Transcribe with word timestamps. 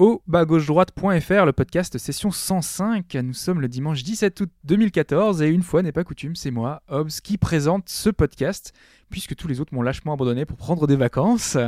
Au 0.00 0.22
bas 0.26 0.46
gauche 0.46 0.66
droite.fr, 0.66 1.44
le 1.44 1.52
podcast 1.52 1.98
session 1.98 2.30
105. 2.30 3.14
Nous 3.16 3.34
sommes 3.34 3.60
le 3.60 3.68
dimanche 3.68 4.02
17 4.02 4.40
août 4.40 4.50
2014 4.64 5.42
et 5.42 5.48
une 5.48 5.62
fois 5.62 5.82
n'est 5.82 5.92
pas 5.92 6.04
coutume, 6.04 6.34
c'est 6.34 6.50
moi, 6.50 6.80
Hobbs, 6.88 7.20
qui 7.22 7.36
présente 7.36 7.90
ce 7.90 8.08
podcast 8.08 8.72
puisque 9.10 9.36
tous 9.36 9.46
les 9.46 9.60
autres 9.60 9.74
m'ont 9.74 9.82
lâchement 9.82 10.14
abandonné 10.14 10.46
pour 10.46 10.56
prendre 10.56 10.86
des 10.86 10.96
vacances. 10.96 11.58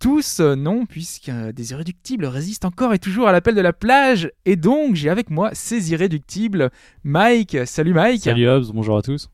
Tous 0.00 0.40
euh, 0.40 0.56
non, 0.56 0.84
puisque 0.84 1.30
des 1.30 1.70
irréductibles 1.70 2.24
résistent 2.24 2.64
encore 2.64 2.92
et 2.92 2.98
toujours 2.98 3.28
à 3.28 3.32
l'appel 3.32 3.54
de 3.54 3.60
la 3.60 3.72
plage. 3.72 4.32
Et 4.46 4.56
donc, 4.56 4.96
j'ai 4.96 5.08
avec 5.08 5.30
moi 5.30 5.50
ces 5.52 5.92
irréductibles. 5.92 6.70
Mike, 7.04 7.56
salut 7.66 7.94
Mike. 7.94 8.22
Salut 8.24 8.48
Hobbs, 8.48 8.72
bonjour 8.72 8.98
à 8.98 9.02
tous. 9.02 9.30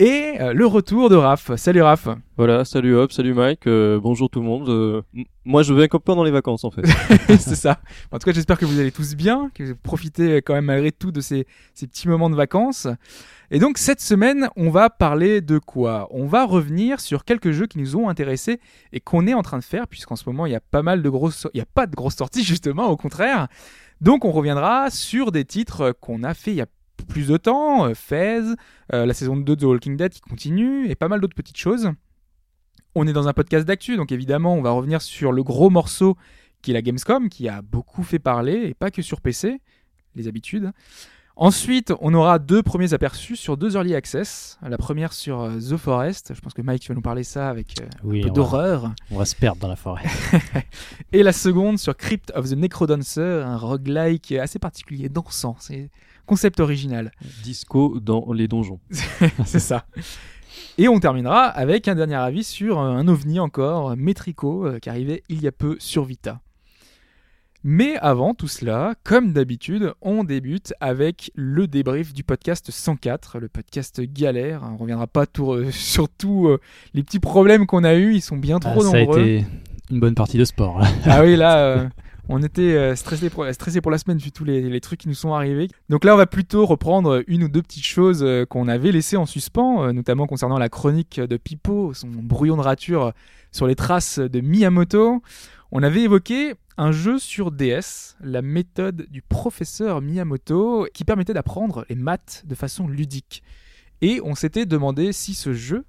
Et 0.00 0.36
euh, 0.40 0.52
le 0.52 0.64
retour 0.64 1.10
de 1.10 1.16
Raph. 1.16 1.56
Salut 1.56 1.82
Raph. 1.82 2.08
Voilà, 2.36 2.64
salut 2.64 2.94
Hobbs, 2.94 3.10
salut 3.10 3.34
Mike, 3.34 3.66
euh, 3.66 3.98
bonjour 3.98 4.30
tout 4.30 4.38
le 4.38 4.46
monde. 4.46 4.68
Euh, 4.68 5.02
moi 5.44 5.64
je 5.64 5.74
vais 5.74 5.88
comme 5.88 6.02
pendant 6.02 6.22
les 6.22 6.30
vacances 6.30 6.62
en 6.62 6.70
fait. 6.70 6.86
c'est 7.28 7.56
ça. 7.56 7.80
En 8.12 8.20
tout 8.20 8.26
cas, 8.26 8.32
j'espère 8.32 8.58
que 8.58 8.64
vous 8.64 8.78
allez 8.78 8.92
tous 8.92 9.16
bien, 9.16 9.50
que 9.54 9.64
vous 9.64 9.74
profitez 9.74 10.36
quand 10.36 10.54
même 10.54 10.66
malgré 10.66 10.92
tout 10.92 11.10
de 11.10 11.20
ces, 11.20 11.48
ces 11.74 11.88
petits 11.88 12.06
moments 12.06 12.30
de 12.30 12.36
vacances. 12.36 12.86
Et 13.50 13.58
donc, 13.58 13.78
cette 13.78 14.00
semaine, 14.00 14.50
on 14.56 14.70
va 14.70 14.88
parler 14.88 15.40
de 15.40 15.58
quoi? 15.58 16.06
On 16.10 16.26
va 16.26 16.44
revenir 16.44 17.00
sur 17.00 17.24
quelques 17.24 17.50
jeux 17.50 17.66
qui 17.66 17.78
nous 17.78 17.96
ont 17.96 18.08
intéressés 18.08 18.60
et 18.92 19.00
qu'on 19.00 19.26
est 19.26 19.34
en 19.34 19.42
train 19.42 19.58
de 19.58 19.64
faire, 19.64 19.88
puisqu'en 19.88 20.16
ce 20.16 20.28
moment, 20.28 20.46
il 20.46 20.52
y 20.52 20.56
a 20.56 20.60
pas 20.60 20.82
mal 20.82 21.02
de 21.02 21.08
grosses... 21.08 21.48
Il 21.54 21.56
n'y 21.56 21.62
a 21.62 21.68
pas 21.74 21.86
de 21.86 21.96
grosses 21.96 22.16
sorties, 22.16 22.44
justement, 22.44 22.88
au 22.88 22.96
contraire. 22.96 23.48
Donc, 24.00 24.24
on 24.26 24.32
reviendra 24.32 24.90
sur 24.90 25.32
des 25.32 25.44
titres 25.46 25.92
qu'on 25.98 26.22
a 26.24 26.34
fait 26.34 26.52
il 26.52 26.56
y 26.56 26.60
a 26.60 26.66
plus 27.08 27.26
de 27.28 27.36
temps, 27.36 27.86
euh, 27.86 27.94
Fez, 27.94 28.42
euh, 28.92 29.06
la 29.06 29.14
saison 29.14 29.36
2 29.36 29.56
de 29.56 29.60
The 29.60 29.64
Walking 29.64 29.96
Dead 29.96 30.12
qui 30.12 30.20
continue, 30.20 30.88
et 30.88 30.94
pas 30.94 31.08
mal 31.08 31.20
d'autres 31.20 31.34
petites 31.34 31.56
choses. 31.58 31.90
On 32.94 33.06
est 33.06 33.12
dans 33.12 33.28
un 33.28 33.32
podcast 33.32 33.66
d'actu, 33.66 33.96
donc 33.96 34.12
évidemment, 34.12 34.54
on 34.54 34.62
va 34.62 34.70
revenir 34.70 35.02
sur 35.02 35.32
le 35.32 35.42
gros 35.42 35.70
morceau 35.70 36.16
qui 36.62 36.70
est 36.72 36.74
la 36.74 36.82
Gamescom, 36.82 37.28
qui 37.28 37.48
a 37.48 37.62
beaucoup 37.62 38.02
fait 38.02 38.18
parler, 38.18 38.66
et 38.68 38.74
pas 38.74 38.90
que 38.90 39.02
sur 39.02 39.20
PC, 39.20 39.60
les 40.14 40.28
habitudes. 40.28 40.72
Ensuite, 41.40 41.92
on 42.00 42.14
aura 42.14 42.40
deux 42.40 42.64
premiers 42.64 42.94
aperçus 42.94 43.36
sur 43.36 43.56
deux 43.56 43.76
Early 43.76 43.94
Access. 43.94 44.58
La 44.60 44.76
première 44.76 45.12
sur 45.12 45.42
euh, 45.42 45.60
The 45.60 45.76
Forest, 45.76 46.32
je 46.34 46.40
pense 46.40 46.52
que 46.52 46.62
Mike 46.62 46.82
tu 46.82 46.88
vas 46.88 46.96
nous 46.96 47.00
parler 47.00 47.22
ça 47.22 47.48
avec 47.48 47.76
Oui, 48.02 48.18
un 48.18 48.22
peu 48.24 48.30
d'horreur. 48.30 48.92
on 49.12 49.18
va 49.18 49.24
se 49.24 49.36
perdre 49.36 49.60
dans 49.60 49.68
la 49.68 49.76
forêt. 49.76 50.02
Et 51.12 51.22
la 51.22 51.32
seconde 51.32 51.78
sur 51.78 51.96
Crypt 51.96 52.32
of 52.34 52.50
the 52.50 52.56
Necrodancer, 52.56 53.20
un 53.44 53.56
roguelike 53.56 54.32
assez 54.32 54.58
particulier, 54.58 55.08
dansant, 55.08 55.54
c'est 55.60 55.90
concept 56.28 56.60
original. 56.60 57.10
Disco 57.42 57.98
dans 58.00 58.32
les 58.32 58.46
donjons. 58.46 58.80
c'est 59.44 59.58
ça. 59.58 59.86
Et 60.76 60.86
on 60.88 61.00
terminera 61.00 61.44
avec 61.46 61.88
un 61.88 61.94
dernier 61.96 62.14
avis 62.14 62.44
sur 62.44 62.78
euh, 62.78 62.90
un 62.90 63.08
ovni 63.08 63.40
encore, 63.40 63.96
Metrico, 63.96 64.66
euh, 64.66 64.78
qui 64.78 64.88
arrivait 64.90 65.24
il 65.28 65.42
y 65.42 65.48
a 65.48 65.52
peu 65.52 65.76
sur 65.80 66.04
Vita. 66.04 66.40
Mais 67.64 67.96
avant 67.96 68.34
tout 68.34 68.46
cela, 68.46 68.94
comme 69.02 69.32
d'habitude, 69.32 69.92
on 70.00 70.22
débute 70.22 70.72
avec 70.80 71.32
le 71.34 71.66
débrief 71.66 72.14
du 72.14 72.22
podcast 72.22 72.70
104, 72.70 73.40
le 73.40 73.48
podcast 73.48 74.00
galère. 74.00 74.62
On 74.72 74.76
reviendra 74.76 75.08
pas 75.08 75.26
tout, 75.26 75.52
euh, 75.52 75.70
sur 75.72 76.08
tous 76.08 76.46
euh, 76.48 76.60
les 76.94 77.02
petits 77.02 77.18
problèmes 77.18 77.66
qu'on 77.66 77.82
a 77.82 77.96
eus, 77.96 78.14
ils 78.14 78.20
sont 78.20 78.36
bien 78.36 78.60
trop 78.60 78.80
Ah, 78.80 78.90
ça 78.90 78.96
a 78.96 79.00
nombreux. 79.00 79.20
été 79.20 79.46
une 79.90 79.98
bonne 80.00 80.14
partie 80.14 80.38
de 80.38 80.44
sport. 80.44 80.78
là. 80.78 80.86
Ah 81.04 81.22
oui, 81.22 81.34
là, 81.34 81.58
euh, 81.64 81.88
on 82.28 82.42
était 82.42 82.76
euh, 82.76 82.94
stressé 82.94 83.30
pour, 83.30 83.44
la 83.44 83.98
semaine 83.98 84.18
vu 84.18 84.30
tous 84.32 84.44
les, 84.44 84.60
les 84.68 84.80
trucs 84.80 85.00
qui 85.00 85.08
nous 85.08 85.14
sont 85.14 85.32
arrivés. 85.32 85.68
Donc 85.88 86.04
là, 86.04 86.14
on 86.14 86.18
va 86.18 86.26
plutôt 86.26 86.66
reprendre 86.66 87.22
une 87.26 87.44
ou 87.44 87.48
deux 87.48 87.62
petites 87.62 87.86
choses 87.86 88.22
euh, 88.22 88.44
qu'on 88.44 88.68
avait 88.68 88.92
laissées 88.92 89.16
en 89.16 89.24
suspens, 89.24 89.84
euh, 89.84 89.92
notamment 89.92 90.26
concernant 90.26 90.58
la 90.58 90.68
chronique 90.68 91.20
de 91.20 91.36
Pipo, 91.38 91.94
son 91.94 92.08
brouillon 92.08 92.56
de 92.56 92.62
rature 92.62 93.12
sur 93.50 93.66
les 93.66 93.74
traces 93.74 94.18
de 94.18 94.40
Miyamoto. 94.40 95.22
On 95.72 95.82
avait 95.82 96.02
évoqué 96.02 96.54
un 96.76 96.92
jeu 96.92 97.18
sur 97.18 97.50
DS, 97.50 98.16
la 98.20 98.42
méthode 98.42 99.06
du 99.10 99.22
professeur 99.22 100.02
Miyamoto, 100.02 100.86
qui 100.92 101.04
permettait 101.04 101.34
d'apprendre 101.34 101.86
les 101.88 101.96
maths 101.96 102.44
de 102.46 102.54
façon 102.54 102.88
ludique. 102.88 103.42
Et 104.02 104.20
on 104.22 104.34
s'était 104.34 104.66
demandé 104.66 105.12
si 105.12 105.34
ce 105.34 105.54
jeu 105.54 105.84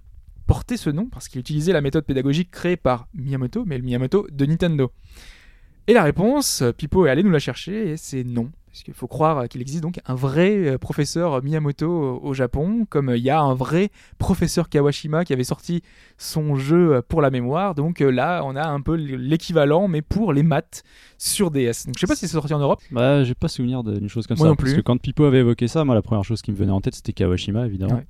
portait 0.48 0.78
ce 0.78 0.90
nom, 0.90 1.08
parce 1.08 1.28
qu'il 1.28 1.42
utilisait 1.42 1.74
la 1.74 1.82
méthode 1.82 2.06
pédagogique 2.06 2.50
créée 2.50 2.78
par 2.78 3.08
Miyamoto, 3.14 3.66
mais 3.66 3.78
le 3.78 3.84
Miyamoto 3.84 4.26
de 4.32 4.46
Nintendo. 4.46 4.92
Et 5.90 5.94
la 5.94 6.04
réponse, 6.04 6.62
euh, 6.62 6.72
Pipo 6.72 7.06
est 7.08 7.10
allé 7.10 7.24
nous 7.24 7.32
la 7.32 7.40
chercher, 7.40 7.90
et 7.90 7.98
c'est 7.98 8.24
non. 8.24 8.50
Parce 8.68 8.84
qu'il 8.84 8.94
faut 8.94 9.08
croire 9.08 9.50
qu'il 9.50 9.60
existe 9.62 9.82
donc 9.82 10.00
un 10.06 10.14
vrai 10.14 10.56
euh, 10.56 10.78
professeur 10.78 11.42
Miyamoto 11.44 12.20
au- 12.22 12.34
Japon, 12.36 12.86
comme 12.88 13.10
euh, 13.10 13.18
il 13.18 13.24
y 13.24 13.32
a 13.32 13.42
un 13.42 13.56
vrai 13.56 13.90
professeur 14.20 14.70
Kawashima 14.70 15.26
qui 15.26 15.34
avait 15.34 15.44
sorti 15.44 15.82
son 16.20 16.56
jeu 16.56 16.94
euh, 16.94 17.02
pour 17.02 17.22
la 17.24 17.32
mémoire. 17.32 17.74
Donc 17.74 18.02
euh, 18.02 18.12
là, 18.12 18.44
on 18.46 18.56
a 18.56 18.64
un 18.68 18.80
peu 18.82 18.94
l'équivalent, 18.94 19.88
mais 19.88 20.04
pour 20.04 20.32
les 20.32 20.44
maths 20.44 20.84
sur 21.18 21.50
DS. 21.50 21.88
Donc 21.88 21.96
je 21.96 22.02
sais 22.02 22.08
pas 22.08 22.16
si 22.16 22.28
c'est 22.28 22.34
sorti 22.34 22.54
en 22.54 22.60
Europe. 22.60 22.80
Bah, 22.92 23.24
j'ai 23.24 23.34
pas 23.34 23.48
souvenir 23.48 23.84
d'une 23.84 24.08
chose 24.08 24.28
comme 24.28 24.38
Moi 24.38 24.46
ça. 24.46 24.50
non 24.50 24.56
Parce 24.56 24.70
plus. 24.70 24.78
que 24.78 24.82
quand 24.82 24.98
Pipo 25.02 25.26
avait 25.26 25.40
évoqué 25.40 25.68
ça, 25.68 25.84
moi 25.84 25.96
la 25.96 26.04
première 26.04 26.24
chose 26.24 26.44
qui 26.44 26.52
me 26.52 26.56
venait 26.56 26.72
en 26.72 26.80
tête 26.82 26.94
c'était 26.94 27.14
Kawashima 27.14 27.66
évidemment. 27.66 27.96
Ouais. 27.96 28.06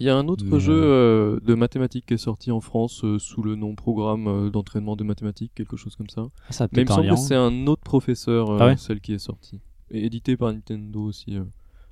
Il 0.00 0.06
y 0.06 0.10
a 0.10 0.16
un 0.16 0.28
autre 0.28 0.58
jeu 0.58 0.72
euh, 0.74 1.40
de 1.42 1.54
mathématiques 1.54 2.06
qui 2.06 2.14
est 2.14 2.18
sorti 2.18 2.50
en 2.50 2.60
France 2.60 3.04
euh, 3.04 3.18
sous 3.18 3.42
le 3.42 3.54
nom 3.54 3.74
programme 3.74 4.26
euh, 4.26 4.50
d'entraînement 4.50 4.96
de 4.96 5.04
mathématiques, 5.04 5.52
quelque 5.54 5.76
chose 5.76 5.94
comme 5.94 6.08
ça. 6.08 6.26
Ah, 6.48 6.52
ça 6.52 6.68
Mais 6.72 6.82
il 6.82 6.88
me 6.88 6.90
semble 6.90 7.06
lien. 7.06 7.14
que 7.14 7.20
c'est 7.20 7.34
un 7.34 7.66
autre 7.66 7.82
professeur, 7.82 8.50
euh, 8.50 8.58
Ah 8.60 8.66
ouais 8.68 8.76
celle 8.78 9.00
qui 9.00 9.12
est 9.12 9.18
sortie. 9.18 9.60
Et 9.90 10.06
édité 10.06 10.36
par 10.38 10.52
Nintendo 10.52 11.02
aussi, 11.02 11.36
euh, 11.36 11.44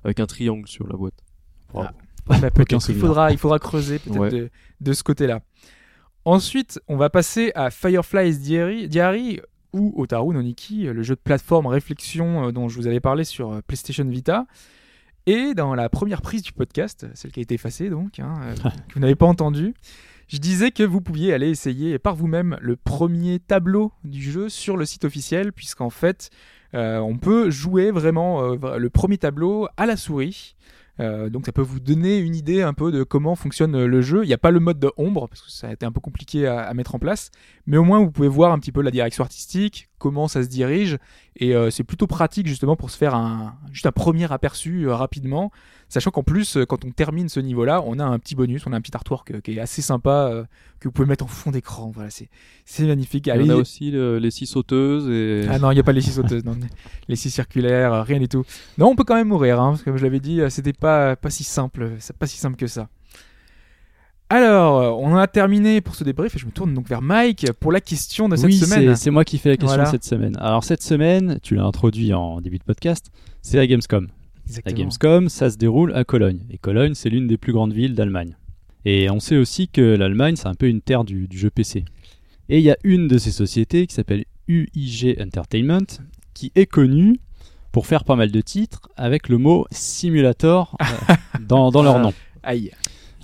avec 0.03 0.19
un 0.19 0.25
triangle 0.25 0.67
sur 0.67 0.87
la 0.87 0.97
boîte. 0.97 1.23
Ah, 1.75 1.93
bah, 2.25 2.37
il, 2.89 2.95
faudra, 2.95 3.31
il 3.31 3.37
faudra 3.37 3.59
creuser 3.59 3.99
peut-être 4.03 4.19
Ouais. 4.19 4.31
de, 4.31 4.49
de 4.81 4.93
ce 4.93 5.03
côté-là. 5.03 5.41
Ensuite, 6.25 6.81
on 6.87 6.97
va 6.97 7.09
passer 7.09 7.51
à 7.55 7.69
Fireflies 7.69 8.37
Diary, 8.39 8.87
Diary 8.89 9.39
ou 9.71 9.93
Otaru 10.01 10.33
no 10.33 10.41
Niki, 10.41 10.85
le 10.85 11.03
jeu 11.03 11.15
de 11.15 11.21
plateforme 11.23 11.67
réflexion 11.67 12.47
euh, 12.47 12.51
dont 12.51 12.69
je 12.69 12.75
vous 12.77 12.87
avais 12.87 12.99
parlé 12.99 13.23
sur 13.23 13.51
euh, 13.51 13.61
PlayStation 13.65 14.05
Vita. 14.05 14.47
Et 15.29 15.53
dans 15.53 15.75
la 15.75 15.89
première 15.89 16.23
prise 16.23 16.41
du 16.41 16.53
podcast, 16.53 17.05
celle 17.13 17.31
qui 17.31 17.39
a 17.39 17.43
été 17.43 17.53
effacée 17.53 17.91
donc, 17.91 18.17
hein, 18.17 18.33
euh, 18.41 18.55
que 18.87 18.95
vous 18.95 18.99
n'avez 18.99 19.13
pas 19.13 19.27
entendue, 19.27 19.75
je 20.27 20.39
disais 20.39 20.71
que 20.71 20.81
vous 20.81 21.01
pouviez 21.01 21.35
aller 21.35 21.51
essayer 21.51 21.99
par 21.99 22.15
vous-même 22.15 22.57
le 22.61 22.75
premier 22.75 23.37
tableau 23.37 23.91
du 24.03 24.23
jeu 24.23 24.49
sur 24.49 24.75
le 24.75 24.85
site 24.85 25.05
officiel, 25.05 25.53
puisqu'en 25.53 25.91
fait, 25.91 26.31
euh, 26.73 26.97
on 26.97 27.19
peut 27.19 27.51
jouer 27.51 27.91
vraiment 27.91 28.41
euh, 28.43 28.77
le 28.79 28.89
premier 28.89 29.19
tableau 29.19 29.67
à 29.77 29.85
la 29.85 29.97
souris. 29.97 30.55
Euh, 30.99 31.29
donc 31.29 31.45
ça 31.45 31.51
peut 31.51 31.61
vous 31.61 31.79
donner 31.79 32.17
une 32.17 32.35
idée 32.35 32.63
un 32.63 32.73
peu 32.73 32.91
de 32.91 33.03
comment 33.03 33.35
fonctionne 33.35 33.85
le 33.85 34.01
jeu. 34.01 34.23
Il 34.23 34.27
n'y 34.27 34.33
a 34.33 34.39
pas 34.39 34.49
le 34.49 34.59
mode 34.59 34.79
de 34.79 34.91
ombre 34.97 35.27
parce 35.27 35.41
que 35.41 35.51
ça 35.51 35.67
a 35.67 35.73
été 35.73 35.85
un 35.85 35.91
peu 35.91 36.01
compliqué 36.01 36.47
à, 36.47 36.61
à 36.61 36.73
mettre 36.73 36.95
en 36.95 36.99
place, 36.99 37.29
mais 37.67 37.77
au 37.77 37.83
moins 37.83 37.99
vous 37.99 38.09
pouvez 38.09 38.27
voir 38.27 38.51
un 38.51 38.57
petit 38.57 38.71
peu 38.71 38.81
la 38.81 38.89
direction 38.89 39.23
artistique, 39.23 39.88
comment 39.99 40.27
ça 40.27 40.41
se 40.43 40.47
dirige, 40.49 40.97
et 41.35 41.55
euh, 41.55 41.69
c'est 41.69 41.83
plutôt 41.83 42.07
pratique 42.07 42.47
justement 42.47 42.75
pour 42.75 42.89
se 42.89 42.97
faire 42.97 43.13
un 43.13 43.55
juste 43.71 43.85
un 43.85 43.91
premier 43.91 44.31
aperçu 44.31 44.87
euh, 44.87 44.95
rapidement, 44.95 45.51
sachant 45.89 46.09
qu'en 46.11 46.23
plus 46.23 46.57
euh, 46.57 46.65
quand 46.65 46.83
on 46.85 46.91
termine 46.91 47.29
ce 47.29 47.39
niveau-là, 47.39 47.83
on 47.85 47.99
a 47.99 48.03
un 48.05 48.17
petit 48.17 48.33
bonus, 48.35 48.65
on 48.65 48.73
a 48.73 48.77
un 48.77 48.81
petit 48.81 48.95
artwork 48.95 49.41
qui 49.41 49.51
est 49.57 49.59
assez 49.59 49.81
sympa 49.81 50.45
que 50.79 50.87
vous 50.87 50.91
pouvez 50.91 51.07
mettre 51.07 51.25
en 51.25 51.27
fond 51.27 51.51
d'écran. 51.51 51.91
Voilà, 51.93 52.09
c'est 52.09 52.29
c'est 52.65 52.85
magnifique. 52.87 53.27
Il 53.27 53.29
y 53.29 53.31
Allez, 53.33 53.51
en 53.51 53.55
a 53.55 53.57
aussi 53.57 53.91
le- 53.91 54.17
les 54.17 54.31
six 54.31 54.45
sauteuses 54.47 55.07
et 55.09 55.47
ah 55.49 55.59
non, 55.59 55.71
il 55.71 55.75
n'y 55.75 55.81
a 55.81 55.83
pas 55.83 55.91
les 55.91 56.01
six 56.01 56.13
sauteuses, 56.13 56.43
non. 56.45 56.57
les 57.07 57.15
six 57.15 57.29
circulaires, 57.29 58.03
rien 58.05 58.19
du 58.19 58.27
tout. 58.27 58.43
Non, 58.77 58.87
on 58.87 58.95
peut 58.95 59.03
quand 59.03 59.15
même 59.15 59.27
mourir, 59.27 59.59
hein, 59.59 59.71
parce 59.71 59.81
que 59.81 59.89
comme 59.89 59.97
je 59.97 60.03
l'avais 60.03 60.19
dit, 60.21 60.39
c'était 60.49 60.73
pas, 60.73 61.15
pas 61.15 61.29
si 61.29 61.43
simple, 61.43 61.91
c'est 61.99 62.15
pas 62.17 62.27
si 62.27 62.37
simple 62.37 62.55
que 62.57 62.67
ça. 62.67 62.87
Alors, 64.31 64.79
euh, 64.79 64.89
on 64.91 65.15
a 65.15 65.25
terminé 65.27 65.81
pour 65.81 65.95
ce 65.95 66.03
débrief 66.03 66.35
et 66.35 66.39
je 66.39 66.45
me 66.45 66.51
tourne 66.51 66.73
donc 66.73 66.87
vers 66.87 67.01
Mike 67.01 67.51
pour 67.59 67.71
la 67.71 67.81
question 67.81 68.29
de 68.29 68.35
cette 68.35 68.45
oui, 68.45 68.53
semaine. 68.57 68.95
c'est- 68.95 69.03
c'est 69.05 69.09
moi 69.11 69.25
qui 69.25 69.39
fais 69.39 69.49
la 69.49 69.57
question 69.57 69.75
Voilà. 69.75 69.89
cette 69.89 70.03
semaine. 70.03 70.35
Alors 70.39 70.63
cette 70.63 70.83
semaine, 70.83 71.39
tu 71.41 71.55
l'as 71.55 71.63
introduit 71.63 72.13
en 72.13 72.39
début 72.39 72.59
de 72.59 72.63
podcast, 72.63 73.07
c'est 73.41 73.57
la 73.57 73.65
Gamescom. 73.65 74.05
La 74.05 74.11
Exactement. 74.47 74.77
Gamescom, 74.77 75.29
ça 75.29 75.49
se 75.49 75.57
déroule 75.57 75.93
à 75.95 76.03
Cologne. 76.03 76.41
Et 76.51 76.57
Cologne, 76.59 76.93
c'est 76.93 77.09
l'une 77.09 77.25
des 77.27 77.37
plus 77.37 77.53
grandes 77.53 77.73
villes 77.73 77.95
d'Allemagne. 77.95 78.35
Et 78.85 79.09
on 79.09 79.19
sait 79.19 79.37
aussi 79.37 79.67
que 79.67 79.81
l'Allemagne, 79.81 80.35
c'est 80.35 80.47
un 80.47 80.53
peu 80.55 80.67
une 80.67 80.81
terre 80.81 81.03
du, 81.03 81.27
du 81.27 81.37
jeu 81.37 81.49
PC. 81.49 81.83
Et 82.49 82.57
il 82.59 82.63
y 82.63 82.71
a 82.71 82.77
une 82.83 83.07
de 83.07 83.17
ces 83.17 83.31
sociétés 83.31 83.87
qui 83.87 83.95
s'appelle 83.95 84.25
UIG 84.47 85.17
Entertainment, 85.21 85.85
qui 86.33 86.51
est 86.55 86.65
connue 86.65 87.19
pour 87.71 87.85
faire 87.87 88.03
pas 88.03 88.15
mal 88.15 88.31
de 88.31 88.41
titres 88.41 88.89
avec 88.95 89.27
le 89.29 89.37
mot 89.37 89.65
simulator 89.71 90.75
euh, 90.81 91.13
dans, 91.47 91.71
dans 91.71 91.83
leur 91.83 91.99
nom. 91.99 92.13
Aïe. 92.43 92.71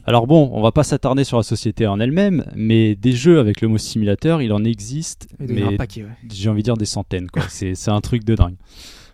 Alors 0.07 0.27
bon, 0.27 0.49
on 0.53 0.61
va 0.61 0.71
pas 0.71 0.83
s'attarder 0.83 1.23
sur 1.23 1.37
la 1.37 1.43
société 1.43 1.87
en 1.87 1.99
elle-même, 1.99 2.45
mais 2.55 2.95
des 2.95 3.11
jeux 3.11 3.39
avec 3.39 3.61
le 3.61 3.67
mot 3.67 3.77
simulateur, 3.77 4.41
il 4.41 4.53
en 4.53 4.63
existe, 4.63 5.27
mais 5.39 5.63
un 5.63 5.75
paquet, 5.75 6.03
ouais. 6.03 6.09
j'ai 6.31 6.49
envie 6.49 6.61
de 6.61 6.65
dire 6.65 6.77
des 6.77 6.85
centaines. 6.85 7.29
quoi. 7.29 7.43
C'est 7.49 7.73
c'est 7.73 7.91
un 7.91 8.01
truc 8.01 8.23
de 8.23 8.35
dingue. 8.35 8.55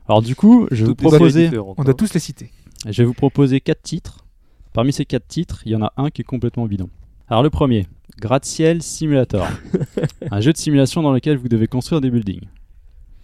Alors 0.07 0.21
du 0.21 0.35
coup, 0.35 0.67
je 0.71 0.83
vais 0.83 0.89
vous 0.89 0.95
proposer 0.95 1.49
On 1.57 1.83
doit 1.83 1.91
hein. 1.91 1.93
tous 1.97 2.13
les 2.13 2.19
citer. 2.19 2.51
je 2.85 3.01
vais 3.01 3.05
vous 3.05 3.13
proposer 3.13 3.61
quatre 3.61 3.81
titres 3.81 4.25
Parmi 4.73 4.93
ces 4.93 5.05
quatre 5.05 5.27
titres, 5.27 5.61
il 5.65 5.73
y 5.73 5.75
en 5.75 5.81
a 5.81 5.91
un 5.97 6.09
qui 6.09 6.21
est 6.21 6.25
complètement 6.25 6.65
bidon. 6.65 6.89
Alors 7.27 7.43
le 7.43 7.49
premier, 7.49 7.87
Gratte-ciel 8.19 8.81
Simulator. 8.81 9.45
un 10.31 10.39
jeu 10.39 10.53
de 10.53 10.57
simulation 10.57 11.01
dans 11.01 11.11
lequel 11.11 11.37
vous 11.37 11.49
devez 11.49 11.67
construire 11.67 11.99
des 11.99 12.09
buildings. 12.09 12.47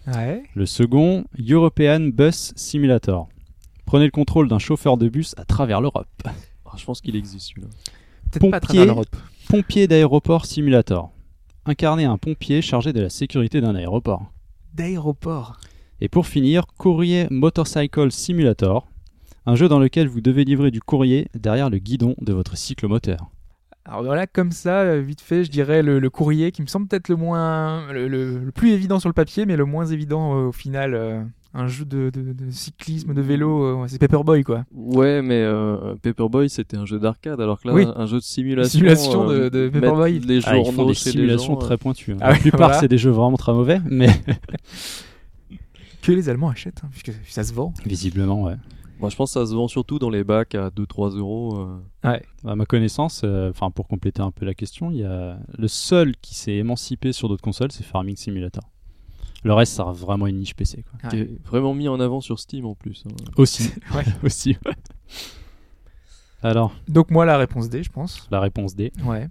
Ouais. 0.08 0.44
Le 0.56 0.66
second, 0.66 1.26
European 1.40 2.10
Bus 2.14 2.54
Simulator. 2.56 3.30
Prenez 3.86 4.06
le 4.06 4.12
contrôle 4.12 4.50
d'un 4.50 4.60
chauffeur 4.60 4.98
de 4.98 5.08
bus 5.08 5.36
à 5.38 5.46
travers 5.46 5.80
l'Europe. 5.80 6.08
Je 6.78 6.86
pense 6.86 7.02
qu'il 7.02 7.16
existe 7.16 7.50
celui-là. 7.50 7.68
Peut-être 8.32 8.50
pas 8.52 8.58
à 8.58 8.60
Pompier. 9.50 9.88
d'aéroport 9.88 10.46
Simulator. 10.46 11.12
Incarnez 11.66 12.06
un 12.06 12.18
pompier 12.18 12.62
chargé 12.62 12.94
de 12.94 13.02
la 13.02 13.10
sécurité 13.10 13.60
d'un 13.62 13.76
aéroport. 13.76 14.32
D'aéroport. 14.74 15.60
Et 16.02 16.10
pour 16.10 16.28
finir, 16.28 16.66
Courrier 16.78 17.28
Motorcycle 17.32 18.12
Simulator. 18.12 18.88
Un 19.46 19.56
jeu 19.56 19.68
dans 19.70 19.80
lequel 19.80 20.08
vous 20.08 20.22
devez 20.22 20.44
livrer 20.44 20.72
du 20.72 20.82
courrier 20.82 21.28
derrière 21.34 21.70
le 21.70 21.78
guidon 21.80 22.16
de 22.22 22.34
votre 22.34 22.56
cyclomoteur. 22.58 23.30
Alors 23.86 24.04
voilà, 24.04 24.28
comme 24.28 24.52
ça, 24.52 24.82
euh, 24.82 25.00
vite 25.02 25.22
fait, 25.22 25.46
je 25.46 25.50
dirais 25.50 25.82
le, 25.82 26.00
le 26.00 26.10
courrier 26.10 26.52
qui 26.52 26.62
me 26.62 26.68
semble 26.68 26.88
peut-être 26.88 27.08
le 27.08 27.16
moins, 27.16 27.92
le, 27.94 28.10
le- 28.10 28.40
le 28.40 28.52
plus 28.52 28.72
évident 28.72 29.00
sur 29.00 29.08
le 29.08 29.14
papier, 29.14 29.46
mais 29.46 29.56
le 29.56 29.64
moins 29.64 29.86
évident 29.86 30.36
euh, 30.38 30.48
au 30.48 30.52
final. 30.52 30.94
euh, 30.94 31.24
un 31.54 31.68
jeu 31.68 31.86
de, 31.86 32.10
de- 32.14 32.34
de 32.34 32.52
cyclisme, 32.52 33.14
de 33.14 33.22
vélo, 33.22 33.64
euh, 33.64 33.74
ouais, 33.82 33.88
c'est 33.88 33.98
Paperboy 34.00 34.44
quoi. 34.44 34.66
Ouais, 34.74 35.22
mais 35.22 35.42
euh, 35.42 35.96
Paperboy 36.02 36.50
c'était 36.50 36.78
un 36.78 36.86
jeu 36.86 37.00
d'arcade, 37.00 37.40
alors 37.42 37.60
que 37.62 37.68
là, 37.68 37.74
Oui. 37.74 37.86
un 37.96 38.06
jeu 38.06 38.18
de 38.18 38.24
simulation. 38.24 38.78
Simulation 38.80 39.28
de- 39.28 39.34
euh, 39.34 39.50
de 39.50 39.70
Paperboy. 39.70 40.20
Les 40.20 40.40
Ah, 40.46 40.58
ils 40.58 40.64
journaux 40.66 40.72
font 40.72 40.88
des 40.88 40.94
simulations 40.94 41.54
gens, 41.54 41.58
euh, 41.60 41.62
très 41.62 41.78
pointues. 41.78 42.14
hein. 42.14 42.18
Ah 42.22 42.28
la 42.30 42.34
oui, 42.36 42.40
plupart, 42.42 42.60
voilà. 42.68 42.80
c'est 42.80 42.88
des 42.88 42.98
jeux 42.98 43.12
vraiment 43.12 43.38
très 43.38 43.54
mauvais, 43.54 43.80
mais 43.90 44.08
Que 46.02 46.12
les 46.14 46.30
Allemands 46.30 46.50
achètent, 46.50 46.82
hein, 46.86 46.90
puisque 46.92 47.12
ça 47.28 47.44
se 47.44 47.54
vend. 47.54 47.74
visiblement, 47.86 48.44
ouais. 48.44 48.56
Moi, 49.00 49.10
je 49.10 49.16
pense 49.16 49.34
que 49.34 49.40
ça 49.40 49.46
se 49.46 49.54
vend 49.54 49.68
surtout 49.68 50.00
dans 50.00 50.10
les 50.10 50.24
bacs 50.24 50.56
à 50.56 50.70
2-3 50.70 51.16
euros. 51.18 51.68
euh. 52.04 52.18
À 52.46 52.56
ma 52.56 52.66
connaissance, 52.66 53.22
euh, 53.26 53.50
enfin 53.52 53.70
pour 53.72 53.88
compléter 53.88 54.22
un 54.22 54.32
peu 54.32 54.46
la 54.46 54.54
question, 54.54 54.90
il 54.90 54.98
y 54.98 55.04
a 55.04 55.38
le 55.58 55.68
seul 55.68 56.16
qui 56.22 56.34
s'est 56.34 56.56
émancipé 56.56 57.12
sur 57.12 57.28
d'autres 57.30 57.44
consoles, 57.44 57.72
c'est 57.72 57.84
Farming 57.84 58.16
Simulator. 58.16 58.64
Le 59.44 59.54
reste, 59.54 59.74
ça 59.74 59.86
reste 59.86 60.00
vraiment 60.02 60.28
une 60.28 60.38
niche 60.38 60.56
PC. 60.56 60.84
Quoi. 60.84 61.00
Ouais. 61.04 61.10
qui 61.10 61.22
est 61.24 61.46
vraiment 61.46 61.74
mis 61.74 61.88
en 61.88 62.00
avant 62.00 62.22
sur 62.22 62.40
Steam 62.40 62.66
en 62.66 62.76
plus. 62.76 63.04
hein. 63.08 63.14
Aussi, 63.38 63.70
Ouais. 63.96 64.04
aussi. 64.24 64.58
ouais. 64.66 64.74
Alors, 66.44 66.74
Donc 66.88 67.10
moi 67.12 67.26
la 67.26 67.38
réponse 67.38 67.70
D, 67.70 67.84
je 67.84 67.90
pense. 67.90 68.28
la 68.32 68.40
réponse 68.40 68.76
D. 68.76 68.92
Ouais. 69.06 69.28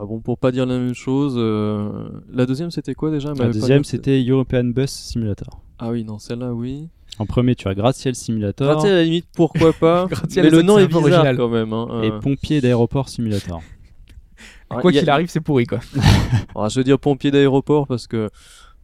Ah 0.00 0.04
bon, 0.04 0.20
pour 0.20 0.38
pas 0.38 0.50
dire 0.52 0.66
la 0.66 0.78
même 0.78 0.94
chose, 0.94 1.34
euh, 1.36 2.08
la 2.32 2.44
deuxième 2.46 2.70
c'était 2.70 2.94
quoi 2.94 3.10
déjà? 3.10 3.30
Elle 3.30 3.36
La 3.38 3.44
m'avait 3.44 3.52
pas 3.54 3.60
deuxième, 3.60 3.82
dit- 3.82 3.88
c'était 3.88 4.24
European 4.26 4.64
Bus 4.64 4.90
Simulator. 4.90 5.60
Ah 5.78 5.90
oui, 5.90 6.04
non, 6.04 6.18
celle-là, 6.18 6.52
oui. 6.54 6.88
En 7.18 7.24
premier, 7.26 7.54
tu 7.54 7.68
as 7.68 7.74
Gratte-ciel 7.74 8.14
Simulator 8.14 8.66
Gratte-ciel, 8.68 8.92
à 8.92 8.96
la 8.96 9.04
limite, 9.04 9.26
pourquoi 9.34 9.72
pas? 9.72 10.06
Gratte-ciel, 10.10 10.44
Mais 10.44 10.50
le 10.50 10.58
c'est- 10.58 10.62
nom 10.64 10.76
c'est 10.76 10.82
est 10.82 10.84
un 10.84 10.88
peu 10.88 10.94
bizarre 11.04 11.20
original. 11.20 11.36
quand 11.36 11.48
même. 11.48 11.72
Hein. 11.72 12.02
et 12.02 12.10
euh. 12.10 12.18
Pompier 12.20 12.60
d'aéroport 12.60 13.08
Simulator. 13.08 13.62
Ah, 14.68 14.80
Quoi 14.80 14.90
il 14.90 14.96
y 14.96 14.98
a- 14.98 15.00
qu'il 15.02 15.10
arrive, 15.10 15.28
c'est 15.30 15.40
pourri 15.40 15.66
quoi. 15.66 15.78
Ah, 16.56 16.68
je 16.68 16.80
veux 16.80 16.84
dire 16.84 16.98
pompier 16.98 17.30
d'aéroport 17.30 17.86
parce 17.86 18.06
que 18.08 18.28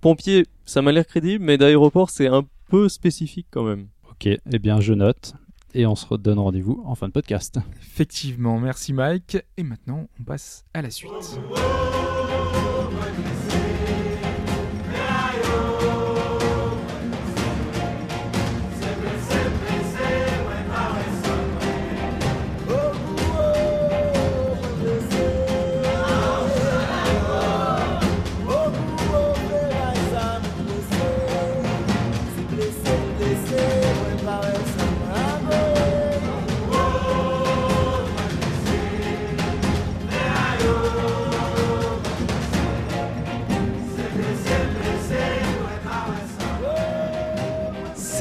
pompier, 0.02 0.46
ça 0.66 0.82
m'a 0.82 0.93
l'air 0.93 1.06
crédible, 1.06 1.43
mais 1.43 1.56
d'aéroport, 1.56 2.10
c'est 2.10 2.26
un 2.26 2.44
peu 2.69 2.90
spécifique 2.90 3.46
quand 3.50 3.62
même. 3.62 3.87
Ok, 4.10 4.26
eh 4.26 4.58
bien 4.58 4.81
je 4.81 4.93
note. 4.93 5.32
Et 5.75 5.87
on 5.87 5.96
se 5.96 6.04
redonne 6.04 6.38
rendez-vous 6.38 6.82
en 6.84 6.94
fin 6.94 7.06
de 7.06 7.12
podcast. 7.12 7.58
Effectivement, 7.81 8.58
merci 8.58 8.93
Mike. 8.93 9.38
Et 9.56 9.62
maintenant, 9.62 10.06
on 10.20 10.25
passe 10.25 10.66
à 10.75 10.82
la 10.82 10.90
suite. 10.90 11.40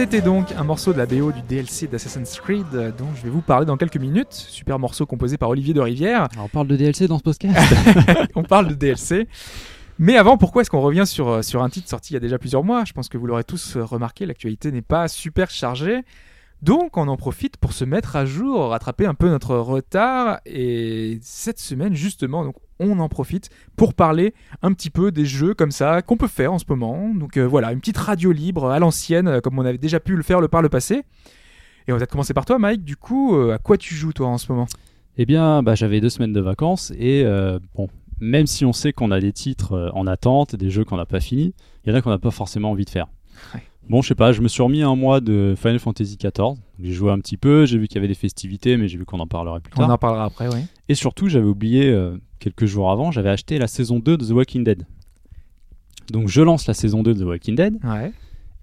C'était 0.02 0.22
donc 0.22 0.52
un 0.58 0.64
morceau 0.64 0.94
de 0.94 0.98
la 0.98 1.06
BO 1.06 1.32
du 1.32 1.44
DLC 1.44 1.86
d'Assassin's 1.86 2.40
Creed 2.40 2.66
euh, 2.74 2.92
dont 2.92 3.06
je 3.16 3.22
vais 3.22 3.30
vous 3.30 3.44
parler 3.44 3.68
dans 3.68 3.78
quelques 3.78 3.98
minutes. 3.98 4.34
Super 4.34 4.80
morceau 4.80 5.06
composé 5.06 5.38
par 5.38 5.50
Olivier 5.50 5.76
de 5.76 5.80
Rivière. 5.80 6.28
Alors, 6.34 6.46
on 6.46 6.48
parle 6.48 6.66
de 6.66 6.76
DLC 6.76 7.08
dans 7.08 7.20
ce 7.20 7.24
podcast 7.24 7.56
on 8.36 8.42
parle 8.42 8.70
de 8.70 8.74
DLC. 8.74 9.28
Mais 10.00 10.18
avant, 10.18 10.40
pourquoi 10.40 10.64
est-ce 10.64 10.72
qu'on 10.72 10.82
revient 10.82 11.06
sur, 11.06 11.30
euh, 11.30 11.42
sur 11.44 11.62
un 11.62 11.70
titre 11.70 11.88
sorti 11.88 12.14
il 12.14 12.16
y 12.16 12.18
a 12.18 12.20
déjà 12.20 12.40
plusieurs 12.40 12.64
mois? 12.64 12.84
Je 12.84 12.94
pense 12.94 13.10
que 13.10 13.18
vous 13.20 13.28
l'aurez 13.28 13.44
tous 13.44 13.76
euh, 13.76 13.84
remarqué, 13.84 14.26
l'actualité 14.26 14.72
n'est 14.72 14.82
pas 14.82 15.08
super 15.08 15.52
chargée. 15.52 16.02
Donc 16.62 16.96
on 16.96 17.08
en 17.08 17.18
profite 17.18 17.58
pour 17.58 17.74
se 17.74 17.86
mettre 17.86 18.16
à 18.16 18.26
jour, 18.26 18.70
rattraper 18.70 19.06
un 19.06 19.16
peu 19.16 19.30
notre 19.30 19.56
retard. 19.58 20.40
Et 20.46 21.18
cette 21.22 21.60
semaine, 21.60 21.96
justement, 21.96 22.44
donc, 22.44 22.56
on 22.80 23.00
en 23.00 23.10
profite 23.10 23.50
pour 23.76 23.94
parler 23.94 24.34
un 24.62 24.74
petit 24.74 24.90
peu 24.90 25.12
des 25.12 25.26
jeux 25.26 25.54
comme 25.54 25.72
ça 25.72 26.02
qu'on 26.02 26.18
peut 26.18 26.28
faire 26.28 26.54
en 26.54 26.60
ce 26.60 26.66
moment. 26.68 27.14
Donc 27.14 27.38
euh, 27.38 27.48
voilà, 27.48 27.72
une 27.72 27.80
petite 27.80 27.98
radio 27.98 28.32
libre 28.32 28.70
à 28.70 28.80
l'ancienne, 28.80 29.28
euh, 29.28 29.40
comme 29.40 29.58
on 29.58 29.66
avait 29.66 29.78
déjà 29.78 30.00
pu 30.00 30.16
le 30.16 30.24
faire 30.24 30.42
le 30.42 30.48
par 30.48 30.62
le 30.62 30.70
passé. 30.70 31.04
Et 31.88 31.92
on 31.92 31.94
va 31.94 32.00
peut-être 32.00 32.12
commencer 32.12 32.34
par 32.34 32.46
toi, 32.46 32.60
Mike. 32.60 32.84
Du 32.84 32.96
coup, 32.96 33.36
euh, 33.36 33.54
à 33.54 33.58
quoi 33.58 33.78
tu 33.78 33.96
joues 33.96 34.14
toi 34.14 34.28
en 34.28 34.38
ce 34.38 34.52
moment? 34.52 34.68
Eh 35.18 35.26
bien, 35.26 35.64
bah, 35.64 35.76
j'avais 35.76 36.00
deux 36.00 36.10
semaines 36.10 36.34
de 36.34 36.42
vacances 36.42 36.92
et 36.98 37.24
euh, 37.26 37.60
bon, 37.76 37.88
même 38.20 38.48
si 38.48 38.66
on 38.66 38.74
sait 38.74 38.94
qu'on 38.94 39.12
a 39.12 39.20
des 39.20 39.34
titres 39.34 39.92
en 39.94 40.06
attente, 40.08 40.56
des 40.56 40.70
jeux 40.70 40.86
qu'on 40.86 40.98
n'a 40.98 41.06
pas 41.06 41.20
finis, 41.20 41.54
il 41.84 41.92
y 41.92 41.94
en 41.94 41.98
a 41.98 42.02
qu'on 42.02 42.12
n'a 42.12 42.20
pas 42.20 42.32
forcément 42.32 42.72
envie 42.72 42.86
de 42.86 42.90
faire. 42.90 43.08
Ouais. 43.54 43.62
Bon, 43.92 44.02
je 44.02 44.08
sais 44.08 44.16
pas, 44.16 44.32
je 44.32 44.40
me 44.42 44.48
suis 44.48 44.64
remis 44.64 44.84
un 44.84 44.96
mois 44.96 45.20
de 45.20 45.54
Final 45.58 45.78
Fantasy 45.78 46.16
XIV. 46.16 46.56
J'ai 46.80 46.94
joué 46.94 47.12
un 47.12 47.20
petit 47.20 47.36
peu, 47.36 47.66
j'ai 47.66 47.78
vu 47.78 47.90
qu'il 47.90 47.96
y 47.96 47.98
avait 47.98 48.08
des 48.08 48.14
festivités, 48.14 48.78
mais 48.78 48.88
j'ai 48.88 48.98
vu 48.98 49.04
qu'on 49.04 49.20
en 49.20 49.28
parlerait 49.28 49.60
plus 49.60 49.74
On 49.76 49.80
tard. 49.82 49.90
en 49.90 49.98
parlera 49.98 50.24
après, 50.24 50.48
oui. 50.48 50.62
Et 50.88 50.96
surtout, 50.96 51.28
j'avais 51.28 51.46
oublié 51.46 51.90
euh, 51.90 52.16
quelques 52.40 52.66
jours 52.68 52.90
avant, 52.90 53.12
j'avais 53.12 53.28
acheté 53.30 53.60
la 53.60 53.68
saison 53.68 54.00
2 54.00 54.16
de 54.16 54.26
The 54.26 54.32
Walking 54.32 54.64
Dead. 54.64 54.88
Donc 56.10 56.30
je 56.30 56.42
lance 56.42 56.68
la 56.68 56.74
saison 56.74 57.04
2 57.04 57.16
de 57.16 57.20
The 57.20 57.26
Walking 57.28 57.56
Dead, 57.56 57.80
Ouais. 57.84 58.14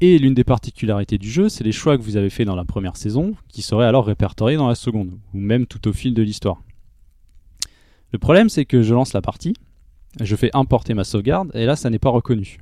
et 0.01 0.19
l'une 0.19 0.33
des 0.33 0.45
particularités 0.45 1.19
du 1.19 1.31
jeu, 1.31 1.51
c'est 1.51 1.63
les 1.63 1.73
choix 1.73 1.99
que 1.99 2.03
vous 2.03 2.17
avez 2.17 2.31
fait 2.31 2.47
dans 2.47 2.57
la 2.57 2.65
première 2.65 2.97
saison, 2.97 3.35
qui 3.49 3.61
seraient 3.61 3.85
alors 3.87 4.07
répertoriés 4.07 4.57
dans 4.57 4.69
la 4.69 4.75
seconde, 4.77 5.11
ou 5.35 5.39
même 5.41 5.67
tout 5.67 5.87
au 5.89 5.93
fil 5.93 6.15
de 6.15 6.23
l'histoire. 6.23 6.63
Le 8.13 8.19
problème, 8.19 8.49
c'est 8.49 8.65
que 8.65 8.81
je 8.81 8.95
lance 8.95 9.13
la 9.13 9.21
partie, 9.21 9.53
je 10.23 10.35
fais 10.37 10.49
importer 10.55 10.95
ma 10.95 11.05
sauvegarde, 11.05 11.51
et 11.53 11.67
là, 11.67 11.77
ça 11.77 11.91
n'est 11.91 11.99
pas 11.99 12.09
reconnu. 12.09 12.57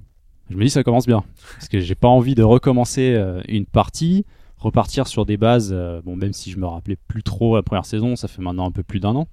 Je 0.50 0.56
me 0.56 0.62
dis, 0.64 0.70
ça 0.70 0.82
commence 0.84 1.06
bien, 1.06 1.24
parce 1.54 1.68
que 1.68 1.80
j'ai 1.80 1.94
pas 1.96 2.08
envie 2.08 2.34
de 2.36 2.42
recommencer 2.42 3.14
euh, 3.14 3.40
une 3.48 3.66
partie, 3.66 4.24
repartir 4.58 5.06
sur 5.08 5.26
des 5.26 5.36
bases, 5.36 5.70
euh, 5.72 6.00
bon, 6.04 6.14
même 6.16 6.32
si 6.32 6.50
je 6.52 6.58
me 6.58 6.66
rappelais 6.66 6.96
plus 7.08 7.22
trop 7.24 7.56
la 7.56 7.62
première 7.62 7.84
saison, 7.84 8.14
ça 8.16 8.28
fait 8.28 8.42
maintenant 8.42 8.66
un 8.66 8.70
peu 8.70 8.82
plus 8.84 9.00
d'un 9.00 9.16
an. 9.16 9.26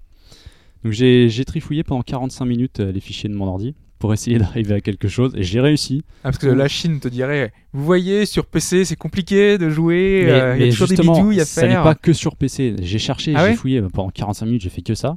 Donc 0.84 0.92
j'ai 0.92 1.46
trifouillé 1.46 1.84
pendant 1.84 2.02
45 2.02 2.46
minutes 2.46 2.80
euh, 2.80 2.92
les 2.92 3.00
fichiers 3.00 3.30
de 3.30 3.36
mon 3.36 3.48
ordi 3.48 3.74
pour 4.00 4.12
essayer 4.12 4.38
d'arriver 4.38 4.74
à 4.74 4.82
quelque 4.82 5.08
chose, 5.08 5.34
et 5.36 5.44
j'ai 5.44 5.62
réussi. 5.62 6.04
Ah, 6.24 6.32
parce 6.32 6.40
que 6.40 6.48
la 6.48 6.68
Chine 6.68 7.00
te 7.00 7.08
dirait, 7.08 7.54
vous 7.74 7.86
voyez, 7.86 8.26
sur 8.26 8.46
PC, 8.48 8.84
c'est 8.84 8.98
compliqué 8.98 9.58
de 9.58 9.70
jouer, 9.70 10.24
Mais, 10.26 10.60
il 10.60 10.66
y 10.66 10.68
a 10.68 10.72
toujours 10.72 10.88
des 10.88 10.96
bidouilles 10.98 11.40
à 11.40 11.46
ça 11.46 11.62
faire. 11.62 11.70
n'est 11.80 11.84
pas 11.84 11.96
que 11.96 12.12
sur 12.12 12.36
PC. 12.36 12.76
J'ai 12.82 13.00
cherché, 13.00 13.34
Ah 13.36 13.44
j'ai 13.46 13.52
ouais? 13.52 13.56
fouillé 13.56 13.82
pendant 13.84 14.10
45 14.10 14.46
minutes, 14.48 14.62
j'ai 14.64 14.70
fait 14.70 14.82
que 14.82 14.96
ça. 14.96 15.16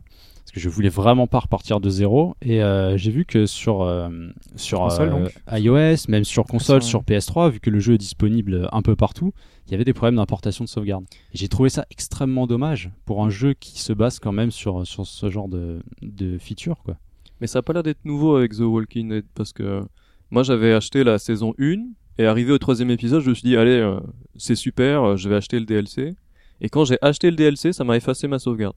Que 0.56 0.62
je 0.62 0.70
voulais 0.70 0.88
vraiment 0.88 1.26
pas 1.26 1.40
repartir 1.40 1.80
de 1.80 1.90
zéro. 1.90 2.34
Et 2.40 2.62
euh, 2.62 2.96
j'ai 2.96 3.10
vu 3.10 3.26
que 3.26 3.44
sur, 3.44 3.82
euh, 3.82 4.08
sur 4.56 4.78
Console, 4.80 5.28
euh, 5.52 5.58
iOS, 5.58 6.06
même 6.08 6.24
sur 6.24 6.44
console, 6.46 6.80
sur- 6.82 6.88
sur 6.88 7.02
PS3, 7.02 7.50
vu 7.50 7.60
que 7.60 7.68
le 7.68 7.78
jeu 7.78 7.92
est 7.94 7.98
disponible 7.98 8.66
un 8.72 8.80
peu 8.80 8.96
partout, 8.96 9.34
il 9.66 9.72
y 9.72 9.74
avait 9.74 9.84
des 9.84 9.92
problèmes 9.92 10.16
d'importation 10.16 10.64
de 10.64 10.68
sauvegarde. 10.70 11.04
Et 11.34 11.36
j'ai 11.36 11.48
trouvé 11.48 11.68
ça 11.68 11.84
extrêmement 11.90 12.46
dommage 12.46 12.90
pour 13.04 13.22
un 13.22 13.28
jeu 13.28 13.52
qui 13.52 13.80
se 13.82 13.92
base 13.92 14.18
quand 14.18 14.32
même 14.32 14.50
sur, 14.50 14.86
sur 14.86 15.06
ce 15.06 15.28
genre 15.28 15.48
de, 15.48 15.80
de 16.00 16.38
feature. 16.38 16.82
Quoi. 16.84 16.96
Mais 17.42 17.46
ça 17.46 17.58
a 17.58 17.62
pas 17.62 17.74
l'air 17.74 17.82
d'être 17.82 18.06
nouveau 18.06 18.36
avec 18.36 18.52
The 18.54 18.60
Walking 18.60 19.10
Dead 19.10 19.26
parce 19.34 19.52
que 19.52 19.82
moi 20.30 20.42
j'avais 20.42 20.72
acheté 20.72 21.04
la 21.04 21.18
saison 21.18 21.52
1 21.58 21.74
et 22.16 22.24
arrivé 22.24 22.50
au 22.52 22.58
troisième 22.58 22.90
épisode, 22.90 23.20
je 23.20 23.28
me 23.28 23.34
suis 23.34 23.46
dit 23.46 23.58
allez, 23.58 23.72
euh, 23.72 24.00
c'est 24.36 24.54
super, 24.54 25.02
euh, 25.02 25.16
je 25.16 25.28
vais 25.28 25.34
acheter 25.34 25.58
le 25.60 25.66
DLC. 25.66 26.14
Et 26.62 26.70
quand 26.70 26.86
j'ai 26.86 26.96
acheté 27.02 27.28
le 27.30 27.36
DLC, 27.36 27.74
ça 27.74 27.84
m'a 27.84 27.98
effacé 27.98 28.26
ma 28.26 28.38
sauvegarde. 28.38 28.74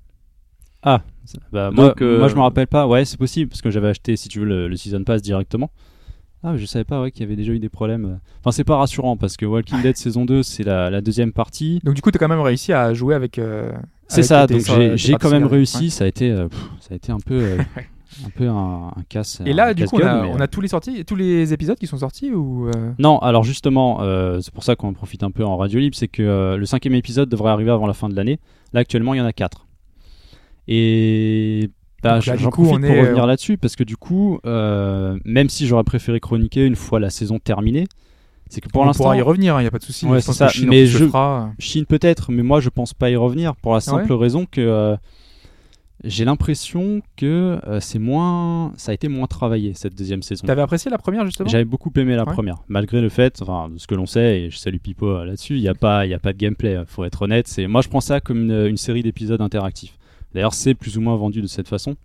Ah, 0.84 1.02
bah, 1.52 1.72
moi, 1.72 1.94
euh, 2.02 2.20
moi 2.20 2.28
je 2.30 2.36
me 2.36 2.42
rappelle 2.42 2.68
pas. 2.68 2.88
Ouais, 2.88 3.06
c'est 3.06 3.18
possible 3.18 3.50
parce 3.50 3.62
que 3.62 3.70
j'avais 3.70 3.90
acheté, 3.90 4.16
si 4.16 4.30
tu 4.30 4.40
veux, 4.40 4.46
le, 4.46 4.68
le 4.68 4.76
Season 4.76 5.04
Pass 5.04 5.22
directement. 5.22 5.70
Ah, 6.42 6.54
mais 6.54 6.58
je 6.58 6.66
savais 6.66 6.86
pas 6.86 7.02
ouais, 7.02 7.12
qu'il 7.12 7.22
y 7.22 7.26
avait 7.26 7.36
déjà 7.36 7.52
eu 7.52 7.60
des 7.60 7.68
problèmes. 7.68 8.20
Enfin, 8.40 8.52
c'est 8.52 8.64
pas 8.64 8.78
rassurant 8.78 9.18
parce 9.18 9.36
que 9.36 9.46
Walking 9.46 9.82
Dead 9.82 9.98
saison 9.98 10.24
2, 10.24 10.42
c'est 10.42 10.64
la, 10.64 10.90
la 10.90 11.02
deuxième 11.02 11.34
partie. 11.34 11.82
Donc 11.84 11.96
du 11.96 12.02
coup, 12.02 12.12
tu 12.12 12.16
as 12.16 12.20
quand 12.20 12.30
même 12.30 12.40
réussi 12.40 12.72
à 12.72 12.94
jouer 12.94 13.14
avec... 13.14 13.38
euh, 13.40 13.72
C'est 14.08 14.20
avec 14.20 14.26
ça, 14.26 14.48
tes- 14.48 14.54
donc 14.54 14.64
sur- 14.64 14.76
j'ai 14.76 14.90
tes 14.92 14.98
j'ai 14.98 15.14
quand 15.14 15.20
parties 15.20 15.34
même 15.36 15.48
réussi. 15.48 15.90
Ça 15.90 16.06
a 16.06 16.08
été, 16.08 16.32
euh, 16.32 16.48
pff, 16.48 16.60
ça 16.80 16.94
a 16.94 16.96
été 16.96 17.12
un 17.12 17.18
peu, 17.20 17.36
euh, 17.36 17.58
un 18.26 18.30
peu 18.30 18.48
un, 18.48 18.94
un 18.96 19.04
casse. 19.10 19.42
Et 19.46 19.52
là, 19.52 19.74
du 19.74 19.84
coup, 19.84 19.98
on 19.98 20.00
a, 20.00 20.02
casse-gueule, 20.04 20.22
mais, 20.30 20.32
on 20.34 20.40
a 20.40 20.48
tous 20.48 20.62
les 20.62 20.70
sorties, 20.70 21.04
tous 21.04 21.18
les 21.18 21.52
épisodes 21.52 21.78
qui 21.78 21.88
sont 21.88 21.98
sortis 21.98 22.32
ou 22.32 22.68
euh, 22.70 22.72
Non, 23.00 23.20
alors 23.20 23.44
justement, 23.44 23.98
euh, 24.02 24.40
c'est 24.40 24.54
pour 24.54 24.64
ça 24.64 24.78
qu'on 24.78 24.88
en 24.88 24.94
profite 24.94 25.24
un 25.24 25.32
peu 25.32 25.44
en 25.44 25.58
radio 25.58 25.78
libre, 25.78 25.98
c'est 25.98 26.08
que 26.08 26.24
euh, 26.24 26.56
le 26.56 26.66
cinquième 26.66 26.96
épisode 26.96 27.28
devrait 27.28 27.52
arriver 27.52 27.72
avant 27.72 27.86
la 27.86 27.94
fin 27.94 28.08
de 28.08 28.16
l'année. 28.16 28.40
Là, 28.72 28.80
actuellement, 28.80 29.14
il 29.14 29.18
y 29.18 29.22
en 29.22 29.26
a 29.26 29.34
quatre. 29.34 29.68
Et 30.68 31.70
bah, 32.04 32.20
j'en 32.20 32.36
profite 32.50 32.74
on 32.76 32.80
pour 32.82 32.86
est, 32.86 33.02
revenir 33.02 33.24
euh, 33.24 33.28
là-dessus 33.28 33.58
parce 33.58 33.76
que 33.76 33.84
du 33.84 33.98
coup, 33.98 34.40
euh, 34.46 35.18
même 35.26 35.50
si 35.50 35.68
j'aurais 35.68 35.84
préféré 35.84 36.20
chroniquer 36.20 36.66
une 36.66 36.76
fois 36.76 37.00
la 37.00 37.10
saison 37.10 37.40
terminée, 37.40 37.86
c'est 38.50 38.62
que 38.62 38.70
pour 38.70 38.82
on 38.82 38.86
l'instant, 38.86 39.04
pourra 39.06 39.18
y 39.18 39.22
revenir, 39.22 39.60
il 39.60 39.64
n'y 39.64 39.68
a 39.68 39.72
pas 39.72 39.80
de 39.80 39.84
souci. 39.84 40.06
Ouais, 40.06 40.22
ça, 40.22 40.48
Chine, 40.50 40.70
mais 40.70 40.86
je- 40.86 41.06
fera. 41.06 41.52
Chine 41.60 41.86
peut-être, 41.86 42.32
mais 42.32 42.44
moi 42.44 42.60
je 42.62 42.70
pense 42.70 42.94
pas 42.94 43.10
y 43.10 43.16
revenir 43.16 43.56
pour 43.56 43.74
la 43.74 43.80
simple 43.82 44.12
raison 44.14 44.46
que 44.50 44.62
euh, 44.62 44.96
j'ai 46.06 46.24
l'impression 46.24 47.02
que 47.18 47.60
euh, 47.68 47.80
c'est 47.82 48.00
moins, 48.00 48.72
ça 48.78 48.92
a 48.92 48.96
été 48.96 49.10
moins 49.10 49.28
travaillé 49.28 49.74
cette 49.74 49.94
deuxième 49.96 50.22
saison. 50.24 50.48
T'avais 50.48 50.62
apprécié 50.62 50.90
la 50.90 50.98
première 50.98 51.26
justement? 51.26 51.50
J'avais 51.50 51.66
beaucoup 51.66 51.92
aimé 51.98 52.16
la 52.16 52.24
Ouais. 52.26 52.32
première, 52.34 52.60
malgré 52.70 53.02
le 53.02 53.10
fait, 53.10 53.42
enfin, 53.42 53.68
de 53.70 53.78
ce 53.78 53.86
que 53.86 53.96
l'on 53.96 54.06
sait, 54.06 54.44
et 54.44 54.50
je 54.50 54.58
salue 54.58 54.78
Pipo 54.78 55.26
là-dessus, 55.26 55.58
il 55.58 55.62
n'y 55.62 55.68
a, 55.68 55.74
pas- 55.76 56.06
y 56.06 56.14
a 56.14 56.20
pas 56.20 56.32
de 56.32 56.38
gameplay, 56.38 56.76
euh, 56.78 56.86
faut 56.88 57.04
être 57.04 57.24
honnête. 57.24 57.50
C'est, 57.50 57.68
moi 57.68 57.82
je 57.82 57.90
prends 57.90 58.00
ça 58.00 58.22
comme 58.22 58.44
une, 58.50 58.68
une 58.68 58.78
série 58.78 59.04
d'épisodes 59.04 59.42
interactifs. 59.42 59.98
D'ailleurs, 60.34 60.54
c'est 60.54 60.74
plus 60.76 60.98
ou 60.98 61.02
moins 61.02 61.16
vendu 61.16 61.42
de 61.42 61.48
cette 61.48 61.68
façon. 61.68 61.96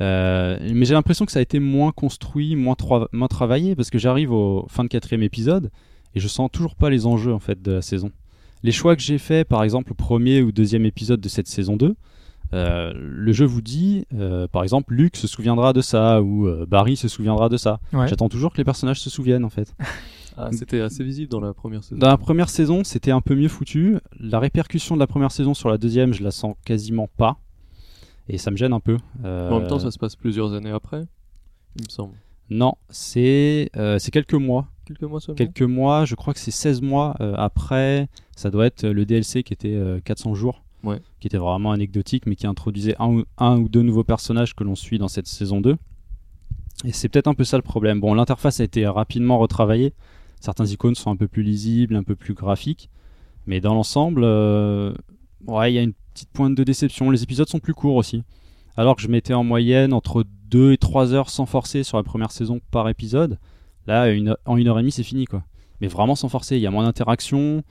Euh, 0.00 0.58
mais 0.72 0.84
j'ai 0.84 0.94
l'impression 0.94 1.26
que 1.26 1.32
ça 1.32 1.38
a 1.38 1.42
été 1.42 1.58
moins 1.60 1.92
construit, 1.92 2.56
moins, 2.56 2.74
tra- 2.74 3.08
moins 3.12 3.28
travaillé, 3.28 3.74
parce 3.76 3.90
que 3.90 3.98
j'arrive 3.98 4.32
au 4.32 4.66
fin 4.68 4.84
de 4.84 4.88
quatrième 4.88 5.22
épisode 5.22 5.70
et 6.14 6.20
je 6.20 6.28
sens 6.28 6.50
toujours 6.52 6.74
pas 6.76 6.90
les 6.90 7.06
enjeux 7.06 7.32
en 7.32 7.38
fait 7.38 7.60
de 7.62 7.72
la 7.72 7.82
saison. 7.82 8.10
Les 8.62 8.72
choix 8.72 8.96
que 8.96 9.02
j'ai 9.02 9.18
faits, 9.18 9.48
par 9.48 9.62
exemple, 9.64 9.92
au 9.92 9.94
premier 9.94 10.40
ou 10.42 10.52
deuxième 10.52 10.86
épisode 10.86 11.20
de 11.20 11.28
cette 11.28 11.48
saison 11.48 11.76
2, 11.76 11.94
euh, 12.54 12.92
le 12.94 13.32
jeu 13.32 13.44
vous 13.44 13.62
dit, 13.62 14.06
euh, 14.14 14.46
par 14.46 14.62
exemple, 14.62 14.94
Luke 14.94 15.16
se 15.16 15.26
souviendra 15.26 15.72
de 15.72 15.80
ça 15.80 16.22
ou 16.22 16.48
Barry 16.66 16.96
se 16.96 17.08
souviendra 17.08 17.48
de 17.48 17.56
ça. 17.56 17.80
Ouais. 17.92 18.08
J'attends 18.08 18.28
toujours 18.28 18.52
que 18.52 18.58
les 18.58 18.64
personnages 18.64 19.00
se 19.00 19.10
souviennent 19.10 19.44
en 19.44 19.50
fait. 19.50 19.74
Ah, 20.36 20.50
c'était 20.52 20.80
assez 20.80 21.04
visible 21.04 21.30
dans 21.30 21.40
la 21.40 21.52
première 21.52 21.84
saison. 21.84 21.98
Dans 21.98 22.08
la 22.08 22.16
première 22.16 22.48
saison, 22.48 22.84
c'était 22.84 23.10
un 23.10 23.20
peu 23.20 23.34
mieux 23.34 23.48
foutu. 23.48 23.98
La 24.18 24.38
répercussion 24.38 24.94
de 24.94 25.00
la 25.00 25.06
première 25.06 25.30
saison 25.32 25.54
sur 25.54 25.68
la 25.68 25.78
deuxième, 25.78 26.12
je 26.12 26.22
la 26.22 26.30
sens 26.30 26.56
quasiment 26.64 27.08
pas. 27.16 27.38
Et 28.28 28.38
ça 28.38 28.50
me 28.50 28.56
gêne 28.56 28.72
un 28.72 28.80
peu. 28.80 28.98
Euh, 29.24 29.50
En 29.50 29.58
même 29.60 29.68
temps, 29.68 29.78
ça 29.78 29.90
se 29.90 29.98
passe 29.98 30.16
plusieurs 30.16 30.52
années 30.54 30.70
après, 30.70 31.02
il 31.76 31.84
me 31.84 31.90
semble. 31.90 32.14
Non, 32.50 32.74
c'est 32.90 33.70
euh, 33.76 33.98
quelques 34.12 34.34
mois. 34.34 34.68
Quelques 34.84 35.02
mois 35.02 35.20
seulement. 35.20 35.36
Quelques 35.36 35.62
mois, 35.62 36.04
je 36.04 36.14
crois 36.14 36.34
que 36.34 36.40
c'est 36.40 36.50
16 36.50 36.82
mois 36.82 37.16
euh, 37.20 37.34
après. 37.36 38.08
Ça 38.36 38.50
doit 38.50 38.66
être 38.66 38.86
le 38.86 39.04
DLC 39.06 39.42
qui 39.42 39.52
était 39.52 39.74
euh, 39.74 40.00
400 40.04 40.34
jours. 40.34 40.62
Ouais. 40.82 41.00
Qui 41.20 41.28
était 41.28 41.38
vraiment 41.38 41.72
anecdotique, 41.72 42.26
mais 42.26 42.34
qui 42.36 42.46
introduisait 42.46 42.96
un 42.98 43.06
ou, 43.06 43.24
un 43.38 43.58
ou 43.58 43.68
deux 43.68 43.82
nouveaux 43.82 44.04
personnages 44.04 44.54
que 44.54 44.64
l'on 44.64 44.74
suit 44.74 44.98
dans 44.98 45.08
cette 45.08 45.28
saison 45.28 45.60
2. 45.60 45.76
Et 46.84 46.92
c'est 46.92 47.08
peut-être 47.08 47.28
un 47.28 47.34
peu 47.34 47.44
ça 47.44 47.56
le 47.56 47.62
problème. 47.62 48.00
Bon, 48.00 48.12
l'interface 48.14 48.60
a 48.60 48.64
été 48.64 48.86
rapidement 48.86 49.38
retravaillée. 49.38 49.92
Certains 50.42 50.66
icônes 50.66 50.94
sont 50.96 51.10
un 51.10 51.16
peu 51.16 51.28
plus 51.28 51.42
lisibles, 51.42 51.94
un 51.96 52.02
peu 52.02 52.16
plus 52.16 52.34
graphiques. 52.34 52.90
Mais 53.46 53.60
dans 53.60 53.74
l'ensemble, 53.74 54.22
euh, 54.24 54.92
ouais, 55.46 55.72
il 55.72 55.76
y 55.76 55.78
a 55.78 55.82
une 55.82 55.92
petite 56.12 56.30
pointe 56.30 56.54
de 56.54 56.64
déception. 56.64 57.10
Les 57.10 57.22
épisodes 57.22 57.48
sont 57.48 57.60
plus 57.60 57.74
courts 57.74 57.96
aussi. 57.96 58.22
Alors 58.76 58.96
que 58.96 59.02
je 59.02 59.08
mettais 59.08 59.34
en 59.34 59.44
moyenne 59.44 59.92
entre 59.92 60.24
2 60.50 60.72
et 60.72 60.78
3 60.78 61.14
heures 61.14 61.30
sans 61.30 61.46
forcer 61.46 61.82
sur 61.84 61.96
la 61.96 62.02
première 62.02 62.32
saison 62.32 62.60
par 62.70 62.88
épisode. 62.88 63.38
Là, 63.86 64.10
une- 64.10 64.36
en 64.44 64.56
une 64.56 64.66
heure 64.68 64.78
et 64.78 64.82
demie, 64.82 64.92
c'est 64.92 65.02
fini, 65.02 65.26
quoi. 65.26 65.44
Mais 65.80 65.88
vraiment 65.88 66.14
sans 66.14 66.28
forcer. 66.28 66.56
Il 66.56 66.62
y 66.62 66.66
a 66.66 66.70
moins 66.70 66.84
d'interaction. 66.84 67.62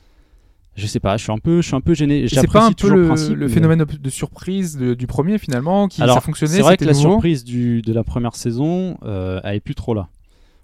Je 0.76 0.88
sais 0.88 1.02
pas, 1.02 1.18
je 1.18 1.24
suis 1.24 1.32
un 1.34 1.38
peu, 1.38 1.58
je 1.62 1.68
suis 1.68 1.76
un 1.76 1.82
peu 1.82 1.94
gêné. 1.94 2.26
C'est 2.30 2.48
pas 2.50 2.66
un 2.68 2.72
peu 2.72 2.90
le, 2.90 3.08
principe, 3.08 3.36
le 3.36 3.48
mais- 3.48 3.54
phénomène 3.54 3.84
de, 3.84 4.10
surprise 4.10 4.78
de- 4.78 4.94
du 4.94 5.06
premier 5.08 5.38
finalement 5.38 5.90
qui 5.90 6.02
Alors, 6.02 6.16
ça 6.16 6.22
fonctionnait 6.22 6.54
C'est 6.56 6.62
vrai 6.62 6.78
que 6.78 6.86
la 6.86 6.94
surprise 6.94 7.44
du, 7.44 7.82
de 7.82 7.92
la 7.92 8.06
première 8.06 8.36
saison, 8.36 8.98
euh, 9.04 9.42
elle 9.44 9.56
est 9.58 9.60
plus 9.60 9.76
trop 9.76 9.94
là. 9.94 10.08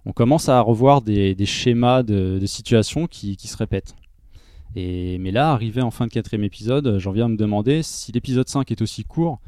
On 0.08 0.14
commence 0.14 0.48
à 0.48 0.62
revoir 0.62 1.02
des, 1.02 1.36
des 1.36 1.46
schémas 1.46 2.02
de, 2.02 2.40
de 2.40 2.46
situations 2.46 3.08
qui, 3.08 3.36
qui 3.36 3.50
se 3.50 3.58
répètent. 3.58 3.94
Et, 4.74 5.18
mais 5.18 5.32
là, 5.32 5.52
arrivé 5.52 5.82
en 5.82 5.92
fin 5.92 6.08
de 6.08 6.12
quatrième 6.12 6.46
épisode, 6.46 6.98
j'en 6.98 7.12
viens 7.12 7.26
à 7.26 7.28
me 7.28 7.36
demander 7.36 7.84
si 7.84 8.14
l'épisode 8.14 8.48
5 8.48 8.72
est 8.72 8.82
aussi 8.82 9.04
court, 9.04 9.40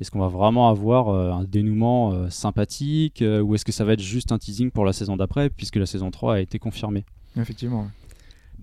est-ce 0.00 0.10
qu'on 0.10 0.18
va 0.18 0.26
vraiment 0.26 0.70
avoir 0.70 1.08
euh, 1.10 1.30
un 1.30 1.44
dénouement 1.44 2.12
euh, 2.12 2.30
sympathique 2.30 3.22
euh, 3.22 3.40
ou 3.40 3.54
est-ce 3.54 3.64
que 3.64 3.70
ça 3.70 3.84
va 3.84 3.92
être 3.92 4.00
juste 4.02 4.32
un 4.32 4.38
teasing 4.38 4.72
pour 4.72 4.84
la 4.84 4.92
saison 4.92 5.16
d'après 5.16 5.50
puisque 5.50 5.76
la 5.76 5.86
saison 5.86 6.10
3 6.10 6.34
a 6.34 6.40
été 6.40 6.58
confirmée? 6.58 7.04
Effectivement. 7.36 7.86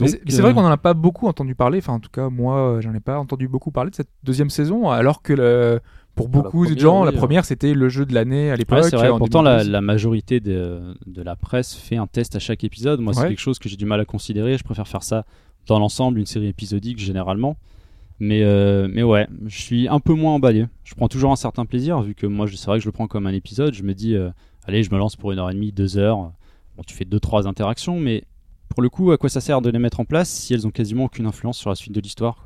c'est- 0.07 0.41
vrai 0.41 0.53
qu'on 0.53 0.65
en 0.65 0.71
a 0.71 0.77
pas 0.77 0.93
beaucoup 0.93 1.27
entendu 1.27 1.55
parler. 1.55 1.77
Enfin, 1.77 1.93
en 1.93 1.99
tout 2.01 2.09
cas, 2.09 2.29
moi, 2.29 2.79
j'en 2.81 2.93
ai 2.93 2.99
pas 2.99 3.17
entendu 3.17 3.47
beaucoup 3.47 3.71
parler 3.71 3.91
de 3.91 3.95
cette 3.95 4.09
deuxième 4.25 4.49
saison, 4.49 4.89
alors 4.89 5.21
que 5.21 5.31
le- 5.31 5.79
pour 6.15 6.29
beaucoup 6.29 6.65
de 6.65 6.79
gens, 6.79 7.01
oui, 7.01 7.05
la 7.05 7.11
première 7.11 7.45
c'était 7.45 7.73
le 7.73 7.89
jeu 7.89 8.05
de 8.05 8.13
l'année 8.13 8.49
à 8.51 8.55
l'époque. 8.55 8.83
Ouais, 8.93 9.09
Pourtant, 9.17 9.41
la, 9.41 9.57
2012. 9.57 9.71
la 9.71 9.81
majorité 9.81 10.39
de, 10.39 10.95
de 11.05 11.21
la 11.21 11.35
presse 11.35 11.75
fait 11.75 11.97
un 11.97 12.07
test 12.07 12.35
à 12.35 12.39
chaque 12.39 12.63
épisode. 12.63 12.99
Moi, 13.01 13.13
c'est 13.13 13.21
Ouais. 13.21 13.27
quelque 13.29 13.39
chose 13.39 13.59
que 13.59 13.67
j'ai 13.69 13.75
du 13.75 13.85
mal 13.85 13.99
à 13.99 14.05
considérer. 14.05 14.57
Je 14.57 14.63
préfère 14.63 14.87
faire 14.87 15.03
ça 15.03 15.25
dans 15.67 15.77
l'ensemble, 15.79 16.19
une 16.19 16.25
série 16.25 16.47
épisodique 16.47 16.99
généralement. 16.99 17.57
Mais, 18.19 18.43
euh, 18.43 18.87
mais 18.89 19.03
ouais, 19.03 19.27
je 19.45 19.59
suis 19.61 19.87
un 19.89 19.99
peu 19.99 20.13
moins 20.13 20.33
emballé. 20.35 20.67
Je 20.85 20.95
prends 20.95 21.09
toujours 21.09 21.31
un 21.33 21.35
certain 21.35 21.65
plaisir, 21.65 22.01
vu 22.01 22.15
que 22.15 22.25
moi, 22.27 22.45
c'est 22.47 22.65
vrai 22.67 22.77
que 22.77 22.83
je 22.83 22.87
le 22.87 22.93
prends 22.93 23.07
comme 23.07 23.27
un 23.27 23.33
épisode. 23.33 23.73
Je 23.73 23.83
me 23.83 23.93
dis, 23.93 24.15
euh, 24.15 24.29
allez, 24.65 24.83
je 24.83 24.91
me 24.91 24.97
lance 24.97 25.17
pour 25.17 25.33
une 25.33 25.39
heure 25.39 25.49
et 25.51 25.53
demie, 25.53 25.73
deux 25.73 25.97
heures. 25.97 26.31
Bon, 26.77 26.83
tu 26.87 26.95
fais 26.95 27.03
deux, 27.05 27.19
trois 27.19 27.45
interactions, 27.47 27.99
mais 27.99 28.23
pour 28.69 28.81
le 28.81 28.87
coup, 28.89 29.11
à 29.11 29.17
quoi 29.17 29.27
ça 29.29 29.41
sert 29.41 29.61
de 29.61 29.69
les 29.69 29.79
mettre 29.79 29.99
en 29.99 30.05
place 30.05 30.29
si 30.29 30.53
elles 30.53 30.65
ont 30.65 30.71
quasiment 30.71 31.05
aucune 31.05 31.25
influence 31.25 31.57
sur 31.57 31.69
la 31.69 31.75
suite 31.75 31.93
de 31.93 31.99
l'histoire. 31.99 32.45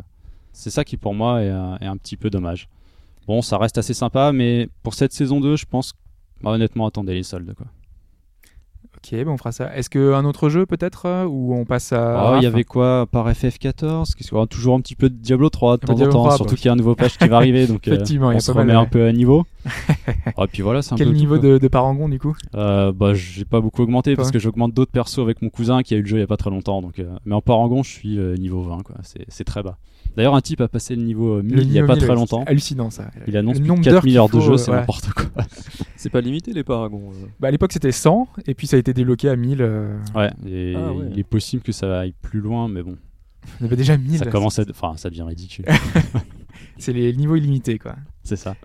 C'est 0.53 0.71
ça 0.71 0.83
qui, 0.83 0.97
pour 0.97 1.13
moi, 1.13 1.41
est, 1.43 1.47
est 1.81 1.85
un 1.87 1.97
petit 1.97 2.17
peu 2.17 2.31
dommage. 2.31 2.67
Bon, 3.29 3.43
ça 3.43 3.59
reste 3.59 3.77
assez 3.77 3.93
sympa, 3.93 4.31
mais 4.31 4.69
pour 4.81 4.95
cette 4.95 5.13
saison 5.13 5.39
2, 5.39 5.55
je 5.55 5.65
pense 5.65 5.93
bah, 6.41 6.49
honnêtement, 6.49 6.87
attendez 6.87 7.13
les 7.13 7.21
soldes. 7.21 7.53
Quoi. 7.53 7.67
Ok, 8.97 9.11
ben 9.11 9.27
on 9.27 9.37
fera 9.37 9.51
ça. 9.51 9.71
Est-ce 9.75 9.87
qu'un 9.87 10.25
autre 10.25 10.49
jeu 10.49 10.65
peut-être 10.65 11.05
euh, 11.05 11.25
ou 11.25 11.53
on 11.53 11.63
passe 11.63 11.93
à. 11.93 12.19
Ah, 12.19 12.23
Il 12.23 12.33
Raph 12.33 12.43
y 12.43 12.47
avait 12.47 12.63
quoi 12.63 13.05
par 13.05 13.29
FF14 13.29 14.15
Qu'est-ce 14.15 14.27
qu'il 14.27 14.31
y 14.31 14.33
aura 14.33 14.47
Toujours 14.47 14.73
un 14.73 14.81
petit 14.81 14.95
peu 14.95 15.11
de 15.11 15.15
Diablo 15.15 15.51
3 15.51 15.77
de 15.77 15.85
temps 15.85 15.93
en 15.93 16.05
temps, 16.05 16.09
3, 16.09 16.35
surtout 16.37 16.55
qu'il 16.55 16.65
y 16.65 16.69
a 16.69 16.71
un 16.71 16.75
nouveau 16.75 16.95
patch 16.95 17.19
qui 17.19 17.27
va 17.27 17.37
arriver. 17.37 17.67
Donc 17.67 17.87
euh, 17.87 18.03
y 18.03 18.17
on 18.17 18.29
a 18.29 18.39
se 18.39 18.51
pas 18.51 18.63
mal, 18.63 18.75
remet 18.75 18.79
un 18.79 18.87
peu 18.87 19.05
à 19.05 19.11
niveau. 19.11 19.45
Et 19.65 20.47
puis 20.51 20.61
voilà, 20.61 20.81
c'est 20.81 20.93
un 20.93 20.97
Quel 20.97 21.09
peu 21.09 21.13
niveau 21.13 21.37
de, 21.37 21.57
de 21.57 21.67
parangon 21.67 22.07
du 22.09 22.17
coup? 22.19 22.35
Euh, 22.55 22.91
bah, 22.91 23.13
j'ai 23.13 23.45
pas 23.45 23.59
beaucoup 23.61 23.81
augmenté 23.81 24.15
parce 24.15 24.31
que 24.31 24.39
j'augmente 24.39 24.73
d'autres 24.73 24.91
persos 24.91 25.19
avec 25.19 25.41
mon 25.41 25.49
cousin 25.49 25.81
qui 25.83 25.93
a 25.93 25.97
eu 25.97 26.01
le 26.01 26.07
jeu 26.07 26.17
il 26.17 26.21
y 26.21 26.23
a 26.23 26.27
pas 26.27 26.37
très 26.37 26.49
longtemps. 26.49 26.81
Donc, 26.81 26.99
euh, 26.99 27.09
mais 27.25 27.35
en 27.35 27.41
parangon, 27.41 27.83
je 27.83 27.89
suis 27.89 28.17
euh, 28.17 28.35
niveau 28.37 28.61
20, 28.61 28.83
quoi. 28.83 28.95
C'est, 29.27 29.43
très 29.43 29.61
bas. 29.63 29.77
D'ailleurs, 30.15 30.35
un 30.35 30.41
type 30.41 30.61
a 30.61 30.67
passé 30.67 30.95
le 30.95 31.03
niveau 31.03 31.37
euh, 31.37 31.43
1000 31.43 31.55
Le 31.55 31.61
il 31.63 31.71
y 31.71 31.79
a 31.79 31.85
pas 31.85 31.95
1000, 31.95 32.03
très 32.03 32.15
longtemps. 32.15 32.41
c'est 32.45 32.49
Hallucinant 32.49 32.89
ça. 32.89 33.11
Il 33.27 33.37
annonce 33.37 33.57
Le 33.59 33.63
plus 33.65 33.69
de 33.75 33.75
d'heures 33.83 34.01
4000 34.01 34.11
qu'il 34.11 34.17
heures 34.17 34.29
de 34.29 34.39
jeu, 34.39 34.57
c'est 34.57 34.71
n'importe 34.71 35.09
quoi. 35.13 35.25
C'est 35.95 36.09
pas 36.09 36.21
limité 36.21 36.53
les 36.53 36.63
paragons. 36.63 37.11
euh. 37.11 37.25
Bah, 37.41 37.49
à 37.49 37.51
l'époque 37.51 37.73
c'était 37.73 37.91
100 37.91 38.27
et 38.47 38.53
puis 38.53 38.67
ça 38.67 38.77
a 38.77 38.79
été 38.79 38.93
débloqué 38.93 39.27
à 39.27 39.35
1000. 39.35 39.57
euh, 39.61 39.97
Ouais, 40.15 40.31
et 40.47 40.73
Ah 40.77 40.93
ouais. 40.93 41.07
il 41.11 41.19
est 41.19 41.23
possible 41.25 41.61
que 41.61 41.73
ça 41.73 41.99
aille 41.99 42.13
plus 42.21 42.39
loin, 42.39 42.69
mais 42.69 42.81
bon, 42.81 42.95
On 43.61 43.65
avait 43.65 43.75
déjà 43.75 43.97
1000. 43.97 44.17
ça 44.19 44.25
commence 44.27 44.59
à, 44.59 44.63
enfin, 44.69 44.93
ça 44.95 45.09
devient 45.09 45.23
ridicule. 45.23 45.65
C'est 46.79 46.93
les 46.93 47.13
niveaux 47.13 47.35
illimités 47.35 47.77
quoi. 47.77 47.95
c'est 48.23 48.35
ça. 48.37 48.55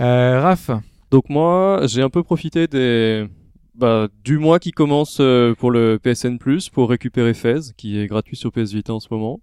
Euh, 0.00 0.40
Raph, 0.40 0.70
Donc 1.10 1.28
moi, 1.28 1.82
j'ai 1.84 2.02
un 2.02 2.10
peu 2.10 2.22
profité 2.22 2.66
des 2.66 3.26
bah, 3.74 4.08
du 4.24 4.38
mois 4.38 4.58
qui 4.58 4.72
commence 4.72 5.18
euh, 5.20 5.54
pour 5.54 5.70
le 5.70 5.98
PSN 6.02 6.38
Plus 6.38 6.68
pour 6.68 6.90
récupérer 6.90 7.32
Fez, 7.34 7.60
qui 7.76 7.98
est 7.98 8.06
gratuit 8.06 8.36
sur 8.36 8.50
PS 8.52 8.72
Vita 8.72 8.92
en 8.92 9.00
ce 9.00 9.08
moment. 9.10 9.40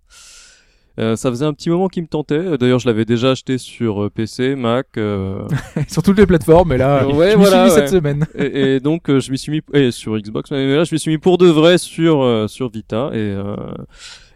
Euh, 0.99 1.15
ça 1.15 1.29
faisait 1.29 1.45
un 1.45 1.53
petit 1.53 1.69
moment 1.69 1.89
qui 1.89 2.01
me 2.01 2.07
tentait. 2.07 2.57
D'ailleurs, 2.57 2.79
je 2.79 2.87
l'avais 2.87 3.05
déjà 3.05 3.31
acheté 3.31 3.59
sur 3.59 4.03
euh, 4.05 4.09
PC, 4.09 4.55
Mac. 4.55 4.87
euh, 4.97 5.47
sur 5.87 6.01
toutes 6.01 6.17
les 6.17 6.25
plateformes, 6.25 6.69
mais 6.69 6.77
là, 6.77 7.05
Ouais, 7.07 7.31
je 7.33 7.37
m'y 7.37 7.43
voilà, 7.43 7.69
suis 7.69 7.79
mis 7.79 7.87
cette 7.87 7.89
semaine. 7.93 8.25
et, 8.35 8.75
et 8.75 8.79
donc 8.79 9.07
euh, 9.11 9.19
je 9.19 9.31
m'y 9.31 9.37
suis 9.37 9.51
mis 9.51 9.61
et 9.73 9.91
sur 9.91 10.17
Xbox 10.17 10.49
mais 10.49 10.75
là 10.75 10.83
je 10.85 10.95
m'y 10.95 10.99
suis 10.99 11.11
mis 11.11 11.17
pour 11.19 11.37
de 11.37 11.45
vrai 11.47 11.77
sur 11.77 12.21
euh, 12.23 12.47
sur 12.47 12.69
Vita 12.71 13.11
et 13.13 13.17
euh, 13.17 13.55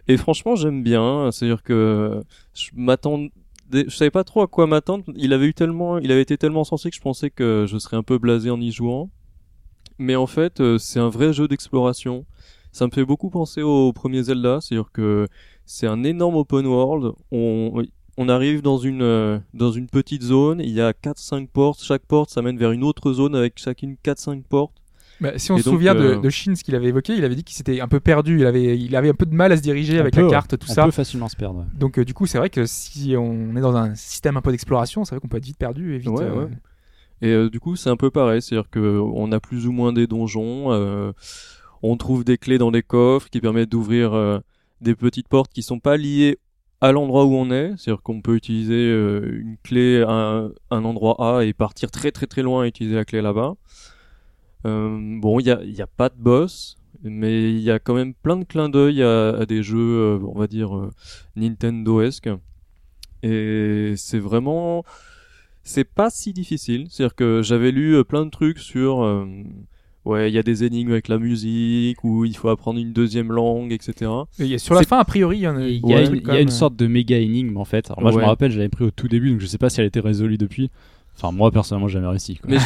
et 0.08 0.18
franchement 0.18 0.56
j'aime 0.56 0.84
bien 0.84 1.30
c'est 1.32 1.46
à 1.46 1.48
dire 1.48 1.64
que 1.64 2.22
je 2.54 2.68
je 3.74 3.96
savais 3.96 4.12
pas 4.12 4.24
trop 4.24 4.42
à 4.42 4.48
quoi 4.48 4.68
m'attendre. 4.68 5.04
Il 5.16 5.34
avait 5.34 5.48
eu 5.48 5.54
tellement 5.54 5.98
il 5.98 6.12
avait 6.12 6.22
été 6.22 6.38
tellement 6.38 6.64
sensé 6.64 6.90
que 6.90 6.96
je 6.96 7.02
pensais 7.02 7.30
que 7.30 7.66
je 7.68 7.78
serais 7.78 7.98
un 7.98 8.04
peu 8.04 8.18
blasé 8.18 8.50
en 8.50 8.60
y 8.60 8.72
jouant. 8.72 9.10
Mais 9.98 10.16
en 10.16 10.28
fait 10.28 10.60
euh, 10.60 10.78
c'est 10.78 11.00
un 11.00 11.10
vrai 11.10 11.34
jeu 11.34 11.48
d'exploration. 11.48 12.26
Ça 12.72 12.86
me 12.86 12.92
fait 12.92 13.06
beaucoup 13.06 13.30
penser 13.30 13.62
au 13.62 13.92
premier 13.94 14.24
Zelda 14.24 14.60
c'est 14.62 14.76
à 14.76 14.78
dire 14.80 14.92
que 14.92 15.28
c'est 15.66 15.88
un 15.88 16.04
énorme 16.04 16.36
open 16.36 16.66
world. 16.66 17.14
On 17.32 18.30
arrive 18.30 18.62
dans 18.62 18.78
une 18.78 19.02
euh, 19.02 19.40
dans 19.54 19.72
une 19.72 19.88
petite 19.88 20.24
zone, 20.24 20.60
il 20.60 20.72
y 20.72 20.82
a 20.82 20.94
4 20.94 21.18
5 21.18 21.50
portes, 21.50 21.82
chaque 21.82 22.06
porte 22.06 22.30
ça 22.30 22.42
mène 22.42 22.58
vers 22.58 22.72
une 22.72 22.84
autre 22.84 23.14
zone 23.14 23.36
avec 23.36 23.58
chacune 23.58 23.98
4 24.04 24.20
5 24.20 24.44
portes. 24.46 24.81
Bah, 25.22 25.38
si 25.38 25.52
on 25.52 25.58
Et 25.58 25.60
se 25.60 25.66
donc, 25.66 25.76
souvient 25.76 25.96
de, 25.96 26.00
euh, 26.16 26.20
de 26.20 26.30
Shin, 26.30 26.56
ce 26.56 26.64
qu'il 26.64 26.76
avait 26.76 26.88
évoqué, 26.88 27.14
il 27.16 27.24
avait 27.24 27.36
dit 27.36 27.44
qu'il 27.44 27.56
s'était 27.56 27.80
un 27.80 27.88
peu 27.88 28.00
perdu. 28.00 28.40
Il 28.40 28.46
avait, 28.46 28.78
il 28.78 28.96
avait 28.96 29.10
un 29.10 29.14
peu 29.14 29.26
de 29.26 29.34
mal 29.36 29.52
à 29.52 29.58
se 29.58 29.62
diriger 29.62 29.98
On 29.98 30.02
avec 30.02 30.16
peut, 30.16 30.24
la 30.24 30.30
carte, 30.30 30.58
tout 30.58 30.68
On 30.70 30.74
ça. 30.74 30.86
peut 30.86 30.92
facilement 30.92 31.30
se 31.30 31.36
perdre. 31.36 31.66
Donc 31.76 32.00
euh, 32.00 32.04
du 32.06 32.14
coup, 32.14 32.26
c'est 32.26 32.40
vrai 32.40 32.50
que 32.50 32.66
si 32.66 33.16
on 33.16 33.56
est 33.56 33.62
dans 33.62 33.76
un 33.76 33.94
système 33.96 34.36
un 34.36 34.42
peu 34.42 34.52
d'exploration, 34.52 35.06
c'est 35.06 35.16
vrai 35.16 35.20
qu'on 35.22 35.28
peut 35.28 35.38
être 35.38 35.46
vite 35.46 35.58
perdu 35.58 35.96
et 35.96 36.00
vite. 36.00 36.10
Ouais, 36.10 36.24
euh, 36.24 36.46
ouais. 36.46 36.50
Et 37.22 37.50
du 37.52 37.60
coup, 37.60 37.76
c'est 37.76 37.90
un 37.92 37.98
peu 37.98 38.10
pareil, 38.10 38.42
c'est-à-dire 38.42 38.70
que 38.72 39.00
on 39.00 39.32
a 39.32 39.40
plus 39.40 39.68
ou 39.68 39.72
moins 39.72 39.94
des 39.94 40.08
donjons, 40.08 41.14
on 41.84 41.98
trouve 41.98 42.24
des 42.24 42.40
clés 42.40 42.58
dans 42.58 42.72
des 42.72 42.82
coffres 42.82 43.30
qui 43.30 43.40
permettent 43.42 43.70
d'ouvrir 43.70 44.42
des 44.82 44.96
petites 44.96 45.28
portes 45.28 45.52
qui 45.54 45.62
sont 45.62 45.80
pas 45.80 45.98
liées 45.98 46.40
à 46.82 46.92
l'endroit 46.92 47.26
où 47.26 47.36
on 47.36 47.52
est, 47.52 47.74
c'est-à-dire 47.78 48.02
qu'on 48.02 48.22
peut 48.22 48.36
utiliser 48.36 48.74
euh, 48.74 49.40
une 49.40 49.56
clé 49.64 50.02
à 50.02 50.12
un, 50.12 50.52
un 50.72 50.84
endroit 50.84 51.38
A 51.38 51.44
et 51.46 51.54
partir 51.54 51.92
très 51.92 52.12
très 52.12 52.26
très 52.26 52.42
loin 52.42 52.66
et 52.66 52.70
utiliser 52.70 52.96
la 52.96 53.06
clé 53.06 53.22
là-bas. 53.22 53.54
Euh, 54.66 55.20
bon, 55.20 55.40
il 55.40 55.48
y 55.48 55.52
a, 55.52 55.64
y 55.64 55.82
a 55.82 55.88
pas 55.88 56.10
de 56.10 56.16
boss, 56.18 56.78
mais 57.04 57.52
il 57.52 57.60
y 57.62 57.72
a 57.72 57.80
quand 57.80 57.96
même 57.96 58.14
plein 58.14 58.38
de 58.38 58.44
clins 58.44 58.70
d'œil 58.70 59.02
à, 59.02 59.30
à 59.30 59.46
des 59.46 59.64
jeux, 59.64 59.78
euh, 59.80 60.20
on 60.24 60.38
va 60.38 60.48
dire, 60.48 60.76
euh, 60.78 60.90
Nintendo-esque. 61.36 62.30
Et 63.24 63.94
c'est 63.98 64.20
vraiment 64.20 64.84
c'est 65.64 65.84
pas 65.84 66.10
si 66.10 66.34
difficile. 66.34 66.88
C'est-à-dire 66.90 67.16
que 67.16 67.42
j'avais 67.44 67.72
lu 67.72 67.96
euh, 67.96 68.04
plein 68.04 68.26
de 68.26 68.32
trucs 68.32 68.58
sur, 68.58 69.04
euh, 69.04 69.26
ouais, 70.06 70.32
il 70.32 70.34
y 70.34 70.40
a 70.40 70.44
des 70.44 70.64
énigmes 70.64 70.92
avec 70.92 71.08
la 71.08 71.20
musique, 71.20 72.04
ou 72.04 72.26
il 72.26 72.36
faut 72.36 72.50
apprendre 72.50 72.80
une 72.80 72.94
deuxième 72.94 73.32
langue, 73.32 73.72
etc. 73.72 74.10
Et 74.40 74.46
il 74.46 74.48
y 74.48 74.54
a- 74.56 74.58
sur 74.58 74.74
la 74.74 74.82
C'est- 74.82 74.88
fin, 74.88 74.98
a 74.98 75.06
priori, 75.06 75.38
il 75.38 75.42
y 75.42 75.48
en 75.48 75.56
a, 75.58 75.68
Il 75.68 75.76
y 75.88 75.94
une, 75.94 76.06
truc 76.06 76.20
il 76.22 76.24
quand 76.24 76.34
y 76.34 76.38
a 76.38 76.40
une 76.40 76.48
même, 76.48 76.50
sorte 76.50 76.76
de 76.76 76.88
méga 76.88 77.18
énigme 77.20 77.58
en 77.58 77.66
fait. 77.66 77.92
Alors 77.92 78.02
moi 78.02 78.12
je 78.12 78.18
me 78.18 78.22
rappelle, 78.30 78.52
je 78.52 78.58
l'avais 78.58 78.70
pris 78.70 78.86
au 78.86 78.92
tout 78.92 79.08
début, 79.08 79.30
donc 79.32 79.40
je 79.40 79.46
sais 79.46 79.60
pas 79.60 79.70
si 79.70 79.80
elle 79.80 79.86
a 79.86 79.88
été 79.88 80.00
résolue 80.00 80.40
depuis. 80.40 80.72
Enfin 81.16 81.32
moi 81.32 81.52
personnellement 81.52 81.88
j'ai 81.88 81.96
jamais 81.96 82.08
réussi. 82.08 82.38
quoi. 82.38 82.50
Mais 82.50 82.58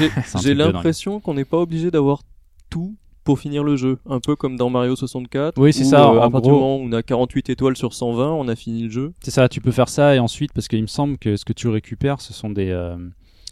j'ai 0.42 0.54
l'impression 0.54 1.20
qu'on 1.20 1.34
n'est 1.34 1.46
pas 1.46 1.58
obligé 1.58 1.92
d'avoir 1.92 2.22
tout 2.70 2.96
pour 3.26 3.40
finir 3.40 3.64
le 3.64 3.76
jeu. 3.76 3.98
Un 4.08 4.20
peu 4.20 4.36
comme 4.36 4.56
dans 4.56 4.70
Mario 4.70 4.96
64. 4.96 5.60
Oui, 5.60 5.74
c'est 5.74 5.84
ça, 5.84 6.04
euh, 6.04 6.20
en 6.20 6.22
à 6.22 6.30
partir 6.30 6.52
du 6.54 6.60
moment 6.60 6.78
où 6.78 6.82
on 6.84 6.92
a 6.94 7.02
48 7.04 7.50
étoiles 7.50 7.76
sur 7.76 7.94
120, 7.94 8.32
on 8.32 8.48
a 8.48 8.56
fini 8.56 8.84
le 8.84 8.90
jeu. 8.92 9.14
C'est 9.22 9.32
ça, 9.32 9.50
tu 9.50 9.60
peux 9.62 9.72
faire 9.72 9.90
ça 9.90 10.16
et 10.16 10.20
ensuite 10.20 10.54
parce 10.54 10.68
qu'il 10.68 10.82
me 10.82 10.88
semble 10.88 11.18
que 11.18 11.36
ce 11.36 11.44
que 11.44 11.54
tu 11.54 11.68
récupères 11.68 12.22
ce 12.22 12.34
sont 12.34 12.50
des 12.52 12.70
euh, 12.70 12.96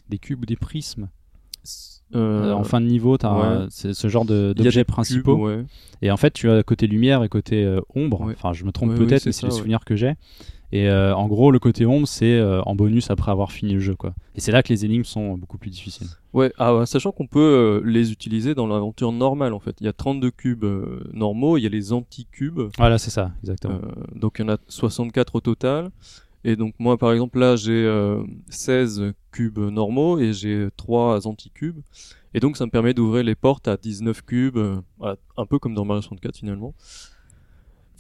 des 0.10 0.20
cubes 0.20 0.44
ou 0.44 0.46
des 0.46 0.56
prismes. 0.56 1.10
Euh, 2.16 2.52
Euh, 2.52 2.54
en 2.54 2.64
fin 2.64 2.80
de 2.80 2.86
niveau, 2.86 3.18
tu 3.18 3.26
as 3.26 3.34
ouais. 3.34 3.68
ce 3.70 4.08
genre 4.08 4.24
d'objets 4.26 4.84
principaux. 4.84 5.36
cubes, 5.36 5.46
ouais. 5.46 5.66
Et 6.04 6.12
en 6.12 6.18
fait, 6.18 6.32
tu 6.32 6.48
as 6.52 6.62
côté 6.62 6.86
lumière 6.86 7.24
et 7.24 7.30
côté 7.30 7.80
ombre. 7.96 8.22
Ouais. 8.22 8.34
Enfin, 8.38 8.54
je 8.54 8.66
me 8.66 8.72
trompe 8.72 8.94
peut-être, 8.94 9.26
mais 9.26 9.32
c'est 9.32 9.48
les 9.48 9.52
souvenirs 9.52 9.84
que 9.84 9.96
j'ai. 9.96 10.14
Et 10.76 10.90
euh, 10.90 11.16
en 11.16 11.28
gros, 11.28 11.52
le 11.52 11.60
côté 11.60 11.86
ombre, 11.86 12.08
c'est 12.08 12.34
euh, 12.34 12.64
en 12.64 12.74
bonus 12.74 13.12
après 13.12 13.32
avoir 13.32 13.52
fini 13.52 13.74
le 13.74 13.80
jeu, 13.80 13.96
quoi. 13.96 14.16
Et 14.36 14.42
c'est 14.42 14.52
là 14.52 14.64
que 14.64 14.70
les 14.70 14.86
énigmes 14.86 15.04
sont 15.04 15.38
beaucoup 15.38 15.60
plus 15.60 15.70
difficiles. 15.70 16.08
Ouais, 16.34 16.52
ah, 16.58 16.76
ouais, 16.76 16.88
sachant 16.88 17.12
qu'on 17.12 17.28
peut 17.28 17.40
euh, 17.40 17.82
les 17.86 18.12
utiliser 18.12 18.56
dans 18.56 18.66
l'aventure 18.66 19.12
normale 19.12 19.54
en 19.54 19.60
fait. 19.60 19.76
Il 19.82 19.86
y 19.86 19.88
a 19.88 19.94
32 19.94 20.32
cubes 20.32 20.64
euh, 20.64 21.04
normaux, 21.14 21.58
il 21.58 21.62
y 21.62 21.68
a 21.68 21.70
les 21.70 21.94
anti-cubes. 21.94 22.72
Voilà, 22.80 22.98
c'est 22.98 23.12
ça, 23.12 23.34
exactement. 23.44 23.76
Euh, 23.76 23.92
donc 24.16 24.38
il 24.40 24.42
y 24.42 24.46
en 24.46 24.54
a 24.56 24.58
64 24.68 25.36
au 25.36 25.42
total. 25.42 25.92
Et 26.44 26.56
donc 26.56 26.74
moi 26.80 26.98
par 26.98 27.14
exemple 27.14 27.40
là 27.40 27.56
j'ai 27.56 27.86
euh, 27.86 28.24
16 28.50 29.14
cubes 29.32 29.60
normaux 29.60 30.18
et 30.18 30.34
j'ai 30.34 30.70
3 30.76 31.28
anti-cubes. 31.28 31.82
Et 32.34 32.40
donc 32.40 32.58
ça 32.58 32.66
me 32.66 32.72
permet 32.72 32.96
d'ouvrir 32.96 33.24
les 33.24 33.36
portes 33.36 33.68
à 33.68 33.78
19 33.78 34.24
cubes, 34.24 34.58
euh, 34.58 34.82
voilà, 34.98 35.18
un 35.38 35.46
peu 35.46 35.60
comme 35.60 35.76
dans 35.76 35.86
Mario 35.86 36.02
64 36.02 36.36
finalement. 36.36 36.74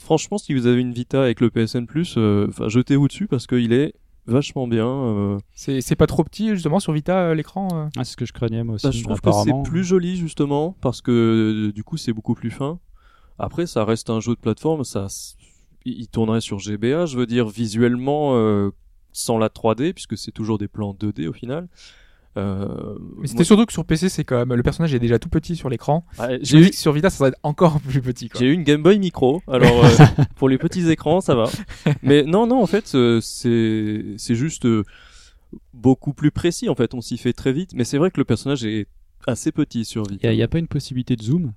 Franchement 0.03 0.37
si 0.37 0.53
vous 0.53 0.67
avez 0.67 0.81
une 0.81 0.91
Vita 0.91 1.23
avec 1.23 1.39
le 1.39 1.49
PSN 1.49 1.85
Plus, 1.85 2.15
euh, 2.17 2.47
enfin 2.49 2.67
jetez-vous 2.67 3.07
dessus 3.07 3.27
parce 3.27 3.47
qu'il 3.47 3.71
est 3.71 3.93
vachement 4.25 4.67
bien. 4.67 4.87
euh. 4.87 5.37
C'est 5.55 5.95
pas 5.95 6.07
trop 6.07 6.23
petit, 6.23 6.49
justement, 6.49 6.79
sur 6.79 6.91
Vita, 6.93 7.29
euh, 7.29 7.35
l'écran 7.35 7.67
euh 7.73 7.87
Ah, 7.97 8.03
c'est 8.03 8.11
ce 8.11 8.17
que 8.17 8.25
je 8.25 8.33
craignais 8.33 8.63
moi 8.65 8.75
aussi. 8.75 8.87
Bah, 8.87 8.91
je 8.91 9.01
trouve 9.03 9.21
que 9.21 9.31
c'est 9.31 9.69
plus 9.69 9.85
joli 9.85 10.17
justement 10.17 10.75
parce 10.81 11.01
que 11.01 11.69
euh, 11.69 11.71
du 11.71 11.85
coup 11.85 11.95
c'est 11.95 12.11
beaucoup 12.11 12.33
plus 12.33 12.51
fin. 12.51 12.79
Après 13.39 13.65
ça 13.65 13.85
reste 13.85 14.09
un 14.09 14.19
jeu 14.19 14.35
de 14.35 14.39
plateforme, 14.39 14.83
ça 14.83 15.07
il 15.85 16.07
tournerait 16.07 16.41
sur 16.41 16.59
GBA, 16.59 17.05
je 17.05 17.17
veux 17.17 17.25
dire 17.25 17.47
visuellement 17.47 18.35
euh, 18.35 18.71
sans 19.13 19.37
la 19.37 19.47
3D 19.47 19.93
puisque 19.93 20.17
c'est 20.17 20.31
toujours 20.31 20.57
des 20.57 20.67
plans 20.67 20.93
2D 20.93 21.27
au 21.27 21.33
final. 21.33 21.67
Euh, 22.35 22.97
Mais 23.19 23.27
c'était 23.27 23.39
moi- 23.39 23.45
surtout 23.45 23.65
que 23.65 23.73
sur 23.73 23.85
PC, 23.85 24.09
c'est 24.09 24.23
quand 24.23 24.37
même. 24.37 24.53
Le 24.53 24.63
personnage 24.63 24.93
est 24.93 24.99
déjà 24.99 25.19
tout 25.19 25.29
petit 25.29 25.55
sur 25.55 25.69
l'écran. 25.69 26.05
Ah, 26.17 26.29
J'ai 26.41 26.59
eu, 26.59 26.69
que 26.71 26.75
sur 26.75 26.91
Vita, 26.91 27.09
ça 27.09 27.17
serait 27.17 27.33
encore 27.43 27.79
plus 27.87 28.01
petit. 28.01 28.29
Quoi. 28.29 28.39
j'ai 28.39 28.47
eu 28.47 28.53
une 28.53 28.63
Game 28.63 28.81
Boy 28.81 28.97
Micro, 28.99 29.41
alors 29.47 29.85
euh, 29.85 29.89
pour 30.35 30.49
les 30.49 30.57
petits 30.57 30.89
écrans 30.89 31.21
ça 31.21 31.35
va. 31.35 31.45
Mais 32.01 32.23
non 32.23 32.47
non 32.47 32.61
en 32.61 32.67
fait 32.67 32.95
euh, 32.95 33.19
c'est 33.21 34.03
c'est 34.17 34.35
juste 34.35 34.65
euh, 34.65 34.83
beaucoup 35.73 36.13
plus 36.13 36.31
précis 36.31 36.69
en 36.69 36.75
fait, 36.75 36.93
on 36.93 37.01
s'y 37.01 37.17
fait 37.17 37.33
très 37.33 37.53
vite. 37.53 37.71
Mais 37.75 37.83
c'est 37.83 37.97
vrai 37.97 38.09
que 38.11 38.19
le 38.19 38.25
personnage 38.25 38.65
est 38.65 38.87
assez 39.27 39.51
petit 39.51 39.85
sur 39.85 40.03
Vita. 40.03 40.31
Il 40.31 40.35
n'y 40.35 40.43
a, 40.43 40.47
pas 40.47 40.59
une 40.59 40.67
possibilité 40.67 41.15
de 41.15 41.21
zoom? 41.23 41.53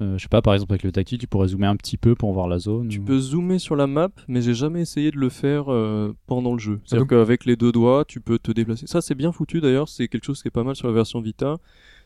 Euh, 0.00 0.16
Je 0.16 0.22
sais 0.22 0.28
pas, 0.28 0.42
par 0.42 0.54
exemple 0.54 0.72
avec 0.72 0.84
le 0.84 0.92
tactile, 0.92 1.18
tu 1.18 1.26
pourrais 1.26 1.48
zoomer 1.48 1.66
un 1.68 1.76
petit 1.76 1.96
peu 1.96 2.14
pour 2.14 2.32
voir 2.32 2.46
la 2.48 2.58
zone. 2.58 2.88
Tu 2.88 3.00
ou- 3.00 3.04
peux 3.04 3.18
zoomer 3.18 3.58
sur 3.58 3.74
la 3.76 3.86
map, 3.86 4.10
mais 4.28 4.40
j'ai 4.42 4.54
jamais 4.54 4.82
essayé 4.82 5.10
de 5.10 5.16
le 5.16 5.28
faire 5.28 5.72
euh, 5.72 6.14
pendant 6.26 6.52
le 6.52 6.58
jeu. 6.58 6.80
C'est-à-dire 6.84 7.02
donc- 7.06 7.10
qu'avec 7.10 7.44
les 7.44 7.56
deux 7.56 7.72
doigts, 7.72 8.04
tu 8.06 8.20
peux 8.20 8.38
te 8.38 8.52
déplacer. 8.52 8.86
Ça, 8.86 9.00
c'est 9.00 9.14
bien 9.16 9.32
foutu 9.32 9.60
d'ailleurs. 9.60 9.88
C'est 9.88 10.06
quelque 10.08 10.24
chose 10.24 10.40
qui 10.40 10.48
est 10.48 10.52
pas 10.52 10.62
mal 10.64 10.76
sur 10.76 10.86
la 10.86 10.94
version 10.94 11.20
Vita. 11.20 11.56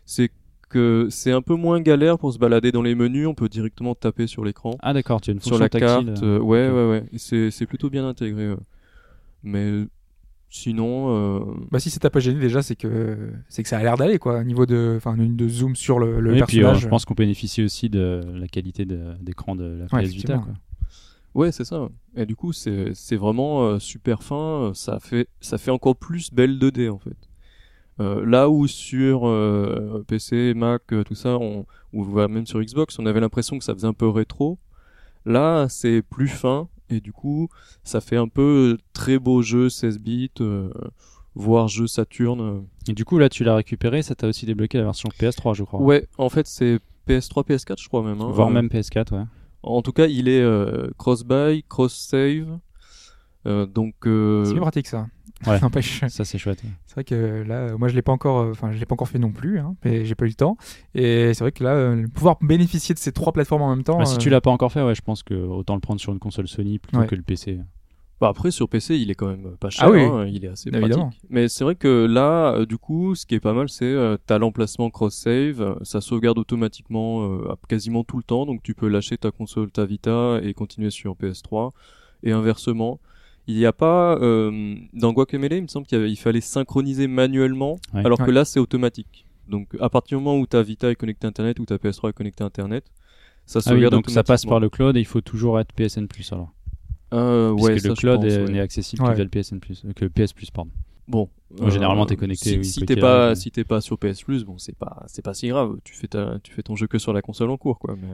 C'est 0.06 0.30
que 0.70 1.08
c'est 1.10 1.32
un 1.32 1.42
peu 1.42 1.54
moins 1.54 1.82
galère 1.82 2.18
pour 2.18 2.32
se 2.32 2.38
balader 2.38 2.72
dans 2.72 2.80
les 2.80 2.94
menus. 2.94 3.26
On 3.26 3.34
peut 3.34 3.50
directement 3.50 3.94
taper 3.94 4.26
sur 4.26 4.42
l'écran, 4.42 4.70
Ah 4.80 4.94
d'accord, 4.94 5.20
tu 5.20 5.28
as 5.30 5.34
une 5.34 5.40
sur 5.40 5.50
fonction 5.50 5.62
la 5.64 5.68
tactile. 5.68 6.06
carte. 6.14 6.22
euh, 6.22 6.38
ouais, 6.38 6.70
ouais, 6.70 6.88
ouais. 6.88 7.04
C'est 7.18 7.50
c'est 7.50 7.66
plutôt 7.66 7.90
bien 7.90 8.08
intégré. 8.08 8.44
euh. 8.44 8.56
Mais 9.42 9.84
sinon, 10.52 11.40
euh, 11.40 11.40
Bah 11.70 11.80
si 11.80 11.90
ça 11.90 11.98
t'a 11.98 12.10
pas 12.10 12.20
gêné 12.20 12.38
déjà, 12.38 12.62
c'est 12.62 12.76
que 12.76 13.32
c'est 13.48 13.62
que 13.62 13.68
ça 13.68 13.78
a 13.78 13.82
l'air 13.82 13.96
d'aller 13.96 14.18
quoi, 14.18 14.40
au 14.40 14.44
niveau 14.44 14.66
de, 14.66 14.94
enfin, 14.96 15.16
de 15.16 15.48
zoom 15.48 15.74
sur 15.74 15.98
le, 15.98 16.20
le 16.20 16.32
Oui, 16.32 16.42
puis 16.46 16.58
euh, 16.58 16.62
personnage. 16.62 16.82
je 16.82 16.88
pense 16.88 17.04
qu'on 17.04 17.14
bénéficie 17.14 17.62
aussi 17.62 17.88
de 17.88 18.20
la 18.34 18.46
qualité 18.46 18.84
d'écran 18.84 19.56
de, 19.56 19.78
la 19.80 19.86
PS 19.86 20.10
Vita. 20.10 20.38
Quoi. 20.38 20.52
Ouais, 21.34 21.50
c'est 21.52 21.64
ça. 21.64 21.82
ouais. 21.82 21.88
Et 22.16 22.26
du 22.26 22.36
coup, 22.36 22.52
c'est 22.52 22.92
c'est 22.94 23.16
vraiment 23.16 23.62
euh, 23.64 23.78
super 23.78 24.22
fin. 24.22 24.72
Ça 24.74 25.00
fait 25.00 25.28
ça 25.40 25.56
fait 25.58 25.70
encore 25.70 25.96
plus 25.96 26.30
belle 26.32 26.58
2D 26.58 26.90
en 26.90 26.98
fait. 26.98 27.16
Euh, 28.00 28.24
là 28.26 28.48
où 28.50 28.66
sur 28.66 29.26
euh, 29.26 30.04
PC, 30.06 30.54
Mac, 30.54 30.82
tout 31.06 31.14
ça, 31.14 31.38
on, 31.38 31.66
ou 31.92 32.04
voire 32.04 32.28
même 32.28 32.46
sur 32.46 32.60
Xbox, 32.60 32.98
on 32.98 33.06
avait 33.06 33.20
l'impression 33.20 33.58
que 33.58 33.64
ça 33.64 33.74
faisait 33.74 33.86
un 33.86 33.92
peu 33.92 34.08
rétro. 34.08 34.58
Là, 35.24 35.66
c'est 35.68 36.02
plus 36.02 36.28
fin 36.28 36.68
et 36.92 37.00
du 37.00 37.12
coup, 37.12 37.48
ça 37.84 38.00
fait 38.00 38.16
un 38.16 38.28
peu 38.28 38.74
euh, 38.74 38.78
très 38.92 39.18
beau 39.18 39.42
jeu 39.42 39.68
16 39.68 39.98
bits, 39.98 40.30
euh, 40.40 40.70
voire 41.34 41.68
jeu 41.68 41.86
Saturn. 41.86 42.64
Et 42.88 42.92
du 42.92 43.04
coup, 43.04 43.18
là, 43.18 43.28
tu 43.28 43.44
l'as 43.44 43.54
récupéré, 43.56 44.02
ça 44.02 44.14
t'a 44.14 44.28
aussi 44.28 44.46
débloqué 44.46 44.78
la 44.78 44.84
version 44.84 45.08
PS3, 45.18 45.54
je 45.54 45.64
crois. 45.64 45.80
Ouais, 45.80 46.06
en 46.18 46.28
fait, 46.28 46.46
c'est 46.46 46.78
PS3, 47.08 47.46
PS4, 47.46 47.80
je 47.82 47.88
crois 47.88 48.02
même. 48.02 48.20
hein. 48.20 48.30
Voire 48.30 48.50
même 48.50 48.66
PS4, 48.68 49.14
ouais. 49.14 49.24
En 49.64 49.80
tout 49.82 49.92
cas, 49.92 50.06
il 50.06 50.28
est 50.28 50.40
euh, 50.42 50.90
cross-buy, 50.98 51.64
cross-save. 51.68 52.58
Euh, 53.46 53.66
donc, 53.66 53.94
euh, 54.06 54.44
C'est 54.44 54.52
bien 54.52 54.62
pratique 54.62 54.86
ça. 54.86 55.06
Ouais. 55.46 55.58
N'empêche. 55.60 56.04
Ça, 56.06 56.24
c'est 56.24 56.38
chouette. 56.38 56.62
ouais. 56.62 56.70
C'est 56.86 56.94
vrai 56.94 57.02
que 57.04 57.42
là, 57.42 57.54
euh, 57.72 57.76
moi 57.76 57.88
je 57.88 57.96
l'ai 57.96 58.02
pas 58.02 58.12
encore, 58.12 58.46
enfin 58.50 58.70
je 58.70 58.78
l'ai 58.78 58.86
pas 58.86 58.92
encore 58.94 59.08
fait 59.08 59.18
non 59.18 59.32
plus, 59.32 59.58
hein, 59.58 59.74
mais 59.84 60.04
j'ai 60.04 60.14
pas 60.14 60.24
eu 60.24 60.28
le 60.28 60.34
temps. 60.34 60.56
Et 60.94 61.34
c'est 61.34 61.42
vrai 61.42 61.50
que 61.50 61.64
là, 61.64 61.70
euh, 61.74 62.06
pouvoir 62.14 62.36
bénéficier 62.40 62.94
de 62.94 63.00
ces 63.00 63.10
trois 63.10 63.32
plateformes 63.32 63.62
en 63.62 63.70
même 63.74 63.82
temps. 63.82 63.98
Bah, 63.98 64.04
si 64.04 64.14
euh, 64.14 64.18
tu 64.18 64.30
l'as 64.30 64.40
pas 64.40 64.52
encore 64.52 64.70
fait, 64.70 64.82
ouais, 64.84 64.94
je 64.94 65.02
pense 65.02 65.24
que 65.24 65.34
autant 65.34 65.74
le 65.74 65.80
prendre 65.80 66.00
sur 66.00 66.12
une 66.12 66.20
console 66.20 66.46
Sony 66.46 66.78
plutôt 66.78 66.98
Ouais. 67.00 67.08
que 67.08 67.16
le 67.16 67.22
PC. 67.22 67.58
Bah 68.20 68.28
après 68.28 68.52
sur 68.52 68.68
PC 68.68 68.96
il 68.98 69.10
est 69.10 69.16
quand 69.16 69.26
même 69.26 69.56
pas 69.58 69.68
cher, 69.68 69.84
Ah 69.84 69.90
oui. 69.90 70.00
hein, 70.02 70.26
il 70.30 70.44
est 70.44 70.48
assez 70.48 70.68
Évidemment. 70.68 71.06
pratique. 71.08 71.22
Mais 71.28 71.48
c'est 71.48 71.64
vrai 71.64 71.74
que 71.74 72.06
là 72.08 72.52
euh, 72.54 72.64
du 72.66 72.78
coup 72.78 73.16
ce 73.16 73.26
qui 73.26 73.34
est 73.34 73.40
pas 73.40 73.52
mal 73.52 73.68
c'est 73.68 73.84
euh, 73.84 74.16
t'as 74.26 74.38
l'emplacement 74.38 74.90
cross 74.90 75.16
save, 75.16 75.76
ça 75.82 76.00
sauvegarde 76.00 76.38
automatiquement 76.38 77.24
euh, 77.28 77.52
quasiment 77.68 78.04
tout 78.04 78.18
le 78.18 78.22
temps 78.22 78.46
donc 78.46 78.62
tu 78.62 78.74
peux 78.74 78.86
lâcher 78.86 79.18
ta 79.18 79.32
console 79.32 79.72
ta 79.72 79.86
Vita 79.86 80.38
et 80.40 80.54
continuer 80.54 80.90
sur 80.90 81.14
PS3 81.16 81.72
et 82.22 82.30
inversement. 82.30 83.00
Il 83.48 83.56
n'y 83.56 83.66
a 83.66 83.72
pas 83.72 84.16
euh, 84.18 84.76
dans 84.92 85.12
Guacamelee 85.12 85.56
il 85.58 85.62
me 85.62 85.66
semble 85.66 85.86
qu'il 85.86 86.16
fallait 86.18 86.40
synchroniser 86.40 87.08
manuellement 87.08 87.78
Ouais. 87.92 88.04
alors 88.06 88.18
que 88.18 88.24
Ouais. 88.24 88.32
là 88.32 88.44
c'est 88.44 88.60
automatique. 88.60 89.26
Donc 89.48 89.68
à 89.80 89.88
partir 89.90 90.18
du 90.18 90.24
moment 90.24 90.38
où 90.38 90.46
ta 90.46 90.62
Vita 90.62 90.90
est 90.90 90.94
connectée 90.94 91.26
à 91.26 91.28
internet 91.30 91.58
ou 91.58 91.64
ta 91.64 91.76
PS3 91.76 92.10
est 92.10 92.12
connectée 92.12 92.44
à 92.44 92.46
internet 92.46 92.84
ça 93.44 93.58
Ah 93.66 93.74
oui, 93.74 93.88
donc 93.90 94.08
ça 94.10 94.22
passe 94.22 94.44
par 94.46 94.60
le 94.60 94.70
cloud 94.70 94.96
et 94.96 95.00
il 95.00 95.06
faut 95.06 95.20
toujours 95.20 95.58
être 95.58 95.72
PSN 95.72 96.06
Plus 96.06 96.32
alors. 96.32 96.52
Euh, 97.12 97.52
Puisque 97.56 97.80
ça, 97.80 97.88
le 97.88 97.94
je 97.96 98.00
cloud 98.00 98.20
pense, 98.22 98.32
est- 98.32 98.44
ouais. 98.44 98.52
n'est 98.52 98.60
accessible 98.60 99.02
Ouais. 99.02 99.10
que 99.10 99.14
via 99.16 99.24
le 99.24 99.30
PSN 99.30 99.58
Plus, 99.58 99.84
euh, 99.84 99.92
que 99.92 100.04
le 100.04 100.10
PS 100.10 100.32
Plus, 100.32 100.50
pardon. 100.50 100.70
Bon, 101.08 101.28
Bon, 101.50 101.68
généralement, 101.68 102.06
t'es 102.06 102.16
connecté, 102.16 102.50
Si, 102.50 102.56
oui, 102.58 102.64
si 102.64 102.80
t'es 102.86 102.96
pas, 102.96 103.26
arrive. 103.26 103.36
si 103.36 103.50
t'es 103.50 103.64
pas 103.64 103.80
sur 103.82 103.98
PS 103.98 104.22
Plus, 104.22 104.44
bon, 104.44 104.56
c'est 104.56 104.74
pas, 104.76 105.02
c'est 105.08 105.20
pas 105.20 105.34
si 105.34 105.48
grave. 105.48 105.76
Tu 105.84 105.92
fais 105.94 106.06
ta, 106.06 106.38
tu 106.42 106.52
fais 106.54 106.62
ton 106.62 106.76
jeu 106.76 106.86
que 106.86 106.98
sur 106.98 107.12
la 107.12 107.20
console 107.20 107.50
en 107.50 107.58
cours, 107.58 107.78
quoi. 107.80 107.96
Mais... 108.00 108.08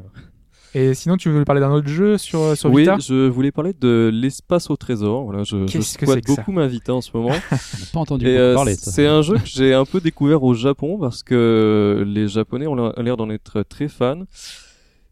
Et 0.74 0.92
sinon, 0.94 1.16
tu 1.16 1.31
veux 1.31 1.44
parler 1.44 1.61
d'un 1.61 1.72
autre 1.72 1.88
jeu 1.88 2.18
sur, 2.18 2.57
sur 2.57 2.70
oui, 2.70 2.83
Vita 2.83 2.98
je 2.98 3.26
voulais 3.28 3.50
parler 3.50 3.72
de 3.72 4.11
l'espace 4.12 4.68
au 4.70 4.76
trésor. 4.76 5.24
Voilà, 5.24 5.42
je, 5.42 5.66
je 5.66 5.72
Qu'est-ce 5.72 5.96
que 5.96 6.04
squatte 6.07 6.26
beaucoup 6.26 6.52
ma 6.52 6.66
Vita 6.66 6.94
en 6.94 7.00
ce 7.00 7.11
moment. 7.14 7.31
On 7.52 7.92
pas 7.94 8.00
entendu 8.00 8.26
euh, 8.28 8.54
parler 8.54 8.74
de 8.74 8.81
ça. 8.81 8.90
c'est 8.90 9.07
un 9.07 9.22
jeu 9.22 9.37
que 9.38 9.46
j'ai 9.46 9.72
un 9.72 9.85
peu 9.87 10.00
découvert 10.00 10.42
au 10.42 10.52
Japon 10.54 10.98
parce 10.98 11.22
que 11.22 12.04
les 12.07 12.28
Japonais 12.28 12.66
ont 12.66 12.74
l'air- 12.74 12.92
l'air 13.02 13.16
d'en 13.16 13.31
être 13.31 13.62
très 13.62 13.88
fans. 13.88 14.24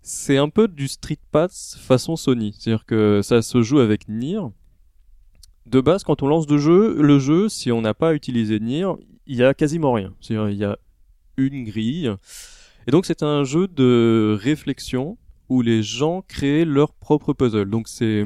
C'est 0.02 0.36
un 0.36 0.48
peu 0.50 0.68
du 0.68 0.86
Street 0.88 1.18
Pass 1.32 1.76
façon 1.80 2.16
Sony, 2.16 2.54
c'est-à-dire 2.58 2.84
que 2.84 3.20
ça 3.22 3.42
se 3.42 3.62
joue 3.62 3.78
avec 3.80 4.08
Nier. 4.08 4.38
De 5.64 5.80
base, 5.80 6.04
quand 6.04 6.22
on 6.22 6.28
lance 6.28 6.48
le 6.48 6.58
jeu, 6.58 6.96
le 7.02 7.18
jeu, 7.18 7.48
si 7.48 7.72
on 7.72 7.80
n'a 7.80 7.92
pas 7.94 8.14
utilisé 8.14 8.60
Nier, 8.60 8.86
il 9.26 9.36
y 9.36 9.42
a 9.42 9.52
quasiment 9.52 9.92
rien. 9.94 10.12
C'est-à-dire 10.20 10.48
il 10.50 10.58
y 10.58 10.64
a 10.64 10.78
une 11.38 11.64
grille. 11.64 12.12
Et 12.86 12.92
donc 12.92 13.04
c'est 13.06 13.24
un 13.24 13.42
jeu 13.42 13.66
de 13.66 14.38
réflexion 14.40 15.16
où 15.48 15.62
les 15.62 15.82
gens 15.82 16.22
créent 16.26 16.64
leur 16.64 16.92
propre 16.92 17.32
puzzle. 17.32 17.70
Donc 17.70 17.88
c'est 17.88 18.24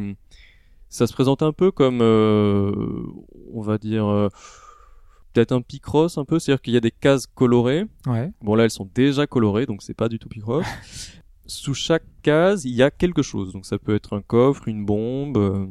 ça 0.88 1.06
se 1.06 1.12
présente 1.12 1.42
un 1.42 1.52
peu 1.52 1.70
comme 1.70 2.00
euh, 2.02 2.72
on 3.52 3.62
va 3.62 3.78
dire 3.78 4.06
euh, 4.06 4.28
peut-être 5.32 5.52
un 5.52 5.62
Picross 5.62 6.18
un 6.18 6.24
peu, 6.24 6.38
c'est-à-dire 6.38 6.62
qu'il 6.62 6.74
y 6.74 6.76
a 6.76 6.80
des 6.80 6.90
cases 6.90 7.26
colorées. 7.26 7.84
Ouais. 8.06 8.32
Bon 8.42 8.54
là 8.54 8.64
elles 8.64 8.70
sont 8.70 8.88
déjà 8.94 9.26
colorées 9.26 9.66
donc 9.66 9.82
c'est 9.82 9.94
pas 9.94 10.08
du 10.08 10.18
tout 10.18 10.28
Picross. 10.28 10.66
Sous 11.46 11.74
chaque 11.74 12.04
case, 12.22 12.64
il 12.64 12.74
y 12.74 12.82
a 12.82 12.92
quelque 12.92 13.22
chose. 13.22 13.52
Donc 13.52 13.66
ça 13.66 13.78
peut 13.78 13.94
être 13.94 14.16
un 14.16 14.22
coffre, 14.22 14.68
une 14.68 14.84
bombe 14.84 15.36
euh, 15.36 15.66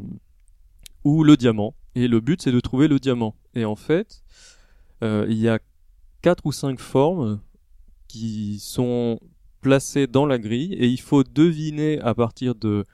ou 1.04 1.24
le 1.24 1.38
diamant. 1.38 1.74
Et 1.96 2.08
le 2.08 2.20
but 2.20 2.42
c'est 2.42 2.52
de 2.52 2.60
trouver 2.60 2.88
le 2.88 3.00
diamant. 3.00 3.36
Et 3.56 3.66
en 3.66 3.76
fait, 3.76 4.24
euh, 5.04 5.26
il 5.30 5.38
y 5.38 5.50
a 5.50 5.60
quatre 6.22 6.46
ou 6.46 6.52
cinq 6.52 6.80
formes 6.80 7.42
qui 8.08 8.60
sont 8.60 9.20
placées 9.62 10.08
dans 10.08 10.26
la 10.26 10.38
grille 10.40 10.74
et 10.74 10.88
il 10.88 11.00
faut 11.00 11.24
deviner 11.24 12.00
à 12.00 12.14
partir 12.14 12.56
de, 12.56 12.86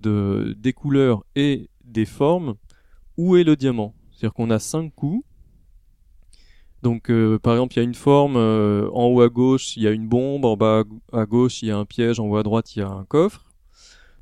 de 0.00 0.54
des 0.58 0.72
couleurs 0.72 1.24
et 1.34 1.68
des 1.84 2.04
formes 2.04 2.54
où 3.16 3.36
est 3.36 3.44
le 3.44 3.56
diamant. 3.56 3.94
C'est-à-dire 4.10 4.34
qu'on 4.34 4.50
a 4.50 4.58
cinq 4.58 4.94
coups 4.94 5.24
Donc, 6.82 7.10
euh, 7.10 7.38
par 7.38 7.54
exemple, 7.54 7.74
il 7.74 7.76
y 7.78 7.80
a 7.80 7.84
une 7.84 7.94
forme, 7.94 8.36
euh, 8.36 8.88
en 8.92 9.06
haut 9.06 9.20
à 9.20 9.28
gauche, 9.28 9.76
il 9.76 9.82
y 9.82 9.86
a 9.86 9.90
une 9.90 10.08
bombe, 10.08 10.44
en 10.44 10.56
bas 10.56 10.84
à 11.12 11.26
gauche, 11.26 11.62
il 11.62 11.68
y 11.68 11.70
a 11.70 11.76
un 11.76 11.84
piège, 11.84 12.20
en 12.20 12.26
haut 12.26 12.36
à 12.36 12.42
droite, 12.42 12.76
il 12.76 12.80
y 12.80 12.82
a 12.82 12.88
un 12.88 13.04
coffre. 13.04 13.44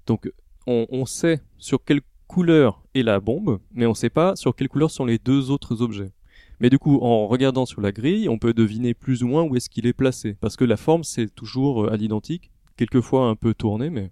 Donc, 0.06 0.30
on, 0.66 0.86
on 0.90 1.06
sait 1.06 1.40
sur 1.58 1.84
quelle 1.84 2.00
couleur 2.26 2.82
est 2.94 3.02
la 3.02 3.20
bombe, 3.20 3.60
mais 3.72 3.86
on 3.86 3.90
ne 3.90 3.94
sait 3.94 4.10
pas 4.10 4.34
sur 4.36 4.54
quelle 4.56 4.68
couleur 4.68 4.90
sont 4.90 5.04
les 5.04 5.18
deux 5.18 5.50
autres 5.50 5.82
objets. 5.82 6.12
Mais 6.60 6.70
du 6.70 6.78
coup, 6.78 6.98
en 7.02 7.26
regardant 7.26 7.66
sur 7.66 7.80
la 7.80 7.92
grille, 7.92 8.28
on 8.28 8.38
peut 8.38 8.54
deviner 8.54 8.94
plus 8.94 9.22
ou 9.22 9.28
moins 9.28 9.42
où 9.42 9.56
est-ce 9.56 9.68
qu'il 9.68 9.86
est 9.86 9.92
placé, 9.92 10.36
parce 10.40 10.56
que 10.56 10.64
la 10.64 10.76
forme, 10.76 11.04
c'est 11.04 11.34
toujours 11.34 11.84
euh, 11.84 11.92
à 11.92 11.96
l'identique, 11.96 12.50
quelquefois 12.76 13.26
un 13.26 13.36
peu 13.36 13.54
tourné, 13.54 13.90
mais 13.90 14.10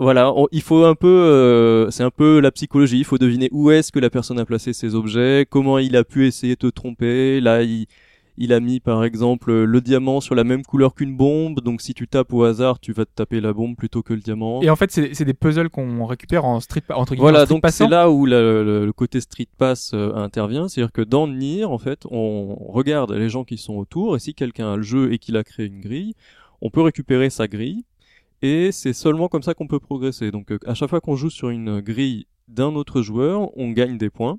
voilà, 0.00 0.34
il 0.50 0.60
faut 0.60 0.84
un 0.84 0.96
peu, 0.96 1.06
euh, 1.06 1.90
c'est 1.90 2.02
un 2.02 2.10
peu 2.10 2.40
la 2.40 2.50
psychologie. 2.50 2.98
Il 2.98 3.04
faut 3.04 3.16
deviner 3.16 3.48
où 3.52 3.70
est-ce 3.70 3.92
que 3.92 4.00
la 4.00 4.10
personne 4.10 4.40
a 4.40 4.44
placé 4.44 4.72
ses 4.72 4.96
objets, 4.96 5.46
comment 5.48 5.78
il 5.78 5.96
a 5.96 6.02
pu 6.02 6.26
essayer 6.26 6.54
de 6.54 6.58
te 6.58 6.66
tromper. 6.66 7.40
Là, 7.40 7.62
il, 7.62 7.86
il 8.36 8.52
a 8.52 8.60
mis 8.60 8.80
par 8.80 9.04
exemple 9.04 9.52
le 9.52 9.80
diamant 9.80 10.20
sur 10.20 10.34
la 10.34 10.42
même 10.44 10.62
couleur 10.64 10.94
qu'une 10.94 11.16
bombe. 11.16 11.60
Donc, 11.60 11.80
si 11.80 11.94
tu 11.94 12.08
tapes 12.08 12.32
au 12.32 12.42
hasard, 12.44 12.80
tu 12.80 12.92
vas 12.92 13.04
te 13.04 13.10
taper 13.14 13.40
la 13.40 13.52
bombe 13.52 13.76
plutôt 13.76 14.02
que 14.02 14.12
le 14.12 14.20
diamant. 14.20 14.60
Et 14.62 14.70
en 14.70 14.76
fait, 14.76 14.90
c'est 14.90 15.24
des 15.24 15.34
puzzles 15.34 15.70
qu'on 15.70 16.04
récupère 16.06 16.44
en 16.44 16.58
street, 16.60 16.82
entre 16.90 17.14
guillemets, 17.14 17.30
Voilà, 17.30 17.46
donc 17.46 17.62
c'est 17.70 17.88
là 17.88 18.10
où 18.10 18.26
la- 18.26 18.40
le, 18.40 18.84
le 18.86 18.92
côté 18.92 19.20
street 19.20 19.48
pass 19.56 19.92
euh, 19.94 20.12
intervient, 20.14 20.68
c'est-à-dire 20.68 20.92
que 20.92 21.02
dans 21.02 21.28
Nier, 21.28 21.64
en 21.64 21.78
fait, 21.78 22.02
on 22.10 22.54
regarde 22.72 23.12
les 23.12 23.28
gens 23.28 23.44
qui 23.44 23.56
sont 23.56 23.74
autour, 23.74 24.16
et 24.16 24.18
si 24.18 24.34
quelqu'un 24.34 24.72
a 24.72 24.76
le 24.76 24.82
jeu 24.82 25.12
et 25.12 25.18
qu'il 25.18 25.36
a 25.36 25.44
créé 25.44 25.66
une 25.66 25.80
grille, 25.80 26.14
on 26.60 26.70
peut 26.70 26.80
récupérer 26.82 27.30
sa 27.30 27.46
grille, 27.48 27.84
et 28.42 28.72
c'est 28.72 28.92
seulement 28.92 29.28
comme 29.28 29.42
ça 29.42 29.54
qu'on 29.54 29.66
peut 29.68 29.78
progresser. 29.80 30.30
Donc 30.30 30.50
euh, 30.50 30.58
à 30.66 30.74
chaque 30.74 30.90
fois 30.90 31.00
qu'on 31.00 31.16
joue 31.16 31.30
sur 31.30 31.50
une 31.50 31.80
grille 31.80 32.26
d'un 32.48 32.74
autre 32.74 33.00
joueur, 33.00 33.56
on 33.56 33.70
gagne 33.70 33.96
des 33.96 34.10
points, 34.10 34.38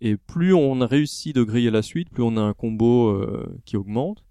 et 0.00 0.16
plus 0.16 0.54
on 0.54 0.80
a 0.80 0.86
réussi 0.86 1.32
de 1.32 1.42
griller 1.42 1.70
la 1.70 1.82
suite, 1.82 2.10
plus 2.10 2.22
on 2.22 2.36
a 2.36 2.40
un 2.40 2.52
combo 2.54 3.08
euh, 3.08 3.46
qui 3.64 3.76
augmente. 3.76 4.22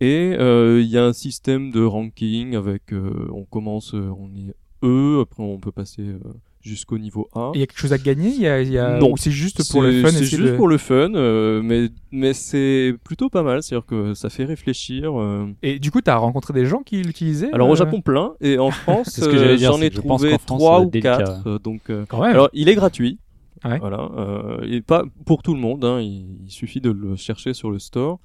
Et 0.00 0.34
euh, 0.38 0.80
il 0.82 0.88
y 0.88 0.98
a 0.98 1.04
un 1.04 1.12
système 1.12 1.70
de 1.70 1.82
ranking 1.84 2.56
avec, 2.56 2.92
euh, 2.92 3.28
on 3.32 3.44
commence, 3.44 3.94
euh, 3.94 4.10
on 4.18 4.28
est 4.36 4.54
E, 4.84 5.20
après 5.22 5.42
on 5.42 5.58
peut 5.58 5.72
passer 5.72 6.02
euh, 6.02 6.18
jusqu'au 6.60 6.98
niveau 6.98 7.28
A. 7.34 7.52
Il 7.54 7.60
y 7.60 7.62
a 7.62 7.66
quelque 7.66 7.78
chose 7.78 7.92
à 7.94 7.98
gagner 7.98 8.28
il 8.28 8.40
y 8.42 8.46
a, 8.46 8.60
il 8.60 8.70
y 8.70 8.76
a- 8.76 8.98
Non. 8.98 9.12
Ou 9.12 9.16
c'est 9.16 9.30
juste 9.30 9.70
pour 9.70 9.80
le 9.82 10.02
fun 10.02 10.08
C'est 10.10 10.24
juste 10.24 10.42
de- 10.42 10.56
pour 10.56 10.68
le 10.68 10.76
fun, 10.76 11.14
euh, 11.14 11.62
mais 11.62 11.88
mais 12.10 12.34
c'est 12.34 12.94
plutôt 13.04 13.30
pas 13.30 13.42
mal. 13.42 13.62
C'est-à-dire 13.62 13.86
que 13.86 14.12
ça 14.14 14.28
fait 14.28 14.44
réfléchir. 14.44 15.18
euh. 15.18 15.46
Et 15.62 15.78
du 15.78 15.90
coup, 15.90 16.02
t'as 16.02 16.16
rencontré 16.16 16.52
des 16.52 16.66
gens 16.66 16.82
qui 16.82 17.00
l'utilisaient 17.02 17.50
Alors 17.52 17.70
au 17.70 17.76
Japon 17.76 18.02
plein 18.02 18.34
et 18.42 18.58
en 18.58 18.70
France 18.72 19.18
j'en 19.22 19.80
ai 19.80 19.90
trouvé 19.90 20.32
qu'en 20.32 20.38
France, 20.38 20.44
trois 20.46 20.58
ça 20.58 20.78
va 20.78 20.80
ou 20.80 20.82
être 20.82 20.90
délicat, 20.90 21.16
quatre. 21.18 21.46
euh, 21.46 21.58
Donc 21.60 21.88
euh, 21.88 22.04
Quand 22.08 22.20
même. 22.20 22.32
alors 22.32 22.50
il 22.52 22.68
est 22.68 22.74
gratuit. 22.74 23.18
Ouais. 23.64 23.78
Voilà. 23.78 24.08
Euh, 24.16 24.60
et 24.62 24.80
pas 24.82 25.04
pour 25.24 25.42
tout 25.42 25.54
le 25.54 25.60
monde. 25.60 25.84
Hein, 25.84 26.00
il, 26.00 26.26
il 26.44 26.50
suffit 26.50 26.80
de 26.80 26.90
le 26.90 27.16
chercher 27.16 27.54
sur 27.54 27.70
le 27.70 27.78
store. 27.78 28.20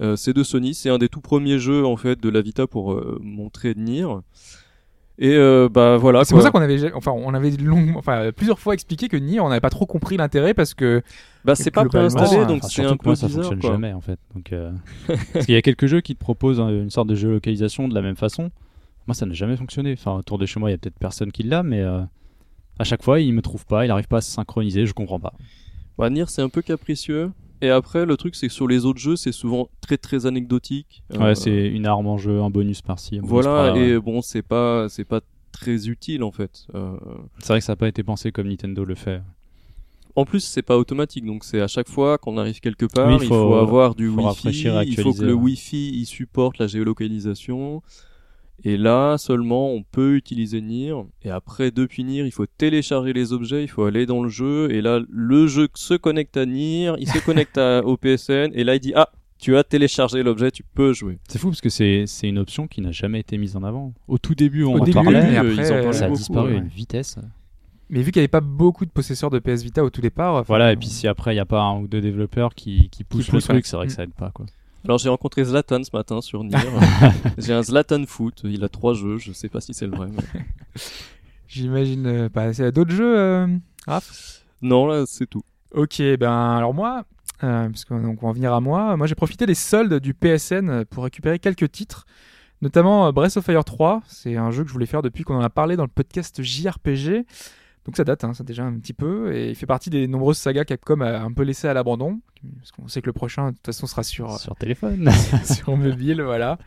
Euh, 0.00 0.14
c'est 0.16 0.32
de 0.34 0.42
Sony. 0.42 0.74
C'est 0.74 0.90
un 0.90 0.98
des 0.98 1.08
tout 1.08 1.20
premiers 1.20 1.58
jeux 1.58 1.84
en 1.86 1.96
fait 1.96 2.20
de 2.20 2.28
la 2.28 2.40
Vita 2.42 2.66
pour 2.66 2.92
euh, 2.92 3.18
montrer 3.22 3.74
Nier. 3.74 4.06
Et 5.18 5.34
euh, 5.34 5.70
bah 5.72 5.96
voilà. 5.96 6.24
C'est 6.24 6.34
pour 6.34 6.42
ça 6.42 6.50
qu'on 6.50 6.60
avait, 6.60 6.92
enfin, 6.92 7.10
on 7.12 7.32
avait 7.32 7.50
longuement, 7.52 7.98
enfin, 7.98 8.32
plusieurs 8.36 8.58
fois 8.58 8.74
expliqué 8.74 9.08
que 9.08 9.16
Nier, 9.16 9.40
on 9.40 9.48
n'avait 9.48 9.62
pas 9.62 9.70
trop 9.70 9.86
compris 9.86 10.18
l'intérêt 10.18 10.52
parce 10.52 10.74
que 10.74 11.02
Bah 11.42 11.54
c'est 11.54 11.70
pas 11.70 11.86
préinstallé, 11.86 12.44
donc 12.44 12.58
Enfin, 12.58 12.68
c'est 12.68 12.84
un 12.84 12.96
peu 12.98 13.08
moi, 13.08 13.16
ça 13.16 13.26
bizarre. 13.26 13.44
fonctionne 13.44 13.60
quoi. 13.62 13.70
jamais 13.70 13.94
en 13.94 14.02
fait. 14.02 14.18
Donc, 14.34 14.52
euh, 14.52 14.72
parce 15.32 15.46
qu'il 15.46 15.54
y 15.54 15.58
a 15.58 15.62
quelques 15.62 15.86
jeux 15.86 16.02
qui 16.02 16.14
te 16.14 16.20
proposent 16.20 16.60
une 16.60 16.90
sorte 16.90 17.08
de 17.08 17.14
géolocalisation 17.14 17.88
de 17.88 17.94
la 17.94 18.02
même 18.02 18.16
façon. 18.16 18.50
Moi, 19.06 19.14
ça 19.14 19.24
n'a 19.24 19.32
jamais 19.32 19.56
fonctionné. 19.56 19.94
Enfin, 19.94 20.18
autour 20.18 20.36
de 20.36 20.44
chez 20.44 20.60
moi, 20.60 20.68
il 20.68 20.72
y 20.72 20.74
a 20.74 20.78
peut-être 20.78 20.98
personne 20.98 21.32
qui 21.32 21.44
l'a, 21.44 21.62
mais 21.62 21.80
euh, 21.80 22.00
à 22.78 22.84
chaque 22.84 23.02
fois, 23.02 23.20
il 23.20 23.32
me 23.32 23.42
trouve 23.42 23.64
pas, 23.66 23.84
il 23.84 23.88
n'arrive 23.88 24.08
pas 24.08 24.18
à 24.18 24.20
se 24.20 24.30
synchroniser, 24.30 24.86
je 24.86 24.92
comprends 24.94 25.20
pas. 25.20 25.32
Bah, 25.98 26.10
Nier, 26.10 26.24
c'est 26.28 26.42
un 26.42 26.48
peu 26.48 26.62
capricieux. 26.62 27.30
Et 27.62 27.70
après, 27.70 28.04
le 28.04 28.16
truc, 28.18 28.34
c'est 28.34 28.48
que 28.48 28.52
sur 28.52 28.68
les 28.68 28.84
autres 28.84 28.98
jeux, 29.00 29.16
c'est 29.16 29.32
souvent 29.32 29.68
très 29.80 29.96
très 29.96 30.26
anecdotique. 30.26 31.02
Euh, 31.14 31.18
Ouais, 31.18 31.34
c'est 31.34 31.68
une 31.68 31.86
arme 31.86 32.06
en 32.06 32.18
jeu, 32.18 32.40
un 32.42 32.50
bonus 32.50 32.82
par-ci. 32.82 33.18
bonus 33.18 33.30
Voilà, 33.30 33.76
et 33.76 33.98
bon, 33.98 34.20
c'est 34.20 34.42
pas, 34.42 34.88
c'est 34.90 35.04
pas 35.04 35.20
très 35.52 35.88
utile 35.88 36.22
en 36.22 36.32
fait. 36.32 36.66
Euh, 36.74 36.96
C'est 37.38 37.48
vrai 37.48 37.60
que 37.60 37.64
ça 37.64 37.72
n'a 37.72 37.76
pas 37.76 37.88
été 37.88 38.02
pensé 38.02 38.30
comme 38.30 38.48
Nintendo 38.48 38.84
le 38.84 38.94
fait. 38.94 39.22
En 40.16 40.24
plus, 40.24 40.40
c'est 40.40 40.62
pas 40.62 40.78
automatique, 40.78 41.24
donc 41.26 41.44
c'est 41.44 41.60
à 41.60 41.68
chaque 41.68 41.88
fois 41.88 42.16
qu'on 42.18 42.38
arrive 42.38 42.60
quelque 42.60 42.86
part, 42.86 43.08
Oui, 43.08 43.16
il 43.20 43.24
il 43.24 43.28
faut, 43.28 43.54
avoir 43.54 43.94
du 43.94 44.08
faut 44.08 44.22
Wi-Fi, 44.22 44.84
il 44.86 45.00
faut 45.00 45.12
que 45.12 45.22
le. 45.22 45.34
Wi-Fi 45.34 45.90
il 45.94 46.06
supporte 46.06 46.58
la 46.58 46.66
géolocalisation. 46.66 47.82
Et 48.64 48.76
là, 48.76 49.16
seulement, 49.18 49.70
on 49.72 49.82
peut 49.82 50.16
utiliser 50.16 50.60
Nier. 50.60 50.94
Et 51.22 51.30
après, 51.30 51.70
depuis 51.70 52.04
Nier, 52.04 52.22
il 52.24 52.32
faut 52.32 52.46
télécharger 52.46 53.12
les 53.12 53.32
objets, 53.32 53.62
il 53.62 53.68
faut 53.68 53.84
aller 53.84 54.06
dans 54.06 54.22
le 54.22 54.28
jeu. 54.28 54.72
Et 54.72 54.80
là, 54.80 55.00
le 55.08 55.46
jeu 55.46 55.68
se 55.74 55.94
connecte 55.94 56.36
à 56.36 56.46
Nier, 56.46 56.92
il 56.98 57.08
se 57.08 57.18
connecte 57.24 57.58
à, 57.58 57.80
au 57.84 57.96
PSN. 57.96 58.50
Et 58.54 58.64
là, 58.64 58.74
il 58.74 58.80
dit, 58.80 58.92
ah, 58.96 59.10
tu 59.38 59.56
as 59.56 59.62
téléchargé 59.64 60.22
l'objet, 60.22 60.50
tu 60.50 60.62
peux 60.62 60.92
jouer. 60.94 61.18
C'est 61.28 61.38
fou 61.38 61.48
parce 61.48 61.60
que 61.60 61.68
c'est 61.68 62.04
c'est 62.06 62.26
une 62.28 62.38
option 62.38 62.66
qui 62.66 62.80
n'a 62.80 62.90
jamais 62.90 63.20
été 63.20 63.36
mise 63.36 63.54
en 63.54 63.62
avant. 63.62 63.92
Au 64.08 64.16
tout 64.18 64.34
début, 64.34 64.64
on 64.64 64.74
Au 64.74 64.80
en 64.80 64.84
début, 64.84 64.94
parlait, 64.94 65.22
mais 65.30 65.36
euh, 65.36 65.40
après, 65.40 65.52
ils 65.52 65.72
en 65.72 65.76
euh, 65.76 65.82
parlaient 65.82 65.92
ça 65.92 66.04
a 66.06 66.08
beaucoup, 66.08 66.18
disparu 66.18 66.48
ouais. 66.52 66.56
à 66.56 66.62
une 66.62 66.68
vitesse. 66.68 67.18
Mais 67.90 68.00
vu 68.00 68.10
qu'il 68.10 68.20
n'y 68.20 68.22
avait 68.24 68.28
pas 68.28 68.40
beaucoup 68.40 68.84
de 68.86 68.90
possesseurs 68.90 69.30
de 69.30 69.38
PS 69.38 69.62
Vita 69.62 69.84
au 69.84 69.90
tout 69.90 70.00
départ. 70.00 70.34
enfin, 70.34 70.44
Voilà, 70.48 70.72
et 70.72 70.76
puis 70.76 70.88
si 70.88 71.06
après 71.06 71.32
il 71.32 71.36
n'y 71.36 71.40
a 71.40 71.44
pas 71.44 71.60
un 71.62 71.78
ou 71.80 71.86
deux 71.86 72.00
développeurs 72.00 72.54
qui, 72.54 72.88
qui 72.90 73.04
poussent 73.04 73.26
le 73.28 73.32
poussent, 73.32 73.44
truc, 73.44 73.56
ouais. 73.56 73.62
c'est 73.64 73.76
vrai 73.76 73.86
que 73.86 73.92
Mm. 73.92 73.96
ça 73.96 74.02
aide 74.04 74.14
pas 74.14 74.30
quoi. 74.30 74.46
Alors 74.86 74.98
j'ai 74.98 75.08
rencontré 75.08 75.44
Zlatan 75.44 75.82
ce 75.82 75.90
matin 75.92 76.20
sur 76.20 76.44
Nier. 76.44 76.56
J'ai 77.38 77.52
un 77.52 77.62
Zlatan 77.62 78.04
Foot, 78.06 78.42
il 78.44 78.62
a 78.64 78.68
trois 78.68 78.94
jeux, 78.94 79.18
je 79.18 79.32
sais 79.32 79.48
pas 79.48 79.60
si 79.60 79.74
c'est 79.74 79.86
le 79.86 79.96
vrai. 79.96 80.08
mais- 80.12 80.42
J'imagine 81.48 82.06
euh, 82.06 82.28
pas. 82.28 82.52
C'est 82.52 82.70
d'autres 82.72 82.92
jeux, 82.92 83.18
euh, 83.18 83.46
Raph? 83.86 84.42
Non, 84.62 84.86
là 84.86 85.04
c'est 85.06 85.26
tout. 85.26 85.42
Ok, 85.74 86.00
ben 86.20 86.32
alors 86.56 86.72
moi, 86.74 87.04
euh, 87.42 87.68
parce 87.68 87.84
qu'on 87.84 88.00
donc 88.00 88.22
on 88.22 88.26
va 88.26 88.30
en 88.30 88.32
venir 88.32 88.52
à 88.52 88.60
moi, 88.60 88.96
moi 88.96 89.06
j'ai 89.06 89.14
profité 89.14 89.44
des 89.46 89.54
soldes 89.54 89.94
du 90.00 90.14
PSN 90.14 90.84
pour 90.84 91.04
récupérer 91.04 91.38
quelques 91.38 91.70
titres, 91.70 92.06
notamment 92.62 93.06
euh, 93.08 93.12
Breath 93.12 93.36
of 93.36 93.44
Fire 93.44 93.64
3. 93.64 94.02
C'est 94.06 94.36
un 94.36 94.50
jeu 94.50 94.62
que 94.62 94.68
je 94.68 94.72
voulais 94.72 94.86
faire 94.86 95.02
depuis 95.02 95.24
qu'on 95.24 95.36
en 95.36 95.40
a 95.42 95.50
parlé 95.50 95.76
dans 95.76 95.84
le 95.84 95.88
podcast 95.90 96.42
JRPG. 96.42 97.24
Donc 97.86 97.96
ça 97.96 98.04
date, 98.04 98.24
hein, 98.24 98.34
ça 98.34 98.44
déjà 98.44 98.64
un 98.64 98.78
petit 98.78 98.92
peu, 98.92 99.32
et 99.34 99.50
il 99.50 99.54
fait 99.54 99.66
partie 99.66 99.90
des 99.90 100.08
nombreuses 100.08 100.38
sagas 100.38 100.64
Capcom 100.64 101.00
a 101.00 101.20
un 101.20 101.32
peu 101.32 101.42
laissé 101.44 101.68
à 101.68 101.74
l'abandon, 101.74 102.20
parce 102.58 102.72
qu'on 102.72 102.88
sait 102.88 103.00
que 103.00 103.06
le 103.06 103.12
prochain 103.12 103.50
de 103.52 103.56
toute 103.56 103.66
façon 103.66 103.86
sera 103.86 104.02
sur, 104.02 104.38
Sur 104.38 104.56
téléphone. 104.56 105.08
sur 105.44 105.76
mobile, 105.76 106.20
voilà. 106.20 106.58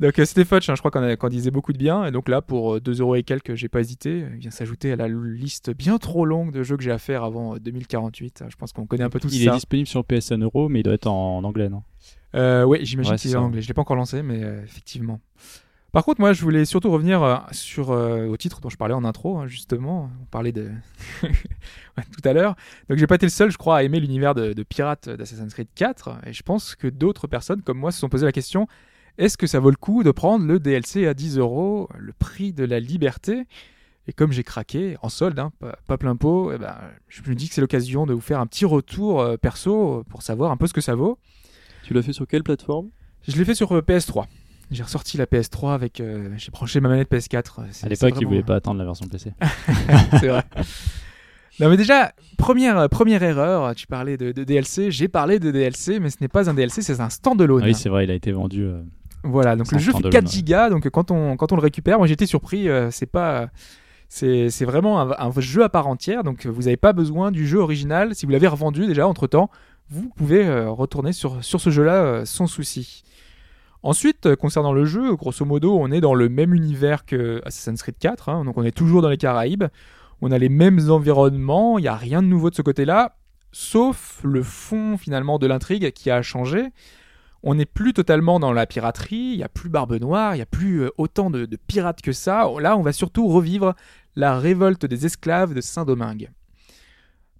Donc 0.00 0.18
euh, 0.18 0.24
c'était 0.24 0.44
Fudge, 0.44 0.70
hein, 0.70 0.74
je 0.76 0.80
crois 0.80 1.16
qu'on 1.16 1.28
disait 1.28 1.50
beaucoup 1.50 1.72
de 1.72 1.78
bien, 1.78 2.06
et 2.06 2.12
donc 2.12 2.28
là 2.28 2.40
pour 2.40 2.76
euh, 2.76 2.80
2 2.80 3.00
euros 3.00 3.16
et 3.16 3.24
quelques, 3.24 3.56
j'ai 3.56 3.68
pas 3.68 3.80
hésité, 3.80 4.24
il 4.32 4.38
vient 4.38 4.50
s'ajouter 4.50 4.92
à 4.92 4.96
la 4.96 5.08
liste 5.08 5.74
bien 5.74 5.98
trop 5.98 6.24
longue 6.24 6.52
de 6.52 6.62
jeux 6.62 6.76
que 6.76 6.82
j'ai 6.84 6.92
à 6.92 6.98
faire 6.98 7.24
avant 7.24 7.56
euh, 7.56 7.58
2048. 7.58 8.44
Je 8.48 8.56
pense 8.56 8.72
qu'on 8.72 8.86
connaît 8.86 9.02
un 9.04 9.10
peu 9.10 9.18
tous 9.20 9.34
il 9.34 9.44
ça. 9.44 9.50
est 9.50 9.54
disponible 9.54 9.88
sur 9.88 10.04
PSN 10.04 10.44
Euro, 10.44 10.68
mais 10.68 10.80
il 10.80 10.82
doit 10.84 10.94
être 10.94 11.08
en, 11.08 11.38
en 11.38 11.44
anglais, 11.44 11.68
non? 11.68 11.82
Euh, 12.34 12.64
ouais, 12.64 12.84
j'imagine 12.84 13.12
Ouais, 13.12 13.18
qu'il 13.18 13.32
est 13.32 13.36
en 13.36 13.44
anglais. 13.44 13.60
Je 13.60 13.68
l'ai 13.68 13.74
pas 13.74 13.80
encore 13.82 13.96
lancé, 13.96 14.22
mais 14.22 14.42
euh, 14.44 14.62
effectivement. 14.62 15.20
Par 15.98 16.04
contre, 16.04 16.20
moi, 16.20 16.32
je 16.32 16.42
voulais 16.42 16.64
surtout 16.64 16.92
revenir 16.92 17.24
euh, 17.24 17.38
sur 17.50 17.90
euh, 17.90 18.28
au 18.28 18.36
titre 18.36 18.60
dont 18.60 18.68
je 18.68 18.76
parlais 18.76 18.94
en 18.94 19.04
intro, 19.04 19.36
hein, 19.36 19.48
justement. 19.48 20.08
On 20.22 20.26
parlait 20.26 20.52
de 20.52 20.70
tout 21.22 22.22
à 22.22 22.32
l'heure. 22.32 22.54
Donc, 22.88 22.98
j'ai 22.98 23.08
pas 23.08 23.16
été 23.16 23.26
le 23.26 23.30
seul, 23.30 23.50
je 23.50 23.58
crois, 23.58 23.78
à 23.78 23.82
aimer 23.82 23.98
l'univers 23.98 24.32
de, 24.32 24.52
de 24.52 24.62
pirates 24.62 25.08
d'Assassin's 25.08 25.52
Creed 25.52 25.66
4. 25.74 26.18
Et 26.26 26.32
je 26.32 26.44
pense 26.44 26.76
que 26.76 26.86
d'autres 26.86 27.26
personnes 27.26 27.62
comme 27.62 27.78
moi 27.78 27.90
se 27.90 27.98
sont 27.98 28.08
posé 28.08 28.24
la 28.24 28.30
question 28.30 28.68
est-ce 29.18 29.36
que 29.36 29.48
ça 29.48 29.58
vaut 29.58 29.70
le 29.70 29.76
coup 29.76 30.04
de 30.04 30.12
prendre 30.12 30.46
le 30.46 30.60
DLC 30.60 31.04
à 31.08 31.14
10 31.14 31.38
euros, 31.38 31.88
le 31.98 32.12
prix 32.12 32.52
de 32.52 32.62
la 32.62 32.78
liberté? 32.78 33.48
Et 34.06 34.12
comme 34.12 34.30
j'ai 34.30 34.44
craqué 34.44 34.96
en 35.02 35.08
solde, 35.08 35.40
hein, 35.40 35.50
pas, 35.58 35.80
pas 35.88 35.98
plein 35.98 36.14
pot, 36.14 36.52
eh 36.52 36.58
ben, 36.58 36.76
je 37.08 37.28
me 37.28 37.34
dis 37.34 37.48
que 37.48 37.56
c'est 37.56 37.60
l'occasion 37.60 38.06
de 38.06 38.14
vous 38.14 38.20
faire 38.20 38.38
un 38.38 38.46
petit 38.46 38.66
retour 38.66 39.20
euh, 39.20 39.36
perso 39.36 40.04
pour 40.10 40.22
savoir 40.22 40.52
un 40.52 40.56
peu 40.56 40.68
ce 40.68 40.74
que 40.74 40.80
ça 40.80 40.94
vaut. 40.94 41.18
Tu 41.82 41.92
l'as 41.92 42.02
fait 42.02 42.12
sur 42.12 42.28
quelle 42.28 42.44
plateforme? 42.44 42.90
Je 43.26 43.36
l'ai 43.36 43.44
fait 43.44 43.56
sur 43.56 43.72
euh, 43.72 43.80
PS3. 43.80 44.26
J'ai 44.70 44.82
ressorti 44.82 45.16
la 45.16 45.26
PS3 45.26 45.72
avec. 45.74 46.00
euh, 46.00 46.28
j'ai 46.36 46.50
branché 46.50 46.80
ma 46.80 46.88
manette 46.88 47.10
PS4. 47.10 47.60
C'est- 47.70 47.86
À 47.86 47.88
l'époque, 47.88 48.14
vraiment- 48.14 48.28
voulait 48.28 48.42
pas 48.42 48.56
attendre 48.56 48.78
la 48.78 48.84
version 48.84 49.06
PC. 49.06 49.32
c'est 50.20 50.28
vrai. 50.28 50.42
Non 51.60 51.68
mais 51.70 51.76
déjà, 51.76 52.12
première, 52.36 52.78
euh, 52.78 52.88
première 52.88 53.22
erreur, 53.22 53.74
tu 53.74 53.86
parlais 53.88 54.16
de, 54.16 54.30
de 54.30 54.44
DLC, 54.44 54.90
j'ai 54.92 55.08
parlé 55.08 55.40
de 55.40 55.50
DLC, 55.50 55.98
mais 55.98 56.10
ce 56.10 56.18
n'est 56.20 56.28
pas 56.28 56.48
un 56.48 56.54
DLC, 56.54 56.82
c'est 56.82 57.00
un 57.00 57.08
standalone. 57.10 57.62
Ah 57.64 57.66
oui, 57.66 57.74
c'est 57.74 57.88
vrai, 57.88 58.04
il 58.04 58.10
a 58.10 58.14
été 58.14 58.30
vendu. 58.30 58.62
euh, 58.64 58.80
Voilà, 59.24 59.56
donc 59.56 59.72
le 59.72 59.78
jeu 59.78 59.86
fait 59.86 59.98
standalone, 59.98 60.12
4 60.12 60.24
ouais. 60.26 60.30
gigas, 60.30 60.70
donc 60.70 60.88
quand 60.90 61.10
on, 61.10 61.36
quand 61.36 61.50
on 61.50 61.56
le 61.56 61.62
récupère, 61.62 61.98
moi 61.98 62.06
j'étais 62.06 62.26
surpris, 62.26 62.68
euh, 62.68 62.90
c'est 62.90 63.06
pas... 63.06 63.48
C'est 64.10 64.48
c'est 64.48 64.64
vraiment 64.64 65.00
un, 65.02 65.10
un 65.18 65.30
jeu 65.38 65.62
à 65.64 65.68
part 65.68 65.86
entière, 65.86 66.24
donc 66.24 66.46
vous 66.46 66.62
n'avez 66.62 66.78
pas 66.78 66.94
besoin 66.94 67.30
du 67.30 67.46
jeu 67.46 67.58
original. 67.58 68.14
Si 68.14 68.24
vous 68.24 68.32
l'avez 68.32 68.46
revendu 68.46 68.86
déjà 68.86 69.06
entre-temps, 69.06 69.50
vous 69.90 70.08
pouvez 70.16 70.46
euh, 70.46 70.70
retourner 70.70 71.12
sur, 71.12 71.44
sur 71.44 71.60
ce 71.60 71.68
jeu-là 71.68 71.92
euh, 72.04 72.24
sans 72.24 72.46
souci. 72.46 73.02
Ensuite, 73.82 74.26
euh, 74.26 74.36
concernant 74.36 74.72
le 74.72 74.84
jeu, 74.84 75.14
grosso 75.14 75.44
modo, 75.44 75.76
on 75.78 75.90
est 75.92 76.00
dans 76.00 76.14
le 76.14 76.28
même 76.28 76.54
univers 76.54 77.04
que 77.04 77.40
Assassin's 77.44 77.82
Creed 77.82 77.98
4, 77.98 78.28
hein, 78.28 78.44
donc 78.44 78.58
on 78.58 78.64
est 78.64 78.76
toujours 78.76 79.02
dans 79.02 79.08
les 79.08 79.16
Caraïbes, 79.16 79.64
on 80.20 80.32
a 80.32 80.38
les 80.38 80.48
mêmes 80.48 80.90
environnements, 80.90 81.78
il 81.78 81.82
n'y 81.82 81.88
a 81.88 81.96
rien 81.96 82.22
de 82.22 82.26
nouveau 82.26 82.50
de 82.50 82.56
ce 82.56 82.62
côté-là, 82.62 83.16
sauf 83.52 84.20
le 84.24 84.42
fond 84.42 84.96
finalement 84.96 85.38
de 85.38 85.46
l'intrigue 85.46 85.92
qui 85.92 86.10
a 86.10 86.22
changé. 86.22 86.68
On 87.44 87.54
n'est 87.54 87.66
plus 87.66 87.92
totalement 87.92 88.40
dans 88.40 88.52
la 88.52 88.66
piraterie, 88.66 89.16
il 89.16 89.36
n'y 89.36 89.44
a 89.44 89.48
plus 89.48 89.68
Barbe 89.68 89.94
Noire, 89.94 90.34
il 90.34 90.38
n'y 90.38 90.42
a 90.42 90.46
plus 90.46 90.82
euh, 90.82 90.90
autant 90.98 91.30
de, 91.30 91.46
de 91.46 91.56
pirates 91.56 92.02
que 92.02 92.12
ça. 92.12 92.48
Là, 92.60 92.76
on 92.76 92.82
va 92.82 92.92
surtout 92.92 93.28
revivre 93.28 93.74
la 94.16 94.36
révolte 94.36 94.86
des 94.86 95.06
esclaves 95.06 95.54
de 95.54 95.60
Saint-Domingue. 95.60 96.30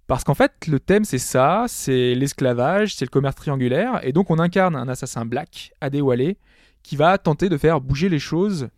Parce 0.09 0.23
qu'en 0.23 0.33
fait, 0.33 0.65
le 0.67 0.79
thème, 0.79 1.05
c'est 1.05 1.19
ça, 1.19 1.65
c'est 1.67 2.15
l'esclavage, 2.15 2.95
c'est 2.95 3.05
le 3.05 3.09
commerce 3.09 3.35
triangulaire, 3.35 3.99
et 4.01 4.11
donc 4.11 4.31
on 4.31 4.39
incarne 4.39 4.75
un 4.75 4.87
assassin 4.87 5.23
black, 5.23 5.71
Adewale, 5.81 6.33
qui 6.81 6.95
va 6.95 7.19
tenter 7.19 7.47
de 7.47 7.57
faire 7.57 7.79
bouger 7.79 8.09
les 8.09 8.17
choses 8.17 8.69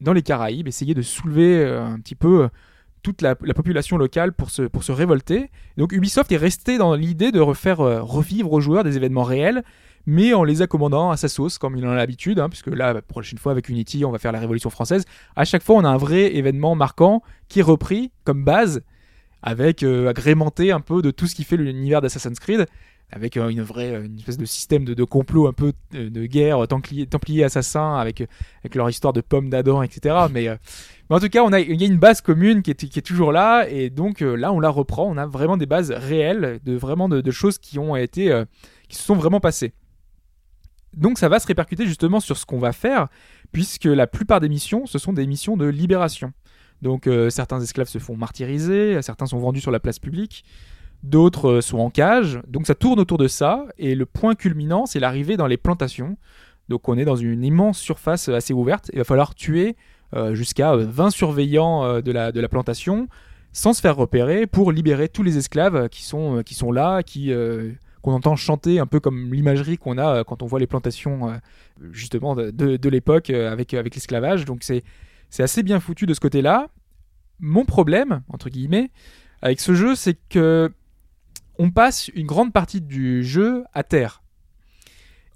dans 0.00 0.12
les 0.12 0.22
Caraïbes, 0.22 0.66
essayer 0.66 0.92
de 0.92 1.02
soulever 1.02 1.60
euh, 1.60 1.84
un 1.84 2.00
petit 2.00 2.16
peu 2.16 2.42
euh, 2.42 2.48
toute 3.04 3.22
la, 3.22 3.36
la 3.42 3.54
population 3.54 3.96
locale 3.96 4.32
pour 4.32 4.50
se, 4.50 4.62
pour 4.62 4.82
se 4.82 4.90
révolter. 4.90 5.52
Donc 5.76 5.92
Ubisoft 5.92 6.32
est 6.32 6.36
resté 6.36 6.78
dans 6.78 6.96
l'idée 6.96 7.30
de 7.30 7.38
refaire 7.38 7.78
euh, 7.78 8.02
revivre 8.02 8.52
aux 8.52 8.60
joueurs 8.60 8.82
des 8.82 8.96
événements 8.96 9.22
réels, 9.22 9.62
mais 10.04 10.34
en 10.34 10.42
les 10.42 10.62
accommodant 10.62 11.12
à 11.12 11.16
sa 11.16 11.28
sauce, 11.28 11.58
comme 11.58 11.76
il 11.76 11.86
en 11.86 11.92
a 11.92 11.94
l'habitude, 11.94 12.40
hein, 12.40 12.48
puisque 12.48 12.74
là, 12.74 12.92
la 12.92 13.02
prochaine 13.02 13.38
fois 13.38 13.52
avec 13.52 13.68
Unity, 13.68 14.04
on 14.04 14.10
va 14.10 14.18
faire 14.18 14.32
la 14.32 14.40
Révolution 14.40 14.70
française. 14.70 15.04
À 15.36 15.44
chaque 15.44 15.62
fois, 15.62 15.76
on 15.76 15.84
a 15.84 15.88
un 15.88 15.96
vrai 15.96 16.34
événement 16.34 16.74
marquant 16.74 17.22
qui 17.48 17.60
est 17.60 17.62
repris 17.62 18.10
comme 18.24 18.42
base, 18.44 18.82
avec 19.42 19.82
euh, 19.82 20.08
agrémenté 20.08 20.72
un 20.72 20.80
peu 20.80 21.02
de 21.02 21.10
tout 21.10 21.26
ce 21.26 21.34
qui 21.34 21.44
fait 21.44 21.56
l'univers 21.56 22.00
d'Assassin's 22.00 22.38
Creed, 22.38 22.66
avec 23.12 23.36
euh, 23.36 23.48
une 23.48 23.62
vraie, 23.62 23.92
euh, 23.92 24.04
une 24.04 24.18
espèce 24.18 24.38
de 24.38 24.44
système 24.44 24.84
de, 24.84 25.04
complot 25.04 25.46
un 25.46 25.52
peu 25.52 25.72
de 25.92 26.26
guerre, 26.26 26.66
templier, 26.68 27.06
templier 27.06 27.44
assassin, 27.44 27.96
avec, 27.96 28.22
avec 28.62 28.74
leur 28.74 28.88
histoire 28.88 29.12
de 29.12 29.20
pommes 29.20 29.50
d'Adam, 29.50 29.82
etc. 29.82 30.26
Mais, 30.30 30.48
euh, 30.48 30.56
mais 31.08 31.16
en 31.16 31.20
tout 31.20 31.28
cas, 31.28 31.42
on 31.42 31.52
a, 31.52 31.60
il 31.60 31.80
y 31.80 31.84
a 31.84 31.86
une 31.86 31.98
base 31.98 32.20
commune 32.20 32.62
qui 32.62 32.70
est, 32.70 32.88
qui 32.88 32.98
est 32.98 33.02
toujours 33.02 33.32
là, 33.32 33.68
et 33.68 33.90
donc 33.90 34.20
là, 34.20 34.52
on 34.52 34.60
la 34.60 34.68
reprend. 34.68 35.04
On 35.10 35.16
a 35.16 35.26
vraiment 35.26 35.56
des 35.56 35.66
bases 35.66 35.90
réelles, 35.90 36.60
de 36.64 36.76
vraiment 36.76 37.08
de, 37.08 37.20
de 37.20 37.30
choses 37.30 37.58
qui 37.58 37.78
ont 37.78 37.96
été, 37.96 38.30
euh, 38.30 38.44
qui 38.88 38.96
se 38.96 39.02
sont 39.02 39.16
vraiment 39.16 39.40
passées. 39.40 39.72
Donc 40.96 41.18
ça 41.18 41.28
va 41.28 41.38
se 41.38 41.46
répercuter 41.46 41.86
justement 41.86 42.18
sur 42.20 42.36
ce 42.36 42.44
qu'on 42.46 42.58
va 42.58 42.72
faire, 42.72 43.08
puisque 43.52 43.84
la 43.84 44.06
plupart 44.06 44.40
des 44.40 44.48
missions, 44.48 44.86
ce 44.86 44.98
sont 44.98 45.12
des 45.12 45.26
missions 45.26 45.56
de 45.56 45.66
libération. 45.66 46.32
Donc 46.82 47.06
euh, 47.06 47.30
certains 47.30 47.60
esclaves 47.60 47.88
se 47.88 47.98
font 47.98 48.16
martyriser, 48.16 49.00
certains 49.02 49.26
sont 49.26 49.38
vendus 49.38 49.60
sur 49.60 49.70
la 49.70 49.80
place 49.80 49.98
publique, 49.98 50.44
d'autres 51.02 51.50
euh, 51.50 51.60
sont 51.60 51.78
en 51.78 51.90
cage. 51.90 52.40
Donc 52.48 52.66
ça 52.66 52.74
tourne 52.74 53.00
autour 53.00 53.18
de 53.18 53.28
ça, 53.28 53.66
et 53.78 53.94
le 53.94 54.06
point 54.06 54.34
culminant, 54.34 54.86
c'est 54.86 55.00
l'arrivée 55.00 55.36
dans 55.36 55.46
les 55.46 55.56
plantations. 55.56 56.16
Donc 56.68 56.88
on 56.88 56.96
est 56.96 57.04
dans 57.04 57.16
une 57.16 57.44
immense 57.44 57.78
surface 57.78 58.28
assez 58.28 58.54
ouverte, 58.54 58.90
il 58.92 58.98
va 58.98 59.04
falloir 59.04 59.34
tuer 59.34 59.76
euh, 60.14 60.34
jusqu'à 60.34 60.72
euh, 60.72 60.86
20 60.88 61.10
surveillants 61.10 62.00
de, 62.00 62.12
la, 62.12 62.32
de 62.32 62.40
la 62.40 62.48
plantation 62.48 63.08
sans 63.52 63.72
se 63.72 63.80
faire 63.80 63.96
repérer 63.96 64.46
pour 64.46 64.70
libérer 64.70 65.08
tous 65.08 65.24
les 65.24 65.36
esclaves 65.36 65.88
qui 65.88 66.04
sont, 66.04 66.42
qui 66.44 66.54
sont 66.54 66.70
là, 66.70 67.02
qui... 67.02 67.32
qu'on 68.00 68.12
entend 68.12 68.36
chanter 68.36 68.78
un 68.78 68.86
peu 68.86 69.00
comme 69.00 69.34
l'imagerie 69.34 69.76
qu'on 69.76 69.98
a 69.98 70.22
quand 70.22 70.44
on 70.44 70.46
voit 70.46 70.60
les 70.60 70.68
plantations 70.68 71.32
justement 71.90 72.36
de, 72.36 72.52
de, 72.52 72.76
de 72.76 72.88
l'époque 72.88 73.28
avec, 73.30 73.74
avec 73.74 73.96
l'esclavage. 73.96 74.44
Donc 74.44 74.60
c'est, 74.62 74.84
c'est 75.30 75.42
assez 75.42 75.62
bien 75.62 75.80
foutu 75.80 76.06
de 76.06 76.14
ce 76.14 76.20
côté-là. 76.20 76.68
Mon 77.38 77.64
problème, 77.64 78.22
entre 78.28 78.50
guillemets, 78.50 78.90
avec 79.42 79.60
ce 79.60 79.74
jeu, 79.74 79.94
c'est 79.94 80.18
que 80.28 80.72
on 81.58 81.70
passe 81.70 82.08
une 82.08 82.26
grande 82.26 82.52
partie 82.52 82.80
du 82.80 83.22
jeu 83.22 83.64
à 83.72 83.82
terre. 83.82 84.22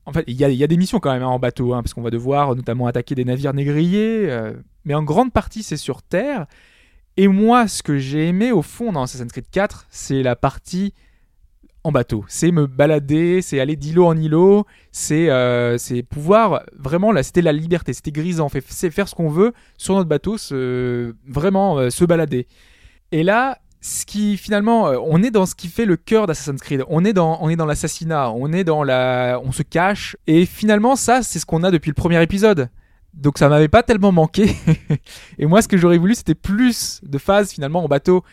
En 0.07 0.13
fait, 0.13 0.25
il 0.27 0.37
y 0.37 0.45
a, 0.65 0.67
des 0.67 0.77
missions 0.77 1.01
quand 1.01 1.13
même 1.13 1.23
hein, 1.23 1.29
en 1.29 1.39
bateau, 1.39 1.73
hein, 1.73 1.83
parce 1.83 1.95
qu'on 1.95 2.03
va 2.03 2.11
devoir 2.11 2.55
notamment 2.55 2.87
attaquer 2.87 3.15
des 3.15 3.25
navires 3.25 3.55
négriers, 3.55 4.31
euh, 4.31 4.53
mais 4.85 4.95
en 4.95 5.03
grande 5.03 5.33
partie 5.33 5.63
c'est 5.63 5.79
sur 5.79 6.03
terre. 6.03 6.47
Et 7.17 7.29
moi, 7.29 7.69
ce 7.69 7.83
que 7.83 7.97
j'ai 7.97 8.29
aimé 8.29 8.53
au 8.53 8.63
fond 8.63 8.93
dans 8.93 9.03
Assassin's 9.03 9.33
Creed 9.33 9.49
4, 9.51 9.87
c'est 9.89 10.23
la 10.23 10.37
partie 10.37 10.93
en 11.85 11.93
bateau. 11.93 12.25
C'est 12.29 12.51
me 12.51 12.67
balader, 12.67 13.43
c'est 13.43 13.61
aller 13.61 13.77
d'îlot 13.77 14.07
en 14.07 14.17
îlot, 14.17 14.67
c'est 14.91 15.29
euh, 15.29 15.77
pouvoir 16.09 16.65
vraiment 16.79 17.13
là, 17.13 17.23
c'était 17.23 17.43
la 17.43 17.53
liberté, 17.53 17.93
c'était 17.93 18.11
grisant, 18.11 18.49
c'est 18.69 18.91
faire 18.91 19.07
ce 19.07 19.15
qu'on 19.15 19.29
veut 19.29 19.53
sur 19.77 19.95
notre 19.95 20.09
bateau, 20.09 20.39
se, 20.39 21.15
vraiment 21.29 21.79
euh, 21.79 21.91
se 21.91 22.05
balader. 22.05 22.47
Et 23.13 23.23
là, 23.23 23.59
ce 23.83 24.07
qui 24.07 24.39
finalement, 24.39 24.89
euh, 24.89 24.97
on 25.05 25.23
est 25.23 25.31
dans 25.31 25.45
ce 25.45 25.55
qui 25.55 25.69
fait 25.69 25.85
le 25.85 25.97
cœur 25.97 26.27
d'Assassin's 26.27 26.61
Creed. 26.61 26.85
On 26.89 27.05
est 27.05 27.13
dans, 27.13 27.39
on 27.43 27.51
est 27.51 27.57
dans 27.57 27.67
l'assassinat, 27.67 28.31
on 28.31 28.51
est 28.53 28.65
dans 28.65 28.83
la, 28.83 29.39
on 29.45 29.53
se 29.53 29.63
cache. 29.63 30.17
Et 30.27 30.47
finalement, 30.47 30.97
ça, 30.97 31.23
c'est 31.23 31.39
ce 31.39 31.45
qu'on 31.47 31.63
a 31.65 31.71
depuis 31.71 31.91
le 31.91 31.95
premier 31.95 32.21
épisode. 32.23 32.71
Donc 33.13 33.39
ça 33.39 33.49
m'avait 33.51 33.69
pas 33.69 33.83
tellement 33.83 34.11
manqué. 34.11 34.57
et 35.39 35.47
moi, 35.47 35.61
ce 35.61 35.69
que 35.69 35.77
j'aurais 35.77 35.99
voulu, 35.99 36.15
c'était 36.15 36.35
plus 36.35 37.01
de 37.05 37.19
phases 37.19 37.53
finalement 37.53 37.85
en 37.85 37.89
bateau. 37.89 38.25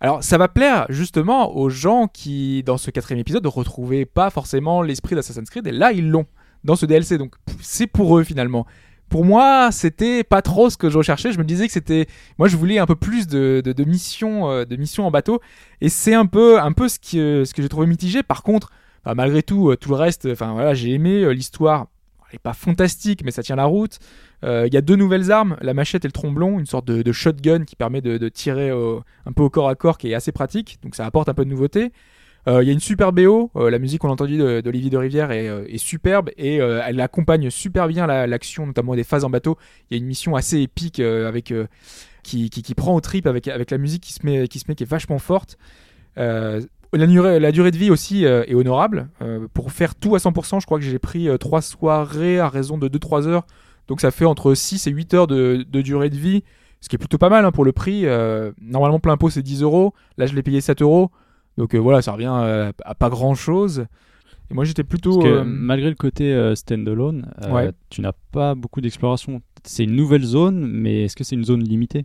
Alors 0.00 0.22
ça 0.22 0.36
va 0.38 0.48
plaire 0.48 0.86
justement 0.88 1.56
aux 1.56 1.70
gens 1.70 2.06
qui, 2.06 2.62
dans 2.62 2.76
ce 2.76 2.90
quatrième 2.90 3.20
épisode, 3.20 3.44
ne 3.44 3.48
retrouvaient 3.48 4.04
pas 4.04 4.30
forcément 4.30 4.82
l'esprit 4.82 5.14
d'Assassin's 5.14 5.48
Creed. 5.48 5.66
Et 5.66 5.72
là, 5.72 5.92
ils 5.92 6.08
l'ont 6.08 6.26
dans 6.64 6.76
ce 6.76 6.86
DLC. 6.86 7.18
Donc 7.18 7.34
c'est 7.60 7.86
pour 7.86 8.18
eux 8.18 8.24
finalement. 8.24 8.66
Pour 9.08 9.24
moi, 9.24 9.70
c'était 9.70 10.24
pas 10.24 10.42
trop 10.42 10.68
ce 10.68 10.76
que 10.76 10.90
je 10.90 10.98
recherchais. 10.98 11.30
Je 11.32 11.38
me 11.38 11.44
disais 11.44 11.66
que 11.66 11.72
c'était, 11.72 12.06
moi, 12.38 12.48
je 12.48 12.56
voulais 12.56 12.78
un 12.78 12.86
peu 12.86 12.96
plus 12.96 13.28
de, 13.28 13.62
de, 13.64 13.84
missions, 13.84 14.50
euh, 14.50 14.64
de 14.64 15.00
en 15.00 15.10
bateau. 15.12 15.40
Et 15.80 15.88
c'est 15.88 16.14
un 16.14 16.26
peu, 16.26 16.60
un 16.60 16.72
peu 16.72 16.88
ce 16.88 16.98
que, 16.98 17.16
euh, 17.16 17.44
ce 17.44 17.54
que 17.54 17.62
j'ai 17.62 17.68
trouvé 17.68 17.86
mitigé. 17.86 18.24
Par 18.24 18.42
contre, 18.42 18.72
bah, 19.04 19.14
malgré 19.14 19.44
tout, 19.44 19.70
euh, 19.70 19.76
tout 19.76 19.90
le 19.90 19.94
reste, 19.94 20.26
voilà, 20.26 20.74
j'ai 20.74 20.92
aimé 20.92 21.32
l'histoire. 21.32 21.86
Elle 22.32 22.40
pas 22.40 22.52
fantastique, 22.52 23.22
mais 23.24 23.30
ça 23.30 23.44
tient 23.44 23.54
la 23.54 23.66
route. 23.66 24.00
Euh, 24.44 24.66
Il 24.66 24.74
y 24.74 24.76
a 24.76 24.80
deux 24.82 24.96
nouvelles 24.96 25.32
armes, 25.32 25.56
la 25.60 25.74
machette 25.74 26.04
et 26.04 26.08
le 26.08 26.12
tromblon, 26.12 26.58
une 26.58 26.66
sorte 26.66 26.86
de, 26.86 27.12
shotgun 27.12 27.64
qui 27.64 27.76
permet 27.76 28.00
de, 28.00 28.28
tirer 28.28 28.72
au- 28.72 29.02
un 29.24 29.32
peu 29.32 29.42
au 29.42 29.50
corps 29.50 29.68
à 29.68 29.74
corps, 29.74 29.98
qui 29.98 30.10
est 30.10 30.14
assez 30.14 30.32
pratique. 30.32 30.78
Donc 30.82 30.94
ça 30.94 31.06
apporte 31.06 31.28
un 31.28 31.34
peu 31.34 31.44
de 31.44 31.50
nouveauté. 31.50 31.92
Euh, 32.48 32.62
Il 32.62 32.66
y 32.66 32.70
a 32.70 32.72
une 32.72 32.80
super 32.80 33.12
BO, 33.12 33.50
euh, 33.56 33.70
la 33.70 33.78
musique 33.80 34.00
qu'on 34.02 34.08
a 34.08 34.12
entendue 34.12 34.38
d'Olivier 34.62 34.88
de 34.90 34.96
Rivière 34.96 35.32
est, 35.32 35.48
euh, 35.48 35.64
superbe 35.78 36.30
et 36.36 36.60
euh, 36.60 36.80
elle 36.86 37.00
accompagne 37.00 37.50
super 37.50 37.88
bien 37.88 38.06
la- 38.06 38.26
l'action, 38.28 38.66
notamment 38.66 38.94
des 38.94 39.02
phases 39.04 39.24
en 39.24 39.30
bateau. 39.30 39.56
Il 39.90 39.96
y 39.96 39.98
a 39.98 40.00
une 40.00 40.06
mission 40.06 40.36
assez 40.36 40.60
épique 40.60 41.00
euh, 41.00 41.26
avec 41.26 41.50
euh, 41.50 41.66
qui, 42.22 42.50
qui, 42.50 42.74
prend 42.74 42.94
au 42.94 43.00
trip 43.00 43.26
avec, 43.26 43.48
avec 43.48 43.70
la 43.72 43.78
musique 43.78 44.02
qui 44.02 44.12
se 44.12 44.24
met, 44.24 44.46
qui 44.48 44.58
se 44.60 44.64
met, 44.68 44.74
qui 44.76 44.84
est 44.84 44.90
vachement 44.90 45.18
forte. 45.18 45.56
Euh, 46.18 46.60
la, 46.92 47.06
durée, 47.06 47.40
la 47.40 47.50
durée 47.52 47.70
de 47.72 47.76
vie 47.76 47.90
aussi 47.90 48.24
euh, 48.26 48.44
est 48.46 48.54
honorable. 48.54 49.08
Euh, 49.22 49.46
pour 49.52 49.72
faire 49.72 49.94
tout 49.96 50.14
à 50.14 50.18
100%, 50.18 50.60
je 50.60 50.66
crois 50.66 50.78
que 50.78 50.84
j'ai 50.84 50.98
pris 51.00 51.28
3 51.40 51.62
soirées 51.62 52.38
à 52.38 52.48
raison 52.48 52.78
de 52.78 52.88
2-3 52.88 53.26
heures. 53.26 53.46
Donc 53.88 54.00
ça 54.00 54.10
fait 54.10 54.24
entre 54.24 54.54
6 54.54 54.86
et 54.86 54.90
8 54.90 55.14
heures 55.14 55.26
de, 55.26 55.64
de 55.68 55.80
durée 55.82 56.10
de 56.10 56.16
vie, 56.16 56.42
ce 56.80 56.88
qui 56.88 56.96
est 56.96 56.98
plutôt 56.98 57.18
pas 57.18 57.28
mal 57.28 57.44
hein, 57.44 57.52
pour 57.52 57.64
le 57.64 57.72
prix. 57.72 58.06
Euh, 58.06 58.52
normalement, 58.60 58.98
plein 59.00 59.16
pot 59.16 59.30
c'est 59.30 59.42
10 59.42 59.62
euros. 59.62 59.94
Là, 60.18 60.26
je 60.26 60.34
l'ai 60.34 60.42
payé 60.42 60.60
7 60.60 60.82
euros. 60.82 61.10
Donc 61.56 61.74
euh, 61.74 61.78
voilà, 61.78 62.02
ça 62.02 62.12
revient 62.12 62.32
euh, 62.32 62.72
à 62.84 62.94
pas 62.94 63.08
grand 63.10 63.34
chose. 63.34 63.86
Et 64.50 64.54
moi, 64.54 64.64
j'étais 64.64 64.84
plutôt. 64.84 65.18
Parce 65.20 65.24
que 65.32 65.42
malgré 65.42 65.88
le 65.88 65.96
côté 65.96 66.52
standalone, 66.54 67.30
Ouais. 67.50 67.70
tu 67.90 68.00
n'as 68.00 68.12
pas 68.32 68.54
beaucoup 68.54 68.80
d'exploration. 68.80 69.40
C'est 69.64 69.82
une 69.84 69.96
nouvelle 69.96 70.22
zone, 70.22 70.66
mais 70.68 71.04
est-ce 71.04 71.16
que 71.16 71.24
c'est 71.24 71.34
une 71.34 71.44
zone 71.44 71.64
limitée? 71.64 72.04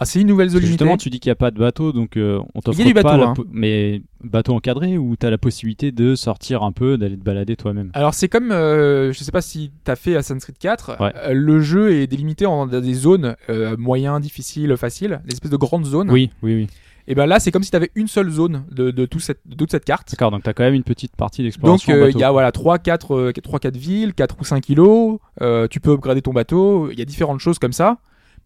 Ah, 0.00 0.04
c'est 0.04 0.20
une 0.20 0.28
nouvelle 0.28 0.48
zone 0.48 0.60
limitée. 0.60 0.72
Justement, 0.84 0.96
tu 0.96 1.10
dis 1.10 1.18
qu'il 1.20 1.28
n'y 1.28 1.32
a 1.32 1.36
pas 1.36 1.50
de 1.50 1.58
bateau, 1.58 1.92
donc 1.92 2.16
euh, 2.16 2.38
on 2.54 2.60
t'offre 2.60 2.78
Il 2.78 2.82
y 2.82 2.84
a 2.84 2.86
du 2.88 2.94
pas 2.94 3.02
bateau, 3.02 3.18
la 3.18 3.28
hein. 3.30 3.34
mais 3.50 4.02
bateau 4.22 4.54
encadré 4.54 4.96
ou 4.96 5.16
tu 5.16 5.26
as 5.26 5.30
la 5.30 5.38
possibilité 5.38 5.90
de 5.92 6.14
sortir 6.14 6.62
un 6.62 6.72
peu, 6.72 6.96
d'aller 6.98 7.16
te 7.16 7.24
balader 7.24 7.56
toi-même? 7.56 7.90
Alors 7.94 8.14
c'est 8.14 8.28
comme, 8.28 8.52
euh, 8.52 9.12
je 9.12 9.18
sais 9.24 9.32
pas 9.32 9.42
si 9.42 9.70
t'as 9.84 9.96
fait 9.96 10.16
Assassin's 10.16 10.44
Creed 10.44 10.58
4, 10.58 10.96
Ouais. 11.00 11.12
euh, 11.16 11.32
le 11.34 11.60
jeu 11.60 11.92
est 11.92 12.06
délimité 12.06 12.46
en 12.46 12.66
des 12.66 12.94
zones 12.94 13.34
euh, 13.50 13.76
moyens, 13.76 14.20
difficiles, 14.20 14.76
faciles, 14.76 15.20
des 15.26 15.34
espèces 15.34 15.50
de 15.50 15.56
grandes 15.56 15.86
zones. 15.86 16.10
Oui, 16.10 16.30
oui, 16.42 16.54
oui. 16.54 16.66
Et 17.10 17.14
ben 17.14 17.24
là 17.24 17.40
c'est 17.40 17.50
comme 17.50 17.62
si 17.62 17.70
t'avais 17.70 17.90
une 17.94 18.06
seule 18.06 18.28
zone 18.28 18.64
de, 18.70 18.90
de, 18.90 19.06
tout 19.06 19.18
cette, 19.18 19.40
de 19.46 19.54
toute 19.54 19.70
cette 19.70 19.86
carte. 19.86 20.10
D'accord, 20.10 20.30
donc 20.30 20.42
tu 20.42 20.50
as 20.50 20.52
quand 20.52 20.62
même 20.62 20.74
une 20.74 20.82
petite 20.84 21.16
partie 21.16 21.40
Donc 21.40 21.46
d'exploration. 21.46 21.92
en 21.94 21.96
euh, 21.96 22.10
il 22.10 22.18
y 22.18 22.22
a 22.22 22.30
voilà 22.30 22.52
3 22.52 22.78
4 22.78 23.14
euh, 23.16 23.32
3 23.32 23.58
4 23.60 23.76
villes, 23.78 24.12
4 24.12 24.36
ou 24.38 24.44
5 24.44 24.68
îlots, 24.68 25.18
euh, 25.40 25.66
tu 25.68 25.80
peux 25.80 25.92
upgrader 25.92 26.20
ton 26.20 26.34
bateau, 26.34 26.90
il 26.92 26.98
y 26.98 27.02
a 27.02 27.06
différentes 27.06 27.40
choses 27.40 27.58
comme 27.58 27.72
ça. 27.72 27.96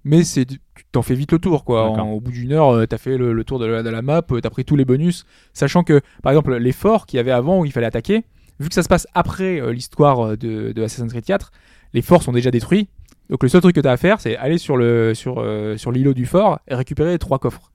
Mais 0.04 0.24
c'est 0.24 0.44
tu 0.46 0.58
t'en 0.90 1.02
fais 1.02 1.14
vite 1.14 1.32
le 1.32 1.38
tour 1.38 1.64
quoi. 1.64 1.90
En- 1.90 2.10
au 2.10 2.20
bout 2.20 2.32
d'une 2.32 2.52
heure, 2.52 2.74
euh, 2.74 2.86
t'as 2.86 2.98
fait 2.98 3.16
le, 3.16 3.32
le 3.32 3.44
tour 3.44 3.58
de 3.58 3.66
la, 3.66 3.82
de 3.82 3.88
la 3.90 4.02
map, 4.02 4.22
euh, 4.32 4.40
t'as 4.40 4.50
pris 4.50 4.64
tous 4.64 4.76
les 4.76 4.84
bonus, 4.84 5.24
sachant 5.52 5.84
que 5.84 6.00
par 6.22 6.32
exemple 6.32 6.54
les 6.56 6.72
forts 6.72 7.06
qu'il 7.06 7.18
y 7.18 7.20
avait 7.20 7.30
avant 7.30 7.60
où 7.60 7.64
il 7.64 7.72
fallait 7.72 7.86
attaquer, 7.86 8.24
vu 8.58 8.68
que 8.68 8.74
ça 8.74 8.82
se 8.82 8.88
passe 8.88 9.06
après 9.14 9.60
euh, 9.60 9.72
l'histoire 9.72 10.36
de, 10.36 10.72
de 10.72 10.82
Assassin's 10.82 11.12
Creed 11.12 11.24
4, 11.24 11.52
les 11.94 12.02
forts 12.02 12.22
sont 12.22 12.32
déjà 12.32 12.50
détruits. 12.50 12.88
Donc 13.30 13.42
le 13.44 13.48
seul 13.48 13.60
truc 13.60 13.76
que 13.76 13.80
t'as 13.80 13.92
à 13.92 13.96
faire, 13.96 14.20
c'est 14.20 14.36
aller 14.36 14.58
sur 14.58 14.76
le 14.76 15.14
sur 15.14 15.36
euh, 15.38 15.76
sur 15.76 15.92
l'îlot 15.92 16.14
du 16.14 16.26
fort 16.26 16.58
et 16.68 16.74
récupérer 16.74 17.12
les 17.12 17.18
trois 17.18 17.38
coffres. 17.38 17.70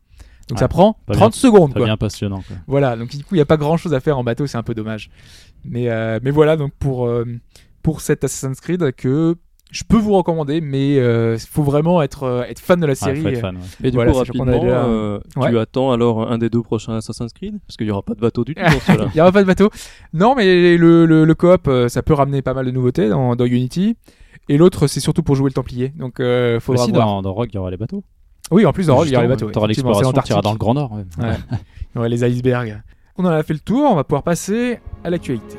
Donc 0.50 0.58
Ouais, 0.58 0.60
ça 0.60 0.68
prend 0.68 0.98
pas 1.06 1.14
30 1.14 1.34
secondes 1.34 1.74
quoi. 1.74 1.86
bien 1.86 1.98
passionnant. 1.98 2.42
Quoi. 2.48 2.56
Voilà, 2.68 2.96
donc 2.96 3.10
du 3.10 3.18
coup, 3.24 3.36
il 3.36 3.38
n'y 3.38 3.42
a 3.42 3.46
pas 3.46 3.58
grand 3.58 3.76
chose 3.78 3.94
à 3.94 4.00
faire 4.00 4.18
en 4.18 4.24
bateau, 4.24 4.48
c'est 4.48 4.58
un 4.58 4.64
peu 4.64 4.74
dommage. 4.76 5.10
Mais, 5.66 5.90
euh, 5.90 6.20
mais 6.24 6.32
voilà, 6.32 6.56
donc 6.56 6.72
pour, 6.80 7.06
euh, 7.08 7.26
pour 7.84 8.00
cet 8.02 8.24
Assassin's 8.24 8.60
Creed 8.62 8.94
que 8.96 9.36
je 9.72 9.84
peux 9.84 9.98
vous 9.98 10.14
recommander, 10.14 10.62
mais 10.62 10.96
il 10.96 11.40
faut 11.40 11.64
vraiment 11.64 12.02
être, 12.02 12.24
euh, 12.24 12.44
être 12.44 12.60
fan 12.60 12.80
de 12.80 12.86
la 12.86 12.92
Ouais, 12.92 12.96
série. 12.96 13.22
faut 13.22 13.28
être 13.28 13.42
fan, 13.42 13.56
ouais. 13.58 13.62
Et 13.84 13.92
du 13.92 13.96
Voilà, 13.98 14.12
coup, 14.12 14.18
rapidement, 14.20 14.46
déjà- 14.46 14.86
euh, 14.86 15.20
Ouais. 15.36 15.50
tu 15.50 15.60
attends 15.60 15.92
alors 15.92 16.32
un 16.32 16.38
des 16.38 16.50
deux 16.50 16.62
prochains 16.62 16.96
Assassin's 16.96 17.34
Creed? 17.34 17.60
Parce 17.68 17.76
qu'il 17.78 17.86
n'y 17.88 17.92
aura 17.92 18.02
pas 18.02 18.14
de 18.14 18.20
bateau 18.22 18.44
du 18.46 18.56
tout 18.56 18.62
cela. 18.86 19.06
Il 19.14 19.16
n'y 19.16 19.22
aura 19.22 19.32
pas 19.32 19.42
de 19.42 19.48
bateau. 19.48 19.70
Non, 20.14 20.36
mais 20.36 20.78
le, 20.78 21.06
le, 21.06 21.26
le 21.26 21.36
coop, 21.36 21.68
euh, 21.68 21.90
ça 21.90 22.02
peut 22.02 22.14
ramener 22.14 22.42
pas 22.42 22.54
mal 22.54 22.66
de 22.66 22.72
nouveautés 22.72 23.10
dans, 23.10 23.36
dans 23.36 23.46
Unity. 23.46 23.96
Et 24.50 24.58
l'autre, 24.58 24.88
c'est 24.88 25.02
surtout 25.02 25.24
pour 25.24 25.36
jouer 25.36 25.50
le 25.50 25.54
Templier. 25.54 25.90
Donc, 25.98 26.20
euh, 26.22 26.54
Mais 26.56 26.60
faudra 26.62 26.86
si, 26.86 26.92
voir. 26.92 27.06
dans, 27.06 27.22
dans 27.22 27.34
Rogue, 27.34 27.50
il 27.52 27.56
y 27.56 27.60
aura 27.60 27.70
les 27.72 27.76
bateaux. 27.78 28.04
Oui, 28.52 28.66
en 28.66 28.72
plus, 28.72 28.88
dans 28.88 28.96
Rogue, 28.96 29.08
il 29.08 29.12
y 29.12 29.16
aura 29.16 29.24
les 29.24 29.28
bateaux. 29.30 29.48
Effectivement, 29.50 29.64
c'est 29.64 29.68
l'exploration, 30.06 30.12
tu 30.24 30.32
iras 30.32 30.42
dans 30.42 30.54
le 30.54 30.58
Grand 30.58 30.74
Nord. 30.74 30.94
ouais. 30.94 31.04
Ouais. 31.22 31.34
Il 31.96 32.02
y 32.06 32.10
les 32.10 32.24
icebergs. 32.24 32.82
On 33.18 33.26
en 33.26 33.30
a 33.30 33.44
fait 33.44 33.54
le 33.54 33.60
tour, 33.60 33.90
on 33.92 33.96
va 33.96 34.06
pouvoir 34.06 34.24
passer 34.24 34.80
à 35.04 35.10
l'actualité. 35.10 35.58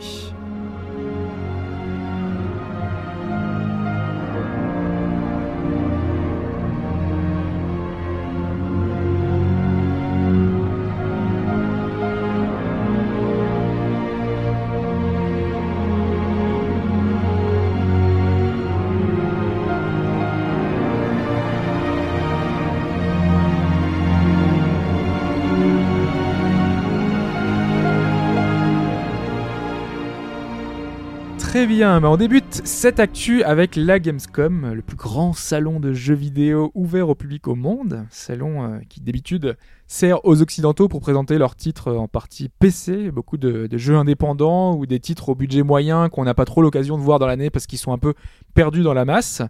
Très 31.59 31.67
bien, 31.67 32.01
bah 32.01 32.09
on 32.09 32.17
débute 32.17 32.63
cette 32.65 33.01
actu 33.01 33.43
avec 33.43 33.75
la 33.75 33.99
Gamescom, 33.99 34.75
le 34.75 34.81
plus 34.81 34.97
grand 34.97 35.33
salon 35.33 35.81
de 35.81 35.93
jeux 35.93 36.15
vidéo 36.15 36.71
ouvert 36.77 37.09
au 37.09 37.17
public 37.17 37.49
au 37.49 37.57
monde. 37.57 38.07
Salon 38.11 38.63
euh, 38.63 38.79
qui 38.89 39.01
d'habitude 39.01 39.57
sert 39.89 40.25
aux 40.25 40.41
Occidentaux 40.41 40.87
pour 40.87 41.01
présenter 41.01 41.37
leurs 41.37 41.57
titres 41.57 41.93
en 41.93 42.07
partie 42.07 42.49
PC, 42.49 43.11
beaucoup 43.11 43.39
de, 43.39 43.69
jeux 43.77 43.97
indépendants 43.97 44.77
ou 44.77 44.87
des 44.87 45.01
titres 45.01 45.31
au 45.31 45.35
budget 45.35 45.65
moyen 45.65 46.09
qu'on 46.09 46.23
n'a 46.23 46.33
pas 46.33 46.45
trop 46.45 46.63
l'occasion 46.63 46.97
de 46.97 47.03
voir 47.03 47.19
dans 47.19 47.27
l'année 47.27 47.51
parce 47.51 47.67
qu'ils 47.67 47.81
sont 47.81 47.93
un 47.93 47.99
peu 47.99 48.15
perdus 48.55 48.85
dans 48.85 48.95
la 48.95 49.05
masse. 49.05 49.43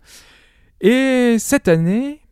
Et 0.81 1.37
cette 1.39 1.69
année, 1.69 2.23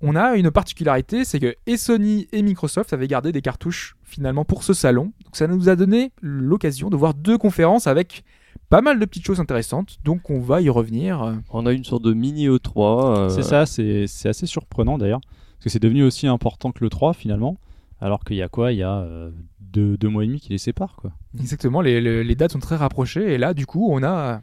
on 0.00 0.16
a 0.16 0.34
une 0.34 0.50
particularité, 0.50 1.24
c'est 1.24 1.38
que 1.38 1.54
Sony 1.76 2.26
et 2.32 2.42
Microsoft 2.42 2.92
avaient 2.92 3.06
gardé 3.06 3.30
des 3.30 3.40
cartouches 3.40 3.94
finalement 4.02 4.44
pour 4.44 4.64
ce 4.64 4.72
salon. 4.72 5.12
Donc 5.24 5.36
ça 5.36 5.46
nous 5.46 5.68
a 5.68 5.76
donné 5.76 6.10
l'occasion 6.20 6.90
de 6.90 6.96
voir 6.96 7.14
deux 7.14 7.38
conférences 7.38 7.86
avec 7.86 8.24
pas 8.68 8.80
mal 8.80 8.98
de 9.00 9.04
petites 9.04 9.24
choses 9.26 9.40
intéressantes. 9.40 9.98
Donc 10.04 10.30
on 10.30 10.40
va 10.40 10.60
y 10.60 10.68
revenir. 10.68 11.36
On 11.50 11.66
a 11.66 11.72
une 11.72 11.84
sorte 11.84 12.02
de 12.04 12.12
mini 12.12 12.48
E3. 12.48 13.16
euh, 13.18 13.28
C'est 13.28 13.42
ça, 13.42 13.66
c'est 13.66 14.06
c'est 14.06 14.28
assez 14.28 14.46
surprenant 14.46 14.98
d'ailleurs. 14.98 15.20
Parce 15.22 15.64
que 15.64 15.70
c'est 15.70 15.82
devenu 15.82 16.04
aussi 16.04 16.26
important 16.26 16.72
que 16.72 16.82
le 16.82 16.88
3 16.90 17.12
finalement. 17.14 17.56
Alors 18.00 18.24
qu'il 18.24 18.36
y 18.36 18.42
a 18.42 18.48
quoi? 18.48 18.72
Il 18.72 18.78
y 18.78 18.82
a 18.82 18.98
euh, 19.00 19.30
deux, 19.60 19.96
deux 19.98 20.08
mois 20.08 20.24
et 20.24 20.26
demi 20.26 20.40
qui 20.40 20.48
les 20.50 20.58
séparent 20.58 20.96
quoi. 20.96 21.12
Exactement, 21.38 21.80
les, 21.82 22.00
les- 22.00 22.24
les 22.24 22.34
dates 22.34 22.52
sont 22.52 22.58
très 22.58 22.76
rapprochées 22.76 23.34
et 23.34 23.38
là 23.38 23.52
du 23.54 23.66
coup 23.66 23.88
on 23.90 24.02
a 24.02 24.40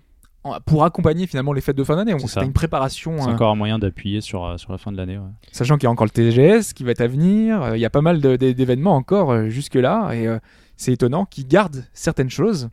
pour 0.66 0.86
accompagner 0.86 1.28
finalement 1.28 1.52
les 1.52 1.60
fêtes 1.60 1.76
de 1.76 1.84
fin 1.84 1.98
d'année, 1.98 2.14
on 2.14 2.20
C'est 2.20 2.42
une 2.46 2.54
préparation, 2.54 3.18
C'est 3.18 3.24
hein, 3.24 3.34
encore 3.34 3.52
un 3.52 3.56
moyen 3.56 3.80
d'appuyer 3.80 4.22
sur, 4.22 4.46
euh, 4.46 4.56
sur 4.58 4.72
la 4.72 4.78
fin 4.78 4.94
de 4.94 4.98
l'année. 4.98 5.18
ouais. 5.18 5.26
sachant 5.52 5.76
qu'il 5.76 5.84
y 5.84 5.88
a 5.88 5.92
encore 5.92 6.06
le 6.06 6.12
TGS 6.12 6.72
qui 6.74 6.84
va 6.86 6.92
être 6.92 7.02
à 7.02 7.08
venir. 7.08 7.76
Il 7.76 7.82
y 7.82 7.86
a 7.86 7.90
pas 7.90 8.00
mal 8.02 8.22
de- 8.22 8.38
de- 8.38 8.52
d'événements 8.54 8.96
encore 8.96 9.32
euh, 9.32 9.50
jusque 9.50 9.76
là 9.76 10.14
et 10.14 10.26
euh, 10.28 10.38
c'est 10.78 10.94
étonnant 10.94 11.26
qu'ils 11.26 11.48
gardent 11.48 11.84
certaines 11.94 12.30
choses. 12.30 12.70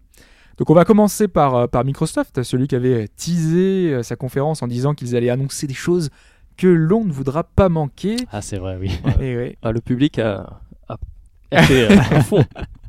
Donc 0.59 0.71
on 0.71 0.75
va 0.75 0.85
commencer 0.85 1.29
par, 1.29 1.55
euh, 1.55 1.67
par 1.67 1.85
Microsoft, 1.85 2.43
celui 2.43 2.69
qui 2.69 2.77
avait 2.77 3.09
teasé 3.09 3.93
euh, 3.93 4.03
sa 4.03 4.17
conférence 4.17 4.62
en 4.62 4.69
disant 4.69 4.95
qu'ils 4.95 5.17
allaient 5.17 5.31
annoncer 5.31 5.67
des 5.67 5.75
choses 5.75 6.11
que 6.57 6.69
l'on 6.69 7.05
ne 7.05 7.12
voudra 7.12 7.45
pas 7.45 7.69
manquer. 7.69 8.17
Ah, 8.31 8.40
c'est 8.40 8.59
vrai, 8.59 8.77
oui. 8.81 8.90
Et, 9.21 9.37
ouais. 9.37 9.59
ah, 9.62 9.73
le 9.73 9.81
public 9.81 10.19
a, 10.19 10.61
a, 10.88 10.97
a 11.51 11.62
été 11.64 11.83
euh, 11.83 11.99
à 11.99 12.23
fond. 12.23 12.45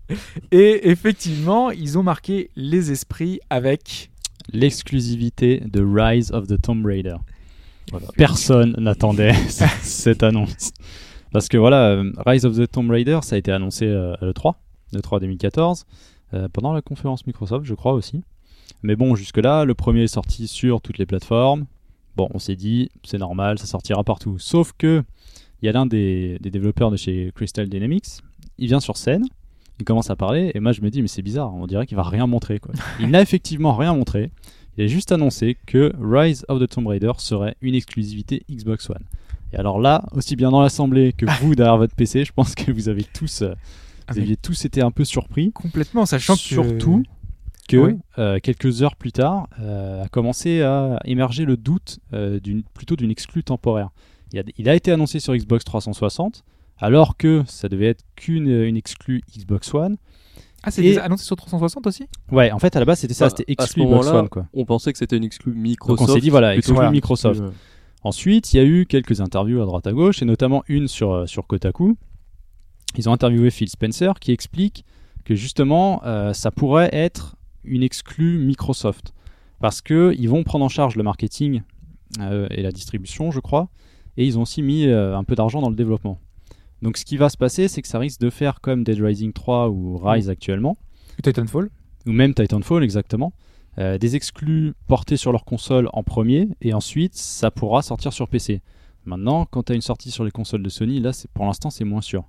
Et 0.51 0.89
effectivement, 0.89 1.71
ils 1.71 1.97
ont 1.97 2.03
marqué 2.03 2.51
les 2.55 2.91
esprits 2.91 3.39
avec 3.49 4.11
L'exclusivité 4.53 5.59
de 5.65 5.83
Rise 5.83 6.31
of 6.31 6.47
the 6.47 6.61
Tomb 6.61 6.85
Raider. 6.85 7.15
Voilà. 7.91 8.07
Personne 8.15 8.75
n'attendait 8.77 9.33
cette 9.81 10.23
annonce. 10.23 10.71
Parce 11.31 11.47
que 11.47 11.57
voilà, 11.57 12.01
Rise 12.25 12.45
of 12.45 12.55
the 12.55 12.69
Tomb 12.69 12.89
Raider, 12.91 13.19
ça 13.23 13.35
a 13.35 13.37
été 13.39 13.51
annoncé 13.51 13.85
euh, 13.85 14.13
à 14.21 14.25
l'E3, 14.25 14.53
l'E3 14.93 15.19
2014, 15.19 15.85
euh, 15.85 16.14
pendant 16.53 16.73
la 16.73 16.81
conférence 16.81 17.25
Microsoft, 17.27 17.65
je 17.65 17.73
crois 17.73 17.93
aussi. 17.93 18.21
Mais 18.83 18.95
bon, 18.95 19.15
jusque-là, 19.15 19.65
le 19.65 19.73
premier 19.73 20.03
est 20.03 20.07
sorti 20.07 20.47
sur 20.47 20.81
toutes 20.81 20.97
les 20.97 21.05
plateformes. 21.05 21.65
Bon, 22.15 22.29
on 22.33 22.39
s'est 22.39 22.55
dit, 22.55 22.89
c'est 23.03 23.17
normal, 23.17 23.59
ça 23.59 23.65
sortira 23.65 24.03
partout. 24.03 24.37
Sauf 24.39 24.73
que, 24.77 25.03
il 25.61 25.65
y 25.65 25.69
a 25.69 25.71
l'un 25.71 25.85
des, 25.85 26.37
des 26.39 26.51
développeurs 26.51 26.91
de 26.91 26.97
chez 26.97 27.31
Crystal 27.35 27.67
Dynamics, 27.67 28.21
il 28.57 28.67
vient 28.67 28.79
sur 28.79 28.97
scène, 28.97 29.25
il 29.79 29.85
commence 29.85 30.09
à 30.09 30.15
parler, 30.15 30.51
et 30.53 30.59
moi 30.59 30.71
je 30.71 30.81
me 30.81 30.89
dis, 30.89 31.01
mais 31.01 31.07
c'est 31.07 31.21
bizarre, 31.21 31.53
on 31.53 31.67
dirait 31.67 31.85
qu'il 31.85 31.97
va 31.97 32.03
rien 32.03 32.27
montrer. 32.27 32.59
Quoi. 32.59 32.73
Il 32.99 33.09
n'a 33.09 33.21
effectivement 33.21 33.75
rien 33.75 33.93
montré. 33.93 34.31
Il 34.77 34.83
a 34.83 34.87
juste 34.87 35.11
annoncé 35.11 35.57
que 35.65 35.93
Rise 35.99 36.45
of 36.47 36.59
the 36.59 36.69
Tomb 36.69 36.87
Raider 36.87 37.11
serait 37.17 37.55
une 37.61 37.75
exclusivité 37.75 38.43
Xbox 38.49 38.89
One. 38.89 39.03
Et 39.53 39.57
alors 39.57 39.79
là, 39.79 40.03
aussi 40.11 40.35
bien 40.35 40.51
dans 40.51 40.61
l'assemblée 40.61 41.13
que 41.13 41.25
vous 41.41 41.55
derrière 41.55 41.77
votre 41.77 41.95
PC, 41.95 42.25
je 42.25 42.33
pense 42.33 42.55
que 42.55 42.71
vous 42.71 42.89
avez 42.89 43.03
tous, 43.03 43.41
euh, 43.41 43.53
vous 44.09 44.15
mais 44.15 44.21
aviez 44.21 44.37
tous 44.37 44.65
été 44.65 44.81
un 44.81 44.91
peu 44.91 45.03
surpris. 45.05 45.51
complètement, 45.51 46.05
sachant 46.05 46.33
que 46.35 46.39
Surtout 46.39 47.03
que 47.67 47.77
Oui. 47.77 47.93
euh, 48.19 48.39
quelques 48.43 48.83
heures 48.83 48.95
plus 48.95 49.11
tard, 49.11 49.47
euh, 49.59 50.03
a 50.03 50.07
commencé 50.07 50.61
à 50.61 50.99
émerger 51.05 51.45
le 51.45 51.57
doute 51.57 51.99
euh, 52.13 52.39
d'une, 52.39 52.61
plutôt 52.63 52.95
d'une 52.95 53.09
exclue 53.11 53.43
temporaire. 53.43 53.89
Il 54.33 54.39
a, 54.39 54.43
il 54.57 54.69
a 54.69 54.75
été 54.75 54.91
annoncé 54.91 55.19
sur 55.19 55.35
Xbox 55.35 55.63
360, 55.65 56.43
alors 56.77 57.17
que 57.17 57.43
ça 57.47 57.67
devait 57.69 57.87
être 57.87 58.03
qu'une 58.15 58.47
une 58.47 58.77
exclue 58.77 59.21
Xbox 59.35 59.73
One. 59.73 59.97
Ah, 60.63 60.71
c'est 60.71 60.97
annoncé 60.99 61.25
sur 61.25 61.35
360 61.35 61.85
aussi? 61.87 62.07
Ouais, 62.31 62.51
en 62.51 62.57
fait, 62.59 62.75
à 62.75 62.79
la 62.79 62.85
base, 62.85 62.99
c'était 62.99 63.13
ça, 63.13 63.25
Bah, 63.25 63.29
c'était 63.37 63.51
exclu 63.51 63.83
Xbox 63.85 64.07
One. 64.07 64.29
Quoi. 64.29 64.47
On 64.53 64.65
pensait 64.65 64.91
que 64.91 64.97
c'était 64.97 65.17
une 65.17 65.23
exclue 65.23 65.53
Microsoft. 65.53 66.11
s'est 66.13 66.19
dit, 66.19 66.29
voilà, 66.31 66.55
exclu 66.55 66.75
Microsoft. 66.91 67.39
euh, 67.41 67.49
Ensuite, 68.03 68.53
il 68.53 68.57
y 68.57 68.59
a 68.59 68.63
eu 68.63 68.85
quelques 68.85 69.21
interviews 69.21 69.61
à 69.61 69.65
droite 69.65 69.87
à 69.87 69.91
gauche, 69.93 70.21
et 70.21 70.25
notamment 70.25 70.63
une 70.67 70.87
sur, 70.87 71.27
sur 71.29 71.45
Kotaku. 71.47 71.97
Ils 72.97 73.09
ont 73.09 73.13
interviewé 73.13 73.49
Phil 73.49 73.69
Spencer 73.69 74.13
qui 74.19 74.31
explique 74.31 74.85
que 75.25 75.35
justement, 75.35 76.01
euh, 76.05 76.33
ça 76.33 76.51
pourrait 76.51 76.89
être 76.93 77.35
une 77.63 77.83
exclue 77.83 78.37
Microsoft. 78.37 79.13
Parce 79.59 79.81
qu'ils 79.81 80.29
vont 80.29 80.43
prendre 80.43 80.63
en 80.63 80.69
charge 80.69 80.95
le 80.95 81.03
marketing 81.03 81.63
euh, 82.19 82.47
et 82.51 82.61
la 82.61 82.71
distribution, 82.71 83.31
je 83.31 83.39
crois, 83.39 83.69
et 84.17 84.25
ils 84.25 84.37
ont 84.37 84.43
aussi 84.43 84.61
mis 84.61 84.85
euh, 84.85 85.17
un 85.17 85.23
peu 85.23 85.35
d'argent 85.35 85.61
dans 85.61 85.69
le 85.69 85.75
développement. 85.75 86.19
Donc 86.81 86.97
ce 86.97 87.05
qui 87.05 87.17
va 87.17 87.29
se 87.29 87.37
passer, 87.37 87.67
c'est 87.67 87.81
que 87.81 87.87
ça 87.87 87.97
risque 87.97 88.21
de 88.21 88.29
faire 88.29 88.61
comme 88.61 88.83
Dead 88.83 88.99
Rising 88.99 89.33
3 89.33 89.69
ou 89.69 89.97
Rise 89.97 90.29
actuellement, 90.29 90.77
Titanfall 91.23 91.69
ou 92.05 92.11
même 92.11 92.33
Titanfall 92.33 92.83
exactement, 92.83 93.33
des 93.77 94.15
exclus 94.15 94.73
portés 94.87 95.17
sur 95.17 95.31
leur 95.31 95.43
console 95.43 95.89
en 95.93 96.03
premier, 96.03 96.49
et 96.61 96.73
ensuite 96.73 97.15
ça 97.15 97.49
pourra 97.49 97.81
sortir 97.81 98.13
sur 98.13 98.27
PC. 98.27 98.61
Maintenant, 99.05 99.45
quand 99.45 99.63
tu 99.63 99.71
as 99.71 99.75
une 99.75 99.81
sortie 99.81 100.11
sur 100.11 100.23
les 100.23 100.31
consoles 100.31 100.61
de 100.61 100.69
Sony, 100.69 100.99
là 100.99 101.13
c'est 101.13 101.29
pour 101.31 101.45
l'instant 101.45 101.71
c'est 101.71 101.85
moins 101.85 102.01
sûr. 102.01 102.25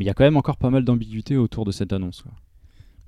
Mais 0.00 0.04
il 0.04 0.06
y 0.06 0.10
a 0.10 0.14
quand 0.14 0.24
même 0.24 0.38
encore 0.38 0.56
pas 0.56 0.70
mal 0.70 0.82
d'ambiguïté 0.82 1.36
autour 1.36 1.66
de 1.66 1.72
cette 1.72 1.92
annonce. 1.92 2.22
quoi. 2.22 2.32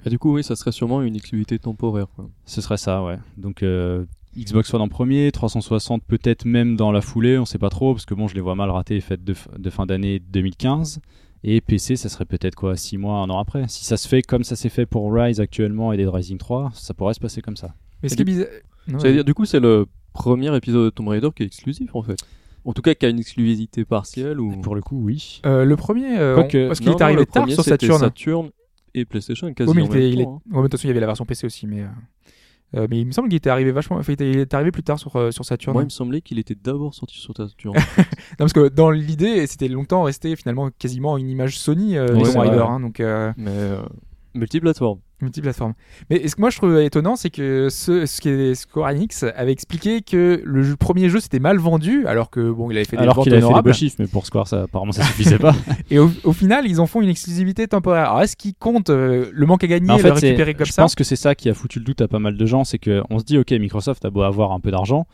Et 0.04 0.10
du 0.10 0.18
coup, 0.18 0.34
oui, 0.34 0.44
ça 0.44 0.56
serait 0.56 0.72
sûrement 0.72 1.00
une 1.00 1.16
exclusivité 1.16 1.58
temporaire. 1.58 2.06
quoi. 2.14 2.28
Ce 2.44 2.60
serait 2.60 2.76
ça, 2.76 3.02
ouais. 3.02 3.18
Donc 3.38 3.62
euh, 3.62 4.04
Xbox 4.36 4.74
One 4.74 4.82
en 4.82 4.88
premier, 4.88 5.32
360 5.32 6.04
peut-être 6.04 6.44
même 6.44 6.76
dans 6.76 6.92
la 6.92 7.00
foulée, 7.00 7.38
on 7.38 7.46
sait 7.46 7.56
pas 7.56 7.70
trop, 7.70 7.94
parce 7.94 8.04
que 8.04 8.12
bon, 8.12 8.28
je 8.28 8.34
les 8.34 8.42
vois 8.42 8.56
mal 8.56 8.68
rater 8.68 8.92
les 8.92 9.00
fêtes 9.00 9.24
de, 9.24 9.32
fin 9.70 9.86
d'année 9.86 10.18
2015. 10.18 11.00
Et 11.44 11.62
PC, 11.62 11.96
ça 11.96 12.10
serait 12.10 12.26
peut-être 12.26 12.56
quoi, 12.56 12.76
6 12.76 12.98
mois, 12.98 13.20
un 13.20 13.30
an 13.30 13.38
après. 13.38 13.64
Si 13.68 13.86
ça 13.86 13.96
se 13.96 14.06
fait 14.06 14.20
comme 14.20 14.44
ça 14.44 14.54
s'est 14.54 14.68
fait 14.68 14.84
pour 14.84 15.14
Rise 15.14 15.40
actuellement 15.40 15.94
et 15.94 15.96
Dead 15.96 16.10
Rising 16.10 16.36
3, 16.36 16.72
ça 16.74 16.92
pourrait 16.92 17.14
se 17.14 17.20
passer 17.20 17.40
comme 17.40 17.56
ça. 17.56 17.74
Mais 18.02 18.10
ce 18.10 18.16
qui 18.16 18.20
est 18.20 18.26
bizarre. 18.26 18.48
Non, 18.86 18.98
veut 18.98 19.12
dire, 19.14 19.24
du 19.24 19.32
coup, 19.32 19.46
c'est 19.46 19.60
le 19.60 19.86
premier 20.12 20.54
épisode 20.54 20.84
de 20.84 20.90
Tomb 20.90 21.08
Raider 21.08 21.30
qui 21.34 21.42
est 21.42 21.46
exclusif 21.46 21.94
en 21.94 22.02
fait. 22.02 22.22
En 22.64 22.72
tout 22.72 22.82
cas, 22.82 22.94
qui 22.94 23.04
a 23.06 23.08
une 23.08 23.18
exclusivité 23.18 23.84
partielle 23.84 24.38
ou. 24.40 24.60
Pour 24.60 24.74
le 24.74 24.80
coup, 24.82 25.00
oui. 25.04 25.40
euh, 25.46 25.64
le 25.64 25.76
premier, 25.76 26.18
euh, 26.18 26.34
Quoique- 26.36 26.64
on- 26.64 26.68
parce 26.68 26.78
qu'il 26.80 26.88
Non, 26.90 26.96
est 26.96 27.00
non, 27.00 27.04
arrivé 27.06 27.20
le 27.20 27.26
tard 27.26 27.42
premier, 27.42 27.54
sur 27.54 27.64
c'était 27.64 27.86
Saturn. 27.86 28.00
Saturn 28.00 28.50
et 28.94 29.04
PlayStation 29.04 29.46
Oui, 29.48 29.54
quasiment 29.54 29.74
mais 29.74 29.82
en 29.82 29.84
il 29.84 29.88
était- 29.90 29.98
même 30.00 30.12
il 30.12 30.20
est- 30.20 30.24
temps, 30.24 30.30
hein. 30.36 30.50
ouais, 30.50 30.56
mais 30.56 30.56
de 30.58 30.62
toute 30.68 30.72
façon, 30.72 30.84
il 30.84 30.88
y 30.88 30.90
avait 30.90 31.00
la 31.00 31.06
version 31.06 31.24
PC 31.26 31.46
aussi, 31.46 31.66
mais. 31.66 31.80
euh, 31.80 31.86
euh, 32.76 32.86
mais 32.88 33.00
il 33.00 33.06
me 33.06 33.12
semble 33.12 33.28
qu'il 33.28 33.36
était 33.36 33.50
arrivé 33.50 33.72
vachement. 33.72 33.96
enfin, 33.96 34.12
il 34.12 34.14
était- 34.14 34.30
il 34.30 34.38
est 34.38 34.54
arrivé 34.54 34.70
plus 34.70 34.82
tard 34.82 34.98
sur, 34.98 35.16
euh, 35.16 35.30
sur 35.30 35.44
Saturn. 35.44 35.74
Moi, 35.74 35.82
il 35.82 35.86
me 35.86 35.90
semblait 35.90 36.20
qu'il 36.20 36.38
était 36.38 36.54
d'abord 36.54 36.94
sorti 36.94 37.18
sur 37.18 37.36
Saturn. 37.36 37.74
Non, 38.32 38.36
parce 38.38 38.52
que 38.52 38.68
dans 38.68 38.90
l'idée, 38.90 39.46
c'était 39.46 39.68
longtemps 39.68 40.04
resté 40.04 40.36
finalement 40.36 40.70
quasiment 40.78 41.18
une 41.18 41.28
image 41.28 41.58
Sony, 41.58 41.96
euh, 41.96 42.06
Oui, 42.12 42.22
Tomb 42.22 42.24
c'est 42.32 42.38
Raider, 42.38 42.56
vrai. 42.56 42.66
hein, 42.66 42.80
donc 42.80 43.00
euh, 43.00 43.32
mais 43.36 43.50
euh, 43.50 43.82
multiplateforme. 44.34 45.00
Multiplateforme. 45.22 45.74
Mais 46.10 46.26
ce 46.28 46.34
que 46.36 46.40
moi 46.40 46.50
je 46.50 46.56
trouve 46.56 46.78
étonnant, 46.80 47.16
c'est 47.16 47.30
que 47.30 47.68
ce, 47.70 48.04
Square 48.54 48.90
Enix 48.90 49.24
avait 49.36 49.52
expliqué 49.52 50.02
que 50.02 50.40
le 50.44 50.62
jeu- 50.62 50.76
premier 50.76 51.08
jeu 51.08 51.20
s'était 51.20 51.38
mal 51.38 51.58
vendu, 51.58 52.06
alors 52.06 52.30
que 52.30 52.50
bon, 52.50 52.70
il 52.70 52.76
avait 52.76 52.84
fait 52.84 52.96
des 52.96 53.02
Alors 53.02 53.14
ventes 53.16 53.24
qu'il 53.24 53.34
avait 53.34 53.42
fait 53.46 53.54
des 53.54 53.62
beaux 53.62 53.72
chiffres, 53.72 53.96
mais 53.98 54.06
pour 54.06 54.26
Square, 54.26 54.48
ça, 54.48 54.62
apparemment, 54.62 54.92
ça 54.92 55.04
suffisait 55.04 55.38
pas. 55.38 55.54
Et 55.90 55.98
au, 55.98 56.10
au 56.24 56.32
final, 56.32 56.66
ils 56.66 56.80
en 56.80 56.86
font 56.86 57.00
une 57.00 57.08
exclusivité 57.08 57.66
temporaire. 57.68 58.10
Alors 58.10 58.22
est-ce 58.22 58.36
qu'ils 58.36 58.54
comptent 58.54 58.90
euh, 58.90 59.30
le 59.32 59.46
manque 59.46 59.64
à 59.64 59.66
gagner, 59.66 59.90
en 59.90 59.96
le 59.96 60.02
fait, 60.02 60.10
récupérer 60.10 60.54
comme 60.54 60.66
je 60.66 60.72
ça 60.72 60.82
pense 60.82 60.94
que 60.94 61.04
c'est 61.04 61.16
ça 61.16 61.34
qui 61.34 61.48
a 61.48 61.54
foutu 61.54 61.78
le 61.78 61.84
doute 61.84 62.00
à 62.00 62.08
pas 62.08 62.18
mal 62.18 62.36
de 62.36 62.46
gens, 62.46 62.64
c'est 62.64 62.78
que 62.78 63.02
on 63.10 63.18
se 63.18 63.24
dit 63.24 63.38
ok 63.38 63.50
Microsoft 63.52 64.04
a 64.04 64.10
beau 64.10 64.22
avoir 64.22 64.52
un 64.52 64.60
peu 64.60 64.70
d'argent, 64.70 65.06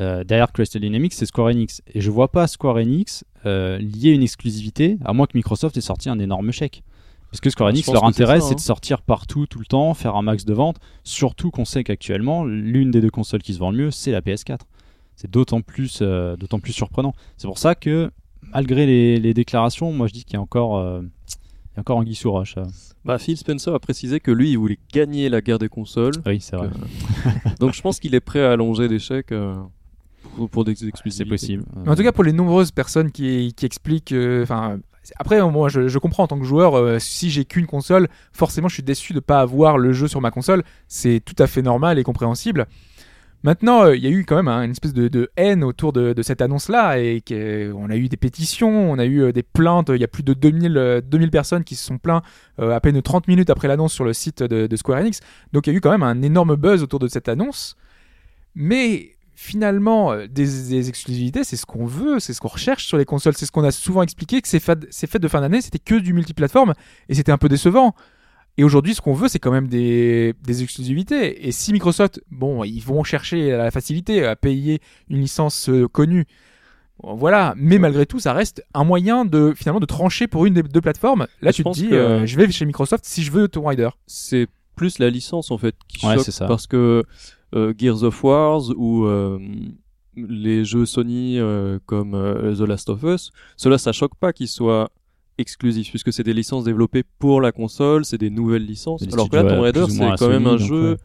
euh, 0.00 0.24
derrière 0.24 0.52
Crystal 0.52 0.80
Dynamics 0.80 1.12
c'est 1.14 1.26
Square 1.26 1.48
Enix 1.48 1.82
et 1.92 2.00
je 2.00 2.10
vois 2.10 2.28
pas 2.30 2.46
Square 2.46 2.76
Enix 2.76 3.24
euh, 3.46 3.78
lier 3.78 4.10
une 4.10 4.22
exclusivité 4.22 4.98
à 5.04 5.12
moins 5.12 5.26
que 5.26 5.32
Microsoft 5.36 5.76
ait 5.76 5.80
sorti 5.80 6.08
un 6.08 6.18
énorme 6.18 6.52
chèque. 6.52 6.82
Parce 7.30 7.40
que 7.40 7.50
Square 7.50 7.70
Enix 7.70 7.86
leur 7.92 8.02
que 8.02 8.12
c'est 8.12 8.22
intérêt 8.22 8.40
c'est 8.40 8.52
hein. 8.52 8.56
de 8.56 8.60
sortir 8.60 9.02
partout 9.02 9.46
tout 9.46 9.58
le 9.60 9.66
temps, 9.66 9.94
faire 9.94 10.16
un 10.16 10.22
max 10.22 10.44
de 10.44 10.52
ventes, 10.54 10.78
surtout 11.04 11.50
qu'on 11.50 11.64
sait 11.64 11.84
qu'actuellement 11.84 12.44
l'une 12.44 12.90
des 12.90 13.00
deux 13.00 13.10
consoles 13.10 13.42
qui 13.42 13.54
se 13.54 13.58
vend 13.58 13.70
le 13.70 13.76
mieux 13.78 13.90
c'est 13.90 14.10
la 14.12 14.20
PS4. 14.20 14.58
C'est 15.16 15.30
d'autant 15.30 15.60
plus 15.60 15.98
euh, 16.02 16.36
d'autant 16.36 16.58
plus 16.60 16.72
surprenant. 16.72 17.14
C'est 17.36 17.46
pour 17.46 17.58
ça 17.58 17.74
que 17.74 18.10
malgré 18.52 18.86
les, 18.86 19.18
les 19.20 19.34
déclarations, 19.34 19.92
moi 19.92 20.06
je 20.08 20.12
dis 20.12 20.24
qu'il 20.24 20.34
y 20.34 20.36
a 20.36 20.40
encore 20.40 20.78
euh, 20.78 21.02
il 21.72 21.76
y 21.76 21.78
a 21.78 21.80
encore 21.80 21.98
Anguille 21.98 22.14
sous 22.16 22.32
roche. 22.32 22.54
euh. 22.58 22.64
Bah, 23.04 23.18
Phil 23.18 23.36
Spencer 23.36 23.72
a 23.72 23.78
précisé 23.78 24.18
que 24.18 24.30
lui, 24.32 24.50
il 24.50 24.58
voulait 24.58 24.78
gagner 24.92 25.28
la 25.28 25.40
guerre 25.40 25.58
des 25.58 25.68
consoles. 25.68 26.14
Oui, 26.26 26.40
c'est 26.40 26.56
vrai. 26.56 26.68
Donc, 27.60 27.72
je 27.74 27.80
pense 27.80 27.98
qu'il 28.00 28.14
est 28.14 28.20
prêt 28.20 28.44
à 28.44 28.52
allonger 28.52 28.88
des 28.88 28.98
chèques 28.98 29.30
euh, 29.32 29.54
pour, 30.36 30.50
pour 30.50 30.64
des 30.64 30.74
C'est 30.74 30.86
exclusivités. 30.88 31.30
possible. 31.30 31.64
Mais 31.76 31.90
En 31.90 31.94
tout 31.94 32.02
cas, 32.02 32.12
pour 32.12 32.24
les 32.24 32.32
nombreuses 32.32 32.72
personnes 32.72 33.10
qui, 33.12 33.54
qui 33.56 33.64
expliquent, 33.64 34.12
euh, 34.12 34.42
enfin, 34.42 34.80
après, 35.16 35.40
moi, 35.50 35.68
je, 35.68 35.98
comprends 35.98 36.24
en 36.24 36.28
tant 36.28 36.38
que 36.38 36.44
joueur, 36.44 36.76
euh, 36.76 36.98
si 36.98 37.30
j'ai 37.30 37.44
qu'une 37.44 37.66
console, 37.66 38.08
forcément, 38.32 38.68
je 38.68 38.74
suis 38.74 38.82
déçu 38.82 39.12
de 39.12 39.20
pas 39.20 39.40
avoir 39.40 39.78
le 39.78 39.92
jeu 39.92 40.08
sur 40.08 40.20
ma 40.20 40.30
console. 40.30 40.62
C'est 40.88 41.20
tout 41.24 41.36
à 41.38 41.46
fait 41.46 41.62
normal 41.62 41.98
et 41.98 42.02
compréhensible. 42.02 42.66
Maintenant, 43.42 43.84
euh, 43.84 43.96
il 43.96 44.02
y 44.02 44.06
a 44.06 44.10
eu 44.10 44.24
quand 44.26 44.36
même 44.36 44.48
une 44.48 44.70
espèce 44.70 44.92
de, 44.92 45.30
haine 45.36 45.64
autour 45.64 45.94
de, 45.94 46.20
cette 46.22 46.42
annonce-là, 46.42 46.98
et 46.98 47.22
on 47.74 47.88
a 47.88 47.96
eu 47.96 48.08
des 48.08 48.18
pétitions, 48.18 48.90
on 48.90 48.98
a 48.98 49.06
eu 49.06 49.22
euh, 49.22 49.32
des 49.32 49.42
plaintes, 49.42 49.90
il 49.94 50.00
y 50.00 50.04
a 50.04 50.08
plus 50.08 50.22
de 50.22 50.34
2000, 50.34 50.76
euh, 50.76 51.00
2000 51.00 51.30
personnes 51.30 51.64
qui 51.64 51.74
se 51.74 51.86
sont 51.86 51.96
plaints 51.96 52.22
euh, 52.58 52.74
à 52.74 52.80
peine 52.80 53.00
30 53.00 53.28
minutes 53.28 53.48
après 53.48 53.68
l'annonce 53.68 53.94
sur 53.94 54.04
le 54.04 54.12
site 54.12 54.42
de, 54.42 54.66
de 54.66 54.76
Square 54.76 55.00
Enix. 55.00 55.20
Donc 55.54 55.66
il 55.66 55.70
y 55.70 55.74
a 55.74 55.76
eu 55.76 55.80
quand 55.80 55.90
même 55.90 56.02
un 56.02 56.20
énorme 56.20 56.54
buzz 56.56 56.82
autour 56.82 56.98
de 56.98 57.08
cette 57.08 57.30
annonce. 57.30 57.76
Mais 58.54 59.12
finalement, 59.44 60.12
euh, 60.12 60.26
des, 60.26 60.44
des 60.68 60.88
exclusivités, 60.90 61.44
c'est 61.44 61.56
ce 61.56 61.64
qu'on 61.64 61.86
veut, 61.86 62.20
c'est 62.20 62.34
ce 62.34 62.40
qu'on 62.42 62.48
recherche 62.48 62.84
sur 62.86 62.98
les 62.98 63.06
consoles, 63.06 63.34
c'est 63.34 63.46
ce 63.46 63.52
qu'on 63.52 63.64
a 63.64 63.70
souvent 63.70 64.02
expliqué, 64.02 64.42
que 64.42 64.48
ces, 64.48 64.60
fêtes- 64.60 64.86
ces 64.90 65.06
fêtes 65.06 65.22
de 65.22 65.28
fin 65.28 65.40
d'année, 65.40 65.62
c'était 65.62 65.78
que 65.78 65.94
du 65.94 66.12
multiplateforme, 66.12 66.74
et 67.08 67.14
c'était 67.14 67.32
un 67.32 67.38
peu 67.38 67.48
décevant. 67.48 67.94
Et 68.58 68.64
aujourd'hui, 68.64 68.94
ce 68.94 69.00
qu'on 69.00 69.14
veut, 69.14 69.28
c'est 69.28 69.38
quand 69.38 69.50
même 69.50 69.68
des, 69.68 70.34
des 70.42 70.62
exclusivités. 70.62 71.48
Et 71.48 71.52
si 71.52 71.72
Microsoft, 71.72 72.20
bon, 72.30 72.64
ils 72.64 72.80
vont 72.80 73.02
chercher 73.02 73.52
la 73.52 73.70
facilité 73.70 74.26
à 74.26 74.36
payer 74.36 74.80
une 75.08 75.20
licence 75.20 75.70
euh, 75.70 75.88
connue, 75.88 76.26
bon, 77.02 77.14
voilà. 77.14 77.54
Mais 77.56 77.78
malgré 77.78 78.04
tout, 78.04 78.18
ça 78.20 78.34
reste 78.34 78.62
un 78.74 78.84
moyen 78.84 79.24
de 79.24 79.54
finalement 79.56 79.80
de 79.80 79.86
trancher 79.86 80.26
pour 80.26 80.44
une 80.44 80.52
des 80.52 80.62
deux 80.62 80.82
plateformes. 80.82 81.26
Là, 81.40 81.50
Je 81.50 81.56
tu 81.56 81.64
te 81.64 81.70
dis, 81.72 81.88
que- 81.88 81.94
euh, 81.94 82.26
je 82.26 82.36
vais 82.36 82.50
chez 82.50 82.66
Microsoft 82.66 83.06
si 83.06 83.22
je 83.22 83.30
veux 83.30 83.48
Tomb 83.48 83.64
Raider. 83.64 83.88
c'est 84.06 84.48
plus 84.76 84.98
la 84.98 85.08
licence 85.10 85.50
en 85.50 85.56
fait 85.58 85.74
qui 85.88 86.06
Ouais, 86.06 86.16
choque 86.16 86.24
c'est 86.24 86.30
ça. 86.30 86.46
parce 86.46 86.66
que 86.66 86.76
euh, 86.76 87.02
Gears 87.52 88.02
of 88.02 88.22
Wars 88.22 88.70
ou 88.76 89.04
euh, 89.04 89.38
les 90.16 90.64
jeux 90.64 90.86
Sony 90.86 91.38
euh, 91.38 91.78
comme 91.86 92.14
euh, 92.14 92.54
The 92.54 92.60
Last 92.60 92.88
of 92.88 93.02
Us, 93.02 93.30
cela 93.56 93.78
ça 93.78 93.92
choque 93.92 94.14
pas 94.16 94.32
qu'ils 94.32 94.48
soient 94.48 94.90
exclusifs 95.38 95.90
puisque 95.90 96.12
c'est 96.12 96.22
des 96.22 96.34
licences 96.34 96.64
développées 96.64 97.04
pour 97.18 97.40
la 97.40 97.52
console, 97.52 98.04
c'est 98.04 98.18
des 98.18 98.30
nouvelles 98.30 98.66
licences. 98.66 99.02
Alors 99.12 99.28
que 99.28 99.36
là 99.36 99.42
Tomb 99.42 99.52
euh, 99.52 99.60
Raider 99.60 99.84
c'est 99.88 100.16
quand 100.18 100.28
même 100.28 100.46
un 100.46 100.58
jeu 100.58 100.92
ouais. 100.92 100.96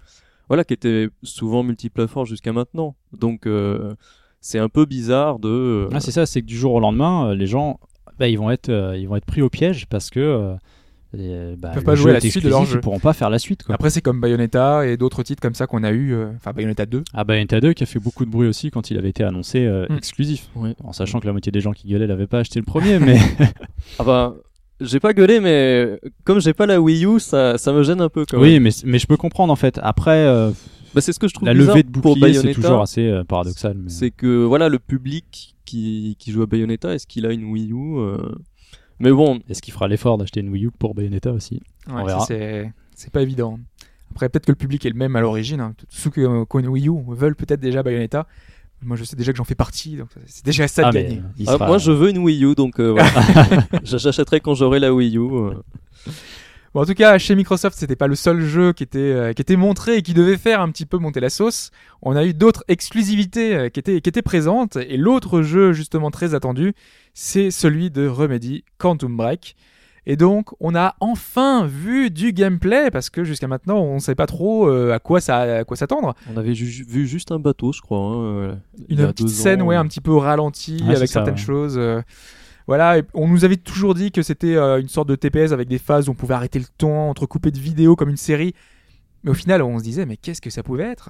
voilà 0.47 0.63
qui 0.63 0.73
était 0.73 1.09
souvent 1.23 1.63
multiplateforme 1.63 2.25
jusqu'à 2.25 2.51
maintenant. 2.51 2.95
Donc 3.13 3.47
euh, 3.47 3.95
c'est 4.45 4.59
un 4.59 4.69
peu 4.69 4.85
bizarre 4.85 5.39
de 5.39 5.49
euh, 5.49 5.89
Ah, 5.91 5.99
c'est 5.99 6.11
ça, 6.11 6.27
c'est 6.27 6.41
que 6.41 6.45
du 6.45 6.55
jour 6.55 6.75
au 6.75 6.79
lendemain, 6.79 7.29
euh, 7.29 7.33
les 7.33 7.47
gens, 7.47 7.79
bah, 8.19 8.27
ils 8.27 8.37
vont 8.37 8.51
être, 8.51 8.69
euh, 8.69 8.95
ils 8.95 9.07
vont 9.07 9.15
être 9.15 9.25
pris 9.25 9.41
au 9.41 9.49
piège 9.49 9.87
parce 9.87 10.11
que 10.11 10.55
euh, 11.19 11.55
bah, 11.57 11.69
peuvent 11.69 11.83
le 11.83 11.85
pas 11.85 11.95
jouer 11.95 12.11
à 12.11 12.13
la 12.15 12.19
suite 12.19 12.43
de 12.43 12.49
leur 12.49 12.65
jeu. 12.65 12.75
Ils 12.77 12.81
pourront 12.81 12.99
pas 12.99 13.13
faire 13.13 13.29
la 13.29 13.39
suite. 13.39 13.63
Quoi. 13.63 13.75
Après, 13.75 13.89
c'est 13.89 14.01
comme 14.01 14.19
Bayonetta 14.21 14.85
et 14.87 14.97
d'autres 14.97 15.23
titres 15.23 15.41
comme 15.41 15.55
ça 15.55 15.67
qu'on 15.67 15.83
a 15.83 15.91
eu. 15.91 16.13
euh, 16.13 16.31
Enfin, 16.35 16.51
Bayonetta 16.53 16.85
2. 16.85 17.03
Ah, 17.13 17.23
Bayonetta 17.23 17.59
2 17.61 17.73
qui 17.73 17.83
a 17.83 17.85
fait 17.85 17.99
beaucoup 17.99 18.25
de 18.25 18.29
bruit 18.31 18.47
aussi 18.47 18.71
quand 18.71 18.89
il 18.91 18.97
avait 18.97 19.09
été 19.09 19.23
annoncé 19.23 19.65
euh, 19.65 19.85
Mm. 19.89 19.97
exclusif. 19.97 20.49
En 20.83 20.93
sachant 20.93 21.19
que 21.19 21.25
la 21.27 21.31
moitié 21.31 21.51
des 21.51 21.61
gens 21.61 21.71
qui 21.73 21.87
gueulaient 21.87 22.07
l'avaient 22.07 22.27
pas 22.27 22.39
acheté 22.39 22.59
le 22.59 22.65
premier, 22.65 22.99
mais 22.99 23.17
Ah 23.99 24.03
bah 24.03 24.35
j'ai 24.81 24.99
pas 24.99 25.13
gueulé 25.13 25.39
mais 25.39 25.99
comme 26.25 26.41
j'ai 26.41 26.53
pas 26.53 26.65
la 26.65 26.81
Wii 26.81 27.05
U 27.05 27.19
ça 27.21 27.57
ça 27.57 27.71
me 27.71 27.81
gêne 27.83 28.01
un 28.01 28.09
peu 28.09 28.25
quand 28.29 28.37
même. 28.37 28.45
oui, 28.45 28.59
mais, 28.59 28.71
mais 28.83 28.99
je 28.99 29.07
peux 29.07 29.15
comprendre 29.17 29.53
en 29.53 29.55
fait. 29.55 29.79
Après, 29.81 30.25
euh, 30.27 30.51
Bah, 30.93 30.99
c'est 31.01 31.13
ce 31.13 31.19
que 31.19 31.27
je 31.29 31.33
trouve 31.33 31.47
la 31.47 31.53
bizarre 31.53 31.75
levée 31.75 31.83
de 31.83 31.91
pour 31.91 32.15
bouclier, 32.15 32.33
c'est 32.33 32.53
toujours 32.53 32.81
assez 32.81 33.21
paradoxal. 33.27 33.77
mais- 33.77 33.89
c'est 33.89 34.11
que 34.11 34.43
voilà 34.43 34.67
le 34.67 34.79
public 34.79 35.55
qui, 35.65 36.15
qui 36.19 36.31
joue 36.31 36.41
à 36.41 36.45
Bayonetta 36.45 36.93
est-ce 36.93 37.07
qu'il 37.07 37.25
a 37.25 37.31
une 37.31 37.45
Wii 37.45 37.71
U 37.71 37.97
euh, 37.99 38.17
mais 38.99 39.11
bon 39.11 39.39
Est-ce 39.49 39.61
qu'il 39.61 39.73
fera 39.73 39.87
l'effort 39.87 40.17
d'acheter 40.17 40.39
une 40.39 40.49
Wii 40.49 40.65
U 40.65 40.71
pour 40.71 40.95
Bayonetta 40.95 41.31
aussi? 41.31 41.55
Ouais, 41.87 41.93
On 42.03 42.07
ça, 42.19 42.33
verra. 42.35 42.69
c'est 42.95 43.11
pas 43.11 43.21
évident. 43.21 43.59
Après, 44.11 44.29
peut-être 44.29 44.45
que 44.45 44.51
le 44.51 44.55
public 44.57 44.85
est 44.85 44.89
le 44.89 44.95
même 44.95 45.15
à 45.15 45.21
l'origine. 45.21 45.59
Hein. 45.59 45.73
Tous 45.77 45.85
ceux 45.89 46.09
qui 46.09 46.21
ont 46.25 46.45
ont 46.49 46.59
une 46.59 46.67
Wii 46.69 46.87
U 46.87 46.93
veulent 47.09 47.35
peut-être 47.35 47.59
déjà 47.59 47.83
Bayonetta. 47.83 48.27
Moi, 48.81 48.97
je 48.97 49.03
sais 49.03 49.15
déjà 49.15 49.31
que 49.31 49.37
j'en 49.37 49.43
fais 49.45 49.55
partie, 49.55 49.97
donc 49.97 50.09
c'est 50.27 50.45
déjà 50.45 50.67
ça 50.67 50.83
de 50.83 50.87
Ah, 50.87 50.91
mais, 50.93 51.03
gagner. 51.03 51.17
euh, 51.19 51.43
ah, 51.47 51.51
sera- 51.53 51.67
moi 51.67 51.77
je 51.77 51.91
veux 51.91 52.09
une 52.11 52.19
Wii 52.19 52.43
U 52.45 52.55
donc 52.55 52.79
euh, 52.79 52.91
voilà. 52.91 53.09
j'achèterai 53.83 54.41
quand 54.41 54.53
j'aurai 54.53 54.79
la 54.79 54.93
Wii 54.93 55.17
U 55.17 55.21
euh. 55.21 55.53
Bon, 56.75 56.81
en 56.81 56.85
tout 56.85 56.93
cas, 56.93 57.17
chez 57.17 57.35
Microsoft, 57.35 57.77
c'était 57.77 57.95
pas 57.95 58.07
le 58.07 58.15
seul 58.15 58.41
jeu 58.41 58.73
qui 58.73 58.83
était, 58.83 58.99
euh, 58.99 59.31
qui 59.31 59.41
était 59.41 59.55
montré 59.55 59.95
et 59.95 60.01
qui 60.01 60.13
devait 60.13 60.35
faire 60.35 60.59
un 60.59 60.69
petit 60.69 60.85
peu 60.85 60.97
monter 60.97 61.21
la 61.21 61.29
sauce. 61.29 61.71
On 62.01 62.17
a 62.17 62.25
eu 62.25 62.33
d'autres 62.33 62.65
exclusivités 62.67 63.55
euh, 63.55 63.69
qui, 63.69 63.79
étaient, 63.79 64.01
qui 64.01 64.09
étaient 64.09 64.21
présentes. 64.21 64.75
Et 64.75 64.97
l'autre 64.97 65.41
jeu, 65.41 65.71
justement 65.71 66.11
très 66.11 66.35
attendu, 66.35 66.73
c'est 67.13 67.49
celui 67.49 67.91
de 67.91 68.05
Remedy, 68.05 68.65
Quantum 68.77 69.15
Break. 69.15 69.55
Et 70.05 70.17
donc, 70.17 70.49
on 70.59 70.75
a 70.75 70.95
enfin 70.99 71.65
vu 71.65 72.11
du 72.11 72.33
gameplay 72.33 72.91
parce 72.91 73.09
que 73.09 73.23
jusqu'à 73.23 73.47
maintenant, 73.47 73.79
on 73.79 73.93
ne 73.95 73.99
savait 73.99 74.15
pas 74.15 74.27
trop 74.27 74.67
euh, 74.67 74.91
à 74.91 74.99
quoi 74.99 75.21
ça, 75.21 75.59
à 75.59 75.63
quoi 75.63 75.77
s'attendre. 75.77 76.13
on 76.29 76.35
avait 76.35 76.55
ju- 76.55 76.83
vu 76.85 77.07
juste 77.07 77.31
un 77.31 77.39
bateau 77.39 77.71
je 77.71 77.79
crois 77.79 77.99
hein, 77.99 78.21
euh, 78.25 78.55
Une 78.89 78.99
a 78.99 79.07
petite 79.07 79.29
scène, 79.29 79.61
ans. 79.61 79.67
ouais, 79.67 79.77
un 79.77 79.87
petit 79.87 80.01
peu 80.01 80.11
au 80.11 80.19
ralenti 80.19 80.83
avec 80.85 81.07
ça, 81.07 81.13
certaines 81.13 81.35
ouais. 81.35 81.39
choses. 81.39 81.79
Euh, 82.65 82.67
voilà, 82.67 82.97
et 82.97 83.03
on 83.13 83.27
nous 83.27 83.45
avait 83.45 83.57
toujours 83.57 83.93
dit 83.93 84.11
que 84.11 84.21
c'était 84.21 84.55
euh, 84.55 84.79
une 84.79 84.89
sorte 84.89 85.07
de 85.07 85.15
TPS 85.15 85.51
avec 85.51 85.67
des 85.67 85.77
phases 85.77 86.09
où 86.09 86.11
on 86.11 86.15
pouvait 86.15 86.33
arrêter 86.33 86.59
le 86.59 86.65
temps, 86.77 87.09
entrecouper 87.09 87.51
de 87.51 87.59
vidéos 87.59 87.95
comme 87.95 88.09
une 88.09 88.17
série. 88.17 88.53
Mais 89.23 89.31
au 89.31 89.35
final, 89.35 89.61
on 89.61 89.79
se 89.79 89.83
disait, 89.83 90.05
mais 90.05 90.17
qu'est-ce 90.17 90.41
que 90.41 90.49
ça 90.49 90.63
pouvait 90.63 90.83
être? 90.83 91.09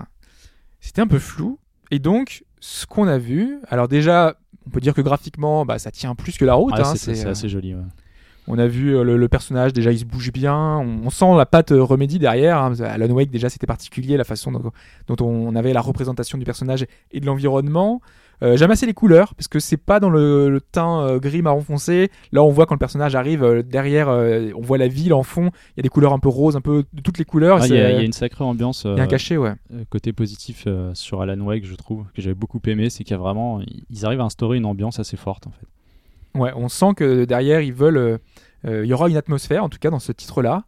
C'était 0.80 1.02
un 1.02 1.08
peu 1.08 1.20
flou. 1.20 1.60
Et 1.92 2.00
donc, 2.00 2.44
ce 2.60 2.86
qu'on 2.86 3.08
a 3.08 3.18
vu, 3.18 3.60
alors 3.70 3.88
déjà, 3.88 4.36
on 4.66 4.70
peut 4.70 4.80
dire 4.80 4.94
que 4.94 5.02
graphiquement, 5.02 5.66
bah, 5.66 5.80
ça 5.80 5.92
tient 5.92 6.16
plus 6.16 6.38
que 6.38 6.46
la 6.46 6.56
route. 6.56 6.74
Ouais, 6.74 6.82
hein, 6.82 6.94
c'est 6.96 7.26
euh, 7.26 7.32
assez 7.32 7.50
joli. 7.50 7.76
ouais. 7.76 7.82
on 8.48 8.58
a 8.58 8.68
vu 8.68 8.96
euh, 8.96 9.04
le, 9.04 9.18
le 9.18 9.28
personnage, 9.28 9.74
déjà 9.74 9.92
il 9.92 10.00
se 10.00 10.06
bouge 10.06 10.32
bien, 10.32 10.56
on, 10.56 11.06
on 11.06 11.10
sent 11.10 11.36
la 11.38 11.46
patte 11.46 11.72
euh, 11.72 11.84
Remedy 11.84 12.20
derrière. 12.20 12.58
Hein. 12.58 12.74
Alan 12.82 13.10
Wake, 13.10 13.30
déjà 13.30 13.50
c'était 13.50 13.68
particulier 13.68 14.18
la 14.18 14.24
façon 14.24 14.52
dont, 14.52 14.72
dont 15.08 15.26
on 15.26 15.56
avait 15.56 15.74
la 15.74 15.82
représentation 15.82 16.38
du 16.38 16.46
personnage 16.46 16.86
et 17.12 17.20
de 17.20 17.26
l'environnement. 17.26 18.02
Euh, 18.44 18.58
J'aime 18.58 18.72
assez 18.72 18.86
les 18.86 18.94
couleurs 18.94 19.34
parce 19.36 19.48
que 19.48 19.60
c'est 19.60 19.78
pas 19.78 20.00
dans 20.00 20.10
le, 20.10 20.50
le 20.50 20.60
teint 20.62 21.02
euh, 21.02 21.20
gris 21.20 21.42
marron 21.42 21.62
foncé. 21.62 22.12
Là, 22.32 22.44
on 22.44 22.50
voit 22.50 22.66
quand 22.66 22.76
le 22.76 22.80
personnage 22.80 23.16
arrive 23.16 23.44
euh, 23.44 23.64
derrière, 23.64 24.10
on 24.10 24.62
voit 24.62 24.78
la 24.78 24.88
ville 24.88 25.14
en 25.14 25.24
fond. 25.24 25.52
Il 25.70 25.78
y 25.78 25.80
a 25.80 25.84
des 25.84 25.90
couleurs 25.90 26.14
un 26.14 26.20
peu 26.20 26.28
roses, 26.30 26.56
un 26.56 26.62
peu 26.62 26.84
de 26.94 27.02
toutes 27.02 27.18
les 27.18 27.26
couleurs. 27.26 27.60
Ah, 27.62 27.68
Il 27.68 27.74
y, 27.74 27.78
a- 27.80 27.92
il 27.92 27.96
y 27.96 28.00
a 28.00 28.04
une 28.04 28.12
sacrée 28.14 28.44
ambiance. 28.44 28.86
euh, 28.86 29.06
cachet, 29.06 29.38
ouais. 29.38 29.54
côté 29.90 30.12
positif 30.14 30.68
sur 30.94 31.22
Alan 31.22 31.40
Wake, 31.40 31.66
je 31.66 31.76
trouve, 31.76 32.06
que 32.14 32.22
j'avais 32.22 32.36
beaucoup 32.36 32.60
aimé, 32.68 32.90
c'est 32.90 33.04
qu'il 33.04 33.12
y 33.12 33.20
a 33.20 33.22
vraiment, 33.22 33.62
ils 33.90 34.06
arrivent 34.06 34.22
à 34.22 34.26
instaurer 34.26 34.58
une 34.58 34.66
ambiance 34.66 35.00
assez 35.00 35.18
forte 35.18 35.48
en 35.48 35.52
fait. 35.52 36.40
Ouais, 36.40 36.52
on 36.56 36.68
sent 36.68 36.94
que 36.98 37.24
derrière, 37.26 37.62
ils 37.62 37.74
veulent. 37.74 38.20
il 38.66 38.86
y 38.86 38.94
aura 38.94 39.08
une 39.10 39.16
atmosphère, 39.18 39.64
en 39.64 39.70
tout 39.70 39.78
cas, 39.80 39.90
dans 39.90 40.00
ce 40.00 40.12
titre-là. 40.12 40.64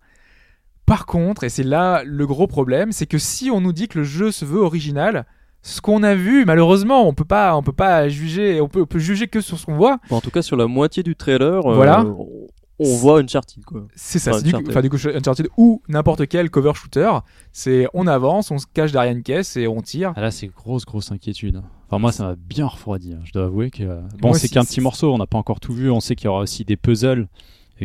Par 0.86 1.06
contre, 1.06 1.44
et 1.44 1.50
c'est 1.50 1.64
là 1.64 2.04
le 2.06 2.26
gros 2.26 2.48
problème, 2.48 2.94
c'est 2.94 3.08
que 3.08 3.18
si 3.18 3.52
on 3.52 3.60
nous 3.60 3.74
dit 3.74 3.90
que 3.90 3.98
le 3.98 4.06
jeu 4.06 4.32
se 4.32 4.46
veut 4.46 4.62
original, 4.62 5.26
ce 5.68 5.82
qu'on 5.82 6.02
a 6.04 6.16
vu, 6.16 6.46
malheureusement, 6.46 7.08
on 7.08 7.14
peut 7.14 7.26
pas, 7.26 7.56
on 7.56 7.62
peut 7.64 7.74
pas 7.74 8.08
juger, 8.10 8.62
on 8.62 8.68
peut, 8.70 8.82
on 8.82 8.86
peut 8.86 9.00
juger 9.00 9.28
que 9.28 9.42
sur 9.42 9.58
ce 9.60 9.66
qu'on 9.66 9.76
voit. 9.76 10.00
Bon, 10.10 10.16
en 10.18 10.22
tout 10.22 10.32
cas 10.32 10.42
sur 10.42 10.56
la 10.56 10.66
moitié 10.68 11.04
du 11.04 11.16
trailer 11.16 11.66
euh, 11.70 11.76
Voilà. 11.76 12.06
on, 12.06 12.48
on 12.80 12.96
voit 12.98 13.20
Uncharted 13.20 13.66
quoi 13.66 13.86
C'est 13.96 14.20
ça, 14.20 14.32
Enfin, 14.32 14.38
c'est 14.40 14.44
du, 14.46 14.50
Uncharted. 14.52 14.70
enfin, 14.72 14.82
du 14.82 14.90
coup, 14.90 14.98
Uncharted 15.14 15.48
ou 15.58 15.82
n'importe 15.90 16.28
quel 16.28 16.50
cover 16.50 16.72
shooter. 16.76 17.10
C'est 17.52 17.88
on 17.94 18.08
avance, 18.08 18.50
on 18.52 18.60
se 18.60 18.66
cache 18.74 18.92
derrière 18.92 19.12
une 19.14 19.24
caisse 19.24 19.58
et 19.58 19.68
on 19.68 19.82
tire. 19.82 20.14
Ah 20.16 20.22
là, 20.22 20.32
c'est 20.32 20.48
grosse, 20.48 20.86
grosse 20.86 21.12
inquiétude. 21.12 21.62
Enfin, 21.90 22.00
moi, 22.00 22.12
ça 22.12 22.24
m'a 22.24 22.36
bien 22.36 22.68
refroidi. 22.68 23.14
hein. 23.14 23.20
Je 23.24 23.32
dois 23.34 23.46
avouer 23.46 23.70
que. 23.72 23.84
euh, 23.84 24.00
Bon, 24.20 24.34
c'est 24.34 24.48
qu'un 24.50 24.64
petit 24.64 24.80
morceau, 24.82 25.14
on 25.14 25.18
n'a 25.18 25.26
pas 25.28 25.38
encore 25.38 25.60
tout 25.60 25.74
vu. 25.74 25.90
On 25.92 26.00
sait 26.00 26.16
qu'il 26.16 26.26
y 26.26 26.28
aura 26.30 26.42
aussi 26.42 26.64
des 26.66 26.78
puzzles 26.78 27.28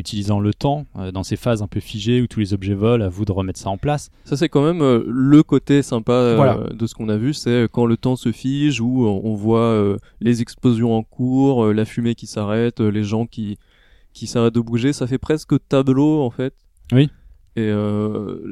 utilisant 0.00 0.40
le 0.40 0.54
temps 0.54 0.86
euh, 0.96 1.12
dans 1.12 1.22
ces 1.22 1.36
phases 1.36 1.62
un 1.62 1.66
peu 1.66 1.80
figées 1.80 2.20
où 2.22 2.26
tous 2.26 2.40
les 2.40 2.54
objets 2.54 2.74
volent. 2.74 3.04
À 3.04 3.08
vous 3.08 3.24
de 3.24 3.32
remettre 3.32 3.58
ça 3.58 3.70
en 3.70 3.78
place. 3.78 4.10
Ça 4.24 4.36
c'est 4.36 4.48
quand 4.48 4.64
même 4.64 4.82
euh, 4.82 5.04
le 5.06 5.42
côté 5.42 5.82
sympa 5.82 6.12
euh, 6.12 6.36
Voilà. 6.36 6.68
de 6.72 6.86
ce 6.86 6.94
qu'on 6.94 7.08
a 7.08 7.16
vu, 7.16 7.34
c'est 7.34 7.68
quand 7.70 7.86
le 7.86 7.96
temps 7.96 8.16
se 8.16 8.32
fige, 8.32 8.80
où 8.80 9.06
on, 9.06 9.34
voit 9.34 9.96
les 10.20 10.42
explosions 10.42 10.94
en 10.94 11.02
cours, 11.02 11.72
la 11.72 11.84
fumée 11.84 12.14
qui 12.14 12.26
s'arrête, 12.26 12.80
les 12.80 13.02
gens 13.02 13.26
qui 13.26 13.58
qui 14.12 14.26
s'arrêtent 14.26 14.54
de 14.54 14.60
bouger, 14.60 14.92
ça 14.92 15.06
fait 15.06 15.18
presque 15.18 15.54
tableau 15.68 16.20
en 16.20 16.30
fait. 16.30 16.54
Oui. 16.92 17.08
Et 17.56 17.72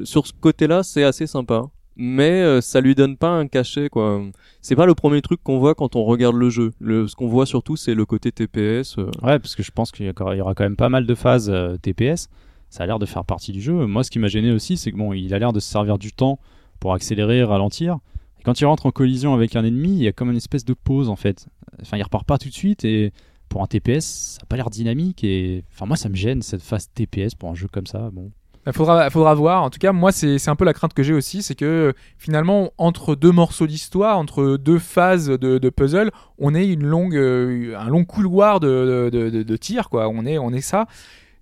sur 0.03 0.27
ce 0.27 0.33
côté-là, 0.33 0.83
c'est 0.83 1.03
assez 1.03 1.27
sympa, 1.27 1.65
mais 1.95 2.41
euh, 2.41 2.61
ça 2.61 2.81
lui 2.81 2.95
donne 2.95 3.17
pas 3.17 3.29
un 3.29 3.47
cachet 3.47 3.89
quoi. 3.89 4.21
C'est 4.61 4.75
pas 4.75 4.85
le 4.85 4.95
premier 4.95 5.21
truc 5.21 5.41
qu'on 5.43 5.59
voit 5.59 5.75
quand 5.75 5.95
on 5.95 6.03
regarde 6.03 6.35
le 6.35 6.49
jeu. 6.49 6.71
Ce 6.81 7.15
qu'on 7.15 7.27
voit 7.27 7.45
surtout, 7.45 7.75
c'est 7.75 7.93
le 7.93 8.05
côté 8.05 8.31
TPS. 8.31 8.97
euh. 8.97 9.05
Ouais, 9.21 9.39
parce 9.39 9.55
que 9.55 9.63
je 9.63 9.71
pense 9.71 9.91
qu'il 9.91 10.05
y 10.05 10.41
aura 10.41 10.53
quand 10.55 10.63
même 10.63 10.75
pas 10.75 10.89
mal 10.89 11.05
de 11.05 11.15
phases 11.15 11.49
euh, 11.49 11.77
TPS. 11.77 12.29
Ça 12.69 12.83
a 12.83 12.87
l'air 12.87 12.99
de 12.99 13.05
faire 13.05 13.25
partie 13.25 13.51
du 13.51 13.61
jeu. 13.61 13.73
Moi, 13.85 14.03
ce 14.03 14.11
qui 14.11 14.19
m'a 14.19 14.27
gêné 14.29 14.51
aussi, 14.51 14.77
c'est 14.77 14.91
que 14.91 14.97
bon, 14.97 15.11
il 15.13 15.33
a 15.33 15.39
l'air 15.39 15.51
de 15.51 15.59
se 15.59 15.69
servir 15.69 15.97
du 15.97 16.13
temps 16.13 16.39
pour 16.79 16.93
accélérer, 16.93 17.43
ralentir. 17.43 17.97
Et 18.39 18.43
quand 18.43 18.59
il 18.61 18.65
rentre 18.65 18.85
en 18.85 18.91
collision 18.91 19.33
avec 19.33 19.55
un 19.55 19.65
ennemi, 19.65 19.89
il 19.89 20.03
y 20.03 20.07
a 20.07 20.13
comme 20.13 20.31
une 20.31 20.37
espèce 20.37 20.63
de 20.65 20.73
pause 20.73 21.09
en 21.09 21.15
fait. 21.17 21.47
Enfin, 21.81 21.97
il 21.97 22.03
repart 22.03 22.25
pas 22.25 22.37
tout 22.37 22.49
de 22.49 22.53
suite 22.53 22.85
et 22.85 23.11
pour 23.49 23.61
un 23.61 23.67
TPS, 23.67 24.05
ça 24.05 24.39
a 24.43 24.45
pas 24.45 24.55
l'air 24.55 24.69
dynamique 24.69 25.25
et 25.25 25.65
enfin 25.73 25.85
moi 25.85 25.97
ça 25.97 26.07
me 26.07 26.15
gêne 26.15 26.41
cette 26.41 26.61
phase 26.61 26.89
TPS 26.93 27.35
pour 27.35 27.49
un 27.49 27.55
jeu 27.55 27.67
comme 27.67 27.85
ça. 27.85 28.09
Bon. 28.11 28.31
Il 28.67 28.73
faudra, 28.73 29.09
faudra 29.09 29.33
voir. 29.33 29.63
En 29.63 29.69
tout 29.69 29.79
cas, 29.79 29.91
moi, 29.91 30.11
c'est 30.11 30.47
un 30.47 30.55
peu 30.55 30.65
la 30.65 30.73
crainte 30.73 30.93
que 30.93 31.01
j'ai 31.01 31.13
aussi, 31.13 31.41
c'est 31.41 31.55
que 31.55 31.93
finalement, 32.17 32.71
entre 32.77 33.15
deux 33.15 33.31
morceaux 33.31 33.65
d'histoire, 33.65 34.17
entre 34.17 34.57
deux 34.57 34.77
phases 34.77 35.27
de, 35.27 35.69
puzzle, 35.69 36.11
on 36.37 36.53
ait 36.53 36.67
une 36.67 36.83
longue, 36.83 37.15
euh, 37.15 37.75
un 37.77 37.89
long 37.89 38.05
couloir 38.05 38.59
de, 38.59 39.09
de, 39.11 39.29
de, 39.29 39.57
tir, 39.57 39.89
quoi. 39.89 40.07
On 40.09 40.25
est, 40.25 40.37
on 40.37 40.51
est 40.51 40.61
ça. 40.61 40.85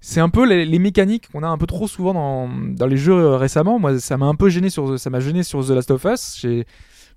C'est 0.02 0.22
un 0.22 0.30
peu 0.30 0.46
les, 0.46 0.80
mécaniques 0.80 1.30
qu'on 1.30 1.44
a 1.44 1.48
un 1.48 1.58
peu 1.58 1.68
trop 1.68 1.88
souvent 1.88 2.14
dans, 2.14 2.48
dans 2.48 2.88
les 2.88 2.96
jeux 2.96 3.36
récemment. 3.36 3.80
Moi, 3.80 4.00
ça 4.00 4.18
m'a 4.18 4.28
un 4.28 4.36
peu 4.36 4.48
gêné 4.48 4.70
sur, 4.70 4.98
ça 4.98 5.10
m'a 5.10 5.20
gêné 5.20 5.44
sur 5.44 5.66
The 5.66 5.72
Last 5.72 5.92
of 5.92 6.06
Us. 6.06 6.46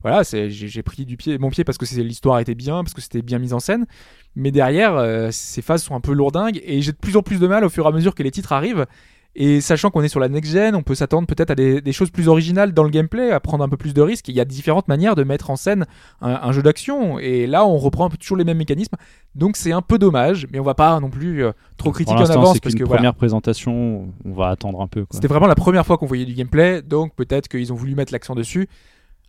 Voilà, 0.03 0.23
j'ai 0.25 0.83
pris 0.83 1.05
du 1.05 1.17
pied, 1.17 1.39
mon 1.39 1.51
pied 1.51 1.63
parce 1.63 1.79
que 1.79 1.85
l'histoire 2.01 2.41
était 2.41 2.57
bien, 2.57 2.83
parce 2.83 2.93
que 2.93 3.01
c'était 3.01 3.23
bien 3.23 3.39
mis 3.39 3.53
en 3.53 3.61
scène. 3.61 3.87
Mais 4.35 4.51
derrière, 4.51 4.97
euh, 4.97 5.29
ces 5.31 5.63
phases 5.63 5.85
sont 5.85 5.95
un 5.95 6.01
peu 6.01 6.13
lourdingues 6.13 6.61
et 6.65 6.83
j'ai 6.83 6.91
de 6.91 6.97
plus 6.97 7.17
en 7.17 7.23
plus 7.23 7.39
de 7.39 7.47
mal 7.47 7.65
au 7.65 7.69
fur 7.69 7.85
et 7.85 7.89
à 7.89 7.93
mesure 7.93 8.17
que 8.17 8.25
les 8.25 8.33
titres 8.33 8.53
arrivent. 8.53 8.87
Et 9.35 9.63
sachant 9.63 9.91
qu'on 9.91 10.03
est 10.03 10.09
sur 10.09 10.21
la 10.21 10.29
next-gen, 10.29 10.75
on 10.75 10.83
peut 10.83 10.95
s'attendre 10.95 11.27
peut-être 11.27 11.51
à 11.51 11.55
des, 11.55 11.81
des 11.81 11.93
choses 11.93 12.11
plus 12.11 12.29
originales 12.29 12.73
dans 12.75 12.83
le 12.83 12.91
gameplay, 12.91 13.31
à 13.31 13.41
prendre 13.41 13.65
un 13.65 13.69
peu 13.71 13.79
plus 13.79 13.95
de 13.95 14.03
risques. 14.03 14.29
Il 14.29 14.35
y 14.35 14.41
a 14.41 14.45
différentes 14.45 14.89
manières 14.89 15.15
de 15.15 15.25
mettre 15.25 15.49
en 15.49 15.57
scène 15.57 15.87
un, 16.21 16.39
un 16.43 16.53
jeu 16.53 16.63
d'action, 16.63 17.19
et 17.19 17.47
là 17.47 17.65
on 17.65 17.79
reprend 17.79 18.11
toujours 18.11 18.37
les 18.37 18.45
mêmes 18.45 18.59
mécanismes. 18.59 18.97
Donc 19.35 19.57
c'est 19.57 19.73
un 19.73 19.81
peu 19.81 19.99
dommage, 19.99 20.47
mais 20.53 20.59
on 20.59 20.63
va 20.65 20.75
pas 20.75 21.01
non 21.01 21.09
plus 21.09 21.45
euh, 21.45 21.53
trop 21.79 21.93
critiquer 21.93 22.19
en 22.19 22.27
avance 22.41 22.61
parce 22.61 22.75
que 22.75 22.85
voilà. 22.85 22.99
première 22.99 23.15
présentation, 23.15 24.09
on 24.27 24.33
va 24.33 24.49
attendre 24.49 24.83
un 24.83 24.87
peu. 24.87 25.07
C'était 25.11 25.29
vraiment 25.29 25.47
la 25.47 25.55
première 25.55 25.87
fois 25.87 25.97
qu'on 25.97 26.05
voyait 26.07 26.27
du 26.27 26.35
gameplay, 26.35 26.83
donc 26.83 27.15
peut-être 27.15 27.49
qu'ils 27.49 27.73
ont 27.73 27.77
voulu 27.77 27.95
mettre 27.95 28.13
l'accent 28.13 28.35
dessus. 28.35 28.69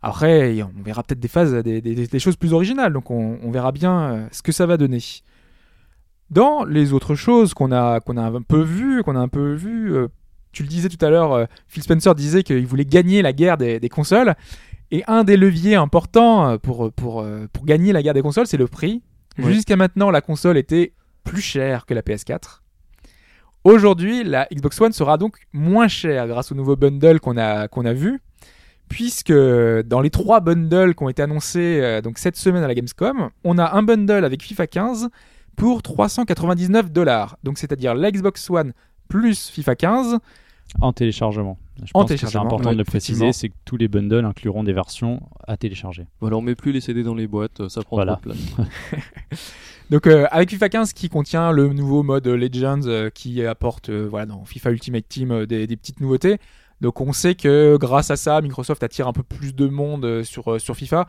Après, 0.02 0.62
on 0.62 0.84
verra 0.84 1.02
peut-être 1.04 1.22
des 1.22 1.30
phases, 1.30 1.54
des, 1.64 1.80
des- 1.80 2.08
des 2.08 2.20
choses 2.20 2.36
plus 2.36 2.52
originales, 2.52 2.92
donc 2.92 3.10
on, 3.10 3.38
on 3.42 3.52
verra 3.52 3.72
bien 3.72 4.02
euh, 4.02 4.28
ce 4.34 4.42
que 4.42 4.52
ça 4.52 4.66
va 4.66 4.76
donner. 4.76 5.00
Dans 6.34 6.64
les 6.66 6.94
autres 6.94 7.16
choses 7.16 7.54
qu'on 7.54 7.72
a, 7.72 8.00
qu'on 8.00 8.18
a 8.18 8.24
un 8.24 8.42
peu 8.42 8.62
vu, 8.62 9.04
qu'on 9.04 9.16
a 9.16 9.20
un 9.20 9.28
peu 9.28 9.54
vu, 9.54 9.96
euh, 9.96 10.08
tu 10.52 10.64
le 10.64 10.70
disais 10.70 10.90
tout 10.90 11.04
à 11.06 11.10
l'heure, 11.10 11.34
euh, 11.34 11.46
Phil 11.68 11.84
Spencer 11.84 12.16
disait 12.16 12.42
qu'il 12.42 12.66
voulait 12.66 12.86
gagner 12.86 13.22
la 13.22 13.34
guerre 13.34 13.58
des, 13.58 13.80
des 13.80 13.90
consoles, 13.90 14.36
et 14.90 15.04
un 15.08 15.24
des 15.24 15.38
leviers 15.38 15.76
importants 15.76 16.50
euh, 16.50 16.58
pour, 16.58 16.92
pour, 16.92 17.26
pour 17.54 17.66
gagner 17.66 17.94
la 17.94 18.02
guerre 18.02 18.16
des 18.16 18.22
consoles, 18.22 18.48
c'est 18.48 18.58
le 18.58 18.68
prix. 18.68 19.04
Jusqu'à 19.38 19.76
maintenant, 19.76 20.12
la 20.12 20.22
console 20.22 20.58
était 20.58 20.94
plus 21.24 21.42
chère 21.42 21.86
que 21.86 21.94
la 21.94 22.02
PS4. 22.02 22.62
Aujourd'hui, 23.64 24.24
la 24.24 24.48
Xbox 24.54 24.82
One 24.82 24.92
sera 24.92 25.18
donc 25.18 25.38
moins 25.54 25.88
chère 25.88 26.28
grâce 26.28 26.52
au 26.52 26.56
nouveau 26.56 26.76
bundle 26.76 27.20
qu'on 27.20 27.38
a, 27.38 27.68
qu'on 27.68 27.86
a 27.86 27.94
vu, 27.94 28.20
puisque 28.90 29.32
dans 29.32 30.02
les 30.02 30.10
trois 30.10 30.42
bundles 30.42 30.96
qui 30.96 31.04
ont 31.04 31.10
été 31.10 31.22
annoncés 31.22 31.80
euh, 31.82 32.02
donc 32.02 32.18
cette 32.18 32.36
semaine 32.36 32.64
à 32.64 32.68
la 32.68 32.76
Gamescom, 32.76 33.30
on 33.44 33.58
a 33.58 33.74
un 33.74 33.84
bundle 33.84 34.26
avec 34.26 34.44
FIFA 34.44 34.68
15 34.68 35.10
pour 35.56 35.82
399 35.84 36.92
dollars. 36.92 37.38
Donc 37.44 37.58
c'est-à-dire 37.58 37.96
la 37.96 38.12
Xbox 38.12 38.50
One 38.50 38.74
plus 39.08 39.50
FIFA 39.50 39.76
15. 39.76 40.18
En 40.82 40.94
téléchargement. 40.94 41.58
Je 41.84 41.92
En 41.94 42.02
pense 42.02 42.12
que 42.12 42.18
c'est 42.18 42.36
important 42.38 42.70
ouais, 42.70 42.74
de 42.74 42.78
le 42.80 42.84
préciser, 42.84 43.34
c'est 43.34 43.50
que 43.50 43.54
tous 43.66 43.78
les 43.78 43.88
bundles 43.88 44.26
incluront 44.26 44.64
des 44.64 44.74
versions 44.74 45.22
à 45.48 45.58
télécharger. 45.58 46.08
Voilà, 46.22 46.38
on 46.38 46.42
met 46.42 46.56
plus 46.56 46.72
les 46.72 46.82
CD 46.82 47.04
dans 47.04 47.16
les 47.16 47.28
boîtes, 47.28 47.68
ça 47.68 47.82
prend 47.82 47.98
Voilà. 47.98 48.16
trop 48.22 48.32
de 48.32 48.36
place. 48.36 48.68
Donc 49.90 50.08
euh, 50.08 50.26
avec 50.32 50.50
FIFA 50.50 50.70
15 50.70 50.94
qui 50.94 51.10
contient 51.10 51.52
le 51.52 51.68
nouveau 51.74 52.04
mode 52.04 52.28
Legends 52.28 52.82
euh, 52.86 53.10
qui 53.10 53.46
apporte 53.46 53.90
euh, 53.90 54.08
voilà 54.10 54.26
dans 54.28 54.46
FIFA 54.46 54.72
Ultimate 54.72 55.08
Team 55.08 55.32
euh, 55.32 55.46
des, 55.46 55.68
des 55.68 55.76
petites 55.76 56.00
nouveautés. 56.00 56.38
Donc 56.82 57.02
on 57.02 57.12
sait 57.14 57.36
que 57.36 57.78
grâce 57.80 58.10
à 58.10 58.16
ça, 58.16 58.42
Microsoft 58.42 58.82
attire 58.84 59.08
un 59.08 59.14
peu 59.14 59.24
plus 59.24 59.54
de 59.54 59.68
monde 59.68 60.06
euh, 60.06 60.24
sur, 60.24 60.54
euh, 60.54 60.60
sur 60.60 60.76
FIFA. 60.76 61.08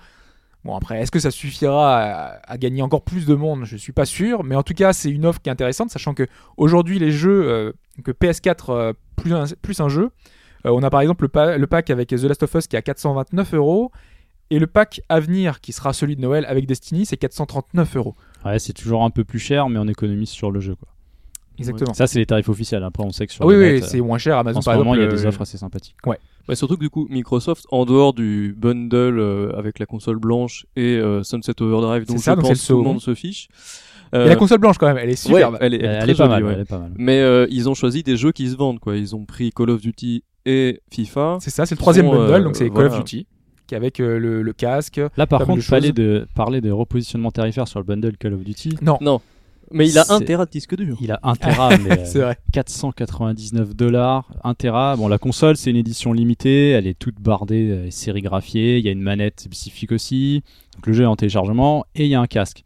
Bon 0.65 0.75
après, 0.75 1.01
est-ce 1.01 1.11
que 1.11 1.19
ça 1.19 1.31
suffira 1.31 2.39
à, 2.43 2.57
gagner 2.57 2.81
encore 2.81 3.03
plus 3.03 3.27
de 3.27 3.35
monde? 3.35 3.65
Je 3.65 3.77
suis 3.77 3.93
pas 3.93 4.07
sûr, 4.07 4.45
mais 4.45 4.55
en 4.57 4.63
tout 4.63 4.73
cas 4.75 4.93
c'est 4.95 5.11
une 5.11 5.27
offre 5.27 5.41
qui 5.43 5.51
est 5.51 5.53
intéressante, 5.53 5.91
sachant 5.91 6.15
que 6.15 6.27
aujourd'hui 6.57 6.99
les 6.99 7.11
jeux 7.11 7.49
euh, 7.51 7.73
que 8.03 8.13
PS4 8.13 8.65
euh, 8.71 8.93
plus 9.17 9.33
un, 9.81 9.89
jeu, 9.89 10.11
euh, 10.65 10.71
on 10.71 10.83
a 10.83 10.89
par 10.89 11.03
exemple 11.03 11.25
le, 11.25 11.29
pa- 11.29 11.59
le 11.59 11.67
pack 11.67 11.91
avec 11.91 12.09
The 12.09 12.23
Last 12.23 12.43
of 12.43 12.55
Us 12.55 12.67
qui 12.67 12.77
est 12.77 12.79
à 12.79 12.83
429 12.83 13.55
euros. 13.55 13.93
Et 14.51 14.59
le 14.59 14.67
pack 14.67 15.01
à 15.09 15.21
venir, 15.21 15.61
qui 15.63 15.73
sera 15.73 15.95
celui 15.95 16.17
de 16.17 16.21
Noël 16.21 16.45
avec 16.47 16.67
Destiny, 16.67 17.07
c'est 17.07 17.17
439 17.17 17.97
euros. 17.97 18.15
Ouais, 18.45 18.59
c'est 18.59 18.75
toujours 18.75 19.03
un 19.03 19.09
peu 19.11 19.25
plus 19.25 19.39
cher, 19.39 19.71
mais 19.71 19.79
on 19.79 19.89
économise 19.89 20.29
sur 20.29 20.51
le 20.51 20.61
jeu. 20.61 20.77
Exactement. 21.59 21.95
Ça, 21.95 22.07
c'est 22.07 22.19
les 22.19 22.27
tarifs 22.27 22.49
officiels. 22.49 22.83
Après, 22.83 23.05
on 23.05 23.11
sait 23.11 23.27
que 23.27 23.33
sur 23.33 23.45
Ah 23.45 23.47
oui, 23.47 23.55
le 23.55 23.75
oui, 23.75 23.83
c'est 23.85 24.01
moins 24.01 24.19
cher. 24.19 24.37
euh, 24.37 24.41
Amazon, 24.41 24.59
en 24.59 24.63
ce 24.63 24.65
par 24.67 24.77
moment, 24.79 24.95
exemple. 24.95 25.09
il 25.09 25.11
y 25.11 25.13
a 25.15 25.21
des 25.21 25.25
euh, 25.27 25.29
offres 25.29 25.43
assez 25.43 25.59
sympathiques. 25.59 25.97
Bah, 26.47 26.55
surtout 26.55 26.77
que 26.77 26.81
du 26.81 26.91
coup, 26.91 27.07
Microsoft, 27.11 27.65
en 27.71 27.85
dehors 27.87 28.13
du 28.13 28.55
bundle 28.59 29.19
euh, 29.19 29.57
avec 29.57 29.79
la 29.79 29.87
console 29.87 30.19
blanche 30.19 30.67
et 30.77 30.97
euh, 30.97 31.23
Sunset 31.23 31.61
Overdrive, 31.63 32.07
dont 32.07 32.19
ça, 32.19 32.33
je 32.33 32.37
donc 32.37 32.49
pense 32.49 32.67
tout 32.67 32.77
le 32.77 32.83
monde 32.83 33.01
se 33.01 33.15
fiche. 33.15 33.49
Et 34.13 34.17
euh, 34.17 34.27
la 34.27 34.37
console 34.37 34.59
blanche, 34.59 34.77
quand 34.79 34.87
même, 34.87 34.99
elle 34.99 35.09
est 35.09 35.13
ouais, 35.13 35.17
superbe. 35.17 35.57
elle 35.61 35.75
est, 35.75 35.79
elle 35.79 35.85
est 35.85 35.99
Elle, 36.03 36.11
est 36.11 36.15
jolie, 36.15 36.29
mal. 36.29 36.45
ouais. 36.45 36.53
Elle 36.55 36.61
est 36.61 36.65
pas 36.67 36.79
mal. 36.79 36.93
Mais 36.97 37.19
euh, 37.21 37.47
ils 37.51 37.69
ont 37.69 37.75
choisi 37.75 38.03
des 38.03 38.17
jeux 38.17 38.31
qui 38.33 38.49
se 38.49 38.57
vendent, 38.57 38.79
quoi. 38.79 38.97
Ils 38.97 39.17
ont 39.17 39.25
pris 39.25 39.51
Call 39.51 39.71
of 39.71 39.81
Duty 39.81 40.23
et 40.47 40.81
FIFA. 40.93 41.39
C'est 41.41 41.51
ça, 41.51 41.65
c'est 41.67 41.75
le 41.75 41.79
troisième 41.81 42.07
sont, 42.07 42.13
bundle, 42.13 42.33
euh, 42.33 42.45
donc 42.45 42.57
c'est 42.57 42.67
Call 42.69 42.75
voilà. 42.89 42.93
of 42.99 42.99
Duty, 43.05 43.27
qui 43.67 43.75
est 43.75 43.77
avec 43.79 43.99
euh, 44.01 44.19
le, 44.19 44.43
le 44.43 44.53
casque. 44.53 45.01
Là, 45.17 45.27
par 45.27 45.47
contre, 45.47 45.65
de 45.65 45.69
parler 45.71 45.87
choses. 45.89 45.95
de, 45.95 46.29
parler 46.35 46.61
de 46.61 46.71
repositionnement 46.71 47.31
tarifaire 47.31 47.67
sur 47.67 47.81
le 47.81 47.85
bundle 47.87 48.17
Call 48.19 48.35
of 48.35 48.45
Duty, 48.45 48.77
Non, 48.83 48.99
Non. 49.01 49.21
Mais 49.75 49.89
il 49.89 49.99
a 49.99 50.03
un 50.09 50.19
C'est- 50.19 50.25
téra 50.25 50.47
de 50.47 50.51
disque 50.51 50.75
dur. 50.77 50.97
il 51.01 51.11
a 51.13 51.21
1 51.23 51.35
Tera, 51.37 51.69
mais 51.79 51.99
euh, 52.01 52.05
c'est 52.05 52.21
vrai. 52.21 52.39
499 52.53 53.75
dollars, 53.75 54.29
1 54.45 54.55
Tera. 54.55 54.97
Bon, 54.97 55.09
la 55.09 55.19
console, 55.19 55.57
c'est 55.57 55.71
une 55.71 55.77
édition 55.77 56.13
limitée, 56.13 56.71
elle 56.71 56.87
est 56.87 56.99
toute 56.99 57.21
bardée, 57.21 57.69
elle 57.69 57.87
est 57.89 57.91
sérigraphiée, 57.91 58.79
il 58.79 58.85
y 58.85 58.89
a 58.89 58.93
une 58.93 59.03
manette 59.03 59.41
spécifique 59.41 59.93
aussi, 59.93 60.43
donc 60.77 60.87
le 60.87 60.93
jeu 60.93 61.03
est 61.05 61.07
en 61.07 61.17
téléchargement, 61.17 61.85
et 61.95 62.05
il 62.05 62.09
y 62.11 62.15
a 62.15 62.21
un 62.21 62.27
casque. 62.27 62.65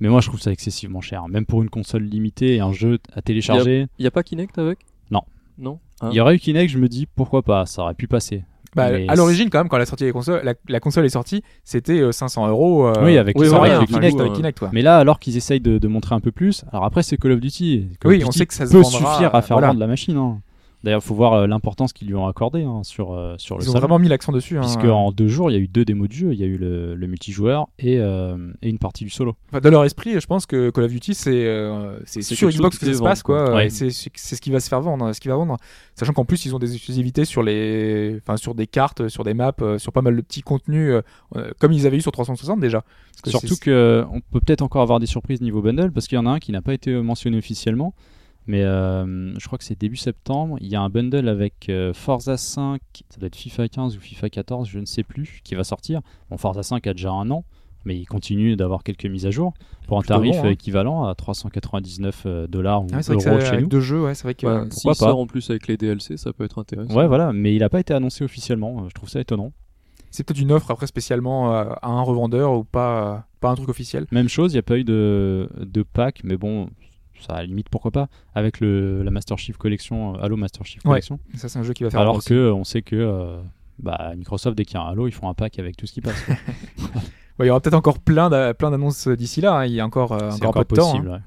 Mais 0.00 0.08
moi, 0.08 0.20
je 0.20 0.28
trouve 0.28 0.40
ça 0.40 0.50
excessivement 0.50 1.00
cher, 1.00 1.28
même 1.28 1.44
pour 1.44 1.62
une 1.62 1.68
console 1.70 2.04
limitée 2.04 2.56
et 2.56 2.60
un 2.60 2.72
jeu 2.72 2.98
à 3.14 3.20
télécharger. 3.22 3.86
Il 3.98 4.04
y 4.04 4.08
a 4.08 4.10
pas 4.10 4.22
Kinect 4.22 4.56
avec? 4.58 4.78
Non. 5.10 5.20
Non. 5.58 5.78
Hein? 6.00 6.08
Il 6.12 6.16
y 6.16 6.20
aurait 6.20 6.36
eu 6.36 6.38
Kinect, 6.38 6.70
je 6.72 6.78
me 6.78 6.88
dis 6.88 7.06
pourquoi 7.06 7.42
pas, 7.42 7.66
ça 7.66 7.82
aurait 7.82 7.94
pu 7.94 8.08
passer. 8.08 8.44
Bah, 8.76 8.90
Mais 8.92 9.06
à 9.08 9.14
l'origine, 9.16 9.50
quand 9.50 9.58
même, 9.58 9.68
quand 9.68 9.78
la, 9.78 9.86
sortie 9.86 10.04
des 10.04 10.12
consoles, 10.12 10.42
la, 10.44 10.54
la 10.68 10.78
console 10.80 11.04
est 11.04 11.08
sortie, 11.10 11.42
c'était 11.64 12.00
euh, 12.00 12.12
500 12.12 12.48
euros. 12.48 12.86
euh, 12.86 13.04
Oui, 13.04 13.18
avec 13.18 13.36
oui, 13.38 13.46
sans 13.46 13.56
voilà, 13.56 13.64
rien, 13.72 13.76
avec 13.78 13.90
enfin, 13.90 13.98
Kinect, 14.00 14.20
avec 14.20 14.30
ouais. 14.32 14.36
Kinect, 14.36 14.58
quoi. 14.60 14.70
Mais 14.72 14.82
là, 14.82 14.98
alors 14.98 15.18
qu'ils 15.18 15.36
essayent 15.36 15.60
de, 15.60 15.78
de 15.78 15.88
montrer 15.88 16.14
un 16.14 16.20
peu 16.20 16.30
plus, 16.30 16.64
alors 16.72 16.84
après 16.84 17.02
c'est 17.02 17.16
Call 17.16 17.32
of 17.32 17.40
Duty. 17.40 17.88
Call 18.00 18.10
Oui, 18.12 18.22
of 18.22 18.28
on 18.28 18.30
sait 18.32 18.46
que 18.46 18.54
ça 18.54 18.66
se 18.66 18.72
peut 18.72 18.78
vendra, 18.80 19.14
suffire 19.14 19.34
à 19.34 19.42
faire 19.42 19.56
voilà. 19.56 19.68
vendre 19.68 19.80
la 19.80 19.86
machine. 19.88 20.16
hein. 20.16 20.38
D'ailleurs, 20.82 21.02
faut 21.02 21.14
voir 21.14 21.34
euh, 21.34 21.46
l'importance 21.46 21.92
qu'ils 21.92 22.08
lui 22.08 22.14
ont 22.14 22.26
accordé 22.26 22.62
hein, 22.62 22.80
sur 22.84 23.12
euh, 23.12 23.34
sur 23.36 23.58
le 23.58 23.64
Ils 23.64 23.70
ont 23.70 23.74
vraiment 23.74 23.98
mis 23.98 24.08
l'accent 24.08 24.32
dessus. 24.32 24.56
hein. 24.56 24.62
Puisque 24.62 24.84
en 24.84 25.12
deux 25.12 25.28
jours, 25.28 25.50
il 25.50 25.54
y 25.54 25.56
a 25.56 25.60
eu 25.60 25.68
deux 25.68 25.84
démos 25.84 26.08
de 26.08 26.14
jeu. 26.14 26.32
Il 26.32 26.40
y 26.40 26.42
a 26.42 26.46
eu 26.46 26.56
le, 26.56 26.94
le 26.94 27.06
multijoueur 27.06 27.68
et, 27.78 27.98
euh, 27.98 28.52
et 28.62 28.70
une 28.70 28.78
partie 28.78 29.04
du 29.04 29.10
solo. 29.10 29.36
Enfin, 29.50 29.60
dans 29.60 29.70
leur 29.70 29.84
esprit, 29.84 30.18
je 30.18 30.26
pense 30.26 30.46
que 30.46 30.70
Call 30.70 30.84
of 30.84 30.90
Duty, 30.90 31.14
c'est 31.14 31.44
sur 32.22 32.48
Xbox 32.48 32.78
que 32.78 32.86
ça 32.86 32.94
se 32.94 33.02
passe, 33.02 33.22
quoi. 33.22 33.54
Ouais. 33.54 33.68
C'est 33.70 33.90
ce 33.90 34.40
qui 34.40 34.50
va 34.50 34.60
se 34.60 34.68
faire 34.68 34.80
vendre, 34.80 35.12
ce 35.12 35.20
qui 35.20 35.28
va 35.28 35.36
vendre. 35.36 35.56
Sachant 35.94 36.12
qu'en 36.14 36.24
plus, 36.24 36.46
ils 36.46 36.54
ont 36.54 36.58
des 36.58 36.72
exclusivités 36.74 37.24
sur 37.26 37.42
les, 37.42 38.16
enfin, 38.22 38.36
sur 38.38 38.54
des 38.54 38.66
cartes, 38.66 39.08
sur 39.08 39.22
des 39.24 39.34
maps, 39.34 39.52
sur 39.78 39.92
pas 39.92 40.02
mal 40.02 40.16
de 40.16 40.20
petits 40.22 40.42
contenus, 40.42 40.94
comme 41.58 41.72
ils 41.72 41.86
avaient 41.86 41.98
eu 41.98 42.02
sur 42.02 42.12
360 42.12 42.58
déjà. 42.58 42.80
Parce 43.12 43.22
que 43.22 43.30
Surtout 43.30 43.48
c'est- 43.54 43.64
que 43.64 44.04
on 44.10 44.20
peut 44.20 44.40
peut-être 44.40 44.62
encore 44.62 44.80
avoir 44.80 44.98
des 44.98 45.06
surprises 45.06 45.42
niveau 45.42 45.60
bundle 45.60 45.92
parce 45.92 46.08
qu'il 46.08 46.16
y 46.16 46.18
en 46.18 46.24
a 46.26 46.30
un 46.30 46.38
qui 46.38 46.52
n'a 46.52 46.62
pas 46.62 46.72
été 46.72 46.92
mentionné 46.94 47.36
officiellement. 47.36 47.92
Mais 48.50 48.64
euh, 48.64 49.38
je 49.38 49.46
crois 49.46 49.58
que 49.58 49.64
c'est 49.64 49.78
début 49.78 49.94
septembre. 49.94 50.56
Il 50.60 50.66
y 50.66 50.74
a 50.74 50.80
un 50.80 50.88
bundle 50.88 51.28
avec 51.28 51.68
euh, 51.68 51.92
Forza 51.94 52.36
5, 52.36 52.80
ça 53.08 53.20
doit 53.20 53.28
être 53.28 53.36
FIFA 53.36 53.68
15 53.68 53.96
ou 53.96 54.00
FIFA 54.00 54.28
14, 54.28 54.68
je 54.68 54.80
ne 54.80 54.86
sais 54.86 55.04
plus, 55.04 55.40
qui 55.44 55.54
va 55.54 55.62
sortir. 55.62 56.00
Bon, 56.30 56.36
Forza 56.36 56.64
5 56.64 56.84
a 56.88 56.92
déjà 56.92 57.12
un 57.12 57.30
an, 57.30 57.44
mais 57.84 57.96
il 57.96 58.06
continue 58.06 58.56
d'avoir 58.56 58.82
quelques 58.82 59.06
mises 59.06 59.24
à 59.24 59.30
jour 59.30 59.54
pour 59.86 59.98
un 59.98 60.02
tarif 60.02 60.34
bon, 60.38 60.46
hein. 60.46 60.50
équivalent 60.50 61.04
à 61.04 61.14
399 61.14 62.24
euh, 62.26 62.46
dollars 62.48 62.82
ou 62.82 62.88
Ah 62.92 62.96
ouais, 62.96 63.02
c'est 63.04 63.12
vrai 63.14 63.22
que 63.22 63.28
euros 63.28 63.38
ça- 63.38 63.44
chez 63.46 63.52
avec 63.52 63.62
nous. 63.62 63.68
deux 63.68 63.80
jeux, 63.80 64.02
ouais, 64.02 64.16
c'est 64.16 64.24
vrai 64.24 64.34
que. 64.34 64.46
Bah, 64.46 64.64
pourquoi 64.68 64.76
S'il 64.76 64.88
pas 64.88 64.94
sort 65.10 65.20
en 65.20 65.26
plus 65.28 65.48
avec 65.48 65.68
les 65.68 65.76
DLC, 65.76 66.16
ça 66.16 66.32
peut 66.32 66.42
être 66.42 66.58
intéressant. 66.58 66.92
Ouais, 66.92 67.06
voilà, 67.06 67.32
mais 67.32 67.54
il 67.54 67.60
n'a 67.60 67.68
pas 67.68 67.78
été 67.78 67.94
annoncé 67.94 68.24
officiellement. 68.24 68.88
Je 68.88 68.94
trouve 68.94 69.08
ça 69.08 69.20
étonnant. 69.20 69.52
C'est 70.10 70.24
peut-être 70.24 70.40
une 70.40 70.50
offre 70.50 70.72
après 70.72 70.88
spécialement 70.88 71.52
à 71.52 71.78
un 71.86 72.02
revendeur 72.02 72.54
ou 72.54 72.64
pas, 72.64 73.28
pas 73.38 73.50
un 73.50 73.54
truc 73.54 73.68
officiel. 73.68 74.06
Même 74.10 74.28
chose, 74.28 74.52
il 74.52 74.56
n'y 74.56 74.58
a 74.58 74.62
pas 74.64 74.76
eu 74.76 74.82
de, 74.82 75.48
de 75.60 75.84
pack, 75.84 76.22
mais 76.24 76.36
bon, 76.36 76.68
ça 77.22 77.34
à 77.34 77.38
la 77.40 77.46
limite 77.46 77.68
pourquoi 77.70 77.90
pas, 77.90 78.08
avec 78.34 78.60
le, 78.60 79.02
la 79.02 79.10
Master 79.10 79.38
Chief 79.38 79.56
Collection, 79.56 80.14
euh, 80.16 80.22
Halo 80.22 80.36
Master 80.36 80.64
Chief 80.64 80.82
Ouais. 80.84 80.90
Collection. 80.92 81.18
Ça, 81.34 81.48
c'est 81.48 81.58
un 81.58 81.62
jeu 81.62 81.72
qui 81.72 81.84
va 81.84 81.90
faire. 81.90 82.00
Alors 82.00 82.22
que 82.24 82.34
euh, 82.34 82.54
on 82.54 82.64
sait 82.64 82.82
que 82.82 82.96
euh, 82.96 83.40
bah, 83.78 84.12
Microsoft, 84.16 84.56
dès 84.56 84.64
qu'il 84.64 84.74
y 84.74 84.78
a 84.78 84.82
un 84.84 84.90
Halo, 84.90 85.06
ils 85.08 85.12
font 85.12 85.28
un 85.28 85.34
pack 85.34 85.58
avec 85.58 85.76
tout 85.76 85.86
ce 85.86 85.92
qui 85.92 86.00
passe. 86.00 86.22
Ouais, 87.38 87.46
il 87.46 87.48
y 87.48 87.50
aura 87.52 87.60
peut-être 87.60 87.72
encore 87.74 88.00
plein 88.00 88.28
d'a- 88.28 88.52
plein 88.52 88.70
d'annonces 88.70 89.08
d'ici 89.08 89.40
là. 89.40 89.54
hein. 89.54 89.64
Il 89.64 89.72
y 89.72 89.80
a 89.80 89.86
encore, 89.86 90.12
euh, 90.12 90.30
encore, 90.30 90.50
encore 90.50 90.64
peu 90.66 90.76
de 90.76 90.80
temps. 90.80 90.98
hein. 90.98 91.06
ouais. 91.12 91.18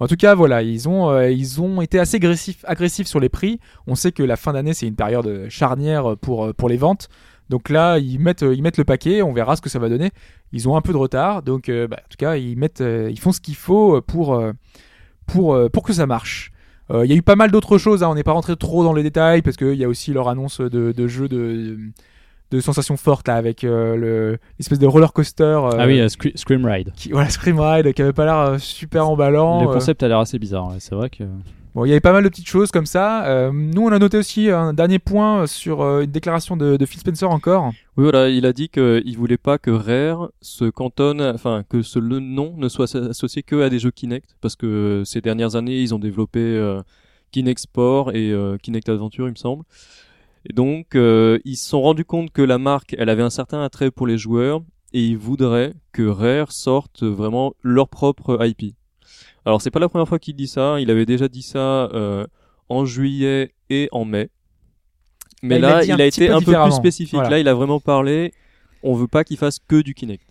En 0.00 0.08
tout 0.08 0.16
cas, 0.16 0.34
voilà, 0.34 0.62
ils 0.62 0.88
ont, 0.88 1.08
euh, 1.10 1.30
ils 1.30 1.60
ont 1.60 1.80
été 1.82 2.00
assez 2.00 2.16
agressifs, 2.16 2.64
agressifs 2.66 3.06
sur 3.06 3.20
les 3.20 3.28
prix. 3.28 3.60
On 3.86 3.94
sait 3.94 4.10
que 4.10 4.24
la 4.24 4.34
fin 4.36 4.52
d'année, 4.52 4.74
c'est 4.74 4.88
une 4.88 4.96
période 4.96 5.26
euh, 5.28 5.46
charnière 5.48 6.16
pour, 6.16 6.46
euh, 6.46 6.52
pour 6.52 6.68
les 6.68 6.78
ventes. 6.78 7.08
Donc 7.48 7.68
là, 7.68 7.98
ils 7.98 8.18
mettent, 8.18 8.42
euh, 8.42 8.54
ils 8.54 8.62
mettent 8.62 8.78
le 8.78 8.84
paquet, 8.84 9.22
on 9.22 9.32
verra 9.32 9.54
ce 9.54 9.60
que 9.60 9.68
ça 9.68 9.78
va 9.78 9.88
donner. 9.88 10.10
Ils 10.52 10.68
ont 10.68 10.76
un 10.76 10.80
peu 10.80 10.92
de 10.92 10.98
retard, 10.98 11.42
donc 11.44 11.68
euh, 11.68 11.86
bah, 11.86 11.98
en 12.00 12.08
tout 12.08 12.16
cas, 12.18 12.34
ils, 12.36 12.56
mettent, 12.56 12.80
euh, 12.80 13.08
ils 13.08 13.20
font 13.20 13.30
ce 13.30 13.40
qu'il 13.40 13.54
faut 13.56 14.00
pour, 14.02 14.34
euh, 14.34 14.52
pour, 15.32 15.54
euh, 15.54 15.68
pour 15.68 15.82
que 15.82 15.92
ça 15.92 16.06
marche. 16.06 16.52
Euh, 16.90 17.04
Il 17.04 17.10
y 17.10 17.14
a 17.14 17.16
eu 17.16 17.22
pas 17.22 17.36
mal 17.36 17.50
d'autres 17.50 17.78
choses, 17.78 18.02
hein, 18.02 18.08
on 18.10 18.14
n'est 18.14 18.22
pas 18.24 18.32
rentré 18.32 18.56
trop 18.56 18.82
dans 18.84 18.92
les 18.92 19.02
détails, 19.02 19.42
parce 19.42 19.56
qu'il 19.56 19.74
y 19.74 19.84
a 19.84 19.88
aussi 19.88 20.12
leur 20.12 20.28
annonce 20.28 20.60
de, 20.60 20.92
de 20.92 21.06
jeux 21.06 21.28
de, 21.28 21.76
de 22.50 22.60
sensations 22.60 22.96
fortes, 22.96 23.28
là, 23.28 23.36
avec 23.36 23.62
euh, 23.62 23.94
le- 23.96 24.38
l'espèce 24.58 24.78
de 24.80 24.86
roller 24.86 25.12
coaster. 25.12 25.44
euh, 25.44 25.70
Ah 25.78 25.86
oui, 25.86 26.00
Scre- 26.06 26.36
Scream 26.36 26.64
Ride. 26.66 26.92
qui, 26.96 27.12
voilà, 27.12 27.28
Scream 27.30 27.60
Ride, 27.60 27.92
qui 27.92 28.02
avait 28.02 28.12
pas 28.12 28.24
l'air 28.24 28.58
super 28.60 29.08
emballant. 29.08 29.60
Le 29.62 29.68
concept 29.72 30.02
a 30.02 30.08
l'air 30.08 30.18
assez 30.18 30.38
bizarre. 30.40 30.68
ouais. 30.68 30.76
C'est 30.80 30.94
vrai 30.96 31.10
que. 31.10 31.22
Bon, 31.72 31.84
il 31.84 31.88
y 31.88 31.92
avait 31.92 32.00
pas 32.00 32.12
mal 32.12 32.24
de 32.24 32.28
petites 32.28 32.48
choses 32.48 32.72
comme 32.72 32.86
ça. 32.86 33.24
Euh, 33.26 33.52
nous, 33.52 33.82
on 33.82 33.92
a 33.92 34.00
noté 34.00 34.18
aussi 34.18 34.50
un 34.50 34.72
dernier 34.72 34.98
point 34.98 35.46
sur 35.46 35.82
euh, 35.82 36.02
une 36.02 36.10
déclaration 36.10 36.56
de, 36.56 36.84
Phil 36.84 36.98
Spencer 36.98 37.30
encore. 37.30 37.66
Oui, 37.96 38.02
voilà, 38.02 38.28
il 38.28 38.44
a 38.44 38.52
dit 38.52 38.68
qu'il 38.68 39.16
voulait 39.16 39.36
pas 39.36 39.56
que 39.56 39.70
Rare 39.70 40.30
se 40.40 40.64
cantonne, 40.64 41.22
enfin, 41.22 41.62
que 41.68 41.82
ce 41.82 42.00
le 42.00 42.18
nom 42.18 42.54
ne 42.56 42.68
soit 42.68 42.92
associé 42.96 43.44
que 43.44 43.62
à 43.62 43.70
des 43.70 43.78
jeux 43.78 43.92
Kinect, 43.92 44.36
parce 44.40 44.56
que 44.56 45.02
ces 45.04 45.20
dernières 45.20 45.54
années, 45.54 45.80
ils 45.80 45.94
ont 45.94 46.00
développé 46.00 46.40
euh, 46.40 46.82
Kinect 47.30 47.60
Sport 47.60 48.16
et 48.16 48.32
euh, 48.32 48.56
Kinect 48.56 48.88
Adventure, 48.88 49.28
il 49.28 49.32
me 49.32 49.36
semble. 49.36 49.64
Et 50.48 50.52
donc, 50.52 50.94
ils 50.94 51.56
se 51.56 51.68
sont 51.68 51.82
rendus 51.82 52.06
compte 52.06 52.32
que 52.32 52.42
la 52.42 52.58
marque, 52.58 52.96
elle 52.98 53.10
avait 53.10 53.22
un 53.22 53.30
certain 53.30 53.62
attrait 53.62 53.90
pour 53.92 54.06
les 54.08 54.18
joueurs, 54.18 54.62
et 54.92 55.04
ils 55.04 55.18
voudraient 55.18 55.74
que 55.92 56.02
Rare 56.02 56.50
sorte 56.50 57.04
vraiment 57.04 57.52
leur 57.62 57.88
propre 57.88 58.44
IP. 58.44 58.74
Alors, 59.46 59.62
c'est 59.62 59.70
pas 59.70 59.80
la 59.80 59.88
première 59.88 60.08
fois 60.08 60.18
qu'il 60.18 60.34
dit 60.36 60.46
ça, 60.48 60.80
il 60.80 60.90
avait 60.90 61.06
déjà 61.06 61.28
dit 61.28 61.42
ça 61.42 61.58
euh, 61.94 62.26
en 62.68 62.84
juillet 62.84 63.52
et 63.70 63.88
en 63.92 64.04
mai. 64.04 64.28
Mais 65.42 65.58
Là, 65.58 65.82
il 65.84 65.92
a 65.92 65.94
il 65.94 66.00
été 66.02 66.26
peu 66.28 66.34
un 66.34 66.40
peu 66.42 66.52
plus 66.52 66.72
spécifique. 66.72 67.14
Voilà. 67.14 67.30
Là, 67.30 67.38
il 67.38 67.48
a 67.48 67.54
vraiment 67.54 67.80
parlé. 67.80 68.32
On 68.82 68.94
veut 68.94 69.06
pas 69.08 69.24
qu'il 69.24 69.36
fasse 69.38 69.58
que 69.58 69.80
du 69.80 69.94
Kinect. 69.94 70.24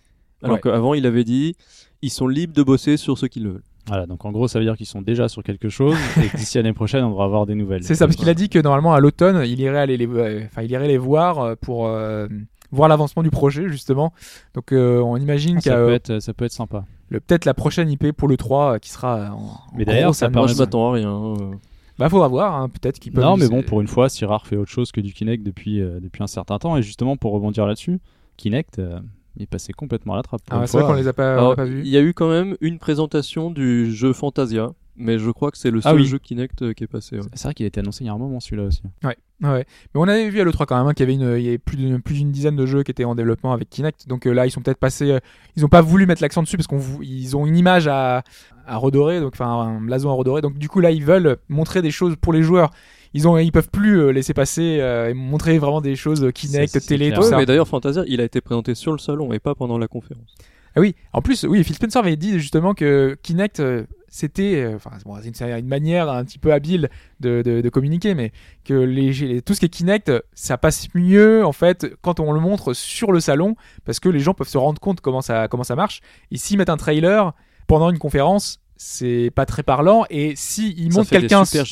Alors 0.44 0.56
Ouais. 0.56 0.62
qu'avant, 0.62 0.94
il 0.94 1.06
avait 1.06 1.24
dit, 1.24 1.56
ils 2.02 2.12
sont 2.12 2.28
libres 2.28 2.54
de 2.54 2.64
bosser 2.64 2.98
sur 2.98 3.18
ce 3.18 3.26
qu'ils 3.26 3.48
veulent. 3.48 3.64
Voilà, 3.88 4.06
donc 4.06 4.24
en 4.24 4.32
gros, 4.32 4.48
ça 4.48 4.60
veut 4.60 4.66
dire 4.66 4.78
qu'ils 4.78 4.86
sont 4.86 5.02
déjà 5.02 5.28
sur 5.28 5.42
quelque 5.42 5.68
chose 5.70 5.98
et 6.24 6.28
que 6.30 6.38
d'ici 6.38 6.58
l'année 6.58 6.74
prochaine, 6.74 7.04
on 7.04 7.10
devra 7.10 7.26
avoir 7.26 7.48
des 7.48 7.56
nouvelles. 7.56 7.84
C'est 7.84 7.96
ça, 7.96 8.06
parce 8.06 8.16
qu'il 8.16 8.30
a 8.30 8.36
dit 8.36 8.48
que 8.50 8.60
normalement 8.60 8.94
à 8.94 9.00
l'automne, 9.00 9.44
il 9.48 9.60
irait 9.60 9.80
aller 9.80 9.98
les, 9.98 10.06
enfin, 10.46 10.62
il 10.62 10.70
irait 10.70 10.88
les 10.88 11.00
voir 11.00 11.40
euh, 11.40 11.56
pour 11.60 11.88
euh, 11.88 12.28
voir 12.72 12.88
l'avancement 12.90 13.24
du 13.24 13.30
projet 13.30 13.68
justement. 13.70 14.14
Donc 14.54 14.72
euh, 14.72 15.00
on 15.02 15.18
imagine 15.18 15.58
Ah, 15.58 15.62
qu'il 15.62 15.72
y 15.72 15.76
ça, 15.76 15.80
a 15.82 15.86
peut 15.86 15.92
euh, 15.92 15.96
être, 15.96 16.20
ça 16.20 16.34
peut 16.34 16.46
être 16.46 16.52
sympa. 16.54 16.86
le- 17.10 17.20
peut-être 17.20 17.46
la 17.46 17.54
prochaine 17.54 17.90
IP 17.90 18.12
pour 18.12 18.28
le 18.28 18.38
3 18.38 18.76
euh, 18.76 18.78
qui 18.80 18.90
sera 18.90 19.18
euh, 19.18 19.28
en, 19.30 19.52
Mais 19.76 19.84
en 19.84 19.86
d'ailleurs, 19.88 20.16
ça 20.16 20.26
annonce. 20.28 20.36
Moi, 20.36 20.42
permet 20.48 20.54
je 20.54 20.60
m'attends 20.60 20.90
à 20.90 20.94
rien. 20.94 21.12
euh. 21.12 21.52
Bah 21.98 22.08
faudra 22.08 22.28
voir, 22.30 22.56
hein, 22.56 22.70
peut-être 22.70 22.98
qu'ils 23.00 23.12
peuvent. 23.12 23.24
Non, 23.24 23.36
mais 23.36 23.46
c'est- 23.46 23.52
bon, 23.52 23.62
pour 23.62 23.82
une 23.82 23.88
fois, 23.88 24.08
Syrah 24.08 24.40
fait 24.40 24.56
autre 24.56 24.72
chose 24.72 24.92
que 24.94 25.02
du 25.02 25.12
Kinect 25.14 25.44
depuis, 25.44 25.82
euh, 25.82 26.00
depuis 26.00 26.24
un 26.24 26.28
certain 26.28 26.58
temps. 26.58 26.78
Et 26.78 26.82
justement, 26.82 27.18
pour 27.18 27.34
rebondir 27.34 27.66
là-dessus, 27.66 28.00
Kinect, 28.38 28.80
euh, 28.80 29.00
il 29.36 29.44
est 29.44 29.48
passé 29.48 29.74
complètement 29.74 30.14
à 30.14 30.18
la 30.18 30.24
trappe. 30.24 30.42
Ah, 30.50 30.66
c'est 30.66 30.78
vrai 30.80 30.88
qu'on 30.88 30.94
les 30.98 31.08
a 31.10 31.12
Alors, 31.18 31.56
pas 31.58 31.66
vus. 31.66 31.82
il 31.84 31.90
y 31.90 31.98
a 31.98 32.02
eu 32.02 32.14
quand 32.14 32.30
même 32.30 32.56
une 32.62 32.80
présentation 32.80 33.52
du 33.52 33.92
jeu 33.94 34.14
Fantasia, 34.14 34.72
mais 35.00 35.18
je 35.18 35.32
crois 35.32 35.50
que 35.52 35.58
c'est 35.58 35.72
le 35.72 35.80
Ah 35.84 35.90
seul 35.90 35.96
oui. 36.02 36.06
jeu 36.06 36.20
Kinect 36.20 36.62
euh, 36.62 36.74
qui 36.74 36.84
est 36.84 36.88
passé. 36.88 37.16
ouais. 37.18 37.26
C'est 37.34 37.44
vrai 37.46 37.54
qu'il 37.56 37.64
a 37.64 37.68
été 37.68 37.80
annoncé 37.80 38.04
il 38.04 38.08
y 38.08 38.10
a 38.10 38.14
un 38.14 38.18
moment, 38.18 38.40
celui-là 38.40 38.64
aussi. 38.64 38.82
Ouais, 39.04 39.18
ouais. 39.42 39.66
Mais 39.94 40.02
on 40.02 40.04
avait 40.04 40.30
vu 40.30 40.40
à 40.42 40.44
l'E3 40.44 40.66
quand 40.66 40.78
même 40.78 40.86
hein, 40.88 40.94
qu'il 40.94 41.10
y 41.10 41.12
avait, 41.12 41.14
une, 41.24 41.38
il 41.38 41.44
y 41.44 41.48
avait 41.48 41.58
plus 41.58 41.78
d'une 41.78 42.02
plus 42.02 42.16
d'une 42.16 42.32
dizaine 42.32 42.56
de 42.56 42.66
jeux 42.66 42.84
qui 42.84 42.92
étaient 42.92 43.06
en 43.06 43.16
développement 43.16 43.54
avec 43.54 43.70
Kinect. 43.70 44.08
Donc 44.08 44.28
euh, 44.28 44.32
là, 44.34 44.46
ils 44.46 44.52
sont 44.52 44.62
peut-être 44.62 44.78
passés. 44.80 45.12
euh, 45.12 45.20
ils 45.56 45.66
ont 45.66 45.70
pas 45.70 45.82
voulu 45.82 46.06
mettre 46.06 46.22
l'accent 46.22 46.44
dessus 46.44 46.58
parce 46.58 46.68
qu'on 46.68 46.78
vou- 46.78 47.02
ils 47.02 47.36
ont 47.36 47.46
une 47.48 47.58
image 47.58 47.88
à, 47.88 48.24
à 48.68 48.78
redorer, 48.78 49.20
donc 49.22 49.32
enfin 49.34 49.48
un 49.50 49.82
blason 49.82 50.10
à 50.10 50.14
redorer. 50.14 50.42
Donc 50.42 50.58
du 50.58 50.70
coup 50.70 50.80
là, 50.82 50.92
ils 50.92 51.04
veulent 51.04 51.38
montrer 51.50 51.82
des 51.82 51.92
choses 51.92 52.16
pour 52.20 52.34
les 52.34 52.44
joueurs. 52.44 52.72
Ils 53.16 53.28
ont, 53.28 53.38
ils 53.40 53.52
peuvent 53.52 53.72
plus 53.72 54.00
euh, 54.00 54.10
laisser 54.12 54.36
passer 54.36 54.78
euh, 54.82 55.10
et 55.10 55.16
montrer 55.16 55.58
vraiment 55.58 55.82
des 55.82 55.96
choses 55.96 56.24
euh, 56.24 56.30
Kinect, 56.32 56.70
C'est- 56.74 56.80
c'est 56.80 56.88
télé, 56.88 57.08
clair. 57.08 57.18
tout 57.20 57.24
Ouais, 57.26 57.32
ça. 57.32 57.38
mais 57.38 57.48
d'ailleurs, 57.48 57.68
Fantasia, 57.68 58.04
il 58.08 58.22
a 58.22 58.24
été 58.24 58.40
présenté 58.40 58.76
sur 58.76 58.92
le 58.92 59.00
salon 59.00 59.34
et 59.34 59.40
pas 59.40 59.56
pendant 59.56 59.80
la 59.80 59.88
conférence. 59.88 60.36
Ah 60.76 60.82
oui, 60.82 60.96
en 61.14 61.22
plus, 61.22 61.44
oui, 61.44 61.64
Phil 61.64 61.76
Spencer 61.76 62.00
avait 62.00 62.16
dit 62.16 62.40
justement 62.40 62.74
que 62.74 63.18
Kinect, 63.24 63.60
euh, 63.60 63.86
c'était, 64.08 64.62
euh, 64.64 64.78
une, 65.26 65.68
manière 65.68 66.10
un 66.10 66.24
petit 66.24 66.40
peu 66.40 66.54
habile 66.54 66.90
de, 67.20 67.70
communiquer, 67.70 68.16
mais 68.16 68.32
que 68.64 68.74
les, 68.74 69.42
tout 69.42 69.54
ce 69.54 69.60
qui 69.60 69.66
est 69.66 69.70
Kinect, 69.70 70.12
ça 70.34 70.58
passe 70.58 70.88
mieux 70.94 71.46
en 71.46 71.52
fait 71.52 71.88
quand 72.02 72.20
on 72.20 72.32
le 72.32 72.40
montre 72.40 72.74
sur 72.74 73.12
le 73.12 73.20
salon, 73.20 73.56
parce 73.86 74.00
que 74.00 74.10
les 74.10 74.20
gens 74.20 74.34
peuvent 74.34 74.48
se 74.48 74.58
rendre 74.58 74.80
compte 74.80 75.02
comment 75.02 75.22
ça, 75.22 75.48
comment 75.48 75.64
ça 75.64 75.76
marche. 75.76 76.02
S'ils 76.34 76.58
mettent 76.58 76.70
un 76.70 76.78
trailer 76.78 77.34
pendant 77.68 77.90
une 77.90 78.00
conférence, 78.00 78.60
c'est 78.82 79.30
pas 79.36 79.46
très 79.46 79.62
parlant. 79.62 80.06
Et 80.10 80.34
si 80.38 80.74
fait 81.04 81.04
des 81.04 81.28
quelqu'un, 81.28 81.44
c'est 81.46 81.64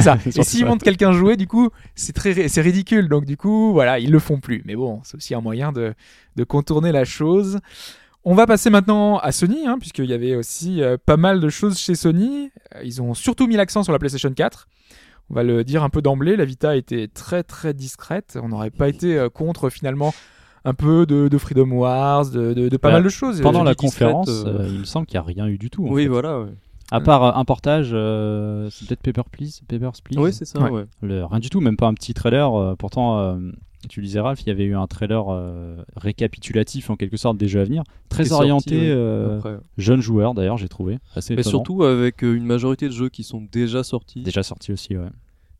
ça. 0.00 0.16
Et 0.26 0.42
ça. 0.42 0.64
montrent 0.64 0.82
quelqu'un 0.82 1.12
jouer, 1.12 1.36
du 1.36 1.46
coup, 1.46 1.68
c'est 1.94 2.14
très, 2.14 2.48
c'est 2.48 2.62
ridicule. 2.62 3.10
Donc 3.10 3.26
du 3.26 3.36
coup, 3.36 3.72
voilà, 3.72 3.98
ils 3.98 4.10
le 4.10 4.18
font 4.18 4.40
plus. 4.40 4.62
Mais 4.64 4.74
bon, 4.74 5.00
c'est 5.04 5.16
aussi 5.16 5.34
un 5.34 5.42
moyen 5.42 5.70
de, 5.70 5.92
de 6.36 6.44
contourner 6.44 6.92
la 6.92 7.04
chose. 7.04 7.58
On 8.24 8.34
va 8.34 8.46
passer 8.46 8.70
maintenant 8.70 9.18
à 9.18 9.32
Sony, 9.32 9.66
hein, 9.66 9.76
puisqu'il 9.78 10.06
y 10.06 10.14
avait 10.14 10.34
aussi 10.34 10.82
euh, 10.82 10.96
pas 10.96 11.18
mal 11.18 11.40
de 11.40 11.48
choses 11.50 11.78
chez 11.78 11.94
Sony. 11.94 12.50
Euh, 12.74 12.80
Ils 12.84 13.02
ont 13.02 13.12
surtout 13.12 13.46
mis 13.46 13.56
l'accent 13.56 13.82
sur 13.82 13.92
la 13.92 13.98
PlayStation 13.98 14.32
4. 14.32 14.66
On 15.28 15.34
va 15.34 15.42
le 15.42 15.62
dire 15.62 15.82
un 15.82 15.90
peu 15.90 16.00
d'emblée, 16.00 16.36
la 16.36 16.46
Vita 16.46 16.74
était 16.74 17.06
très 17.08 17.42
très 17.42 17.74
discrète. 17.74 18.38
On 18.42 18.48
n'aurait 18.48 18.70
pas 18.70 18.88
été 18.88 19.18
euh, 19.18 19.28
contre 19.28 19.68
finalement 19.68 20.14
un 20.64 20.74
peu 20.74 21.06
de, 21.06 21.28
de 21.28 21.38
Freedom 21.38 21.70
Wars, 21.70 22.30
de, 22.30 22.52
de- 22.54 22.68
de 22.68 22.76
pas 22.76 22.88
Bah, 22.88 22.94
mal 22.94 23.04
de 23.04 23.08
choses. 23.08 23.40
Pendant 23.40 23.64
la 23.64 23.74
conférence, 23.74 24.28
euh, 24.28 24.60
euh, 24.60 24.68
il 24.72 24.78
me 24.80 24.84
semble 24.84 25.06
qu'il 25.06 25.14
n'y 25.18 25.24
a 25.24 25.26
rien 25.26 25.46
eu 25.46 25.58
du 25.58 25.70
tout. 25.70 25.86
en 25.86 25.90
Oui, 25.90 26.02
fait. 26.04 26.08
voilà. 26.08 26.40
Ouais. 26.40 26.50
À 26.90 27.00
part 27.00 27.22
euh, 27.24 27.32
un 27.40 27.44
portage, 27.44 27.90
euh, 27.92 28.68
c'est 28.70 28.86
peut-être 28.88 29.02
Paper 29.02 29.28
Please, 29.30 29.60
Papers, 29.68 29.92
Please. 30.02 30.18
Oui, 30.18 30.32
c'est 30.32 30.44
ça. 30.46 30.58
Ouais. 30.60 30.70
Ouais. 30.70 30.84
Le- 31.02 31.24
rien 31.24 31.38
du 31.38 31.50
tout, 31.50 31.60
même 31.60 31.76
pas 31.76 31.86
un 31.86 31.94
petit 31.94 32.14
trailer. 32.14 32.54
euh, 32.54 32.74
pourtant, 32.76 33.18
euh, 33.18 33.36
tu 33.90 34.00
disais 34.02 34.20
Ralph, 34.20 34.40
il 34.42 34.48
y 34.48 34.50
avait 34.50 34.64
eu 34.64 34.74
un 34.74 34.86
trailer 34.86 35.26
euh, 35.28 35.76
récapitulatif 35.96 36.90
en 36.90 36.96
quelque 36.96 37.16
sorte 37.16 37.36
des 37.36 37.46
jeux 37.46 37.60
à 37.60 37.64
venir, 37.64 37.84
très 38.08 38.24
sorti, 38.24 38.42
orienté 38.42 38.78
oui, 38.80 38.86
euh, 38.90 39.36
après. 39.36 39.58
jeune 39.76 40.00
joueur 40.00 40.34
d'ailleurs, 40.34 40.56
j'ai 40.56 40.68
trouvé 40.68 40.98
assez 41.14 41.34
Mais 41.34 41.42
étonnant. 41.42 41.58
surtout 41.58 41.84
avec 41.84 42.22
une 42.22 42.44
majorité 42.44 42.86
de 42.88 42.92
jeux 42.92 43.08
qui 43.08 43.22
sont 43.22 43.46
déjà 43.52 43.82
sortis. 43.84 44.22
déjà 44.22 44.42
sorti 44.42 44.72
aussi. 44.72 44.96
Ouais. 44.96 45.06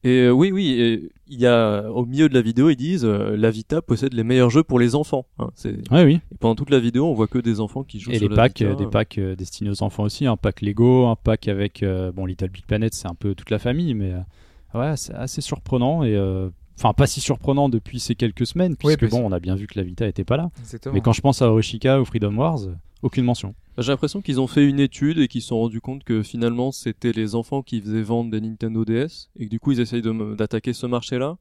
Et 0.04 0.20
euh, 0.26 0.30
oui, 0.30 0.52
oui, 0.52 0.70
et 0.80 1.10
il 1.26 1.40
y 1.40 1.46
a 1.46 1.90
au 1.90 2.06
milieu 2.06 2.28
de 2.28 2.34
la 2.34 2.40
vidéo, 2.40 2.70
ils 2.70 2.76
disent 2.76 3.04
euh, 3.04 3.36
la 3.36 3.50
Vita 3.50 3.82
possède 3.82 4.14
les 4.14 4.22
meilleurs 4.22 4.48
jeux 4.50 4.62
pour 4.62 4.78
les 4.78 4.94
enfants. 4.94 5.26
hein. 5.40 5.50
c'est... 5.54 5.72
Ouais, 5.90 6.04
oui. 6.04 6.20
Et 6.32 6.36
pendant 6.38 6.54
toute 6.54 6.70
la 6.70 6.78
vidéo, 6.78 7.06
on 7.06 7.14
voit 7.14 7.26
que 7.26 7.38
des 7.38 7.58
enfants 7.60 7.82
qui 7.82 7.98
jouent 7.98 8.12
Et 8.12 8.18
sur 8.18 8.28
les 8.28 8.36
la 8.36 8.42
packs, 8.42 8.58
Vita. 8.60 8.70
euh, 8.70 8.74
des 8.76 8.86
packs 8.86 9.18
euh, 9.18 9.34
destinés 9.34 9.70
aux 9.70 9.82
enfants 9.82 10.04
aussi, 10.04 10.24
un 10.26 10.36
pack 10.36 10.60
Lego, 10.62 11.06
un 11.08 11.16
pack 11.16 11.48
avec 11.48 11.82
euh, 11.82 12.12
bon 12.12 12.26
Little 12.26 12.48
Big 12.50 12.64
Planet, 12.64 12.94
c'est 12.94 13.08
un 13.08 13.14
peu 13.16 13.34
toute 13.34 13.50
la 13.50 13.58
famille, 13.58 13.94
mais 13.94 14.12
euh, 14.12 14.78
ouais, 14.78 14.96
c'est 14.96 15.14
assez 15.14 15.40
surprenant 15.40 16.04
et 16.04 16.14
euh, 16.14 16.48
enfin 16.78 16.92
pas 16.92 17.08
si 17.08 17.20
surprenant 17.20 17.68
depuis 17.68 17.98
ces 17.98 18.14
quelques 18.14 18.46
semaines, 18.46 18.76
puisque 18.76 19.00
parce- 19.00 19.10
bon, 19.10 19.26
on 19.26 19.32
a 19.32 19.40
bien 19.40 19.56
vu 19.56 19.66
que 19.66 19.76
la 19.78 19.82
Vita 19.84 20.06
était 20.06 20.24
pas 20.24 20.36
là. 20.36 20.50
Exactement. 20.60 20.94
Mais 20.94 21.00
quand 21.00 21.12
je 21.12 21.20
pense 21.22 21.42
à 21.42 21.50
Orishika 21.50 22.00
ou 22.00 22.04
Freedom 22.04 22.36
Wars, 22.36 22.60
euh, 22.62 22.74
aucune 23.02 23.24
mention. 23.24 23.54
J'ai 23.78 23.92
l'impression 23.92 24.20
qu'ils 24.20 24.40
ont 24.40 24.46
fait 24.46 24.66
une 24.68 24.80
étude 24.80 25.18
et 25.18 25.28
qu'ils 25.28 25.42
se 25.42 25.48
sont 25.48 25.58
rendus 25.58 25.80
compte 25.80 26.02
que 26.04 26.22
finalement 26.22 26.72
c'était 26.72 27.12
les 27.12 27.34
enfants 27.34 27.62
qui 27.62 27.80
faisaient 27.80 28.02
vendre 28.02 28.30
des 28.30 28.40
Nintendo 28.40 28.84
DS 28.84 29.30
et 29.36 29.46
que 29.46 29.50
du 29.50 29.60
coup 29.60 29.72
ils 29.72 29.80
essayent 29.80 30.02
d'attaquer 30.36 30.72
ce 30.72 30.86
marché-là. 30.86 31.36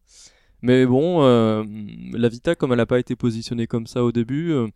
Mais 0.61 0.85
bon, 0.85 1.23
euh, 1.23 1.63
la 2.13 2.29
Vita 2.29 2.55
comme 2.55 2.71
elle 2.71 2.77
n'a 2.77 2.85
pas 2.85 2.99
été 2.99 3.15
positionnée 3.15 3.67
comme 3.67 3.85
ça 3.85 4.03
au 4.03 4.11
début, 4.11 4.51
euh, 4.51 4.67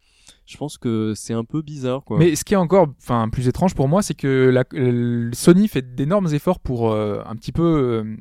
je 0.46 0.58
pense 0.58 0.78
que 0.78 1.14
c'est 1.16 1.34
un 1.34 1.44
peu 1.44 1.62
bizarre 1.62 2.04
quoi. 2.04 2.18
Mais 2.18 2.36
ce 2.36 2.44
qui 2.44 2.54
est 2.54 2.58
encore 2.58 2.88
enfin, 3.02 3.30
plus 3.30 3.48
étrange 3.48 3.74
pour 3.74 3.88
moi, 3.88 4.02
c'est 4.02 4.14
que 4.14 4.50
la, 4.50 4.64
euh, 4.74 5.30
Sony 5.34 5.68
fait 5.68 5.96
d'énormes 5.96 6.28
efforts 6.34 6.60
pour 6.60 6.92
euh, 6.92 7.22
un 7.26 7.36
petit 7.36 7.52
peu 7.52 7.64
euh, 7.64 8.18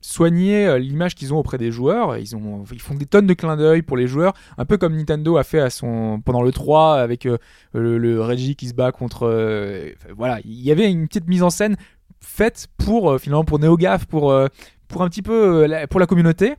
soigner 0.00 0.66
euh, 0.66 0.78
l'image 0.78 1.14
qu'ils 1.14 1.34
ont 1.34 1.38
auprès 1.38 1.58
des 1.58 1.70
joueurs. 1.70 2.16
Ils, 2.16 2.34
ont, 2.36 2.64
ils 2.72 2.80
font 2.80 2.94
des 2.94 3.06
tonnes 3.06 3.26
de 3.26 3.34
clins 3.34 3.56
d'œil 3.56 3.82
pour 3.82 3.96
les 3.96 4.06
joueurs, 4.06 4.32
un 4.58 4.64
peu 4.64 4.78
comme 4.78 4.96
Nintendo 4.96 5.36
a 5.36 5.44
fait 5.44 5.60
à 5.60 5.70
son, 5.70 6.20
pendant 6.24 6.42
le 6.42 6.52
3 6.52 6.96
avec 6.96 7.26
euh, 7.26 7.38
le, 7.72 8.20
Reggie 8.22 8.56
qui 8.56 8.68
se 8.68 8.74
bat 8.74 8.92
contre... 8.92 9.26
euh, 9.26 9.90
voilà, 10.16 10.40
il 10.44 10.60
y 10.60 10.70
avait 10.70 10.90
une 10.90 11.06
petite 11.06 11.28
mise 11.28 11.42
en 11.42 11.50
scène 11.50 11.76
faite 12.20 12.68
pour, 12.78 13.10
euh, 13.12 13.18
finalement, 13.18 13.44
pour 13.44 13.58
NeoGaf, 13.58 14.06
pour, 14.06 14.34
pour 14.88 15.02
un 15.02 15.08
petit 15.08 15.22
peu 15.22 15.66
la- 15.66 15.86
pour 15.86 16.00
la 16.00 16.06
communauté. 16.06 16.54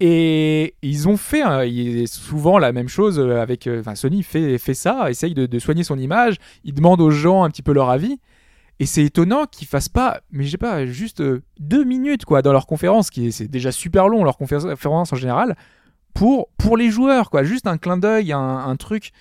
Et 0.00 0.74
ils 0.82 1.08
ont 1.08 1.16
fait 1.16 1.42
hein, 1.42 1.62
souvent 2.06 2.58
la 2.58 2.72
même 2.72 2.88
chose 2.88 3.20
avec. 3.20 3.68
Sony 3.94 4.24
fait, 4.24 4.58
fait 4.58 4.74
ça, 4.74 5.08
essaye 5.08 5.34
de, 5.34 5.46
de 5.46 5.58
soigner 5.60 5.84
son 5.84 5.96
image. 5.98 6.36
Il 6.64 6.74
demande 6.74 7.00
aux 7.00 7.10
gens 7.10 7.44
un 7.44 7.48
petit 7.50 7.62
peu 7.62 7.72
leur 7.72 7.90
avis. 7.90 8.18
Et 8.80 8.86
c'est 8.86 9.04
étonnant 9.04 9.46
qu'ils 9.46 9.68
fassent 9.68 9.88
pas, 9.88 10.20
mais 10.30 10.44
j'ai 10.44 10.58
pas, 10.58 10.84
juste 10.86 11.20
euh, 11.20 11.42
deux 11.60 11.84
minutes 11.84 12.24
quoi 12.24 12.42
dans 12.42 12.52
leur 12.52 12.66
conférence, 12.66 13.10
qui 13.10 13.28
est, 13.28 13.30
c'est 13.30 13.46
déjà 13.46 13.70
super 13.70 14.08
long 14.08 14.24
leur 14.24 14.36
confé- 14.36 14.68
conférence 14.68 15.12
en 15.12 15.16
général, 15.16 15.56
pour 16.12 16.48
pour 16.58 16.76
les 16.76 16.90
joueurs 16.90 17.30
quoi, 17.30 17.44
juste 17.44 17.68
un 17.68 17.78
clin 17.78 17.96
d'œil, 17.98 18.32
un, 18.32 18.76
truc, 18.76 19.12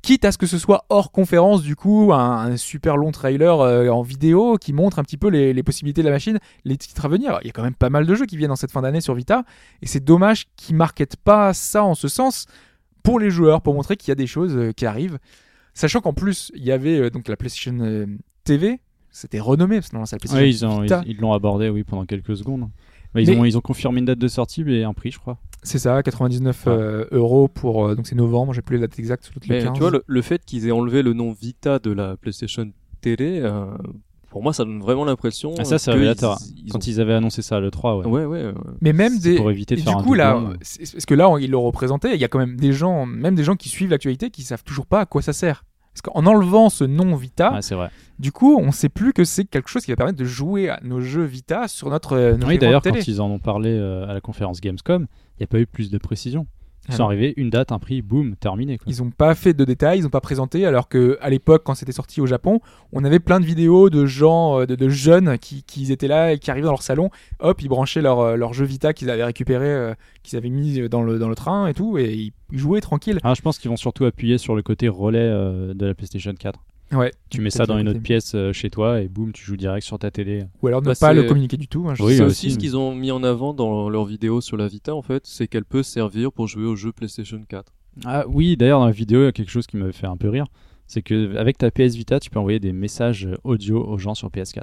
quitte 0.00 0.24
à 0.24 0.30
ce 0.30 0.38
que 0.38 0.46
ce 0.46 0.58
soit 0.58 0.84
hors 0.90 1.10
conférence 1.10 1.62
du 1.62 1.74
coup, 1.74 2.12
un, 2.12 2.56
super 2.56 2.96
long 2.96 3.10
trailer 3.10 3.60
euh, 3.60 3.88
en 3.88 4.02
vidéo 4.02 4.58
qui 4.58 4.72
montre 4.72 5.00
un 5.00 5.02
petit 5.02 5.16
peu 5.16 5.28
les, 5.28 5.52
les 5.52 5.62
possibilités 5.64 6.02
de 6.02 6.06
la 6.06 6.12
machine, 6.12 6.38
les 6.64 6.76
titres 6.76 7.04
à 7.04 7.08
venir. 7.08 7.40
Il 7.42 7.48
y 7.48 7.50
a 7.50 7.52
quand 7.52 7.64
même 7.64 7.74
pas 7.74 7.90
mal 7.90 8.06
de 8.06 8.14
jeux 8.14 8.26
qui 8.26 8.36
viennent 8.36 8.52
en 8.52 8.56
cette 8.56 8.70
fin 8.70 8.82
d'année 8.82 9.00
sur 9.00 9.14
Vita, 9.14 9.42
et 9.80 9.86
c'est 9.86 10.04
dommage 10.04 10.46
qu'ils 10.54 10.76
marketent 10.76 11.16
pas 11.16 11.52
ça 11.52 11.82
en 11.82 11.96
ce 11.96 12.06
sens 12.06 12.46
pour 13.02 13.18
les 13.18 13.30
joueurs, 13.30 13.60
pour 13.60 13.74
montrer 13.74 13.96
qu'il 13.96 14.10
y 14.10 14.12
a 14.12 14.16
des 14.16 14.28
choses 14.28 14.56
euh, 14.56 14.70
qui 14.70 14.86
arrivent. 14.86 15.18
Sachant 15.74 16.00
qu'en 16.00 16.12
plus, 16.12 16.52
il 16.54 16.62
y 16.62 16.70
avait 16.70 17.10
donc 17.10 17.28
la 17.28 17.36
PlayStation 17.36 18.06
TV, 18.44 18.80
c'était 19.10 19.40
renommé, 19.40 19.76
parce 19.76 19.90
que 19.90 19.96
non, 19.96 20.06
c'est 20.06 20.16
la 20.16 20.20
PlayStation 20.20 20.44
Oui, 20.44 20.50
ils 20.50 20.64
ont- 20.66 20.80
Vita. 20.82 21.02
ils 21.06 21.12
ils 21.12 21.18
l'ont 21.18 21.32
abordé, 21.32 21.68
oui, 21.68 21.84
pendant 21.84 22.04
quelques 22.06 22.36
secondes. 22.36 22.68
Mais 23.14 23.24
ils, 23.24 23.30
Mais- 23.30 23.36
ont, 23.38 23.44
ils 23.44 23.58
ont 23.58 23.60
confirmé 23.60 23.98
une 23.98 24.06
date 24.06 24.18
de 24.18 24.28
sortie 24.28 24.62
et 24.68 24.84
un 24.84 24.94
prix, 24.94 25.10
je 25.10 25.18
crois. 25.18 25.36
C'est 25.62 25.78
ça, 25.78 26.02
99 26.02 26.64
Ouais. 26.66 26.72
euh, 26.72 27.04
euros 27.12 27.46
pour. 27.46 27.86
euh, 27.86 27.94
donc 27.94 28.06
c'est 28.06 28.14
novembre, 28.16 28.52
j'ai 28.54 28.62
plus 28.62 28.76
les 28.76 28.80
dates 28.80 28.98
exactes, 28.98 29.30
le 29.34 29.40
Mais 29.48 29.62
15. 29.64 29.72
tu 29.74 29.80
vois, 29.80 29.90
le, 29.90 30.02
le 30.06 30.22
fait 30.22 30.42
qu'ils 30.44 30.66
aient 30.66 30.70
enlevé 30.72 31.02
le 31.02 31.12
nom 31.12 31.32
Vita 31.32 31.78
de 31.78 31.90
la 31.92 32.16
PlayStation 32.16 32.72
Télé, 33.02 33.40
euh, 33.42 33.66
pour 34.30 34.42
moi 34.42 34.54
ça 34.54 34.64
donne 34.64 34.80
vraiment 34.80 35.04
l'impression. 35.04 35.54
Ah, 35.58 35.64
ça, 35.64 35.78
c'est 35.78 35.90
révélateur. 35.92 36.38
ils- 36.56 36.64
ils 36.68 36.72
Quand 36.72 36.78
ont- 36.78 36.80
ils 36.80 37.00
avaient 37.02 37.12
annoncé 37.12 37.42
ça 37.42 37.60
le 37.60 37.70
3, 37.70 37.98
ouais. 37.98 38.06
Ouais, 38.06 38.24
ouais. 38.24 38.44
ouais. 38.46 38.54
Mais 38.80 38.94
même 38.94 39.18
des. 39.18 39.36
pour 39.36 39.50
éviter 39.50 39.74
de 39.76 39.80
et 39.80 39.84
faire 39.84 40.02
du 40.02 40.12
un 40.14 40.16
là, 40.16 40.40
parce 40.58 41.06
que 41.06 41.14
là, 41.14 41.28
on- 41.28 41.36
ils 41.36 41.50
l'ont 41.50 41.62
représenté, 41.62 42.14
il 42.14 42.20
y 42.20 42.24
a 42.24 42.28
quand 42.28 42.38
même 42.38 42.56
des 42.56 42.72
gens, 42.72 43.04
même 43.04 43.34
des 43.34 43.44
gens 43.44 43.56
qui 43.56 43.68
suivent 43.68 43.90
l'actualité, 43.90 44.30
qui 44.30 44.42
savent 44.42 44.64
toujours 44.64 44.86
pas 44.86 45.00
à 45.00 45.06
quoi 45.06 45.20
ça 45.20 45.34
sert. 45.34 45.64
Parce 45.92 46.02
qu'en 46.02 46.26
enlevant 46.26 46.70
ce 46.70 46.84
nom 46.84 47.14
Vita, 47.16 47.52
Ouais, 47.52 47.62
c'est 47.62 47.74
vrai. 47.74 47.90
du 48.18 48.32
coup, 48.32 48.56
on 48.58 48.72
sait 48.72 48.88
plus 48.88 49.12
que 49.12 49.24
c'est 49.24 49.44
quelque 49.44 49.68
chose 49.68 49.84
qui 49.84 49.90
va 49.90 49.96
permettre 49.96 50.18
de 50.18 50.24
jouer 50.24 50.68
à 50.70 50.80
nos 50.82 51.00
jeux 51.00 51.24
Vita 51.24 51.68
sur 51.68 51.90
notre, 51.90 52.14
euh, 52.16 52.36
Oui, 52.46 52.58
d'ailleurs, 52.58 52.80
quand 52.82 53.06
ils 53.06 53.20
en 53.20 53.30
ont 53.30 53.38
parlé 53.38 53.70
euh, 53.70 54.08
à 54.08 54.14
la 54.14 54.20
conférence 54.22 54.60
Gamescom, 54.60 55.02
il 55.02 55.40
n'y 55.40 55.44
a 55.44 55.46
pas 55.48 55.58
eu 55.58 55.66
plus 55.66 55.90
de 55.90 55.98
précision. 55.98 56.46
Ils 56.88 56.94
sont 56.94 57.04
arrivés, 57.04 57.32
une 57.36 57.48
date, 57.48 57.70
un 57.70 57.78
prix, 57.78 58.02
boum, 58.02 58.34
terminé. 58.34 58.76
Quoi. 58.76 58.86
Ils 58.88 59.02
ont 59.02 59.10
pas 59.10 59.34
fait 59.36 59.54
de 59.54 59.64
détails, 59.64 60.00
ils 60.00 60.06
ont 60.06 60.10
pas 60.10 60.20
présenté, 60.20 60.66
alors 60.66 60.88
que 60.88 61.16
à 61.20 61.30
l'époque, 61.30 61.62
quand 61.64 61.74
c'était 61.74 61.92
sorti 61.92 62.20
au 62.20 62.26
Japon, 62.26 62.60
on 62.92 63.04
avait 63.04 63.20
plein 63.20 63.38
de 63.38 63.44
vidéos 63.44 63.88
de 63.88 64.04
gens, 64.04 64.60
euh, 64.60 64.66
de, 64.66 64.74
de 64.74 64.88
jeunes 64.88 65.38
qui, 65.38 65.62
qui 65.62 65.90
étaient 65.92 66.08
là 66.08 66.32
et 66.32 66.38
qui 66.38 66.50
arrivaient 66.50 66.64
dans 66.64 66.72
leur 66.72 66.82
salon, 66.82 67.10
hop, 67.38 67.62
ils 67.62 67.68
branchaient 67.68 68.02
leur, 68.02 68.18
euh, 68.18 68.36
leur 68.36 68.52
jeu 68.52 68.64
Vita 68.64 68.92
qu'ils 68.92 69.10
avaient 69.10 69.24
récupéré, 69.24 69.66
euh, 69.66 69.94
qu'ils 70.24 70.36
avaient 70.36 70.50
mis 70.50 70.88
dans 70.88 71.02
le, 71.02 71.18
dans 71.20 71.28
le 71.28 71.36
train 71.36 71.68
et 71.68 71.74
tout, 71.74 71.98
et 71.98 72.12
ils, 72.14 72.32
ils 72.50 72.58
jouaient 72.58 72.80
tranquille. 72.80 73.18
Ah, 73.22 73.34
je 73.34 73.42
pense 73.42 73.58
qu'ils 73.58 73.70
vont 73.70 73.76
surtout 73.76 74.04
appuyer 74.04 74.38
sur 74.38 74.54
le 74.54 74.62
côté 74.62 74.88
relais 74.88 75.18
euh, 75.20 75.74
de 75.74 75.86
la 75.86 75.94
PlayStation 75.94 76.34
4. 76.34 76.58
Ouais. 76.92 77.10
Tu 77.30 77.40
mets 77.40 77.50
ça 77.50 77.64
dans 77.66 77.78
une 77.78 77.88
autre 77.88 78.00
pièce 78.00 78.34
euh, 78.34 78.52
chez 78.52 78.68
toi 78.70 79.00
et 79.00 79.08
boum, 79.08 79.32
tu 79.32 79.44
joues 79.44 79.56
direct 79.56 79.84
sur 79.86 79.98
ta 79.98 80.10
télé. 80.10 80.44
Ou 80.62 80.66
alors 80.68 80.82
ne 80.82 80.86
Bah, 80.86 80.94
pas 80.98 81.12
le 81.12 81.22
communiquer 81.24 81.56
du 81.56 81.66
tout. 81.68 81.86
hein, 81.88 81.94
Oui, 82.00 82.16
c'est 82.16 82.22
aussi, 82.22 82.46
aussi 82.46 82.50
ce 82.52 82.58
qu'ils 82.58 82.76
ont 82.76 82.94
mis 82.94 83.10
en 83.10 83.22
avant 83.24 83.54
dans 83.54 83.88
leur 83.88 84.04
vidéo 84.04 84.40
sur 84.40 84.56
la 84.56 84.68
Vita 84.68 84.94
en 84.94 85.02
fait, 85.02 85.26
c'est 85.26 85.48
qu'elle 85.48 85.64
peut 85.64 85.82
servir 85.82 86.32
pour 86.32 86.46
jouer 86.48 86.64
au 86.66 86.76
jeu 86.76 86.92
PlayStation 86.92 87.40
4. 87.48 87.72
Ah 88.04 88.24
oui, 88.28 88.56
d'ailleurs 88.56 88.80
dans 88.80 88.86
la 88.86 88.92
vidéo, 88.92 89.20
il 89.22 89.24
y 89.24 89.28
a 89.28 89.32
quelque 89.32 89.50
chose 89.50 89.66
qui 89.66 89.76
m'avait 89.76 89.92
fait 89.92 90.06
un 90.06 90.16
peu 90.16 90.28
rire, 90.28 90.46
c'est 90.86 91.02
que 91.02 91.36
avec 91.36 91.58
ta 91.58 91.70
PS 91.70 91.94
Vita, 91.94 92.20
tu 92.20 92.30
peux 92.30 92.38
envoyer 92.38 92.60
des 92.60 92.72
messages 92.72 93.28
audio 93.44 93.82
aux 93.82 93.98
gens 93.98 94.14
sur 94.14 94.28
PS4. 94.28 94.62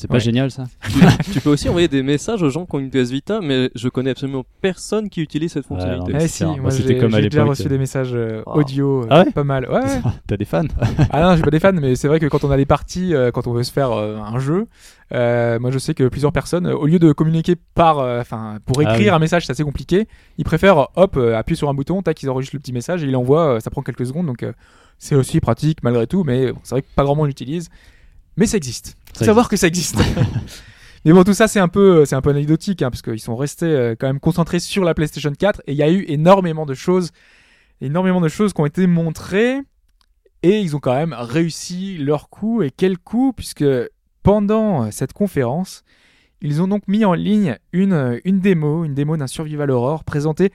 C'est 0.00 0.06
pas 0.08 0.14
Ouais. 0.14 0.20
génial 0.20 0.50
ça 0.50 0.64
tu 1.32 1.40
peux 1.40 1.50
aussi 1.50 1.68
envoyer 1.68 1.88
des 1.88 2.02
messages 2.02 2.42
aux 2.42 2.50
gens 2.50 2.64
qui 2.66 2.76
ont 2.76 2.78
une 2.78 2.88
PS 2.90 3.10
Vita, 3.10 3.40
mais 3.42 3.70
je 3.74 3.88
connais 3.88 4.10
absolument 4.10 4.44
personne 4.60 5.10
qui 5.10 5.20
utilise 5.20 5.52
cette 5.52 5.64
Ouais, 5.64 5.68
fonctionnalité. 5.76 6.12
non, 6.12 6.18
Eh 6.22 6.28
si, 6.28 6.44
moi 6.44 6.56
Bah, 6.62 6.70
c'était 6.70 6.94
j'ai 6.94 6.98
comme 6.98 7.14
à 7.14 7.20
j'ai 7.20 7.28
déjà 7.28 7.44
reçu 7.44 7.68
des 7.68 7.78
messages 7.78 8.14
euh, 8.14 8.42
Wow. 8.46 8.60
audio, 8.60 9.02
euh, 9.02 9.06
Ah 9.10 9.24
ouais 9.24 9.30
pas 9.32 9.44
mal. 9.44 9.68
Ouais. 9.70 10.00
T'as 10.26 10.36
des 10.36 10.44
fans 10.44 10.62
Ah 11.10 11.20
non, 11.22 11.36
j'ai 11.36 11.42
pas 11.42 11.50
des 11.50 11.60
fans, 11.60 11.72
mais 11.72 11.96
c'est 11.96 12.08
vrai 12.08 12.20
que 12.20 12.26
quand 12.26 12.44
on 12.44 12.50
a 12.50 12.56
des 12.56 12.64
parties, 12.66 13.14
euh, 13.14 13.30
quand 13.30 13.46
on 13.48 13.52
veut 13.52 13.64
se 13.64 13.72
faire 13.72 13.90
euh, 13.92 14.16
un 14.18 14.38
jeu, 14.38 14.66
euh, 15.12 15.58
moi 15.58 15.70
je 15.70 15.78
sais 15.78 15.94
que 15.94 16.06
plusieurs 16.08 16.32
personnes, 16.32 16.66
euh, 16.66 16.74
au 16.76 16.86
lieu 16.86 16.98
de 16.98 17.12
communiquer 17.12 17.56
par, 17.74 17.98
euh, 17.98 18.20
enfin, 18.20 18.58
pour 18.66 18.78
Ah 18.80 18.82
écrire 18.92 19.12
oui. 19.12 19.16
un 19.16 19.18
message, 19.18 19.46
c'est 19.46 19.52
assez 19.52 19.64
compliqué. 19.64 20.06
Ils 20.36 20.44
préfèrent, 20.44 20.88
hop, 20.96 21.16
euh, 21.16 21.36
appuyer 21.36 21.56
sur 21.56 21.68
un 21.68 21.74
bouton, 21.74 22.02
tac, 22.02 22.22
ils 22.22 22.30
enregistrent 22.30 22.54
le 22.56 22.60
petit 22.60 22.72
message 22.72 23.02
et 23.02 23.06
ils 23.06 23.12
l'envoient. 23.12 23.54
euh, 23.54 23.60
ça 23.60 23.70
prend 23.70 23.82
quelques 23.82 24.06
secondes, 24.06 24.26
donc 24.26 24.42
euh, 24.42 24.52
c'est 24.98 25.14
aussi 25.14 25.40
pratique 25.40 25.82
malgré 25.82 26.06
tout. 26.06 26.22
Mais 26.24 26.52
bon, 26.52 26.60
c'est 26.62 26.74
vrai 26.74 26.82
que 26.82 26.86
pas 26.94 27.04
grand 27.04 27.16
monde 27.16 27.26
l'utilise, 27.28 27.68
mais 28.36 28.46
ça 28.46 28.56
existe. 28.58 28.96
Savoir 29.24 29.48
que 29.48 29.56
ça 29.56 29.66
existe. 29.66 29.98
mais 31.04 31.12
bon, 31.12 31.24
tout 31.24 31.34
ça 31.34 31.48
c'est 31.48 31.60
un 31.60 31.68
peu, 31.68 32.04
c'est 32.04 32.14
un 32.14 32.20
peu 32.20 32.30
anecdotique, 32.30 32.82
hein, 32.82 32.90
parce 32.90 33.02
qu'ils 33.02 33.20
sont 33.20 33.36
restés 33.36 33.66
euh, 33.66 33.94
quand 33.98 34.06
même 34.06 34.20
concentrés 34.20 34.60
sur 34.60 34.84
la 34.84 34.94
PlayStation 34.94 35.32
4 35.32 35.62
et 35.66 35.72
il 35.72 35.78
y 35.78 35.82
a 35.82 35.90
eu 35.90 36.04
énormément 36.08 36.66
de 36.66 36.74
choses, 36.74 37.10
énormément 37.80 38.20
de 38.20 38.28
choses 38.28 38.52
qui 38.52 38.60
ont 38.60 38.66
été 38.66 38.86
montrées. 38.86 39.60
Et 40.44 40.60
ils 40.60 40.76
ont 40.76 40.78
quand 40.78 40.94
même 40.94 41.14
réussi 41.18 41.98
leur 41.98 42.28
coup. 42.28 42.62
Et 42.62 42.70
quel 42.70 42.96
coup? 42.96 43.32
Puisque 43.32 43.64
pendant 44.22 44.84
euh, 44.84 44.88
cette 44.92 45.12
conférence, 45.12 45.82
ils 46.40 46.62
ont 46.62 46.68
donc 46.68 46.86
mis 46.86 47.04
en 47.04 47.14
ligne 47.14 47.58
une, 47.72 47.92
euh, 47.92 48.20
une 48.24 48.40
démo, 48.40 48.84
une 48.84 48.94
démo 48.94 49.16
d'un 49.16 49.26
Survival 49.26 49.70
Horror 49.70 50.04
présentée 50.04 50.52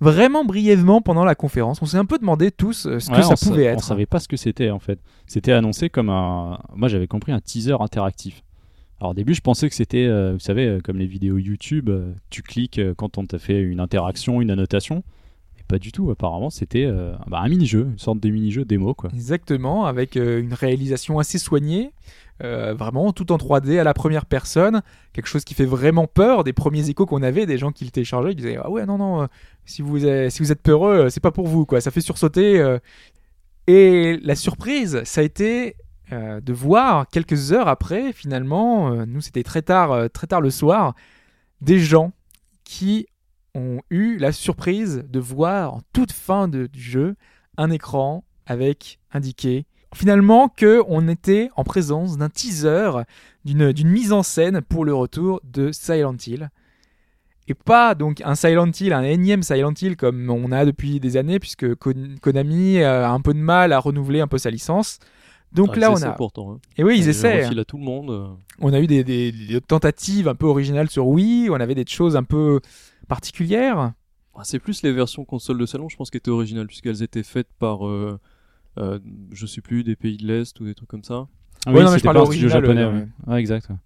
vraiment 0.00 0.44
brièvement 0.44 1.00
pendant 1.00 1.24
la 1.24 1.34
conférence. 1.34 1.80
On 1.82 1.86
s'est 1.86 1.96
un 1.98 2.04
peu 2.04 2.18
demandé 2.18 2.50
tous 2.50 2.86
euh, 2.86 2.98
ce 2.98 3.10
que 3.10 3.22
ça 3.22 3.34
on 3.34 3.48
pouvait 3.48 3.68
On 3.68 3.72
être. 3.74 3.84
savait 3.84 4.06
pas 4.06 4.18
ce 4.18 4.28
que 4.28 4.36
c'était 4.36 4.70
en 4.70 4.78
fait. 4.78 4.98
C'était 5.26 5.52
annoncé 5.52 5.90
comme 5.90 6.10
un. 6.10 6.58
Moi 6.74 6.88
j'avais 6.88 7.06
compris 7.06 7.32
un 7.32 7.40
teaser 7.40 7.76
interactif. 7.80 8.42
Alors 9.00 9.12
au 9.12 9.14
début 9.14 9.34
je 9.34 9.40
pensais 9.40 9.68
que 9.68 9.74
c'était, 9.74 10.04
euh, 10.06 10.32
vous 10.34 10.40
savez, 10.40 10.66
euh, 10.66 10.80
comme 10.84 10.98
les 10.98 11.06
vidéos 11.06 11.38
YouTube, 11.38 11.88
euh, 11.88 12.12
tu 12.28 12.42
cliques 12.42 12.80
quand 12.96 13.16
on 13.16 13.24
t'a 13.24 13.38
fait 13.38 13.60
une 13.60 13.80
interaction, 13.80 14.42
une 14.42 14.50
annotation. 14.50 15.02
Et 15.58 15.62
pas 15.66 15.78
du 15.78 15.90
tout, 15.90 16.10
apparemment 16.10 16.50
c'était 16.50 16.86
bah, 17.26 17.40
un 17.42 17.48
mini-jeu, 17.48 17.88
une 17.92 17.98
sorte 17.98 18.20
de 18.20 18.28
mini-jeu 18.28 18.64
démo 18.66 18.92
quoi. 18.92 19.10
Exactement, 19.14 19.86
avec 19.86 20.16
une 20.16 20.52
réalisation 20.52 21.18
assez 21.18 21.38
soignée, 21.38 21.92
euh, 22.42 22.74
vraiment 22.74 23.12
tout 23.12 23.32
en 23.32 23.36
3D 23.36 23.78
à 23.78 23.84
la 23.84 23.94
première 23.94 24.26
personne, 24.26 24.82
quelque 25.12 25.26
chose 25.26 25.44
qui 25.44 25.54
fait 25.54 25.64
vraiment 25.66 26.06
peur. 26.06 26.44
Des 26.44 26.52
premiers 26.52 26.88
échos 26.88 27.06
qu'on 27.06 27.22
avait, 27.22 27.46
des 27.46 27.58
gens 27.58 27.70
qui 27.72 27.84
le 27.84 27.90
téléchargeaient, 27.90 28.32
ils 28.32 28.36
disaient 28.36 28.56
ah 28.62 28.70
ouais 28.70 28.86
non 28.86 28.98
non, 28.98 29.22
euh, 29.22 29.26
si 29.64 29.82
vous 29.82 30.06
êtes, 30.06 30.30
si 30.30 30.42
vous 30.42 30.50
êtes 30.52 30.62
peureux, 30.62 30.94
euh, 31.06 31.08
c'est 31.10 31.20
pas 31.20 31.30
pour 31.32 31.46
vous 31.48 31.66
quoi, 31.66 31.80
ça 31.80 31.90
fait 31.90 32.00
sursauter. 32.00 32.58
euh. 32.60 32.78
Et 33.66 34.18
la 34.22 34.34
surprise, 34.34 35.02
ça 35.04 35.20
a 35.20 35.24
été 35.24 35.76
de 36.12 36.52
voir 36.52 37.06
quelques 37.06 37.52
heures 37.52 37.68
après, 37.68 38.12
finalement, 38.12 39.06
nous 39.06 39.20
c'était 39.20 39.44
très 39.44 39.62
tard, 39.62 40.10
très 40.12 40.26
tard 40.26 40.40
le 40.40 40.50
soir, 40.50 40.94
des 41.60 41.78
gens 41.78 42.10
qui 42.64 43.06
ont 43.54 43.80
eu 43.90 44.16
la 44.16 44.32
surprise 44.32 45.04
de 45.08 45.20
voir 45.20 45.74
en 45.74 45.82
toute 45.92 46.10
fin 46.10 46.48
de- 46.48 46.66
du 46.66 46.80
jeu 46.82 47.14
un 47.56 47.70
écran 47.70 48.24
avec 48.46 48.98
indiqué 49.12 49.66
finalement 49.94 50.48
que 50.48 50.82
on 50.88 51.08
était 51.08 51.50
en 51.56 51.64
présence 51.64 52.16
d'un 52.18 52.28
teaser, 52.28 52.90
d'une 53.44 53.72
mise 53.88 54.12
en 54.12 54.22
scène 54.22 54.60
pour 54.62 54.84
le 54.84 54.94
retour 54.94 55.40
de 55.44 55.72
Silent 55.72 56.16
Hill. 56.26 56.50
Et 57.48 57.54
pas 57.54 57.94
donc 57.96 58.20
un 58.24 58.36
Silent 58.36 58.70
Hill, 58.70 58.92
un 58.92 59.02
énième 59.02 59.42
Silent 59.42 59.74
Hill 59.80 59.96
comme 59.96 60.30
on 60.30 60.52
a 60.52 60.64
depuis 60.64 61.00
des 61.00 61.16
années, 61.16 61.40
puisque 61.40 61.74
Kon- 61.74 62.14
Konami 62.20 62.80
a 62.82 63.10
un 63.10 63.20
peu 63.20 63.34
de 63.34 63.38
mal 63.40 63.72
à 63.72 63.78
renouveler 63.80 64.20
un 64.20 64.28
peu 64.28 64.38
sa 64.38 64.50
licence. 64.50 64.98
Donc 65.52 65.70
Ah, 65.74 65.78
là, 65.80 65.90
on 65.92 66.00
a. 66.02 66.10
pourtant. 66.12 66.52
hein. 66.52 66.58
Et 66.76 66.84
oui, 66.84 66.96
ils 66.98 67.08
essaient. 67.08 67.42
refilent 67.44 67.58
à 67.58 67.64
tout 67.64 67.76
le 67.78 67.82
monde. 67.82 68.10
euh. 68.10 68.28
On 68.60 68.72
a 68.72 68.78
eu 68.78 68.86
des, 68.86 69.02
des- 69.02 69.32
des 69.32 69.60
tentatives 69.60 70.28
un 70.28 70.36
peu 70.36 70.46
originales 70.46 70.88
sur 70.88 71.08
Wii, 71.08 71.50
on 71.50 71.54
avait 71.54 71.74
des 71.74 71.84
choses 71.84 72.14
un 72.14 72.22
peu 72.22 72.60
particulières. 73.08 73.92
Ah, 74.36 74.42
c'est 74.44 74.60
plus 74.60 74.82
les 74.84 74.92
versions 74.92 75.24
console 75.24 75.58
de 75.58 75.66
salon, 75.66 75.88
je 75.88 75.96
pense, 75.96 76.08
qui 76.10 76.16
étaient 76.18 76.30
originales, 76.30 76.68
puisqu'elles 76.68 77.02
étaient 77.02 77.24
faites 77.24 77.48
par, 77.58 77.84
euh, 77.88 78.20
euh, 78.78 78.98
je 79.32 79.46
sais 79.46 79.60
plus, 79.60 79.84
des 79.84 79.96
pays 79.96 80.16
de 80.16 80.26
l'Est 80.26 80.58
ou 80.60 80.64
des 80.64 80.74
trucs 80.74 80.88
comme 80.88 81.04
ça. 81.04 81.26
Ah 81.66 81.72
Ouais, 81.72 81.82
non, 81.82 81.90
mais 81.90 81.98
je 81.98 81.98
studio 81.98 82.20
original, 82.20 82.50
japonais. 82.62 82.82
euh, 82.82 82.92
ouais. 82.92 83.06
Ouais, 83.34 83.40
exact. 83.40 83.68
ouais. 83.70 83.76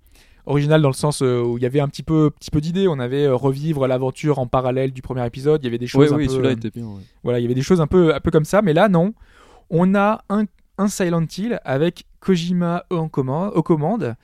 original 0.47 0.81
dans 0.83 0.89
le 0.89 0.95
sens 0.95 1.23
euh, 1.23 1.43
où 1.43 1.57
il 1.59 1.63
y 1.63 1.67
avait 1.67 1.81
un 1.81 1.89
petit 1.89 2.03
peu, 2.03 2.31
petit 2.39 2.51
peu 2.51 2.61
d'idées. 2.61 2.87
On 2.89 2.99
avait 2.99 3.29
revivre 3.29 3.87
l'aventure 3.87 4.39
en 4.39 4.47
parallèle 4.47 4.93
du 4.93 5.03
premier 5.03 5.27
épisode. 5.27 5.63
Il 5.63 5.65
y 5.65 5.69
avait 5.69 5.79
des 5.79 5.87
Oui, 5.87 5.89
choses 5.91 6.13
un 6.13 6.17
oui, 6.17 6.27
peu, 6.27 6.33
celui-là 6.33 6.53
était 6.53 6.71
bien. 6.71 6.85
ouais. 6.87 7.01
voilà, 7.23 7.39
il 7.41 7.43
y 7.43 7.45
avait 7.47 7.55
des 7.55 7.63
choses 7.63 7.81
un 7.81 7.87
peu, 7.87 8.15
un 8.15 8.21
peu 8.21 8.31
comme 8.31 8.45
ça. 8.45 8.63
Mais 8.63 8.73
là, 8.73 8.89
non. 8.89 9.15
On 9.71 9.95
a 9.95 10.23
un, 10.29 10.45
un 10.79 10.89
Silent 10.89 11.25
Hill 11.37 11.59
avec 11.65 12.05
Kojima 12.21 12.85
en 12.91 13.05
aux 13.07 13.63
commandes, 13.63 14.15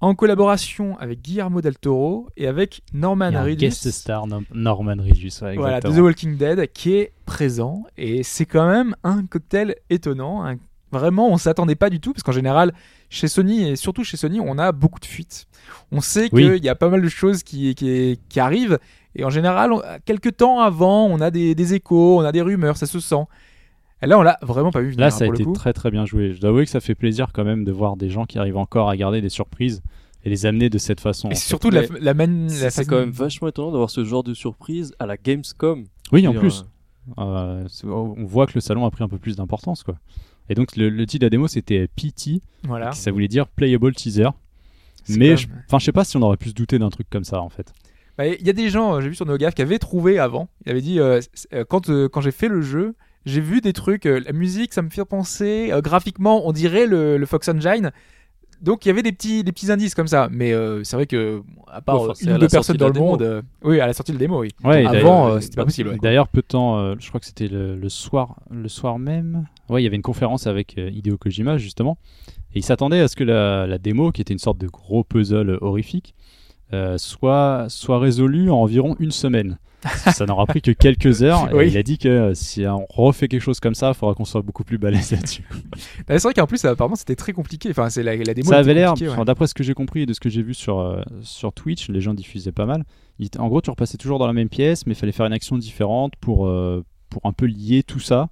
en 0.00 0.14
collaboration 0.14 0.96
avec 0.98 1.20
Guillermo 1.22 1.60
del 1.60 1.76
Toro 1.78 2.28
et 2.36 2.46
avec 2.46 2.82
Norman 2.94 3.30
Reedus. 3.42 3.56
guest 3.56 3.90
star 3.90 4.26
Norman 4.54 4.96
Reedus. 4.98 5.32
ouais, 5.42 5.56
Voilà, 5.56 5.80
de. 5.80 5.90
The 5.90 5.98
Walking 5.98 6.36
Dead 6.36 6.72
qui 6.72 6.94
est 6.94 7.12
présent 7.26 7.84
et 7.98 8.22
c'est 8.22 8.46
quand 8.46 8.66
même 8.68 8.94
un 9.04 9.24
cocktail 9.26 9.76
étonnant. 9.90 10.44
un- 10.44 10.56
Vraiment, 10.92 11.28
on 11.28 11.36
s'attendait 11.38 11.76
pas 11.76 11.88
du 11.88 12.00
tout 12.00 12.12
parce 12.12 12.24
qu'en 12.24 12.32
général, 12.32 12.72
chez 13.10 13.28
Sony 13.28 13.68
et 13.68 13.76
surtout 13.76 14.02
chez 14.02 14.16
Sony, 14.16 14.40
on 14.40 14.58
a 14.58 14.72
beaucoup 14.72 14.98
de 14.98 15.04
fuites. 15.04 15.46
On 15.92 16.00
sait 16.00 16.28
Oui. 16.32 16.42
qu'il 16.54 16.64
y 16.64 16.68
a 16.68 16.74
pas 16.74 16.88
mal 16.88 17.00
de 17.00 17.08
choses 17.08 17.44
qui, 17.44 17.76
qui, 17.76 18.18
qui 18.28 18.40
arrivent 18.40 18.76
et 19.14 19.24
en 19.24 19.30
général, 19.30 19.72
on- 19.72 19.82
quelques 20.04 20.36
temps 20.38 20.58
avant, 20.60 21.06
on 21.06 21.20
a 21.20 21.30
des, 21.30 21.54
des 21.54 21.74
échos, 21.74 22.18
on 22.18 22.22
a 22.24 22.32
des 22.32 22.42
rumeurs, 22.42 22.76
ça 22.76 22.86
se 22.86 22.98
sent. 22.98 23.22
Et 24.02 24.06
là, 24.06 24.18
on 24.18 24.22
l'a 24.22 24.38
vraiment 24.42 24.70
pas 24.70 24.80
vu 24.80 24.86
venir 24.90 25.00
Là, 25.00 25.06
hein, 25.06 25.10
ça 25.10 25.24
a 25.24 25.28
été 25.28 25.44
très 25.52 25.72
très 25.72 25.90
bien 25.90 26.06
joué. 26.06 26.32
Je 26.32 26.40
dois 26.40 26.50
avouer 26.50 26.64
que 26.64 26.70
ça 26.70 26.80
fait 26.80 26.94
plaisir 26.94 27.28
quand 27.34 27.44
même 27.44 27.64
de 27.64 27.72
voir 27.72 27.96
des 27.96 28.08
gens 28.10 28.24
qui 28.24 28.38
arrivent 28.38 28.56
encore 28.56 28.88
à 28.88 28.96
garder 28.96 29.20
des 29.20 29.28
surprises 29.28 29.82
et 30.24 30.30
les 30.30 30.46
amener 30.46 30.70
de 30.70 30.78
cette 30.78 31.00
façon. 31.00 31.28
Et 31.28 31.34
fait. 31.34 31.40
surtout 31.40 31.70
la, 31.70 31.82
la, 32.00 32.14
man- 32.14 32.48
la 32.60 32.70
C'est 32.70 32.84
quand 32.86 32.98
même 32.98 33.10
vachement 33.10 33.48
étonnant 33.48 33.72
d'avoir 33.72 33.90
ce 33.90 34.04
genre 34.04 34.22
de 34.22 34.32
surprise 34.34 34.94
à 34.98 35.06
la 35.06 35.16
Gamescom. 35.16 35.84
Oui, 36.12 36.26
en 36.26 36.32
plus. 36.34 36.64
euh, 37.18 37.64
Euh, 37.64 37.66
on 37.84 38.24
voit 38.24 38.46
que 38.46 38.52
le 38.54 38.60
salon 38.60 38.84
a 38.86 38.90
pris 38.90 39.02
un 39.04 39.08
peu 39.08 39.18
plus 39.18 39.36
d'importance. 39.36 39.82
quoi. 39.82 39.96
Et 40.48 40.54
donc, 40.54 40.76
le, 40.76 40.88
le 40.88 41.06
titre 41.06 41.20
de 41.22 41.26
la 41.26 41.30
démo, 41.30 41.46
c'était 41.48 41.86
PT, 41.88 42.40
Voilà. 42.64 42.90
qui 42.90 42.98
ça 42.98 43.10
voulait 43.10 43.28
dire 43.28 43.46
Playable 43.48 43.94
Teaser. 43.94 44.28
C'est 45.04 45.16
Mais 45.18 45.36
je, 45.36 45.48
même- 45.48 45.62
enfin, 45.66 45.78
je 45.78 45.84
sais 45.86 45.92
pas 45.92 46.04
si 46.04 46.16
on 46.16 46.22
aurait 46.22 46.36
pu 46.36 46.50
se 46.50 46.54
douter 46.54 46.78
d'un 46.78 46.90
truc 46.90 47.08
comme 47.08 47.24
ça 47.24 47.40
en 47.40 47.48
fait. 47.48 47.72
Bah, 48.18 48.26
Il 48.26 48.46
y 48.46 48.50
a 48.50 48.52
des 48.52 48.68
gens, 48.68 48.94
euh, 48.96 49.00
j'ai 49.00 49.08
vu 49.08 49.14
sur 49.14 49.24
NeoGaf, 49.26 49.54
qui 49.54 49.62
avaient 49.62 49.78
trouvé 49.78 50.18
avant. 50.18 50.48
Ils 50.66 50.70
avaient 50.72 50.80
dit, 50.82 51.00
euh, 51.00 51.20
quand, 51.68 51.88
euh, 51.88 52.08
quand 52.08 52.20
j'ai 52.20 52.32
fait 52.32 52.48
le 52.48 52.60
jeu, 52.60 52.94
j'ai 53.26 53.40
vu 53.40 53.60
des 53.60 53.72
trucs, 53.72 54.06
euh, 54.06 54.20
la 54.24 54.32
musique, 54.32 54.72
ça 54.72 54.82
me 54.82 54.90
fait 54.90 55.04
penser, 55.04 55.70
euh, 55.72 55.80
graphiquement, 55.80 56.46
on 56.46 56.52
dirait 56.52 56.86
le, 56.86 57.18
le 57.18 57.26
Fox 57.26 57.48
Engine. 57.48 57.90
Donc 58.62 58.84
il 58.84 58.88
y 58.88 58.90
avait 58.90 59.02
des 59.02 59.12
petits, 59.12 59.42
des 59.42 59.52
petits 59.52 59.72
indices 59.72 59.94
comme 59.94 60.06
ça. 60.06 60.28
Mais 60.30 60.52
euh, 60.52 60.84
c'est 60.84 60.96
vrai 60.96 61.06
que, 61.06 61.42
à 61.70 61.80
part 61.80 62.02
Ouais, 62.02 62.12
une 62.20 62.32
ou 62.32 62.38
deux 62.38 62.48
personnes 62.48 62.76
dans 62.76 62.88
le 62.88 62.92
démo. 62.92 63.06
monde, 63.06 63.42
oui, 63.62 63.80
à 63.80 63.86
la 63.86 63.94
sortie 63.94 64.12
de 64.12 64.16
la 64.18 64.20
démo, 64.20 64.40
oui. 64.40 64.50
Ouais, 64.64 64.84
Avant, 64.84 65.40
c'était 65.40 65.56
pas 65.56 65.64
possible. 65.64 65.90
ouais. 65.90 65.98
D'ailleurs, 66.02 66.28
peu 66.28 66.42
de 66.42 66.46
temps, 66.46 66.94
je 66.98 67.08
crois 67.08 67.20
que 67.20 67.26
c'était 67.26 67.48
le, 67.48 67.74
le 67.76 67.88
soir, 67.88 68.36
le 68.50 68.68
soir 68.68 68.98
même. 68.98 69.46
Ouais, 69.70 69.80
il 69.80 69.84
y 69.84 69.86
avait 69.86 69.96
une 69.96 70.02
conférence 70.02 70.46
avec 70.46 70.76
Hideo 70.76 71.16
Kojima 71.16 71.56
justement, 71.56 71.96
et 72.54 72.58
il 72.58 72.62
s'attendait 72.64 73.00
à 73.00 73.08
ce 73.08 73.16
que 73.16 73.24
la, 73.24 73.66
la 73.66 73.78
démo, 73.78 74.12
qui 74.12 74.20
était 74.20 74.34
une 74.34 74.38
sorte 74.38 74.58
de 74.58 74.66
gros 74.66 75.04
puzzle 75.04 75.56
horrifique, 75.62 76.14
soit 76.98 77.64
soit 77.68 77.98
résolue 77.98 78.50
en 78.50 78.56
environ 78.58 78.94
une 78.98 79.10
semaine. 79.10 79.58
Ça 80.12 80.26
n'aura 80.26 80.46
pris 80.46 80.60
que 80.62 80.70
quelques 80.70 81.22
heures. 81.22 81.50
Et 81.50 81.54
Oui. 81.54 81.68
il 81.68 81.76
a 81.76 81.82
dit 81.82 81.98
que 81.98 82.08
euh, 82.08 82.34
si 82.34 82.66
on 82.66 82.86
refait 82.88 83.28
quelque 83.28 83.40
chose 83.42 83.60
comme 83.60 83.74
ça, 83.74 83.88
il 83.88 83.94
faudra 83.94 84.14
qu'on 84.14 84.24
soit 84.24 84.42
beaucoup 84.42 84.64
plus 84.64 84.78
balèze 84.78 85.12
là-dessus. 85.12 85.42
Bah, 86.08 86.18
c'est 86.18 86.22
vrai 86.22 86.34
qu'en 86.34 86.46
plus, 86.46 86.64
apparemment, 86.64 86.96
c'était 86.96 87.16
très 87.16 87.32
compliqué. 87.32 87.70
Enfin, 87.70 87.88
c'est 87.90 88.02
la, 88.02 88.16
la 88.16 88.34
démo. 88.34 88.48
ça 88.50 88.58
avait 88.58 88.74
l'air, 88.74 88.94
ouais. 89.00 89.24
d'après 89.24 89.46
ce 89.46 89.54
que 89.54 89.62
j'ai 89.62 89.74
compris 89.74 90.02
et 90.02 90.06
de 90.06 90.12
ce 90.12 90.20
que 90.20 90.28
j'ai 90.28 90.42
vu 90.42 90.54
sur, 90.54 90.78
euh, 90.80 91.00
sur 91.22 91.52
Twitch, 91.52 91.88
les 91.88 92.00
gens 92.00 92.14
diffusaient 92.14 92.52
pas 92.52 92.66
mal. 92.66 92.84
Il- 93.18 93.28
en 93.38 93.48
gros, 93.48 93.60
tu 93.60 93.70
repassais 93.70 93.96
toujours 93.98 94.18
dans 94.18 94.26
la 94.26 94.32
même 94.32 94.48
pièce, 94.48 94.86
mais 94.86 94.92
il 94.92 94.96
fallait 94.96 95.12
faire 95.12 95.26
une 95.26 95.32
action 95.32 95.56
différente 95.58 96.12
pour, 96.20 96.46
euh, 96.46 96.84
pour 97.10 97.22
un 97.24 97.32
peu 97.32 97.46
lier 97.46 97.82
tout 97.82 98.00
ça. 98.00 98.28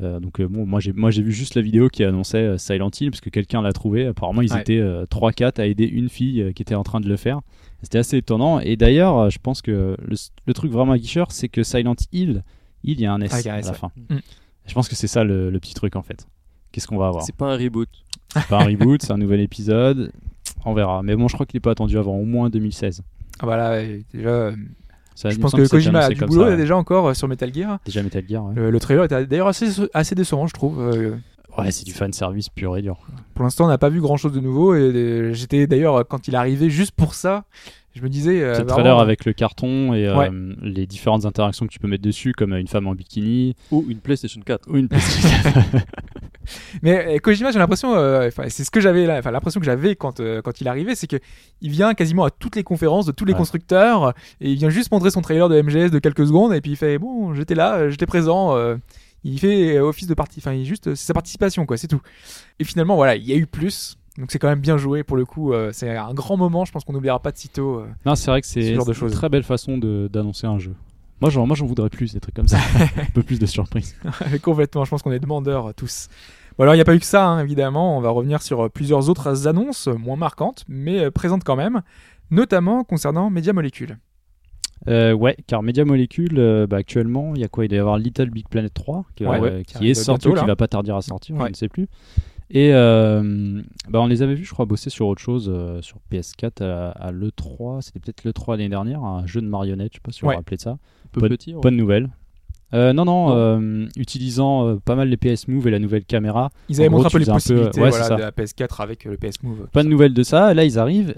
Euh, 0.00 0.20
donc, 0.20 0.40
bon, 0.40 0.64
moi 0.64 0.78
j'ai, 0.78 0.92
moi 0.92 1.10
j'ai 1.10 1.22
vu 1.22 1.32
juste 1.32 1.56
la 1.56 1.62
vidéo 1.62 1.88
qui 1.88 2.04
annonçait 2.04 2.56
Silent 2.56 2.90
Hill, 3.00 3.10
parce 3.10 3.20
que 3.20 3.30
quelqu'un 3.30 3.62
l'a 3.62 3.72
trouvé. 3.72 4.06
Apparemment, 4.06 4.42
ils 4.42 4.52
Ouais. 4.52 4.60
étaient 4.60 4.78
euh, 4.78 5.06
3-4 5.06 5.58
à 5.60 5.66
aider 5.66 5.84
une 5.86 6.08
fille 6.08 6.52
qui 6.54 6.62
était 6.62 6.76
en 6.76 6.84
train 6.84 7.00
de 7.00 7.08
le 7.08 7.16
faire. 7.16 7.40
C'était 7.82 7.98
assez 7.98 8.16
étonnant. 8.16 8.58
Et 8.60 8.76
d'ailleurs, 8.76 9.16
euh, 9.18 9.30
je 9.30 9.38
pense 9.38 9.62
que 9.62 9.96
le, 10.00 10.16
le 10.46 10.54
truc 10.54 10.70
vraiment 10.72 10.92
aguicheur, 10.92 11.30
c'est 11.30 11.48
que 11.48 11.62
Silent 11.62 11.94
Hill, 12.12 12.42
il 12.82 13.00
y 13.00 13.06
a 13.06 13.12
un 13.12 13.20
S 13.20 13.46
un 13.46 13.50
à 13.52 13.60
la 13.60 13.72
fin. 13.72 13.90
Mm. 14.10 14.16
Je 14.66 14.74
pense 14.74 14.88
que 14.88 14.96
c'est 14.96 15.06
ça 15.06 15.24
le, 15.24 15.50
le 15.50 15.60
petit 15.60 15.74
truc 15.74 15.96
en 15.96 16.02
fait. 16.02 16.26
Qu'est-ce 16.72 16.86
qu'on 16.86 16.98
va 16.98 17.06
avoir? 17.08 17.24
C'est 17.24 17.34
pas 17.34 17.52
un 17.52 17.56
reboot. 17.56 17.88
c'est 18.34 18.46
pas 18.46 18.60
un 18.62 18.66
reboot, 18.66 19.02
c'est 19.02 19.12
un 19.12 19.16
nouvel 19.18 19.40
épisode. 19.40 20.12
On 20.64 20.74
verra. 20.74 21.02
Mais 21.02 21.16
bon, 21.16 21.28
je 21.28 21.34
crois 21.34 21.46
qu'il 21.46 21.56
est 21.56 21.60
pas 21.60 21.70
attendu 21.70 21.96
avant 21.98 22.16
au 22.16 22.24
moins 22.24 22.50
2016. 22.50 23.02
Ah, 23.40 23.46
voilà, 23.46 23.80
et 23.80 24.04
déjà, 24.12 24.28
euh, 24.28 24.56
Ça, 25.14 25.30
je 25.30 25.38
pense 25.38 25.52
que 25.52 25.60
été 25.60 25.70
Kojima 25.70 26.00
a 26.00 26.08
du 26.08 26.16
boulot 26.16 26.42
ça, 26.42 26.46
là, 26.46 26.50
ouais. 26.50 26.56
déjà 26.60 26.76
encore 26.76 27.06
euh, 27.08 27.14
sur 27.14 27.28
Metal 27.28 27.54
Gear. 27.54 27.78
Déjà 27.86 28.02
Metal 28.02 28.24
Gear, 28.28 28.44
ouais. 28.44 28.54
Le, 28.56 28.70
le 28.70 28.80
trailer 28.80 29.04
était 29.04 29.24
d'ailleurs 29.26 29.46
assez, 29.48 29.68
assez 29.94 30.14
décevant, 30.16 30.46
je 30.48 30.52
trouve. 30.54 30.80
euh, 30.80 31.16
Ouais, 31.58 31.70
c'est 31.70 31.84
du 31.84 31.92
fan 31.92 32.12
service 32.12 32.48
pur 32.48 32.76
et 32.76 32.82
dur. 32.82 32.98
Pour 33.34 33.44
l'instant, 33.44 33.64
on 33.64 33.68
n'a 33.68 33.78
pas 33.78 33.88
vu 33.88 34.00
grand 34.00 34.16
chose 34.16 34.32
de 34.32 34.40
nouveau. 34.40 34.74
Et 34.74 34.78
euh, 34.80 35.32
j'étais 35.32 35.66
d'ailleurs, 35.66 36.06
quand 36.06 36.28
il 36.28 36.34
est 36.34 36.38
arrivé, 36.38 36.70
juste 36.70 36.92
pour 36.92 37.14
ça, 37.14 37.44
je 37.94 38.02
me 38.02 38.08
disais. 38.08 38.42
euh, 38.42 38.52
vraiment, 38.54 38.68
trailer 38.74 38.98
avec 39.00 39.24
le 39.24 39.32
carton 39.32 39.92
et 39.94 40.06
euh, 40.06 40.16
Ouais. 40.16 40.30
les 40.62 40.86
différentes 40.86 41.24
interactions 41.26 41.66
que 41.66 41.72
tu 41.72 41.78
peux 41.80 41.88
mettre 41.88 42.02
dessus, 42.04 42.32
comme 42.32 42.52
euh, 42.52 42.60
une 42.60 42.68
femme 42.68 42.86
en 42.86 42.94
bikini 42.94 43.54
Ou 43.72 43.84
une 43.88 43.98
PlayStation 43.98 44.40
4. 44.44 44.68
ou 44.70 44.76
une 44.76 44.88
PlayStation. 44.88 45.62
Mais 46.82 47.16
euh, 47.16 47.18
Kojima, 47.18 47.50
j'ai 47.50 47.58
l'impression, 47.58 47.94
euh, 47.94 48.30
c'est 48.48 48.64
ce 48.64 48.70
que 48.70 48.80
j'avais 48.80 49.04
là, 49.06 49.18
enfin 49.18 49.30
l'impression 49.30 49.60
que 49.60 49.66
j'avais 49.66 49.96
quand 49.96 50.18
euh, 50.20 50.40
quand 50.40 50.62
il 50.62 50.68
arrivait, 50.68 50.94
c'est 50.94 51.06
que 51.06 51.16
il 51.60 51.70
vient 51.70 51.92
quasiment 51.92 52.24
à 52.24 52.30
toutes 52.30 52.56
les 52.56 52.62
conférences 52.62 53.04
de 53.04 53.12
tous 53.12 53.26
les 53.26 53.32
Ouais. 53.34 53.38
constructeurs 53.38 54.14
et 54.40 54.50
il 54.50 54.56
vient 54.56 54.70
juste 54.70 54.90
montrer 54.90 55.10
son 55.10 55.20
trailer 55.20 55.50
de 55.50 55.60
MGS 55.60 55.90
de 55.90 55.98
quelques 55.98 56.26
secondes 56.26 56.54
et 56.54 56.62
puis 56.62 56.70
il 56.70 56.76
fait 56.76 56.96
bon, 56.98 57.34
j'étais 57.34 57.54
là, 57.54 57.90
j'étais 57.90 58.06
présent. 58.06 58.56
euh, 58.56 58.76
il 59.28 59.38
fait 59.40 59.76
euh, 59.76 59.84
office 59.84 60.06
de 60.06 60.14
partie, 60.14 60.40
enfin, 60.40 60.62
juste 60.64 60.88
euh, 60.88 60.94
c'est 60.94 61.06
sa 61.06 61.14
participation 61.14 61.66
quoi, 61.66 61.76
c'est 61.76 61.88
tout. 61.88 62.00
Et 62.58 62.64
finalement, 62.64 62.96
voilà, 62.96 63.16
il 63.16 63.24
y 63.24 63.32
a 63.32 63.36
eu 63.36 63.46
plus. 63.46 63.96
Donc 64.18 64.32
c'est 64.32 64.38
quand 64.40 64.48
même 64.48 64.60
bien 64.60 64.76
joué 64.76 65.04
pour 65.04 65.16
le 65.16 65.24
coup. 65.24 65.52
euh, 65.52 65.70
c'est 65.72 65.96
un 65.96 66.12
grand 66.12 66.36
moment. 66.36 66.64
Je 66.64 66.72
pense 66.72 66.84
qu'on 66.84 66.92
n'oubliera 66.92 67.20
pas 67.20 67.30
de 67.30 67.38
sitôt. 67.38 67.78
euh. 67.78 67.86
non, 68.04 68.14
c'est 68.16 68.30
vrai 68.30 68.40
que 68.40 68.46
Ce 68.46 68.54
c'est 68.54 68.74
genre 68.74 68.84
de 68.84 68.92
une 68.92 69.10
très 69.10 69.28
belle 69.28 69.44
façon 69.44 69.78
d'annoncer 69.78 70.46
un 70.46 70.58
jeu. 70.58 70.74
Moi, 71.20 71.30
j'en, 71.30 71.46
moi, 71.46 71.56
j'en 71.56 71.66
voudrais 71.66 71.90
plus, 71.90 72.12
des 72.14 72.20
trucs 72.20 72.34
comme 72.34 72.48
ça. 72.48 72.58
un 72.96 73.04
peu 73.12 73.22
plus 73.22 73.38
de 73.38 73.46
surprise. 73.46 73.96
Complètement, 74.42 74.84
je 74.84 74.90
pense 74.90 75.02
qu'on 75.02 75.12
est 75.12 75.20
demandeurs 75.20 75.72
tous. 75.74 76.08
Bon 76.56 76.62
alors 76.62 76.74
il 76.74 76.78
n'y 76.78 76.82
a 76.82 76.84
pas 76.84 76.96
eu 76.96 76.98
que 76.98 77.06
ça, 77.06 77.24
hein, 77.24 77.40
évidemment, 77.40 77.96
on 77.96 78.00
va 78.00 78.10
revenir 78.10 78.42
sur 78.42 78.68
plusieurs 78.68 79.08
autres 79.08 79.46
annonces, 79.46 79.86
moins 79.86 80.16
marquantes, 80.16 80.64
mais 80.66 81.08
présentes 81.12 81.44
quand 81.44 81.54
même, 81.54 81.82
notamment 82.32 82.82
concernant 82.82 83.30
Media 83.30 83.52
Molecule. 83.52 83.96
Euh, 84.86 85.12
ouais, 85.12 85.36
car 85.46 85.62
Media 85.62 85.84
Molecule, 85.84 86.38
euh, 86.38 86.66
bah, 86.66 86.76
actuellement, 86.78 87.32
il 87.34 87.40
y 87.40 87.44
a 87.44 87.48
quoi? 87.48 87.64
Il 87.64 87.68
doit 87.68 87.76
y 87.76 87.80
avoir 87.80 87.98
Little 87.98 88.30
Big 88.30 88.46
Planet 88.48 88.72
3 88.72 89.04
qui, 89.16 89.26
Ouais, 89.26 89.36
euh, 89.36 89.40
ouais, 89.40 89.58
qui 89.64 89.72
qui 89.72 89.76
arrive 89.78 89.90
est 89.90 89.94
sorti 89.94 90.28
qui 90.28 90.44
va 90.46 90.56
pas 90.56 90.68
tarder 90.68 90.92
à 90.92 91.00
sortir, 91.00 91.34
Ouais. 91.36 91.46
je 91.46 91.50
ne 91.50 91.54
sais 91.54 91.68
plus. 91.68 91.88
Et 92.50 92.70
euh, 92.72 93.60
bah, 93.90 94.00
on 94.00 94.06
les 94.06 94.22
avait 94.22 94.34
vus, 94.34 94.44
je 94.44 94.52
crois, 94.52 94.64
bosser 94.64 94.88
sur 94.88 95.06
autre 95.08 95.20
chose, 95.20 95.52
sur 95.82 95.98
PS4 96.10 96.62
à, 96.62 96.90
à 96.92 97.10
l'E3, 97.12 97.82
c'était 97.82 97.98
peut-être 98.00 98.24
l'E3 98.24 98.52
l'année 98.52 98.68
dernière, 98.70 99.02
un 99.04 99.26
jeu 99.26 99.40
de 99.42 99.46
marionnettes, 99.46 99.92
je 99.92 99.96
sais 99.98 100.02
pas 100.02 100.12
si 100.12 100.20
vous 100.22 100.28
vous 100.30 100.36
rappelez 100.36 100.56
de 100.56 100.62
ça. 100.62 100.78
Peu 101.12 101.20
Bonne- 101.20 101.30
petit. 101.30 101.52
Bonne 101.54 101.76
nouvelle. 101.76 102.08
Euh, 102.74 102.92
non, 102.92 103.06
non, 103.06 103.34
euh, 103.34 103.86
utilisant 103.96 104.66
euh, 104.68 104.76
pas 104.76 104.94
mal 104.94 105.08
les 105.08 105.16
PS 105.16 105.48
Move 105.48 105.66
et 105.68 105.70
la 105.70 105.78
nouvelle 105.78 106.04
caméra. 106.04 106.50
Ils 106.68 106.78
avaient 106.80 106.90
montré 106.90 107.06
un 107.06 107.10
peu 107.10 107.18
les 107.18 107.24
peu- 107.24 107.32
possibilités 107.32 107.80
ouais, 107.80 107.88
voilà, 107.90 108.08
de 108.16 108.20
la 108.20 108.30
PS4 108.30 108.82
avec 108.82 109.04
le 109.06 109.16
PS 109.16 109.42
Move. 109.42 109.68
Pas 109.72 109.82
de 109.82 109.88
nouvelles 109.88 110.12
de 110.12 110.22
ça. 110.22 110.52
Là, 110.52 110.64
ils 110.66 110.78
arrivent. 110.78 111.14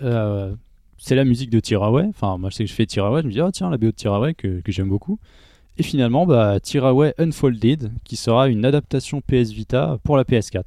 Euh, 1.01 1.05
c'est 1.07 1.14
la 1.14 1.24
musique 1.24 1.51
de 1.51 1.61
Tiraway. 1.61 2.05
Enfin, 2.09 2.38
moi, 2.38 2.51
je 2.51 2.57
sais 2.57 2.64
que 2.64 2.70
je 2.70 2.74
fais 2.74 2.86
Tiraway. 2.86 3.22
Je 3.22 3.26
me 3.26 3.32
dis, 3.32 3.40
oh 3.40 3.51
tiens, 3.51 3.70
la 3.70 3.78
BO 3.78 3.86
de 3.86 3.90
Tiraway 3.92 4.34
que, 4.34 4.61
que 4.61 4.72
j'aime 4.72 4.88
beaucoup. 4.88 5.18
Et 5.78 5.82
finalement, 5.82 6.26
bah, 6.26 6.61
Tiraway 6.61 7.14
Unfolded, 7.18 7.92
qui 8.05 8.16
sera 8.16 8.48
une 8.48 8.64
adaptation 8.64 9.20
PS 9.20 9.51
Vita 9.51 9.98
pour 10.05 10.16
la 10.16 10.24
PS4. 10.24 10.64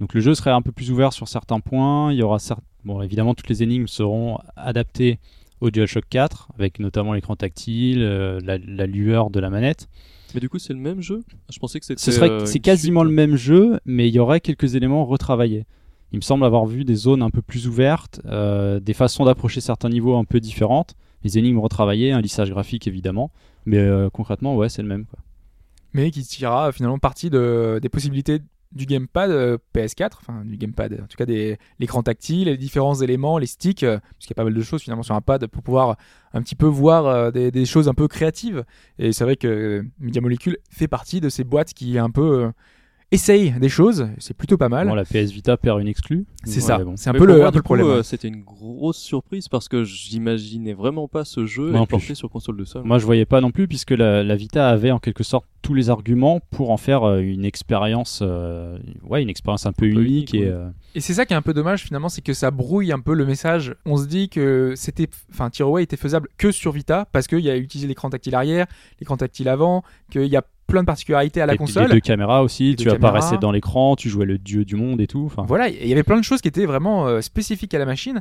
Donc 0.00 0.14
le 0.14 0.20
jeu 0.20 0.34
serait 0.34 0.50
un 0.50 0.62
peu 0.62 0.72
plus 0.72 0.90
ouvert 0.90 1.12
sur 1.12 1.28
certains 1.28 1.60
points. 1.60 2.12
Il 2.12 2.18
y 2.18 2.22
aura 2.22 2.38
certes... 2.38 2.62
bon, 2.84 3.02
évidemment, 3.02 3.34
toutes 3.34 3.48
les 3.48 3.62
énigmes 3.62 3.88
seront 3.88 4.38
adaptées 4.56 5.18
au 5.60 5.70
DualShock 5.70 6.04
4, 6.08 6.48
avec 6.56 6.78
notamment 6.78 7.12
l'écran 7.12 7.36
tactile, 7.36 8.02
euh, 8.02 8.40
la, 8.44 8.58
la 8.58 8.86
lueur 8.86 9.30
de 9.30 9.40
la 9.40 9.50
manette. 9.50 9.88
Mais 10.34 10.40
du 10.40 10.48
coup, 10.48 10.58
c'est 10.58 10.72
le 10.72 10.78
même 10.78 11.00
jeu? 11.00 11.24
Je 11.50 11.58
pensais 11.58 11.80
que 11.80 11.86
c'était. 11.86 12.00
Ce 12.00 12.12
serait, 12.12 12.30
euh, 12.30 12.44
c'est 12.44 12.56
une 12.56 12.62
quasiment 12.62 13.00
suite. 13.00 13.10
le 13.10 13.14
même 13.16 13.36
jeu, 13.36 13.80
mais 13.84 14.08
il 14.08 14.14
y 14.14 14.18
aurait 14.18 14.40
quelques 14.40 14.74
éléments 14.74 15.04
retravaillés. 15.04 15.64
Il 16.12 16.16
me 16.16 16.22
semble 16.22 16.44
avoir 16.44 16.66
vu 16.66 16.84
des 16.84 16.94
zones 16.94 17.22
un 17.22 17.30
peu 17.30 17.42
plus 17.42 17.66
ouvertes, 17.68 18.20
euh, 18.26 18.80
des 18.80 18.94
façons 18.94 19.24
d'approcher 19.24 19.60
certains 19.60 19.88
niveaux 19.88 20.16
un 20.16 20.24
peu 20.24 20.40
différentes, 20.40 20.94
les 21.22 21.38
énigmes 21.38 21.58
retravaillées, 21.58 22.12
un 22.12 22.20
lissage 22.20 22.50
graphique 22.50 22.86
évidemment, 22.86 23.30
mais 23.66 23.78
euh, 23.78 24.08
concrètement, 24.10 24.56
ouais, 24.56 24.68
c'est 24.68 24.82
le 24.82 24.88
même. 24.88 25.04
Quoi. 25.04 25.18
mais 25.92 26.10
qui 26.10 26.22
tirera 26.22 26.72
finalement 26.72 26.98
partie 26.98 27.30
de, 27.30 27.78
des 27.82 27.88
possibilités 27.88 28.40
du 28.72 28.86
gamepad 28.86 29.30
euh, 29.30 29.58
PS4, 29.74 30.10
enfin 30.20 30.44
du 30.44 30.56
gamepad, 30.56 30.92
en 30.94 31.06
tout 31.06 31.16
cas 31.16 31.26
des 31.26 31.58
l'écran 31.78 32.02
tactile, 32.02 32.48
les 32.48 32.56
différents 32.56 32.94
éléments, 32.94 33.38
les 33.38 33.46
sticks, 33.46 33.82
euh, 33.82 33.98
parce 33.98 34.26
qu'il 34.26 34.30
y 34.30 34.32
a 34.34 34.36
pas 34.36 34.44
mal 34.44 34.54
de 34.54 34.62
choses 34.62 34.82
finalement 34.82 35.02
sur 35.02 35.14
un 35.14 35.20
pad 35.20 35.46
pour 35.46 35.62
pouvoir 35.62 35.96
un 36.34 36.42
petit 36.42 36.54
peu 36.54 36.66
voir 36.66 37.06
euh, 37.06 37.30
des, 37.30 37.50
des 37.50 37.64
choses 37.64 37.88
un 37.88 37.94
peu 37.94 38.08
créatives. 38.08 38.64
Et 38.98 39.12
c'est 39.12 39.24
vrai 39.24 39.36
que 39.36 39.48
euh, 39.48 39.82
Media 39.98 40.20
Molecule 40.20 40.58
fait 40.70 40.88
partie 40.88 41.20
de 41.20 41.28
ces 41.28 41.44
boîtes 41.44 41.72
qui 41.72 41.98
un 41.98 42.10
peu 42.10 42.50
essayent 43.10 43.52
des 43.58 43.68
choses. 43.68 44.08
C'est 44.18 44.36
plutôt 44.36 44.56
pas 44.58 44.68
mal. 44.68 44.88
Bon, 44.88 44.94
la 44.94 45.04
PS 45.04 45.30
Vita 45.32 45.56
perd 45.56 45.80
une 45.80 45.88
exclue. 45.88 46.26
c'est 46.44 46.56
Ouais, 46.56 46.60
ça. 46.60 46.78
bon. 46.78 46.94
C'est 46.96 47.10
un 47.10 47.14
peu 47.14 47.24
le, 47.26 47.36
moi, 47.38 47.46
un 47.46 47.48
peu 47.48 47.52
du 47.52 47.58
le 47.58 47.62
problème. 47.62 47.86
euh, 47.86 48.02
C'était 48.02 48.28
une 48.28 48.42
grosse 48.42 48.98
surprise 48.98 49.48
parce 49.48 49.68
que 49.68 49.84
j'imaginais 49.84 50.74
vraiment 50.74 51.08
pas 51.08 51.24
ce 51.24 51.46
jeu 51.46 51.70
Moi 51.70 51.86
porté 51.86 52.14
sur 52.14 52.28
console 52.30 52.56
de 52.56 52.64
sol. 52.64 52.82
Moi, 52.84 52.98
je 52.98 53.06
voyais 53.06 53.24
pas 53.24 53.40
non 53.40 53.50
plus, 53.50 53.66
puisque 53.68 53.92
la, 53.92 54.22
la 54.22 54.36
Vita 54.36 54.68
avait 54.68 54.90
en 54.90 54.98
quelque 54.98 55.24
sorte 55.24 55.46
tous 55.62 55.74
les 55.74 55.90
arguments 55.90 56.40
pour 56.50 56.70
en 56.70 56.76
faire 56.76 57.02
euh, 57.04 57.18
une 57.20 57.44
expérience, 57.44 58.20
euh, 58.22 58.78
ouais, 59.04 59.22
une 59.22 59.28
expérience 59.30 59.66
un 59.66 59.72
peu 59.72 59.86
Un 59.86 59.94
peu 59.94 60.00
unique 60.02 60.32
unique, 60.32 60.34
et 60.34 60.44
ouais. 60.46 60.52
euh, 60.54 60.68
Et 60.94 61.00
c'est 61.00 61.14
ça 61.14 61.26
qui 61.26 61.32
est 61.32 61.36
un 61.36 61.42
peu 61.42 61.52
dommage 61.54 61.82
finalement, 61.84 62.08
c'est 62.08 62.22
que 62.22 62.32
ça 62.32 62.50
brouille 62.50 62.92
un 62.92 63.00
peu 63.00 63.14
le 63.14 63.26
message. 63.26 63.74
On 63.84 63.96
se 63.96 64.06
dit 64.06 64.28
que 64.28 64.74
c'était, 64.76 65.08
enfin, 65.32 65.50
Tearaway 65.50 65.82
était 65.82 65.96
faisable 65.96 66.28
que 66.38 66.52
sur 66.52 66.72
Vita 66.72 67.06
parce 67.12 67.26
qu'il 67.26 67.40
y 67.40 67.50
a 67.50 67.56
utilisé 67.56 67.88
l'écran 67.88 68.08
tactile 68.10 68.34
arrière, 68.34 68.66
l'écran 69.00 69.16
tactile 69.16 69.48
avant, 69.48 69.82
qu'il 70.10 70.26
y 70.26 70.36
a 70.36 70.42
plein 70.68 70.82
de 70.82 70.86
particularités 70.86 71.40
à 71.40 71.46
la 71.46 71.54
et 71.54 71.56
console. 71.56 71.88
les 71.88 71.94
deux 71.94 72.00
caméras 72.00 72.42
aussi. 72.44 72.70
Les 72.70 72.76
Tu 72.76 72.90
apparaissais 72.90 73.30
caméras. 73.30 73.40
dans 73.40 73.50
l'écran, 73.52 73.96
tu 73.96 74.08
jouais 74.08 74.26
le 74.26 74.38
dieu 74.38 74.64
du 74.64 74.76
monde 74.76 75.00
et 75.00 75.08
tout. 75.08 75.24
Enfin, 75.26 75.44
Voilà, 75.48 75.68
il 75.68 75.88
y 75.88 75.92
avait 75.92 76.04
plein 76.04 76.18
de 76.18 76.22
choses 76.24 76.40
qui 76.40 76.48
étaient 76.48 76.66
vraiment 76.66 77.08
euh, 77.08 77.20
spécifiques 77.20 77.74
à 77.74 77.78
la 77.80 77.86
machine. 77.86 78.20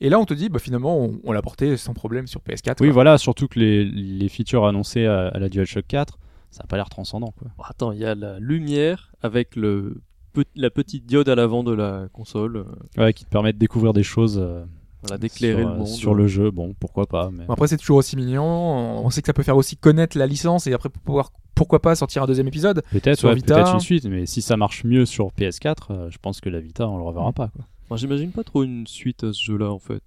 Et 0.00 0.08
là, 0.08 0.18
on 0.20 0.24
te 0.24 0.32
dit, 0.32 0.48
bah, 0.48 0.60
finalement, 0.60 0.96
on, 0.98 1.20
on 1.24 1.32
l'a 1.32 1.42
porté 1.42 1.76
sans 1.76 1.92
problème 1.92 2.26
sur 2.28 2.40
PS4. 2.40 2.76
Oui, 2.80 2.86
quoi. 2.88 2.92
voilà, 2.94 3.18
surtout 3.18 3.48
que 3.48 3.58
les, 3.58 3.84
les 3.84 4.28
features 4.28 4.64
annoncées 4.64 5.06
à, 5.06 5.26
à 5.28 5.38
la 5.38 5.48
DualShock 5.48 5.84
4, 5.88 6.18
ça 6.50 6.62
n'a 6.62 6.66
pas 6.68 6.76
l'air 6.76 6.88
transcendant. 6.88 7.34
Quoi. 7.36 7.48
Bon, 7.58 7.64
Attends, 7.68 7.92
il 7.92 7.98
y 7.98 8.04
a 8.06 8.14
la 8.14 8.38
lumière 8.38 9.10
avec 9.20 9.56
le 9.56 10.00
pe- 10.32 10.44
la 10.54 10.70
petite 10.70 11.04
diode 11.04 11.28
à 11.28 11.34
l'avant 11.34 11.64
de 11.64 11.72
la 11.74 12.06
console, 12.12 12.58
euh, 12.58 12.64
Ouais, 13.04 13.12
qui 13.12 13.24
te 13.24 13.30
permet 13.30 13.52
de 13.52 13.58
découvrir 13.58 13.92
des 13.92 14.04
choses 14.04 14.38
euh, 14.40 14.64
voilà, 15.02 15.18
d'éclairer 15.18 15.62
sur, 15.62 15.68
le 15.68 15.74
euh, 15.74 15.78
monde. 15.78 15.86
sur 15.88 16.14
le 16.14 16.26
jeu. 16.28 16.50
Bon, 16.52 16.74
pourquoi 16.78 17.06
pas. 17.06 17.30
Mais... 17.32 17.44
Bon, 17.46 17.52
après, 17.54 17.66
c'est 17.66 17.76
toujours 17.76 17.96
aussi 17.96 18.14
mignon. 18.16 18.44
On 18.44 19.10
sait 19.10 19.20
que 19.20 19.26
ça 19.26 19.32
peut 19.32 19.42
faire 19.42 19.56
aussi 19.56 19.76
connaître 19.76 20.16
la 20.16 20.26
licence 20.26 20.68
et 20.68 20.72
après 20.74 20.88
pour 20.90 21.02
pouvoir, 21.02 21.32
pourquoi 21.58 21.82
pas 21.82 21.94
sortir 21.94 22.22
un 22.22 22.26
deuxième 22.26 22.48
épisode. 22.48 22.82
Peut-être 22.90 23.18
sur 23.18 23.28
ouais, 23.28 23.34
Vita. 23.34 23.54
peut-être 23.56 23.74
une 23.74 23.80
suite, 23.80 24.06
mais 24.06 24.24
si 24.26 24.40
ça 24.40 24.56
marche 24.56 24.84
mieux 24.84 25.04
sur 25.04 25.26
PS4, 25.32 25.74
euh, 25.90 26.10
je 26.10 26.18
pense 26.18 26.40
que 26.40 26.48
la 26.48 26.60
Vita, 26.60 26.88
on 26.88 26.96
le 26.96 27.02
reverra 27.02 27.30
Mm. 27.30 27.34
pas. 27.34 27.48
Quoi. 27.48 27.64
Moi, 27.90 27.96
j'imagine 27.98 28.30
pas 28.30 28.44
trop 28.44 28.62
une 28.64 28.86
suite 28.86 29.24
à 29.24 29.32
ce 29.32 29.42
jeu-là 29.44 29.70
en 29.70 29.78
fait. 29.78 30.02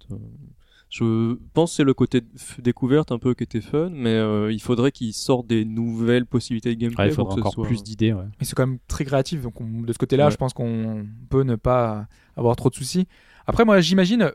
Je 0.90 1.36
pense 1.54 1.70
que 1.70 1.76
c'est 1.76 1.84
le 1.84 1.94
côté 1.94 2.20
découverte 2.58 3.12
un 3.12 3.18
peu 3.18 3.32
qui 3.34 3.44
était 3.44 3.62
fun, 3.62 3.88
mais 3.92 4.10
euh, 4.10 4.52
il 4.52 4.60
faudrait 4.60 4.92
qu'ils 4.92 5.14
sortent 5.14 5.46
des 5.46 5.64
nouvelles 5.64 6.26
possibilités 6.26 6.74
de 6.74 6.78
gameplay 6.78 7.04
Ouais, 7.04 7.10
il 7.10 7.14
pour 7.16 7.28
faudra 7.30 7.34
que 7.36 7.40
ce 7.40 7.40
encore 7.40 7.52
soit- 7.54 7.66
plus 7.66 7.82
d'idées. 7.82 8.12
Ouais. 8.12 8.24
Mais 8.38 8.44
c'est 8.44 8.54
quand 8.54 8.66
même 8.66 8.78
très 8.88 9.04
créatif. 9.06 9.40
Donc, 9.42 9.58
on- 9.60 9.80
de 9.82 9.92
ce 9.92 9.98
côté-là, 9.98 10.26
Ouais. 10.26 10.30
je 10.30 10.36
pense 10.36 10.52
qu'on 10.52 11.06
peut 11.30 11.44
ne 11.44 11.54
pas 11.56 12.06
avoir 12.36 12.56
trop 12.56 12.68
de 12.68 12.74
soucis. 12.74 13.06
Après, 13.46 13.64
moi, 13.64 13.80
j'imagine 13.80 14.32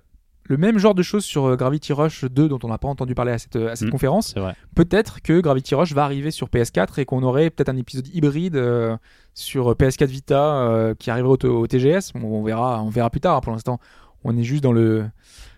le 0.47 0.57
même 0.57 0.77
genre 0.79 0.95
de 0.95 1.01
choses 1.03 1.25
sur 1.25 1.45
euh, 1.45 1.55
Gravity 1.55 1.93
Rush 1.93 2.23
2 2.25 2.47
dont 2.47 2.59
on 2.63 2.67
n'a 2.69 2.77
pas 2.77 2.87
entendu 2.87 3.13
parler 3.15 3.31
à 3.33 3.37
cette, 3.37 3.55
à 3.55 3.75
cette 3.75 3.87
Mm. 3.89 3.91
conférence. 3.91 4.33
Peut-être 4.75 5.21
que 5.21 5.39
Gravity 5.41 5.75
Rush 5.75 5.93
va 5.93 6.03
arriver 6.03 6.31
sur 6.31 6.47
PS4 6.49 6.99
et 6.99 7.05
qu'on 7.05 7.21
aurait 7.23 7.49
peut-être 7.49 7.69
un 7.69 7.77
épisode 7.77 8.07
hybride 8.13 8.55
euh, 8.55 8.95
sur 9.33 9.71
PS4 9.73 10.05
Vita 10.07 10.41
euh, 10.69 10.93
qui 10.97 11.11
arriverait 11.11 11.45
au, 11.45 11.59
au 11.61 11.67
TGS. 11.67 12.11
On, 12.15 12.23
on 12.23 12.43
verra, 12.43 12.81
on 12.81 12.89
verra 12.89 13.09
plus 13.09 13.19
tard. 13.21 13.35
hein. 13.37 13.41
Pour 13.41 13.51
l'instant, 13.51 13.79
on 14.23 14.37
est 14.37 14.43
juste 14.43 14.63
dans 14.63 14.73
le 14.73 15.05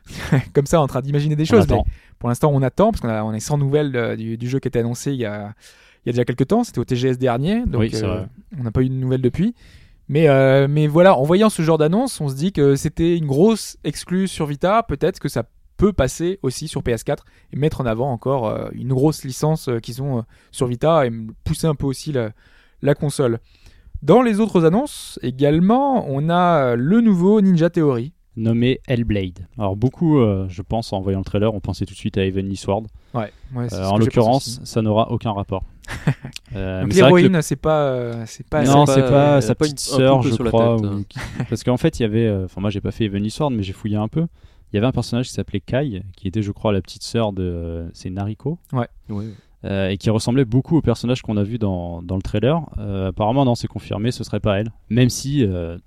comme 0.53 0.65
ça 0.65 0.81
en 0.81 0.87
train 0.87 1.01
d'imaginer 1.01 1.35
des 1.35 1.45
choses. 1.45 1.67
mais 1.69 1.81
pour 2.17 2.29
l'instant, 2.29 2.51
on 2.53 2.61
attend 2.61 2.91
parce 2.91 3.01
qu'on 3.01 3.09
a- 3.09 3.23
on 3.23 3.33
est 3.33 3.39
sans 3.39 3.57
nouvelles 3.57 3.95
euh, 3.95 4.15
du, 4.15 4.37
du 4.37 4.49
jeu 4.49 4.59
qui 4.59 4.67
était 4.67 4.79
annoncé 4.79 5.11
il 5.13 5.19
y 5.19 5.25
a, 5.25 5.53
il 6.05 6.07
y 6.07 6.09
a 6.09 6.13
déjà 6.13 6.25
quelques 6.25 6.47
temps. 6.47 6.63
C'était 6.63 6.79
au 6.79 6.85
TGS 6.85 7.17
dernier, 7.17 7.63
donc 7.65 7.81
Oui, 7.81 7.91
euh, 7.93 8.25
on 8.59 8.63
n'a 8.63 8.71
pas 8.71 8.81
eu 8.81 8.89
de 8.89 8.93
nouvelles 8.95 9.21
depuis. 9.21 9.53
Mais, 10.09 10.27
euh, 10.27 10.67
mais 10.67 10.87
voilà, 10.87 11.15
en 11.15 11.23
voyant 11.23 11.51
ce 11.51 11.61
genre 11.61 11.77
d'annonce, 11.77 12.19
on 12.19 12.29
se 12.29 12.35
dit 12.35 12.51
que 12.51 12.75
c'était 12.75 13.15
une 13.15 13.27
grosse 13.27 13.77
exclue 13.83 14.27
sur 14.27 14.47
Vita. 14.47 14.81
Peut-être 14.81 15.19
que 15.19 15.29
ça 15.29 15.43
peut 15.77 15.93
passer 15.93 16.39
aussi 16.41 16.67
sur 16.67 16.81
PS4 16.81 17.19
et 17.53 17.57
mettre 17.57 17.79
en 17.79 17.85
avant 17.85 18.11
encore 18.11 18.47
euh, 18.47 18.69
une 18.73 18.91
grosse 18.91 19.23
licence 19.23 19.69
euh, 19.69 19.79
qu'ils 19.79 20.01
ont 20.01 20.25
sur 20.51 20.65
Vita 20.65 21.05
et 21.05 21.11
pousser 21.43 21.67
un 21.67 21.75
peu 21.75 21.85
aussi 21.85 22.11
la 22.81 22.95
console. 22.95 23.39
Dans 24.01 24.23
les 24.23 24.39
autres 24.39 24.65
annonces 24.65 25.19
également, 25.21 26.05
on 26.09 26.29
a 26.29 26.75
le 26.75 27.01
nouveau 27.01 27.39
Ninja 27.39 27.69
Theory. 27.69 28.13
Nommé 28.39 28.79
Hellblade. 28.87 29.47
Alors, 29.57 29.75
beaucoup, 29.75 30.17
euh, 30.19 30.47
je 30.49 30.61
pense, 30.61 30.91
en 30.93 31.01
voyant 31.01 31.19
le 31.19 31.25
trailer, 31.25 31.53
on 31.53 31.59
pensait 31.59 31.85
tout 31.85 31.93
de 31.93 31.99
suite 31.99 32.17
à 32.17 32.25
Heavenly 32.25 32.55
Sword. 32.55 32.83
Ouais, 33.13 33.31
Euh, 33.73 33.85
en 33.85 33.97
l'occurrence, 33.97 34.59
ça 34.63 34.81
n'aura 34.81 35.11
aucun 35.11 35.31
rapport. 35.31 35.63
Euh, 36.55 36.83
le- 36.83 36.89
l'héroïne, 36.89 37.41
c'est 37.41 37.55
pas, 37.55 37.81
euh, 37.83 38.23
c'est 38.25 38.47
pas. 38.47 38.63
non, 38.63 38.85
c'est 38.87 39.01
pas- 39.01 39.09
pas, 39.09 39.37
euh, 39.37 39.41
sa 39.41 39.53
pas 39.55 39.65
une- 39.67 39.73
petite 39.73 39.93
un 39.93 39.97
sœur, 39.97 40.21
je 40.23 40.35
crois. 40.35 40.77
tête, 40.77 40.85
ou- 40.85 41.03
Parce 41.49 41.63
qu'en 41.63 41.77
fait, 41.77 41.99
il 41.99 42.03
y 42.03 42.05
avait. 42.05 42.25
euh, 42.27 42.45
Enfin, 42.45 42.59
moi, 42.61 42.69
j'ai 42.71 42.81
pas 42.81 42.91
fait 42.91 43.05
Heavenly 43.05 43.29
Sword, 43.29 43.51
mais 43.51 43.61
j'ai 43.63 43.73
fouillé 43.73 43.95
un 43.97 44.07
peu. 44.07 44.25
Il 44.71 44.75
y 44.75 44.77
avait 44.77 44.87
un 44.87 44.91
personnage 44.91 45.27
qui 45.27 45.33
s'appelait 45.33 45.59
Kai, 45.59 46.01
qui 46.15 46.27
était, 46.27 46.41
je 46.41 46.51
crois, 46.51 46.71
la 46.71 46.81
petite 46.81 47.03
sœur 47.03 47.33
de. 47.33 47.43
euh, 47.43 47.89
C'est 47.93 48.09
Nariko. 48.09 48.57
Ouais. 48.73 48.87
euh, 49.65 49.89
et 49.89 49.97
qui 49.97 50.09
ressemblait 50.09 50.45
beaucoup 50.45 50.77
au 50.77 50.81
personnage 50.81 51.21
qu'on 51.21 51.35
a 51.37 51.43
vu 51.43 51.57
dans, 51.59 52.01
dans 52.01 52.15
le 52.15 52.21
trailer. 52.21 52.61
Euh, 52.77 53.09
apparemment, 53.09 53.43
non, 53.45 53.55
c'est 53.55 53.67
confirmé, 53.67 54.11
ce 54.11 54.23
serait 54.23 54.39
pas 54.39 54.59
elle. 54.59 54.71
Même 54.89 55.09
si 55.09 55.43
euh, 55.43 55.77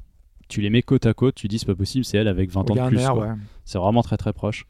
tu 0.53 0.61
les 0.61 0.71
mets 0.71 0.83
côte 0.83 1.07
à 1.07 1.15
côte, 1.15 1.35
tu 1.35 1.49
dis 1.49 1.59
c'est 1.59 1.67
pas 1.67 1.75
possible, 1.75 2.05
c'est 2.05 2.19
elle 2.19 2.29
avec 2.29 2.51
20 2.51 2.65
il 2.69 2.77
y 2.77 2.81
ans 2.81 2.85
de 2.85 2.91
plus. 2.91 3.07
ouais. 3.07 3.29
C'est 3.65 3.79
vraiment 3.79 4.03
très 4.03 4.17
très 4.17 4.33
proche. 4.33 4.67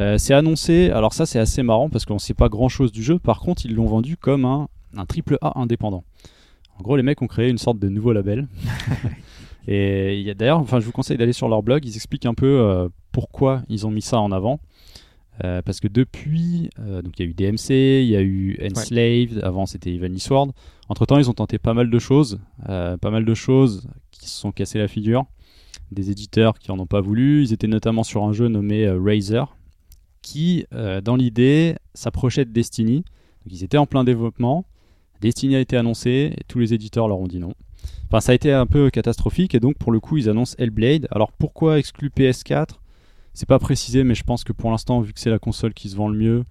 Euh, 0.00 0.18
c'est 0.18 0.34
annoncé, 0.34 0.90
alors 0.90 1.12
ça 1.12 1.24
c'est 1.24 1.38
assez 1.38 1.62
marrant 1.62 1.88
parce 1.88 2.04
qu'on 2.04 2.18
sait 2.18 2.34
pas 2.34 2.48
grand 2.48 2.68
chose 2.68 2.92
du 2.92 3.02
jeu, 3.02 3.18
par 3.18 3.40
contre 3.40 3.64
ils 3.64 3.74
l'ont 3.74 3.86
vendu 3.86 4.16
comme 4.16 4.44
un, 4.44 4.68
un 4.96 5.06
triple 5.06 5.38
A 5.40 5.58
indépendant. 5.58 6.04
En 6.78 6.82
gros, 6.82 6.96
les 6.96 7.02
mecs 7.02 7.22
ont 7.22 7.26
créé 7.26 7.48
une 7.48 7.58
sorte 7.58 7.78
de 7.78 7.88
nouveau 7.88 8.12
label. 8.12 8.48
et 9.68 10.34
d'ailleurs, 10.36 10.58
enfin, 10.58 10.80
je 10.80 10.86
vous 10.86 10.92
conseille 10.92 11.16
d'aller 11.16 11.32
sur 11.32 11.48
leur 11.48 11.62
blog. 11.62 11.84
Ils 11.84 11.96
expliquent 11.96 12.26
un 12.26 12.34
peu 12.34 12.60
euh, 12.60 12.88
pourquoi 13.12 13.62
ils 13.68 13.86
ont 13.86 13.90
mis 13.90 14.02
ça 14.02 14.18
en 14.20 14.32
avant. 14.32 14.60
Euh, 15.42 15.62
parce 15.62 15.80
que 15.80 15.88
depuis, 15.88 16.70
euh, 16.78 17.02
donc 17.02 17.18
il 17.18 17.24
y 17.24 17.26
a 17.26 17.30
eu 17.30 17.34
DMC, 17.34 18.02
il 18.02 18.08
y 18.08 18.16
a 18.16 18.22
eu 18.22 18.56
Enslaved, 18.62 19.42
avant 19.42 19.66
c'était 19.66 19.92
Evenly 19.92 20.20
Sword. 20.20 20.52
Entre 20.88 21.06
temps, 21.06 21.18
ils 21.18 21.30
ont 21.30 21.34
tenté 21.34 21.58
pas 21.58 21.74
mal 21.74 21.90
de 21.90 21.98
choses, 21.98 22.40
pas 22.66 23.10
mal 23.10 23.24
de 23.24 23.34
choses 23.34 23.88
se 24.28 24.38
sont 24.38 24.52
cassées 24.52 24.78
la 24.78 24.88
figure. 24.88 25.26
Des 25.90 26.10
éditeurs 26.10 26.58
qui 26.58 26.70
en 26.70 26.78
ont 26.78 26.86
pas 26.86 27.00
voulu. 27.00 27.42
Ils 27.42 27.52
étaient 27.52 27.66
notamment 27.66 28.02
sur 28.02 28.24
un 28.24 28.32
jeu 28.32 28.48
nommé 28.48 28.86
euh, 28.86 28.98
Razer, 29.00 29.56
qui, 30.22 30.66
euh, 30.72 31.00
dans 31.00 31.16
l'idée, 31.16 31.76
s'approchait 31.94 32.44
de 32.44 32.50
Destiny. 32.50 33.04
Ils 33.46 33.64
étaient 33.64 33.78
en 33.78 33.86
plein 33.86 34.04
développement. 34.04 34.64
Destiny 35.20 35.56
a 35.56 35.60
été 35.60 35.76
annoncé, 35.76 36.34
et 36.36 36.44
tous 36.48 36.58
les 36.58 36.74
éditeurs 36.74 37.08
leur 37.08 37.18
ont 37.18 37.26
dit 37.26 37.38
non. 37.38 37.54
Enfin, 38.08 38.20
ça 38.20 38.32
a 38.32 38.34
été 38.34 38.52
un 38.52 38.66
peu 38.66 38.90
catastrophique, 38.90 39.54
et 39.54 39.60
donc 39.60 39.76
pour 39.78 39.92
le 39.92 40.00
coup, 40.00 40.16
ils 40.16 40.28
annoncent 40.28 40.54
Hellblade. 40.58 41.08
Alors 41.10 41.32
pourquoi 41.32 41.78
exclu 41.78 42.08
PS4 42.08 42.78
C'est 43.32 43.48
pas 43.48 43.58
précisé, 43.58 44.04
mais 44.04 44.14
je 44.14 44.24
pense 44.24 44.44
que 44.44 44.52
pour 44.52 44.70
l'instant, 44.70 45.00
vu 45.00 45.12
que 45.12 45.20
c'est 45.20 45.30
la 45.30 45.38
console 45.38 45.74
qui 45.74 45.88
se 45.88 45.96
vend 45.96 46.08
le 46.08 46.18
mieux, 46.18 46.44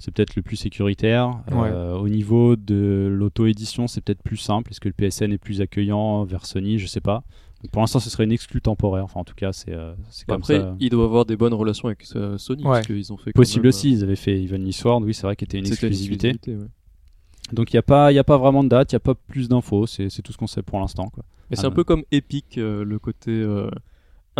c'est 0.00 0.10
peut-être 0.12 0.34
le 0.34 0.42
plus 0.42 0.56
sécuritaire. 0.56 1.38
Euh, 1.52 1.94
au 1.96 2.08
niveau 2.08 2.56
de 2.56 3.06
l'auto-édition, 3.08 3.86
c'est 3.86 4.00
peut-être 4.00 4.22
plus 4.22 4.38
simple. 4.38 4.72
Est-ce 4.72 4.80
que 4.80 4.88
le 4.88 4.94
PSN 4.94 5.30
est 5.32 5.38
plus 5.38 5.60
accueillant 5.60 6.24
vers 6.24 6.44
Sony? 6.46 6.78
Je 6.80 6.86
sais 6.88 7.00
pas. 7.00 7.22
Donc, 7.62 7.70
pour 7.70 7.82
l'instant, 7.82 8.00
ce 8.00 8.08
serait 8.10 8.24
une 8.24 8.32
exclue 8.32 8.60
temporaire. 8.62 9.04
Enfin, 9.04 9.20
en 9.20 9.24
tout 9.24 9.34
cas, 9.34 9.52
c'est 9.52 9.72
euh, 9.74 9.92
Bah 10.26 10.36
Après, 10.36 10.58
ça. 10.58 10.74
ils 10.80 10.88
doivent 10.90 11.04
avoir 11.04 11.26
des 11.26 11.36
bonnes 11.36 11.52
relations 11.54 11.86
avec 11.88 12.04
euh, 12.16 12.38
Sony, 12.38 12.64
Ouais. 12.64 12.70
parce 12.78 12.86
qu'ils 12.86 13.12
ont 13.12 13.18
fait. 13.18 13.32
Possible 13.32 13.64
même, 13.64 13.68
aussi, 13.68 13.92
ils 13.92 14.02
avaient 14.02 14.16
fait 14.16 14.42
Evenly 14.42 14.72
Sword, 14.72 15.02
oui, 15.02 15.12
c'est 15.14 15.22
vrai, 15.24 15.36
qui 15.36 15.44
était 15.44 15.58
une 15.58 15.66
exclusivité. 15.66 16.30
exclusivité, 16.30 16.64
ouais. 16.64 16.70
Donc 17.52 17.72
il 17.72 17.76
n'y 17.76 17.80
a, 17.80 17.82
pas- 17.82 18.12
il 18.12 18.14
y 18.14 18.18
a 18.18 18.24
pas 18.24 18.38
vraiment 18.38 18.62
de 18.64 18.68
date, 18.68 18.92
il 18.92 18.94
n'y 18.94 18.98
a 18.98 19.00
pas 19.00 19.14
plus 19.16 19.48
d'infos, 19.48 19.86
c'est 19.86 20.08
tout 20.22 20.32
ce 20.32 20.38
qu'on 20.38 20.46
sait 20.46 20.62
pour 20.62 20.78
l'instant. 20.78 21.10
Mais 21.50 21.56
c'est 21.56 21.64
Ah 21.64 21.68
un 21.68 21.72
peu 21.72 21.82
comme 21.82 22.04
Epic, 22.12 22.56
euh, 22.58 22.84
le 22.84 22.98
côté 23.00 23.32
euh, 23.32 23.68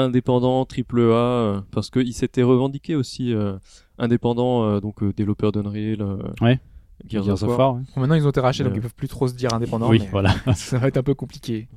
indépendant, 0.01 0.65
triple 0.65 1.01
A, 1.01 1.03
euh, 1.15 1.61
parce 1.71 1.91
qu'il 1.91 2.13
s'était 2.15 2.43
revendiqué 2.43 2.97
aussi 2.97 3.33
euh, 3.35 3.57
indépendant, 3.99 4.65
euh, 4.65 4.81
donc 4.81 5.03
euh, 5.03 5.13
développeur 5.13 5.53
d'Unreal, 5.53 6.01
euh, 6.01 6.17
Ouais. 6.41 6.59
Gears, 7.09 7.25
Gears 7.25 7.43
of 7.43 7.49
War. 7.51 7.59
War, 7.59 7.75
ouais. 7.75 7.83
Bon, 7.95 8.01
maintenant, 8.03 8.15
ils 8.15 8.27
ont 8.27 8.31
été 8.31 8.41
rachetés, 8.41 8.65
donc 8.65 8.75
ils 8.75 8.83
peuvent 8.83 8.95
plus 8.95 9.09
trop 9.09 9.27
se 9.27 9.35
dire 9.35 9.55
indépendants. 9.55 9.89
Oui, 9.89 10.01
mais 10.01 10.09
voilà. 10.13 10.35
ça 10.55 10.79
va 10.79 10.89
être 10.89 10.97
un 10.99 11.03
peu 11.03 11.15
compliqué. 11.15 11.69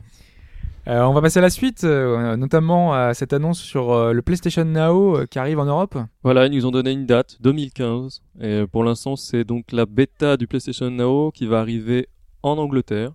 Euh, 0.85 1.01
on 1.03 1.13
va 1.13 1.21
passer 1.21 1.39
à 1.39 1.41
la 1.41 1.49
suite, 1.49 1.85
euh, 1.85 2.35
notamment 2.35 2.93
à 2.93 3.13
cette 3.13 3.31
annonce 3.31 3.59
sur 3.59 3.93
euh, 3.93 4.11
le 4.11 4.21
PlayStation 4.21 4.65
Now 4.65 5.15
euh, 5.15 5.25
qui 5.25 5.39
arrive 5.39 5.59
en 5.59 5.65
Europe. 5.65 5.97
Voilà, 6.23 6.47
ils 6.47 6.51
nous 6.51 6.65
ont 6.65 6.71
donné 6.71 6.91
une 6.91 7.05
date, 7.05 7.37
2015. 7.39 8.21
Et 8.41 8.65
pour 8.69 8.83
l'instant, 8.83 9.15
c'est 9.15 9.45
donc 9.45 9.71
la 9.71 9.85
bêta 9.85 10.35
du 10.35 10.45
PlayStation 10.45 10.89
Now 10.91 11.31
qui 11.31 11.45
va 11.45 11.61
arriver 11.61 12.09
en 12.41 12.57
Angleterre. 12.57 13.11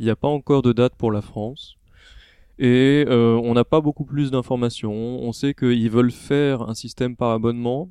Il 0.00 0.06
n'y 0.06 0.10
a 0.10 0.16
pas 0.16 0.26
encore 0.26 0.62
de 0.62 0.72
date 0.72 0.94
pour 0.96 1.12
la 1.12 1.22
France. 1.22 1.76
Et 2.58 3.04
euh, 3.08 3.34
on 3.42 3.54
n'a 3.54 3.64
pas 3.64 3.80
beaucoup 3.80 4.04
plus 4.04 4.30
d'informations. 4.30 4.92
On 4.92 5.32
sait 5.32 5.54
qu'ils 5.54 5.90
veulent 5.90 6.12
faire 6.12 6.62
un 6.62 6.74
système 6.74 7.16
par 7.16 7.30
abonnement, 7.32 7.90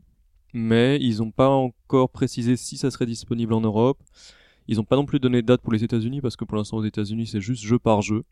mais 0.54 0.98
ils 1.02 1.18
n'ont 1.18 1.32
pas 1.32 1.50
encore 1.50 2.10
précisé 2.10 2.56
si 2.56 2.78
ça 2.78 2.90
serait 2.92 3.06
disponible 3.06 3.54
en 3.54 3.62
Europe. 3.62 4.00
Ils 4.70 4.78
n'ont 4.78 4.86
pas 4.86 4.96
non 4.96 5.06
plus 5.06 5.20
donné 5.20 5.42
de 5.42 5.48
date 5.48 5.62
pour 5.62 5.74
les 5.74 5.84
États-Unis 5.84 6.22
parce 6.22 6.38
que 6.38 6.46
pour 6.46 6.56
l'instant 6.58 6.78
aux 6.78 6.86
États-Unis 6.86 7.28
c'est 7.28 7.42
juste 7.42 7.64
jeu 7.64 7.78
par 7.80 8.02
jeu. 8.02 8.24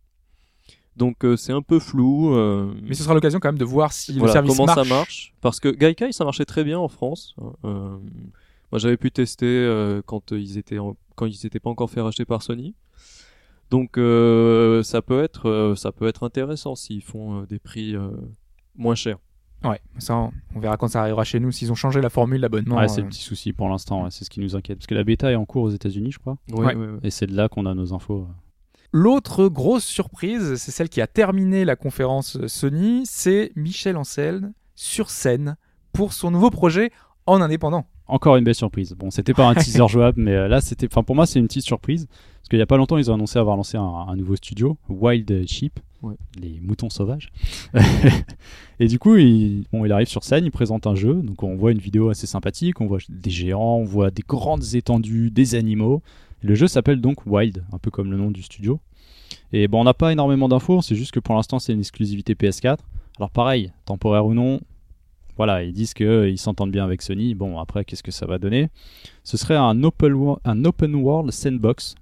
Donc 0.95 1.25
euh, 1.25 1.35
c'est 1.35 1.51
un 1.53 1.61
peu 1.61 1.79
flou. 1.79 2.33
euh, 2.33 2.73
Mais 2.83 2.93
ce 2.95 3.03
sera 3.03 3.13
l'occasion 3.13 3.39
quand 3.39 3.49
même 3.49 3.57
de 3.57 3.65
voir 3.65 3.91
si 3.91 4.13
voilà, 4.13 4.27
le 4.27 4.31
service 4.33 4.51
comment 4.55 4.65
marche. 4.65 4.87
ça 4.87 4.95
marche. 4.95 5.33
Parce 5.41 5.59
que 5.59 5.67
Gaikai, 5.69 6.11
ça 6.13 6.23
marchait 6.23 6.45
très 6.45 6.63
bien 6.63 6.79
en 6.79 6.87
France. 6.87 7.35
Euh, 7.65 7.97
moi, 8.71 8.79
j'avais 8.79 8.95
pu 8.97 9.11
tester 9.11 9.45
euh, 9.47 10.01
quand 10.05 10.31
ils 10.31 10.57
étaient 10.57 10.79
en- 10.79 10.95
quand 11.15 11.25
ils 11.25 11.37
n'étaient 11.43 11.59
pas 11.59 11.69
encore 11.69 11.89
fait 11.89 11.99
racheter 12.01 12.23
par 12.25 12.41
Sony. 12.41 12.73
Donc 13.71 13.97
euh, 13.97 14.83
ça 14.83 15.01
peut 15.01 15.23
être 15.23 15.49
euh, 15.49 15.75
ça 15.75 15.91
peut 15.91 16.05
être 16.07 16.23
intéressant 16.23 16.75
s'ils 16.75 17.01
font 17.01 17.39
euh, 17.41 17.45
des 17.47 17.57
prix 17.57 17.95
euh, 17.95 18.09
moins 18.75 18.93
chers. 18.95 19.17
Ouais, 19.63 19.79
ça, 19.99 20.15
on- 20.17 20.31
on 20.55 20.59
verra 20.59 20.75
quand 20.75 20.87
ça 20.87 21.01
arrivera 21.01 21.23
chez 21.23 21.39
nous, 21.39 21.51
s'ils 21.51 21.71
ont 21.71 21.75
changé 21.75 22.01
la 22.01 22.09
formule 22.09 22.41
d'abonnement. 22.41 22.77
Ouais, 22.77 22.87
c'est 22.87 23.01
le 23.01 23.07
petit 23.07 23.21
souci 23.21 23.53
pour 23.53 23.69
l'instant, 23.69 24.03
ouais, 24.03 24.09
c'est 24.11 24.25
ce 24.25 24.29
qui 24.29 24.39
nous 24.39 24.55
inquiète. 24.55 24.79
Parce 24.79 24.87
que 24.87 24.95
la 24.95 25.03
bêta 25.03 25.31
est 25.31 25.35
en 25.35 25.45
cours 25.45 25.63
aux 25.63 25.69
États-Unis, 25.69 26.11
je 26.11 26.19
crois. 26.19 26.37
Ouais, 26.51 26.59
Ouais. 26.65 26.75
ouais, 26.75 26.87
ouais. 26.87 26.99
Et 27.03 27.11
c'est 27.11 27.27
de 27.27 27.35
là 27.35 27.47
qu'on 27.47 27.65
a 27.65 27.73
nos 27.75 27.93
infos. 27.93 28.27
L'autre 28.91 29.47
grosse 29.47 29.85
surprise, 29.85 30.55
c'est 30.55 30.71
celle 30.71 30.89
qui 30.89 30.99
a 30.99 31.07
terminé 31.07 31.63
la 31.63 31.75
conférence 31.77 32.45
Sony, 32.47 33.03
c'est 33.05 33.51
Michel 33.55 33.95
Ancel 33.95 34.51
sur 34.75 35.09
scène 35.11 35.55
pour 35.93 36.11
son 36.13 36.31
nouveau 36.31 36.49
projet 36.49 36.91
en 37.25 37.39
indépendant. 37.39 37.85
Encore 38.11 38.35
une 38.35 38.43
belle 38.43 38.55
surprise. 38.55 38.93
Bon, 38.97 39.09
c'était 39.09 39.33
pas 39.33 39.47
un 39.47 39.55
teaser 39.55 39.87
jouable, 39.87 40.21
mais 40.21 40.33
euh, 40.35 40.47
là, 40.47 40.59
c'était. 40.61 40.87
Enfin, 40.87 41.01
pour 41.01 41.15
moi, 41.15 41.25
c'est 41.25 41.39
une 41.39 41.47
petite 41.47 41.63
surprise. 41.65 42.07
Parce 42.41 42.49
qu'il 42.49 42.59
y 42.59 42.61
a 42.61 42.65
pas 42.65 42.75
longtemps, 42.77 42.97
ils 42.97 43.09
ont 43.09 43.13
annoncé 43.13 43.39
avoir 43.39 43.55
lancé 43.55 43.77
un, 43.77 43.81
un 43.83 44.15
nouveau 44.17 44.35
studio, 44.35 44.77
Wild 44.89 45.47
Sheep, 45.47 45.79
Ouais. 46.01 46.15
les 46.41 46.59
moutons 46.61 46.89
sauvages. 46.89 47.31
et 48.79 48.87
du 48.87 48.97
coup, 48.99 49.15
il, 49.17 49.65
bon, 49.71 49.85
il 49.85 49.91
arrive 49.91 50.07
sur 50.07 50.23
scène, 50.23 50.45
il 50.45 50.51
présente 50.51 50.87
un 50.87 50.95
jeu. 50.95 51.13
Donc, 51.21 51.43
on 51.43 51.55
voit 51.55 51.71
une 51.71 51.77
vidéo 51.77 52.09
assez 52.09 52.27
sympathique. 52.27 52.81
On 52.81 52.87
voit 52.87 52.97
des 53.07 53.29
géants, 53.29 53.77
on 53.77 53.83
voit 53.85 54.09
des 54.11 54.23
grandes 54.27 54.73
étendues, 54.73 55.29
des 55.31 55.55
animaux. 55.55 56.01
Le 56.41 56.55
jeu 56.55 56.67
s'appelle 56.67 56.99
donc 57.01 57.25
Wild, 57.27 57.63
un 57.71 57.77
peu 57.77 57.91
comme 57.91 58.11
le 58.11 58.17
nom 58.17 58.31
du 58.31 58.41
studio. 58.41 58.79
Et 59.53 59.67
bon, 59.67 59.81
on 59.81 59.83
n'a 59.83 59.93
pas 59.93 60.11
énormément 60.11 60.49
d'infos. 60.49 60.81
C'est 60.81 60.95
juste 60.95 61.11
que 61.11 61.19
pour 61.19 61.35
l'instant, 61.35 61.59
c'est 61.59 61.71
une 61.73 61.79
exclusivité 61.79 62.33
PS4. 62.33 62.77
Alors, 63.17 63.29
pareil, 63.29 63.71
temporaire 63.85 64.25
ou 64.25 64.33
non, 64.33 64.59
voilà, 65.41 65.63
ils 65.63 65.73
disent 65.73 65.95
qu'ils 65.95 66.37
s'entendent 66.37 66.71
bien 66.71 66.83
avec 66.85 67.01
Sony. 67.01 67.33
Bon, 67.33 67.57
après, 67.57 67.83
qu'est-ce 67.83 68.03
que 68.03 68.11
ça 68.11 68.27
va 68.27 68.37
donner? 68.37 68.69
Ce 69.23 69.37
serait 69.37 69.55
un 69.55 69.83
open, 69.83 70.35
un 70.45 70.65
open 70.65 70.93
world 70.95 71.31
sandbox 71.31 71.95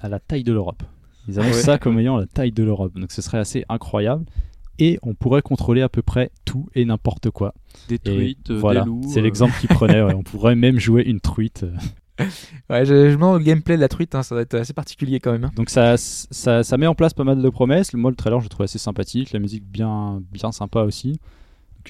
à 0.00 0.08
la 0.08 0.18
taille 0.18 0.44
de 0.44 0.52
l'Europe. 0.52 0.82
Ils 1.28 1.38
annoncent 1.38 1.56
Ouais. 1.56 1.62
ça 1.62 1.78
comme 1.78 1.98
ayant 1.98 2.16
la 2.16 2.26
taille 2.26 2.52
de 2.52 2.62
l'Europe. 2.62 2.94
Donc, 2.98 3.12
ce 3.12 3.20
serait 3.20 3.38
assez 3.38 3.64
incroyable. 3.68 4.24
Et 4.78 4.98
on 5.02 5.14
pourrait 5.14 5.42
contrôler 5.42 5.82
à 5.82 5.88
peu 5.90 6.00
près 6.02 6.30
tout 6.46 6.68
et 6.74 6.84
n'importe 6.86 7.30
quoi. 7.30 7.52
Des 7.88 7.98
truites, 7.98 8.50
euh, 8.50 8.58
voilà, 8.58 8.80
des 8.80 8.86
loups. 8.86 9.02
c'est 9.08 9.20
euh, 9.20 9.22
l'exemple 9.22 9.52
qu'ils 9.60 9.68
prenaient. 9.68 10.02
ouais. 10.02 10.14
On 10.14 10.22
pourrait 10.22 10.56
même 10.56 10.78
jouer 10.80 11.02
une 11.04 11.20
truite. 11.20 11.66
Ouais, 12.70 12.84
je, 12.86 13.10
je 13.10 13.16
le 13.16 13.38
gameplay 13.40 13.74
de 13.74 13.80
la 13.80 13.88
truite, 13.88 14.14
hein, 14.14 14.22
ça 14.22 14.36
va 14.36 14.42
être 14.42 14.54
assez 14.54 14.72
particulier 14.72 15.18
quand 15.18 15.32
même. 15.32 15.44
hein. 15.46 15.50
Donc 15.56 15.68
ça, 15.68 15.96
ça, 15.96 16.62
ça 16.62 16.76
met 16.76 16.86
en 16.86 16.94
place 16.94 17.12
pas 17.12 17.24
mal 17.24 17.42
de 17.42 17.48
promesses. 17.50 17.92
Moi, 17.92 18.08
le 18.10 18.16
trailer, 18.16 18.38
je 18.38 18.44
le 18.44 18.48
trouve 18.48 18.62
assez 18.62 18.78
sympathique. 18.78 19.32
La 19.32 19.40
musique 19.40 19.64
bien, 19.64 20.22
bien 20.30 20.52
sympa 20.52 20.82
aussi. 20.82 21.18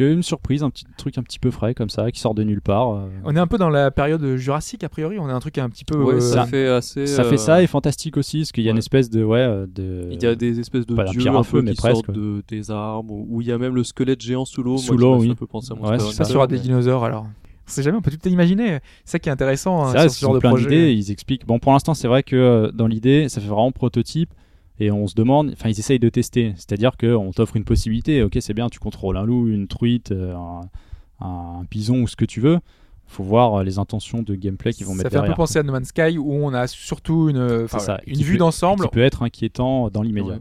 Euh, 0.00 0.14
une 0.14 0.22
surprise, 0.22 0.62
un 0.62 0.70
petit 0.70 0.84
truc 0.96 1.18
un 1.18 1.22
petit 1.22 1.38
peu 1.38 1.50
frais 1.50 1.74
comme 1.74 1.90
ça, 1.90 2.10
qui 2.10 2.20
sort 2.20 2.34
de 2.34 2.42
nulle 2.42 2.60
part. 2.60 2.92
euh. 2.94 3.08
On 3.24 3.34
est 3.36 3.38
un 3.38 3.46
peu 3.46 3.58
dans 3.58 3.70
la 3.70 3.90
période 3.90 4.36
jurassique 4.36 4.84
a 4.84 4.88
priori, 4.88 5.18
on 5.18 5.28
est 5.28 5.32
un 5.32 5.40
truc 5.40 5.58
un 5.58 5.68
petit 5.68 5.84
peu... 5.84 5.96
Ouais, 5.96 6.14
euh, 6.14 6.20
ça 6.20 6.46
fait 6.46 6.66
assez. 6.68 7.06
Ça 7.06 7.22
euh, 7.22 7.30
fait 7.30 7.36
ça 7.36 7.62
et 7.62 7.66
fantastique 7.66 8.16
aussi, 8.16 8.38
parce 8.38 8.52
qu'il 8.52 8.64
y 8.64 8.68
a 8.68 8.70
une 8.70 8.76
ouais. 8.76 8.78
espèce 8.80 9.10
de 9.10 9.22
ouais 9.24 9.40
euh, 9.40 9.66
de. 9.66 10.08
Il 10.10 10.22
y 10.22 10.26
a 10.26 10.34
des 10.34 10.60
espèces 10.60 10.86
de 10.86 10.94
dieux 10.94 11.30
un 11.30 11.42
peu, 11.42 11.50
peu 11.58 11.62
mais 11.62 11.72
qui 11.72 11.76
presque, 11.76 12.06
sortent 12.06 12.10
de, 12.12 12.42
des 12.48 12.70
arbres, 12.70 13.12
ou 13.12 13.26
où 13.30 13.40
il 13.40 13.48
y 13.48 13.52
a 13.52 13.58
même 13.58 13.74
le 13.74 13.84
squelette 13.84 14.20
géant 14.20 14.44
sous 14.44 14.62
l'eau. 14.62 14.78
Sous 14.78 14.96
l'eau, 14.96 15.18
oui. 15.18 15.30
un 15.30 15.34
peu 15.34 15.46
penser 15.46 15.72
à 15.72 15.74
Ouais, 15.74 15.92
Monster 15.92 16.10
c'est 16.10 16.16
ça 16.16 16.24
sur 16.24 16.46
des 16.46 16.58
dinosaures 16.58 17.04
alors. 17.04 17.26
On 17.66 17.70
sait 17.70 17.82
jamais, 17.82 17.96
on 17.96 18.02
peut 18.02 18.10
tout 18.10 18.28
imaginer. 18.28 18.80
C'est 19.04 19.12
ça 19.12 19.18
qui 19.18 19.30
est 19.30 19.32
intéressant 19.32 19.86
hein, 19.86 19.92
sur 19.98 20.10
ce 20.10 20.20
genre 20.20 20.34
de 20.34 20.38
plein 20.38 20.50
projet. 20.50 20.68
d'idées, 20.68 20.92
ils 20.92 21.10
expliquent. 21.10 21.46
Bon, 21.46 21.58
pour 21.58 21.72
l'instant, 21.72 21.94
c'est 21.94 22.08
vrai 22.08 22.22
que 22.22 22.36
euh, 22.36 22.70
dans 22.72 22.86
l'idée, 22.86 23.28
ça 23.30 23.40
fait 23.40 23.46
vraiment 23.48 23.72
prototype. 23.72 24.30
Et 24.80 24.90
on 24.90 25.06
se 25.06 25.14
demande, 25.14 25.50
enfin, 25.52 25.68
ils 25.68 25.78
essayent 25.78 26.00
de 26.00 26.08
tester. 26.08 26.52
C'est-à-dire 26.56 26.96
qu'on 26.96 27.30
t'offre 27.32 27.56
une 27.56 27.64
possibilité. 27.64 28.22
Ok, 28.22 28.36
c'est 28.40 28.54
bien, 28.54 28.68
tu 28.68 28.78
contrôles 28.80 29.16
un 29.16 29.24
loup, 29.24 29.48
une 29.48 29.68
truite, 29.68 30.10
euh, 30.10 30.34
un, 30.34 30.60
un 31.20 31.62
bison 31.70 32.02
ou 32.02 32.08
ce 32.08 32.16
que 32.16 32.24
tu 32.24 32.40
veux. 32.40 32.58
Faut 33.06 33.22
voir 33.22 33.54
euh, 33.54 33.62
les 33.64 33.78
intentions 33.78 34.22
de 34.22 34.34
gameplay 34.34 34.72
qu'ils 34.72 34.86
vont 34.86 34.92
ça 34.92 34.98
mettre 35.04 35.10
fait 35.10 35.16
un 35.16 35.20
peu 35.20 35.26
derrière. 35.26 35.36
penser 35.36 35.58
à 35.58 35.62
No 35.62 35.72
Man's 35.72 35.88
Sky 35.88 36.18
où 36.18 36.32
on 36.32 36.52
a 36.54 36.66
surtout 36.66 37.28
une, 37.28 37.68
ça, 37.68 38.00
et 38.06 38.12
une 38.12 38.22
vue 38.22 38.36
d'ensemble. 38.38 38.84
Qui 38.84 38.90
peut 38.90 39.02
être 39.02 39.22
inquiétant 39.22 39.90
dans 39.90 40.02
l'immédiat. 40.02 40.34
Ouais. 40.34 40.40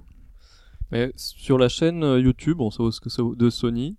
Mais 0.92 1.12
sur 1.16 1.58
la 1.58 1.70
chaîne 1.70 2.04
euh, 2.04 2.20
YouTube, 2.20 2.60
on 2.62 2.72
sait 2.72 2.82
ce 2.92 3.02
que 3.02 3.10
c'est 3.10 3.22
de 3.36 3.50
Sony. 3.50 3.98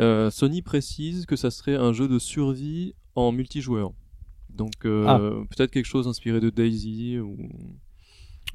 euh, 0.00 0.30
Sony 0.30 0.62
précise 0.62 1.24
que 1.26 1.36
ça 1.36 1.50
serait 1.50 1.74
un 1.76 1.92
jeu 1.92 2.06
de 2.06 2.18
survie 2.18 2.94
en 3.16 3.32
multijoueur. 3.32 3.92
Donc 4.54 4.72
euh, 4.84 5.04
Ah. 5.08 5.18
peut-être 5.56 5.70
quelque 5.72 5.86
chose 5.86 6.06
inspiré 6.06 6.38
de 6.40 6.50
Daisy 6.50 7.18
ou 7.18 7.36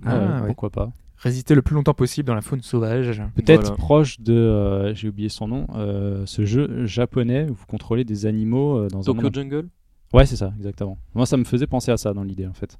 Ah, 0.03 0.17
Ouais, 0.17 0.25
ouais. 0.41 0.47
Pourquoi 0.47 0.69
pas 0.69 0.89
Résister 1.17 1.55
le 1.55 1.61
plus 1.61 1.75
longtemps 1.75 1.93
possible 1.93 2.27
dans 2.27 2.35
la 2.35 2.41
faune 2.41 2.61
sauvage. 2.61 3.23
Peut-être 3.35 3.61
Voilà. 3.61 3.75
proche 3.77 4.19
de, 4.19 4.33
euh, 4.33 4.93
j'ai 4.93 5.07
oublié 5.07 5.29
son 5.29 5.47
nom, 5.47 5.65
euh, 5.75 6.25
ce 6.25 6.43
jeu 6.45 6.85
japonais 6.85 7.47
où 7.49 7.53
vous 7.53 7.65
contrôlez 7.67 8.03
des 8.03 8.25
animaux 8.25 8.77
euh, 8.77 8.87
dans 8.89 8.99
un 8.99 9.03
Tokyo 9.03 9.21
monde 9.21 9.33
Jungle? 9.35 9.69
Ouais, 10.13 10.25
c'est 10.25 10.35
ça, 10.35 10.51
exactement. 10.57 10.97
Moi, 11.13 11.25
ça 11.25 11.37
me 11.37 11.45
faisait 11.45 11.67
penser 11.67 11.91
à 11.91 11.97
ça 11.97 12.13
dans 12.13 12.23
l'idée, 12.23 12.45
en 12.45 12.53
fait. 12.53 12.77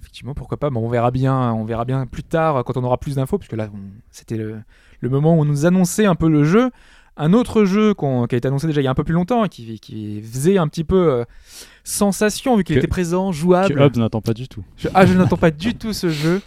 Effectivement, 0.00 0.34
pourquoi 0.34 0.56
pas. 0.58 0.70
Bon, 0.70 0.80
on 0.86 0.88
verra 0.88 1.10
bien, 1.10 1.52
on 1.52 1.64
verra 1.64 1.84
bien 1.84 2.06
plus 2.06 2.22
tard 2.22 2.62
quand 2.64 2.76
on 2.76 2.84
aura 2.84 2.96
plus 2.98 3.16
d'infos, 3.16 3.38
puisque 3.38 3.54
là, 3.56 3.68
c'était 4.10 4.36
le, 4.36 4.60
le 5.00 5.08
moment 5.08 5.36
où 5.36 5.40
on 5.40 5.44
nous 5.44 5.66
annonçait 5.66 6.06
un 6.06 6.14
peu 6.14 6.28
le 6.28 6.44
jeu. 6.44 6.70
Un 7.16 7.32
autre 7.32 7.64
jeu 7.64 7.94
qui 7.94 8.06
a 8.06 8.36
été 8.38 8.46
annoncé 8.46 8.68
déjà 8.68 8.80
il 8.80 8.84
y 8.84 8.86
a 8.86 8.90
un 8.92 8.94
peu 8.94 9.02
plus 9.02 9.14
longtemps, 9.14 9.44
et 9.44 9.48
qui, 9.48 9.80
qui 9.80 10.22
faisait 10.22 10.56
un 10.58 10.68
petit 10.68 10.84
peu 10.84 11.10
euh, 11.12 11.24
sensation 11.88 12.56
vu 12.56 12.64
qu'il 12.64 12.76
était 12.78 12.86
présent, 12.86 13.30
Que 13.30 13.36
jouable. 13.36 13.80
Hobbs 13.80 13.96
n'attend 13.98 14.20
pas 14.20 14.34
du 14.34 14.48
tout. 14.48 14.62
Je- 14.76 14.88
ah, 14.94 15.06
je 15.06 15.14
n'attends 15.14 15.36
pas 15.36 15.50
du 15.50 15.74
tout 15.74 15.92
ce 15.92 16.08
jeu. 16.10 16.40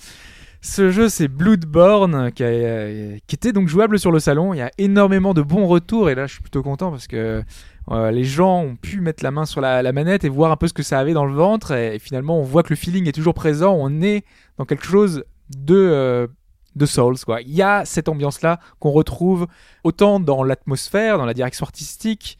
Ce 0.63 0.91
jeu, 0.91 1.09
c'est 1.09 1.27
Bloodborne, 1.27 2.31
qui, 2.31 2.43
a- 2.43 2.47
euh, 2.47 3.17
qui 3.25 3.35
était 3.35 3.51
donc 3.51 3.67
jouable 3.67 3.97
sur 3.97 4.11
le 4.11 4.19
salon. 4.19 4.53
Il 4.53 4.57
y 4.57 4.61
a 4.61 4.69
énormément 4.77 5.33
de 5.33 5.41
bons 5.41 5.65
retours, 5.67 6.09
et 6.11 6.15
là, 6.15 6.27
je 6.27 6.33
suis 6.33 6.41
plutôt 6.41 6.61
content 6.61 6.91
parce 6.91 7.07
que 7.07 7.41
euh, 7.89 8.11
les 8.11 8.23
gens 8.23 8.61
ont 8.61 8.75
pu 8.75 9.01
mettre 9.01 9.23
la 9.23 9.31
main 9.31 9.45
sur 9.45 9.59
la, 9.59 9.81
la 9.81 9.91
manette 9.91 10.23
et 10.23 10.29
voir 10.29 10.51
un 10.51 10.55
peu 10.57 10.67
ce 10.67 10.73
que 10.73 10.83
ça 10.83 10.99
avait 10.99 11.13
dans 11.13 11.25
le 11.25 11.33
ventre. 11.33 11.71
Et, 11.71 11.97
finalement, 11.97 12.39
on 12.39 12.43
voit 12.43 12.61
que 12.61 12.69
le 12.69 12.75
feeling 12.75 13.07
est 13.07 13.11
toujours 13.11 13.33
présent. 13.33 13.73
On 13.75 14.01
est 14.03 14.23
dans 14.59 14.65
quelque 14.65 14.85
chose 14.85 15.23
de, 15.57 15.75
euh, 15.75 16.27
de 16.75 16.85
Souls. 16.85 17.17
Quoi. 17.25 17.41
Il 17.41 17.51
y 17.55 17.63
a 17.63 17.83
cette 17.85 18.07
ambiance-là 18.07 18.59
qu'on 18.79 18.91
retrouve 18.91 19.47
autant 19.83 20.19
dans 20.19 20.43
l'atmosphère, 20.43 21.17
dans 21.17 21.25
la 21.25 21.33
direction 21.33 21.65
artistique, 21.65 22.37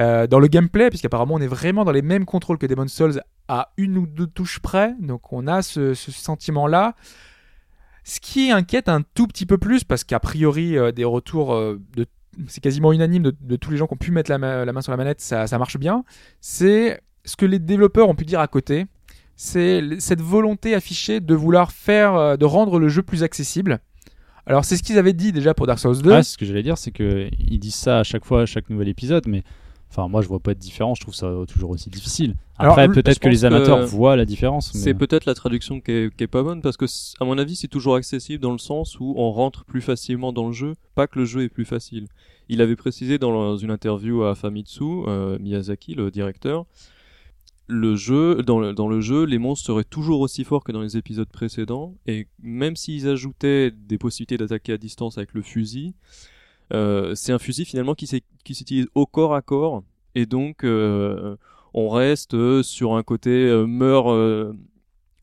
euh, 0.00 0.26
dans 0.26 0.40
le 0.40 0.48
gameplay, 0.48 0.88
puisqu'apparemment 0.88 1.34
on 1.34 1.40
est 1.40 1.46
vraiment 1.46 1.84
dans 1.84 1.92
les 1.92 2.02
mêmes 2.02 2.24
contrôles 2.24 2.58
que 2.58 2.66
Demon's 2.66 2.92
Souls 2.92 3.20
à 3.46 3.72
une 3.76 3.96
ou 3.96 4.06
deux 4.06 4.26
touches 4.26 4.58
près. 4.58 4.94
Donc 5.00 5.32
on 5.32 5.46
a 5.46 5.62
ce, 5.62 5.94
sentiment-là. 5.94 6.94
Ce 8.02 8.20
qui 8.20 8.50
inquiète 8.50 8.88
un 8.88 9.02
tout 9.02 9.26
petit 9.26 9.46
peu 9.46 9.56
plus, 9.56 9.84
parce 9.84 10.04
qu'a 10.04 10.20
priori, 10.20 10.76
euh, 10.76 10.92
des 10.92 11.04
retours 11.04 11.54
euh, 11.54 11.80
c'est 12.48 12.60
quasiment 12.60 12.92
unanime 12.92 13.22
de, 13.22 13.56
tous 13.56 13.70
les 13.70 13.76
gens 13.76 13.86
qui 13.86 13.94
ont 13.94 13.96
pu 13.96 14.10
mettre 14.10 14.28
la, 14.28 14.38
ma- 14.38 14.64
la 14.64 14.72
main 14.72 14.82
sur 14.82 14.90
la 14.90 14.96
manette, 14.96 15.20
ça, 15.20 15.46
marche 15.56 15.78
bien. 15.78 16.04
C'est 16.40 17.00
ce 17.24 17.36
que 17.36 17.46
les 17.46 17.60
développeurs 17.60 18.08
ont 18.08 18.16
pu 18.16 18.24
dire 18.24 18.40
à 18.40 18.48
côté. 18.48 18.86
C'est 19.36 19.80
cette 20.00 20.20
volonté 20.20 20.74
affichée 20.74 21.20
de 21.20 21.34
vouloir 21.34 21.70
faire, 21.70 22.36
de 22.36 22.44
rendre 22.44 22.80
le 22.80 22.88
jeu 22.88 23.02
plus 23.02 23.22
accessible. 23.22 23.78
Alors 24.46 24.64
c'est 24.64 24.76
ce 24.76 24.82
qu'ils 24.82 24.98
avaient 24.98 25.12
dit 25.12 25.32
déjà 25.32 25.54
pour 25.54 25.66
Dark 25.66 25.78
Souls 25.78 26.02
2. 26.02 26.12
Ah, 26.12 26.22
ce 26.22 26.36
que 26.36 26.44
j'allais 26.44 26.62
dire, 26.62 26.76
c'est 26.76 26.90
que 26.90 27.28
ils 27.38 27.58
disent 27.58 27.76
ça 27.76 28.00
à 28.00 28.02
chaque 28.02 28.24
fois, 28.24 28.42
à 28.42 28.46
chaque 28.46 28.68
nouvel 28.68 28.88
épisode, 28.88 29.26
mais 29.26 29.42
enfin, 29.96 30.08
moi, 30.08 30.22
je 30.22 30.28
vois 30.28 30.40
pas 30.40 30.54
de 30.54 30.58
différence. 30.58 30.98
Je 30.98 31.02
trouve 31.04 31.14
ça 31.14 31.32
toujours 31.48 31.70
aussi 31.70 31.88
difficile. 31.90 32.34
Après, 32.58 32.86
peut-être 32.88 33.18
que 33.18 33.28
les 33.28 33.44
amateurs 33.44 33.78
que 33.80 33.84
voient 33.90 34.16
la 34.16 34.24
différence. 34.24 34.74
mais- 34.74 34.80
C'est 34.80 34.94
peut-être 34.94 35.24
la 35.24 35.34
traduction 35.34 35.80
qui 35.80 35.90
est, 35.92 36.16
qui 36.16 36.24
est 36.24 36.28
pas 36.28 36.42
bonne 36.42 36.60
parce 36.62 36.76
que, 36.76 36.86
à 37.20 37.24
mon 37.24 37.38
avis, 37.38 37.56
c'est 37.56 37.68
toujours 37.68 37.94
accessible 37.96 38.42
dans 38.42 38.52
le 38.52 38.58
sens 38.58 38.98
où 39.00 39.14
on 39.16 39.30
rentre 39.30 39.64
plus 39.64 39.80
facilement 39.80 40.32
dans 40.32 40.46
le 40.48 40.52
jeu, 40.52 40.74
pas 40.94 41.06
que 41.06 41.18
le 41.18 41.24
jeu 41.24 41.42
est 41.42 41.48
plus 41.48 41.64
facile. 41.64 42.06
Il 42.48 42.60
avait 42.60 42.76
précisé 42.76 43.18
dans 43.18 43.56
une 43.56 43.70
interview 43.70 44.22
à 44.24 44.34
Famitsu, 44.34 44.82
euh, 45.06 45.38
Miyazaki, 45.38 45.94
le 45.94 46.10
directeur, 46.10 46.66
le 47.66 47.96
jeu, 47.96 48.42
dans 48.42 48.60
le, 48.60 48.74
dans 48.74 48.88
le 48.88 49.00
jeu, 49.00 49.24
les 49.24 49.38
monstres 49.38 49.66
seraient 49.66 49.84
toujours 49.84 50.20
aussi 50.20 50.44
forts 50.44 50.62
que 50.64 50.70
dans 50.72 50.82
les 50.82 50.96
épisodes 50.98 51.28
précédents, 51.30 51.94
et 52.06 52.26
même 52.42 52.76
s'ils 52.76 53.08
ajoutaient 53.08 53.70
des 53.70 53.96
possibilités 53.96 54.36
d'attaquer 54.36 54.74
à 54.74 54.76
distance 54.76 55.16
avec 55.16 55.32
le 55.32 55.40
fusil, 55.40 55.94
c'est 56.70 57.32
un 57.32 57.38
fusil 57.38 57.64
finalement 57.64 57.94
qui 57.94 58.06
s'utilise 58.54 58.86
au 58.94 59.06
corps 59.06 59.34
à 59.34 59.42
corps, 59.42 59.82
et 60.14 60.26
donc 60.26 60.64
euh, 60.64 61.36
on 61.74 61.88
reste 61.88 62.34
euh, 62.34 62.62
sur 62.62 62.94
un 62.94 63.02
côté 63.02 63.30
euh, 63.30 63.66
meurt. 63.66 64.08
euh, 64.08 64.52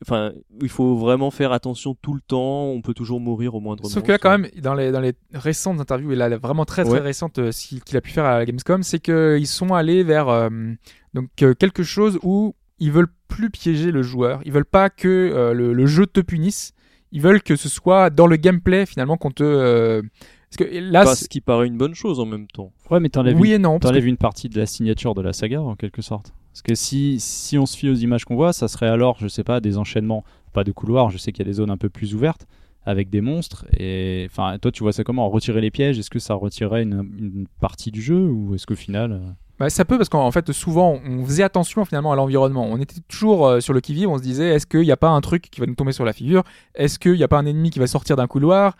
Enfin, 0.04 0.32
il 0.60 0.68
faut 0.68 0.96
vraiment 0.96 1.30
faire 1.30 1.52
attention 1.52 1.94
tout 2.02 2.12
le 2.12 2.20
temps. 2.20 2.64
On 2.64 2.82
peut 2.82 2.92
toujours 2.92 3.20
mourir 3.20 3.54
au 3.54 3.60
moindre 3.60 3.86
Sauf 3.88 4.02
que 4.02 4.10
là, 4.10 4.18
quand 4.18 4.36
même, 4.36 4.48
dans 4.60 4.74
les, 4.74 4.90
dans 4.90 4.98
les 4.98 5.12
récentes 5.32 5.78
interviews, 5.78 6.10
et 6.10 6.16
là, 6.16 6.36
vraiment 6.38 6.64
très 6.64 6.82
très 6.82 6.94
Ouais. 6.94 6.98
récente 6.98 7.38
euh, 7.38 7.52
ce 7.52 7.76
qu'il 7.78 7.96
a 7.96 8.00
pu 8.00 8.10
faire 8.10 8.24
à 8.24 8.36
la 8.38 8.44
Gamescom, 8.44 8.82
c'est 8.82 8.98
qu'ils 8.98 9.46
sont 9.46 9.72
allés 9.72 10.02
vers 10.02 10.28
euh, 10.28 10.50
donc, 11.14 11.28
euh, 11.42 11.54
quelque 11.54 11.84
chose 11.84 12.18
où 12.24 12.56
ils 12.80 12.90
veulent 12.90 13.12
plus 13.28 13.48
piéger 13.48 13.92
le 13.92 14.02
joueur. 14.02 14.40
Ils 14.44 14.50
veulent 14.50 14.64
pas 14.64 14.90
que 14.90 15.06
euh, 15.06 15.54
le, 15.54 15.72
le 15.72 15.86
jeu 15.86 16.04
te 16.08 16.18
punisse. 16.18 16.72
Ils 17.12 17.22
veulent 17.22 17.40
que 17.40 17.54
ce 17.54 17.68
soit 17.68 18.10
dans 18.10 18.26
le 18.26 18.34
gameplay 18.34 18.86
finalement 18.86 19.16
qu'on 19.16 19.30
te. 19.30 20.02
Parce 20.56 20.68
que 20.70 20.78
là, 20.78 21.04
Pas 21.04 21.14
ce 21.16 21.28
qui 21.28 21.40
paraît 21.40 21.66
une 21.66 21.78
bonne 21.78 21.94
chose 21.94 22.20
en 22.20 22.26
même 22.26 22.46
temps. 22.46 22.72
Ouais, 22.90 23.00
mais 23.00 23.08
t'enlèves 23.08 23.38
oui 23.40 23.48
une, 23.48 23.54
et 23.54 23.58
non. 23.58 23.78
parce 23.78 23.80
que- 23.80 23.86
t'enlèves 23.88 24.06
une 24.06 24.16
partie 24.18 24.48
de 24.48 24.58
la 24.58 24.66
signature 24.66 25.14
de 25.14 25.22
la 25.22 25.32
saga, 25.32 25.62
en 25.62 25.76
quelque 25.76 26.02
sorte. 26.02 26.32
Parce 26.52 26.62
que 26.62 26.74
si, 26.74 27.16
si 27.18 27.56
on 27.56 27.64
se 27.64 27.76
fie 27.76 27.88
aux 27.88 27.94
images 27.94 28.26
qu'on 28.26 28.34
voit, 28.36 28.52
ça 28.52 28.68
serait 28.68 28.88
alors, 28.88 29.16
je 29.18 29.28
sais 29.28 29.44
pas, 29.44 29.60
des 29.60 29.78
enchaînements, 29.78 30.24
pas 30.52 30.64
de 30.64 30.72
couloirs. 30.72 31.08
Je 31.10 31.16
sais 31.16 31.32
qu'il 31.32 31.44
y 31.44 31.48
a 31.48 31.50
des 31.50 31.56
zones 31.56 31.70
un 31.70 31.78
peu 31.78 31.88
plus 31.88 32.14
ouvertes 32.14 32.46
avec 32.84 33.08
des 33.08 33.22
monstres. 33.22 33.64
Et 33.78 34.26
enfin, 34.30 34.58
toi, 34.60 34.70
tu 34.70 34.82
vois 34.82 34.92
ça 34.92 35.04
comment? 35.04 35.28
Retirer 35.30 35.62
les 35.62 35.70
pièges 35.70 35.98
Est-ce 35.98 36.10
que 36.10 36.18
ça 36.18 36.34
retirerait 36.34 36.82
une, 36.82 37.08
une 37.18 37.46
partie 37.60 37.90
du 37.90 38.02
jeu 38.02 38.26
ou 38.28 38.54
est-ce 38.54 38.66
qu'au 38.66 38.74
final, 38.74 39.12
euh, 39.12 39.18
Bah, 39.58 39.70
ça 39.70 39.86
peut 39.86 39.96
parce 39.96 40.08
qu'en 40.10 40.30
fait 40.32 40.50
souvent 40.52 40.98
on 41.06 41.24
faisait 41.24 41.44
attention 41.44 41.84
finalement 41.86 42.12
à 42.12 42.16
l'environnement. 42.16 42.66
On 42.68 42.78
était 42.78 43.00
toujours 43.08 43.46
euh, 43.46 43.60
sur 43.60 43.72
le 43.72 43.80
qui-vive, 43.80 44.08
on 44.08 44.18
se 44.18 44.22
disait 44.22 44.48
est-ce 44.48 44.66
qu'il 44.66 44.80
n'y 44.80 44.90
a 44.90 44.96
pas 44.96 45.08
un 45.10 45.20
truc 45.22 45.48
qui 45.50 45.60
va 45.60 45.66
nous 45.66 45.74
tomber 45.76 45.92
sur 45.92 46.04
la 46.04 46.12
figure? 46.12 46.42
Est-ce 46.74 46.98
qu'il 46.98 47.12
n'y 47.14 47.22
a 47.22 47.28
pas 47.28 47.38
un 47.38 47.46
ennemi 47.46 47.70
qui 47.70 47.78
va 47.78 47.86
sortir 47.86 48.16
d'un 48.16 48.26
couloir? 48.26 48.76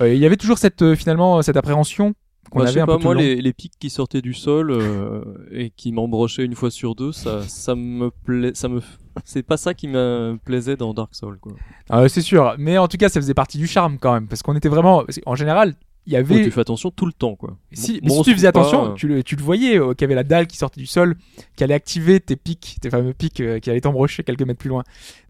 Euh, 0.00 0.12
Il 0.12 0.18
y 0.20 0.26
avait 0.26 0.36
toujours 0.36 0.58
cette 0.58 0.82
euh, 0.82 0.94
finalement 0.96 1.42
cette 1.42 1.56
appréhension 1.56 2.14
qu'on 2.50 2.60
Bah, 2.60 2.68
avait 2.68 2.80
un 2.80 2.86
pas, 2.86 2.94
peu 2.96 3.00
tout 3.00 3.04
moi, 3.06 3.14
les, 3.14 3.36
les 3.36 3.52
pics 3.52 3.72
qui 3.78 3.90
sortaient 3.90 4.22
du 4.22 4.32
sol 4.34 4.70
euh, 4.70 5.20
et 5.50 5.70
qui 5.70 5.90
m'embrochaient 5.92 6.44
une 6.44 6.54
fois 6.54 6.70
sur 6.70 6.94
deux, 6.94 7.10
ça, 7.12 7.42
ça 7.42 7.74
me 7.74 8.10
plaît, 8.10 8.52
ça 8.54 8.68
me, 8.68 8.80
c'est 9.24 9.42
pas 9.42 9.56
ça 9.56 9.74
qui 9.74 9.88
me 9.88 10.38
plaisait 10.44 10.76
dans 10.76 10.94
Dark 10.94 11.14
Souls, 11.14 11.38
quoi. 11.40 11.52
Euh, 11.92 12.06
c'est 12.08 12.20
sûr, 12.20 12.54
mais 12.58 12.78
en 12.78 12.86
tout 12.88 12.98
cas 12.98 13.08
ça 13.08 13.20
faisait 13.20 13.34
partie 13.34 13.58
du 13.58 13.66
charme 13.66 13.98
quand 13.98 14.12
même 14.12 14.28
parce 14.28 14.42
qu'on 14.42 14.54
était 14.54 14.68
vraiment 14.68 15.04
qu'en 15.24 15.34
général 15.34 15.74
il 16.08 16.12
y 16.12 16.16
avait 16.16 16.44
tu 16.44 16.52
fais 16.52 16.60
attention 16.60 16.92
tout 16.92 17.04
le 17.06 17.12
temps, 17.12 17.34
quoi. 17.34 17.56
Si, 17.72 17.98
mais 18.04 18.10
si 18.10 18.22
tu 18.22 18.32
faisais 18.32 18.52
pas, 18.52 18.60
attention, 18.60 18.92
euh, 18.92 18.94
tu, 18.94 19.08
le, 19.08 19.24
tu 19.24 19.34
le 19.34 19.42
voyais, 19.42 19.76
euh, 19.76 19.92
qu'il 19.92 20.02
y 20.02 20.04
avait 20.04 20.14
la 20.14 20.22
dalle 20.22 20.46
qui 20.46 20.56
sortait 20.56 20.78
du 20.80 20.86
sol, 20.86 21.16
qui 21.56 21.64
allait 21.64 21.74
activer 21.74 22.20
tes 22.20 22.36
pics, 22.36 22.76
tes 22.80 22.90
fameux 22.90 23.12
pics 23.12 23.40
euh, 23.40 23.58
qui 23.58 23.70
allaient 23.70 23.80
t'embrocher 23.80 24.22
quelques 24.22 24.42
mètres 24.42 24.60
plus 24.60 24.68
loin. 24.68 24.84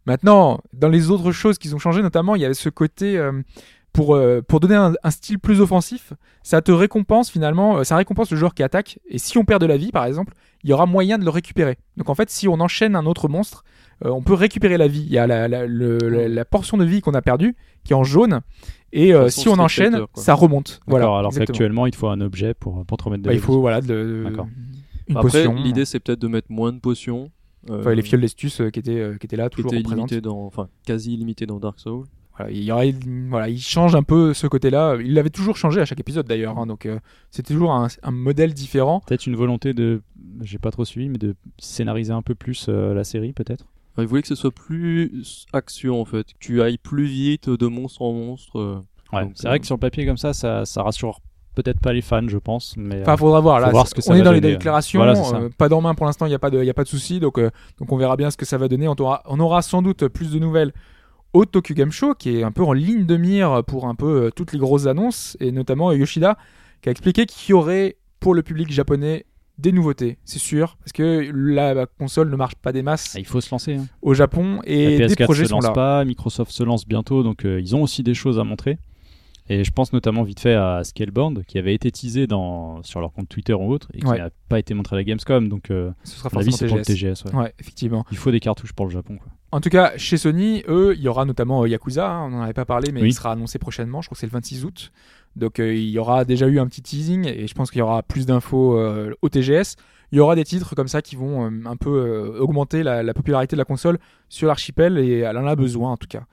Maintenant, 0.05 0.61
dans 0.75 0.91
les 0.91 1.11
autres 1.11 1.33
choses 1.33 1.57
qui 1.57 1.73
ont 1.73 1.79
changé, 1.79 2.03
notamment, 2.03 2.35
il 2.37 2.43
y 2.43 2.45
avait 2.45 2.53
ce 2.53 2.69
côté 2.69 3.17
euh, 3.17 3.41
pour, 3.97 4.15
euh, 4.15 4.43
pour 4.47 4.61
donner 4.61 4.75
un, 4.75 4.93
un 5.03 5.11
style 5.11 5.39
plus 5.39 5.61
offensif, 5.61 6.13
ça 6.43 6.61
te 6.63 6.71
récompense 6.71 7.31
finalement, 7.31 7.79
euh, 7.79 7.85
ça 7.85 7.97
récompense 7.97 8.31
le 8.31 8.37
joueur 8.37 8.55
qui 8.55 8.63
attaque. 8.63 8.99
Et 9.09 9.19
si 9.19 9.39
on 9.39 9.45
perd 9.45 9.61
de 9.63 9.67
la 9.67 9.77
vie, 9.77 9.91
par 9.91 10.05
exemple, 10.05 10.35
il 10.63 10.71
y 10.71 10.73
aura 10.73 10.87
moyen 10.87 11.19
de 11.19 11.25
le 11.25 11.31
récupérer. 11.31 11.79
Donc 11.97 12.09
en 12.11 12.15
fait, 12.15 12.29
si 12.31 12.47
on 12.49 12.61
enchaîne 12.61 12.95
un 12.95 13.07
autre 13.07 13.29
monstre, 13.29 13.65
euh, 14.05 14.11
on 14.11 14.23
peut 14.23 14.35
récupérer 14.35 14.77
la 14.77 14.87
vie. 14.89 15.03
Il 15.07 15.13
y 15.13 15.19
a 15.19 15.27
la, 15.27 15.49
la, 15.49 15.67
le- 15.67 15.97
la- 15.99 16.29
la 16.29 16.45
portion 16.45 16.77
de 16.77 16.85
vie 16.85 17.01
qu'on 17.01 17.15
a 17.15 17.23
perdue 17.23 17.57
qui 17.85 17.93
est 17.93 17.97
en 17.97 18.05
jaune. 18.05 18.41
Et 18.93 19.15
euh, 19.15 19.29
si 19.31 19.49
on 19.49 19.59
enchaîne, 19.59 20.01
ça 20.15 20.35
remonte. 20.35 20.81
Voilà. 20.87 21.07
Alors 21.17 21.33
qu'actuellement, 21.33 21.87
il 21.87 21.93
te 21.93 21.97
faut 21.97 22.09
un 22.09 22.21
objet 22.21 22.53
pour, 22.55 22.85
pour 22.85 22.99
te 22.99 23.05
remettre 23.05 23.23
de 23.23 23.29
Bah, 23.29 23.33
la 23.33 23.37
il 23.37 23.41
faut 23.43 23.61
voilà 23.61 23.81
de, 23.81 24.25
D'accord. 24.29 24.47
une 25.09 25.17
Après, 25.17 25.45
potion. 25.45 25.55
l'idée 25.55 25.85
c'est 25.87 26.01
peut-être 26.01 26.21
de 26.21 26.29
mettre 26.29 26.49
moins 26.51 26.73
de 26.73 26.79
potions. 26.81 27.31
euh, 27.71 27.81
Enfin, 27.81 27.95
les 27.95 28.03
fioles 28.03 28.21
d'estus 28.21 28.61
euh, 28.61 28.71
qui 28.71 28.79
étaient 28.81 29.01
euh, 29.01 29.17
qui 29.17 29.27
étaient 29.27 29.37
là 29.37 29.49
qui 29.49 29.63
toujours 29.63 29.73
étaient 30.05 30.21
dans, 30.21 30.45
enfin, 30.47 30.69
quasi 30.87 31.15
illimitées 31.15 31.47
dans 31.47 31.59
Dark 31.59 31.81
Souls. 31.81 32.05
Voilà, 32.39 32.53
il 32.53 32.63
y 32.65 32.71
aurait, 32.73 32.95
voilà, 33.29 33.49
il 33.49 33.61
change 33.61 33.95
un 33.95 34.03
peu 34.03 34.35
ce 34.35 34.47
côté-là. 34.47 34.97
Il 35.01 35.15
l'avait 35.15 35.31
toujours 35.31 35.57
changé 35.57 35.81
à 35.81 35.85
chaque 35.85 36.01
épisode 36.01 36.27
d'ailleurs, 36.27 36.59
hein, 36.59 36.67
donc 36.67 36.85
euh, 36.87 36.99
c'est 37.31 37.43
toujours 37.45 37.73
un, 37.73 37.89
un 38.03 38.11
modèle 38.11 38.53
différent. 38.53 39.01
Peut-être 39.07 39.27
une 39.27 39.37
volonté 39.37 39.73
de, 39.73 40.03
j'ai 40.43 40.59
pas 40.59 40.71
trop 40.71 40.85
suivi, 40.85 41.09
mais 41.09 41.19
de 41.19 41.35
scénariser 41.59 42.13
un 42.13 42.23
peu 42.23 42.35
plus 42.35 42.67
euh, 42.69 42.93
la 42.95 43.05
série, 43.05 43.33
peut-être? 43.33 43.65
Enfin, 43.93 44.03
ils 44.03 44.09
voulaient 44.09 44.23
que 44.23 44.29
ce 44.29 44.35
soit 44.35 44.51
plus 44.51 45.47
action 45.55 46.01
en 46.01 46.05
fait, 46.05 46.25
que 46.25 46.39
tu 46.39 46.61
ailles 46.63 46.79
plus 46.79 47.07
vite 47.07 47.49
de 47.49 47.67
monstre 47.67 48.03
en 48.03 48.13
monstre. 48.13 48.59
euh. 48.59 48.81
Ouais, 49.13 49.23
Donc, 49.23 49.33
c'est 49.37 49.47
euh, 49.47 49.51
vrai 49.51 49.61
que 49.61 49.67
sur 49.67 49.77
le 49.77 49.81
papier 49.81 50.05
comme 50.05 50.19
ça, 50.19 50.35
ça, 50.35 50.67
ça 50.67 50.83
rassure 50.83 51.21
peut-être 51.55 51.81
pas 51.81 51.95
les 51.95 52.03
fans, 52.03 52.29
je 52.29 52.37
pense. 52.37 52.75
Mais 52.77 53.01
Enfin, 53.01 53.15
euh, 53.15 53.17
faudra 53.17 53.41
voir. 53.41 53.61
Là, 53.61 53.73
ce 53.87 53.95
que 53.95 54.03
ça 54.03 54.13
on 54.13 54.15
est 54.17 54.21
dans 54.23 54.33
les 54.33 54.43
déclarations, 54.43 55.01
Voilà, 55.03 55.19
euh, 55.19 55.49
pas 55.57 55.71
dans 55.71 55.81
main 55.81 55.95
pour 55.95 56.05
l'instant. 56.05 56.27
Il 56.27 56.29
n'y 56.29 56.35
a 56.35 56.39
pas 56.39 56.51
de, 56.51 56.59
il 56.63 56.67
y 56.67 56.71
a 56.71 56.75
pas 56.75 56.85
de 56.85 56.89
souci. 56.89 57.19
Donc, 57.19 57.39
euh, 57.39 57.51
donc 57.79 57.91
on 57.93 57.97
verra 57.97 58.17
bien 58.19 58.31
ce 58.31 58.37
que 58.37 58.45
ça 58.45 58.59
va 58.59 58.69
donner. 58.69 58.89
On 58.89 58.95
aura, 58.99 59.23
on 59.25 59.41
aura 59.41 59.63
sans 59.63 59.81
doute 59.81 60.07
plus 60.09 60.31
de 60.33 60.39
nouvelles 60.39 60.75
au 61.37 61.45
Tokyo 61.45 61.75
Game 61.75 61.93
Show, 61.93 62.15
qui 62.15 62.39
est 62.39 62.43
un 62.43 62.53
peu 62.53 62.63
en 62.65 62.73
ligne 62.73 63.05
de 63.05 63.17
mire 63.17 63.63
pour 63.67 63.87
un 63.87 63.95
peu 63.95 64.25
euh, 64.27 64.31
toutes 64.31 64.53
les 64.53 64.59
grosses 64.59 64.87
annonces, 64.87 65.37
et 65.41 65.53
notamment 65.53 65.93
Yoshida, 65.93 66.39
qui 66.81 66.89
a 66.89 66.93
expliqué 66.93 67.27
qu'il 67.27 67.51
y 67.51 67.55
aurait 67.55 67.97
pour 68.21 68.35
le 68.35 68.43
public 68.43 68.73
japonais 68.73 69.27
des 69.59 69.73
nouveautés, 69.73 70.19
c'est 70.25 70.39
sûr, 70.39 70.77
parce 70.81 70.93
que 70.93 71.31
la, 71.35 71.87
console 71.99 72.31
ne 72.31 72.37
marche 72.37 72.55
pas 72.57 72.73
des 72.73 72.83
masses 72.83 73.15
ah, 73.17 73.19
il 73.21 73.27
faut 73.27 73.41
se 73.41 73.51
lancer. 73.51 73.75
hein. 73.77 73.87
au 74.03 74.13
Japon 74.15 74.61
et 74.65 74.99
la 74.99 75.09
des 75.09 75.15
PS4 75.15 75.25
projets 75.25 75.43
se 75.45 75.49
sont 75.51 75.57
lance 75.57 75.65
là. 75.65 75.73
pas, 75.73 76.05
Microsoft 76.05 76.51
se 76.53 76.63
lance 76.63 76.87
bientôt, 76.87 77.23
donc 77.23 77.45
euh, 77.45 77.61
ils 77.61 77.75
ont 77.77 77.83
aussi 77.83 78.03
des 78.03 78.15
choses 78.15 78.39
à 78.39 78.45
montrer. 78.45 78.79
Et 79.49 79.63
je 79.63 79.71
pense 79.71 79.93
notamment 79.93 80.25
vite 80.25 80.41
fait 80.41 80.55
à 80.55 80.83
Scalebound, 80.85 81.45
qui 81.47 81.57
avait 81.59 81.73
été 81.75 81.91
teasé 81.93 82.27
dans, 82.27 82.83
sur 82.83 83.01
leur 83.01 83.13
compte 83.13 83.29
Twitter 83.29 83.53
ou 83.55 83.71
autre, 83.73 83.89
et 83.95 84.01
qui 84.01 84.07
Ouais. 84.07 84.19
n'a 84.19 84.31
pas 84.49 84.59
été 84.59 84.75
montré 84.75 84.97
à 84.97 84.99
la 84.99 85.05
Gamescom. 85.05 85.49
Donc, 85.49 85.71
euh, 85.71 85.93
Ce 86.03 86.17
sera 86.17 86.29
avis, 86.35 86.51
forcément 86.51 86.57
c'est 86.57 86.67
pour 86.67 86.77
le 86.79 86.83
TGS. 86.85 87.23
TGS. 87.23 87.25
ouais. 87.33 87.43
Ouais, 87.45 87.55
effectivement. 87.61 88.05
Il 88.11 88.17
faut 88.17 88.33
des 88.33 88.41
cartouches 88.41 88.73
pour 88.73 88.87
le 88.87 88.91
Japon. 88.93 89.19
Quoi. 89.19 89.29
En 89.57 89.61
tout 89.63 89.71
cas, 89.71 89.93
chez 89.97 90.19
Sony, 90.19 90.63
eux, 90.69 90.95
il 90.97 91.03
y 91.03 91.09
aura 91.09 91.25
notamment 91.25 91.63
euh, 91.63 91.69
Yakuza, 91.69 92.07
hein, 92.11 92.25
on 92.27 92.29
n'en 92.31 92.43
avait 92.43 92.53
pas 92.53 92.67
parlé, 92.67 92.93
mais 92.93 93.01
Oui. 93.01 93.09
il 93.09 93.13
sera 93.15 93.33
annoncé 93.33 93.59
prochainement, 93.59 94.03
je 94.03 94.09
crois 94.09 94.15
que 94.17 94.21
c'est 94.21 94.27
le 94.27 94.33
26 94.33 94.65
août. 94.67 94.93
Donc 95.35 95.61
euh, 95.61 95.75
il 95.75 95.89
y 95.89 95.99
aura 95.99 96.27
déjà 96.27 96.47
eu 96.47 96.59
un 96.59 96.67
petit 96.67 96.83
teasing 96.83 97.27
et 97.27 97.47
je 97.47 97.55
pense 97.55 97.71
qu'il 97.71 97.79
y 97.79 97.83
aura 97.83 98.03
plus 98.03 98.27
d'infos 98.27 98.79
euh, 98.79 99.15
au 99.23 99.31
TGS. 99.31 99.77
Il 100.13 100.19
y 100.19 100.21
aura 100.21 100.35
des 100.37 100.45
titres 100.45 100.75
comme 100.75 100.89
ça 100.89 101.01
qui 101.01 101.17
vont 101.17 101.47
un 101.47 101.77
peu 101.77 102.37
augmenter 102.39 102.83
la, 102.83 103.03
la 103.03 103.15
popularité 103.15 103.57
de 103.57 103.59
la 103.59 103.65
console 103.65 103.99
sur 104.29 104.47
l'archipel 104.47 104.99
et 104.99 105.21
elle 105.21 105.37
en 105.39 105.47
a 105.47 105.57
besoin 105.57 105.91
en 105.93 105.97
tout 105.97 106.07
cas. 106.07 106.25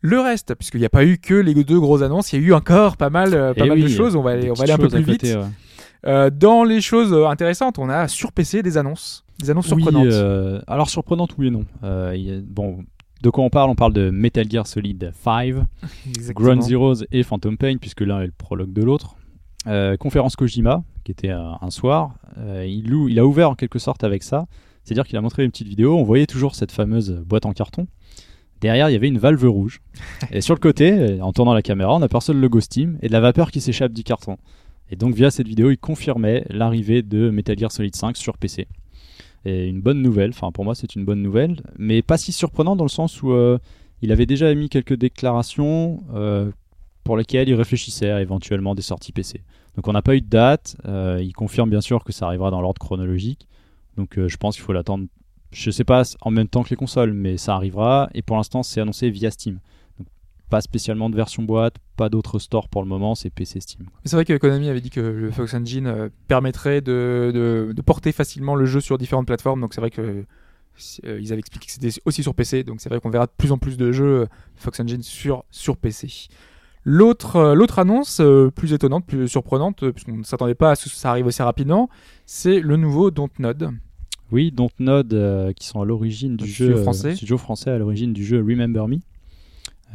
Le 0.00 0.18
reste, 0.18 0.54
puisqu'il 0.56 0.80
n'y 0.80 0.86
a 0.86 0.90
pas 0.90 1.04
eu 1.04 1.18
que 1.18 1.34
les 1.34 1.54
deux 1.54 1.78
grosses 1.78 2.02
annonces, 2.02 2.32
il 2.32 2.40
y 2.40 2.44
a 2.44 2.48
eu 2.48 2.52
encore 2.54 2.96
pas 2.96 3.08
mal, 3.10 3.30
pas 3.54 3.64
Et 3.64 3.68
mal 3.68 3.78
oui, 3.78 3.82
de 3.84 3.88
choses. 3.88 4.16
On 4.16 4.22
va 4.22 4.30
aller, 4.30 4.42
Des 4.44 4.50
on 4.50 4.54
va 4.54 4.64
aller 4.64 4.72
un 4.72 4.78
peu 4.78 4.88
plus 4.88 5.02
vite. 5.02 5.20
côté, 5.20 5.36
ouais. 5.36 5.44
Euh, 6.06 6.30
dans 6.30 6.64
les 6.64 6.80
choses 6.80 7.12
euh, 7.12 7.26
intéressantes, 7.26 7.78
on 7.78 7.88
a 7.88 8.08
sur 8.08 8.32
PC 8.32 8.62
des 8.62 8.76
annonces, 8.76 9.24
des 9.38 9.50
annonces 9.50 9.70
Oui, 9.72 9.82
surprenantes. 9.82 10.12
euh, 10.12 10.60
alors 10.66 10.90
surprenante, 10.90 11.34
oui 11.38 11.46
et 11.48 11.50
non. 11.50 11.64
Euh, 11.84 12.12
il 12.16 12.22
y 12.22 12.32
a- 12.32 12.40
bon, 12.42 12.84
de 13.22 13.30
quoi 13.30 13.44
on 13.44 13.50
parle? 13.50 13.70
On 13.70 13.74
parle 13.76 13.92
de 13.92 14.10
Metal 14.10 14.50
Gear 14.50 14.66
Solid 14.66 15.12
5, 15.14 15.54
Exactement. 16.08 16.44
Ground 16.46 16.62
Zeroes 16.62 17.04
et 17.12 17.22
Phantom 17.22 17.56
Pain, 17.56 17.76
puisque 17.80 18.00
l'un 18.00 18.20
est 18.22 18.26
le 18.26 18.32
prologue 18.36 18.72
de 18.72 18.82
l'autre. 18.82 19.16
Conférence 20.00 20.34
Kojima, 20.34 20.82
qui 21.04 21.12
était 21.12 21.30
un, 21.30 21.70
soir. 21.70 22.14
Il, 22.36 22.92
il 23.08 23.18
a 23.20 23.24
ouvert 23.24 23.48
en 23.50 23.54
quelque 23.54 23.78
sorte 23.78 24.02
avec 24.02 24.24
ça. 24.24 24.46
C'est-à-dire 24.82 25.06
qu'il 25.06 25.16
a 25.16 25.20
montré 25.20 25.44
une 25.44 25.52
petite 25.52 25.68
vidéo. 25.68 25.96
On 25.96 26.02
voyait 26.02 26.26
toujours 26.26 26.56
cette 26.56 26.72
fameuse 26.72 27.12
boîte 27.24 27.46
en 27.46 27.52
carton. 27.52 27.86
Derrière, 28.60 28.90
il 28.90 28.92
y 28.92 28.96
avait 28.96 29.06
une 29.06 29.18
valve 29.18 29.44
rouge. 29.48 29.80
Et 30.32 30.40
sur 30.40 30.54
le 30.56 30.58
côté, 30.58 31.20
en 31.22 31.32
tournant 31.32 31.54
la 31.54 31.62
caméra, 31.62 31.94
on 31.94 32.02
aperçoit 32.02 32.34
le 32.34 32.40
logo 32.40 32.58
Steam 32.58 32.98
et 33.02 33.06
de 33.06 33.12
la 33.12 33.20
vapeur 33.20 33.52
qui 33.52 33.60
s'échappe 33.60 33.92
du 33.92 34.02
carton. 34.02 34.36
Et 34.92 34.96
donc 34.96 35.14
via 35.14 35.30
cette 35.30 35.48
vidéo, 35.48 35.70
il 35.70 35.78
confirmait 35.78 36.44
l'arrivée 36.50 37.00
de 37.00 37.30
Metal 37.30 37.58
Gear 37.58 37.72
Solid 37.72 37.96
5 37.96 38.14
sur 38.14 38.36
PC. 38.36 38.68
Et 39.46 39.66
une 39.66 39.80
bonne 39.80 40.02
nouvelle, 40.02 40.30
enfin 40.30 40.52
pour 40.52 40.64
moi 40.64 40.74
c'est 40.74 40.94
une 40.94 41.04
bonne 41.04 41.22
nouvelle, 41.22 41.62
mais 41.78 42.02
pas 42.02 42.18
si 42.18 42.30
surprenant 42.30 42.76
dans 42.76 42.84
le 42.84 42.90
sens 42.90 43.22
où 43.22 43.32
euh, 43.32 43.58
il 44.02 44.12
avait 44.12 44.26
déjà 44.26 44.52
émis 44.52 44.68
quelques 44.68 44.94
déclarations 44.94 46.04
euh, 46.14 46.52
pour 47.04 47.16
lesquelles 47.16 47.48
il 47.48 47.54
réfléchissait 47.54 48.10
à 48.10 48.20
éventuellement 48.20 48.74
des 48.74 48.82
sorties 48.82 49.12
PC. 49.12 49.40
Donc 49.74 49.88
on 49.88 49.92
n'a 49.92 50.02
pas 50.02 50.14
eu 50.14 50.20
de 50.20 50.28
date, 50.28 50.76
euh, 50.84 51.18
il 51.20 51.32
confirme 51.32 51.70
bien 51.70 51.80
sûr 51.80 52.04
que 52.04 52.12
ça 52.12 52.26
arrivera 52.26 52.50
dans 52.50 52.60
l'ordre 52.60 52.78
chronologique, 52.78 53.48
donc 53.96 54.20
je 54.24 54.36
pense 54.36 54.56
qu'il 54.56 54.62
faut 54.62 54.74
l'attendre, 54.74 55.06
je 55.52 55.70
sais 55.70 55.84
pas 55.84 56.02
en 56.20 56.30
même 56.30 56.48
temps 56.48 56.62
que 56.62 56.70
les 56.70 56.76
consoles, 56.76 57.14
mais 57.14 57.38
ça 57.38 57.56
arrivera, 57.56 58.10
et 58.14 58.20
pour 58.20 58.36
l'instant 58.36 58.62
c'est 58.62 58.80
annoncé 58.80 59.10
via 59.10 59.30
Steam. 59.30 59.58
Pas 60.52 60.60
spécialement 60.60 61.08
de 61.08 61.16
version 61.16 61.42
boîte, 61.42 61.76
pas 61.96 62.10
d'autres 62.10 62.38
stores 62.38 62.68
pour 62.68 62.82
le 62.82 62.88
moment, 62.88 63.14
c'est 63.14 63.30
PC 63.30 63.60
Steam. 63.60 63.86
C'est 64.04 64.16
vrai 64.16 64.26
que 64.26 64.36
Konami 64.36 64.68
avait 64.68 64.82
dit 64.82 64.90
que 64.90 65.00
le 65.00 65.30
Fox 65.30 65.54
Engine 65.54 65.86
euh, 65.86 66.08
permettrait 66.28 66.82
de, 66.82 67.30
de- 67.34 67.72
de 67.72 67.82
porter 67.82 68.12
facilement 68.12 68.54
le 68.54 68.66
jeu 68.66 68.80
sur 68.80 68.98
différentes 68.98 69.26
plateformes. 69.26 69.62
Donc 69.62 69.72
c'est 69.72 69.80
vrai 69.80 69.90
que 69.90 70.02
euh, 71.04 71.18
ils 71.20 71.32
avaient 71.32 71.40
expliqué 71.40 71.66
que 71.68 71.72
c'était 71.72 72.00
aussi 72.04 72.22
sur 72.22 72.34
PC. 72.34 72.64
Donc 72.64 72.82
c'est 72.82 72.90
vrai 72.90 73.00
qu'on 73.00 73.08
verra 73.08 73.24
de 73.24 73.32
plus 73.34 73.50
en 73.50 73.56
plus 73.56 73.78
de 73.78 73.92
jeux 73.92 74.20
euh, 74.20 74.26
Fox 74.56 74.78
Engine 74.80 75.02
sur, 75.02 75.44
sur 75.50 75.78
PC. 75.78 76.08
L'autre 76.84 77.54
l'autre 77.54 77.78
annonce 77.78 78.20
plus 78.56 78.72
étonnante, 78.74 79.06
plus 79.06 79.28
surprenante, 79.28 79.88
puisqu'on 79.92 80.18
ne 80.18 80.22
s'attendait 80.24 80.54
pas 80.56 80.72
à 80.72 80.74
ce 80.74 80.88
que 80.90 80.94
ça 80.96 81.10
arrive 81.10 81.26
aussi 81.26 81.40
rapidement, 81.42 81.88
c'est 82.26 82.60
le 82.60 82.76
nouveau 82.76 83.10
Dontnod. 83.10 83.70
Oui, 84.32 84.50
Dontnod, 84.50 85.12
euh, 85.14 85.52
qui 85.52 85.66
sont 85.66 85.80
à 85.80 85.84
l'origine 85.84 86.36
du 86.36 86.46
jeu 86.46 86.72
euh, 86.76 86.82
français. 86.82 87.14
studio 87.14 87.38
français 87.38 87.70
à 87.70 87.78
l'origine 87.78 88.12
du 88.12 88.24
jeu 88.24 88.38
Remember 88.38 88.88
Me, 88.88 88.96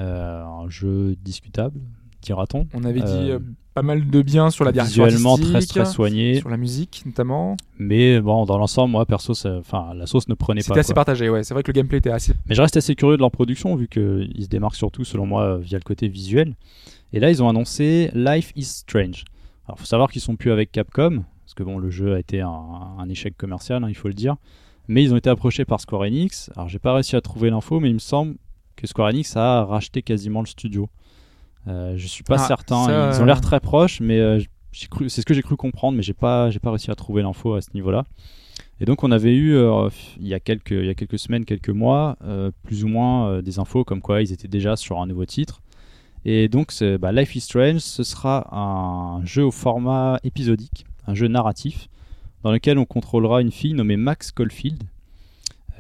un 0.04 0.70
jeu 0.70 1.16
discutable, 1.24 1.80
dira-t-on. 2.22 2.68
On 2.74 2.84
avait 2.84 3.02
dit 3.02 3.32
Euh, 3.32 3.36
euh, 3.36 3.40
pas 3.74 3.82
mal 3.84 4.10
de 4.10 4.22
bien 4.24 4.50
sur 4.50 4.66
la 4.66 4.72
direction 4.72 5.06
Visuellement 5.06 5.38
très 5.38 5.62
très 5.62 5.86
soigné, 5.86 6.40
sur 6.40 6.50
la 6.50 6.58
musique 6.58 7.04
notamment. 7.06 7.58
mais 7.78 8.20
bon, 8.22 8.46
dans 8.46 8.58
l'ensemble, 8.58 8.92
moi 8.92 9.06
perso, 9.06 9.34
enfin 9.60 9.94
la 9.94 10.08
sauce 10.08 10.28
ne 10.28 10.34
prenait 10.34 10.62
pas. 10.62 10.66
C'était 10.66 10.80
assez 10.80 10.88
quoi. 10.94 10.96
partagé, 11.06 11.30
ouais. 11.30 11.44
C'est 11.44 11.54
vrai 11.54 11.62
que 11.64 11.72
le 11.72 11.74
gameplay 11.76 12.00
était 12.00 12.10
assez 12.10 12.34
Mais 12.48 12.56
je 12.56 12.62
reste 12.62 12.76
assez 12.78 12.96
curieux 12.96 13.18
de 13.18 13.22
leur 13.22 13.32
production 13.32 13.76
vu 13.76 13.88
qu'ils 13.88 14.44
se 14.44 14.48
démarquent 14.48 14.76
surtout, 14.76 15.04
selon 15.04 15.26
moi, 15.28 15.44
euh, 15.44 15.58
via 15.58 15.78
le 15.78 15.84
côté 15.84 16.08
visuel. 16.08 16.56
Et 17.14 17.20
là, 17.20 17.30
ils 17.30 17.42
ont 17.44 17.50
annoncé 17.50 18.10
Life 18.16 18.52
is 18.56 18.66
Strange. 18.66 19.24
Alors, 19.68 19.78
faut 19.80 19.86
savoir 19.86 20.12
qu'ils 20.12 20.22
sont 20.22 20.36
plus 20.36 20.52
avec 20.52 20.72
Capcom, 20.72 21.24
parce 21.46 21.54
que 21.54 21.62
bon, 21.64 21.78
le 21.78 21.90
jeu 21.90 22.16
a 22.16 22.20
été 22.20 22.42
un, 22.42 22.50
un 22.50 23.10
échec 23.10 23.38
commercial, 23.38 23.84
hein, 23.84 23.90
il 23.90 23.96
faut 23.96 24.08
le 24.08 24.14
dire. 24.14 24.36
Mais 24.88 25.04
ils 25.04 25.14
ont 25.14 25.18
été 25.18 25.30
approchés 25.30 25.66
par 25.66 25.80
Square 25.82 26.02
Enix. 26.04 26.50
Alors, 26.56 26.68
j'ai 26.68 26.80
pas 26.80 26.94
réussi 26.94 27.16
à 27.16 27.22
trouver 27.22 27.50
l'info, 27.50 27.80
mais 27.80 27.90
il 27.90 27.94
me 27.94 28.00
semble 28.00 28.36
que 28.78 28.88
Square 28.88 29.10
Enix 29.10 29.36
a 29.36 29.66
racheté 29.66 30.02
quasiment 30.02 30.40
le 30.40 30.46
studio. 30.48 30.90
Euh, 31.68 31.96
je 31.98 32.08
suis 32.08 32.24
pas 32.24 32.36
Ah, 32.36 32.48
certain. 32.48 32.86
ça, 32.86 33.12
Ils 33.14 33.22
ont 33.22 33.26
l'air 33.26 33.42
très 33.42 33.60
proches, 33.60 34.00
mais 34.00 34.20
euh, 34.20 34.40
cru, 34.90 35.10
c'est 35.10 35.20
ce 35.22 35.26
que 35.26 35.34
j'ai 35.34 35.42
cru 35.42 35.58
comprendre, 35.58 35.98
mais 35.98 36.04
j'ai 36.04 36.14
pas, 36.14 36.50
j'ai 36.50 36.60
pas 36.60 36.70
réussi 36.70 36.90
à 36.92 36.96
trouver 36.96 37.22
l'info 37.24 37.56
à 37.56 37.62
ce 37.62 37.70
niveau-là. 37.74 38.06
Et 38.80 38.86
donc 38.86 39.04
on 39.04 39.12
avait 39.12 39.34
eu 39.36 39.56
euh, 39.56 39.90
il 40.20 40.28
y 40.28 40.36
a 40.36 40.40
quelques 40.40 40.70
il 40.72 40.86
y 40.86 40.90
a 40.90 40.94
quelques 40.94 41.18
semaines, 41.20 41.46
quelques 41.46 41.70
mois, 41.70 42.16
euh, 42.24 42.52
plus 42.64 42.84
ou 42.84 42.88
moins 42.88 43.28
euh, 43.30 43.42
des 43.42 43.58
infos 43.60 43.84
comme 43.84 44.02
quoi 44.02 44.22
ils 44.22 44.32
étaient 44.32 44.48
déjà 44.48 44.76
sur 44.76 45.02
un 45.02 45.08
nouveau 45.08 45.26
titre. 45.26 45.62
Et 46.26 46.48
donc 46.48 46.74
bah, 47.00 47.12
Life 47.12 47.36
is 47.36 47.42
Strange, 47.42 47.80
ce 47.80 48.04
sera 48.04 48.48
un 48.56 49.26
jeu 49.26 49.44
au 49.46 49.52
format 49.52 50.20
épisodique, 50.24 50.86
un 51.08 51.16
jeu 51.16 51.28
narratif 51.28 51.88
dans 52.44 52.52
lequel 52.52 52.78
on 52.78 52.86
contrôlera 52.86 53.42
une 53.42 53.52
fille 53.52 53.74
nommée 53.74 53.98
Max 53.98 54.32
Caulfield 54.32 54.84
euh, 54.84 54.97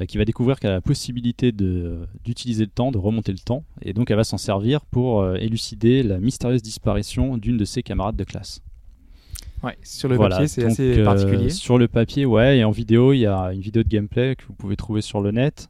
qui 0.05 0.17
va 0.17 0.25
découvrir 0.25 0.59
qu'elle 0.59 0.71
a 0.71 0.75
la 0.75 0.81
possibilité 0.81 1.51
d'utiliser 1.51 2.65
le 2.65 2.69
temps, 2.69 2.91
de 2.91 2.97
remonter 2.97 3.31
le 3.31 3.39
temps, 3.39 3.63
et 3.81 3.93
donc 3.93 4.11
elle 4.11 4.17
va 4.17 4.23
s'en 4.23 4.37
servir 4.37 4.85
pour 4.85 5.21
euh, 5.21 5.35
élucider 5.35 6.03
la 6.03 6.19
mystérieuse 6.19 6.61
disparition 6.61 7.37
d'une 7.37 7.57
de 7.57 7.65
ses 7.65 7.83
camarades 7.83 8.15
de 8.15 8.23
classe. 8.23 8.61
Ouais, 9.63 9.75
sur 9.83 10.07
le 10.07 10.15
Voilà, 10.15 10.35
papier, 10.35 10.47
c'est 10.47 10.63
assez 10.65 10.99
euh, 10.99 11.03
particulier. 11.03 11.49
Sur 11.49 11.79
le 11.79 11.87
papier, 11.87 12.25
ouais, 12.25 12.59
et 12.59 12.63
en 12.63 12.71
vidéo, 12.71 13.13
il 13.13 13.19
y 13.19 13.25
a 13.25 13.53
une 13.53 13.61
vidéo 13.61 13.81
de 13.81 13.89
gameplay 13.89 14.35
que 14.35 14.43
vous 14.45 14.53
pouvez 14.53 14.75
trouver 14.75 15.01
sur 15.01 15.19
le 15.19 15.31
net. 15.31 15.69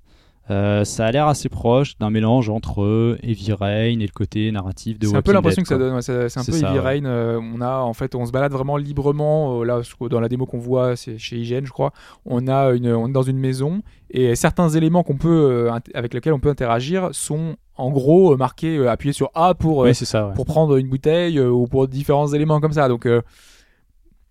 Euh, 0.50 0.86
ça 0.86 1.06
a 1.06 1.12
l'air 1.12 1.28
assez 1.28 1.50
proche 1.50 1.98
d'un 1.98 2.10
mélange 2.10 2.50
entre 2.50 2.82
euh, 2.84 3.18
Heavy 3.22 3.52
Rain 3.54 4.00
et 4.00 4.06
le 4.06 4.12
côté 4.14 4.52
narratif 4.52 4.98
de 4.98 5.08
C'est 5.08 5.16
un 5.18 5.22
peu 5.22 5.34
l'impression 5.34 5.62
que 5.62 5.68
ça 5.68 5.78
donne. 5.78 5.94
ouais, 5.96 6.02
c'est 6.02 6.30
c'est 6.30 6.40
un 6.40 6.44
peu 6.46 6.52
ça, 6.54 6.70
Heavy. 6.70 6.80
Rain. 6.80 7.06
euh, 7.06 7.40
on 7.42 7.60
a 7.62 7.80
en 7.80 7.94
fait, 7.94 8.16
on 8.16 8.26
se 8.26 8.32
balade 8.32 8.52
vraiment 8.54 8.78
librement. 8.78 9.60
euh, 9.62 9.66
là, 9.66 9.82
dans 10.10 10.20
la 10.20 10.30
démo 10.30 10.46
qu'on 10.46 10.58
voit, 10.60 10.96
c'est 10.96 11.18
chez 11.18 11.38
IGN, 11.38 11.66
je 11.66 11.72
crois. 11.72 11.92
On 12.26 12.48
a 12.48 12.72
une, 12.72 12.92
on 12.94 13.08
est 13.10 13.12
dans 13.12 13.24
une 13.24 13.40
maison 13.40 13.82
et 14.10 14.36
certains 14.36 14.70
éléments 14.70 15.04
qu'on 15.04 15.18
peut, 15.18 15.70
avec 15.94 16.14
lesquels 16.14 16.32
on 16.34 16.40
peut 16.40 16.50
interagir, 16.50 17.10
sont 17.12 17.56
en 17.76 17.92
gros 17.92 18.36
marqués, 18.38 18.88
appuyés 18.88 19.14
sur 19.14 19.30
A 19.36 19.54
pour 19.54 19.80
Oui, 19.80 19.94
c'est 19.94 20.06
ça. 20.06 20.28
ouais. 20.30 20.34
pour 20.34 20.46
prendre 20.46 20.78
une 20.78 20.88
bouteille 20.88 21.40
ou 21.42 21.68
pour 21.68 21.88
différents 21.90 22.28
éléments 22.34 22.60
comme 22.62 22.72
ça. 22.72 22.88
Donc 22.88 23.06
euh, 23.06 23.22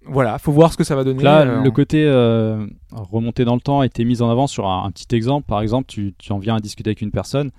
voilà, 0.08 0.38
faut 0.38 0.52
voir 0.52 0.72
ce 0.72 0.76
que 0.76 0.84
ça 0.84 0.96
va 0.96 1.04
donner. 1.04 1.22
Là, 1.22 1.40
euh, 1.42 1.62
le 1.62 1.70
côté 1.70 2.04
euh, 2.04 2.66
remonter 2.92 3.44
dans 3.44 3.54
le 3.54 3.60
temps 3.60 3.80
a 3.80 3.86
été 3.86 4.04
mis 4.04 4.22
en 4.22 4.30
avant 4.30 4.46
sur 4.46 4.66
un, 4.66 4.84
un 4.84 4.90
petit 4.90 5.14
exemple. 5.14 5.46
Par 5.46 5.60
exemple, 5.60 5.86
tu, 5.88 6.14
tu 6.18 6.32
en 6.32 6.38
viens 6.38 6.56
à 6.56 6.60
discuter 6.60 6.90
avec 6.90 7.02
une 7.02 7.10
personne, 7.10 7.50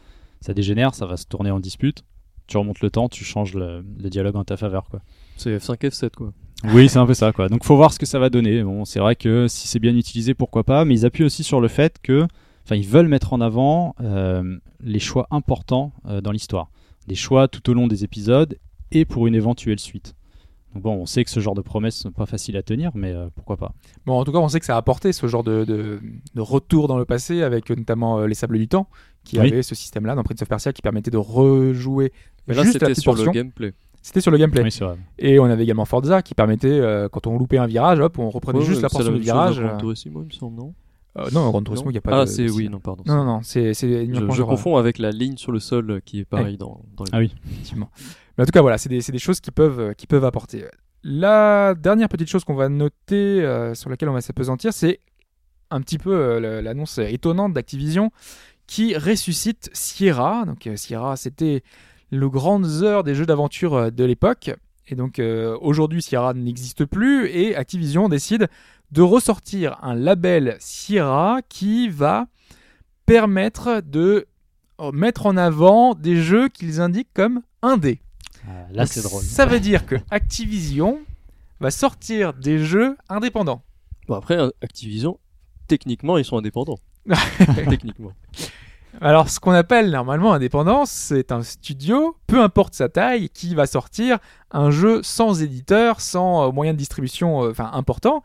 ça 0.42 0.54
dégénère, 0.54 0.96
ça 0.96 1.06
va 1.06 1.18
se 1.18 1.26
tourner 1.26 1.52
en 1.52 1.60
dispute. 1.60 2.04
Tu 2.48 2.58
remontes 2.58 2.80
le 2.80 2.90
temps, 2.90 3.10
tu 3.10 3.24
changes 3.26 3.54
le, 3.56 3.84
le 4.02 4.10
dialogue 4.10 4.38
en 4.38 4.44
ta 4.44 4.56
faveur, 4.56 4.90
quoi. 4.90 5.02
C'est 5.36 5.56
F5 5.58 5.78
F7 5.80 6.12
quoi. 6.12 6.32
Oui, 6.64 6.90
c'est 6.90 6.98
un 6.98 7.06
peu 7.06 7.14
ça, 7.14 7.32
quoi. 7.32 7.50
Donc, 7.50 7.64
faut 7.64 7.76
voir 7.76 7.94
ce 7.94 8.00
que 8.00 8.06
ça 8.06 8.20
va 8.20 8.30
donner. 8.30 8.64
Bon, 8.64 8.84
c'est 8.84 9.00
vrai 9.00 9.16
que 9.16 9.48
si 9.48 9.68
c'est 9.68 9.80
bien 9.80 9.96
utilisé, 9.96 10.34
pourquoi 10.34 10.64
pas. 10.64 10.86
Mais 10.86 10.96
ils 10.96 11.06
appuient 11.06 11.26
aussi 11.26 11.44
sur 11.44 11.62
le 11.62 11.68
fait 11.68 11.98
que, 12.02 12.26
enfin, 12.66 12.76
ils 12.76 12.88
veulent 12.88 13.08
mettre 13.08 13.34
en 13.34 13.42
avant 13.42 13.96
euh, 14.02 14.58
les 14.82 15.00
choix 15.00 15.28
importants 15.30 15.92
euh, 16.08 16.22
dans 16.22 16.32
l'histoire, 16.32 16.72
des 17.08 17.16
choix 17.16 17.48
tout 17.48 17.70
au 17.70 17.74
long 17.74 17.88
des 17.88 18.04
épisodes 18.04 18.58
et 18.92 19.06
pour 19.06 19.28
une 19.28 19.36
éventuelle 19.36 19.80
suite. 19.80 20.16
Donc 20.74 20.84
bon, 20.84 20.94
on 20.96 21.06
sait 21.06 21.24
que 21.24 21.30
ce 21.30 21.40
genre 21.40 21.56
de 21.56 21.62
promesses 21.62 21.96
sont 21.98 22.12
pas 22.12 22.26
faciles 22.26 22.58
à 22.58 22.62
tenir, 22.62 22.92
mais 22.94 23.12
euh, 23.14 23.28
pourquoi 23.36 23.58
pas. 23.58 23.74
Bon, 24.06 24.20
en 24.20 24.24
tout 24.26 24.32
cas, 24.32 24.38
on 24.40 24.48
sait 24.50 24.60
que 24.60 24.66
ça 24.66 24.76
a 24.76 24.78
apporté 24.78 25.14
ce 25.14 25.26
genre 25.28 25.44
de, 25.44 25.64
de, 25.66 26.00
de 26.36 26.42
retour 26.42 26.88
dans 26.88 26.98
le 26.98 27.06
passé 27.06 27.42
avec 27.42 27.72
euh, 27.72 27.76
notamment 27.76 28.20
euh, 28.20 28.28
les 28.28 28.36
Sables 28.36 28.58
du 28.58 28.68
Temps 28.68 28.88
qui 29.24 29.40
Oui. 29.40 29.48
avaient 29.48 29.64
ce 29.64 29.76
système-là 29.76 30.16
dans 30.16 30.24
Prince 30.24 30.42
of 30.42 30.48
Persia 30.50 30.74
qui 30.74 30.82
permettait 30.82 31.10
de 31.12 31.18
rejouer 31.18 32.12
Mais 32.48 32.54
là 32.54 32.64
juste 32.64 32.76
la 32.76 32.80
c'était 32.80 32.86
petite 32.92 33.02
sur 33.04 33.14
portion. 33.14 33.32
le 33.32 33.36
gameplay. 33.40 33.74
C'était 34.02 34.22
sur 34.22 34.32
le 34.32 34.38
gameplay. 34.38 34.62
Oui, 34.64 34.72
c'est 34.72 34.86
vrai. 34.86 34.98
Et 35.20 35.40
on 35.40 35.46
avait 35.46 35.64
également 35.64 35.84
Forza 35.86 36.22
qui 36.22 36.34
permettait, 36.36 36.68
euh, 36.70 37.10
quand 37.10 37.28
on 37.28 37.38
loupait 37.38 37.58
un 37.58 37.66
virage, 37.68 38.00
hop, 38.00 38.20
on 38.20 38.30
reprenait 38.30 38.60
Ouais, 38.60 38.66
juste 38.66 38.82
la 38.82 38.90
c'est 38.90 38.94
portion 38.98 39.14
du 39.14 39.20
virage. 39.20 39.60
Gran 39.60 39.78
Turismo, 39.78 40.22
il 40.22 40.26
me 40.28 40.32
semble, 40.32 40.56
non 40.58 40.74
Euh, 41.18 41.24
non, 41.34 41.42
dans 41.46 41.50
Gran 41.52 41.62
Turismo, 41.64 41.90
il 41.90 41.94
n'y 41.94 41.98
a 41.98 42.02
pas 42.02 42.22
Ah, 42.22 42.26
de. 42.26 42.30
c'est 42.30 42.46
de- 42.46 42.52
oui, 42.52 42.70
non, 42.70 42.80
pardon. 42.80 43.04
Non, 43.06 43.16
non, 43.16 43.26
non, 43.26 43.40
c'est 43.42 43.74
c'est 43.74 44.06
Je, 44.08 44.14
je 44.14 44.32
genre, 44.32 44.48
confonds 44.50 44.78
avec 44.78 44.98
la 45.00 45.12
ligne 45.12 45.36
sur 45.36 45.52
le 45.52 45.60
sol 45.60 46.02
qui 46.06 46.20
est 46.20 46.26
pareil 46.26 46.56
dans, 46.58 46.82
dans 46.96 47.04
les 47.06 47.10
Ah 47.12 47.18
oui. 47.20 47.34
effectivement. 47.52 47.90
Mais 48.38 48.44
en 48.44 48.46
tout 48.46 48.52
cas, 48.52 48.62
voilà, 48.62 48.78
c'est 48.78 48.90
des, 48.90 49.20
choses 49.20 49.40
qui 49.40 49.52
peuvent, 49.52 49.80
euh, 49.80 49.94
qui 49.94 50.08
peuvent 50.08 50.26
apporter. 50.26 50.66
La 51.04 51.74
dernière 51.76 52.10
petite 52.10 52.30
chose 52.30 52.44
qu'on 52.44 52.56
va 52.56 52.70
noter, 52.70 53.42
euh, 53.42 53.74
sur 53.74 53.90
laquelle 53.90 54.10
on 54.10 54.14
va 54.14 54.22
s'apesantir, 54.22 54.74
c'est 54.74 55.00
un 55.70 55.82
petit 55.82 55.98
peu 55.98 56.14
euh, 56.14 56.62
l'annonce 56.62 56.98
étonnante 57.00 57.54
d'Activision 57.54 58.12
qui 58.68 58.96
ressuscite 58.96 59.70
Sierra. 59.74 60.46
Donc 60.46 60.70
Sierra, 60.76 61.16
c'était 61.16 61.64
le 62.12 62.30
grandes 62.30 62.84
heures 62.84 63.04
des 63.04 63.16
jeux 63.16 63.26
d'aventure 63.26 63.92
de 63.92 64.04
l'époque. 64.04 64.52
Et 64.88 64.96
donc 64.96 65.22
aujourd'hui, 65.62 66.02
Sierra 66.02 66.34
n'existe 66.34 66.86
plus 66.86 67.28
et 67.28 67.56
Activision 67.56 68.08
décide 68.08 68.48
de 68.92 69.02
ressortir 69.02 69.78
un 69.82 69.96
label 69.96 70.56
Sierra 70.60 71.40
qui 71.50 71.90
va 71.90 72.28
permettre 73.06 73.82
de 73.82 74.28
euh, 74.80 74.92
mettre 74.92 75.26
en 75.26 75.38
avant 75.38 75.96
des 75.96 76.22
jeux 76.22 76.50
qu'ils 76.50 76.82
indiquent 76.82 77.14
comme 77.14 77.42
indés. 77.64 78.00
Ah, 78.48 78.52
là, 78.72 78.86
c'est 78.86 79.02
drôle. 79.02 79.24
Ça 79.24 79.46
veut 79.46 79.60
dire 79.60 79.86
que 79.86 79.96
Activision 80.10 81.00
va 81.60 81.72
sortir 81.72 82.34
des 82.34 82.60
jeux 82.60 82.98
indépendants. 83.10 83.62
Bon, 84.08 84.16
après, 84.16 84.38
Activision, 84.62 85.20
techniquement, 85.68 86.18
ils 86.18 86.26
sont 86.26 86.38
indépendants. 86.38 86.80
techniquement. 87.70 88.12
Alors, 89.00 89.30
ce 89.30 89.40
qu'on 89.40 89.52
appelle 89.52 89.92
normalement 89.92 90.34
indépendant, 90.34 90.86
c'est 90.86 91.32
un 91.32 91.44
studio, 91.44 92.16
peu 92.26 92.42
importe 92.42 92.74
sa 92.74 92.90
taille, 92.90 93.30
qui 93.30 93.54
va 93.54 93.68
sortir 93.68 94.18
un 94.52 94.72
jeu 94.72 95.02
sans 95.04 95.44
éditeur, 95.44 96.02
sans 96.02 96.48
euh, 96.48 96.52
moyen 96.52 96.74
de 96.74 96.78
distribution 96.78 97.44
euh, 97.44 97.52
enfin 97.52 97.70
important. 97.74 98.24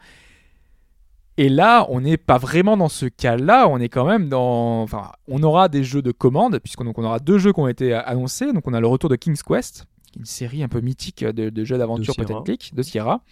Et 1.37 1.49
là, 1.49 1.87
on 1.91 2.01
n'est 2.01 2.17
pas 2.17 2.39
vraiment 2.39 2.77
dans 2.77 2.89
ce 2.89 3.07
cas-là, 3.07 3.67
on 3.69 3.79
est 3.79 3.89
quand 3.89 4.05
même 4.05 4.29
dans... 4.29 4.83
Enfin, 4.83 5.13
on 5.29 5.43
aura 5.43 5.69
des 5.69 5.83
jeux 5.85 6.03
de 6.03 6.13
commande, 6.13 6.59
puisqu'on 6.59 6.85
donc 6.85 6.99
on 6.99 7.05
aura 7.05 7.19
deux 7.19 7.39
jeux 7.39 7.53
qui 7.53 7.61
ont 7.61 7.69
été 7.69 7.93
annoncés. 7.93 8.53
Donc 8.53 8.67
on 8.67 8.75
a 8.75 8.81
le 8.81 8.87
retour 8.87 9.11
de 9.11 9.17
King's 9.17 9.43
Quest, 9.43 9.87
une 10.17 10.25
série 10.25 10.63
un 10.63 10.69
peu 10.69 10.81
mythique 10.81 11.25
de, 11.25 11.51
de 11.51 11.65
jeux 11.65 11.79
d'aventure 11.79 12.15
Sierra. 12.15 12.27
peut-être 12.27 12.45
click, 12.45 12.75
de 12.75 12.83
Sierra. 12.83 13.23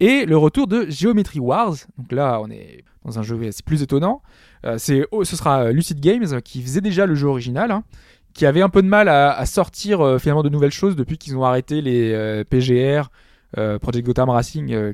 Et 0.00 0.26
le 0.26 0.36
retour 0.36 0.66
de 0.66 0.86
Geometry 0.88 1.38
Wars. 1.38 1.74
Donc 1.96 2.10
là, 2.10 2.40
on 2.42 2.50
est 2.50 2.84
dans 3.04 3.18
un 3.18 3.22
jeu, 3.22 3.38
c'est 3.50 3.64
plus 3.64 3.82
étonnant. 3.82 4.22
Euh, 4.64 4.76
c'est, 4.78 5.06
oh, 5.10 5.24
ce 5.24 5.36
sera 5.36 5.64
euh, 5.64 5.72
Lucid 5.72 6.00
Games 6.00 6.26
euh, 6.32 6.40
qui 6.40 6.62
faisait 6.62 6.80
déjà 6.80 7.06
le 7.06 7.14
jeu 7.14 7.26
original, 7.28 7.70
hein, 7.70 7.84
qui 8.32 8.46
avait 8.46 8.62
un 8.62 8.68
peu 8.68 8.82
de 8.82 8.88
mal 8.88 9.08
à, 9.08 9.32
à 9.32 9.46
sortir 9.46 10.00
euh, 10.00 10.18
finalement 10.18 10.42
de 10.42 10.48
nouvelles 10.48 10.72
choses 10.72 10.96
depuis 10.96 11.18
qu'ils 11.18 11.36
ont 11.36 11.44
arrêté 11.44 11.80
les 11.82 12.12
euh, 12.12 12.44
PGR, 12.44 13.10
euh, 13.58 13.78
Project 13.78 14.06
Gotham 14.06 14.30
Racing, 14.30 14.72
euh, 14.72 14.92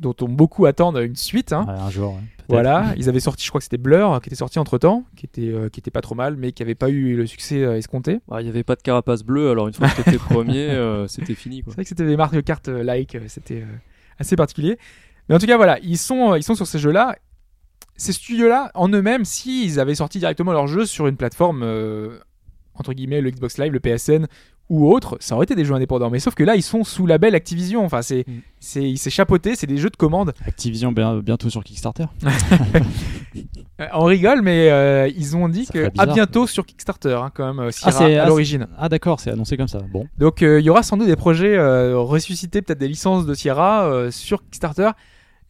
dont 0.00 0.14
on 0.22 0.28
beaucoup 0.28 0.66
attendent 0.66 0.96
une 0.96 1.14
suite. 1.16 1.52
hein. 1.52 1.64
Ouais, 1.68 1.74
un 1.74 1.90
jour. 1.90 2.14
ouais, 2.14 2.20
peut-être. 2.20 2.48
Voilà, 2.48 2.94
ils 2.96 3.08
avaient 3.08 3.20
sorti, 3.20 3.44
je 3.44 3.50
crois 3.50 3.60
que 3.60 3.64
c'était 3.64 3.78
Blur, 3.78 4.18
qui 4.22 4.28
était 4.28 4.36
sorti 4.36 4.58
entre 4.58 4.78
temps, 4.78 5.04
qui 5.16 5.26
était, 5.26 5.48
euh, 5.48 5.68
qui 5.68 5.78
était 5.80 5.90
pas 5.90 6.00
trop 6.00 6.14
mal, 6.14 6.36
mais 6.36 6.52
qui 6.52 6.62
avait 6.62 6.74
pas 6.74 6.88
eu 6.88 7.16
le 7.16 7.26
succès 7.26 7.62
euh, 7.62 7.76
escompté. 7.76 8.20
Bah, 8.26 8.40
Il 8.40 8.44
n'y 8.44 8.50
avait 8.50 8.64
pas 8.64 8.74
de 8.76 8.82
carapace 8.82 9.22
bleue, 9.22 9.50
alors 9.50 9.68
une 9.68 9.74
fois 9.74 9.88
que 9.88 10.02
t'étais 10.02 10.18
premier, 10.18 10.70
euh, 10.70 11.06
c'était 11.06 11.34
fini. 11.34 11.62
Quoi. 11.62 11.72
C'est 11.72 11.76
vrai 11.76 11.84
que 11.84 11.88
c'était 11.88 12.06
des 12.06 12.42
Kart 12.42 12.66
euh, 12.68 12.82
like, 12.82 13.16
c'était 13.28 13.62
euh, 13.62 13.76
assez 14.18 14.36
particulier. 14.36 14.78
Mais 15.28 15.34
en 15.36 15.38
tout 15.38 15.46
cas, 15.46 15.56
voilà, 15.56 15.78
ils 15.82 15.98
sont, 15.98 16.34
ils 16.34 16.42
sont 16.42 16.54
sur 16.54 16.66
ces 16.66 16.78
jeux-là. 16.78 17.16
Ces 17.96 18.12
studios-là, 18.14 18.70
en 18.74 18.88
eux-mêmes, 18.88 19.26
s'ils 19.26 19.78
avaient 19.78 19.94
sorti 19.94 20.18
directement 20.18 20.52
leur 20.52 20.66
jeu 20.66 20.86
sur 20.86 21.06
une 21.06 21.16
plateforme, 21.16 21.62
euh, 21.62 22.18
entre 22.74 22.94
guillemets, 22.94 23.20
le 23.20 23.30
Xbox 23.30 23.58
Live, 23.58 23.72
le 23.72 23.80
PSN 23.80 24.26
ou 24.70 24.90
autre, 24.90 25.18
ça 25.20 25.34
aurait 25.34 25.44
été 25.44 25.54
des 25.54 25.64
jeux 25.66 25.74
indépendants. 25.74 26.08
Mais 26.08 26.20
sauf 26.20 26.34
que 26.34 26.44
là, 26.44 26.56
ils 26.56 26.62
sont 26.62 26.84
sous 26.84 27.04
label 27.06 27.34
Activision. 27.34 27.84
Enfin, 27.84 28.00
c'est, 28.00 28.24
Mm. 28.26 28.40
c'est, 28.96 29.10
chapeauté, 29.10 29.56
c'est 29.56 29.66
des 29.66 29.76
jeux 29.76 29.90
de 29.90 29.96
commande. 29.96 30.32
Activision 30.46 30.92
bien- 30.92 31.18
bientôt 31.18 31.50
sur 31.50 31.62
Kickstarter. 31.62 32.04
Euh, 33.80 33.86
on 33.94 34.04
rigole, 34.04 34.42
mais 34.42 34.68
euh, 34.70 35.08
ils 35.16 35.36
ont 35.36 35.48
dit 35.48 35.64
Ça 35.64 35.72
que 35.72 35.90
à 35.96 36.04
bientôt 36.04 36.46
sur 36.46 36.66
Kickstarter, 36.66 37.14
hein, 37.14 37.30
quand 37.32 37.46
même, 37.46 37.64
euh, 37.66 37.70
Sierra, 37.70 37.92
c'est- 37.92 38.16
à 38.18 38.24
ah, 38.24 38.26
l'origine. 38.26 38.66
Ah 38.76 38.90
d'accord, 38.90 39.20
c'est 39.20 39.30
annoncé 39.30 39.56
comme 39.56 39.68
ça. 39.68 39.78
Bon. 39.90 40.06
Donc 40.18 40.42
euh, 40.42 40.60
il 40.60 40.66
y 40.66 40.68
aura 40.70 40.82
sans 40.82 40.98
doute 40.98 41.06
des 41.06 41.16
projets 41.16 41.56
euh, 41.56 41.96
ressuscités, 41.98 42.60
peut-être 42.60 42.78
des 42.80 42.88
licences 42.88 43.24
de 43.24 43.32
Sierra 43.32 43.84
euh, 43.86 44.10
sur 44.10 44.42
Kickstarter. 44.42 44.90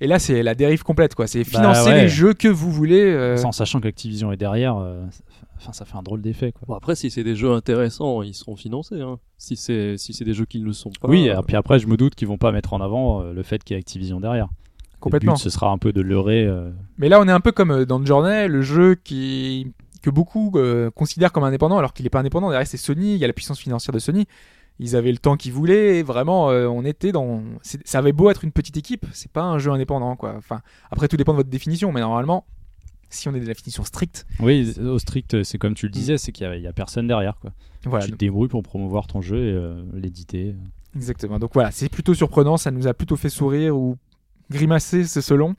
Et 0.02 0.06
là, 0.06 0.18
c'est 0.18 0.43
la 0.43 0.55
dérive 0.55 0.82
complète, 0.82 1.14
quoi. 1.14 1.27
C'est 1.27 1.44
financer 1.44 1.85
Bah 1.85 1.90
ouais. 1.94 2.02
les 2.02 2.09
jeux 2.09 2.32
que 2.32 2.48
vous 2.48 2.70
voulez. 2.72 3.02
euh, 3.02 3.36
En 3.44 3.52
sachant 3.52 3.81
qu'Activision 3.81 4.32
est 4.32 4.36
derrière, 4.39 4.77
euh, 4.78 5.05
ça- 5.10 5.22
enfin 5.59 5.72
ça 5.72 5.85
fait 5.85 5.97
un 5.97 6.02
drôle 6.02 6.22
d'effet 6.22 6.52
quoi. 6.52 6.62
Bon, 6.66 6.74
après, 6.74 6.94
si 6.94 7.10
c'est 7.10 7.22
des 7.24 7.36
jeux 7.36 7.52
intéressants, 7.52 8.22
ils 8.22 8.32
seront 8.35 8.56
financés. 8.56 9.01
Hein. 9.02 9.18
Si 9.36 9.56
c'est 9.56 9.98
si 9.98 10.14
c'est 10.14 10.24
des 10.24 10.32
jeux 10.32 10.47
qui 10.47 10.59
ne 10.60 10.64
le 10.64 10.72
sont 10.72 10.90
pas. 11.01 11.06
oui, 11.09 11.28
euh, 11.28 11.39
et 11.39 11.43
puis 11.47 11.55
après 11.56 11.78
je 11.78 11.86
me 11.86 11.98
doute 11.98 12.14
qu'ils 12.14 12.28
vont 12.28 12.39
pas 12.39 12.51
mettre 12.51 12.72
en 12.72 12.81
avant 12.81 13.20
euh, 13.22 13.32
le 13.35 13.43
fait 13.43 13.62
qu'il 13.62 13.74
y 13.74 13.77
a 13.77 13.78
Activision 13.78 14.20
derrière. 14.20 14.48
complètement. 15.01 15.32
Le 15.32 15.36
but 15.36 15.43
ce 15.43 15.51
sera 15.51 15.70
un 15.70 15.77
peu 15.77 15.93
de 15.93 16.01
leurrer. 16.01 16.47
euh, 16.47 16.70
Mais 16.97 17.10
là, 17.10 17.20
on 17.20 17.28
est 17.28 17.32
un 17.32 17.40
peu 17.40 17.52
comme 17.52 17.70
euh, 17.70 17.85
dans 17.85 18.02
Journey, 18.05 18.48
le 18.48 18.62
jeu 18.62 18.94
qui 18.94 19.72
que 20.02 20.09
beaucoup 20.09 20.51
euh, 20.56 20.90
considèrent 20.90 21.31
comme 21.32 21.44
indépendant, 21.44 21.77
alors 21.77 21.93
qu'il 21.93 22.05
n'est 22.05 22.10
pas 22.10 22.20
indépendant. 22.20 22.48
Derrière, 22.48 22.66
c'est 22.66 22.78
Sony. 22.78 23.12
Il 23.16 23.18
y 23.20 23.24
a 23.24 23.27
la 23.27 23.35
puissance 23.35 23.59
financière 23.60 23.93
de 23.93 23.98
Sony. 23.98 24.27
Ils 24.82 24.97
avaient 24.97 25.12
le 25.12 25.19
temps 25.19 25.36
qu'ils 25.36 25.52
voulaient. 25.52 25.98
Et 25.98 26.02
vraiment, 26.02 26.51
euh, 26.51 26.66
on 26.66 26.85
était 26.85 27.12
dans. 27.12 27.43
Ça 27.62 27.98
avait 27.98 28.12
beau 28.12 28.31
être 28.31 28.43
une 28.44 28.51
petite 28.52 28.77
équipe, 28.77 29.07
c'est 29.12 29.31
pas 29.31 29.43
un 29.43 29.59
jeu 29.59 29.70
indépendant, 29.70 30.16
quoi. 30.16 30.35
Enfin, 30.39 30.61
après, 30.90 31.07
tout 31.07 31.16
dépend 31.16 31.32
de 31.32 31.36
votre 31.36 31.51
définition, 31.51 31.93
mais 31.93 32.01
normalement, 32.01 32.47
si 33.11 33.28
on 33.28 33.35
est 33.35 33.40
de 33.40 33.47
la 33.47 33.52
définition 33.55 33.85
stricte, 33.85 34.27
Oui, 34.40 34.74
au 34.81 34.98
strict, 34.98 35.43
c'est 35.43 35.59
comme 35.59 35.74
tu 35.74 35.86
le 35.86 35.93
disais, 35.93 36.16
c'est 36.16 36.32
qu'il 36.32 36.47
y 36.61 36.66
a- 36.66 36.73
personne 36.73 37.07
derrière 37.09 37.36
quoi. 37.40 37.51
voilà. 37.85 38.07
tu 38.07 38.12
te 38.12 38.16
débrouilles 38.16 38.48
pour 38.48 38.62
promouvoir 38.62 39.07
ton 39.07 39.20
jeu 39.20 39.36
et 39.36 39.52
euh, 39.52 39.82
l'éditer. 39.94 40.55
Exactement. 40.97 41.39
Donc 41.39 41.51
voilà, 41.55 41.70
c'est 41.73 41.89
plutôt 41.89 42.15
surprenant. 42.15 42.57
Ça 42.57 42.70
nous 42.70 42.86
a 42.86 42.94
plutôt 42.94 43.16
fait 43.16 43.28
sourire 43.28 43.77
ou 43.77 43.97
grimacer, 44.51 45.05
c'est 45.05 45.20
selon. 45.23 45.55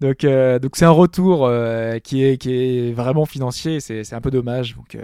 Donc 0.00 0.24
euh, 0.24 0.58
donc 0.58 0.76
c'est 0.76 0.84
un 0.86 0.90
retour 0.90 1.44
euh, 1.46 1.98
qui 1.98 2.22
est 2.24 2.38
qui 2.38 2.52
est 2.52 2.92
vraiment 2.92 3.26
financier. 3.26 3.80
C'est 3.80 4.12
un 4.14 4.20
peu 4.20 4.30
dommage. 4.30 4.76
Donc 4.76 4.96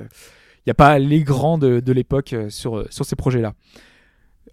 n'y 0.67 0.73
a 0.73 0.75
pas 0.75 0.99
les 0.99 1.23
grands 1.23 1.59
de, 1.59 1.81
de 1.81 1.93
l'époque 1.93 2.33
euh, 2.33 2.51
sur 2.51 2.85
sur 2.91 3.05
ces 3.05 3.17
projets-là. 3.17 3.53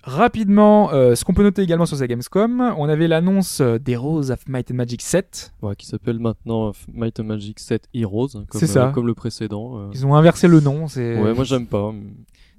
Rapidement, 0.03 0.91
euh, 0.91 1.15
ce 1.15 1.23
qu'on 1.23 1.34
peut 1.34 1.44
noter 1.44 1.61
également 1.61 1.85
sur 1.85 1.95
ces 1.95 2.07
Gamescom, 2.10 2.73
on 2.77 2.90
avait 2.90 3.07
l'annonce 3.07 3.61
euh, 3.61 3.77
d'Heroes 3.80 4.31
of 4.31 4.48
Might 4.49 4.69
and 4.72 4.76
Magic 4.76 5.02
7. 5.02 5.53
ouais, 5.61 5.76
qui 5.77 5.85
s'appelle 5.85 6.19
maintenant 6.19 6.69
euh, 6.69 6.72
Might 6.94 7.19
and 7.22 7.23
Magic 7.26 7.57
7 7.60 7.88
Heroes, 7.94 8.30
hein, 8.35 8.44
comme, 8.49 8.60
C'est 8.60 8.68
ça. 8.68 8.88
euh, 8.88 8.91
comme 8.91 9.07
le 9.07 9.14
précédent. 9.14 9.77
euh. 9.80 9.90
Ils 9.94 10.06
ont 10.06 10.14
inversé 10.15 10.49
le 10.49 10.60
nom. 10.60 10.88
C'est 10.90 11.22
Ouais, 11.22 11.34
moi 11.34 11.45
j'aime 11.45 11.68
pas. 11.68 11.94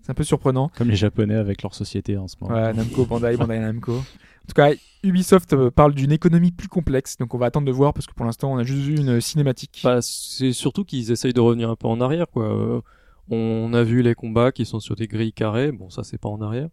c'est 0.01 0.10
un 0.10 0.14
peu 0.14 0.24
surprenant. 0.24 0.70
Comme 0.78 0.89
les 0.89 0.97
Japonais 0.97 1.35
avec 1.35 1.62
leur 1.62 1.74
société 1.74 2.16
en 2.16 2.28
ce 2.28 2.36
moment. 2.40 2.55
Ouais, 2.55 2.72
Namco, 2.72 3.05
Bandai, 3.05 3.36
Bandai 3.36 3.59
Namco. 3.59 3.93
En 3.97 4.47
tout 4.48 4.55
cas, 4.55 4.70
Ubisoft 5.02 5.52
euh, 5.52 5.70
parle 5.70 5.93
d'une 5.94 6.12
économie 6.12 6.51
plus 6.51 6.68
complexe, 6.68 7.18
donc 7.18 7.35
on 7.35 7.39
va 7.39 7.47
attendre 7.47 7.66
de 7.66 7.72
voir 7.72 7.93
parce 7.93 8.06
que 8.06 8.14
pour 8.14 8.24
l'instant 8.24 8.52
on 8.52 8.56
a 8.59 8.64
juste 8.64 8.82
vu 8.82 8.97
une 8.97 9.20
cinématique. 9.20 9.81
Bah, 9.85 9.98
c'est 10.01 10.52
surtout 10.52 10.85
qu'ils 10.85 11.10
essayent 11.10 11.32
de 11.35 11.40
revenir 11.40 11.68
un 11.68 11.76
peu 11.76 11.89
en 11.89 12.01
arrière, 12.01 12.26
quoi. 12.31 12.82
On 13.30 13.72
a 13.72 13.82
vu 13.82 14.02
les 14.02 14.14
combats 14.14 14.52
qui 14.52 14.64
sont 14.66 14.80
sur 14.80 14.96
des 14.96 15.06
grilles 15.06 15.32
carrées. 15.32 15.72
Bon, 15.72 15.88
ça 15.90 16.02
c'est 16.05 16.18
pas 16.18 16.28
en 16.28 16.40
arrière. 16.42 16.68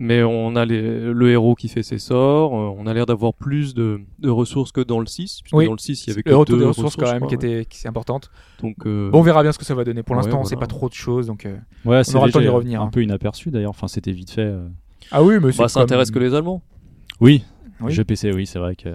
Mais 0.00 0.22
on 0.22 0.54
a 0.54 0.64
les- 0.64 1.12
le 1.12 1.30
héros 1.30 1.56
qui 1.56 1.66
fait 1.68 1.82
ses 1.82 1.98
sorts. 1.98 2.54
euh, 2.54 2.72
On 2.78 2.86
a 2.86 2.94
l'air 2.94 3.04
d'avoir 3.04 3.34
plus 3.34 3.74
de, 3.74 4.00
de 4.20 4.28
ressources 4.30 4.70
que 4.70 4.80
dans 4.80 5.00
le 5.00 5.06
6. 5.06 5.40
Puisque 5.42 5.56
Oui. 5.56 5.66
dans 5.66 5.72
le 5.72 5.78
6, 5.78 6.06
il 6.06 6.10
y 6.10 6.12
avait 6.12 6.22
que 6.22 6.30
le 6.30 6.44
deux 6.44 6.58
des 6.58 6.64
ressources, 6.66 6.94
quand 6.94 7.06
même 7.10 7.16
crois, 7.16 7.28
qui, 7.28 7.36
ouais. 7.36 7.52
était, 7.52 7.64
qui 7.64 7.84
est 7.84 7.88
importante. 7.88 8.30
Donc, 8.62 8.76
euh, 8.86 9.10
Bon, 9.10 9.18
on 9.18 9.22
verra 9.22 9.42
bien 9.42 9.50
ce 9.50 9.58
que 9.58 9.64
ça 9.64 9.74
va 9.74 9.82
donner. 9.82 10.04
Pour 10.04 10.14
Ouais, 10.14 10.22
l'instant, 10.22 10.40
on 10.40 10.44
sait 10.44 10.54
voilà. 10.54 10.68
pas 10.68 10.72
trop 10.72 10.88
de 10.88 10.94
choses. 10.94 11.26
Donc, 11.26 11.46
euh, 11.46 11.56
Ouais, 11.84 12.04
c'est 12.04 12.14
aura 12.14 12.26
le 12.26 12.32
temps 12.32 12.40
d'y 12.40 12.46
revenir, 12.46 12.80
Un 12.80 12.86
hein. 12.86 12.90
peu 12.92 13.02
inaperçu 13.02 13.50
d'ailleurs. 13.50 13.70
Enfin, 13.70 13.88
c'était 13.88 14.12
vite 14.12 14.30
fait. 14.30 14.42
euh. 14.42 14.68
Ah 15.10 15.22
oui, 15.24 15.34
mais 15.42 15.50
c'est 15.50 15.58
bah, 15.62 15.68
ça 15.68 15.80
comme- 15.80 15.84
intéresse 15.84 16.12
que 16.12 16.18
les 16.20 16.32
Allemands. 16.32 16.62
Oui, 17.20 17.42
Oui. 17.80 17.90
jeu 17.92 18.04
PC, 18.04 18.30
oui, 18.32 18.46
c'est 18.46 18.60
vrai 18.60 18.76
que. 18.76 18.90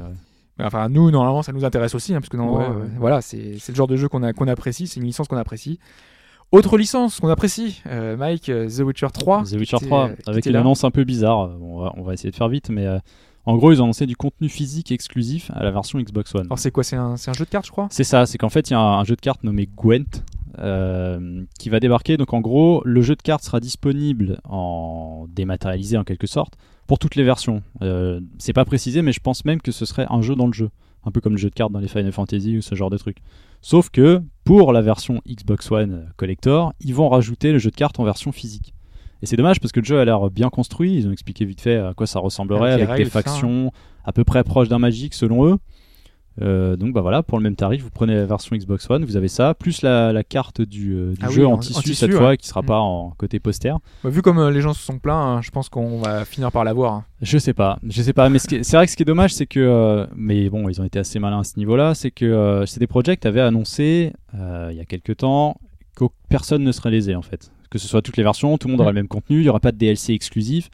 Enfin, 0.61 0.87
nous, 0.87 1.11
normalement, 1.11 1.41
ça 1.41 1.51
nous 1.51 1.65
intéresse 1.65 1.95
aussi, 1.95 2.13
hein, 2.13 2.21
parce 2.21 2.29
que 2.29 2.37
non, 2.37 2.57
Ouais, 2.59 2.63
euh, 2.63 2.79
ouais. 2.79 2.87
voilà, 2.97 3.19
c'est 3.21 3.57
c'est 3.59 3.71
le 3.73 3.75
genre 3.75 3.87
de 3.87 3.97
jeu 3.97 4.07
qu'on 4.07 4.23
a- 4.23 4.31
qu'on 4.31 4.47
apprécie, 4.47 4.87
c'est 4.87 5.01
une 5.01 5.05
licence 5.07 5.27
qu'on 5.27 5.35
apprécie. 5.35 5.79
Autre 6.53 6.77
licence 6.77 7.19
qu'on 7.19 7.29
apprécie, 7.29 7.81
euh, 7.87 8.15
Mike, 8.15 8.47
euh, 8.49 8.69
The 8.69 8.81
Witcher 8.81 9.07
3. 9.11 9.41
The 9.41 9.53
Witcher 9.53 9.77
était, 9.77 9.87
3, 9.87 10.09
euh, 10.09 10.15
avec 10.27 10.45
une 10.45 10.51
là. 10.51 10.59
annonce 10.59 10.83
un 10.83 10.91
peu 10.91 11.03
bizarre. 11.03 11.49
On 11.59 11.79
va, 11.79 11.93
on 11.97 12.03
va 12.03 12.13
essayer 12.13 12.29
de 12.29 12.35
faire 12.35 12.47
vite, 12.47 12.69
mais 12.69 12.85
euh, 12.85 12.99
en 13.47 13.57
gros, 13.57 13.71
ils 13.71 13.81
ont 13.81 13.85
annoncé 13.85 14.05
du 14.05 14.15
contenu 14.15 14.49
physique 14.49 14.91
exclusif 14.91 15.49
à 15.55 15.63
la 15.63 15.71
version 15.71 15.99
Xbox 15.99 16.35
One. 16.35 16.45
Alors, 16.45 16.59
c'est 16.59 16.69
quoi? 16.69 16.83
C'est 16.83 16.95
un, 16.95 17.15
jeu 17.15 17.45
de 17.45 17.49
cartes, 17.49 17.65
je 17.65 17.71
crois? 17.71 17.87
C'est 17.89 18.03
ça, 18.03 18.27
c'est 18.27 18.37
qu'en 18.37 18.49
fait, 18.49 18.69
il 18.69 18.73
y 18.73 18.75
a 18.75 18.79
un, 18.79 18.99
un 18.99 19.03
jeu 19.03 19.15
de 19.15 19.21
cartes 19.21 19.43
nommé 19.43 19.67
Gwent 19.75 20.23
euh, 20.59 21.43
qui 21.57 21.69
va 21.69 21.79
débarquer. 21.79 22.17
Donc, 22.17 22.35
en 22.35 22.39
gros, 22.39 22.83
le 22.85 23.01
jeu 23.01 23.15
de 23.15 23.23
cartes 23.23 23.43
sera 23.43 23.59
disponible 23.59 24.39
en 24.47 25.25
dématérialisé 25.29 25.97
en 25.97 26.03
quelque 26.03 26.27
sorte 26.27 26.53
pour 26.85 26.99
toutes 26.99 27.15
les 27.15 27.23
versions. 27.23 27.63
C'est 28.37 28.53
pas 28.53 28.65
précisé, 28.65 29.01
mais 29.01 29.11
je 29.11 29.21
pense 29.21 29.43
même 29.43 29.59
que 29.59 29.71
ce 29.71 29.85
serait 29.87 30.05
un 30.11 30.21
jeu 30.21 30.35
dans 30.35 30.45
le 30.45 30.53
jeu, 30.53 30.69
un 31.05 31.11
peu 31.11 31.21
comme 31.21 31.33
le 31.33 31.39
jeu 31.39 31.49
de 31.49 31.55
cartes 31.55 31.71
dans 31.71 31.79
les 31.79 31.87
Final 31.87 32.11
Fantasy 32.11 32.57
ou 32.57 32.61
ce 32.61 32.75
genre 32.75 32.89
de 32.89 32.97
truc. 32.97 33.17
Sauf 33.61 33.89
que 33.89 34.21
pour 34.43 34.73
la 34.73 34.81
version 34.81 35.21
Xbox 35.27 35.71
One 35.71 35.91
euh, 35.91 36.05
Collector, 36.17 36.73
ils 36.81 36.93
vont 36.93 37.09
rajouter 37.09 37.51
le 37.51 37.59
jeu 37.59 37.71
de 37.71 37.75
cartes 37.75 37.99
en 37.99 38.03
version 38.03 38.31
physique. 38.31 38.73
Et 39.21 39.25
c'est 39.25 39.37
dommage 39.37 39.59
parce 39.61 39.71
que 39.71 39.79
le 39.79 39.85
jeu 39.85 39.99
a 39.99 40.05
l'air 40.05 40.29
bien 40.29 40.49
construit. 40.49 40.95
Ils 40.95 41.07
ont 41.07 41.11
expliqué 41.11 41.45
vite 41.45 41.61
fait 41.61 41.77
à 41.77 41.93
quoi 41.93 42.07
ça 42.07 42.19
ressemblerait 42.19 42.73
Avec 42.73 42.89
règles, 42.89 43.05
des 43.05 43.09
ça, 43.09 43.19
hein. 43.19 43.21
factions 43.21 43.71
à 44.03 44.11
peu 44.11 44.25
près 44.25 44.43
proches 44.43 44.67
d'un 44.67 44.79
Magic 44.79 45.13
selon 45.13 45.47
eux. 45.47 45.57
Euh, 46.41 46.75
donc 46.75 46.93
bah 46.93 47.01
voilà, 47.01 47.21
pour 47.21 47.37
le 47.37 47.43
même 47.43 47.55
tarif, 47.55 47.83
vous 47.83 47.91
prenez 47.91 48.15
la 48.15 48.25
version 48.25 48.55
Xbox 48.55 48.89
One, 48.89 49.05
vous 49.05 49.17
avez 49.17 49.27
ça, 49.27 49.53
plus 49.53 49.83
la, 49.83 50.11
la 50.11 50.23
carte 50.23 50.61
du, 50.61 50.93
euh, 50.93 51.11
du 51.11 51.19
Ah 51.21 51.29
jeu 51.29 51.41
oui, 51.41 51.45
en, 51.45 51.51
en- 51.51 51.53
en 51.55 51.59
tissu, 51.59 51.93
cette 51.93 52.11
ouais. 52.11 52.17
fois, 52.17 52.35
qui 52.37 52.47
sera 52.47 52.63
Mm. 52.63 52.65
pas 52.65 52.79
en 52.79 53.11
côté 53.11 53.39
poster. 53.39 53.73
Bah, 54.03 54.09
Vu 54.09 54.21
comme 54.23 54.39
euh, 54.39 54.49
les 54.49 54.61
gens 54.61 54.73
se 54.73 54.81
sont 54.83 54.97
plaints, 54.97 55.15
hein, 55.37 55.41
je 55.43 55.51
pense 55.51 55.69
qu'on 55.69 55.99
va 56.01 56.25
finir 56.25 56.51
par 56.51 56.63
l'avoir. 56.63 56.93
hein. 56.93 57.05
Je 57.21 57.37
sais 57.37 57.53
pas, 57.53 57.77
je 57.87 58.01
sais 58.01 58.13
pas, 58.13 58.29
mais 58.29 58.39
ce 58.39 58.47
c'est 58.63 58.75
vrai 58.75 58.85
que 58.85 58.91
ce 58.91 58.97
qui 58.97 59.03
est 59.03 59.05
dommage, 59.05 59.33
c'est 59.33 59.45
que, 59.45 60.07
mais 60.15 60.49
bon, 60.49 60.69
ils 60.69 60.81
ont 60.81 60.85
été 60.85 60.97
assez 60.99 61.19
malins 61.19 61.41
à 61.41 61.43
ce 61.43 61.57
niveau-là, 61.57 61.93
c'est 61.93 62.11
que 62.11 62.63
CD 62.65 62.87
Projekt 62.87 63.25
avait 63.27 63.41
annoncé 63.41 64.11
il 64.33 64.75
y 64.75 64.79
a 64.81 64.85
quelques 64.85 65.17
temps 65.17 65.57
que 65.95 66.05
personne 66.29 66.63
ne 66.63 66.71
serait 66.71 66.89
lésé 66.89 67.13
en 67.15 67.21
fait, 67.21 67.51
que 67.69 67.77
ce 67.77 67.87
soit 67.87 68.01
toutes 68.01 68.17
les 68.17 68.23
versions, 68.23 68.57
tout 68.57 68.67
le 68.67 68.71
monde 68.71 68.79
Mm. 68.79 68.81
aurait 68.83 68.91
le 68.93 68.95
même 68.95 69.07
contenu, 69.07 69.39
il 69.41 69.45
y 69.45 69.49
aurait 69.49 69.59
pas 69.59 69.71
de 69.71 69.77
DLC 69.77 70.13
exclusif, 70.13 70.69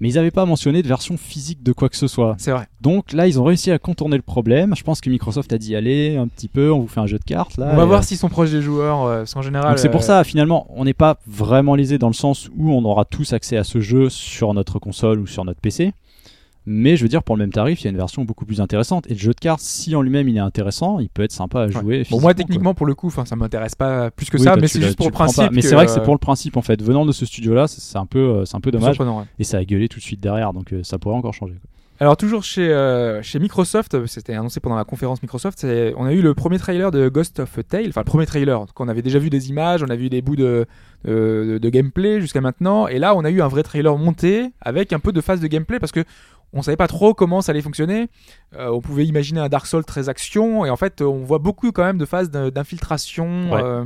mais 0.00 0.08
ils 0.08 0.14
n'avaient 0.14 0.30
pas 0.30 0.46
mentionné 0.46 0.82
de 0.82 0.88
version 0.88 1.16
physique 1.16 1.62
de 1.62 1.72
quoi 1.72 1.88
que 1.88 1.96
ce 1.96 2.06
soit. 2.06 2.34
C'est 2.38 2.50
vrai. 2.50 2.66
Donc 2.80 3.12
là, 3.12 3.26
ils 3.28 3.40
ont 3.40 3.44
réussi 3.44 3.70
à 3.70 3.78
contourner 3.78 4.16
le 4.16 4.22
problème. 4.22 4.74
Je 4.76 4.82
pense 4.82 5.00
que 5.00 5.08
Microsoft 5.08 5.52
a 5.52 5.58
dit 5.58 5.76
allez 5.76 6.16
un 6.16 6.26
petit 6.26 6.48
peu, 6.48 6.72
on 6.72 6.80
vous 6.80 6.88
fait 6.88 7.00
un 7.00 7.06
jeu 7.06 7.18
de 7.18 7.24
cartes 7.24 7.56
là. 7.56 7.70
on 7.72 7.76
va 7.76 7.84
voir 7.84 8.00
euh, 8.00 8.02
s'ils 8.02 8.16
sont 8.16 8.28
proches 8.28 8.50
des 8.50 8.62
joueurs, 8.62 9.04
euh, 9.04 9.18
parce 9.18 9.34
qu'en 9.34 9.42
général. 9.42 9.70
donc 9.70 9.78
c'est 9.78 9.90
pour 9.90 10.00
euh, 10.00 10.04
ça, 10.04 10.24
finalement, 10.24 10.66
on 10.70 10.84
n'est 10.84 10.94
pas 10.94 11.18
vraiment 11.26 11.74
lésé 11.74 11.98
dans 11.98 12.08
le 12.08 12.14
sens 12.14 12.50
où 12.56 12.72
on 12.72 12.84
aura 12.84 13.04
tous 13.04 13.32
accès 13.32 13.56
à 13.56 13.64
ce 13.64 13.80
jeu 13.80 14.08
sur 14.08 14.54
notre 14.54 14.78
console 14.78 15.20
ou 15.20 15.26
sur 15.26 15.44
notre 15.44 15.60
PC. 15.60 15.92
Mais 16.64 16.96
je 16.96 17.02
veux 17.02 17.08
dire, 17.08 17.22
pour 17.22 17.36
le 17.36 17.42
même 17.42 17.52
tarif, 17.52 17.80
il 17.80 17.84
y 17.84 17.86
a 17.88 17.90
une 17.90 17.96
version 17.96 18.24
beaucoup 18.24 18.44
plus 18.44 18.60
intéressante. 18.60 19.06
Et 19.10 19.14
le 19.14 19.18
jeu 19.18 19.32
de 19.32 19.40
cartes, 19.40 19.60
si 19.60 19.96
en 19.96 20.02
lui-même 20.02 20.28
il 20.28 20.36
est 20.36 20.40
intéressant, 20.40 21.00
il 21.00 21.08
peut 21.08 21.22
être 21.22 21.32
sympa 21.32 21.62
à 21.62 21.68
jouer. 21.68 22.06
Bon, 22.10 22.20
moi, 22.20 22.34
techniquement, 22.34 22.72
pour 22.74 22.86
le 22.86 22.94
coup, 22.94 23.10
ça 23.10 23.36
m'intéresse 23.36 23.74
pas 23.74 24.10
plus 24.10 24.30
que 24.30 24.38
ça, 24.38 24.52
toi, 24.52 24.60
mais 24.60 24.68
c'est 24.68 24.80
juste 24.80 24.96
pour 24.96 25.06
le 25.06 25.12
principe. 25.12 25.50
Mais 25.52 25.62
c'est 25.62 25.74
vrai 25.74 25.86
que 25.86 25.92
c'est 25.92 26.00
euh, 26.00 26.04
pour 26.04 26.14
le 26.14 26.18
principe 26.18 26.56
en 26.56 26.62
fait. 26.62 26.80
Venant 26.82 27.04
de 27.04 27.12
ce 27.12 27.26
studio-là, 27.26 27.66
c'est 27.68 27.98
un 27.98 28.06
peu, 28.06 28.18
euh, 28.18 28.44
un 28.52 28.60
peu 28.60 28.70
dommage. 28.70 28.98
ouais. 29.00 29.24
Et 29.38 29.44
ça 29.44 29.58
a 29.58 29.64
gueulé 29.64 29.88
tout 29.88 29.98
de 29.98 30.04
suite 30.04 30.20
derrière, 30.20 30.52
donc 30.52 30.72
euh, 30.72 30.82
ça 30.82 30.98
pourrait 30.98 31.16
encore 31.16 31.34
changer. 31.34 31.54
quoi. 31.54 31.68
Alors 32.00 32.16
toujours 32.16 32.42
chez, 32.42 32.68
euh, 32.68 33.22
chez 33.22 33.38
Microsoft, 33.38 34.06
c'était 34.06 34.34
annoncé 34.34 34.58
pendant 34.58 34.74
la 34.74 34.82
conférence 34.82 35.22
Microsoft, 35.22 35.64
on 35.96 36.04
a 36.04 36.12
eu 36.12 36.20
le 36.20 36.34
premier 36.34 36.58
trailer 36.58 36.90
de 36.90 37.08
Ghost 37.08 37.38
of 37.38 37.60
Tale, 37.68 37.86
enfin 37.90 38.00
le 38.00 38.06
premier 38.06 38.26
trailer, 38.26 38.58
donc 38.58 38.80
on 38.80 38.88
avait 38.88 39.02
déjà 39.02 39.20
vu 39.20 39.30
des 39.30 39.50
images, 39.50 39.84
on 39.84 39.88
a 39.88 39.94
vu 39.94 40.08
des 40.10 40.20
bouts 40.20 40.34
de, 40.34 40.66
de, 41.04 41.58
de 41.62 41.68
gameplay 41.68 42.20
jusqu'à 42.20 42.40
maintenant, 42.40 42.88
et 42.88 42.98
là 42.98 43.14
on 43.14 43.24
a 43.24 43.30
eu 43.30 43.40
un 43.40 43.46
vrai 43.46 43.62
trailer 43.62 43.96
monté 43.98 44.50
avec 44.60 44.92
un 44.92 44.98
peu 44.98 45.12
de 45.12 45.20
phase 45.20 45.38
de 45.38 45.46
gameplay 45.46 45.78
parce 45.78 45.92
que 45.92 46.02
on 46.52 46.62
savait 46.62 46.76
pas 46.76 46.86
trop 46.88 47.14
comment 47.14 47.40
ça 47.40 47.52
allait 47.52 47.62
fonctionner. 47.62 48.08
Euh, 48.56 48.68
on 48.70 48.80
pouvait 48.80 49.06
imaginer 49.06 49.40
un 49.40 49.48
Dark 49.48 49.66
Souls 49.66 49.84
très 49.84 50.08
action, 50.08 50.64
et 50.66 50.70
en 50.70 50.76
fait 50.76 51.00
on 51.02 51.24
voit 51.24 51.38
beaucoup 51.38 51.72
quand 51.72 51.84
même 51.84 51.98
de 51.98 52.04
phases 52.04 52.30
d'in- 52.30 52.50
d'infiltration. 52.50 53.52
Ouais. 53.52 53.62
euh, 53.62 53.84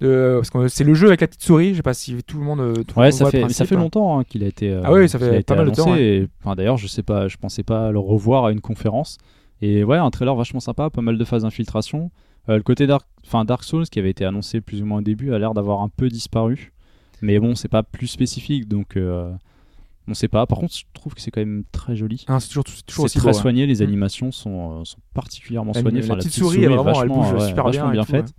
de, 0.00 0.34
parce 0.36 0.50
que 0.50 0.68
c'est 0.68 0.84
le 0.84 0.94
jeu 0.94 1.08
avec 1.08 1.20
la 1.20 1.26
petite 1.26 1.42
souris, 1.42 1.70
je 1.72 1.76
sais 1.76 1.82
pas 1.82 1.94
si 1.94 2.22
tout 2.24 2.38
le 2.38 2.44
monde. 2.44 2.84
tout 2.86 2.98
Ouais, 2.98 3.10
ça 3.10 3.24
voit 3.24 3.30
fait, 3.32 3.38
le 3.38 3.42
ça 3.42 3.46
principe. 3.48 3.66
fait 3.66 3.74
longtemps 3.74 4.18
hein, 4.18 4.24
qu'il 4.24 4.44
a 4.44 4.46
été. 4.46 4.70
euh, 4.70 4.80
Ah 4.84 4.92
oui, 4.92 5.08
ça 5.08 5.18
fait 5.18 5.42
pas 5.44 5.56
mal 5.56 5.70
de 5.70 5.74
temps, 5.74 5.90
ouais. 5.92 6.02
Et, 6.02 6.28
enfin, 6.42 6.54
d'ailleurs, 6.54 6.76
je 6.76 6.86
sais 6.86 7.02
pas, 7.02 7.26
je 7.28 7.36
pensais 7.36 7.62
pas 7.64 7.90
le 7.90 7.98
revoir 7.98 8.44
à 8.46 8.52
une 8.52 8.60
conférence. 8.60 9.18
Et 9.60 9.82
ouais, 9.82 9.96
un 9.98 10.10
trailer 10.10 10.36
vachement 10.36 10.60
sympa, 10.60 10.88
pas 10.90 11.02
mal 11.02 11.18
de 11.18 11.24
phases 11.24 11.42
d'infiltration. 11.42 12.10
Le 12.46 12.60
côté 12.62 12.86
Dark, 12.86 13.06
enfin 13.26 13.44
Dark 13.44 13.62
Souls 13.64 13.86
qui 13.88 13.98
avait 13.98 14.08
été 14.10 14.24
annoncé 14.24 14.60
plus 14.60 14.80
ou 14.82 14.86
moins 14.86 14.98
au 14.98 15.02
début 15.02 15.34
a 15.34 15.38
l'air 15.38 15.52
d'avoir 15.52 15.80
un 15.82 15.88
peu 15.90 16.08
disparu. 16.08 16.72
Mais 17.20 17.38
bon, 17.40 17.54
c'est 17.56 17.68
pas 17.68 17.82
plus 17.82 18.06
spécifique, 18.06 18.68
donc. 18.68 18.96
On 20.08 20.14
sait 20.14 20.28
pas. 20.28 20.46
Par 20.46 20.58
contre, 20.58 20.74
je 20.74 20.84
trouve 20.94 21.14
que 21.14 21.20
c'est 21.20 21.30
quand 21.30 21.40
même 21.40 21.64
très 21.70 21.94
joli. 21.94 22.24
Ah, 22.28 22.40
c'est 22.40 22.48
toujours, 22.48 22.64
C'est 22.66 23.18
très 23.18 23.20
beau, 23.20 23.28
hein. 23.28 23.32
soigné, 23.40 23.66
les 23.66 23.80
Mm. 23.80 23.82
animations 23.88 24.32
sont, 24.32 24.80
euh, 24.80 24.84
sont 24.84 24.98
particulièrement 25.14 25.72
La- 25.74 25.80
soignées. 25.82 26.00
la 26.00 26.06
Enfin, 26.06 26.16
petite 26.16 26.32
souris, 26.32 26.58
elle, 26.58 26.64
est 26.72 26.76
vraiment, 26.76 27.02
elle 27.02 27.08
vachement, 27.08 27.30
bouge 27.30 27.32
ouais, 27.42 27.48
super 27.48 27.70
bien 27.70 27.90
bien 27.90 28.04
faite. 28.04 28.32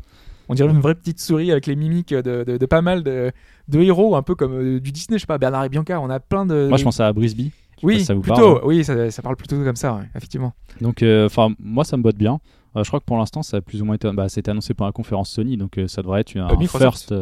On 0.51 0.55
dirait 0.55 0.69
une 0.71 0.79
vraie 0.81 0.95
petite 0.95 1.19
souris 1.19 1.51
avec 1.51 1.67
les 1.67 1.75
mimiques 1.75 2.11
de, 2.13 2.43
de- 2.43 2.57
de 2.57 2.65
pas 2.65 2.81
mal 2.81 3.03
de, 3.03 3.31
de 3.67 3.79
héros, 3.81 4.15
un 4.15 4.23
peu 4.23 4.33
comme 4.33 4.53
euh, 4.53 4.79
du 4.79 4.91
Disney, 4.91 5.17
je 5.19 5.21
sais 5.21 5.27
pas, 5.27 5.37
Bernard 5.37 5.65
et 5.65 5.69
Bianca. 5.69 6.01
On 6.01 6.09
a 6.09 6.19
plein 6.19 6.45
de. 6.47 6.67
Moi, 6.69 6.77
je 6.79 6.83
pense 6.83 6.99
à 6.99 7.13
Brisby. 7.13 7.51
Oui, 7.83 8.03
ça 8.03 8.13
vous 8.15 8.21
plutôt. 8.21 8.35
parle. 8.35 8.57
hein. 8.57 8.61
Oui, 8.65 8.83
ça, 8.83 9.11
ça 9.11 9.21
parle 9.21 9.35
plutôt 9.35 9.55
comme 9.63 9.75
ça, 9.75 9.93
ouais, 9.93 10.09
effectivement. 10.15 10.53
Donc, 10.81 11.03
euh, 11.03 11.27
enfin, 11.27 11.53
moi, 11.59 11.83
ça 11.83 11.95
me 11.97 12.01
botte 12.01 12.17
bien. 12.17 12.39
Euh, 12.75 12.83
je 12.83 12.89
crois 12.89 12.99
que 12.99 13.05
pour 13.05 13.17
l'instant, 13.17 13.41
ça 13.43 13.57
a 13.57 13.61
plus 13.61 13.81
ou 13.81 13.85
moins 13.85 13.95
été, 13.95 14.11
bah, 14.11 14.27
c'était 14.27 14.49
annoncé 14.51 14.73
par 14.73 14.87
la 14.87 14.91
conférence 14.91 15.29
Sony, 15.29 15.55
donc 15.55 15.79
ça 15.87 16.01
devrait 16.01 16.21
être 16.21 16.35
un 16.35 16.47
Microsoft. 16.57 17.09
first. 17.09 17.13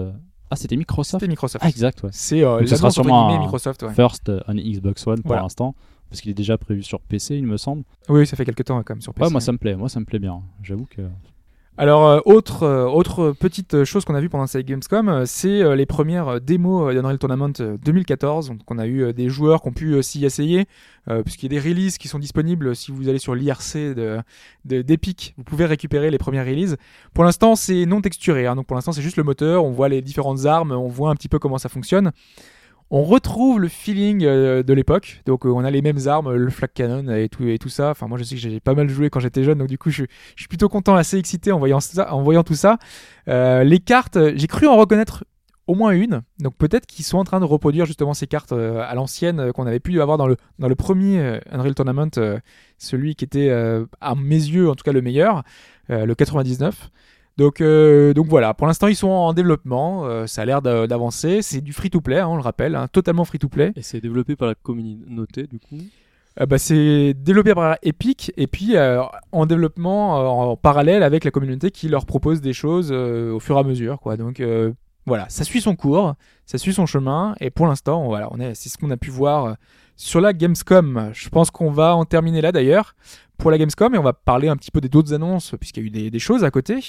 Ah, 0.50 0.56
c'était 0.56 0.76
Microsoft. 0.78 1.20
C'était 1.22 1.30
Microsoft. 1.30 1.64
Ah, 1.66 1.70
exact, 1.70 2.04
ouais. 2.04 2.10
C'est 2.14 2.44
euh, 2.44 2.60
Donc 2.60 2.68
ce 2.70 2.76
sera 2.76 2.92
sûrement 2.92 3.30
un- 3.30 3.40
Microsoft. 3.40 3.84
ouais. 3.84 3.94
First 3.94 4.30
euh, 4.30 4.40
on 4.48 4.54
Xbox 4.56 5.06
One 5.08 5.22
pour 5.22 5.28
Voilà. 5.30 5.42
l'instant, 5.44 5.76
parce 6.10 6.22
qu'il 6.22 6.32
est 6.32 6.36
déjà 6.36 6.58
prévu 6.58 6.84
sur 6.84 7.00
PC, 7.02 7.36
il 7.38 7.46
me 7.46 7.58
semble. 7.58 7.84
Oui, 8.10 8.26
ça 8.26 8.36
fait 8.38 8.46
quelques 8.46 8.64
temps 8.66 8.82
quand 8.84 8.94
même 8.96 9.02
sur 9.02 9.14
PC. 9.14 9.26
Ouais, 9.26 9.32
moi 9.32 9.42
ça 9.42 9.52
me 9.52 9.58
plaît, 9.58 9.76
moi 9.76 9.90
ça 9.90 10.00
me 10.00 10.06
plaît 10.06 10.20
bien. 10.20 10.42
J'avoue 10.64 10.86
que. 10.90 11.02
Alors, 11.80 12.08
euh, 12.08 12.20
autre, 12.26 12.64
euh, 12.64 12.86
autre 12.88 13.34
petite 13.34 13.84
chose 13.84 14.04
qu'on 14.04 14.16
a 14.16 14.20
vu 14.20 14.30
pendant 14.30 14.48
cette 14.48 14.66
Gamescom, 14.66 15.10
euh, 15.10 15.24
c'est 15.28 15.76
les 15.76 15.86
premières 15.86 16.42
démos 16.42 16.92
d'Unreal 16.94 17.20
Tournament 17.20 17.54
euh, 17.60 17.78
2014. 17.78 18.50
Donc, 18.50 18.62
on 18.72 18.80
a 18.80 18.88
eu 18.88 19.14
des 19.14 19.30
joueurs 19.30 19.62
qui 19.62 19.68
ont 19.68 19.74
pu 19.74 20.02
s'y 20.02 20.26
essayer, 20.26 20.66
puisqu'il 21.24 21.54
y 21.54 21.56
a 21.58 21.62
des 21.62 21.70
releases 21.70 21.98
qui 22.00 22.08
sont 22.08 22.18
disponibles. 22.20 22.76
Si 22.76 22.92
vous 22.92 23.08
allez 23.10 23.20
sur 23.20 23.36
l'IRC 23.36 23.76
de, 23.96 24.18
de- 24.66 24.82
d'Epic, 24.82 25.36
vous 25.38 25.44
pouvez 25.44 25.66
récupérer 25.66 26.10
les 26.10 26.18
premières 26.18 26.46
releases. 26.46 26.78
Pour 27.14 27.24
l'instant, 27.24 27.56
c'est 27.56 27.86
non 27.86 28.02
texturé. 28.02 28.48
hein. 28.48 28.56
donc, 28.56 28.66
pour 28.66 28.76
l'instant, 28.76 28.92
c'est 28.92 29.02
juste 29.04 29.18
le 29.18 29.24
moteur. 29.24 29.64
On 29.64 29.72
voit 29.72 29.88
les 29.88 30.02
différentes 30.02 30.46
armes, 30.46 30.72
on 30.72 30.88
voit 30.88 31.12
un 31.12 31.16
petit 31.16 31.30
peu 31.30 31.38
comment 31.40 31.58
ça 31.60 31.70
fonctionne. 31.70 32.12
On 32.90 33.04
retrouve 33.04 33.60
le 33.60 33.68
feeling 33.68 34.24
euh, 34.24 34.64
de 34.64 34.74
l'époque, 34.74 35.22
donc 35.26 35.46
euh, 35.46 35.50
on 35.50 35.66
a 35.66 35.72
les 35.72 35.82
mêmes 35.82 36.08
armes, 36.08 36.34
le 36.34 36.50
flak 36.50 36.74
cannon 36.74 37.14
et 37.14 37.28
tout 37.28 37.46
et 37.46 37.58
tout 37.58 37.68
ça. 37.68 37.90
Enfin 37.90 38.08
moi 38.08 38.18
je 38.18 38.24
sais 38.24 38.36
que 38.36 38.42
j'ai 38.42 38.62
pas 38.62 38.76
mal 38.76 38.88
joué 38.88 39.10
quand 39.10 39.20
j'étais 39.20 39.44
jeune, 39.44 39.58
donc 39.58 39.68
du 39.68 39.78
coup 39.78 39.90
je, 39.90 40.06
suis 40.38 40.48
plutôt 40.48 40.70
content, 40.70 40.96
assez 40.96 41.18
excité 41.18 41.52
en 41.52 41.60
voyant 41.60 41.82
ça, 41.82 42.14
en 42.14 42.22
voyant 42.22 42.44
tout 42.44 42.56
ça. 42.56 42.78
Euh, 43.28 43.66
les 43.66 43.80
cartes, 43.80 44.18
j'ai 44.36 44.48
cru 44.48 44.68
en 44.68 44.78
reconnaître 44.78 45.26
au 45.68 45.76
moins 45.76 45.92
une, 45.92 46.22
donc 46.40 46.56
peut-être 46.56 46.86
qu'ils 46.86 47.04
sont 47.04 47.18
en 47.18 47.26
train 47.26 47.42
de 47.42 47.46
reproduire 47.46 47.86
justement 47.86 48.14
ces 48.14 48.26
cartes 48.26 48.54
à 48.54 48.96
l'ancienne 48.96 49.52
qu'on 49.52 49.68
avait 49.68 49.82
pu 49.82 50.02
avoir 50.02 50.18
dans 50.18 50.28
le 50.28 50.38
dans 50.58 50.70
le 50.70 50.76
premier 50.76 51.42
Unreal 51.52 51.76
Tournament, 51.76 52.12
celui 52.78 53.16
qui 53.16 53.26
était 53.26 53.52
à 54.00 54.16
mes 54.16 54.36
yeux 54.36 54.70
en 54.70 54.76
tout 54.76 54.86
cas 54.86 54.94
le 54.94 55.02
meilleur, 55.02 55.44
le 55.90 56.14
99. 56.14 56.90
Donc, 57.38 57.62
euh, 57.62 58.14
donc 58.14 58.28
voilà, 58.28 58.54
pour 58.54 58.66
l'instant 58.66 58.88
ils 58.88 58.96
sont 58.96 59.10
en 59.10 59.34
développement, 59.34 60.06
euh, 60.06 60.26
ça 60.26 60.42
a 60.42 60.46
l'air 60.46 60.62
d'a- 60.62 60.88
d'avancer, 60.88 61.42
c'est 61.44 61.62
du 61.62 61.72
free-to-play, 61.72 62.18
hein, 62.18 62.28
on 62.28 62.36
le 62.36 62.42
rappelle, 62.42 62.76
hein, 62.76 62.88
totalement 62.92 63.26
free-to-play. 63.26 63.74
Et 63.76 63.84
c'est 63.84 64.02
développé 64.02 64.36
par 64.36 64.48
la 64.48 64.56
communauté, 64.56 65.46
du 65.46 65.60
coup? 65.60 65.78
Euh, 66.40 66.46
bah, 66.46 66.58
c'est 66.58 67.14
développé 67.14 67.54
par 67.54 67.78
Epic 67.84 68.32
et 68.38 68.48
puis 68.48 68.76
euh, 68.76 69.02
en 69.32 69.46
développement 69.46 70.20
euh, 70.20 70.26
en 70.26 70.56
parallèle 70.56 71.02
avec 71.04 71.24
la 71.24 71.32
communauté 71.32 71.72
qui 71.72 71.90
leur 71.90 72.06
propose 72.06 72.42
des 72.42 72.54
choses 72.54 72.90
euh, 72.92 73.34
au 73.34 73.40
fur 73.40 73.56
et 73.58 73.60
à 73.60 73.64
mesure 73.64 74.00
quoi. 74.00 74.18
Donc 74.18 74.40
euh, 74.40 74.72
voilà, 75.08 75.28
ça 75.30 75.44
suit 75.44 75.62
son 75.62 75.76
cours, 75.76 76.14
ça 76.46 76.58
suit 76.58 76.74
son 76.74 76.86
chemin 76.86 77.34
et 77.40 77.50
pour 77.50 77.66
l'instant 77.66 78.06
voilà, 78.06 78.28
on 78.32 78.40
est 78.40 78.54
c'est 78.54 78.70
ce 78.70 78.78
qu'on 78.78 78.92
a 78.92 78.98
pu 78.98 79.10
voir 79.10 79.46
euh, 79.46 79.54
sur 79.96 80.22
la 80.22 80.34
Gamescom. 80.34 81.12
Je 81.14 81.30
pense 81.30 81.50
qu'on 81.50 81.72
va 81.72 81.96
en 81.96 82.06
terminer 82.06 82.42
là 82.42 82.52
d'ailleurs 82.52 82.96
pour 83.38 83.50
la 83.50 83.58
Gamescom 83.58 83.96
et 83.96 83.98
on 83.98 84.04
va 84.04 84.14
parler 84.14 84.50
un 84.50 84.58
petit 84.58 84.70
peu 84.70 84.82
des 84.82 84.90
d'autres 84.90 85.14
annonces 85.14 85.56
puisqu'il 85.60 85.98
y 85.98 86.04
a 86.04 86.08
eu 86.08 86.12
des 86.12 86.20
choses 86.20 86.44
à 86.44 86.52
côté. 86.52 86.82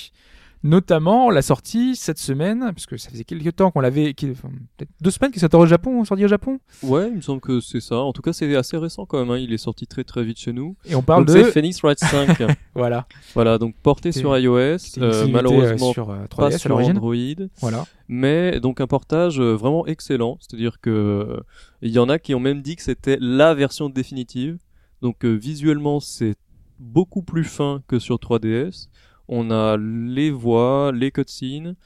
Notamment 0.65 1.31
la 1.31 1.41
sortie 1.43 1.95
cette 1.95 2.19
semaine, 2.19 2.73
puisque 2.75 2.99
ça 2.99 3.11
faisait 3.11 3.25
quelques 3.25 3.55
temps 3.55 3.71
qu'on 3.71 3.81
l'avait, 3.81 4.13
enfin, 4.33 4.49
peut-être 4.77 4.91
deux 5.01 5.11
semaines 5.11 5.31
qu'il 5.31 5.41
sortait 5.41 5.57
au 5.57 5.67
Japon, 5.67 6.05
sorti 6.05 6.25
au 6.25 6.29
Japon, 6.29 6.59
Ouais, 6.83 7.09
il 7.09 7.17
me 7.17 7.21
semble 7.21 7.41
que 7.41 7.61
c'est 7.61 7.81
ça. 7.81 7.99
En 8.01 8.13
tout 8.13 8.23
cas, 8.23 8.33
c'est 8.33 8.55
assez 8.57 8.77
récent 8.77 9.07
quand 9.07 9.19
même. 9.21 9.31
hein. 9.31 9.39
Il 9.39 9.53
est 9.53 9.59
sorti 9.59 9.87
très 9.87 10.03
très 10.05 10.25
vite 10.25 10.39
chez 10.39 10.53
nous. 10.53 10.77
et 10.85 10.95
on 10.97 11.03
parle 11.03 11.25
donc 11.25 11.37
de, 11.37 11.43
c'est 11.45 11.53
Phoenix 11.53 11.81
Wright 11.83 11.99
5. 11.99 12.43
voilà, 12.75 13.07
voilà, 13.35 13.59
donc 13.59 13.77
porté 13.83 14.11
sur 14.11 14.37
iOS, 14.37 14.99
euh, 14.99 15.27
malheureusement 15.29 15.91
euh, 15.91 15.93
sur 15.93 16.11
euh, 16.11 16.25
3DS 16.27 16.51
pas 16.51 16.59
sur. 16.59 16.77
Android. 16.77 17.15
Voilà. 17.61 17.85
mais 18.09 18.59
donc 18.61 18.81
un 18.81 18.87
portage 18.87 19.41
vraiment 19.41 19.87
excellent. 19.87 20.39
C'est-à-dire 20.41 20.81
que 20.81 21.41
il 21.83 21.91
y 21.93 21.99
en 21.99 22.09
a 22.09 22.19
qui 22.19 22.35
ont 22.35 22.41
même 22.41 22.63
dit 22.63 22.75
que 22.77 22.83
c'était 22.83 23.19
la 23.21 23.55
version 23.55 23.89
définitive. 23.89 24.59
Donc 25.03 25.25
euh, 25.25 25.33
visuellement, 25.33 26.01
c'est 26.01 26.35
beaucoup 26.81 27.23
plus 27.23 27.45
fin 27.45 27.83
que 27.87 27.99
sur 27.99 28.17
3DS. 28.17 28.89
On 29.29 29.51
a 29.51 29.77
les 29.77 30.31
voix, 30.31 30.91
les 30.93 31.11
cutscenes. 31.11 31.77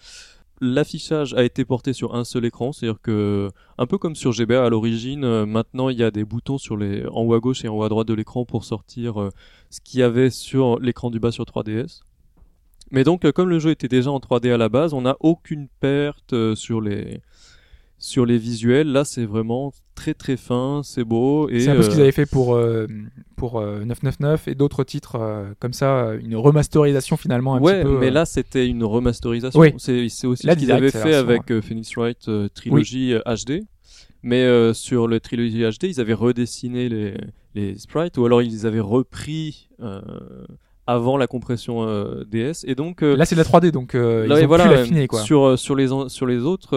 L'affichage 0.61 1.35
a 1.35 1.43
été 1.43 1.65
porté 1.65 1.93
sur 1.93 2.15
un 2.15 2.23
seul 2.23 2.45
écran, 2.45 2.73
c'est-à-dire 2.73 3.01
que 3.03 3.51
un 3.79 3.87
peu 3.87 3.99
comme 3.99 4.15
sur 4.15 4.31
GBA 4.31 4.65
à 4.65 4.71
l'origine, 4.71 5.25
euh, 5.25 5.45
maintenant 5.45 5.89
il 5.89 5.99
y 5.99 6.05
a 6.05 6.13
des 6.13 6.25
boutons 6.25 6.57
sur 6.57 6.77
les 6.77 7.05
en 7.09 7.23
haut 7.23 7.35
à 7.35 7.41
gauche 7.41 7.65
et 7.65 7.69
en 7.69 7.75
haut 7.75 7.83
à 7.83 7.89
droite 7.89 8.07
de 8.07 8.15
l'écran 8.15 8.45
pour 8.45 8.65
sortir 8.65 9.21
euh, 9.21 9.31
ce 9.71 9.81
qu'il 9.81 9.99
y 9.99 10.03
avait 10.05 10.31
sur 10.31 10.79
l'écran 10.79 11.11
du 11.11 11.19
bas 11.19 11.33
sur 11.33 11.45
3DS. 11.45 12.03
Mais 12.93 13.03
donc, 13.03 13.25
euh, 13.25 13.33
comme 13.33 13.49
le 13.49 13.59
jeu 13.59 13.71
était 13.71 13.89
déjà 13.89 14.13
en 14.13 14.21
3D 14.21 14.53
à 14.53 14.57
la 14.57 14.69
base, 14.69 14.95
on 14.95 15.01
n'a 15.01 15.17
aucune 15.19 15.67
perte 15.81 16.55
sur 16.55 16.81
les 16.81 17.23
sur 18.03 18.27
les 18.27 18.37
visuels. 18.37 18.89
Là, 18.89 19.05
c'est 19.05 19.25
vraiment 19.25 19.73
très 19.95 20.13
très 20.13 20.37
fin, 20.37 20.81
c'est 20.83 21.05
beau 21.05 21.49
et 21.49 21.61
C'est 21.61 21.71
un 21.71 21.77
peu 21.77 21.83
ce 21.83 21.91
qu'ils 21.91 22.01
euh, 22.01 22.03
avaient 22.03 22.13
fait 22.13 22.27
pour, 22.27 22.55
euh, 22.55 22.87
pour 23.37 23.61
euh, 23.61 23.85
999 23.85 24.49
et 24.49 24.55
d'autres 24.57 24.83
titres 24.83 25.17
euh, 25.21 25.53
comme 25.61 25.73
ça, 25.73 26.07
euh, 26.07 26.19
une 26.21 26.35
remasterisation 26.35 27.17
finalement 27.17 27.55
un 27.55 27.61
ouais, 27.61 27.83
petit 27.83 27.91
peu. 27.91 27.99
mais 28.01 28.09
euh, 28.09 28.11
là 28.11 28.25
c'était 28.25 28.67
une 28.67 28.83
remasterisation. 28.83 29.61
Oui. 29.61 29.75
C'est 29.79 30.09
c'est 30.09 30.27
aussi 30.27 30.47
Là, 30.47 30.55
ce 30.55 30.59
qu'ils 30.59 30.73
avaient 30.73 30.91
fait 30.91 31.15
avec 31.15 31.51
euh, 31.53 31.63
Phoenix 31.63 31.95
Wright 31.97 32.29
euh, 32.29 32.49
Trilogy 32.53 33.15
euh, 33.15 33.21
HD. 33.25 33.63
Mais 34.25 34.43
euh, 34.43 34.73
sur 34.73 35.07
le 35.07 35.21
Trilogy 35.21 35.63
HD, 35.63 35.85
ils 35.85 36.01
avaient 36.01 36.13
redessiné 36.15 36.89
les, 36.89 37.15
les 37.55 37.79
sprites 37.79 38.19
ou 38.19 38.25
alors 38.27 38.43
ils 38.43 38.67
avaient 38.67 38.81
repris 38.81 39.69
euh, 39.81 40.01
avant 40.87 41.17
la 41.17 41.27
compression 41.27 41.85
euh, 41.85 42.25
DS. 42.25 42.65
Et 42.67 42.75
donc 42.75 43.03
euh, 43.03 43.17
Là, 43.17 43.25
c'est 43.25 43.35
de 43.35 43.41
la 43.41 43.47
3D, 43.47 43.71
donc 43.71 43.95
euh, 43.95 44.27
Là, 44.27 44.41
ils 44.41 44.45
ont 44.45 44.49
voilà, 44.49 44.65
pu 44.65 44.71
l'affiner 44.71 45.07
quoi. 45.07 45.21
Sur, 45.21 45.45
euh, 45.45 45.57
sur, 45.57 45.77
les, 45.77 45.89
sur 46.09 46.27
les 46.27 46.39
autres, 46.39 46.77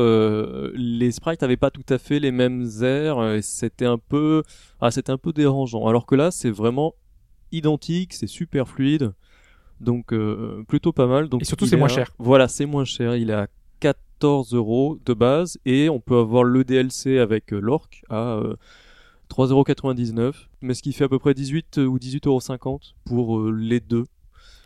les 0.75 1.11
sprites 1.11 1.41
n'avaient 1.41 1.57
pas 1.57 1.71
tout 1.71 1.85
à 1.89 1.97
fait 1.97 2.19
les 2.19 2.31
mêmes 2.31 2.67
airs. 2.81 3.33
et 3.33 3.41
c'était 3.41 3.85
un 3.85 3.97
peu, 3.97 4.43
ah, 4.79 4.91
c'était 4.91 5.11
un 5.11 5.17
peu 5.17 5.33
dérangeant. 5.33 5.87
Alors 5.87 6.05
que 6.05 6.15
là, 6.15 6.31
c'est 6.31 6.51
vraiment 6.51 6.93
identique, 7.51 8.13
c'est 8.13 8.27
super 8.27 8.67
fluide. 8.67 9.13
Donc, 9.81 10.13
plutôt 10.67 10.93
pas 10.93 11.07
mal. 11.07 11.27
Donc, 11.27 11.41
Et 11.41 11.45
surtout, 11.45 11.65
c'est 11.65 11.75
est 11.75 11.79
moins 11.79 11.87
cher. 11.87 12.11
Voilà, 12.17 12.47
c'est 12.47 12.65
moins 12.65 12.85
cher. 12.85 13.15
Il 13.15 13.29
est 13.29 13.33
à 13.33 13.47
14 13.81 14.53
euros 14.53 14.97
de 15.05 15.13
base. 15.13 15.57
Et 15.65 15.89
on 15.89 15.99
peut 15.99 16.17
avoir 16.17 16.43
le 16.43 16.63
DLC 16.63 17.17
avec 17.17 17.51
l'orc 17.51 17.89
à 18.09 18.39
3,99€. 19.29 20.33
Mais 20.61 20.73
ce 20.73 20.81
qui 20.83 20.93
fait 20.93 21.03
à 21.05 21.09
peu 21.09 21.19
près 21.19 21.33
18 21.33 21.77
ou 21.77 21.97
18,50€ 21.97 22.93
pour 23.05 23.39
euh, 23.39 23.51
les 23.51 23.79
deux. 23.79 24.05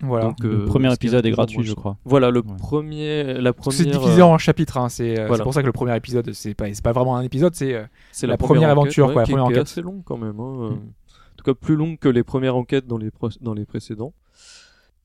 Voilà. 0.01 0.25
Donc, 0.27 0.39
le 0.43 0.61
euh, 0.61 0.65
premier 0.65 0.93
épisode 0.93 1.25
est 1.25 1.31
gratuit, 1.31 1.63
je 1.63 1.73
crois. 1.73 1.97
Voilà, 2.05 2.29
le 2.31 2.39
Ouais. 2.39 2.55
premier, 2.57 3.33
la 3.33 3.51
première. 3.51 3.77
C'est 3.77 3.85
divisé 3.85 4.21
euh, 4.21 4.25
en 4.25 4.37
chapitres. 4.37 4.77
hein, 4.77 4.87
c'est 4.87 5.19
euh, 5.19 5.27
voilà. 5.27 5.37
c'est 5.37 5.43
pour 5.43 5.53
ça 5.53 5.61
que 5.61 5.65
le 5.67 5.73
premier 5.73 5.95
épisode, 5.97 6.31
c'est 6.33 6.53
pas, 6.53 6.73
c'est 6.73 6.83
pas 6.83 6.93
vraiment 6.93 7.17
un 7.17 7.21
épisode, 7.21 7.53
c'est 7.53 7.73
euh, 7.73 7.83
C'est 8.13 8.25
la 8.27 8.37
première 8.37 8.69
aventure, 8.69 9.05
enquête, 9.07 9.13
quoi, 9.13 9.21
la 9.23 9.25
qui 9.25 9.31
première 9.33 9.47
qui 9.47 9.53
enquête. 9.53 9.67
assez 9.67 9.81
long 9.81 10.01
quand 10.05 10.17
même. 10.17 10.39
hein, 10.39 10.57
euh, 10.61 10.69
Mm. 10.69 10.73
En 10.73 11.41
tout 11.41 11.43
cas, 11.43 11.53
plus 11.53 11.75
long 11.77 11.95
que 11.95 12.07
les 12.09 12.23
premières 12.23 12.55
enquêtes 12.57 12.85
dans 12.87 12.97
les, 12.97 13.11
pro- 13.11 13.29
dans 13.41 13.53
les 13.53 13.65
précédents. 13.65 14.13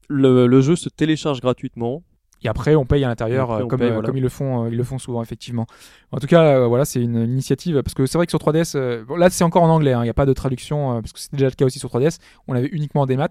Le, 0.09 0.47
le 0.47 0.61
jeu 0.61 0.75
se 0.77 0.89
télécharge 0.89 1.41
gratuitement. 1.41 2.03
Et 2.45 2.49
après 2.49 2.75
on 2.77 2.85
paye 2.85 3.03
à 3.05 3.09
l'intérieur 3.09 3.51
euh, 3.51 3.63
on 3.65 3.69
comme, 3.69 3.81
paye, 3.81 3.89
euh, 3.89 3.93
voilà. 3.95 4.07
comme 4.07 4.17
ils 4.17 4.23
le 4.23 4.29
font, 4.29 4.65
euh, 4.65 4.69
ils 4.71 4.77
le 4.77 4.85
font 4.85 4.99
souvent 4.99 5.23
effectivement. 5.23 5.67
En 6.13 6.19
tout 6.19 6.27
cas, 6.27 6.67
voilà, 6.67 6.85
c'est 6.85 7.01
une 7.03 7.17
initiative 7.17 7.83
parce 7.83 7.95
que 7.95 8.07
c'est 8.07 8.19
vrai 8.19 8.27
que 8.27 8.31
sur 8.31 8.39
3DS, 8.39 8.77
euh, 8.77 9.05
bon, 9.05 9.17
là 9.17 9.31
c'est 9.31 9.45
encore 9.45 9.63
en 9.63 9.69
anglais, 9.71 9.93
hein, 9.93 10.01
il 10.03 10.05
n'y 10.05 10.11
a 10.11 10.15
pas 10.15 10.27
de 10.27 10.33
traduction 10.33 11.01
parce 11.01 11.13
que 11.13 11.19
c'est 11.19 11.33
déjà 11.33 11.47
le 11.47 11.53
cas 11.53 11.65
aussi 11.65 11.79
sur 11.79 11.89
3DS. 11.89 12.19
On 12.47 12.53
l'avait 12.53 12.69
uniquement 12.69 13.03
en 13.03 13.07
démat. 13.07 13.29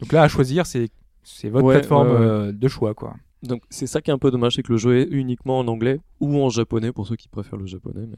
Donc 0.00 0.12
là, 0.12 0.22
à 0.22 0.28
choisir, 0.28 0.66
c'est 0.66 0.90
votre 1.44 1.64
Ouais, 1.66 1.74
plateforme 1.74 2.08
euh, 2.08 2.52
de 2.52 2.68
choix 2.68 2.94
quoi. 2.94 3.14
Donc 3.42 3.62
c'est 3.70 3.86
ça 3.86 4.00
qui 4.00 4.10
est 4.10 4.14
un 4.14 4.18
peu 4.18 4.30
dommage, 4.30 4.54
c'est 4.56 4.62
que 4.62 4.72
le 4.72 4.78
jeu 4.78 4.98
est 4.98 5.08
uniquement 5.10 5.58
en 5.58 5.68
anglais 5.68 6.00
ou 6.20 6.40
en 6.42 6.48
japonais 6.50 6.92
pour 6.92 7.06
ceux 7.06 7.16
qui 7.16 7.28
préfèrent 7.28 7.58
le 7.58 7.66
japonais. 7.66 8.06
mais- 8.08 8.16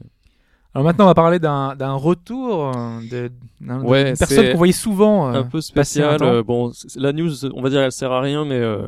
Alors 0.75 0.85
maintenant, 0.85 1.05
on 1.05 1.07
va 1.07 1.15
parler 1.15 1.39
d'un 1.39 1.93
retour 1.93 2.67
euh, 2.77 2.99
de- 3.09 3.31
d'un- 3.59 3.81
Ouais, 3.83 4.03
d'une 4.05 4.17
personne 4.17 4.51
qu'on 4.51 4.57
voyait 4.59 4.71
souvent. 4.73 5.29
euh, 5.33 5.39
un 5.39 5.43
peu 5.43 5.57
un 5.57 5.61
spécial. 5.61 6.21
euh, 6.21 6.43
bon, 6.43 6.71
la 6.95 7.11
news, 7.11 7.45
on 7.55 7.61
va 7.63 7.69
dire, 7.69 7.81
elle 7.81 7.91
sert 7.91 8.11
à 8.11 8.21
rien, 8.21 8.45
mais 8.45 8.59
euh, 8.59 8.87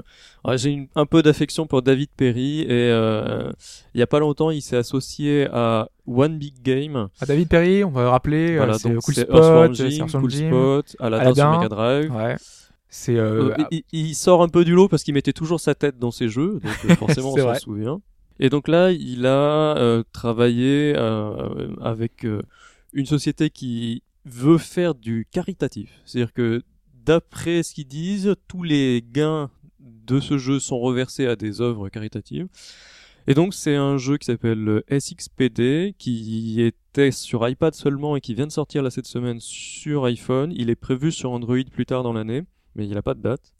j'ai 0.56 0.88
un 0.96 1.06
peu 1.08 1.24
d'affection 1.24 1.66
pour 1.66 1.82
David 1.82 2.10
Perry 2.16 2.62
et 2.62 2.68
euh, 2.70 3.52
il 3.96 4.00
y 4.00 4.04
a 4.04 4.08
pas 4.08 4.20
longtemps, 4.20 4.52
il 4.52 4.62
s'est 4.62 4.78
associé 4.78 5.48
à 5.52 5.90
One 6.08 6.38
Big 6.38 6.54
Game. 6.62 7.08
À 7.20 7.26
David 7.26 7.48
Perry, 7.48 7.84
on 7.84 7.90
va 7.90 8.12
rappeler, 8.12 8.58
Voilà, 8.58 8.74
c'est 8.78 8.94
Cool 8.94 9.14
Spot, 9.16 9.30
Earthworm 9.36 9.76
Cool 10.22 10.30
Jim. 10.30 10.48
Spot, 10.50 10.96
Aladdin, 11.00 11.34
sur. 11.34 11.52
Mega 11.58 11.70
Drive. 11.70 12.16
Ouais. 12.16 12.36
C'est 12.94 13.18
il, 13.72 13.84
il 13.94 14.14
sort 14.16 14.44
un 14.44 14.50
peu 14.50 14.64
du 14.66 14.74
lot 14.74 14.88
parce 14.90 15.02
qu'il 15.04 15.14
mettait 15.14 15.32
toujours 15.34 15.60
sa 15.62 15.74
tête 15.76 15.98
dans 15.98 16.12
ses 16.12 16.28
jeux, 16.28 16.60
donc 16.62 16.98
forcément 16.98 17.30
on 17.34 17.38
s'en 17.38 17.56
souvient. 17.56 18.02
Et 18.42 18.50
donc 18.50 18.68
là, 18.68 18.92
il 18.92 19.26
a 19.26 19.78
euh, 19.78 20.04
travaillé 20.12 20.94
euh, 20.98 21.74
avec 21.80 22.26
euh, 22.26 22.42
une 22.92 23.06
société 23.06 23.50
qui 23.52 24.04
veut 24.26 24.58
faire 24.58 24.96
du 24.96 25.28
caritatif. 25.32 26.02
C'est-à-dire 26.06 26.34
que 26.34 26.64
d'après 27.06 27.62
ce 27.64 27.74
qu'ils 27.74 27.88
disent, 27.88 28.36
tous 28.48 28.64
les 28.64 29.04
gains 29.14 29.50
de 29.80 30.20
ce 30.20 30.38
jeu 30.38 30.60
sont 30.60 30.80
reversés 30.80 31.28
à 31.28 31.36
des 31.36 31.62
œuvres 31.62 31.90
caritatives. 31.90 32.48
Et 33.28 33.36
donc 33.36 33.54
c'est 33.54 33.76
un 33.76 33.98
jeu 33.98 34.18
qui 34.18 34.26
s'appelle 34.26 34.68
euh, 34.68 35.00
SXPD 35.00 35.94
qui 36.00 36.60
était 36.62 37.12
sur 37.12 37.48
iPad 37.48 37.76
seulement 37.76 38.16
et 38.16 38.22
qui 38.22 38.34
vient 38.34 38.48
de 38.48 38.52
sortir 38.52 38.82
là 38.82 38.90
cette 38.90 39.06
semaine 39.06 39.40
sur 39.40 40.06
iPhone. 40.06 40.52
Il 40.56 40.72
est 40.72 40.76
prévu 40.76 41.12
sur 41.12 41.32
Android 41.32 41.58
plus 41.72 41.86
tard 41.86 42.02
dans 42.02 42.14
l'année, 42.14 42.42
mais 42.76 42.88
il 42.88 42.94
n'a 42.96 43.04
pas 43.04 43.14
de 43.14 43.22
date. 43.22 43.54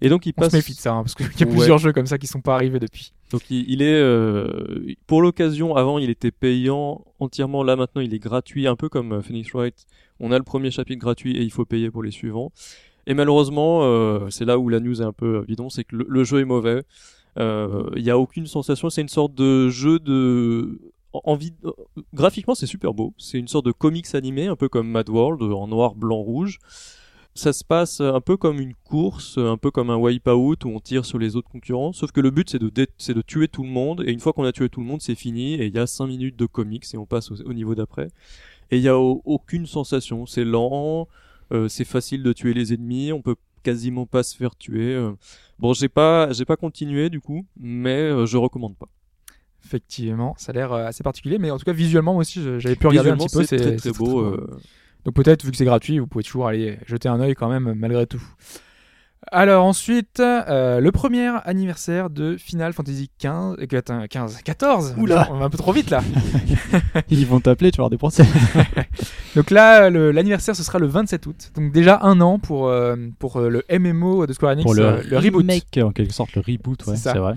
Et 0.00 0.08
donc 0.08 0.26
il 0.26 0.32
On 0.36 0.42
passe. 0.42 0.52
se 0.52 0.56
méfie 0.56 0.74
de 0.74 0.78
ça, 0.78 0.92
hein, 0.94 1.02
parce 1.02 1.14
qu'il 1.16 1.26
y 1.26 1.42
a 1.42 1.46
Ouais. 1.46 1.52
plusieurs 1.52 1.78
jeux 1.78 1.92
comme 1.92 2.06
ça 2.06 2.18
qui 2.18 2.26
sont 2.28 2.40
pas 2.40 2.54
arrivés 2.54 2.78
depuis. 2.80 3.12
Donc 3.32 3.50
il, 3.50 3.80
est 3.80 3.94
euh, 4.00 4.94
pour 5.06 5.22
l'occasion. 5.22 5.74
Avant 5.74 5.98
il 5.98 6.10
était 6.10 6.30
payant 6.30 7.04
entièrement. 7.18 7.64
Là 7.64 7.76
maintenant 7.76 8.02
il 8.02 8.12
est 8.14 8.18
gratuit, 8.18 8.66
un 8.66 8.76
peu 8.76 8.88
comme 8.88 9.12
euh, 9.12 9.22
Phoenix 9.22 9.50
Wright. 9.54 9.86
On 10.20 10.30
a 10.32 10.38
le 10.38 10.44
premier 10.44 10.70
chapitre 10.70 11.00
gratuit 11.00 11.36
et 11.36 11.42
il 11.42 11.50
faut 11.50 11.64
payer 11.64 11.90
pour 11.90 12.02
les 12.02 12.10
suivants. 12.10 12.52
Et 13.06 13.14
malheureusement, 13.14 13.80
euh, 13.82 14.28
c'est 14.30 14.44
là 14.44 14.58
où 14.58 14.68
la 14.68 14.78
news 14.78 15.02
est 15.02 15.04
un 15.04 15.12
peu 15.12 15.44
bidon, 15.48 15.70
c'est 15.70 15.82
que 15.82 15.96
le, 15.96 16.24
jeu 16.24 16.40
est 16.40 16.44
mauvais. 16.44 16.84
Euh, 17.38 17.90
Il 17.96 18.02
y 18.04 18.10
a 18.10 18.18
aucune 18.18 18.46
sensation. 18.46 18.90
C'est 18.90 19.00
une 19.00 19.08
sorte 19.08 19.34
de 19.34 19.68
jeu 19.70 19.98
de 19.98 20.78
en- 21.12 21.22
envie. 21.24 21.52
euh, 21.64 21.72
Graphiquement, 22.14 22.54
c'est 22.54 22.66
super 22.66 22.94
beau. 22.94 23.14
C'est 23.18 23.38
une 23.38 23.48
sorte 23.48 23.66
de 23.66 23.72
comics 23.72 24.14
animé, 24.14 24.46
un 24.46 24.56
peu 24.56 24.68
comme 24.68 24.88
Mad 24.88 25.08
World, 25.08 25.42
en 25.42 25.66
noir, 25.66 25.94
blanc, 25.94 26.18
rouge. 26.18 26.58
Ça 27.34 27.54
se 27.54 27.64
passe 27.64 28.00
un 28.02 28.20
peu 28.20 28.36
comme 28.36 28.60
une 28.60 28.74
course, 28.74 29.38
un 29.38 29.56
peu 29.56 29.70
comme 29.70 29.88
un 29.88 29.96
wipeout 29.96 30.56
où 30.64 30.68
on 30.68 30.80
tire 30.80 31.06
sur 31.06 31.18
les 31.18 31.34
autres 31.34 31.48
concurrents. 31.48 31.92
Sauf 31.94 32.12
que 32.12 32.20
le 32.20 32.30
but 32.30 32.50
c'est 32.50 32.58
de, 32.58 32.70
c'est 32.98 33.14
de 33.14 33.22
tuer 33.22 33.48
tout 33.48 33.62
le 33.62 33.70
monde. 33.70 34.04
Et 34.06 34.12
une 34.12 34.20
fois 34.20 34.32
qu'on 34.34 34.44
a 34.44 34.52
tué 34.52 34.68
tout 34.68 34.80
le 34.80 34.86
monde, 34.86 35.00
c'est 35.00 35.14
fini. 35.14 35.54
Et 35.54 35.66
il 35.66 35.74
y 35.74 35.78
a 35.78 35.86
5 35.86 36.06
minutes 36.08 36.36
de 36.36 36.44
comics 36.44 36.84
et 36.92 36.98
on 36.98 37.06
passe 37.06 37.30
au, 37.30 37.36
au 37.46 37.54
niveau 37.54 37.74
d'après. 37.74 38.08
Et 38.70 38.76
il 38.76 38.82
y 38.82 38.88
a 38.88 38.98
au- 38.98 39.22
aucune 39.24 39.66
sensation. 39.66 40.26
C'est 40.26 40.44
lent, 40.44 41.08
euh, 41.52 41.68
c'est 41.68 41.84
facile 41.86 42.22
de 42.22 42.32
tuer 42.34 42.52
les 42.52 42.74
ennemis. 42.74 43.12
On 43.12 43.22
peut 43.22 43.36
quasiment 43.62 44.04
pas 44.04 44.22
se 44.22 44.36
faire 44.36 44.54
tuer. 44.54 44.94
euh. 44.94 45.12
Bon, 45.58 45.72
j'ai 45.72 45.88
pas, 45.88 46.32
j'ai 46.32 46.44
pas 46.44 46.56
continué 46.56 47.08
du 47.08 47.20
coup, 47.20 47.46
mais 47.58 47.96
euh, 47.96 48.26
je 48.26 48.36
recommande 48.36 48.76
pas. 48.76 48.88
Effectivement, 49.64 50.34
ça 50.38 50.50
a 50.50 50.54
l'air 50.54 50.72
euh, 50.72 50.86
assez 50.86 51.02
particulier, 51.04 51.38
mais 51.38 51.50
en 51.50 51.56
tout 51.58 51.64
cas 51.64 51.72
visuellement 51.72 52.12
moi 52.14 52.22
aussi 52.22 52.42
j'avais 52.58 52.74
pu 52.76 52.86
regarder 52.88 53.10
un 53.10 53.16
petit 53.28 53.36
peu. 53.38 53.44
c'est 53.46 53.56
très 53.56 53.76
très 53.76 53.92
beau. 53.92 54.20
euh, 54.20 54.46
Donc 55.04 55.14
peut-être 55.14 55.44
vu 55.44 55.50
que 55.50 55.56
c'est 55.56 55.64
gratuit, 55.64 55.98
vous 55.98 56.06
pouvez 56.06 56.24
toujours 56.24 56.46
aller 56.46 56.78
jeter 56.86 57.08
un 57.08 57.20
œil 57.20 57.34
quand 57.34 57.48
même 57.48 57.74
malgré 57.76 58.06
tout. 58.06 58.22
Alors 59.30 59.64
ensuite, 59.64 60.18
euh, 60.20 60.80
le 60.80 60.90
premier 60.90 61.28
anniversaire 61.44 62.10
de 62.10 62.36
Final 62.36 62.72
Fantasy 62.72 63.08
15, 63.18 63.56
euh, 63.60 63.78
attends, 63.78 64.04
15, 64.08 64.42
14. 64.42 64.94
Oula. 64.98 65.28
on 65.30 65.38
va 65.38 65.44
un 65.44 65.50
peu 65.50 65.58
trop 65.58 65.72
vite 65.72 65.90
là. 65.90 66.02
Ils 67.08 67.26
vont 67.26 67.38
t'appeler, 67.38 67.70
tu 67.70 67.76
vas 67.76 67.82
avoir 67.82 67.90
des 67.90 67.98
procès. 67.98 68.24
Donc 69.34 69.50
là, 69.50 69.88
l'anniversaire 69.90 70.54
ce 70.54 70.62
sera 70.62 70.78
le 70.78 70.86
27 70.86 71.26
août. 71.26 71.52
Donc 71.54 71.72
déjà 71.72 72.00
un 72.02 72.20
an 72.20 72.38
pour 72.38 72.68
euh, 72.68 72.96
pour 73.18 73.36
euh, 73.36 73.48
le 73.48 73.64
MMO 73.78 74.26
de 74.26 74.32
Square 74.32 74.52
Enix, 74.52 74.64
Pour 74.64 74.74
le, 74.74 74.84
euh, 74.84 75.02
le 75.08 75.18
reboot, 75.18 75.40
remake, 75.40 75.78
en 75.82 75.92
quelque 75.92 76.12
sorte, 76.12 76.34
le 76.34 76.42
reboot, 76.42 76.84
ouais, 76.86 76.96
c'est 76.96 77.16
vrai. 77.16 77.34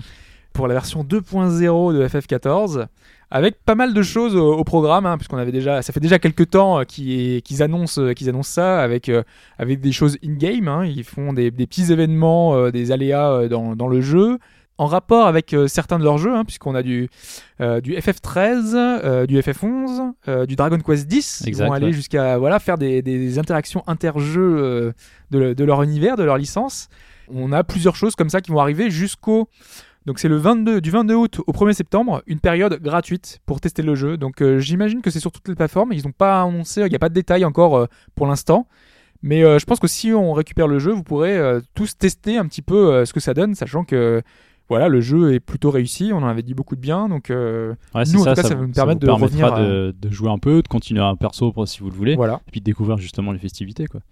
pour 0.52 0.68
la 0.68 0.74
version 0.74 1.04
2.0 1.04 1.96
de 1.96 2.06
FF14, 2.06 2.86
avec 3.30 3.56
pas 3.64 3.74
mal 3.74 3.92
de 3.92 4.02
choses 4.02 4.36
au, 4.36 4.54
au 4.54 4.64
programme, 4.64 5.06
hein, 5.06 5.16
puisqu'on 5.18 5.38
avait 5.38 5.52
déjà, 5.52 5.82
ça 5.82 5.92
fait 5.92 6.00
déjà 6.00 6.18
quelques 6.18 6.50
temps 6.50 6.80
euh, 6.80 6.84
qu'ils 6.84 7.62
annoncent, 7.62 8.00
euh, 8.00 8.12
qu'ils 8.12 8.28
annoncent 8.28 8.52
ça 8.52 8.80
avec 8.80 9.08
euh, 9.08 9.22
avec 9.58 9.80
des 9.80 9.92
choses 9.92 10.16
in 10.24 10.34
game. 10.34 10.68
Hein, 10.68 10.84
ils 10.86 11.04
font 11.04 11.32
des, 11.32 11.50
des 11.50 11.66
petits 11.66 11.92
événements, 11.92 12.54
euh, 12.54 12.70
des 12.70 12.92
aléas 12.92 13.48
dans, 13.48 13.74
dans 13.74 13.88
le 13.88 14.00
jeu. 14.00 14.38
En 14.78 14.84
rapport 14.84 15.26
avec 15.26 15.54
euh, 15.54 15.68
certains 15.68 15.98
de 15.98 16.04
leurs 16.04 16.18
jeux, 16.18 16.34
hein, 16.34 16.44
puisqu'on 16.44 16.74
a 16.74 16.82
du, 16.82 17.08
du 17.58 17.94
FF13, 17.94 18.74
euh, 18.74 19.26
du 19.26 19.38
FF11, 19.38 20.12
euh, 20.28 20.44
du 20.44 20.54
Dragon 20.54 20.78
Quest 20.78 21.10
X. 21.10 21.40
Ils 21.40 21.48
Exact, 21.48 21.66
vont 21.66 21.72
aller 21.72 21.86
ouais. 21.86 21.92
jusqu'à 21.92 22.36
voilà, 22.36 22.58
faire 22.58 22.76
des, 22.76 23.00
des 23.00 23.38
interactions 23.38 23.82
interjeux 23.86 24.92
de, 25.30 25.54
de 25.54 25.64
leur 25.64 25.82
univers, 25.82 26.16
de 26.16 26.24
leur 26.24 26.36
licence. 26.36 26.88
On 27.32 27.52
a 27.52 27.64
plusieurs 27.64 27.96
choses 27.96 28.14
comme 28.14 28.28
ça 28.28 28.42
qui 28.42 28.50
vont 28.50 28.60
arriver 28.60 28.90
jusqu'au 28.90 29.48
donc 30.06 30.20
c'est 30.20 30.28
le 30.28 30.36
22 30.36 30.80
du 30.80 30.90
22 30.90 31.14
août 31.14 31.40
au 31.46 31.52
1er 31.52 31.72
septembre, 31.72 32.22
une 32.28 32.38
période 32.38 32.80
gratuite 32.80 33.40
pour 33.44 33.60
tester 33.60 33.82
le 33.82 33.96
jeu. 33.96 34.16
Donc 34.16 34.40
euh, 34.40 34.60
j'imagine 34.60 35.02
que 35.02 35.10
c'est 35.10 35.18
sur 35.18 35.32
toutes 35.32 35.48
les 35.48 35.56
plateformes. 35.56 35.92
Ils 35.92 36.04
n'ont 36.04 36.12
pas 36.12 36.42
annoncé, 36.42 36.82
il 36.82 36.88
n'y 36.88 36.94
a 36.94 37.00
pas 37.00 37.08
de 37.08 37.14
détails 37.14 37.44
encore 37.44 37.76
euh, 37.76 37.86
pour 38.14 38.28
l'instant. 38.28 38.68
Mais 39.22 39.42
euh, 39.42 39.58
je 39.58 39.64
pense 39.64 39.80
que 39.80 39.88
si 39.88 40.12
on 40.12 40.32
récupère 40.32 40.68
le 40.68 40.78
jeu, 40.78 40.92
vous 40.92 41.02
pourrez 41.02 41.40
tous 41.74 41.98
tester 41.98 42.38
un 42.38 42.46
petit 42.46 42.62
peu 42.62 43.04
ce 43.04 43.12
que 43.12 43.18
ça 43.18 43.34
donne, 43.34 43.56
sachant 43.56 43.82
que 43.82 44.22
voilà, 44.68 44.88
le 44.88 45.00
jeu 45.00 45.32
est 45.34 45.40
plutôt 45.40 45.70
réussi. 45.70 46.10
On 46.12 46.18
en 46.18 46.26
avait 46.26 46.42
dit 46.42 46.54
beaucoup 46.54 46.76
de 46.76 46.80
bien, 46.80 47.08
donc 47.08 47.26
Ouais, 47.30 48.04
Nous, 48.12 48.20
en 48.20 48.24
ça, 48.24 48.34
tout 48.34 48.42
cas, 48.42 48.48
ça 48.48 48.54
va 48.54 48.62
nous 48.62 48.72
permettre 48.72 49.00
de 49.00 49.10
revenir 49.10 49.52
de, 49.54 49.92
de 49.98 50.10
jouer 50.10 50.30
un 50.30 50.38
peu, 50.38 50.62
de 50.62 50.68
continuer 50.68 51.00
un 51.02 51.16
perso 51.16 51.52
si 51.66 51.80
vous 51.80 51.90
le 51.90 51.96
voulez, 51.96 52.14
voilà. 52.14 52.40
et 52.46 52.50
puis 52.52 52.60
de 52.60 52.64
découvrir 52.64 52.98
justement 52.98 53.32
les 53.32 53.40
festivités. 53.40 53.86
Quoi. 53.86 54.02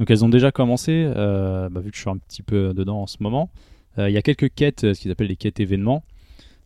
Donc 0.00 0.10
elles 0.10 0.24
ont 0.24 0.28
déjà 0.28 0.50
commencé, 0.50 1.08
bah, 1.14 1.80
vu 1.80 1.92
que 1.92 1.96
je 1.96 2.00
suis 2.00 2.10
un 2.10 2.16
petit 2.16 2.42
peu 2.42 2.74
dedans 2.74 3.02
en 3.02 3.06
ce 3.06 3.18
moment. 3.20 3.50
Euh, 3.98 4.08
Il 4.10 4.12
y 4.12 4.16
a 4.18 4.22
quelques 4.22 4.52
quêtes, 4.54 4.84
euh, 4.84 4.94
ce 4.94 5.00
qu'ils 5.00 5.10
appellent 5.10 5.28
les 5.28 5.36
quêtes 5.36 5.60
événements. 5.60 6.02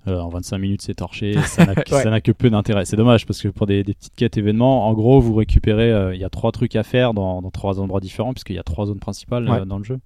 Euh, 0.06 0.20
en 0.20 0.28
25 0.28 0.58
minutes, 0.58 0.82
c'est 0.82 0.94
torché. 0.94 1.34
Ça 1.46 1.66
n'a 1.66 1.74
que- 1.74 1.94
Ouais. 1.94 2.20
peu 2.32 2.48
d'intérêt. 2.50 2.84
C'est 2.84 2.96
dommage 2.96 3.26
parce 3.26 3.42
que 3.42 3.48
pour 3.48 3.66
des, 3.66 3.82
des 3.84 3.94
petites 3.94 4.14
quêtes 4.14 4.38
événements, 4.38 4.88
en 4.88 4.94
gros, 4.94 5.20
vous 5.20 5.34
récupérez. 5.34 5.90
euh, 5.92 6.14
Il 6.14 6.20
y 6.20 6.24
a 6.24 6.30
trois 6.30 6.52
trucs 6.52 6.76
à 6.76 6.82
faire 6.82 7.12
dans, 7.14 7.42
dans 7.42 7.50
trois 7.50 7.80
endroits 7.80 8.00
différents, 8.00 8.32
puisqu'il 8.32 8.56
y 8.56 8.58
a 8.60 8.62
trois 8.62 8.86
zones 8.86 9.00
principales 9.00 9.46
euh, 9.48 9.64
dans 9.64 9.78
le 9.78 9.84
jeu. 9.84 9.98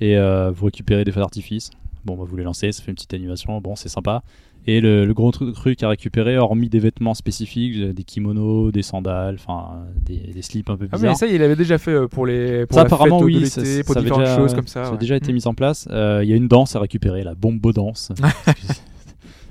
Et 0.00 0.16
vous 0.16 0.64
récupérez 0.64 1.04
des 1.04 1.12
feux 1.12 1.20
d'artifice. 1.20 1.70
Bon, 2.06 2.16
bah, 2.16 2.24
vous 2.26 2.34
les 2.36 2.44
lancez, 2.44 2.72
ça 2.72 2.82
fait 2.82 2.90
une 2.90 2.94
petite 2.94 3.12
animation. 3.12 3.60
Bon, 3.60 3.76
c'est 3.76 3.90
sympa. 3.90 4.22
Et 4.66 4.80
le, 4.80 5.06
le 5.06 5.14
gros 5.14 5.30
tru- 5.30 5.52
truc 5.52 5.82
à 5.82 5.88
récupérer, 5.88 6.36
hormis 6.36 6.68
des 6.68 6.78
vêtements 6.80 7.14
spécifiques, 7.14 7.76
euh, 7.78 7.92
des 7.94 8.04
kimonos, 8.04 8.70
des 8.72 8.82
sandales, 8.82 9.36
enfin 9.38 9.84
des, 10.04 10.18
des 10.18 10.42
slips 10.42 10.68
un 10.68 10.76
peu 10.76 10.86
Ah 10.92 10.96
bizarres. 10.96 11.10
mais 11.12 11.16
ça, 11.16 11.26
il 11.26 11.42
avait 11.42 11.56
déjà 11.56 11.78
fait 11.78 11.92
euh, 11.92 12.08
pour 12.08 12.26
les 12.26 12.66
pour 12.66 12.74
Ça, 12.74 12.82
la 12.82 12.86
apparemment, 12.86 13.18
fête 13.20 13.26
oui, 13.26 13.40
de 13.40 13.44
ça- 13.46 13.62
l'été, 13.62 13.82
pour 13.84 13.94
ça 13.94 14.00
avait 14.00 14.08
différentes 14.10 14.26
déjà- 14.26 14.36
choses 14.36 14.54
comme 14.54 14.66
ça. 14.66 14.84
Ça 14.84 14.92
a 14.92 14.96
déjà 14.96 15.16
été 15.16 15.32
Mm. 15.32 15.34
mis 15.36 15.46
en 15.46 15.54
place. 15.54 15.88
Euh, 15.90 16.20
Il 16.22 16.28
y 16.28 16.32
a 16.32 16.36
une 16.36 16.46
danse 16.48 16.76
à 16.76 16.80
récupérer, 16.80 17.24
la 17.24 17.34
bombo 17.34 17.72
danse. 17.72 18.12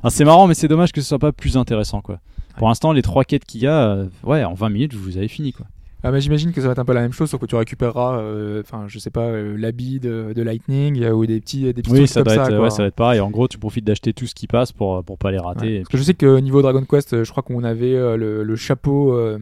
Ah, 0.03 0.09
c'est 0.09 0.23
marrant, 0.23 0.47
mais 0.47 0.53
c'est 0.53 0.69
dommage 0.69 0.93
que 0.93 1.01
ce 1.01 1.07
soit 1.09 1.19
pas 1.19 1.33
plus 1.33 1.57
intéressant, 1.57 1.99
quoi. 2.01 2.19
Pour 2.57 2.69
l'instant, 2.69 2.93
les 2.93 3.01
trois 3.01 3.25
quêtes 3.25 3.43
qu'il 3.45 3.61
y 3.61 3.67
a, 3.67 3.89
euh, 3.89 4.05
ouais, 4.23 4.43
en 4.45 4.53
20 4.53 4.69
minutes, 4.69 4.93
vous 4.93 5.17
avez 5.17 5.27
fini, 5.27 5.51
quoi. 5.51 5.65
Ah, 6.01 6.11
mais 6.11 6.21
j'imagine 6.21 6.53
que 6.53 6.61
ça 6.61 6.67
va 6.67 6.71
être 6.71 6.79
un 6.79 6.85
peu 6.85 6.93
la 6.93 7.01
même 7.01 7.11
chose, 7.11 7.29
sauf 7.29 7.41
que 7.41 7.45
tu 7.45 7.55
récupéreras, 7.55 8.19
euh, 8.19 8.61
enfin, 8.61 8.85
je 8.87 8.99
sais 8.99 9.09
pas, 9.09 9.25
euh, 9.25 9.57
l'habit 9.57 9.99
de, 9.99 10.31
de 10.33 10.41
Lightning 10.41 11.03
euh, 11.03 11.11
ou 11.11 11.25
des 11.25 11.41
petits, 11.41 11.63
des 11.63 11.73
petits 11.73 11.91
Oui, 11.91 11.97
trucs 11.99 12.09
ça 12.09 12.23
comme 12.23 12.33
doit, 12.33 12.45
ça. 12.45 12.51
être, 12.51 12.61
ouais, 12.61 12.69
ça 12.69 12.83
va 12.83 12.87
être 12.87 12.95
pareil. 12.95 13.19
En 13.19 13.29
gros, 13.29 13.49
tu 13.49 13.57
profites 13.57 13.83
d'acheter 13.85 14.13
tout 14.13 14.25
ce 14.25 14.33
qui 14.33 14.47
passe 14.47 14.71
pour, 14.71 15.03
pour 15.03 15.17
pas 15.17 15.31
les 15.31 15.39
rater. 15.39 15.65
Ouais. 15.67 15.77
Parce 15.79 15.89
que 15.89 15.97
je 15.97 16.03
sais 16.03 16.13
que 16.13 16.39
niveau 16.39 16.61
Dragon 16.61 16.83
Quest, 16.89 17.13
euh, 17.13 17.23
je 17.25 17.31
crois 17.31 17.43
qu'on 17.43 17.65
avait 17.65 17.95
euh, 17.95 18.15
le, 18.15 18.43
le 18.43 18.55
chapeau 18.55 19.13
euh, 19.13 19.39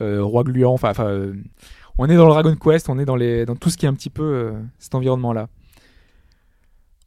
euh, 0.00 0.22
roi 0.22 0.42
gluant. 0.42 0.72
Enfin, 0.72 0.88
enfin, 0.90 1.06
euh, 1.06 1.34
on 1.98 2.08
est 2.08 2.16
dans 2.16 2.24
le 2.26 2.32
Dragon 2.32 2.56
Quest, 2.56 2.88
on 2.88 2.98
est 2.98 3.04
dans 3.04 3.16
les, 3.16 3.44
dans 3.44 3.54
tout 3.54 3.68
ce 3.68 3.76
qui 3.76 3.84
est 3.84 3.88
un 3.90 3.94
petit 3.94 4.10
peu 4.10 4.22
euh, 4.22 4.52
cet 4.78 4.94
environnement-là. 4.94 5.48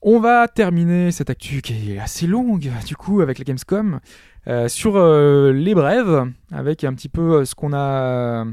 On 0.03 0.19
va 0.19 0.47
terminer 0.47 1.11
cette 1.11 1.31
actu 1.31 1.61
qui 1.63 1.93
est 1.93 1.99
assez 1.99 2.27
longue, 2.27 2.69
du 2.85 2.95
coup, 2.95 3.21
avec 3.21 3.39
la 3.39 3.43
Gamescom, 3.43 3.99
euh, 4.47 4.67
sur 4.67 4.95
euh, 4.95 5.51
les 5.51 5.73
brèves, 5.73 6.25
avec 6.51 6.83
un 6.83 6.93
petit 6.93 7.09
peu 7.09 7.37
euh, 7.37 7.45
ce 7.45 7.55
qu'on 7.55 7.73
a, 7.73 8.45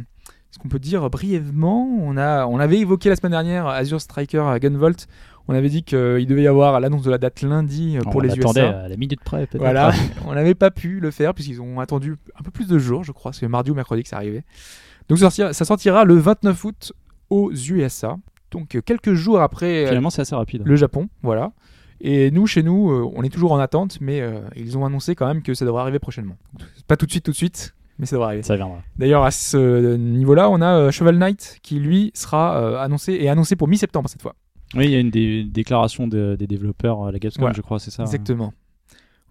ce 0.55 0.59
qu'on 0.60 0.68
peut 0.68 0.78
dire 0.78 1.10
brièvement. 1.10 1.85
On 2.01 2.16
a, 2.16 2.47
on 2.47 2.60
avait 2.60 2.78
évoqué 2.78 3.09
la 3.09 3.16
semaine 3.16 3.32
dernière 3.32 3.66
Azure 3.66 4.01
Striker 4.01 4.39
à 4.39 4.60
Gunvolt. 4.60 5.09
On 5.48 5.55
avait 5.55 5.68
dit 5.68 5.82
qu'il 5.82 6.26
devait 6.26 6.43
y 6.43 6.47
avoir 6.47 6.78
l'annonce 6.78 7.02
de 7.02 7.10
la 7.10 7.18
date 7.18 7.43
lundi 7.43 7.97
euh, 7.97 8.02
On 8.06 8.10
pour 8.10 8.22
les 8.22 8.39
USA. 8.39 8.85
à 8.85 8.89
la 8.89 8.97
minute 8.97 9.20
près, 9.24 9.48
peut-être. 9.48 9.60
Voilà, 9.60 9.93
on 10.26 10.32
n'avait 10.32 10.55
pas 10.55 10.70
pu 10.70 11.01
le 11.01 11.10
faire 11.10 11.35
puisqu'ils 11.35 11.60
ont 11.60 11.81
attendu 11.81 12.14
un 12.39 12.43
peu 12.44 12.52
plus 12.52 12.68
de 12.68 12.78
jours, 12.78 13.02
je 13.02 13.10
crois. 13.10 13.32
C'est 13.32 13.48
mardi 13.48 13.72
ou 13.72 13.74
mercredi 13.74 14.05
que 14.05 14.09
ça 14.09 14.16
arrivait. 14.16 14.44
Donc 15.09 15.18
ça 15.18 15.24
sortira, 15.24 15.52
ça 15.52 15.64
sortira 15.64 16.05
le 16.05 16.14
29 16.14 16.64
août 16.64 16.93
aux 17.31 17.52
USA. 17.52 18.16
Donc 18.52 18.81
quelques 18.86 19.14
jours 19.14 19.40
après 19.40 19.82
euh, 19.82 19.89
Finalement, 19.89 20.10
c'est 20.10 20.22
assez 20.22 20.36
rapide. 20.36 20.62
le 20.64 20.76
Japon, 20.76 21.09
voilà. 21.24 21.51
Et 22.01 22.31
nous, 22.31 22.47
chez 22.47 22.62
nous, 22.62 22.93
euh, 22.93 23.10
on 23.16 23.24
est 23.24 23.28
toujours 23.28 23.51
en 23.51 23.59
attente, 23.59 23.98
mais 24.01 24.22
ils 24.55 24.78
ont 24.78 24.86
annoncé 24.86 25.16
quand 25.16 25.26
même 25.26 25.43
que 25.43 25.52
ça 25.52 25.64
devrait 25.64 25.82
arriver 25.82 25.98
prochainement. 25.98 26.36
Pas 26.86 26.97
tout 26.97 27.06
de 27.06 27.10
suite, 27.10 27.24
tout 27.24 27.32
de 27.32 27.36
suite, 27.36 27.74
mais 27.99 28.07
ça 28.07 28.16
devrait 28.16 28.29
arriver. 28.29 28.43
Ça 28.43 28.57
viendra. 28.57 28.79
D'ailleurs, 28.99 29.25
à 29.25 29.31
ce 29.31 29.97
niveau-là, 29.97 30.51
on 30.51 30.61
a 30.61 30.77
euh, 30.79 30.91
Shovel 30.91 31.19
Knight 31.19 31.59
qui, 31.62 31.79
lui, 31.79 32.11
sera 32.15 32.59
euh, 32.61 32.79
annoncé 32.79 33.12
et 33.15 33.29
annoncé 33.29 33.57
pour 33.57 33.69
mi-septembre 33.69 34.09
cette 34.09 34.23
fois. 34.23 34.35
Oui, 34.75 34.87
il 34.87 34.91
y 34.91 34.97
a 34.97 35.01
une 35.01 35.11
dé- 35.11 35.45
déclaration 35.45 36.09
de- 36.09 36.37
des 36.39 36.47
développeurs 36.47 37.05
à 37.05 37.12
la 37.12 37.19
Gamescom, 37.19 37.43
Voilà. 37.43 37.55
je 37.57 37.62
crois, 37.62 37.79
c'est 37.79 37.91
ça. 37.91 38.03
hein. 38.03 38.07
Exactement. 38.07 38.53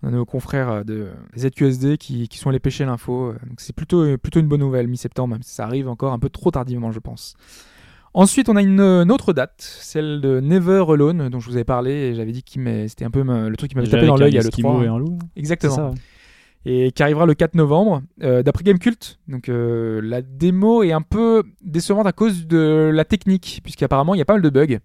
On 0.01 0.07
a 0.09 0.11
nos 0.11 0.25
confrères 0.25 0.69
euh, 0.69 0.83
de 0.83 1.07
ZQSD 1.37 1.97
qui, 1.97 2.27
qui 2.27 2.37
sont 2.37 2.49
allés 2.49 2.59
pêcher 2.59 2.85
l'info. 2.85 3.27
euh, 3.29 3.33
Donc 3.47 3.59
c'est 3.59 3.75
plutôt, 3.75 4.01
euh, 4.03 4.17
plutôt 4.17 4.39
une 4.39 4.47
bonne 4.47 4.59
nouvelle, 4.61 4.87
mi-septembre, 4.87 5.33
même 5.35 5.43
si 5.43 5.53
ça 5.53 5.65
arrive 5.65 5.87
encore 5.89 6.13
un 6.13 6.19
peu 6.19 6.29
trop 6.29 6.51
tardivement, 6.51 6.91
je 6.91 6.99
pense. 6.99 7.35
Ensuite, 8.15 8.47
on 8.47 8.55
a 8.55 8.61
une, 8.61 8.79
une 8.79 9.11
autre 9.11 9.33
date, 9.33 9.55
celle 9.57 10.21
de 10.21 10.39
Never 10.39 10.83
Alone, 10.87 11.29
dont 11.29 11.39
je 11.39 11.47
vous 11.49 11.55
avais 11.55 11.63
paré 11.63 12.09
et 12.09 12.13
j'avais 12.15 12.31
dit 12.31 12.43
que 12.43 12.87
c'était 12.87 13.05
un 13.05 13.09
peu 13.09 13.23
le 13.23 13.55
truc 13.57 13.71
qui 13.71 13.75
m'avait 13.75 13.87
tapé 13.89 14.05
dans 14.05 14.17
l'œil 14.17 14.37
à 14.37 14.41
Eskimo 14.41 14.81
l'E3. 14.81 14.83
et 14.83 14.87
un 14.87 14.99
loup. 14.99 15.17
Exactement. 15.35 15.93
Et 16.65 16.91
qui 16.91 17.03
arrivera 17.03 17.25
le 17.25 17.33
4 17.33 17.55
novembre. 17.55 18.03
Euh, 18.21 18.41
D'après 18.41 18.63
Gamecult, 18.63 19.19
donc 19.27 19.49
euh, 19.49 19.99
la 20.01 20.21
démo 20.21 20.83
est 20.83 20.93
un 20.93 21.01
peu 21.01 21.43
décevante 21.61 22.07
à 22.07 22.13
cause 22.13 22.47
de 22.47 22.89
la 22.93 23.03
technique, 23.05 23.59
puisqu'apparemment 23.63 24.15
il 24.15 24.19
y 24.19 24.21
a 24.21 24.25
pas 24.25 24.33
mal 24.33 24.41
de 24.41 24.49
bugs. 24.49 24.79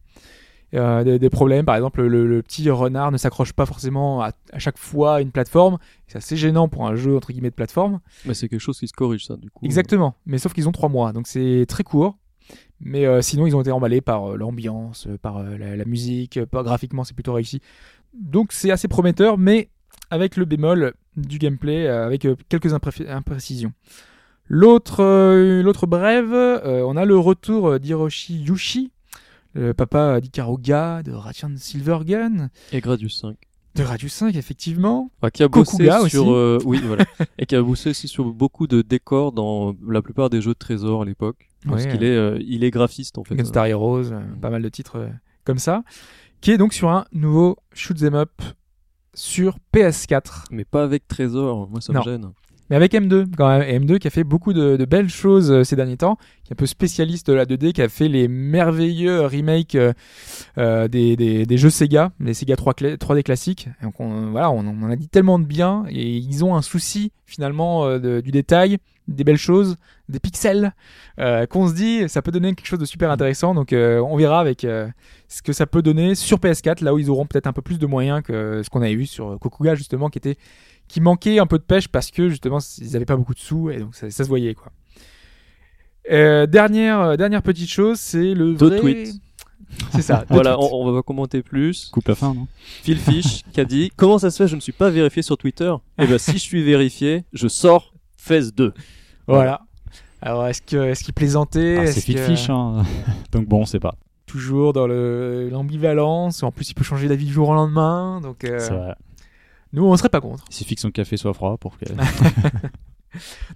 Euh, 0.74 1.02
des, 1.02 1.18
des 1.18 1.30
problèmes, 1.30 1.64
par 1.64 1.76
exemple, 1.76 2.02
le, 2.02 2.26
le 2.26 2.42
petit 2.42 2.68
renard 2.68 3.10
ne 3.10 3.16
s'accroche 3.16 3.52
pas 3.54 3.64
forcément 3.64 4.22
à, 4.22 4.32
à 4.52 4.58
chaque 4.58 4.76
fois 4.76 5.14
à 5.14 5.20
une 5.20 5.30
plateforme. 5.30 5.78
C'est 6.08 6.18
assez 6.18 6.36
gênant 6.36 6.68
pour 6.68 6.86
un 6.86 6.94
jeu 6.94 7.16
entre 7.16 7.32
guillemets 7.32 7.50
de 7.50 7.54
plateforme. 7.54 8.00
Mais 8.26 8.34
c'est 8.34 8.48
quelque 8.48 8.60
chose 8.60 8.78
qui 8.78 8.86
se 8.88 8.92
corrige, 8.92 9.26
ça, 9.26 9.36
du 9.36 9.50
coup. 9.50 9.64
Exactement, 9.64 10.14
mais 10.26 10.38
sauf 10.38 10.52
qu'ils 10.52 10.68
ont 10.68 10.72
trois 10.72 10.88
mois, 10.90 11.12
donc 11.12 11.26
c'est 11.26 11.64
très 11.68 11.84
court. 11.84 12.18
Mais 12.80 13.06
euh, 13.06 13.22
sinon, 13.22 13.46
ils 13.46 13.56
ont 13.56 13.60
été 13.60 13.70
emballés 13.72 14.00
par 14.00 14.32
euh, 14.32 14.36
l'ambiance, 14.36 15.08
par 15.22 15.38
euh, 15.38 15.56
la, 15.58 15.76
la 15.76 15.84
musique, 15.84 16.44
par 16.46 16.64
graphiquement, 16.64 17.04
c'est 17.04 17.14
plutôt 17.14 17.32
réussi. 17.32 17.60
Donc 18.14 18.52
c'est 18.52 18.70
assez 18.70 18.88
prometteur, 18.88 19.38
mais 19.38 19.68
avec 20.10 20.36
le 20.36 20.44
bémol 20.44 20.94
du 21.16 21.38
gameplay, 21.38 21.86
euh, 21.86 22.06
avec 22.06 22.24
euh, 22.24 22.36
quelques 22.48 22.72
impré- 22.72 23.08
imprécisions. 23.08 23.72
L'autre 24.48 25.00
euh, 25.04 25.62
l'autre 25.62 25.86
brève, 25.86 26.32
euh, 26.32 26.82
on 26.86 26.96
a 26.96 27.04
le 27.04 27.18
retour 27.18 27.78
d'Hiroshi 27.78 28.40
Yushi, 28.42 28.92
le 29.54 29.74
papa 29.74 30.20
d'Ikaruga, 30.20 31.02
de 31.02 31.12
Radiant 31.12 31.50
Silvergun, 31.56 32.48
Et 32.72 32.80
Gradius 32.80 33.20
5. 33.20 33.36
de 33.74 33.82
Radius 33.82 34.12
5, 34.14 34.34
effectivement. 34.36 35.10
Ah, 35.20 35.30
qui 35.30 35.42
a 35.42 35.48
bossé 35.48 35.72
Kokuga 35.72 36.08
sur 36.08 36.32
euh, 36.32 36.58
oui 36.64 36.80
voilà 36.82 37.04
et 37.38 37.44
qui 37.44 37.56
a 37.56 37.62
bossé 37.62 37.90
aussi 37.90 38.08
sur 38.08 38.24
beaucoup 38.32 38.66
de 38.66 38.80
décors 38.80 39.32
dans 39.32 39.74
la 39.86 40.00
plupart 40.00 40.30
des 40.30 40.40
jeux 40.40 40.54
de 40.54 40.58
trésors 40.58 41.02
à 41.02 41.04
l'époque 41.04 41.48
parce 41.66 41.84
Ouais. 41.84 41.90
qu'il 41.90 42.04
est 42.04 42.38
il 42.40 42.64
est 42.64 42.70
graphiste 42.70 43.18
en 43.18 43.24
fait. 43.24 43.34
Gunstar 43.34 43.66
Heroes, 43.66 44.12
euh, 44.12 44.20
pas 44.40 44.48
mal 44.48 44.62
de 44.62 44.68
titres 44.70 45.08
comme 45.44 45.58
ça, 45.58 45.82
qui 46.40 46.52
est 46.52 46.58
donc 46.58 46.72
sur 46.72 46.88
un 46.88 47.04
nouveau 47.12 47.58
shoot 47.74 48.02
'em 48.02 48.14
up 48.14 48.30
sur 49.18 49.58
PS4. 49.74 50.44
Mais 50.50 50.64
pas 50.64 50.84
avec 50.84 51.08
trésor, 51.08 51.68
moi 51.68 51.80
ça 51.80 51.92
Non. 51.92 52.00
me 52.00 52.04
gêne. 52.04 52.32
Mais 52.70 52.76
avec 52.76 52.92
M2, 52.92 53.26
quand 53.36 53.48
même. 53.48 53.62
Et 53.62 53.78
M2 53.78 53.98
qui 53.98 54.06
a 54.06 54.10
fait 54.10 54.24
beaucoup 54.24 54.52
de, 54.52 54.76
de 54.76 54.84
belles 54.84 55.08
choses 55.08 55.50
euh, 55.50 55.64
ces 55.64 55.74
derniers 55.76 55.96
temps, 55.96 56.16
qui 56.44 56.52
est 56.52 56.54
un 56.54 56.56
peu 56.56 56.66
spécialiste 56.66 57.28
de 57.28 57.32
la 57.32 57.46
2D, 57.46 57.72
qui 57.72 57.80
a 57.82 57.88
fait 57.88 58.08
les 58.08 58.28
merveilleux 58.28 59.22
remakes 59.22 59.74
euh, 59.74 59.92
euh, 60.58 60.86
des, 60.88 61.16
des, 61.16 61.46
des 61.46 61.58
jeux 61.58 61.70
Sega, 61.70 62.12
les 62.20 62.34
Sega 62.34 62.56
3 62.56 62.74
cla- 62.74 62.96
3D 62.96 63.22
classiques. 63.22 63.68
Donc 63.82 64.00
on, 64.00 64.30
voilà, 64.30 64.50
on, 64.50 64.66
en 64.66 64.90
a 64.90 64.96
dit 64.96 65.08
tellement 65.08 65.38
de 65.38 65.44
bien, 65.46 65.84
et 65.88 66.16
ils 66.16 66.44
ont 66.44 66.54
un 66.56 66.62
souci 66.62 67.12
finalement 67.24 67.86
euh, 67.86 68.20
du 68.20 68.30
détail, 68.30 68.78
des 69.06 69.24
belles 69.24 69.36
choses, 69.36 69.76
des 70.10 70.20
pixels, 70.20 70.74
qu'on 71.16 71.68
se 71.68 71.74
dit 71.74 72.06
ça 72.08 72.20
peut 72.20 72.30
donner 72.30 72.54
quelque 72.54 72.66
chose 72.66 72.78
de 72.78 72.84
super 72.84 73.10
intéressant. 73.10 73.54
Donc 73.54 73.72
on 73.72 74.16
verra 74.18 74.38
avec 74.38 74.60
ce 74.60 75.42
que 75.42 75.54
ça 75.54 75.66
peut 75.66 75.80
donner 75.80 76.14
sur 76.14 76.38
PS4, 76.38 76.84
là 76.84 76.92
où 76.92 76.98
ils 76.98 77.08
auront 77.08 77.24
peut-être 77.24 77.46
un 77.46 77.54
peu 77.54 77.62
plus 77.62 77.78
de 77.78 77.86
moyens 77.86 78.22
que 78.22 78.62
ce 78.62 78.68
qu'on 78.68 78.82
avait 78.82 78.94
vu 78.94 79.06
sur 79.06 79.38
Kokuga 79.40 79.74
justement, 79.74 80.10
qui 80.10 80.18
était 80.18 80.36
qui 80.88 81.00
manquait 81.00 81.38
un 81.38 81.46
peu 81.46 81.58
de 81.58 81.62
pêche 81.64 81.88
parce 81.88 82.10
que 82.10 82.28
justement 82.28 82.58
ils 82.78 82.96
avaient 82.96 83.04
pas 83.04 83.16
beaucoup 83.16 83.34
de 83.34 83.38
sous 83.38 83.70
et 83.70 83.78
donc 83.78 83.94
ça, 83.94 84.10
ça 84.10 84.24
se 84.24 84.28
voyait 84.28 84.54
quoi. 84.54 84.72
Euh, 86.10 86.46
dernière 86.46 87.00
euh, 87.00 87.16
dernière 87.16 87.42
petite 87.42 87.68
chose, 87.68 87.98
c'est 87.98 88.32
le 88.34 88.54
Deux 88.54 88.68
vrai... 88.68 88.80
tweets. 88.80 89.14
C'est 89.92 90.00
ça. 90.02 90.24
Voilà, 90.30 90.58
on, 90.58 90.68
on 90.72 90.90
va 90.90 90.98
pas 90.98 91.02
commenter 91.02 91.42
plus. 91.42 91.90
Coupe 91.92 92.08
la 92.08 92.14
fin, 92.14 92.32
non? 92.32 92.46
Phil 92.82 92.96
Fish 92.98 93.42
qui 93.52 93.60
a 93.60 93.64
dit 93.66 93.90
comment 93.96 94.18
ça 94.18 94.30
se 94.30 94.42
fait 94.42 94.48
je 94.48 94.56
ne 94.56 94.60
suis 94.60 94.72
pas 94.72 94.88
vérifié 94.88 95.20
sur 95.20 95.36
Twitter? 95.36 95.72
Eh 95.98 96.06
ben 96.06 96.16
si 96.18 96.32
je 96.32 96.38
suis 96.38 96.62
vérifié, 96.62 97.24
je 97.34 97.48
sors 97.48 97.92
Phase 98.16 98.54
2. 98.54 98.72
Voilà. 99.26 99.60
Alors 100.22 100.46
est-ce 100.46 100.62
que 100.62 100.76
est-ce 100.76 101.04
qu'il 101.04 101.12
plaisantait 101.14 101.76
Ah, 101.80 101.86
C'est 101.86 102.00
Phil 102.00 102.14
que- 102.16 102.22
Fish, 102.22 102.48
hein. 102.48 102.82
donc 103.30 103.46
bon, 103.46 103.66
c'est 103.66 103.78
pas. 103.80 103.94
Toujours 104.24 104.72
dans 104.72 104.86
le 104.86 105.48
l'ambivalence. 105.50 106.42
En 106.42 106.50
plus, 106.50 106.70
il 106.70 106.74
peut 106.74 106.84
changer 106.84 107.08
d'avis 107.08 107.26
du 107.26 107.32
jour 107.32 107.48
au 107.50 107.54
lendemain. 107.54 108.20
Donc 108.22 108.44
euh, 108.44 108.58
C'est 108.58 108.74
vrai. 108.74 108.94
Nous, 109.72 109.84
on 109.84 109.96
serait 109.96 110.08
pas 110.08 110.20
contre. 110.20 110.44
Il 110.50 110.54
suffit 110.54 110.74
que 110.74 110.80
son 110.80 110.90
café 110.90 111.16
soit 111.16 111.34
froid 111.34 111.56
pour 111.58 111.78
que. 111.78 111.84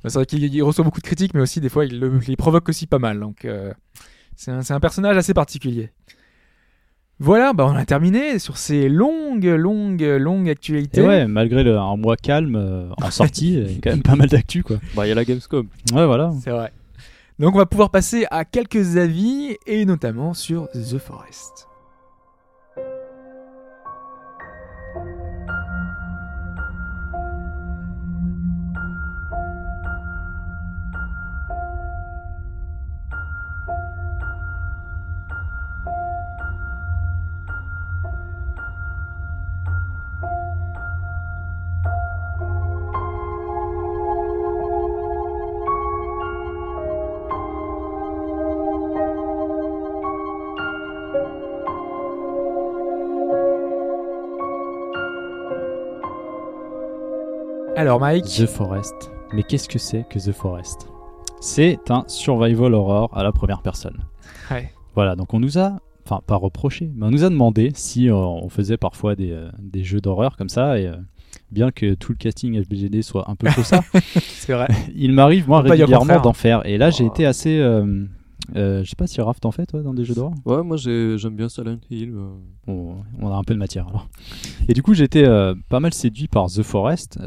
C'est 0.04 0.14
vrai 0.14 0.26
qu'il 0.26 0.42
il 0.42 0.62
reçoit 0.62 0.84
beaucoup 0.84 1.00
de 1.00 1.06
critiques, 1.06 1.34
mais 1.34 1.40
aussi 1.40 1.60
des 1.60 1.68
fois 1.68 1.84
il 1.84 2.00
le- 2.00 2.20
il 2.22 2.30
les 2.30 2.36
provoque 2.36 2.68
aussi 2.68 2.86
pas 2.86 2.98
mal. 2.98 3.20
Donc 3.20 3.44
euh, 3.44 3.72
c'est 4.34 4.50
un, 4.50 4.80
personnage 4.80 5.16
assez 5.16 5.34
particulier. 5.34 5.90
Voilà, 7.18 7.52
bah 7.52 7.66
on 7.66 7.76
a 7.76 7.84
terminé 7.84 8.38
sur 8.38 8.56
ces 8.56 8.88
longues, 8.88 9.44
longues, 9.44 10.00
longues 10.18 10.48
actualités. 10.48 11.02
Et 11.02 11.06
ouais, 11.06 11.26
malgré 11.26 11.62
le, 11.62 11.78
un 11.78 11.96
mois 11.96 12.16
calme 12.16 12.56
euh, 12.56 12.88
en 13.00 13.10
sortie, 13.10 13.54
il 13.54 13.72
y 13.72 13.76
a 13.76 13.80
quand 13.82 13.90
même 13.90 14.02
pas 14.02 14.16
mal 14.16 14.28
d'actu 14.28 14.62
quoi. 14.62 14.78
Bah 14.96 15.06
il 15.06 15.10
y 15.10 15.12
a 15.12 15.14
la 15.14 15.24
Gamescom. 15.24 15.68
Ouais, 15.92 16.06
voilà. 16.06 16.32
C'est 16.42 16.50
vrai. 16.50 16.72
Donc 17.38 17.54
on 17.54 17.58
va 17.58 17.66
pouvoir 17.66 17.90
passer 17.90 18.26
à 18.30 18.44
quelques 18.44 18.96
avis 18.96 19.56
et 19.66 19.84
notamment 19.84 20.34
sur 20.34 20.68
The 20.70 20.98
Forest. 20.98 21.68
Alors 57.92 58.00
Mike, 58.00 58.24
The 58.24 58.46
Forest. 58.46 59.10
Mais 59.34 59.42
qu'est-ce 59.42 59.68
que 59.68 59.78
c'est 59.78 60.06
que 60.08 60.18
The 60.18 60.32
Forest? 60.32 60.88
C'est 61.42 61.78
un 61.90 62.04
survival 62.06 62.72
horror 62.72 63.10
à 63.14 63.22
la 63.22 63.32
première 63.32 63.60
personne. 63.60 63.98
Ouais. 64.50 64.72
Voilà, 64.94 65.14
donc 65.14 65.34
on 65.34 65.40
nous 65.40 65.58
a, 65.58 65.78
enfin 66.06 66.22
pas 66.26 66.36
reproché, 66.36 66.90
mais 66.96 67.04
on 67.04 67.10
nous 67.10 67.22
a 67.22 67.28
demandé 67.28 67.70
si 67.74 68.08
euh, 68.08 68.14
on 68.16 68.48
faisait 68.48 68.78
parfois 68.78 69.14
des, 69.14 69.30
euh, 69.32 69.50
des 69.58 69.84
jeux 69.84 70.00
d'horreur 70.00 70.38
comme 70.38 70.48
ça, 70.48 70.78
et 70.78 70.86
euh, 70.86 70.94
bien 71.50 71.70
que 71.70 71.92
tout 71.92 72.12
le 72.12 72.16
casting 72.16 72.58
FBGD 72.64 73.02
soit 73.02 73.30
un 73.30 73.34
peu 73.34 73.50
faux 73.50 73.62
ça, 73.62 73.80
c'est 74.22 74.54
vrai. 74.54 74.68
il 74.96 75.12
m'arrive 75.12 75.46
moi 75.46 75.60
régulièrement 75.60 75.98
contraire. 75.98 76.22
d'en 76.22 76.32
faire. 76.32 76.64
Et 76.66 76.78
là 76.78 76.88
j'ai 76.88 77.04
Oh. 77.04 77.08
été 77.08 77.26
assez... 77.26 77.60
euh, 78.56 78.82
je 78.84 78.90
sais 78.90 78.96
pas 78.96 79.06
si 79.06 79.20
Raph 79.20 79.40
t'en 79.40 79.50
fais 79.52 79.66
toi 79.66 79.82
dans 79.82 79.94
des 79.94 80.04
jeux 80.04 80.14
d'horreur 80.14 80.34
Ouais, 80.44 80.62
moi 80.62 80.76
j'ai- 80.76 81.16
j'aime 81.18 81.36
bien 81.36 81.48
Silent 81.48 81.78
Hill. 81.90 82.12
euh. 82.14 82.32
on, 82.66 82.96
on 83.20 83.28
a 83.32 83.36
un 83.36 83.44
peu 83.44 83.54
de 83.54 83.58
matière 83.58 83.88
alors. 83.88 84.08
Et 84.68 84.74
du 84.74 84.82
coup, 84.82 84.94
été 84.94 85.24
euh, 85.24 85.54
pas 85.68 85.80
mal 85.80 85.94
séduit 85.94 86.28
par 86.28 86.46
The 86.48 86.62
Forest, 86.62 87.18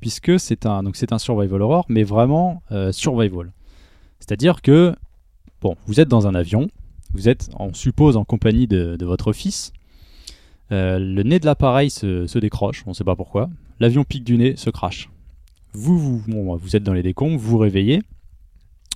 puisque 0.00 0.38
c'est 0.40 0.66
un, 0.66 0.82
donc 0.82 0.96
c'est 0.96 1.12
un 1.12 1.18
survival 1.18 1.62
horror, 1.62 1.84
mais 1.88 2.02
vraiment 2.02 2.62
survival. 2.92 3.52
C'est-à-dire 4.20 4.62
que, 4.62 4.94
bon, 5.60 5.76
vous 5.86 6.00
êtes 6.00 6.08
dans 6.08 6.26
un 6.26 6.34
avion, 6.34 6.68
vous 7.14 7.28
êtes, 7.28 7.50
on 7.58 7.72
suppose, 7.74 8.16
en 8.16 8.24
compagnie 8.24 8.66
de, 8.66 8.96
de 8.96 9.04
votre 9.06 9.32
fils. 9.32 9.72
Le 10.70 11.22
nez 11.22 11.38
de 11.38 11.44
l'appareil 11.46 11.90
se, 11.90 12.26
se 12.26 12.38
décroche, 12.38 12.82
on 12.86 12.90
ne 12.90 12.94
sait 12.94 13.04
pas 13.04 13.16
pourquoi. 13.16 13.50
L'avion 13.80 14.04
pique 14.04 14.24
du 14.24 14.38
nez, 14.38 14.56
se 14.56 14.70
crache. 14.70 15.10
Vous, 15.74 15.98
vous, 15.98 16.22
bon, 16.28 16.56
vous 16.56 16.76
êtes 16.76 16.82
dans 16.82 16.92
les 16.94 17.02
décombres, 17.02 17.36
vous 17.38 17.50
vous 17.50 17.58
réveillez, 17.58 18.02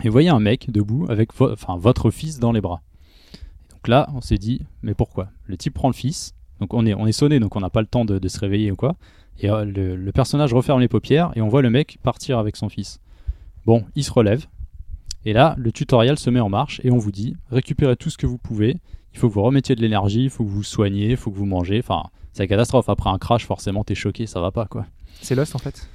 et 0.02 0.09
vous 0.09 0.12
voyez 0.12 0.28
un 0.28 0.40
mec 0.40 0.70
debout 0.70 1.06
avec 1.09 1.31
enfin, 1.40 1.77
votre 1.77 2.10
fils 2.10 2.39
dans 2.39 2.52
les 2.52 2.60
bras. 2.60 2.82
Donc 3.70 3.89
là, 3.89 4.09
on 4.14 4.20
s'est 4.20 4.39
dit, 4.39 4.62
mais 4.82 4.94
pourquoi? 4.94 5.28
Le 5.44 5.56
type 5.56 5.74
prend 5.74 5.89
le 5.89 5.94
fils, 5.94 6.35
donc 6.60 6.74
on 6.74 6.86
est, 6.86 6.94
on 6.94 7.06
est 7.06 7.12
sonné, 7.12 7.40
donc 7.40 7.56
on 7.56 7.60
n'a 7.60 7.70
pas 7.70 7.81
le 7.81 7.86
temps 7.86 8.05
de, 8.05 8.28
se 8.28 8.39
réveiller 8.39 8.70
ou 8.70 8.77
quoi. 8.77 8.97
Et 9.39 9.51
euh, 9.51 9.64
le, 9.64 10.12
personnage 10.12 10.55
referme 10.55 10.81
les 10.81 10.89
paupières 10.89 11.32
et 11.36 11.40
on 11.40 11.48
voit 11.48 11.62
le 11.62 11.70
mec 11.70 11.98
partir 12.02 12.39
avec 12.39 12.56
son 12.56 12.68
fils. 12.68 13.01
Bon, 13.64 13.85
il 13.94 14.05
se 14.05 14.12
relève. 14.12 14.47
Et 15.24 15.32
là, 15.32 15.55
le 15.59 15.73
tutoriel 15.73 16.18
se 16.18 16.31
met 16.31 16.40
en 16.40 16.48
marche 16.48 16.81
et 16.85 16.90
on 16.90 16.98
vous 16.98 17.10
dit, 17.10 17.36
récupérez 17.51 17.97
tout 17.97 18.10
ce 18.10 18.18
que 18.18 18.27
vous 18.27 18.39
pouvez. 18.39 18.78
Il 19.12 19.18
faut 19.18 19.28
que 19.28 19.35
vous 19.35 19.43
remettiez 19.43 19.74
de 19.74 19.81
l'énergie, 19.81 20.24
il 20.24 20.31
faut 20.31 20.44
que 20.44 20.48
vous 20.48 20.56
vous 20.56 20.62
soignez, 20.62 21.10
il 21.10 21.16
faut 21.16 21.31
que 21.31 21.36
vous 21.36 21.47
mangez. 21.47 21.78
Enfin, 21.78 22.05
c'est 22.32 22.43
la 22.43 22.48
catastrophe. 22.48 22.89
Après 22.89 23.10
un 23.10 23.18
crash, 23.18 23.47
forcément, 23.47 23.82
t'es 23.82 23.94
choqué, 23.94 24.27
ça 24.27 24.40
va 24.40 24.51
pas 24.51 24.66
quoi. 24.66 24.86
C'est 25.23 25.35
Lost 25.35 25.55
en 25.55 25.59
fait. 25.59 25.89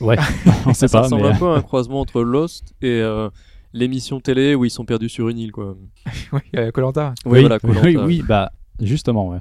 Ouais, 0.00 0.16
on 0.66 0.74
sait 0.74 0.88
ça 0.88 0.98
pas, 0.98 1.04
ressemble 1.04 1.22
mais. 1.22 1.28
un 1.30 1.38
peu 1.38 1.48
à 1.48 1.56
un 1.56 1.62
croisement 1.62 2.00
entre 2.00 2.22
Lost 2.22 2.74
et 2.82 3.00
euh, 3.00 3.28
l'émission 3.72 4.20
télé 4.20 4.54
où 4.54 4.64
ils 4.64 4.70
sont 4.70 4.84
perdus 4.84 5.08
sur 5.08 5.28
une 5.28 5.38
île 5.38 5.52
quoi. 5.52 5.76
oui, 6.32 6.40
Colanta. 6.72 7.14
Oui, 7.24 7.40
voilà, 7.40 7.58
oui, 7.62 7.74
Koh-Lanta. 7.74 8.04
oui, 8.06 8.22
bah 8.26 8.52
justement, 8.80 9.28
ouais. 9.28 9.38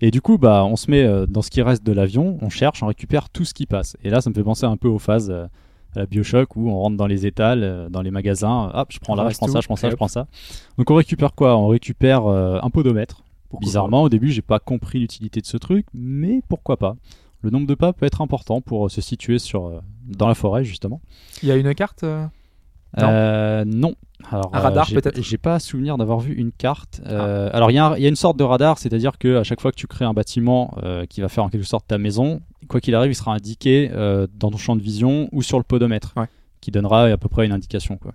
Et 0.00 0.10
du 0.10 0.20
coup, 0.20 0.38
bah, 0.38 0.64
on 0.64 0.76
se 0.76 0.90
met 0.90 1.02
euh, 1.02 1.26
dans 1.26 1.42
ce 1.42 1.50
qui 1.50 1.62
reste 1.62 1.84
de 1.84 1.92
l'avion, 1.92 2.38
on 2.40 2.48
cherche, 2.48 2.82
on 2.82 2.86
récupère 2.86 3.28
tout 3.28 3.44
ce 3.44 3.54
qui 3.54 3.66
passe. 3.66 3.96
Et 4.02 4.10
là, 4.10 4.20
ça 4.20 4.30
me 4.30 4.34
fait 4.34 4.42
penser 4.42 4.66
un 4.66 4.76
peu 4.76 4.88
aux 4.88 4.98
phases 4.98 5.30
euh, 5.30 5.46
à 5.96 6.00
la 6.00 6.06
Bioshock 6.06 6.56
où 6.56 6.70
on 6.70 6.78
rentre 6.78 6.96
dans 6.96 7.06
les 7.06 7.26
étals, 7.26 7.62
euh, 7.62 7.88
dans 7.88 8.02
les 8.02 8.10
magasins, 8.10 8.70
hop, 8.74 8.88
je 8.90 8.98
prends 8.98 9.14
On 9.14 9.16
là, 9.16 9.22
je 9.24 9.28
reste 9.28 9.38
prends 9.40 9.46
tout, 9.46 9.52
ça, 9.52 9.60
je 9.60 9.66
prends 9.66 9.76
ça, 9.76 9.90
je 9.90 9.96
prends 9.96 10.08
ça. 10.08 10.26
Donc 10.76 10.90
on 10.90 10.94
récupère 10.94 11.34
quoi? 11.34 11.56
On 11.56 11.68
récupère 11.68 12.26
euh, 12.26 12.58
un 12.62 12.70
podomètre. 12.70 13.22
Pourquoi 13.48 13.64
Bizarrement, 13.64 14.02
au 14.02 14.08
début, 14.08 14.30
j'ai 14.30 14.42
pas 14.42 14.58
compris 14.58 15.00
l'utilité 15.00 15.40
de 15.40 15.46
ce 15.46 15.56
truc, 15.56 15.86
mais 15.94 16.42
pourquoi 16.48 16.76
pas 16.76 16.96
Le 17.42 17.50
nombre 17.50 17.66
de 17.66 17.74
pas 17.74 17.92
peut 17.92 18.06
être 18.06 18.20
important 18.20 18.60
pour 18.60 18.86
euh, 18.86 18.88
se 18.88 19.00
situer 19.00 19.38
sur 19.38 19.66
euh, 19.66 19.80
dans 20.06 20.26
la 20.28 20.34
forêt 20.34 20.64
justement. 20.64 21.00
Il 21.42 21.48
y 21.48 21.52
a 21.52 21.56
une 21.56 21.72
carte. 21.74 22.02
euh, 22.04 22.26
Non. 23.64 23.88
Non. 23.88 23.94
Alors, 24.32 24.50
Un 24.52 24.58
radar, 24.58 24.88
peut-être 24.88 25.22
J'ai 25.22 25.38
pas 25.38 25.60
souvenir 25.60 25.96
d'avoir 25.98 26.18
vu 26.18 26.34
une 26.34 26.50
carte. 26.50 27.00
Euh, 27.06 27.50
Alors, 27.52 27.70
il 27.70 27.74
y, 27.74 27.78
a 27.78 27.96
y 27.98 28.08
une 28.08 28.16
sorte 28.16 28.36
de 28.36 28.42
radar, 28.44 28.78
c'est-à-dire 28.78 29.16
que 29.18 29.36
à 29.36 29.44
chaque 29.44 29.60
fois 29.60 29.70
que 29.70 29.76
tu 29.76 29.86
crées 29.86 30.04
un 30.04 30.12
bâtiment 30.14 30.74
qui 31.08 31.20
va 31.20 31.28
faire 31.28 31.44
en 31.44 31.48
quelque 31.48 31.66
sorte 31.66 31.86
ta 31.86 31.98
maison, 31.98 32.40
quoi 32.68 32.80
qu'il 32.80 32.94
arrive, 32.96 33.12
il 33.12 33.14
sera 33.14 33.32
indiqué 33.34 33.88
dans 34.34 34.50
ton 34.50 34.56
champ 34.58 34.74
de 34.74 34.82
vision 34.82 35.28
ou 35.30 35.42
sur 35.42 35.58
le 35.58 35.62
podomètre, 35.64 36.14
Ouais. 36.16 36.26
qui 36.60 36.72
donnera 36.72 37.04
à 37.04 37.16
peu 37.16 37.28
près 37.28 37.46
une 37.46 37.52
indication. 37.52 37.96
Quoi. 37.96 38.12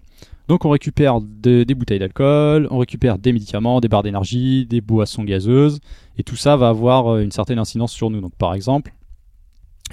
Donc, 0.49 0.65
on 0.65 0.69
récupère 0.71 1.21
de- 1.21 1.63
des 1.63 1.73
bouteilles 1.75 1.99
d'alcool, 1.99 2.67
on 2.69 2.79
récupère 2.79 3.17
des 3.17 3.31
médicaments, 3.31 3.79
des 3.79 3.87
barres 3.87 4.03
d'énergie, 4.03 4.65
des 4.65 4.81
boissons 4.81 5.23
gazeuses, 5.23 5.79
et 6.17 6.23
tout 6.23 6.35
ça 6.35 6.57
va 6.57 6.67
avoir 6.67 7.17
une 7.19 7.31
certaine 7.31 7.59
incidence 7.59 7.93
sur 7.93 8.09
nous. 8.09 8.19
Donc, 8.19 8.33
par 8.35 8.53
exemple, 8.53 8.91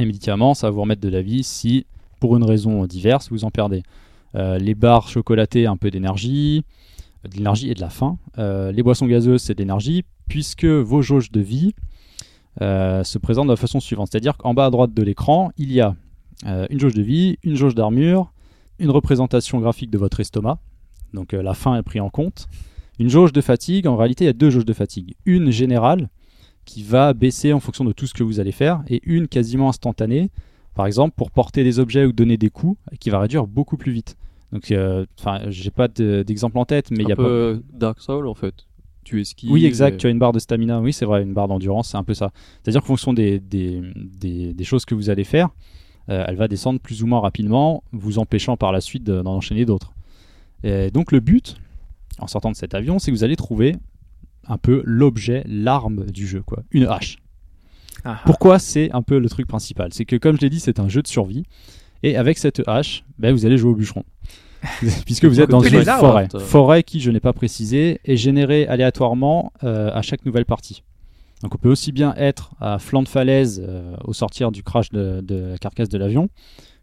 médicaments, 0.06 0.54
ça 0.54 0.66
va 0.66 0.70
vous 0.70 0.80
remettre 0.80 1.00
de 1.00 1.08
la 1.08 1.22
vie 1.22 1.42
si, 1.42 1.86
pour 2.20 2.36
une 2.36 2.44
raison 2.44 2.86
diverse, 2.86 3.30
vous 3.30 3.44
en 3.44 3.50
perdez. 3.50 3.82
Euh, 4.36 4.58
les 4.58 4.74
barres 4.74 5.08
chocolatées, 5.08 5.66
un 5.66 5.76
peu 5.76 5.90
d'énergie, 5.90 6.64
de 7.28 7.36
l'énergie 7.36 7.70
et 7.70 7.74
de 7.74 7.80
la 7.80 7.90
faim. 7.90 8.18
Euh, 8.38 8.70
les 8.72 8.82
boissons 8.82 9.06
gazeuses, 9.06 9.42
c'est 9.42 9.54
de 9.54 9.58
l'énergie, 9.58 10.04
puisque 10.28 10.64
vos 10.64 11.02
jauges 11.02 11.32
de 11.32 11.40
vie 11.40 11.74
euh, 12.60 13.02
se 13.02 13.18
présente 13.18 13.46
de 13.46 13.52
la 13.52 13.56
façon 13.56 13.80
suivante. 13.80 14.08
C'est-à-dire 14.10 14.36
qu'en 14.36 14.54
bas 14.54 14.66
à 14.66 14.70
droite 14.70 14.94
de 14.94 15.02
l'écran, 15.02 15.50
il 15.56 15.72
y 15.72 15.80
a 15.80 15.94
une 16.70 16.80
jauge 16.80 16.94
de 16.94 17.02
vie, 17.02 17.36
une 17.42 17.54
jauge 17.54 17.74
d'armure, 17.74 18.32
une 18.78 18.88
représentation 18.88 19.58
graphique 19.58 19.90
de 19.90 19.98
votre 19.98 20.20
estomac. 20.20 20.58
Donc 21.12 21.32
la 21.32 21.52
faim 21.52 21.76
est 21.76 21.82
prise 21.82 22.00
en 22.00 22.08
compte. 22.08 22.48
Une 22.98 23.10
jauge 23.10 23.34
de 23.34 23.42
fatigue, 23.42 23.86
en 23.86 23.94
réalité 23.94 24.24
il 24.24 24.26
y 24.28 24.30
a 24.30 24.32
deux 24.32 24.48
jauges 24.48 24.64
de 24.64 24.72
fatigue. 24.72 25.16
Une 25.26 25.50
générale 25.50 26.08
qui 26.64 26.82
va 26.82 27.12
baisser 27.14 27.52
en 27.52 27.60
fonction 27.60 27.84
de 27.84 27.92
tout 27.92 28.06
ce 28.06 28.14
que 28.14 28.22
vous 28.22 28.38
allez 28.40 28.52
faire 28.52 28.82
et 28.88 29.00
une 29.04 29.26
quasiment 29.28 29.68
instantanée, 29.68 30.30
par 30.74 30.86
exemple 30.86 31.14
pour 31.16 31.30
porter 31.30 31.64
des 31.64 31.78
objets 31.78 32.04
ou 32.04 32.12
donner 32.12 32.36
des 32.36 32.50
coups, 32.50 32.78
qui 33.00 33.10
va 33.10 33.18
réduire 33.20 33.46
beaucoup 33.46 33.76
plus 33.76 33.92
vite. 33.92 34.16
Donc, 34.52 34.70
euh, 34.72 35.06
enfin, 35.18 35.40
j'ai 35.48 35.70
pas 35.70 35.88
de- 35.88 36.22
d'exemple 36.26 36.58
en 36.58 36.64
tête, 36.64 36.90
mais 36.90 37.02
il 37.04 37.08
y 37.08 37.12
a 37.12 37.16
peu 37.16 37.22
pas. 37.22 37.28
euh, 37.28 37.60
Dark 37.72 38.00
Soul 38.00 38.26
en 38.26 38.34
fait. 38.34 38.66
Tu 39.04 39.20
esquives. 39.20 39.50
Oui, 39.50 39.64
exact. 39.64 39.94
et- 39.94 39.98
Tu 39.98 40.06
as 40.06 40.10
une 40.10 40.18
barre 40.18 40.32
de 40.32 40.38
stamina. 40.38 40.80
Oui, 40.80 40.92
c'est 40.92 41.04
vrai, 41.06 41.22
une 41.22 41.32
barre 41.32 41.48
d'endurance, 41.48 41.88
c'est 41.90 41.96
un 41.96 42.04
peu 42.04 42.14
ça. 42.14 42.30
C'est-à-dire 42.62 42.80
qu'en 42.82 42.86
fonction 42.88 43.12
des, 43.12 43.40
des, 43.40 43.80
des, 43.96 44.52
des 44.54 44.64
choses 44.64 44.84
que 44.84 44.94
vous 44.94 45.08
allez 45.08 45.24
faire, 45.24 45.48
euh, 46.10 46.24
elle 46.28 46.36
va 46.36 46.48
descendre 46.48 46.80
plus 46.80 47.02
ou 47.02 47.06
moins 47.06 47.20
rapidement, 47.20 47.82
vous 47.92 48.18
empêchant 48.18 48.56
par 48.56 48.72
la 48.72 48.80
suite 48.80 49.04
de- 49.04 49.22
d'en 49.22 49.34
enchaîner 49.36 49.64
d'autres. 49.64 49.92
Et 50.64 50.90
donc, 50.90 51.12
le 51.12 51.20
but, 51.20 51.56
en 52.18 52.26
sortant 52.26 52.50
de 52.50 52.56
cet 52.56 52.74
avion, 52.74 52.98
c'est 52.98 53.10
que 53.10 53.16
vous 53.16 53.24
allez 53.24 53.36
trouver 53.36 53.76
un 54.48 54.58
peu 54.58 54.82
l'objet, 54.84 55.44
l'arme 55.46 56.06
du 56.06 56.26
jeu, 56.26 56.42
quoi. 56.42 56.62
Une 56.70 56.86
hache. 56.86 57.18
Ah, 58.04 58.16
ah. 58.16 58.22
Pourquoi 58.24 58.58
c'est 58.58 58.90
un 58.92 59.02
peu 59.02 59.18
le 59.18 59.28
truc 59.28 59.46
principal? 59.46 59.92
C'est 59.92 60.04
que, 60.04 60.16
comme 60.16 60.36
je 60.36 60.40
l'ai 60.40 60.50
dit, 60.50 60.60
c'est 60.60 60.80
un 60.80 60.88
jeu 60.88 61.02
de 61.02 61.08
survie. 61.08 61.44
Et 62.02 62.16
avec 62.16 62.38
cette 62.38 62.62
hache, 62.66 63.04
ben, 63.18 63.32
vous 63.32 63.44
allez 63.44 63.58
jouer 63.58 63.72
au 63.72 63.74
bûcheron. 63.74 64.04
Puisque 65.04 65.24
vous 65.24 65.40
êtes 65.40 65.50
dans 65.50 65.60
une 65.60 65.84
forêt. 65.84 66.28
Forêt 66.38 66.82
qui, 66.82 67.00
je 67.00 67.10
n'ai 67.10 67.20
pas 67.20 67.32
précisé, 67.32 68.00
est 68.04 68.16
générée 68.16 68.66
aléatoirement 68.66 69.52
euh, 69.64 69.90
à 69.92 70.02
chaque 70.02 70.24
nouvelle 70.24 70.44
partie. 70.46 70.82
Donc 71.42 71.54
on 71.54 71.58
peut 71.58 71.70
aussi 71.70 71.92
bien 71.92 72.14
être 72.16 72.50
à 72.60 72.78
flanc 72.78 73.02
de 73.02 73.08
falaise 73.08 73.62
euh, 73.66 73.96
au 74.04 74.12
sortir 74.12 74.52
du 74.52 74.62
crash 74.62 74.90
de, 74.90 75.22
de 75.22 75.52
la 75.52 75.58
carcasse 75.58 75.88
de 75.88 75.96
l'avion 75.96 76.28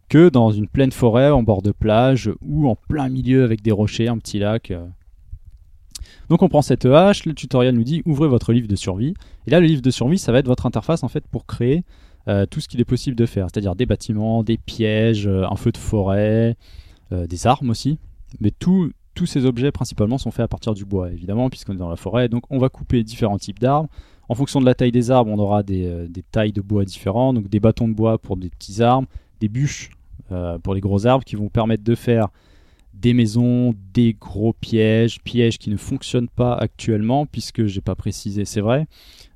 que 0.09 0.29
dans 0.29 0.51
une 0.51 0.67
pleine 0.67 0.91
forêt 0.91 1.29
en 1.29 1.43
bord 1.43 1.61
de 1.61 1.71
plage 1.71 2.31
ou 2.41 2.67
en 2.67 2.75
plein 2.75 3.09
milieu 3.09 3.43
avec 3.43 3.61
des 3.61 3.71
rochers, 3.71 4.07
un 4.07 4.17
petit 4.17 4.39
lac. 4.39 4.71
euh. 4.71 4.85
Donc 6.29 6.41
on 6.41 6.49
prend 6.49 6.61
cette 6.61 6.85
hache, 6.85 7.25
le 7.25 7.33
tutoriel 7.33 7.75
nous 7.75 7.83
dit 7.83 8.01
ouvrez 8.05 8.27
votre 8.27 8.51
livre 8.53 8.67
de 8.67 8.75
survie. 8.75 9.13
Et 9.45 9.51
là 9.51 9.59
le 9.59 9.67
livre 9.67 9.81
de 9.81 9.91
survie 9.91 10.17
ça 10.17 10.31
va 10.31 10.39
être 10.39 10.47
votre 10.47 10.65
interface 10.65 11.03
en 11.03 11.07
fait 11.07 11.25
pour 11.27 11.45
créer 11.45 11.83
euh, 12.27 12.45
tout 12.45 12.59
ce 12.59 12.67
qu'il 12.67 12.81
est 12.81 12.85
possible 12.85 13.15
de 13.15 13.25
faire, 13.25 13.47
c'est-à-dire 13.49 13.75
des 13.75 13.85
bâtiments, 13.85 14.43
des 14.43 14.57
pièges, 14.57 15.27
euh, 15.27 15.45
un 15.49 15.55
feu 15.55 15.71
de 15.71 15.77
forêt, 15.77 16.57
euh, 17.13 17.25
des 17.25 17.47
armes 17.47 17.69
aussi. 17.69 17.99
Mais 18.41 18.51
tous 18.51 18.91
ces 19.25 19.45
objets 19.45 19.71
principalement 19.71 20.17
sont 20.17 20.31
faits 20.31 20.43
à 20.43 20.47
partir 20.47 20.73
du 20.73 20.83
bois 20.83 21.11
évidemment 21.11 21.49
puisqu'on 21.49 21.73
est 21.73 21.77
dans 21.77 21.89
la 21.89 21.95
forêt. 21.95 22.27
Donc 22.27 22.43
on 22.49 22.57
va 22.57 22.69
couper 22.69 23.03
différents 23.03 23.37
types 23.37 23.59
d'arbres. 23.59 23.89
En 24.29 24.35
fonction 24.35 24.59
de 24.59 24.65
la 24.65 24.75
taille 24.75 24.91
des 24.91 25.09
arbres, 25.09 25.31
on 25.31 25.39
aura 25.39 25.63
des, 25.63 26.09
tailles 26.31 26.51
de 26.51 26.59
bois 26.59 26.83
différents, 26.83 27.33
donc 27.33 27.47
des 27.47 27.61
bâtons 27.61 27.87
de 27.87 27.93
bois 27.93 28.17
pour 28.17 28.35
des 28.35 28.49
petits 28.49 28.83
arbres, 28.83 29.07
des 29.39 29.47
bûches 29.47 29.91
pour 30.63 30.73
les 30.73 30.81
gros 30.81 31.07
arbres 31.07 31.23
qui 31.23 31.37
vont 31.37 31.47
permettre 31.47 31.85
de 31.85 31.95
faire 31.95 32.27
des 32.99 33.13
maisons, 33.13 33.73
des 33.93 34.13
gros 34.19 34.53
pièges, 34.53 35.21
pièges 35.23 35.57
qui 35.59 35.69
ne 35.69 35.77
fonctionnent 35.77 36.29
pas 36.29 36.53
actuellement 36.55 37.25
puisque 37.25 37.65
j'ai 37.65 37.81
pas 37.81 37.95
précisé, 37.95 38.43
c'est 38.45 38.61
vrai. 38.61 38.87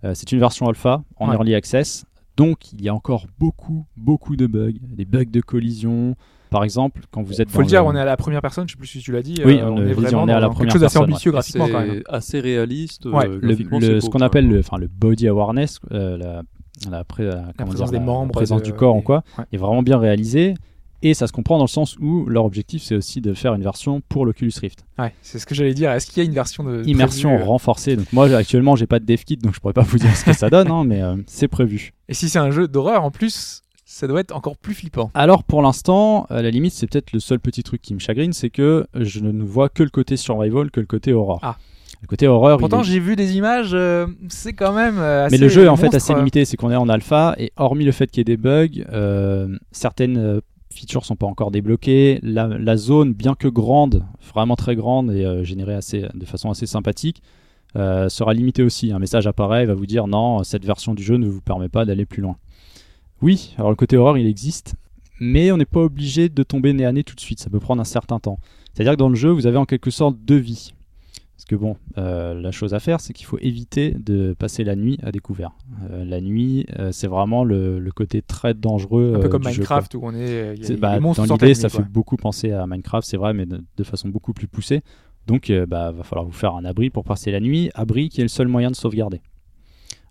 Euh, 0.03 0.13
c'est 0.15 0.31
une 0.31 0.39
version 0.39 0.67
alpha 0.67 1.03
en 1.17 1.29
Ouais. 1.29 1.35
early 1.35 1.53
access, 1.55 2.05
donc 2.38 2.71
il 2.73 2.81
y 2.81 2.89
a 2.89 2.95
encore 2.95 3.27
beaucoup, 3.39 3.85
beaucoup 3.97 4.35
de 4.35 4.47
bugs, 4.47 4.71
des 4.81 5.05
bugs 5.05 5.25
de 5.25 5.41
collision. 5.41 6.15
Par 6.49 6.63
exemple, 6.65 7.01
quand 7.11 7.21
vous 7.21 7.41
êtes 7.41 7.49
Faut 7.49 7.59
dans 7.59 7.61
le 7.61 7.67
dire, 7.67 7.81
le- 7.83 7.88
on 7.89 7.95
est 7.95 7.99
à 7.99 8.05
la 8.05 8.17
première 8.17 8.41
personne, 8.41 8.67
je 8.67 8.73
sais 8.73 8.77
plus 8.77 8.88
si 8.88 8.99
tu 8.99 9.11
l'as 9.13 9.21
dit. 9.21 9.35
Oui, 9.45 9.59
euh, 9.59 9.69
on 9.69 9.77
est 9.77 9.93
vas-y, 9.93 10.05
vraiment 10.05 10.23
on 10.23 10.27
est 10.27 10.33
à 10.33 10.39
la 10.39 10.49
première 10.49 10.59
quelque 10.63 10.71
chose 10.73 10.81
d'assez 10.81 10.97
ambitieux 10.97 11.31
graphiquement 11.31 11.67
quand 11.69 11.79
même. 11.79 12.01
C'est 12.05 12.13
assez 12.13 12.39
réaliste. 12.41 13.05
Ouais. 13.05 13.27
euh, 13.27 13.39
le, 13.41 13.55
le- 13.79 14.01
ce 14.01 14.09
qu'on 14.09 14.19
appelle 14.21 14.47
le, 14.49 14.59
enfin, 14.59 14.77
le 14.77 14.88
body 14.88 15.27
awareness, 15.29 15.79
euh, 15.93 16.17
la, 16.17 16.41
la, 16.89 17.03
pré- 17.05 17.23
la- 17.25 17.51
comment 17.57 17.69
présence 17.69 17.75
dire, 17.75 17.85
des 17.91 17.93
la- 17.93 17.99
la 17.99 18.05
membres, 18.05 18.31
présence 18.33 18.59
de- 18.61 18.65
du 18.65 18.73
corps 18.73 18.95
en 18.95 19.01
quoi, 19.01 19.23
ouais. 19.38 19.45
est 19.53 19.57
vraiment 19.57 19.81
bien 19.83 19.97
réalisé. 19.97 20.55
Et 21.03 21.13
ça 21.13 21.25
se 21.27 21.31
comprend 21.31 21.57
dans 21.57 21.63
le 21.63 21.69
sens 21.69 21.97
où 21.99 22.25
leur 22.27 22.45
objectif 22.45 22.83
c'est 22.83 22.95
aussi 22.95 23.21
de 23.21 23.33
faire 23.33 23.53
une 23.55 23.63
version 23.63 24.01
pour 24.07 24.25
l'Oculus 24.25 24.51
Rift. 24.61 24.85
Ouais, 24.99 25.13
c'est 25.21 25.39
ce 25.39 25.45
que 25.45 25.55
j'allais 25.55 25.73
dire. 25.73 25.91
Est-ce 25.91 26.05
qu'il 26.07 26.21
y 26.21 26.25
a 26.25 26.29
une 26.29 26.35
version 26.35 26.63
de 26.63 26.83
Immersion 26.85 27.29
prévue, 27.29 27.43
euh, 27.43 27.47
renforcée. 27.47 27.95
Donc 27.95 28.11
moi 28.13 28.31
actuellement 28.35 28.75
j'ai 28.75 28.87
pas 28.87 28.99
de 28.99 29.05
dev 29.05 29.17
kit 29.23 29.37
donc 29.37 29.55
je 29.55 29.59
pourrais 29.59 29.73
pas 29.73 29.81
vous 29.81 29.97
dire 29.97 30.15
ce 30.15 30.25
que 30.25 30.33
ça 30.33 30.49
donne, 30.49 30.69
hein, 30.69 30.83
mais 30.87 31.01
euh, 31.01 31.15
c'est 31.25 31.47
prévu. 31.47 31.93
Et 32.07 32.13
si 32.13 32.29
c'est 32.29 32.39
un 32.39 32.51
jeu 32.51 32.67
d'horreur 32.67 33.03
en 33.03 33.09
plus, 33.11 33.63
ça 33.83 34.07
doit 34.07 34.19
être 34.19 34.35
encore 34.35 34.57
plus 34.57 34.73
flippant. 34.75 35.09
Alors 35.15 35.43
pour 35.43 35.61
l'instant, 35.61 36.25
à 36.29 36.41
la 36.41 36.51
limite 36.51 36.73
c'est 36.73 36.87
peut-être 36.87 37.13
le 37.13 37.19
seul 37.19 37.39
petit 37.39 37.63
truc 37.63 37.81
qui 37.81 37.93
me 37.95 37.99
chagrine, 37.99 38.31
c'est 38.33 38.49
que 38.51 38.85
je 38.93 39.19
ne 39.21 39.43
vois 39.43 39.69
que 39.69 39.81
le 39.83 39.89
côté 39.89 40.17
survival, 40.17 40.69
que 40.71 40.79
le 40.79 40.85
côté 40.85 41.13
horror. 41.13 41.39
Ah. 41.41 41.57
Le 42.01 42.07
côté 42.07 42.27
horreur, 42.27 42.57
Pourtant, 42.57 42.81
est- 42.81 42.85
j'ai 42.85 42.99
vu 42.99 43.15
des 43.15 43.37
images, 43.37 43.71
euh, 43.73 44.07
c'est 44.27 44.53
quand 44.53 44.73
même 44.73 44.97
euh, 44.97 45.25
assez. 45.25 45.35
Mais 45.35 45.39
le 45.39 45.49
jeu 45.49 45.65
est 45.65 45.67
en 45.67 45.75
fait 45.75 45.93
assez 45.93 46.15
limité, 46.15 46.45
c'est 46.45 46.57
qu'on 46.57 46.71
est 46.71 46.75
en 46.75 46.89
alpha 46.89 47.35
et 47.37 47.51
hormis 47.57 47.85
le 47.85 47.91
fait 47.91 48.09
qu'il 48.09 48.21
y 48.21 48.21
ait 48.21 48.35
des 48.35 48.37
bugs, 48.37 48.83
euh, 48.91 49.55
certaines 49.71 50.41
features 50.72 51.06
sont 51.06 51.15
pas 51.15 51.27
encore 51.27 51.52
débloquées. 51.52 52.19
La, 52.23 52.77
zone, 52.77 53.14
bien 53.14 53.35
que 53.35 53.48
grande, 53.48 54.06
vraiment 54.34 54.56
très 54.56 54.76
grande 54.76 55.11
et 55.11 55.26
euh, 55.26 55.43
générée 55.43 55.73
assez, 55.73 56.06
de 56.14 56.26
façon 56.26 56.49
assez 56.49 56.65
sympathique, 56.65 57.22
euh, 57.76 58.10
sera 58.10 58.34
limitée 58.34 58.64
aussi. 58.64 58.91
Un 58.91 58.99
message 58.99 59.27
apparaît, 59.27 59.65
va 59.65 59.73
vous 59.73 59.85
dire 59.85 60.07
non, 60.07 60.43
cette 60.43 60.65
version 60.65 60.93
du 60.93 61.03
jeu 61.03 61.18
ne 61.18 61.27
vous 61.27 61.41
permet 61.41 61.69
pas 61.69 61.85
d'aller 61.85 62.06
plus 62.06 62.22
loin. 62.22 62.38
Oui, 63.22 63.53
alors 63.57 63.69
le 63.69 63.76
côté 63.76 63.98
horreur 63.98 64.18
il 64.18 64.26
existe, 64.26 64.76
mais 65.19 65.52
on 65.52 65.57
n'est 65.57 65.65
pas 65.65 65.81
obligé 65.81 66.27
de 66.27 66.43
tomber 66.43 66.73
nez 66.73 66.85
à 66.85 66.91
nez 66.91 67.03
tout 67.03 67.15
de 67.15 67.22
suite, 67.22 67.39
ça 67.39 67.49
peut 67.49 67.60
prendre 67.60 67.81
un 67.81 67.85
certain 67.85 68.19
temps. 68.19 68.39
C'est-à-dire 68.73 68.93
que 68.93 68.98
dans 68.98 69.10
le 69.10 69.15
jeu, 69.15 69.30
vous 69.30 69.48
avez 69.48 69.57
en 69.57 69.65
quelque 69.65 69.91
sorte 69.91 70.18
deux 70.18 70.38
vies. 70.38 70.73
Parce 71.41 71.49
que 71.49 71.55
bon, 71.55 71.76
euh, 71.97 72.39
la 72.39 72.51
chose 72.51 72.76
à 72.76 72.80
faire, 72.80 73.01
c'est 73.01 73.13
qu'il 73.13 73.26
faut 73.26 73.39
éviter 73.39 73.95
de 73.97 74.35
passer 74.38 74.63
la 74.63 74.76
nuit 74.76 74.99
à 75.01 75.11
découvert. 75.11 75.53
Euh, 75.89 76.05
la 76.05 76.22
nuit, 76.22 76.68
euh, 76.77 76.91
c'est 76.91 77.07
vraiment 77.07 77.43
le, 77.43 77.80
le 77.80 77.91
côté 77.91 78.22
très 78.22 78.53
dangereux. 78.53 79.13
Un 79.15 79.19
peu 79.22 79.27
comme 79.27 79.41
jeu, 79.45 79.49
Minecraft 79.49 79.95
où 79.95 80.01
on 80.03 80.13
est. 80.13 80.55
y 80.57 80.61
a- 80.61 80.65
c'est- 80.68 80.73
les 80.73 80.80
bah, 80.80 80.99
dans 80.99 81.23
l'idée, 81.23 81.55
ça 81.55 81.68
quoi. 81.68 81.80
fait 81.80 81.89
beaucoup 81.89 82.15
penser 82.15 82.51
à 82.51 82.68
Minecraft, 82.68 83.07
c'est 83.07 83.18
vrai, 83.18 83.34
mais 83.34 83.47
de, 83.47 83.59
de 83.76 83.84
façon 83.84 84.07
beaucoup 84.09 84.34
plus 84.34 84.45
poussée. 84.47 84.81
Donc, 85.26 85.51
bah, 85.68 85.91
va 85.91 86.03
falloir 86.03 86.26
vous 86.27 86.31
faire 86.31 86.53
un 86.53 86.63
abri 86.63 86.91
pour 86.91 87.03
passer 87.03 87.31
la 87.31 87.39
nuit. 87.39 87.72
Abri 87.73 88.09
qui 88.09 88.22
est 88.22 88.23
le 88.23 88.27
seul 88.30 88.47
moyen 88.47 88.69
de 88.69 88.76
sauvegarder. 88.76 89.19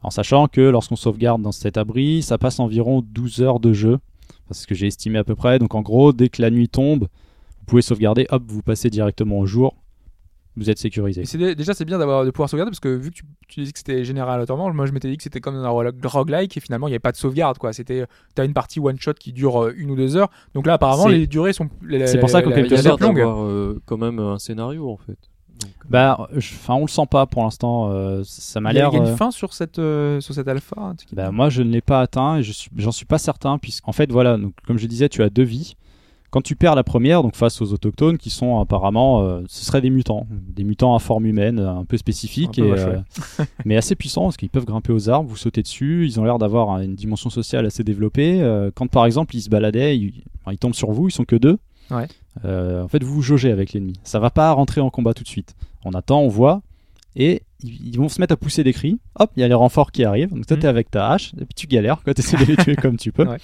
En 0.03 0.11
sachant 0.11 0.49
que 0.49 0.61
lorsqu'on 0.61 0.97
sauvegarde 0.97 1.43
dans 1.43 1.53
cet 1.53 1.77
abri, 1.77 2.23
ça 2.23 2.39
passe 2.39 2.59
environ 2.59 3.03
12 3.09 3.41
heures 3.41 3.61
de 3.61 3.73
jeu. 3.73 3.99
C'est 4.51 4.63
ce 4.63 4.67
que 4.67 4.75
j'ai 4.75 4.89
estimé 4.89 5.19
à 5.19 5.25
peu 5.25 5.37
près. 5.37 5.61
Donc, 5.61 5.77
en 5.77 5.83
gros, 5.83 6.13
dès 6.13 6.29
que 6.29 6.43
la 6.43 6.51
nuit 6.51 6.69
tombe, 6.69 7.03
vous 7.03 7.65
pouvez 7.67 7.83
sauvegarder, 7.83 8.27
hop, 8.31 8.43
vous 8.49 8.63
passez 8.63 8.91
directement 8.91 9.39
au 9.39 9.47
jour. 9.47 9.77
Vous 10.61 10.69
êtes 10.71 10.79
sécurisé. 10.79 11.25
C'est 11.25 11.39
déjà 11.57 11.75
c'est 11.75 11.85
bien 11.87 11.99
d'avoir 11.99 12.25
de 12.25 12.31
pouvoir 12.31 12.49
sauvegarder 12.51 12.71
parce 12.71 12.81
que 12.81 12.89
vu 12.89 13.11
que 13.11 13.15
tu, 13.17 13.23
tu 13.49 13.61
disais 13.61 13.73
que 13.73 13.79
c'était 13.79 14.05
général 14.05 14.35
aléatoirement, 14.35 14.73
moi 14.73 14.85
je 14.87 14.93
m'étais 14.93 15.09
dit 15.09 15.17
que 15.17 15.23
c'était 15.23 15.41
comme 15.41 15.57
un 15.57 15.69
rogue- 15.69 16.05
roguelike 16.05 16.55
et 16.57 16.61
finalement 16.61 16.87
il 16.87 16.91
n'y 16.91 16.95
avait 16.95 16.99
pas 17.01 17.13
de 17.13 17.17
sauvegarde 17.17 17.57
quoi. 17.59 17.73
C'était 17.73 18.05
t'as 18.35 18.45
une 18.45 18.53
partie 18.53 18.79
one 18.79 18.99
shot 19.01 19.15
qui 19.15 19.33
dure 19.33 19.65
euh, 19.65 19.73
une 19.77 19.91
ou 19.91 19.97
deux 19.97 20.17
heures. 20.17 20.31
Donc 20.55 20.67
là 20.67 20.75
apparemment 20.75 21.09
les 21.09 21.27
durées 21.27 21.53
sont 21.55 21.69
c'est 22.07 22.21
pour 22.21 22.29
ça 22.31 22.43
qu'en 22.43 22.51
quelque 22.53 22.77
sorte, 22.77 23.01
longue. 23.01 23.17
d'avoir 23.17 23.43
euh, 23.45 23.81
quand 23.87 23.97
même 23.97 24.19
un 24.19 24.39
scénario 24.39 24.89
en 24.91 24.99
fait. 24.99 25.17
Donc, 25.63 25.73
euh, 25.85 25.89
Bah, 25.91 26.29
je- 26.37 26.55
enfin, 26.55 26.75
on 26.75 26.83
le 26.83 26.89
sent 26.89 27.07
pas 27.11 27.27
pour 27.27 27.43
l'instant. 27.43 27.91
euh, 27.91 28.23
ça 28.25 28.61
m'a 28.61 28.71
Il 28.73 28.77
y 28.77 28.79
a, 28.79 28.83
l'air. 28.83 28.91
il 28.93 28.97
y 28.99 29.01
a 29.07 29.11
une 29.11 29.17
fin 29.17 29.31
sur 29.31 29.53
cette 29.53 29.79
euh, 29.79 30.19
sur 30.21 30.35
cette 30.35 30.49
alpha. 30.49 30.77
hein, 30.79 30.95
Bah, 31.13 31.31
moi, 31.31 31.51
je 31.51 31.63
ne 31.63 31.71
l'ai 31.71 31.83
pas 31.83 32.01
atteint 32.01 32.37
et 32.39 32.43
je 32.43 32.53
suis, 32.53 32.71
j'en 32.77 32.93
suis 32.93 33.05
pas 33.05 33.19
certain 33.19 33.59
puisqu'en 33.59 33.93
fait, 33.93 34.11
voilà, 34.11 34.39
donc, 34.39 34.55
comme 34.67 34.79
je 34.79 34.87
disais, 34.87 35.09
tu 35.11 35.23
as 35.23 35.29
deux 35.29 35.43
vies. 35.43 35.75
Quand 36.31 36.43
tu 36.43 36.55
perds 36.55 36.77
la 36.77 36.85
première, 36.85 37.23
donc 37.23 37.35
face 37.35 37.61
aux 37.61 37.73
autochtones 37.73 38.17
qui 38.17 38.31
sont 38.31 38.61
apparemment, 38.61 39.23
euh, 39.23 39.43
ce 39.49 39.65
seraient 39.65 39.81
des 39.81 39.91
mutants, 39.91 40.29
des 40.31 40.63
mutants 40.63 40.95
à 40.95 41.01
forme 41.01 41.27
humaine, 41.27 41.59
un 41.59 41.85
peu 41.85 41.97
spécifiques, 41.97 42.59
Un 42.61 42.63
peu 42.63 42.69
et, 42.69 42.71
moche, 42.71 42.81
euh, 43.41 43.45
mais 43.65 43.77
assez 43.77 43.97
puissants 43.97 44.25
parce 44.25 44.37
qu'ils 44.37 44.49
peuvent 44.49 44.65
grimper 44.65 44.93
aux 44.93 45.11
arbres, 45.11 45.29
vous 45.29 45.37
sautez 45.37 45.63
dessus, 45.63 46.07
ils 46.07 46.21
ont 46.21 46.25
l'air 46.25 46.39
d'avoir 46.39 46.81
une 46.81 46.95
dimension 46.95 47.31
sociale 47.31 47.67
assez 47.67 47.83
développée. 47.83 48.41
Euh, 48.41 48.71
quand 48.73 48.87
par 48.87 49.07
exemple 49.07 49.35
ils 49.35 49.43
se 49.43 49.51
baladaient, 49.51 49.99
ils, 49.99 50.23
tombent 50.59 50.75
sur 50.75 50.93
vous, 50.93 51.09
ils 51.09 51.13
sont 51.13 51.25
que 51.25 51.37
deux. 51.37 51.59
Ouais. 51.91 52.07
En 52.45 52.87
fait, 52.87 53.03
vous 53.03 53.15
vous 53.15 53.23
jaugez 53.23 53.51
avec 53.51 53.73
l'ennemi. 53.73 53.95
Ça 54.05 54.21
va 54.21 54.31
pas 54.31 54.53
rentrer 54.53 54.81
en 54.81 54.91
combat 54.91 55.15
tout 55.15 55.25
de 55.25 55.29
suite. 55.29 55.57
On 55.85 55.91
attend, 55.91 56.21
on 56.21 56.29
voit, 56.29 56.63
et 57.17 57.43
ils 57.63 57.97
vont 57.99 58.09
se 58.09 58.21
mettre 58.21 58.33
à 58.33 58.37
pousser 58.37 58.65
des 58.65 58.73
cris. 58.73 58.99
Hop, 59.19 59.31
il 59.37 59.41
y 59.41 59.43
a 59.43 59.49
les 59.49 59.55
renforts 59.55 59.93
qui 59.93 60.05
arrivent. 60.05 60.31
Donc 60.31 60.47
toi, 60.47 60.57
Mhm. 60.57 60.63
t'es 60.63 60.69
avec 60.69 60.91
ta 60.91 61.11
hache, 61.11 61.33
et 61.35 61.45
puis 61.45 61.55
tu 61.55 61.67
galères, 61.67 62.03
quoi. 62.03 62.15
T'essaies 62.15 62.37
de 62.39 62.45
les 62.45 62.57
tuer 62.57 62.77
comme 62.77 62.97
tu 62.97 63.13
peux. 63.13 63.27
Ouais. 63.27 63.39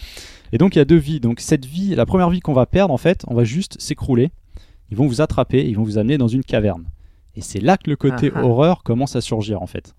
Et 0.52 0.58
donc 0.58 0.74
il 0.76 0.78
y 0.78 0.82
a 0.82 0.84
deux 0.84 0.96
vies. 0.96 1.20
Donc 1.20 1.40
cette 1.40 1.66
vie, 1.66 1.94
la 1.94 2.06
première 2.06 2.30
vie 2.30 2.40
qu'on 2.40 2.52
va 2.54 2.66
perdre, 2.66 2.94
en 2.94 2.98
fait, 2.98 3.24
on 3.26 3.34
va 3.34 3.44
juste 3.44 3.80
s'écrouler. 3.80 4.30
Ils 4.90 4.96
vont 4.96 5.06
vous 5.06 5.20
attraper, 5.20 5.68
ils 5.68 5.74
vont 5.76 5.82
vous 5.82 5.98
amener 5.98 6.16
dans 6.18 6.28
une 6.28 6.44
caverne. 6.44 6.84
Et 7.34 7.40
c'est 7.42 7.60
là 7.60 7.76
que 7.76 7.90
le 7.90 7.96
côté 7.96 8.30
Ah 8.34 8.38
ah. 8.40 8.44
horreur 8.44 8.82
commence 8.82 9.16
à 9.16 9.20
surgir, 9.20 9.60
en 9.60 9.66
fait. 9.66 9.94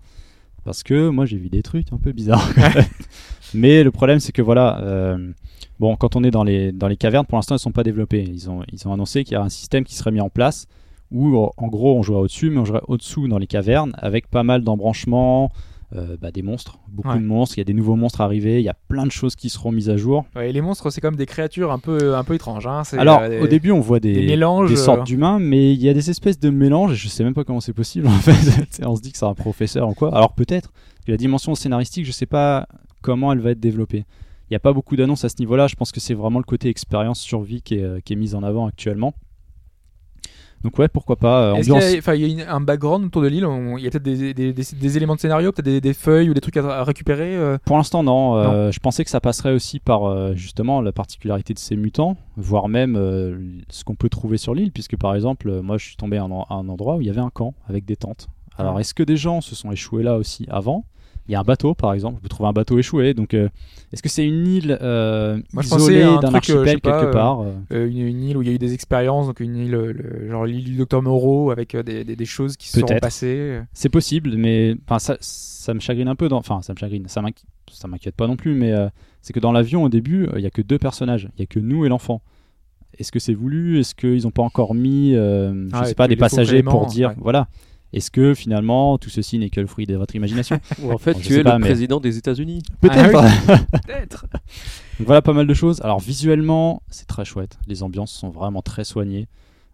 Parce 0.64 0.82
que 0.82 1.08
moi, 1.10 1.24
j'ai 1.24 1.36
vu 1.36 1.48
des 1.50 1.62
trucs 1.62 1.92
un 1.92 1.98
peu 1.98 2.12
bizarres. 2.12 2.50
Mais 3.54 3.82
le 3.84 3.90
problème, 3.90 4.18
c'est 4.20 4.32
que 4.32 4.42
voilà, 4.42 4.80
euh, 4.82 5.32
bon, 5.78 5.96
quand 5.96 6.16
on 6.16 6.24
est 6.24 6.30
dans 6.30 6.44
les, 6.44 6.72
dans 6.72 6.88
les 6.88 6.96
cavernes, 6.96 7.26
pour 7.26 7.36
l'instant, 7.38 7.54
elles 7.54 7.60
sont 7.60 7.72
pas 7.72 7.84
développées. 7.84 8.22
Ils 8.22 8.50
ont, 8.50 8.62
ils 8.72 8.86
ont 8.88 8.92
annoncé 8.92 9.24
qu'il 9.24 9.34
y 9.34 9.36
a 9.36 9.42
un 9.42 9.48
système 9.48 9.84
qui 9.84 9.94
serait 9.94 10.10
mis 10.10 10.20
en 10.20 10.28
place 10.30 10.66
où, 11.10 11.36
en 11.56 11.66
gros, 11.68 11.96
on 11.96 12.02
jouerait 12.02 12.20
au-dessus, 12.22 12.50
mais 12.50 12.58
on 12.58 12.64
jouerait 12.64 12.82
au-dessous 12.88 13.28
dans 13.28 13.38
les 13.38 13.46
cavernes 13.46 13.92
avec 13.98 14.28
pas 14.28 14.42
mal 14.42 14.62
d'embranchements, 14.62 15.50
euh, 15.96 16.18
bah, 16.20 16.30
des 16.30 16.42
monstres, 16.42 16.78
beaucoup 16.90 17.08
Ouais. 17.08 17.18
de 17.18 17.24
monstres. 17.24 17.56
Il 17.56 17.60
y 17.60 17.62
a 17.62 17.64
des 17.64 17.72
nouveaux 17.72 17.96
monstres 17.96 18.20
arrivés, 18.20 18.58
il 18.58 18.64
y 18.64 18.68
a 18.68 18.76
plein 18.88 19.06
de 19.06 19.10
choses 19.10 19.34
qui 19.36 19.48
seront 19.48 19.72
mises 19.72 19.88
à 19.88 19.96
jour. 19.96 20.26
Ouais, 20.36 20.50
et 20.50 20.52
les 20.52 20.60
monstres 20.60 20.90
c'est 20.90 21.00
comme 21.00 21.16
des 21.16 21.24
créatures 21.24 21.72
un 21.72 21.78
peu 21.78 22.14
un 22.14 22.24
peu 22.24 22.34
étranges. 22.34 22.66
Hein. 22.66 22.82
Alors, 22.98 23.20
euh, 23.22 23.28
des- 23.30 23.40
au 23.40 23.46
début, 23.46 23.70
on 23.70 23.80
voit 23.80 23.98
des, 24.00 24.12
des 24.12 24.26
mélanges, 24.26 24.68
des 24.68 24.76
sortes 24.76 25.00
euh, 25.00 25.04
d'humains, 25.04 25.38
mais 25.38 25.72
il 25.72 25.80
y 25.80 25.88
a 25.88 25.94
des 25.94 26.10
espèces 26.10 26.38
de 26.38 26.50
mélanges, 26.50 26.92
et 26.92 26.96
je 26.96 27.08
sais 27.08 27.24
même 27.24 27.32
pas 27.32 27.44
comment 27.44 27.60
c'est 27.60 27.72
possible 27.72 28.06
en 28.08 28.10
fait. 28.10 28.82
On 28.84 28.96
se 28.96 29.00
dit 29.00 29.12
que 29.12 29.16
c'est 29.18 29.24
un 29.24 29.32
professeur 29.34 29.88
ou 29.88 29.94
quoi. 29.94 30.14
Alors 30.14 30.34
peut-être, 30.34 30.72
la 31.06 31.16
dimension 31.16 31.54
scénaristique, 31.54 32.04
je 32.04 32.12
sais 32.12 32.26
pas 32.26 32.68
comment 33.00 33.32
elle 33.32 33.40
va 33.40 33.52
être 33.52 33.60
développée. 33.60 34.04
Il 34.50 34.52
n'y 34.52 34.56
a 34.56 34.60
pas 34.60 34.74
beaucoup 34.74 34.94
d'annonces 34.96 35.24
à 35.24 35.30
ce 35.30 35.36
niveau-là. 35.40 35.68
Je 35.68 35.74
pense 35.74 35.90
que 35.92 36.00
c'est 36.00 36.12
vraiment 36.14 36.38
le 36.38 36.44
côté 36.44 36.68
expérience 36.68 37.18
survie 37.20 37.62
qui 37.62 37.76
est, 37.76 38.02
qui 38.02 38.12
est 38.12 38.16
mis 38.16 38.34
en 38.34 38.42
avant 38.42 38.66
actuellement. 38.66 39.14
Donc 40.64 40.78
ouais, 40.78 40.88
pourquoi 40.88 41.16
pas. 41.16 41.42
euh, 41.42 41.54
Est-ce 41.54 41.70
qu'il 41.70 41.80
y 41.92 41.94
a, 41.96 41.98
enfin, 41.98 42.14
il 42.14 42.20
y 42.20 42.24
a 42.24 42.28
une- 42.44 42.48
un 42.48 42.60
background 42.60 43.04
autour 43.06 43.22
de 43.22 43.28
l'île 43.28 43.46
Il 43.78 43.82
y 43.84 43.86
a 43.86 43.90
peut-être 43.90 44.02
des, 44.02 44.34
des- 44.34 44.52
des- 44.52 44.62
des 44.80 44.96
éléments 44.96 45.14
de 45.14 45.20
scénario, 45.20 45.52
peut-être 45.52 45.64
des, 45.66 45.80
des 45.80 45.94
feuilles 45.94 46.30
ou 46.30 46.34
des 46.34 46.40
trucs 46.40 46.56
à, 46.56 46.80
à 46.80 46.84
récupérer 46.84 47.36
euh, 47.36 47.58
Pour 47.64 47.76
l'instant, 47.76 48.02
non. 48.02 48.36
Euh, 48.36 48.70
Je 48.72 48.80
pensais 48.80 49.04
que 49.04 49.10
ça 49.10 49.20
passerait 49.20 49.52
aussi 49.52 49.78
par 49.78 50.04
euh, 50.04 50.34
justement 50.34 50.80
la 50.80 50.90
particularité 50.92 51.54
de 51.54 51.58
ces 51.60 51.76
mutants, 51.76 52.16
voire 52.36 52.68
même 52.68 52.96
ce 53.70 53.84
qu'on 53.84 53.94
peut 53.94 54.08
trouver 54.08 54.36
sur 54.36 54.54
l'île, 54.54 54.72
puisque 54.72 54.96
par 54.96 55.14
exemple, 55.14 55.60
moi 55.62 55.78
je 55.78 55.86
suis 55.86 55.96
tombé 55.96 56.16
à 56.18 56.24
un, 56.24 56.30
en- 56.30 56.42
à 56.50 56.54
un 56.54 56.68
endroit 56.68 56.96
où 56.96 57.00
il 57.00 57.06
y 57.06 57.10
avait 57.10 57.20
un 57.20 57.30
camp 57.30 57.54
avec 57.68 57.84
des 57.84 57.96
tentes. 57.96 58.28
Alors, 58.56 58.76
Ah. 58.76 58.80
est-ce 58.80 58.92
que 58.94 59.04
des 59.04 59.16
gens 59.16 59.40
se 59.40 59.54
sont 59.54 59.70
échoués 59.70 60.02
là 60.02 60.16
aussi 60.16 60.44
avant? 60.50 60.84
Il 61.28 61.32
y 61.32 61.34
a 61.34 61.40
un 61.40 61.44
bateau, 61.44 61.74
par 61.74 61.92
exemple. 61.92 62.16
On 62.18 62.20
peut 62.22 62.28
trouver 62.28 62.48
un 62.48 62.52
bateau 62.54 62.78
échoué. 62.78 63.12
Donc, 63.12 63.34
euh, 63.34 63.48
est-ce 63.92 64.02
que 64.02 64.08
c'est 64.08 64.24
une 64.26 64.46
île 64.46 64.78
euh, 64.80 65.38
Moi, 65.52 65.62
isolée 65.62 66.00
d'un 66.22 66.32
euh, 66.32 66.36
archipel 66.36 66.80
pas, 66.80 67.00
quelque 67.00 67.12
part 67.12 67.42
euh, 67.70 67.86
une, 67.88 67.98
une 67.98 68.22
île 68.24 68.36
où 68.38 68.42
il 68.42 68.48
y 68.48 68.50
a 68.50 68.54
eu 68.54 68.58
des 68.58 68.72
expériences, 68.72 69.26
donc 69.26 69.40
une 69.40 69.56
île, 69.56 69.70
le- 69.72 70.28
genre 70.30 70.46
l'île 70.46 70.64
du 70.64 70.76
docteur 70.76 71.02
Moreau 71.02 71.50
avec 71.50 71.76
des, 71.76 72.02
des- 72.04 72.16
des 72.16 72.24
choses 72.24 72.56
qui 72.56 72.68
se 72.68 72.80
sont 72.80 72.86
passées. 73.00 73.60
C'est 73.74 73.90
possible, 73.90 74.36
mais 74.36 74.74
enfin 74.86 74.98
ça, 74.98 75.16
ça 75.20 75.74
me 75.74 75.80
chagrine 75.80 76.08
un 76.08 76.16
peu. 76.16 76.28
Enfin, 76.32 76.62
ça 76.62 76.72
me 76.72 76.78
chagrine. 76.78 77.06
Ça 77.08 77.20
m'inqui- 77.20 77.44
ça 77.70 77.88
m'inquiète 77.88 78.14
pas 78.16 78.26
non 78.26 78.36
plus, 78.36 78.54
mais 78.54 78.72
c'est 79.20 79.34
que 79.34 79.40
dans 79.40 79.52
l'avion 79.52 79.84
au 79.84 79.88
début, 79.90 80.28
il 80.36 80.40
y 80.42 80.46
a 80.46 80.50
que 80.50 80.62
deux 80.62 80.78
personnages. 80.78 81.28
Il 81.36 81.40
y 81.40 81.42
a 81.42 81.46
que 81.46 81.58
nous 81.60 81.84
et 81.84 81.90
l'enfant. 81.90 82.22
Est-ce 82.98 83.12
que 83.12 83.18
c'est 83.18 83.34
voulu? 83.34 83.78
Est-ce 83.80 83.94
qu'ils 83.94 84.22
n'ont 84.22 84.30
pas 84.30 84.42
encore 84.42 84.74
mis, 84.74 85.12
je 85.12 85.68
Ah, 85.72 85.84
sais 85.84 85.94
pas, 85.94 86.08
des 86.08 86.16
passagers 86.16 86.62
pour 86.62 86.86
dire, 86.86 87.10
ouais. 87.10 87.14
voilà. 87.18 87.48
Est-ce 87.92 88.10
que 88.10 88.34
finalement 88.34 88.98
tout 88.98 89.08
ceci 89.10 89.38
n'est 89.38 89.48
que 89.50 89.60
le 89.60 89.66
fruit 89.66 89.86
de 89.86 89.96
votre 89.96 90.14
imagination 90.14 90.60
Ou 90.82 90.92
en 90.92 90.98
fait, 90.98 91.14
Bon, 91.14 91.20
tu 91.20 91.34
es 91.34 91.42
pas, 91.42 91.54
le 91.54 91.58
mais- 91.60 91.66
président 91.68 92.00
des 92.00 92.18
États-Unis. 92.18 92.62
Peut-être. 92.80 93.16
Ah 93.48 93.58
Peut-être. 93.86 94.26
Voilà 95.00 95.22
pas 95.22 95.32
mal 95.32 95.46
de 95.46 95.54
choses. 95.54 95.80
Alors 95.82 96.00
visuellement, 96.00 96.82
c'est 96.88 97.06
très 97.06 97.24
chouette. 97.24 97.58
Les 97.66 97.82
ambiances 97.82 98.12
sont 98.12 98.28
vraiment 98.30 98.62
très 98.62 98.84
soignées. 98.84 99.26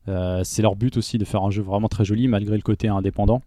Euh, 0.06 0.42
c'est 0.44 0.62
leur 0.62 0.76
but 0.76 0.96
aussi 0.96 1.16
de 1.18 1.24
faire 1.24 1.42
un 1.42 1.50
jeu 1.50 1.62
vraiment 1.62 1.88
très 1.88 2.04
joli 2.04 2.28
malgré 2.28 2.56
le 2.56 2.62
côté 2.62 2.88
indépendant. 2.88 3.40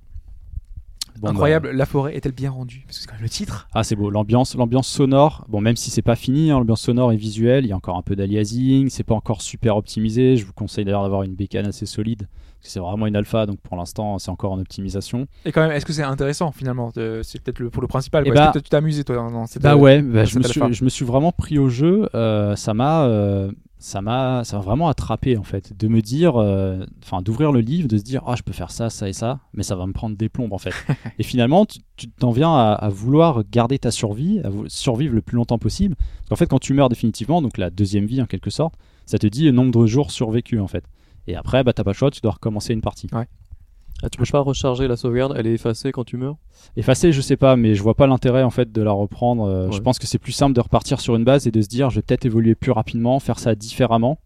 Bon, 1.20 1.22
bah, 1.22 1.30
Incroyable, 1.32 1.72
la 1.72 1.86
forêt 1.88 2.16
est-elle 2.16 2.32
bien 2.32 2.52
rendue? 2.52 2.84
Parce 2.86 2.98
que 2.98 3.02
c'est 3.04 3.08
quand 3.08 3.16
même 3.16 3.24
le 3.24 3.30
titre. 3.30 3.68
Ah 3.74 3.84
c'est 3.84 3.96
beau, 3.96 4.10
l'ambiance, 4.12 4.54
l'ambiance 4.56 4.88
sonore, 4.88 5.46
bon 5.50 5.62
même 5.62 5.76
si 5.76 5.90
c'est 5.90 6.04
pas 6.04 6.16
fini, 6.16 6.52
hein, 6.52 6.60
l'ambiance 6.60 6.82
sonore 6.82 7.12
et 7.12 7.18
visuelle, 7.18 7.66
il 7.66 7.70
y 7.70 7.72
a 7.72 7.76
encore 7.76 7.98
un 7.98 8.04
peu 8.04 8.16
d'aliasing, 8.16 8.90
c'est 8.90 9.04
pas 9.04 9.16
encore 9.16 9.42
super 9.42 9.78
optimisé, 9.78 10.38
je 10.38 10.46
vous 10.46 10.54
conseille 10.54 10.86
d'ailleurs 10.86 11.02
d'avoir 11.04 11.24
une 11.24 11.34
bécane 11.34 11.66
assez 11.66 11.88
solide, 11.88 12.28
c'est 12.62 12.80
vraiment 12.80 13.08
une 13.08 13.16
alpha, 13.16 13.46
donc 13.46 13.60
pour 13.62 13.78
l'instant 13.78 14.20
c'est 14.20 14.30
encore 14.30 14.52
en 14.52 14.60
optimisation. 14.60 15.28
Et 15.46 15.52
quand 15.52 15.62
même, 15.62 15.72
est-ce 15.72 15.86
que 15.86 15.94
c'est 15.94 16.04
intéressant 16.04 16.52
finalement 16.52 16.92
C'est 16.94 17.42
peut-être 17.42 17.60
le, 17.60 17.70
pour 17.70 17.82
le 17.82 17.88
principal. 17.88 18.24
Eh 18.26 18.32
bah- 18.32 18.46
Est-ce 18.50 18.60
que 18.60 18.64
tu 18.64 18.70
t'es 18.70 18.78
amusé 18.78 19.04
toi 19.04 19.16
dans, 19.16 19.46
cette 19.46 19.62
Bah 19.62 19.76
ouais, 19.76 20.02
bah, 20.02 20.26
je, 20.26 20.38
me 20.40 20.44
suis, 20.44 20.62
je 20.72 20.84
me 20.84 20.90
suis 20.90 21.06
vraiment 21.06 21.32
pris 21.32 21.58
au 21.60 21.70
jeu, 21.70 22.10
euh, 22.16 22.56
ça 22.56 22.74
m'a... 22.74 23.06
euh, 23.06 23.52
ça 23.80 24.02
m'a 24.02 24.44
ça 24.44 24.58
m'a 24.58 24.64
vraiment 24.64 24.90
attrapé 24.90 25.38
en 25.38 25.44
fait 25.44 25.78
de 25.78 25.88
me 25.88 26.02
dire 26.02 26.36
euh, 26.36 26.84
enfin 27.04 27.22
d'ouvrir 27.22 27.52
le 27.52 27.60
livre 27.60 27.88
de 27.88 27.96
se 28.00 28.04
dire 28.04 28.24
ah 28.26 28.34
je 28.36 28.42
peux 28.42 28.52
faire 28.52 28.72
ça 28.72 28.90
ça 28.90 29.08
et 29.08 29.14
ça 29.14 29.40
mais 29.54 29.62
ça 29.62 29.76
va 29.76 29.86
me 29.86 29.94
prendre 29.94 30.18
des 30.18 30.30
plombes 30.30 30.52
en 30.52 30.58
fait 30.58 30.74
et 31.20 31.22
finalement 31.22 31.64
tu 31.68 32.08
t'en 32.08 32.32
viens 32.32 32.52
à, 32.56 32.72
à 32.74 32.90
vouloir 32.90 33.44
garder 33.52 33.78
ta 33.78 33.92
survie 33.92 34.40
à 34.44 34.50
survivre 34.68 35.14
le 35.14 35.22
plus 35.22 35.36
longtemps 35.36 35.60
possible 35.60 35.96
parce 35.96 36.30
qu'en 36.30 36.36
fait 36.38 36.48
quand 36.48 36.58
tu 36.58 36.74
meurs 36.74 36.90
définitivement 36.90 37.40
donc 37.40 37.60
la 37.60 37.70
deuxième 37.70 38.08
vie 38.08 38.20
en 38.20 38.26
quelque 38.26 38.50
sorte 38.50 38.74
ça 39.06 39.20
te 39.20 39.28
dit 39.28 39.46
le 39.46 39.52
nombre 39.52 39.80
de 39.80 39.86
jours 39.86 40.10
survécus 40.10 40.60
en 40.60 40.68
fait 40.68 40.84
et 41.28 41.36
après 41.36 41.64
bah 41.64 41.74
t'as 41.74 41.84
pas 41.84 41.92
le 41.92 41.96
choix 41.96 42.10
tu 42.12 42.22
dois 42.22 42.32
recommencer 42.34 42.74
une 42.74 42.82
partie 42.82 43.08
Ah, 43.12 44.10
tu 44.10 44.18
peux 44.20 44.26
pas 44.32 44.40
recharger 44.42 44.88
la 44.88 44.96
sauvegarde, 44.96 45.34
elle 45.36 45.48
est 45.48 45.54
effacée 45.54 45.92
quand 45.92 46.04
tu 46.04 46.18
meurs? 46.18 46.36
Effacer, 46.76 47.12
je 47.12 47.20
sais 47.22 47.36
pas, 47.38 47.56
mais 47.56 47.74
je 47.74 47.82
vois 47.82 47.96
pas 47.96 48.06
l'intérêt 48.06 48.44
en 48.44 48.52
fait 48.52 48.72
de 48.72 48.82
la 48.84 48.92
reprendre. 48.92 49.46
Euh, 49.48 49.72
Je 49.72 49.78
Ouais. 49.78 49.82
pense 49.82 49.98
que 49.98 50.06
c'est 50.06 50.20
plus 50.20 50.32
simple 50.34 50.54
de 50.54 50.62
repartir 50.62 51.00
sur 51.00 51.16
une 51.16 51.24
base 51.24 51.48
et 51.48 51.52
de 51.52 51.62
se 51.62 51.68
dire 51.68 51.90
je 51.90 51.96
vais 51.96 52.02
peut-être 52.04 52.26
évoluer 52.26 52.54
plus 52.54 52.72
rapidement, 52.72 53.20
faire 53.20 53.40
ça 53.40 53.56
différemment. 53.56 54.20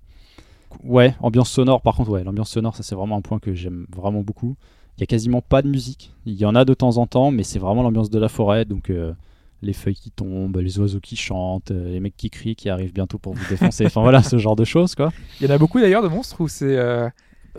Ouais, 0.84 1.16
ambiance 1.22 1.50
sonore, 1.50 1.82
par 1.82 1.96
contre, 1.96 2.10
ouais, 2.12 2.24
l'ambiance 2.24 2.50
sonore, 2.50 2.76
ça 2.76 2.84
c'est 2.84 2.96
vraiment 2.96 3.18
un 3.18 3.22
point 3.22 3.40
que 3.40 3.54
j'aime 3.54 3.86
vraiment 3.96 4.22
beaucoup. 4.22 4.56
Il 4.98 5.02
y 5.02 5.04
a 5.04 5.08
quasiment 5.08 5.42
pas 5.42 5.62
de 5.62 5.68
musique. 5.70 6.12
Il 6.26 6.34
y 6.34 6.46
en 6.46 6.54
a 6.56 6.66
de 6.66 6.74
temps 6.74 6.98
en 6.98 7.08
temps, 7.08 7.32
mais 7.32 7.44
c'est 7.44 7.60
vraiment 7.60 7.82
l'ambiance 7.84 8.10
de 8.10 8.20
la 8.20 8.28
forêt, 8.30 8.66
donc 8.66 8.90
euh, 8.90 9.14
les 9.62 9.74
feuilles 9.74 9.96
qui 9.96 10.12
tombent, 10.12 10.58
les 10.58 10.80
oiseaux 10.80 11.00
qui 11.00 11.16
chantent, 11.16 11.72
euh, 11.72 11.92
les 11.92 12.00
mecs 12.00 12.16
qui 12.18 12.30
crient, 12.30 12.56
qui 12.56 12.70
arrivent 12.70 12.94
bientôt 12.94 13.18
pour 13.20 13.34
vous 13.34 13.44
défoncer. 13.50 13.86
enfin 13.86 14.02
voilà, 14.02 14.24
ce 14.24 14.38
genre 14.38 14.56
de 14.56 14.66
choses 14.66 14.96
quoi. 14.96 15.12
Il 15.40 15.48
y 15.48 15.52
en 15.52 15.54
a 15.54 15.58
beaucoup 15.58 15.80
d'ailleurs 15.80 16.04
de 16.04 16.08
monstres 16.08 16.42
où 16.42 16.48
c'est. 16.48 16.78
euh, 16.78 17.10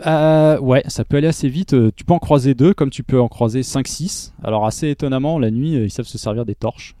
Euh, 0.05 0.59
ouais, 0.59 0.83
ça 0.87 1.05
peut 1.05 1.17
aller 1.17 1.27
assez 1.27 1.47
vite. 1.49 1.75
Tu 1.95 2.03
peux 2.03 2.13
en 2.13 2.19
croiser 2.19 2.55
deux, 2.55 2.73
comme 2.73 2.89
tu 2.89 3.03
peux 3.03 3.21
en 3.21 3.27
croiser 3.27 3.61
5-6. 3.61 4.33
Alors, 4.43 4.65
assez 4.65 4.89
étonnamment, 4.89 5.37
la 5.37 5.51
nuit, 5.51 5.73
ils 5.73 5.91
savent 5.91 6.07
se 6.07 6.17
servir 6.17 6.45
des 6.45 6.55
torches. 6.55 6.95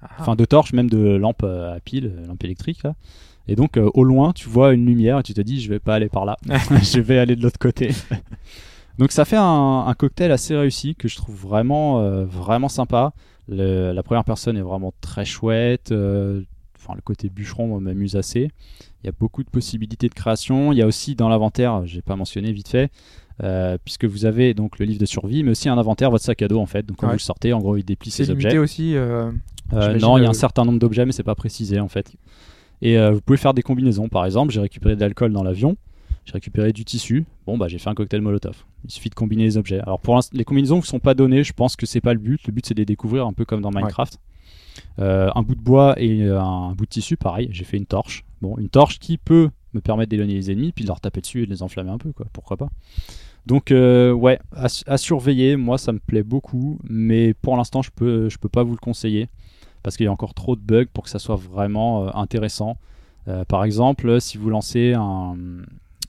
ah, 0.00 0.10
Enfin, 0.20 0.36
de 0.36 0.44
torches, 0.44 0.72
même 0.72 0.88
de 0.88 1.16
lampes 1.16 1.42
à 1.42 1.78
pile, 1.84 2.12
lampes 2.28 2.44
électriques. 2.44 2.84
Là. 2.84 2.94
Et 3.48 3.56
donc, 3.56 3.76
euh, 3.76 3.90
au 3.94 4.04
loin, 4.04 4.32
tu 4.32 4.48
vois 4.48 4.72
une 4.74 4.86
lumière 4.86 5.18
et 5.18 5.22
tu 5.24 5.34
te 5.34 5.40
dis, 5.40 5.60
je 5.60 5.68
vais 5.68 5.80
pas 5.80 5.96
aller 5.96 6.08
par 6.08 6.24
là. 6.24 6.36
je 6.82 7.00
vais 7.00 7.18
aller 7.18 7.34
de 7.34 7.42
l'autre 7.42 7.58
côté. 7.58 7.90
donc, 8.98 9.10
ça 9.12 9.24
fait 9.24 9.36
un, 9.36 9.84
un 9.86 9.94
cocktail 9.94 10.30
assez 10.30 10.56
réussi 10.56 10.94
que 10.94 11.08
je 11.08 11.16
trouve 11.16 11.34
vraiment, 11.36 12.00
euh, 12.00 12.24
vraiment 12.24 12.68
sympa. 12.68 13.12
Le- 13.48 13.92
la 13.92 14.02
première 14.02 14.24
personne 14.24 14.56
est 14.56 14.62
vraiment 14.62 14.92
très 15.00 15.24
chouette. 15.24 15.92
euh, 15.92 16.42
Enfin, 16.78 16.94
le 16.94 17.02
côté 17.02 17.28
bûcheron 17.30 17.80
m'amuse 17.80 18.14
assez. 18.14 18.48
Il 19.02 19.06
y 19.06 19.08
a 19.08 19.12
beaucoup 19.18 19.42
de 19.42 19.50
possibilités 19.50 20.08
de 20.08 20.14
création. 20.14 20.70
Il 20.72 20.78
y 20.78 20.82
a 20.82 20.86
aussi 20.86 21.16
dans 21.16 21.28
l'inventaire, 21.28 21.84
j'ai 21.84 22.00
pas 22.00 22.14
mentionné 22.14 22.52
vite 22.52 22.68
fait, 22.68 22.92
euh, 23.42 23.76
puisque 23.84 24.04
vous 24.04 24.24
avez 24.24 24.54
donc 24.54 24.78
le 24.78 24.84
livre 24.86 25.00
de 25.00 25.06
survie, 25.06 25.42
mais 25.42 25.50
aussi 25.50 25.68
un 25.68 25.78
inventaire, 25.78 26.12
votre 26.12 26.22
sac 26.24 26.42
à 26.42 26.48
dos 26.48 26.60
en 26.60 26.66
fait. 26.66 26.86
Donc 26.86 26.98
quand 26.98 27.06
Ouais. 27.06 27.14
vous 27.14 27.16
le 27.18 27.20
sortez, 27.20 27.52
en 27.52 27.58
gros, 27.58 27.76
il 27.76 27.82
déplie 27.82 28.12
ses 28.12 28.30
objets. 28.30 28.58
aussi. 28.58 28.94
euh, 28.94 29.32
Euh, 29.72 29.98
non, 29.98 30.16
il 30.16 30.22
y 30.22 30.26
a 30.26 30.30
un 30.30 30.32
certain 30.32 30.64
nombre 30.64 30.78
d'objets, 30.78 31.04
mais 31.06 31.10
c'est 31.12 31.24
pas 31.24 31.34
précisé 31.34 31.80
en 31.80 31.88
fait. 31.88 32.12
Et 32.82 32.96
vous 33.10 33.20
pouvez 33.20 33.36
faire 33.38 33.54
des 33.54 33.62
combinaisons. 33.62 34.08
Par 34.08 34.24
exemple, 34.24 34.52
j'ai 34.52 34.60
récupéré 34.60 34.94
de 34.94 35.00
l'alcool 35.00 35.32
dans 35.32 35.42
l'avion, 35.42 35.76
j'ai 36.26 36.32
récupéré 36.32 36.72
du 36.72 36.84
tissu. 36.84 37.24
Bon, 37.46 37.56
bah 37.56 37.68
j'ai 37.68 37.78
fait 37.78 37.88
un 37.88 37.94
cocktail 37.94 38.20
Molotov. 38.20 38.64
Il 38.84 38.90
suffit 38.90 39.08
de 39.08 39.14
combiner 39.14 39.44
les 39.44 39.56
objets. 39.56 39.80
Alors 39.80 40.00
pour 40.00 40.14
l'instant, 40.14 40.36
les 40.36 40.44
combinaisons 40.44 40.76
ne 40.76 40.82
sont 40.82 40.98
pas 40.98 41.14
données. 41.14 41.42
Je 41.44 41.54
pense 41.54 41.76
que 41.76 41.86
c'est 41.86 42.02
pas 42.02 42.12
le 42.12 42.18
but. 42.20 42.46
Le 42.46 42.52
but 42.52 42.66
c'est 42.66 42.74
de 42.74 42.80
les 42.80 42.84
découvrir 42.84 43.26
un 43.26 43.32
peu 43.32 43.44
comme 43.44 43.62
dans 43.62 43.70
Minecraft. 43.70 44.18
Euh, 44.98 45.30
un 45.34 45.42
bout 45.42 45.54
de 45.54 45.60
bois 45.60 45.94
et 45.96 46.22
euh, 46.22 46.38
un 46.38 46.72
bout 46.72 46.84
de 46.84 46.90
tissu, 46.90 47.16
pareil. 47.16 47.48
J'ai 47.50 47.64
fait 47.64 47.78
une 47.78 47.86
torche. 47.86 48.24
Bon, 48.42 48.58
une 48.58 48.68
torche 48.68 48.98
qui 48.98 49.16
peut 49.16 49.48
me 49.72 49.80
permettre 49.80 50.10
d'éloigner 50.10 50.34
les 50.34 50.50
ennemis, 50.50 50.72
puis 50.72 50.84
de 50.84 50.88
leur 50.88 51.00
taper 51.00 51.20
dessus 51.22 51.42
et 51.42 51.46
de 51.46 51.50
les 51.50 51.62
enflammer 51.62 51.90
un 51.90 51.98
peu, 51.98 52.12
quoi. 52.12 52.26
Pourquoi 52.32 52.56
pas? 52.58 52.68
Donc 53.46 53.70
euh, 53.70 54.10
ouais, 54.12 54.38
à, 54.54 54.68
su- 54.68 54.84
à 54.86 54.98
surveiller. 54.98 55.56
Moi, 55.56 55.78
ça 55.78 55.92
me 55.92 55.98
plaît 55.98 56.22
beaucoup, 56.24 56.78
mais 56.88 57.32
pour 57.32 57.56
l'instant, 57.56 57.80
je 57.80 57.90
peux, 57.94 58.28
je 58.28 58.38
peux 58.38 58.48
pas 58.48 58.64
vous 58.64 58.72
le 58.72 58.78
conseiller 58.78 59.28
parce 59.82 59.96
qu'il 59.96 60.04
y 60.04 60.08
a 60.08 60.12
encore 60.12 60.34
trop 60.34 60.56
de 60.56 60.60
bugs 60.60 60.86
pour 60.92 61.04
que 61.04 61.10
ça 61.10 61.18
soit 61.20 61.36
vraiment 61.36 62.06
euh, 62.06 62.10
intéressant. 62.14 62.76
Euh, 63.28 63.44
par 63.44 63.64
exemple, 63.64 64.20
si 64.20 64.36
vous 64.36 64.50
lancez 64.50 64.94
un, 64.94 65.36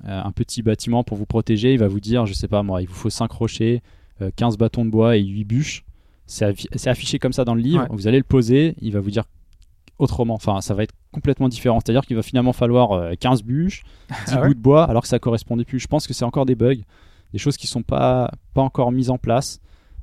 un 0.05 0.31
petit 0.31 0.61
bâtiment 0.61 1.03
pour 1.03 1.17
vous 1.17 1.25
protéger, 1.25 1.73
il 1.73 1.79
va 1.79 1.87
vous 1.87 1.99
dire, 1.99 2.25
je 2.25 2.33
sais 2.33 2.47
pas 2.47 2.63
moi, 2.63 2.81
il 2.81 2.87
vous 2.87 2.93
faut 2.93 3.09
5 3.09 3.31
rochers, 3.31 3.81
euh, 4.21 4.31
15 4.35 4.57
bâtons 4.57 4.85
de 4.85 4.89
bois 4.89 5.17
et 5.17 5.23
8 5.23 5.43
bûches. 5.45 5.83
C'est 6.25 6.45
affi- 6.45 6.67
c'est 6.75 6.89
affiché 6.89 7.19
comme 7.19 7.33
ça 7.33 7.45
dans 7.45 7.55
le 7.55 7.61
livre. 7.61 7.81
Ouais. 7.81 7.87
Vous 7.91 8.07
allez 8.07 8.17
le 8.17 8.23
poser, 8.23 8.75
il 8.81 8.91
va 8.93 8.99
vous 8.99 9.11
dire 9.11 9.23
autrement. 9.97 10.33
Enfin, 10.33 10.61
ça 10.61 10.73
va 10.73 10.83
être 10.83 10.93
complètement 11.11 11.49
différent. 11.49 11.79
C'est-à-dire 11.79 12.05
qu'il 12.05 12.15
va 12.15 12.21
finalement 12.21 12.53
falloir 12.53 12.91
euh, 12.91 13.13
15 13.19 13.43
bûches, 13.43 13.83
10 14.09 14.15
Ah 14.33 14.41
ouais 14.41 14.47
bouts 14.49 14.53
de 14.53 14.59
bois, 14.59 14.83
alors 14.85 15.01
que 15.01 15.07
ça 15.07 15.19
correspondait 15.19 15.65
plus. 15.65 15.79
Je 15.79 15.87
pense 15.87 16.05
que 16.07 16.13
c'est 16.13 16.25
encore 16.25 16.45
des 16.45 16.55
bugs, 16.55 16.75
des 17.33 17.39
choses 17.39 17.57
qui 17.57 17.67
sont 17.67 17.83
pas, 17.83 18.31
pas 18.53 18.61
encore 18.61 18.91
mises 18.91 19.09
en 19.09 19.17
place, 19.17 19.59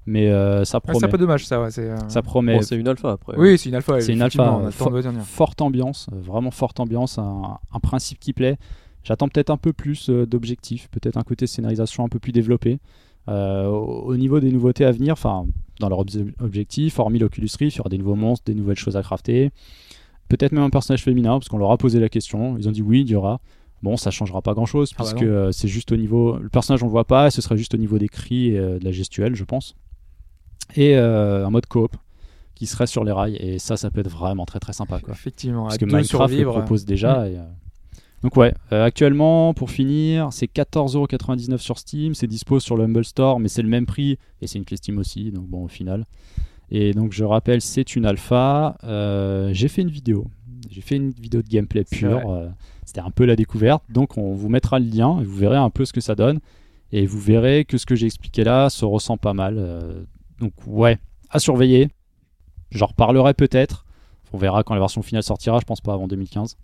mais 0.07 0.29
euh, 0.29 0.65
ça 0.65 0.79
ah, 0.79 0.81
promet. 0.81 0.99
c'est 0.99 1.07
un 1.07 1.11
peu 1.11 1.19
dommage 1.19 1.47
ça. 1.47 1.61
Ouais, 1.61 1.71
c'est, 1.71 1.91
euh, 1.91 1.97
ça 2.09 2.23
promet. 2.23 2.57
Bon, 2.57 2.63
c'est 2.63 2.77
une 2.77 2.89
alpha 2.89 3.13
après. 3.13 3.37
Oui, 3.37 3.59
c'est 3.59 3.69
une 3.69 3.75
alpha. 3.75 4.01
C'est 4.01 4.13
une 4.13 4.23
alpha, 4.23 4.61
euh, 4.65 4.71
forte 4.71 5.61
ambiance, 5.63 6.09
euh, 6.13 6.17
vraiment 6.21 6.51
forte 6.51 6.81
ambiance, 6.81 7.19
un, 7.19 7.59
un 7.73 7.81
principe 7.81 8.19
qui 8.19 8.33
plaît. 8.33 8.57
J'attends 9.05 9.29
peut-être 9.29 9.51
un 9.51 9.57
peu 9.57 9.73
plus 9.73 10.09
euh, 10.11 10.27
d'objectifs, 10.27 10.89
peut-être 10.91 11.17
un 11.17 11.23
côté 11.23 11.47
scénarisation 11.47 12.05
un 12.05 12.09
peu 12.09 12.19
plus 12.19 12.33
développé. 12.33 12.79
Euh, 13.29 13.67
au, 13.67 14.03
au 14.11 14.17
niveau 14.17 14.41
des 14.41 14.51
nouveautés 14.51 14.85
à 14.85 14.91
venir, 14.91 15.13
enfin 15.13 15.47
dans 15.81 15.89
leurs 15.89 16.03
obje- 16.05 16.33
objectifs, 16.41 16.99
hormis 16.99 17.19
l'Oculus 17.19 17.49
Rift, 17.59 17.77
il 17.77 17.79
y 17.79 17.81
aura 17.81 17.89
des 17.89 17.99
nouveaux 17.99 18.15
monstres, 18.17 18.45
des 18.47 18.55
nouvelles 18.55 18.77
choses 18.79 18.97
à 18.97 19.03
crafter. 19.03 19.51
Peut-être 20.29 20.53
même 20.53 20.65
un 20.65 20.71
personnage 20.71 21.03
féminin, 21.03 21.33
parce 21.39 21.49
qu'on 21.49 21.59
leur 21.59 21.71
a 21.71 21.77
posé 21.79 22.01
la 22.01 22.09
question. 22.09 22.57
Ils 22.59 22.69
ont 22.69 22.73
dit 22.73 22.83
oui, 22.83 23.03
il 23.03 23.11
y 23.11 23.15
aura. 23.15 23.41
Bon, 23.83 23.97
ça 23.99 24.11
changera 24.11 24.41
pas 24.41 24.55
grand-chose, 24.55 24.93
Ah 24.97 25.03
bah 25.03 25.05
puisque 25.11 25.23
non. 25.27 25.33
euh, 25.33 25.53
c'est 25.53 25.69
juste 25.69 25.93
au 25.93 25.97
niveau. 25.97 26.39
Le 26.39 26.49
personnage, 26.49 26.83
on 26.83 26.87
le 26.87 26.91
voit 26.93 27.05
pas, 27.07 27.27
et 27.27 27.31
ce 27.31 27.43
serait 27.43 27.57
juste 27.59 27.75
au 27.75 27.79
niveau 27.79 27.99
des 27.99 28.09
cris 28.09 28.49
et 28.49 28.59
de 28.59 28.81
la 28.85 28.93
gestuelle, 28.93 29.35
je 29.35 29.45
pense. 29.45 29.75
Et 30.77 30.97
euh, 30.97 31.47
un 31.47 31.51
mode 31.51 31.67
coop 31.67 31.95
qui 32.55 32.67
serait 32.67 32.87
sur 32.87 33.05
les 33.05 33.13
rails, 33.13 33.37
et 33.37 33.59
ça, 33.59 33.77
ça 33.77 33.91
peut 33.91 34.01
être 34.01 34.09
vraiment 34.11 34.47
très 34.47 34.61
très 34.61 34.73
sympa. 34.73 35.01
Quoi. 35.01 35.13
Effectivement, 35.13 35.65
Parce 35.65 35.77
que 35.77 35.85
Minecraft 35.85 36.33
le 36.35 36.45
propose 36.47 36.85
déjà. 36.87 37.29
et, 37.29 37.37
euh, 37.37 37.43
Donc 38.25 38.39
ouais, 38.39 38.55
euh, 38.73 38.83
actuellement, 38.83 39.53
pour 39.53 39.71
finir, 39.71 40.29
c'est 40.33 40.51
14,99€ 40.51 41.59
sur 41.59 41.79
Steam, 41.79 42.15
c'est 42.15 42.27
dispo 42.27 42.59
sur 42.59 42.75
le 42.75 42.85
Humble 42.85 43.05
Store, 43.05 43.39
mais 43.39 43.49
c'est 43.49 43.61
le 43.61 43.69
même 43.69 43.85
prix, 43.85 44.19
et 44.41 44.47
c'est 44.47 44.57
une 44.59 44.65
clé 44.65 44.79
Steam 44.79 44.97
aussi, 44.97 45.31
donc 45.31 45.47
bon, 45.47 45.65
au 45.65 45.69
final. 45.69 46.07
Et 46.71 46.95
donc 46.95 47.13
je 47.13 47.23
rappelle, 47.23 47.61
c'est 47.61 47.97
une 47.97 48.07
alpha. 48.07 48.79
Euh, 48.83 49.51
j'ai 49.53 49.69
fait 49.69 49.83
une 49.83 49.91
vidéo, 49.91 50.27
j'ai 50.71 50.81
fait 50.81 50.97
une 50.97 51.11
vidéo 51.11 51.43
de 51.43 51.49
gameplay 51.49 51.85
pure, 51.85 52.31
euh, 52.31 52.49
c'était 52.87 53.03
un 53.03 53.11
peu 53.11 53.27
la 53.27 53.37
découverte, 53.37 53.85
donc 53.91 54.17
on 54.17 54.33
vous 54.33 54.49
mettra 54.49 54.79
le 54.79 54.87
lien, 54.87 55.21
et 55.21 55.25
vous 55.25 55.37
verrez 55.37 55.59
un 55.59 55.69
peu 55.69 55.85
ce 55.85 55.93
que 55.93 56.01
ça 56.01 56.15
donne, 56.15 56.41
et 56.93 57.05
vous 57.05 57.21
verrez 57.21 57.67
que 57.67 57.77
ce 57.77 57.85
que 57.85 57.95
j'ai 57.95 58.07
expliqué 58.07 58.43
là 58.43 58.71
se 58.71 58.87
ressent 58.87 59.19
pas 59.19 59.35
mal. 59.35 60.07
donc 60.41 60.55
ouais, 60.67 60.99
à 61.29 61.41
surveiller. 61.41 61.91
J'en 62.71 62.87
reparlerai 62.87 63.35
peut-être. 63.35 63.85
On 64.33 64.39
verra 64.39 64.65
quand 64.65 64.73
la 64.73 64.81
version 64.81 65.03
finale 65.03 65.23
sortira, 65.23 65.61
je 65.61 65.67
pense 65.67 65.83
pas 65.83 65.93
avant 65.93 66.09
2015. 66.09 66.57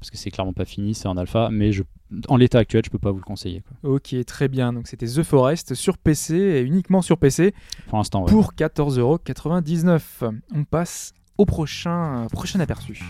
Parce 0.00 0.10
que 0.10 0.16
c'est 0.16 0.30
clairement 0.30 0.52
pas 0.52 0.64
fini, 0.64 0.94
c'est 0.94 1.08
en 1.08 1.16
alpha, 1.16 1.48
mais 1.50 1.72
je, 1.72 1.82
en 2.28 2.36
l'état 2.36 2.58
actuel, 2.58 2.82
je 2.84 2.90
peux 2.90 2.98
pas 2.98 3.10
vous 3.10 3.18
le 3.18 3.24
conseiller. 3.24 3.62
quoi. 3.62 3.94
Ok, 3.94 4.14
très 4.26 4.48
bien. 4.48 4.72
Donc 4.72 4.86
c'était 4.86 5.06
The 5.06 5.22
Forest 5.22 5.74
sur 5.74 5.98
PC 5.98 6.36
et 6.36 6.60
uniquement 6.62 7.02
sur 7.02 7.18
PC 7.18 7.52
Pour 7.88 7.98
l'instant, 7.98 8.24
ouais. 8.24 8.30
pour 8.30 8.52
14,99€. 8.54 10.38
On 10.54 10.64
passe 10.64 11.12
au 11.36 11.44
prochain, 11.46 12.26
prochain 12.32 12.60
aperçu. 12.60 13.02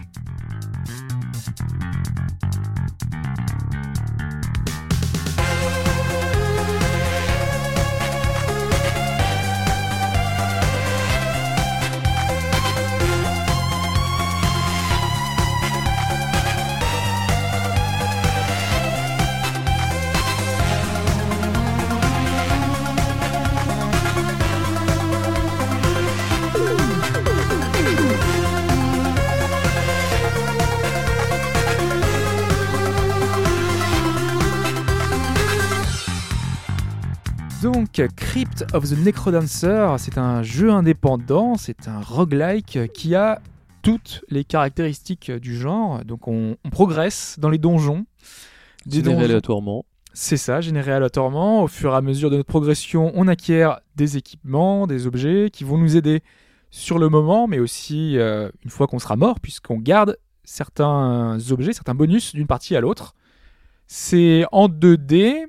Donc, 37.63 38.01
Crypt 38.15 38.67
of 38.73 38.89
the 38.89 38.97
Necrodancer, 38.97 39.97
c'est 39.99 40.17
un 40.17 40.45
jeu 40.45 40.71
indépendant, 40.71 41.57
c'est 41.57 41.89
un 41.89 42.01
roguelike 42.01 42.93
qui 42.93 43.17
a 43.17 43.41
toutes 43.83 44.23
les 44.29 44.45
caractéristiques 44.45 45.33
du 45.33 45.57
genre. 45.57 46.05
Donc, 46.05 46.29
on, 46.29 46.57
on 46.65 46.71
progresse 46.71 47.37
dans 47.41 47.51
les 47.51 47.59
donjons. 47.59 48.07
Des 48.87 49.03
Généré 49.03 49.25
aléatoirement. 49.25 49.85
C'est 50.13 50.37
ça, 50.37 50.61
généré 50.61 50.93
aléatoirement. 50.93 51.65
Au 51.65 51.69
fur 51.69 51.93
et 51.93 51.97
à 51.97 52.01
mesure 52.01 52.31
de 52.31 52.37
notre 52.37 52.49
progression, 52.49 53.11
on 53.15 53.27
acquiert 53.27 53.81
des 53.97 54.17
équipements, 54.17 54.87
des 54.87 55.07
objets 55.07 55.51
qui 55.53 55.65
vont 55.65 55.79
nous 55.79 55.97
aider 55.97 56.23
sur 56.71 56.99
le 56.99 57.09
moment, 57.09 57.49
mais 57.49 57.59
aussi 57.59 58.19
euh, 58.19 58.51
une 58.65 58.71
fois 58.71 58.87
qu'on 58.87 58.99
sera 58.99 59.17
mort, 59.17 59.41
puisqu'on 59.41 59.79
garde 59.79 60.17
certains 60.45 61.39
objets, 61.51 61.73
certains 61.73 61.95
bonus 61.95 62.35
d'une 62.35 62.47
partie 62.47 62.77
à 62.77 62.81
l'autre. 62.81 63.15
C'est 63.87 64.45
en 64.53 64.69
2D, 64.69 65.47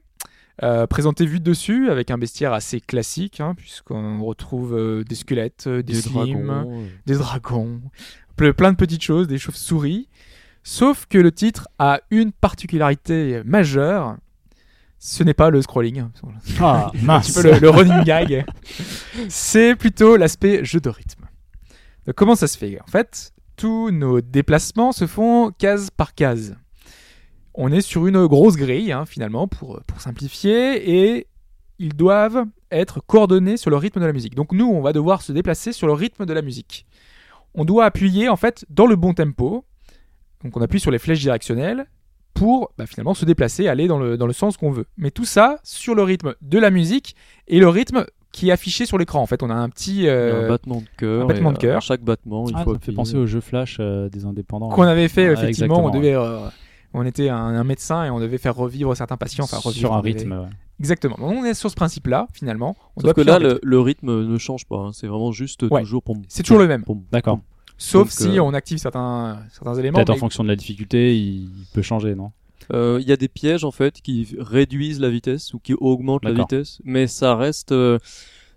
euh, 0.64 0.88
présenté 0.88 1.26
vu 1.26 1.40
de 1.40 1.46
dessus, 1.46 1.90
avec 1.90 2.12
un 2.12 2.18
bestiaire 2.18 2.54
assez 2.54 2.82
classique, 2.82 3.40
hein, 3.40 3.54
puisqu'on 3.56 4.22
retrouve 4.24 4.76
euh, 4.76 5.04
des 5.04 5.16
squelettes, 5.16 5.66
euh, 5.68 5.78
des, 5.84 5.94
Des 5.94 6.02
slimes, 6.02 6.46
dragons. 6.48 6.84
des 7.06 7.16
dragons, 7.16 7.82
ple- 8.38 8.54
plein 8.54 8.72
de 8.72 8.78
petites 8.78 9.04
choses, 9.04 9.28
des 9.28 9.38
chauves-souris. 9.38 10.10
Sauf 10.64 11.06
que 11.08 11.18
le 11.18 11.32
titre 11.32 11.68
a 11.80 12.02
une 12.12 12.32
particularité 12.34 13.42
majeure. 13.46 14.18
Ce 15.02 15.24
n'est 15.24 15.34
pas 15.34 15.50
le 15.50 15.62
scrolling, 15.62 16.04
Ah, 16.60 16.92
un 16.94 17.06
mince. 17.06 17.32
petit 17.32 17.42
peu 17.42 17.52
le, 17.54 17.60
le 17.60 17.70
running 17.70 18.04
gag. 18.04 18.46
C'est 19.30 19.76
plutôt 19.76 20.18
l'aspect 20.18 20.66
jeu 20.66 20.82
de 20.82 20.90
rythme. 20.90 21.24
Donc, 22.06 22.16
comment 22.16 22.36
ça 22.36 22.48
se 22.48 22.58
fait? 22.58 22.80
En 22.82 22.88
fait, 22.92 23.32
tous 23.56 23.92
nos 23.92 24.20
déplacements 24.20 24.92
se 24.92 25.08
font 25.08 25.52
case 25.58 25.90
par 25.90 26.14
case. 26.14 26.56
On 27.56 27.72
est 27.72 27.82
sur 27.82 28.06
une 28.08 28.26
grosse 28.28 28.56
grille, 28.56 28.92
hein, 28.92 29.06
finalement, 29.06 29.48
pour, 29.48 29.82
pour 29.86 30.02
simplifier, 30.02 30.90
et 31.16 31.28
ils 31.80 31.96
doivent 31.96 32.46
être 32.72 33.02
coordonnés 33.06 33.58
sur 33.58 33.70
le 33.70 33.78
rythme 33.78 34.00
de 34.00 34.06
la 34.06 34.14
musique. 34.14 34.36
Donc 34.36 34.52
nous, 34.52 34.66
on 34.68 34.82
va 34.82 34.94
devoir 34.94 35.22
se 35.22 35.32
déplacer 35.32 35.74
sur 35.74 35.88
le 35.88 35.94
rythme 35.94 36.26
de 36.26 36.34
la 36.34 36.42
musique. 36.42 36.86
On 37.56 37.66
doit 37.66 37.86
appuyer, 37.86 38.30
en 38.30 38.36
fait, 38.36 38.66
dans 38.70 38.86
le 38.86 38.96
bon 38.96 39.14
tempo. 39.14 39.66
Donc 40.44 40.56
on 40.56 40.62
appuie 40.62 40.80
sur 40.80 40.92
les 40.92 41.00
flèches 41.00 41.20
directionnelles 41.20 41.86
pour 42.34 42.72
bah, 42.78 42.86
finalement 42.86 43.14
se 43.14 43.26
déplacer, 43.26 43.68
aller 43.68 43.88
dans 43.88 43.98
le, 43.98 44.18
dans 44.18 44.28
le 44.28 44.34
sens 44.34 44.56
qu'on 44.56 44.72
veut. 44.72 44.86
Mais 44.98 45.12
tout 45.12 45.26
ça 45.26 45.60
sur 45.64 45.96
le 45.96 46.04
rythme 46.04 46.36
de 46.42 46.60
la 46.60 46.70
musique 46.70 47.16
et 47.48 47.60
le 47.60 47.68
rythme 47.68 48.06
qui 48.32 48.50
est 48.50 48.52
affiché 48.52 48.86
sur 48.86 48.98
l'écran. 48.98 49.22
En 49.22 49.26
fait, 49.26 49.42
on 49.44 49.50
a 49.50 49.56
un 49.56 49.68
petit 49.70 50.08
euh, 50.08 50.46
un 50.46 50.50
battement 50.50 50.78
de 50.82 50.86
cœur. 50.98 51.24
un 51.24 51.26
battement 51.28 51.50
et 51.50 51.54
de 51.54 51.58
cœur. 51.58 51.78
À 51.78 51.82
chaque 51.82 52.02
battement, 52.04 52.48
il 52.48 52.54
Ah, 52.56 52.64
faut 52.64 52.74
ça 52.74 52.80
me 52.80 52.84
fait 52.84 52.92
penser 52.94 53.18
au 53.18 53.26
jeu 53.26 53.42
Flash 53.42 53.78
euh, 53.80 54.08
des 54.08 54.26
indépendants. 54.26 54.70
qu'on 54.70 54.84
avait 54.84 55.08
fait 55.10 55.28
Ouais, 55.28 55.34
effectivement. 55.34 55.84
On 55.84 55.90
devait, 55.90 56.14
euh, 56.14 56.38
on 56.94 57.06
était 57.06 57.30
un, 57.30 57.38
un 57.38 57.64
médecin 57.64 58.04
et 58.06 58.10
on 58.10 58.20
devait 58.20 58.38
faire 58.38 58.56
revivre 58.56 58.96
certains 58.96 59.18
patients. 59.18 59.44
Enfin, 59.46 59.58
revivre, 59.58 59.80
sur 59.80 59.94
un 59.94 60.02
rythme. 60.02 60.32
ouais. 60.34 60.50
Exactement. 60.80 61.16
Donc, 61.18 61.32
on 61.32 61.44
est 61.46 61.54
sur 61.54 61.70
ce 61.70 61.76
principe-là 61.76 62.28
finalement. 62.34 62.76
On 62.96 63.02
Sauf 63.02 63.04
doit 63.04 63.14
que 63.14 63.22
là, 63.22 63.38
le, 63.38 63.60
le 63.62 63.80
rythme 63.82 64.24
ne 64.26 64.38
change 64.38 64.66
pas. 64.66 64.78
hein. 64.78 64.92
C'est 64.94 65.08
vraiment 65.08 65.32
juste 65.32 65.64
Ouais. 65.64 65.82
toujours 65.82 66.02
pom. 66.04 66.22
C'est 66.30 66.44
toujours 66.44 66.60
le 66.60 66.68
même. 66.68 66.84
D'accord. 67.12 67.40
Sauf 67.78 68.04
Donc, 68.04 68.12
si 68.12 68.38
euh, 68.40 68.44
on 68.44 68.54
active 68.54 68.78
certains, 68.78 69.40
certains 69.52 69.76
éléments. 69.76 69.98
Peut-être 69.98 70.10
en 70.10 70.16
fonction 70.18 70.44
de 70.44 70.50
la 70.50 70.56
difficulté, 70.56 71.18
il 71.18 71.50
peut 71.74 71.82
changer, 71.82 72.16
non? 72.16 72.32
Euh, 72.74 72.98
Il 73.02 73.08
y 73.08 73.12
a 73.12 73.18
des 73.18 73.28
pièges 73.30 73.64
en 73.64 73.72
fait 73.72 74.02
qui 74.02 74.36
réduisent 74.38 75.00
la 75.00 75.10
vitesse 75.10 75.54
ou 75.54 75.60
qui 75.60 75.74
augmentent 75.74 76.26
la 76.26 76.34
vitesse, 76.34 76.82
mais 76.84 77.08
ça 77.08 77.36
reste, 77.36 77.72
euh, 77.72 77.98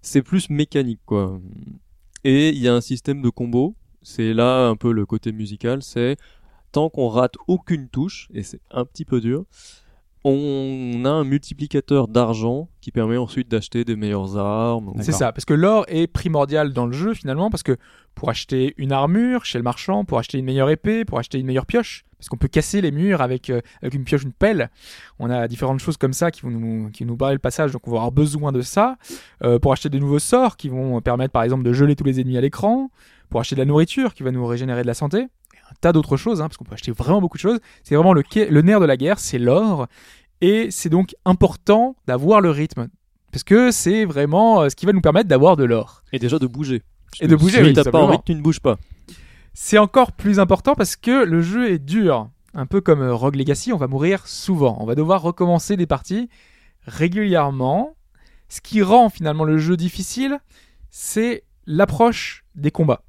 c'est 0.03 0.23
plus 0.23 0.51
mécanique 0.51 1.01
quoi. 1.07 1.41
Et 2.25 2.51
il 2.51 2.59
y 2.59 2.69
a 2.69 2.75
un 2.75 2.81
système 2.81 3.23
de 3.23 3.31
combo. 3.31 3.75
C'est 4.03 4.35
là 4.35 4.67
un 4.67 4.77
peu 4.77 4.93
le 4.93 5.07
côté 5.07 5.33
musical. 5.33 5.83
C'est 5.83 6.17
tant 6.73 6.89
qu'on 6.91 7.09
rate 7.09 7.35
aucune 7.47 7.89
touche 7.89 8.29
et 8.35 8.43
c'est 8.43 8.61
un 8.71 8.85
petit 8.85 9.05
peu 9.05 9.21
dur, 9.21 9.45
on 10.25 11.03
a 11.05 11.11
un 11.11 11.25
multiplicateur 11.25 12.07
d'argent 12.07 12.69
qui 12.81 12.93
permet 12.93 13.17
ensuite 13.17 13.49
d'acheter 13.49 13.85
des 13.85 13.97
meilleures 13.97 14.37
armes. 14.37 14.93
C'est 15.01 15.11
ça, 15.13 15.33
parce 15.33 15.45
que 15.45 15.55
l'or 15.55 15.85
est 15.89 16.07
primordial 16.07 16.73
dans 16.73 16.87
le 16.87 16.93
jeu 16.93 17.13
finalement, 17.13 17.51
parce 17.51 17.65
que 17.65 17.77
pour 18.15 18.29
acheter 18.31 18.75
une 18.77 18.93
armure 18.93 19.45
chez 19.45 19.59
le 19.59 19.65
marchand, 19.65 20.05
pour 20.05 20.19
acheter 20.19 20.39
une 20.39 20.45
meilleure 20.45 20.71
épée, 20.71 21.05
pour 21.05 21.19
acheter 21.19 21.41
une 21.41 21.47
meilleure 21.47 21.67
pioche, 21.67 22.05
parce 22.19 22.29
qu'on 22.29 22.37
peut 22.37 22.47
casser 22.47 22.81
les 22.81 22.93
murs 22.93 23.21
avec, 23.21 23.51
euh, 23.51 23.63
avec 23.81 23.95
une 23.95 24.05
pioche, 24.05 24.23
une 24.23 24.33
pelle, 24.33 24.71
on 25.19 25.29
a 25.29 25.49
différentes 25.49 25.81
choses 25.81 25.97
comme 25.97 26.13
ça 26.13 26.31
qui 26.31 26.43
vont 26.43 26.51
nous, 26.51 26.91
qui 26.91 27.05
nous 27.05 27.17
barrer 27.17 27.33
le 27.33 27.41
passage, 27.41 27.73
donc 27.73 27.89
on 27.89 27.91
va 27.91 27.97
avoir 27.97 28.13
besoin 28.13 28.53
de 28.53 28.61
ça, 28.61 28.97
Euh, 29.43 29.59
pour 29.59 29.73
acheter 29.73 29.89
de 29.89 29.99
nouveaux 29.99 30.21
sorts 30.21 30.57
qui 30.57 30.69
vont 30.69 31.01
permettre 31.01 31.33
par 31.33 31.43
exemple 31.43 31.65
de 31.65 31.73
geler 31.73 31.97
tous 31.97 32.05
les 32.05 32.21
ennemis 32.21 32.39
à 32.39 32.41
l'écran, 32.41 32.91
pour 33.29 33.41
acheter 33.41 33.57
de 33.57 33.61
la 33.61 33.65
nourriture 33.67 34.15
qui 34.15 34.23
va 34.23 34.31
nous 34.31 34.47
régénérer 34.47 34.83
de 34.83 34.87
la 34.87 34.95
santé, 34.95 35.27
un 35.73 35.75
tas 35.81 35.93
d'autres 35.93 36.17
choses, 36.17 36.41
hein, 36.41 36.49
parce 36.49 36.57
qu'on 36.57 36.65
peut 36.65 36.75
acheter 36.75 36.93
vraiment 36.93 37.21
beaucoup 37.21 37.39
de 37.39 37.43
choses, 37.43 37.61
c'est 37.83 37.95
vraiment 37.95 38.13
le, 38.13 38.23
nerf 38.63 38.81
de 38.81 38.85
la 38.85 38.97
guerre, 38.97 39.19
c'est 39.19 39.39
l'or, 39.39 39.87
et 40.41 40.71
c'est 40.71 40.91
donc 40.91 41.15
important 41.25 41.97
d'avoir 42.07 42.41
le 42.41 42.51
rythme. 42.51 42.89
Parce 43.33 43.45
que 43.45 43.71
c'est 43.71 44.05
vraiment 44.05 44.63
euh, 44.63 44.69
ce 44.69 44.77
qui 44.77 44.85
va 44.85 44.93
nous 44.93 45.01
permettre 45.01 45.29
d'avoir 45.29 45.57
de 45.57 45.65
l'or. 45.65 46.03
Et 46.13 46.19
déjà 46.19 46.39
de 46.39 46.47
bouger. 46.47 46.83
Et 47.21 47.27
de 47.27 47.37
bouger, 47.37 47.59
si 47.59 47.65
oui, 47.65 47.73
t'as 47.73 47.85
pas 47.85 48.19
que 48.19 48.25
tu 48.27 48.35
ne 48.35 48.43
bouges 48.43 48.61
pas. 48.61 48.77
C'est 49.55 49.79
encore 49.79 50.13
plus 50.13 50.39
important 50.39 50.75
parce 50.75 50.97
que 50.97 51.25
le 51.25 51.41
jeu 51.41 51.71
est 51.71 51.79
dur. 51.79 52.29
Un 52.55 52.67
peu 52.67 52.83
comme 52.83 53.01
euh, 53.01 53.15
Rogue 53.15 53.37
Legacy, 53.37 53.73
on 53.73 53.79
va 53.79 53.87
mourir 53.87 54.27
souvent. 54.27 54.77
On 54.81 54.85
va 54.85 54.95
devoir 54.95 55.23
recommencer 55.23 55.77
des 55.77 55.87
parties 55.87 56.29
régulièrement. 56.87 57.97
Ce 58.51 58.61
qui 58.61 58.83
rend 58.83 59.09
finalement 59.09 59.45
le 59.45 59.57
jeu 59.57 59.79
difficile, 59.79 60.39
c'est 60.91 61.45
l'approche 61.67 62.45
des 62.55 62.71
combats. 62.71 63.03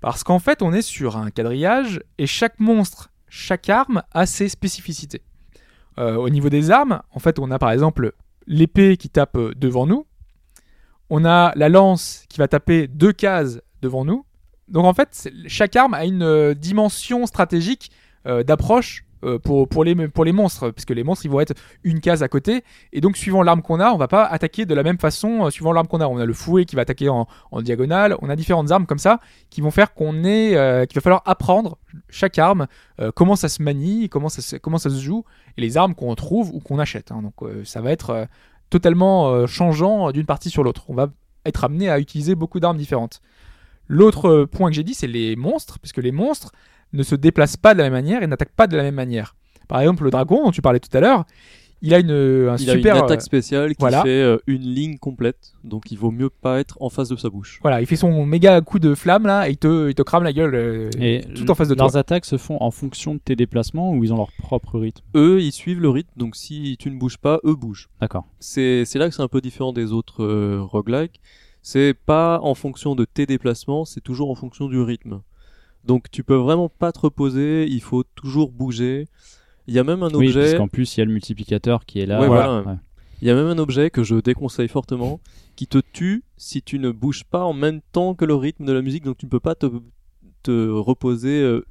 Parce 0.00 0.22
qu'en 0.24 0.38
fait, 0.38 0.62
on 0.62 0.72
est 0.72 0.82
sur 0.82 1.16
un 1.16 1.30
quadrillage 1.30 2.00
et 2.18 2.26
chaque 2.26 2.60
monstre, 2.60 3.10
chaque 3.28 3.68
arme 3.68 4.02
a 4.12 4.26
ses 4.26 4.48
spécificités. 4.48 5.22
Euh, 5.98 6.14
au 6.14 6.28
niveau 6.28 6.48
des 6.48 6.70
armes, 6.70 7.02
en 7.10 7.18
fait, 7.18 7.38
on 7.38 7.50
a 7.50 7.58
par 7.58 7.72
exemple 7.72 8.12
l'épée 8.46 8.96
qui 8.96 9.08
tape 9.08 9.36
euh, 9.36 9.52
devant 9.56 9.86
nous. 9.86 10.06
On 11.10 11.24
a 11.24 11.52
la 11.56 11.68
lance 11.68 12.24
qui 12.28 12.38
va 12.38 12.46
taper 12.46 12.86
deux 12.86 13.12
cases 13.12 13.60
devant 13.82 14.04
nous. 14.04 14.24
Donc 14.68 14.84
en 14.84 14.94
fait, 14.94 15.30
chaque 15.46 15.74
arme 15.74 15.94
a 15.94 16.04
une 16.04 16.22
euh, 16.22 16.54
dimension 16.54 17.26
stratégique 17.26 17.90
d'approche 18.44 19.06
euh, 19.24 19.38
pour, 19.38 19.84
les, 19.84 20.08
pour 20.08 20.24
les 20.24 20.32
monstres, 20.32 20.70
puisque 20.70 20.90
les 20.90 21.02
monstres 21.02 21.24
ils 21.24 21.30
vont 21.30 21.40
être 21.40 21.54
une 21.82 22.00
case 22.00 22.22
à 22.22 22.28
côté, 22.28 22.62
et 22.92 23.00
donc 23.00 23.16
suivant 23.16 23.42
l'arme 23.42 23.62
qu'on 23.62 23.80
a, 23.80 23.90
on 23.90 23.96
va 23.96 24.08
pas 24.08 24.24
attaquer 24.24 24.64
de 24.64 24.74
la 24.74 24.82
même 24.82 24.98
façon 24.98 25.46
euh, 25.46 25.50
suivant 25.50 25.72
l'arme 25.72 25.88
qu'on 25.88 26.00
a. 26.00 26.06
On 26.06 26.18
a 26.18 26.24
le 26.24 26.32
fouet 26.32 26.64
qui 26.64 26.76
va 26.76 26.82
attaquer 26.82 27.08
en, 27.08 27.26
diagonale, 27.60 28.16
on 28.22 28.30
a 28.30 28.36
différentes 28.36 28.70
armes 28.70 28.86
comme 28.86 28.98
ça 28.98 29.18
qui 29.50 29.60
vont 29.60 29.70
faire 29.70 29.94
qu'on 29.94 30.24
est, 30.24 30.56
euh, 30.56 30.86
qu'il 30.86 30.94
va 30.94 31.00
falloir 31.00 31.22
apprendre 31.26 31.78
chaque 32.08 32.38
arme, 32.38 32.66
comment 33.14 33.36
ça 33.36 33.48
se 33.48 33.62
manie, 33.62 34.08
comment 34.08 34.28
ça 34.28 34.40
se, 34.40 35.00
joue, 35.00 35.24
et 35.56 35.60
les 35.60 35.76
armes 35.76 35.94
qu'on 35.94 36.14
trouve 36.14 36.54
ou 36.54 36.60
qu'on 36.60 36.78
achète. 36.78 37.10
hein. 37.12 37.22
Donc 37.22 37.34
ça 37.64 37.80
va 37.80 37.90
être 37.90 38.26
totalement 38.70 39.46
changeant 39.46 40.12
d'une 40.12 40.26
partie 40.26 40.50
sur 40.50 40.62
l'autre. 40.62 40.84
On 40.88 40.94
va 40.94 41.08
être 41.44 41.64
amené 41.64 41.88
à 41.88 41.98
utiliser 41.98 42.34
beaucoup 42.34 42.60
d'armes 42.60 42.76
différentes. 42.76 43.20
L'autre 43.88 44.44
point 44.44 44.68
que 44.68 44.76
j'ai 44.76 44.84
dit, 44.84 44.94
c'est 44.94 45.06
les 45.06 45.34
monstres, 45.34 45.78
puisque 45.78 45.98
les 45.98 46.12
monstres 46.12 46.52
ne 46.92 47.02
se 47.02 47.14
déplacent 47.14 47.56
pas 47.56 47.74
de 47.74 47.78
la 47.78 47.84
même 47.84 47.92
manière 47.92 48.22
et 48.22 48.26
n'attaquent 48.26 48.54
pas 48.56 48.66
de 48.66 48.76
la 48.76 48.82
même 48.82 48.94
manière. 48.94 49.34
Par 49.68 49.80
exemple, 49.80 50.04
le 50.04 50.10
dragon 50.10 50.44
dont 50.44 50.50
tu 50.50 50.62
parlais 50.62 50.80
tout 50.80 50.94
à 50.96 51.00
l'heure, 51.00 51.24
il 51.80 51.94
a 51.94 52.00
une, 52.00 52.10
un 52.10 52.56
Il 52.56 52.68
super. 52.70 52.94
a 52.94 52.98
une 52.98 53.04
attaque 53.04 53.20
euh, 53.20 53.22
spéciale 53.22 53.70
qui 53.70 53.76
voilà. 53.78 54.02
fait 54.02 54.08
euh, 54.08 54.38
une 54.48 54.62
ligne 54.62 54.98
complète, 54.98 55.52
donc 55.62 55.92
il 55.92 55.98
vaut 55.98 56.10
mieux 56.10 56.28
pas 56.30 56.58
être 56.58 56.76
en 56.80 56.88
face 56.90 57.08
de 57.08 57.14
sa 57.14 57.30
bouche. 57.30 57.60
voilà, 57.62 57.80
il 57.80 57.86
fait 57.86 57.94
son 57.94 58.26
méga 58.26 58.60
coup 58.62 58.80
de 58.80 58.96
flamme 58.96 59.26
là 59.26 59.46
et 59.48 59.52
il 59.52 59.58
te, 59.58 59.88
il 59.88 59.94
te 59.94 60.02
crame 60.02 60.24
la 60.24 60.32
gueule 60.32 60.54
euh, 60.56 60.90
Et 60.98 61.20
tout 61.36 61.48
en 61.50 61.54
face 61.54 61.68
de 61.68 61.74
leurs 61.74 61.92
toi. 61.92 62.00
attaques 62.00 62.24
se 62.24 62.36
font 62.36 62.56
en 62.60 62.72
fonction 62.72 63.14
de 63.14 63.20
tes 63.24 63.36
déplacements 63.36 63.92
ou 63.92 64.02
ils 64.02 64.12
ont 64.12 64.16
leur 64.16 64.32
propre 64.38 64.80
rythme? 64.80 65.04
Eux, 65.14 65.40
ils 65.40 65.52
suivent 65.52 65.80
le 65.80 65.90
rythme, 65.90 66.10
donc 66.16 66.34
si 66.34 66.76
tu 66.80 66.90
ne 66.90 66.98
bouges 66.98 67.18
pas, 67.18 67.38
eux 67.44 67.54
bougent. 67.54 67.88
D'accord. 68.00 68.26
C'est 68.40 68.84
c'est 68.84 68.98
là 68.98 69.08
que 69.08 69.14
c'est 69.14 69.22
un 69.22 69.28
peu 69.28 69.40
différent 69.40 69.72
des 69.72 69.92
autres 69.92 70.24
euh, 70.24 70.60
roguelikes. 70.60 71.20
c'est 71.62 71.94
pas 71.94 72.40
en 72.42 72.54
fonction 72.54 72.96
de 72.96 73.04
tes 73.04 73.26
déplacements, 73.26 73.84
c'est 73.84 74.00
toujours 74.00 74.32
en 74.32 74.34
fonction 74.34 74.66
du 74.66 74.80
rythme. 74.80 75.20
Donc 75.88 76.10
tu 76.10 76.22
peux 76.22 76.36
vraiment 76.36 76.68
pas 76.68 76.92
te 76.92 77.00
reposer, 77.00 77.66
il 77.66 77.80
faut 77.80 78.04
toujours 78.14 78.52
bouger. 78.52 79.08
Il 79.66 79.74
y 79.74 79.78
a 79.78 79.84
même 79.84 80.02
un 80.02 80.10
Oui, 80.14 80.28
objet. 80.28 80.40
parce 80.42 80.54
qu'en 80.54 80.68
plus, 80.68 80.96
il 80.96 81.00
y 81.00 81.02
a 81.02 81.06
le 81.06 81.12
multiplicateur 81.12 81.84
qui 81.86 81.98
est 82.00 82.06
là. 82.06 82.20
Ouais, 82.20 82.26
voilà. 82.26 82.60
Ouais. 82.62 82.74
Il 83.20 83.26
y 83.26 83.30
a 83.30 83.34
même 83.34 83.46
un 83.48 83.58
objet 83.58 83.90
que 83.90 84.04
je 84.04 84.14
déconseille 84.16 84.68
fortement 84.68 85.18
qui 85.56 85.66
te 85.66 85.78
tue 85.92 86.22
si 86.36 86.62
tu 86.62 86.78
ne 86.78 86.90
bouges 86.92 87.24
pas 87.24 87.42
en 87.42 87.52
même 87.52 87.80
temps 87.92 88.14
que 88.14 88.24
le 88.24 88.34
rythme 88.34 88.64
de 88.64 88.72
la 88.72 88.80
musique, 88.82 89.02
donc 89.04 89.16
tu 89.18 89.26
ne 89.26 89.30
peux 89.30 89.40
pas 89.40 89.54
te, 89.56 89.66
te 90.44 90.68
reposer 90.70 91.40
euh, 91.42 91.66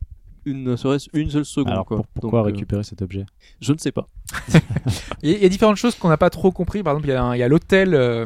une, 0.45 0.63
ne 0.63 0.75
serait-ce 0.75 1.09
une 1.13 1.29
seule 1.29 1.45
seconde. 1.45 1.71
Alors 1.73 1.85
quoi. 1.85 1.97
pour- 1.97 2.07
pourquoi 2.07 2.39
Donc, 2.41 2.49
euh, 2.49 2.51
récupérer 2.53 2.83
cet 2.83 3.01
objet? 3.01 3.25
Je 3.61 3.71
ne 3.71 3.77
sais 3.77 3.91
pas. 3.93 4.07
Il 5.23 5.29
y, 5.29 5.33
a- 5.33 5.37
il 5.37 5.43
y 5.43 5.45
a 5.45 5.49
différentes 5.49 5.77
choses 5.77 5.95
qu'on 5.95 6.09
n'a 6.09 6.17
pas 6.17 6.29
trop 6.29 6.51
compris. 6.51 6.83
Par 6.83 6.93
exemple, 6.93 7.07
il 7.07 7.11
y 7.11 7.15
a, 7.15 7.23
un- 7.23 7.35
il 7.35 7.39
y 7.39 7.43
a 7.43 7.47
l'hôtel. 7.47 7.93
euh, 7.93 8.25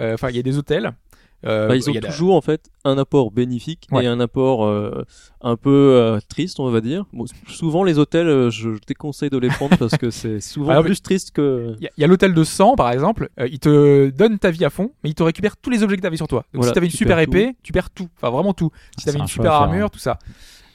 euh, 0.00 0.14
Enfin, 0.14 0.30
il 0.30 0.36
y 0.36 0.38
a 0.38 0.42
des 0.42 0.58
hôtels. 0.58 0.92
Euh, 1.46 1.68
Bah, 1.68 1.76
ils 1.76 1.88
ont 1.88 1.92
la- 1.92 2.00
toujours 2.00 2.34
en 2.34 2.40
fait 2.40 2.68
un 2.84 2.98
apport 2.98 3.30
bénéfique 3.30 3.86
Ouais. 3.92 4.04
et 4.04 4.06
un 4.08 4.18
apport 4.18 4.64
euh, 4.66 5.04
un 5.40 5.54
peu 5.56 5.70
euh, 5.70 6.18
triste, 6.28 6.58
on 6.58 6.68
va 6.70 6.80
dire. 6.80 7.04
Bon, 7.12 7.26
souvent 7.46 7.84
les 7.84 7.98
hôtels, 7.98 8.26
euh, 8.26 8.50
je, 8.50 8.74
je 8.74 8.78
déconseille 8.86 9.30
de 9.30 9.38
les 9.38 9.48
prendre 9.48 9.76
parce 9.76 9.96
que 9.96 10.10
c'est 10.10 10.40
souvent 10.40 10.70
Alors, 10.70 10.84
plus 10.84 11.00
triste 11.00 11.30
que. 11.30 11.76
Il 11.80 11.88
y 11.96 12.04
a- 12.04 12.06
l'hôtel 12.08 12.34
de 12.34 12.42
sang, 12.44 12.74
par 12.74 12.90
exemple. 12.90 13.28
il 13.38 13.60
te 13.60 14.10
donne 14.10 14.38
ta 14.40 14.50
vie 14.50 14.64
à 14.64 14.70
fond, 14.70 14.90
mais 15.04 15.10
il 15.10 15.14
te 15.14 15.22
récupère 15.22 15.56
tous 15.56 15.70
les 15.70 15.82
objets 15.84 15.96
que 15.96 16.00
tu 16.00 16.06
avais 16.08 16.16
sur 16.16 16.26
toi. 16.28 16.40
Donc 16.52 16.62
Voilà, 16.62 16.68
si 16.70 16.72
tu 16.72 16.78
avais 16.78 16.86
une 16.88 16.92
super 16.92 17.18
épée, 17.20 17.54
tu 17.62 17.72
perds 17.72 17.90
tout. 17.90 18.08
Enfin, 18.16 18.30
vraiment 18.30 18.52
tout. 18.54 18.70
Si 18.90 18.96
tu 18.96 19.02
c'est 19.04 19.10
avais 19.10 19.18
un 19.20 19.22
une 19.22 19.28
super 19.28 19.52
armure, 19.52 19.86
hein. 19.86 19.90
tout 19.92 19.98
ça. 20.00 20.18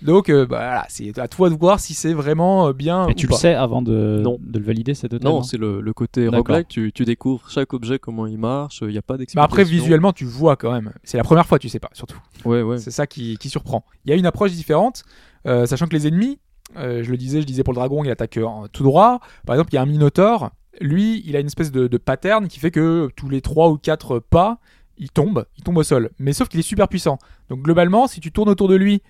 Donc, 0.03 0.29
euh, 0.29 0.45
bah, 0.45 0.57
voilà, 0.59 0.85
c'est 0.89 1.17
à 1.17 1.27
toi 1.27 1.49
de 1.49 1.55
voir 1.55 1.79
si 1.79 1.93
c'est 1.93 2.13
vraiment 2.13 2.67
euh, 2.67 2.73
bien. 2.73 3.07
Et 3.07 3.11
ou 3.11 3.13
tu 3.13 3.27
pas. 3.27 3.35
le 3.35 3.39
sais 3.39 3.53
avant 3.53 3.81
de, 3.81 4.19
Non. 4.21 4.37
de 4.41 4.59
le 4.59 4.65
valider 4.65 4.93
cet 4.93 5.13
hôtel 5.13 5.27
Non, 5.27 5.43
c'est 5.43 5.57
le, 5.57 5.81
le 5.81 5.93
côté 5.93 6.27
roguelike. 6.27 6.67
Tu, 6.67 6.91
tu 6.93 7.05
découvres 7.05 7.49
chaque 7.49 7.73
objet, 7.73 7.99
comment 7.99 8.27
il 8.27 8.37
marche. 8.37 8.79
Il 8.81 8.89
n'y 8.89 8.97
a 8.97 9.01
pas 9.01 9.13
Mais 9.15 9.19
d'explication. 9.19 9.43
après, 9.45 9.63
visuellement, 9.63 10.13
tu 10.13 10.25
vois 10.25 10.55
quand 10.55 10.71
même. 10.71 10.91
C'est 11.03 11.17
la 11.17 11.23
première 11.23 11.45
fois, 11.47 11.59
tu 11.59 11.69
sais 11.69 11.79
pas, 11.79 11.89
surtout. 11.93 12.19
Ouais, 12.45 12.61
ouais. 12.61 12.77
C'est 12.77 12.91
ça 12.91 13.07
qui, 13.07 13.37
qui 13.37 13.49
surprend. 13.49 13.85
Il 14.05 14.09
y 14.11 14.13
a 14.13 14.17
une 14.17 14.25
approche 14.25 14.51
différente, 14.51 15.03
euh, 15.47 15.65
sachant 15.65 15.87
que 15.87 15.93
les 15.93 16.07
ennemis, 16.07 16.39
euh, 16.77 17.03
je 17.03 17.11
le 17.11 17.17
disais, 17.17 17.41
je 17.41 17.45
disais 17.45 17.63
pour 17.63 17.73
le 17.73 17.77
dragon, 17.79 18.03
il 18.03 18.09
attaque 18.09 18.37
euh, 18.37 18.45
en 18.45 18.67
tout 18.67 18.83
droit. 18.83 19.19
Par 19.45 19.55
exemple, 19.55 19.69
il 19.73 19.75
y 19.75 19.77
a 19.77 19.81
un 19.81 19.85
minotaure. 19.85 20.51
Lui, 20.81 21.21
il 21.25 21.35
a 21.35 21.39
une 21.39 21.47
espèce 21.47 21.71
de, 21.71 21.87
de 21.87 21.97
pattern 21.97 22.47
qui 22.47 22.59
fait 22.59 22.71
que 22.71 23.09
tous 23.15 23.29
les 23.29 23.41
3 23.41 23.69
ou 23.69 23.77
4 23.77 24.19
pas, 24.19 24.57
il 24.97 25.11
tombe, 25.11 25.45
il 25.57 25.63
tombe 25.63 25.77
au 25.77 25.83
sol. 25.83 26.09
Mais 26.19 26.33
sauf 26.33 26.47
qu'il 26.49 26.59
est 26.59 26.63
super 26.63 26.87
puissant. 26.87 27.19
Donc 27.49 27.61
globalement, 27.61 28.07
si 28.07 28.19
tu 28.19 28.31
tournes 28.31 28.49
autour 28.49 28.67
de 28.67 28.75
lui 28.75 29.01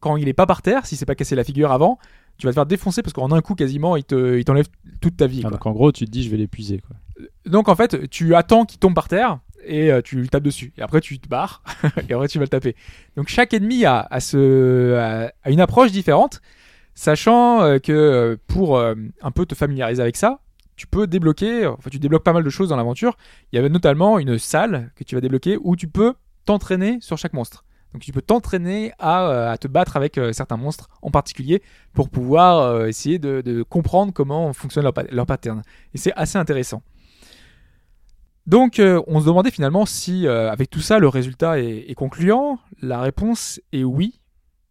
quand 0.00 0.16
il 0.16 0.28
est 0.28 0.34
pas 0.34 0.46
par 0.46 0.62
terre, 0.62 0.86
si 0.86 0.96
c'est 0.96 1.06
pas 1.06 1.14
cassé 1.14 1.34
la 1.34 1.44
figure 1.44 1.72
avant, 1.72 1.98
tu 2.38 2.46
vas 2.46 2.52
te 2.52 2.54
faire 2.54 2.66
défoncer 2.66 3.02
parce 3.02 3.12
qu'en 3.12 3.30
un 3.32 3.40
coup 3.42 3.54
quasiment, 3.54 3.96
il 3.96 4.04
te, 4.04 4.38
il 4.38 4.44
t'enlève 4.44 4.68
toute 5.00 5.16
ta 5.16 5.26
vie. 5.26 5.42
Ah, 5.44 5.50
donc 5.50 5.66
en 5.66 5.72
gros, 5.72 5.92
tu 5.92 6.04
te 6.06 6.10
dis, 6.10 6.22
je 6.24 6.30
vais 6.30 6.38
l'épuiser. 6.38 6.80
quoi. 6.80 6.96
Donc 7.46 7.68
en 7.68 7.74
fait, 7.74 8.08
tu 8.08 8.34
attends 8.34 8.64
qu'il 8.64 8.78
tombe 8.78 8.94
par 8.94 9.08
terre 9.08 9.40
et 9.64 9.92
euh, 9.92 10.00
tu 10.02 10.16
lui 10.16 10.28
tapes 10.28 10.42
dessus. 10.42 10.72
Et 10.78 10.82
après, 10.82 11.00
tu 11.00 11.18
te 11.18 11.28
barres 11.28 11.62
et 12.08 12.14
après, 12.14 12.28
tu 12.28 12.38
vas 12.38 12.44
le 12.44 12.48
taper. 12.48 12.74
Donc 13.16 13.28
chaque 13.28 13.52
ennemi 13.52 13.84
a, 13.84 14.00
a 14.10 14.20
ce, 14.20 14.94
a, 14.94 15.32
a 15.42 15.50
une 15.50 15.60
approche 15.60 15.92
différente, 15.92 16.40
sachant 16.94 17.62
euh, 17.62 17.78
que 17.78 17.92
euh, 17.92 18.36
pour 18.46 18.76
euh, 18.76 18.94
un 19.22 19.30
peu 19.30 19.46
te 19.46 19.54
familiariser 19.54 20.02
avec 20.02 20.16
ça, 20.16 20.40
tu 20.76 20.86
peux 20.86 21.06
débloquer, 21.06 21.66
enfin 21.66 21.90
tu 21.90 21.98
débloques 21.98 22.24
pas 22.24 22.32
mal 22.32 22.42
de 22.42 22.50
choses 22.50 22.70
dans 22.70 22.76
l'aventure. 22.76 23.16
Il 23.52 23.56
y 23.56 23.58
avait 23.58 23.68
notamment 23.68 24.18
une 24.18 24.38
salle 24.38 24.92
que 24.96 25.04
tu 25.04 25.14
vas 25.14 25.20
débloquer 25.20 25.58
où 25.60 25.76
tu 25.76 25.88
peux 25.88 26.14
t'entraîner 26.46 26.98
sur 27.00 27.18
chaque 27.18 27.34
monstre. 27.34 27.64
Donc 27.92 28.02
tu 28.02 28.12
peux 28.12 28.22
t'entraîner 28.22 28.92
à, 28.98 29.28
euh, 29.28 29.56
te 29.56 29.66
battre 29.68 29.96
avec 29.96 30.16
euh, 30.16 30.32
certains 30.32 30.56
monstres 30.56 30.88
en 31.02 31.10
particulier 31.10 31.62
pour 31.92 32.08
pouvoir 32.08 32.58
euh, 32.60 32.86
essayer 32.86 33.18
de, 33.18 33.62
comprendre 33.68 34.12
comment 34.12 34.52
fonctionne 34.52 34.84
leur, 34.84 34.92
pa- 34.92 35.04
leur 35.10 35.26
pattern. 35.26 35.62
Et 35.94 35.98
c'est 35.98 36.12
assez 36.14 36.38
intéressant. 36.38 36.82
Donc 38.46 38.80
on 39.06 39.20
se 39.20 39.26
demandait 39.26 39.50
finalement 39.50 39.86
si 39.86 40.26
avec 40.26 40.70
tout 40.70 40.80
ça 40.80 40.98
le 40.98 41.06
résultat 41.08 41.60
est 41.60 41.94
concluant. 41.94 42.58
La 42.80 43.00
réponse 43.00 43.60
est 43.72 43.84
oui. 43.84 44.19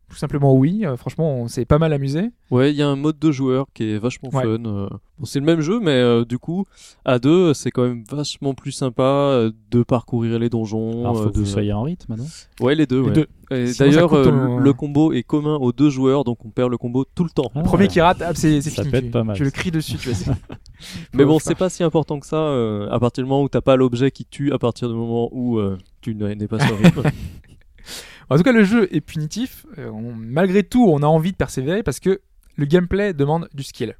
Tout 0.09 0.15
simplement 0.17 0.55
oui. 0.55 0.85
Euh, 0.85 0.97
franchement 0.97 1.35
on 1.41 1.47
s'est 1.47 1.65
pas 1.65 1.77
mal 1.77 1.93
amusé. 1.93 2.31
Ouais, 2.51 2.71
il 2.71 2.75
y 2.77 2.81
a 2.81 2.87
un 2.87 2.95
mode 2.95 3.19
de 3.19 3.31
joueur 3.31 3.67
qui 3.73 3.91
est 3.91 3.99
vachement 3.99 4.29
Ouais. 4.33 4.43
fun. 4.43 4.65
euh. 4.65 4.89
Bon, 5.19 5.25
c'est 5.25 5.39
le 5.39 5.45
même 5.45 5.59
jeu, 5.61 5.79
mais 5.81 5.91
euh, 5.91 6.23
du 6.25 6.39
coup, 6.39 6.63
à 7.05 7.19
deux, 7.19 7.53
c'est 7.53 7.71
quand 7.71 7.83
même 7.83 8.03
vachement 8.09 8.53
plus 8.53 8.71
sympa 8.71 9.03
euh, 9.03 9.51
de 9.69 9.83
parcourir 9.83 10.39
les 10.39 10.49
donjons. 10.49 11.01
Alors, 11.01 11.17
faut 11.17 11.23
euh, 11.23 11.29
que 11.29 11.33
de... 11.35 11.39
vous 11.41 11.45
soyez 11.45 11.73
en 11.73 11.83
rythme, 11.83 12.15
non? 12.15 12.25
Ouais, 12.61 12.73
les 12.73 12.85
deux. 12.87 13.01
Les 13.01 13.07
ouais. 13.07 13.13
deux. 13.51 13.73
D'ailleurs, 13.77 14.13
euh, 14.13 14.23
ton- 14.23 14.57
le 14.59 14.73
combo 14.73 15.11
est 15.11 15.23
commun 15.23 15.55
aux 15.57 15.73
deux 15.73 15.89
joueurs, 15.89 16.23
donc 16.23 16.43
on 16.45 16.49
perd 16.49 16.71
le 16.71 16.77
combo 16.77 17.03
tout 17.15 17.25
le 17.25 17.29
temps. 17.31 17.51
Ah, 17.53 17.61
Premier 17.63 17.83
ouais. 17.83 17.87
qui 17.89 17.99
rate, 18.01 18.21
ah, 18.25 18.31
c'est 18.33 18.61
fini. 18.61 18.87
être 18.87 19.03
tu, 19.05 19.11
pas 19.11 19.23
mal, 19.25 19.35
tu 19.35 19.43
le 19.43 19.51
cries 19.51 19.71
dessus. 19.71 19.97
Tu 19.97 20.09
vois, 20.11 20.35
Mais 21.13 21.25
bon, 21.25 21.37
c'est 21.39 21.55
pas 21.55 21.69
si 21.69 21.83
important 21.83 22.19
que 22.19 22.25
ça. 22.25 22.37
euh, 22.37 22.89
à 22.89 22.99
partir 22.99 23.23
du 23.23 23.29
moment 23.29 23.43
où 23.43 23.49
t'as 23.49 23.61
pas 23.61 23.75
l'objet 23.75 24.11
qui 24.11 24.23
tue, 24.25 24.53
à 24.53 24.57
partir 24.57 24.87
du 24.87 24.95
moment 24.95 25.27
où 25.33 25.59
euh, 25.59 25.77
tu 26.01 26.15
n'es 26.15 26.47
pas 26.47 26.59
sur 26.65 26.77
le 26.77 26.83
rythme. 26.85 27.03
En 28.29 28.37
tout 28.37 28.43
cas, 28.43 28.51
le 28.51 28.63
jeu 28.63 28.87
est 28.95 29.01
punitif. 29.01 29.65
Euh, 29.77 29.91
malgré 30.15 30.63
tout, 30.63 30.87
on 30.87 31.01
a 31.01 31.07
envie 31.07 31.31
de 31.31 31.37
persévérer 31.37 31.81
parce 31.83 31.99
que 31.99 32.21
le 32.55 32.65
gameplay 32.65 33.13
demande 33.13 33.49
du 33.53 33.63
skill. 33.63 33.95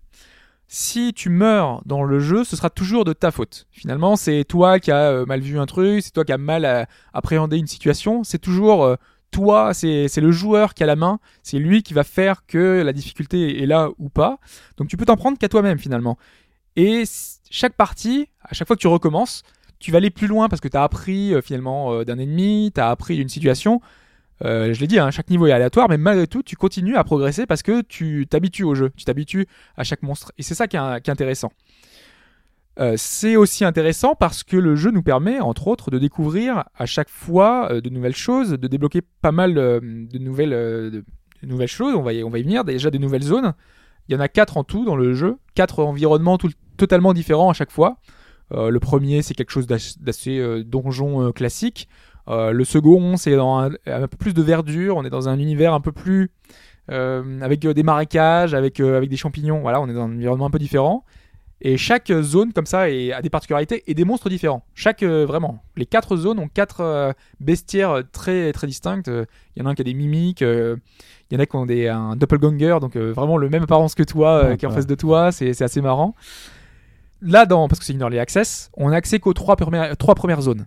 Si 0.68 1.14
tu 1.14 1.30
meurs 1.30 1.82
dans 1.86 2.04
le 2.04 2.20
jeu, 2.20 2.44
ce 2.44 2.56
sera 2.56 2.70
toujours 2.70 3.06
de 3.06 3.14
ta 3.14 3.32
faute. 3.32 3.66
Finalement, 3.72 4.16
c'est 4.16 4.44
toi 4.44 4.80
qui 4.80 4.92
as 4.92 5.10
euh, 5.10 5.26
mal 5.26 5.40
vu 5.40 5.58
un 5.58 5.66
truc, 5.66 6.04
c'est 6.04 6.12
toi 6.12 6.24
qui 6.26 6.32
as 6.32 6.38
mal 6.38 6.64
euh, 6.64 6.86
appréhendé 7.12 7.58
une 7.58 7.66
situation. 7.66 8.24
C'est 8.24 8.38
toujours 8.38 8.96
toi, 9.32 9.74
c'est 9.74 10.16
le 10.18 10.32
joueur 10.32 10.76
qui 10.76 10.84
a 10.84 10.86
la 10.86 10.96
main, 10.96 11.20
c'est 11.42 11.58
lui 11.58 11.82
qui 11.82 11.94
va 11.96 12.04
faire 12.04 12.46
que 12.46 12.82
la 12.84 12.94
difficulté 12.94 13.64
est 13.64 13.66
là 13.66 13.90
ou 13.98 14.10
pas. 14.10 14.40
Donc 14.78 14.90
tu 14.90 14.98
peux 14.98 15.06
t'en 15.06 15.18
prendre 15.18 15.40
qu'à 15.40 15.50
toi-même 15.50 15.80
finalement. 15.80 16.18
Et 16.76 17.04
chaque 17.50 17.74
partie, 17.74 18.28
à 18.44 18.54
chaque 18.54 18.68
fois 18.68 18.76
que 18.76 18.82
tu 18.82 18.88
recommences, 18.88 19.44
tu 19.80 19.92
vas 19.92 19.98
aller 19.98 20.10
plus 20.10 20.28
loin 20.28 20.50
parce 20.50 20.62
que 20.62 20.68
tu 20.68 20.78
as 20.78 20.84
appris 20.84 21.34
finalement 21.44 22.04
d'un 22.04 22.18
ennemi, 22.20 22.72
tu 22.74 22.82
as 22.82 22.90
appris 22.90 23.16
d'une 23.18 23.30
situation. 23.30 23.82
Euh, 24.46 24.74
je 24.74 24.80
l'ai 24.80 24.88
dit, 24.88 25.00
hein, 25.00 25.12
chaque 25.12 25.30
niveau 25.30 25.48
est 25.48 25.52
aléatoire, 25.52 25.90
mais 25.90 25.98
malgré 25.98 26.28
tout, 26.28 26.44
tu 26.44 26.56
continues 26.56 26.96
à 26.96 27.04
progresser 27.04 27.46
parce 27.46 27.62
que 27.62 27.82
tu 27.82 28.26
t'habitues 28.30 28.64
au 28.64 28.76
jeu, 28.76 28.92
tu 28.96 29.04
t'habitues 29.06 29.48
à 29.76 29.84
chaque 29.84 30.02
monstre. 30.02 30.32
Et 30.38 30.44
c'est 30.44 30.56
ça 30.56 30.68
qui 30.68 30.78
est, 30.78 31.10
intéressant. 31.10 31.52
Euh, 32.80 32.94
c'est 32.96 33.36
aussi 33.36 33.66
intéressant 33.66 34.16
parce 34.16 34.44
que 34.44 34.56
le 34.56 34.76
jeu 34.76 34.92
nous 34.92 35.04
permet, 35.04 35.40
entre 35.42 35.68
autres, 35.68 35.92
de 35.92 36.00
découvrir 36.00 36.64
à 36.78 36.86
chaque 36.86 37.10
fois 37.10 37.70
euh, 37.72 37.82
de 37.82 37.90
nouvelles 37.90 38.16
choses, 38.16 38.52
de 38.52 38.68
débloquer 38.68 39.02
pas 39.22 39.34
mal 39.34 39.54
de, 39.56 40.18
nouvelles, 40.18 40.52
de, 40.52 41.04
de 41.44 41.48
nouvelles 41.48 41.68
choses. 41.68 41.96
On 41.96 42.02
va, 42.02 42.14
y, 42.14 42.24
on 42.24 42.30
va 42.30 42.40
y 42.40 42.44
venir. 42.44 42.64
Déjà 42.64 42.90
des 42.90 43.00
nouvelles 43.00 43.24
zones. 43.24 43.54
Il 44.08 44.14
y 44.14 44.16
en 44.16 44.22
a 44.22 44.30
quatre 44.30 44.56
en 44.56 44.64
tout 44.64 44.86
dans 44.86 44.96
le 44.96 45.14
jeu, 45.14 45.38
quatre 45.54 45.84
environnements 45.84 46.38
totalement 46.78 47.14
différents 47.14 47.50
à 47.50 47.54
chaque 47.54 47.72
fois. 47.72 47.98
Le 48.52 48.80
premier, 48.80 49.22
c'est 49.22 49.36
quelque 49.36 49.52
chose 49.52 49.68
d'as- 49.68 49.98
d'assez 50.00 50.64
donjon 50.64 51.32
classique. 51.32 51.88
Euh, 52.30 52.52
le 52.52 52.64
second, 52.64 53.18
c'est 53.18 53.36
dans 53.36 53.58
un, 53.60 53.70
un 53.88 54.08
peu 54.08 54.18
plus 54.18 54.34
de 54.34 54.42
verdure. 54.42 54.98
On 54.98 55.04
est 55.04 55.10
dans 55.10 55.30
un 55.30 55.40
univers 55.40 55.74
un 55.74 55.82
peu 55.82 55.92
plus 55.92 56.30
euh, 56.92 57.42
avec 57.42 57.66
euh, 57.66 57.74
des 57.74 57.84
marécages, 57.84 58.54
avec 58.54 58.80
avec 58.80 59.10
des 59.10 59.18
champignons. 59.18 59.62
Voilà, 59.62 59.82
on 59.82 59.88
est 59.90 59.94
dans 59.94 60.04
un 60.04 60.14
environnement 60.16 60.46
un 60.48 60.52
peu 60.52 60.60
différent. 60.60 61.04
Et 61.62 61.76
chaque 61.76 62.10
zone 62.22 62.54
comme 62.54 62.66
ça 62.66 62.90
est- 62.90 63.12
a 63.12 63.22
des 63.22 63.30
particularités 63.30 63.84
et 63.88 63.94
des 63.94 64.06
monstres 64.06 64.30
différents. 64.30 64.64
Chaque 64.76 65.04
euh, 65.04 65.26
vraiment, 65.26 65.62
les 65.76 65.86
quatre 65.86 66.16
zones 66.16 66.40
ont 66.40 66.48
quatre 66.48 66.80
euh, 66.82 67.12
bestiaires 67.42 68.02
très 68.14 68.54
très 68.54 68.66
distinctes. 68.68 69.10
Euh, 69.10 69.26
Il 69.56 69.62
y 69.62 69.66
en 69.66 69.68
a 69.68 69.72
un 69.72 69.76
qui 69.76 69.82
a 69.82 69.84
des 69.84 69.94
mimiques. 69.94 70.40
il 70.42 70.78
y 71.32 71.36
en 71.36 71.40
a 71.40 71.46
qui 71.46 71.56
ont 71.58 71.66
des, 71.66 71.88
un 71.90 72.16
doppelganger, 72.16 72.78
donc 72.80 72.96
vraiment 72.96 73.38
le 73.38 73.50
même 73.50 73.64
apparence 73.64 73.94
que 73.94 74.04
toi, 74.04 74.46
Ouais, 74.50 74.58
qui 74.58 74.66
est 74.66 74.68
en 74.70 74.72
face 74.72 74.88
de 74.88 74.96
toi. 74.96 75.32
C'est 75.34 75.54
c'est 75.54 75.66
assez 75.66 75.82
marrant. 75.82 76.16
Là, 77.22 77.46
dans, 77.46 77.68
parce 77.68 77.80
que 77.80 77.86
c'est 77.86 77.94
une 77.94 78.00
early 78.02 78.20
access, 78.20 78.72
on 78.78 78.92
a 78.92 78.96
accès 78.96 79.20
qu'aux 79.20 79.34
trois 79.34 79.58
premières, 79.58 79.98
trois 79.98 80.16
premières 80.16 80.42
zones. 80.42 80.66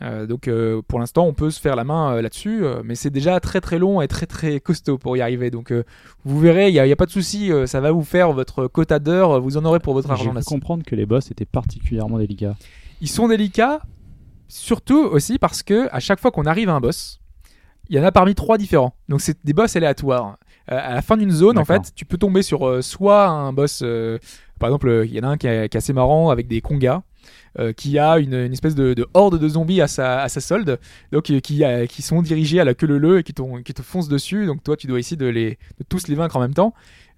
Euh, 0.00 0.26
donc 0.26 0.48
euh, 0.48 0.80
pour 0.86 0.98
l'instant, 0.98 1.26
on 1.26 1.34
peut 1.34 1.50
se 1.50 1.60
faire 1.60 1.76
la 1.76 1.84
main 1.84 2.14
euh, 2.14 2.22
là-dessus, 2.22 2.64
mais 2.84 2.94
c'est 2.94 3.10
déjà 3.10 3.38
très 3.40 3.60
très 3.60 3.78
long 3.78 4.00
et 4.00 4.08
très 4.08 4.26
très 4.26 4.60
costaud 4.60 4.98
pour 4.98 5.16
y 5.16 5.20
arriver. 5.20 5.50
Donc 5.50 5.72
vous 6.24 6.40
verrez, 6.40 6.68
il 6.68 6.72
n'y 6.72 6.78
a, 6.78 6.86
il 6.86 6.88
y 6.88 6.92
a 6.92 6.96
pas 6.96 7.06
de 7.06 7.10
souci, 7.10 7.50
ça 7.66 7.80
va 7.80 7.90
vous 7.90 8.04
faire 8.04 8.32
votre 8.32 8.66
quota 8.66 8.98
d'heures, 8.98 9.32
euh, 9.32 9.40
vous 9.40 9.56
en 9.56 9.64
aurez 9.64 9.80
pour 9.80 9.94
votre 9.94 10.10
argent 10.10 10.32
là-dessus. 10.32 10.48
comprendre 10.48 10.84
que 10.84 10.94
les 10.94 11.06
boss 11.06 11.30
étaient 11.30 11.44
particulièrement 11.44 12.18
délicats. 12.18 12.56
Ils 13.00 13.08
sont 13.08 13.28
délicats, 13.28 13.82
surtout 14.48 15.00
aussi 15.00 15.38
parce 15.38 15.62
que 15.62 15.88
à 15.92 16.00
chaque 16.00 16.20
fois 16.20 16.30
qu'on 16.30 16.46
arrive 16.46 16.68
à 16.68 16.74
un 16.74 16.80
boss, 16.80 17.20
il 17.88 17.96
y 17.96 18.00
en 18.00 18.04
a 18.04 18.12
parmi 18.12 18.34
trois 18.34 18.58
différents. 18.58 18.94
Donc 19.08 19.20
c'est 19.20 19.36
des 19.44 19.52
boss 19.52 19.76
aléatoires. 19.76 20.38
À 20.68 20.94
la 20.94 21.02
fin 21.02 21.16
d'une 21.16 21.32
zone, 21.32 21.58
en 21.58 21.64
fait, 21.64 21.92
tu 21.94 22.04
peux 22.04 22.16
tomber 22.16 22.42
sur 22.42 22.82
soit 22.84 23.26
un 23.26 23.52
boss, 23.52 23.82
par 24.58 24.68
exemple, 24.68 25.02
il 25.04 25.12
y 25.12 25.18
en 25.18 25.24
a 25.24 25.26
un 25.26 25.36
qui 25.36 25.48
est, 25.48 25.68
qui 25.68 25.76
est 25.76 25.78
assez 25.78 25.92
marrant 25.92 26.30
avec 26.30 26.46
des 26.46 26.60
congas. 26.60 27.02
Euh, 27.58 27.72
qui 27.72 27.98
a 27.98 28.18
une, 28.18 28.34
espèce 28.52 28.74
de, 28.74 28.94
de 28.94 29.06
horde 29.14 29.38
de 29.38 29.48
zombies 29.48 29.80
à 29.80 29.88
sa, 29.88 30.28
solde, 30.28 30.78
donc 31.12 31.30
euh, 31.30 31.40
qui, 31.86 32.02
sont 32.02 32.22
dirigés 32.22 32.60
à 32.60 32.64
la 32.64 32.74
queue 32.74 32.86
leu 32.86 33.18
et 33.18 33.22
qui, 33.22 33.34
te 33.34 33.82
foncent 33.82 34.08
dessus. 34.08 34.46
Donc 34.46 34.62
toi, 34.62 34.76
tu 34.76 34.86
dois 34.86 34.98
essayer 34.98 35.16
de, 35.16 35.26
les, 35.26 35.58
tous 35.88 36.08
les 36.08 36.14
vaincre 36.14 36.36
en 36.36 36.40
même 36.40 36.54
temps. 36.54 36.74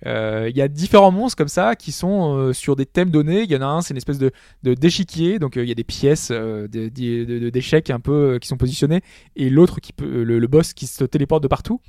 Euh, 0.06 0.48
Il 0.50 0.56
y 0.56 0.62
a 0.62 0.68
différents 0.68 1.12
monstres 1.12 1.36
comme 1.36 1.48
ça 1.48 1.76
qui 1.76 1.92
sont 1.92 2.52
sur 2.52 2.76
des 2.76 2.86
thèmes 2.86 3.10
donnés. 3.10 3.42
Il 3.42 3.50
y 3.50 3.56
en 3.56 3.62
a 3.62 3.66
un, 3.66 3.80
c'est 3.80 3.94
une 3.94 3.98
espèce 3.98 4.18
de, 4.18 4.32
d'échiquier, 4.62 5.38
donc 5.38 5.56
il 5.56 5.64
y 5.64 5.72
a 5.72 5.74
des 5.74 5.84
pièces 5.84 6.32
d'échecs 6.32 7.90
un 7.90 8.00
peu 8.00 8.38
qui 8.40 8.48
sont 8.48 8.56
positionnées, 8.56 9.02
et 9.36 9.50
l'autre 9.50 9.80
qui 9.80 9.92
peut, 9.92 10.24
le, 10.24 10.38
le 10.38 10.46
boss 10.46 10.72
qui 10.72 10.86
se 10.86 11.04
téléporte 11.04 11.42
de 11.42 11.48
partout. 11.48 11.80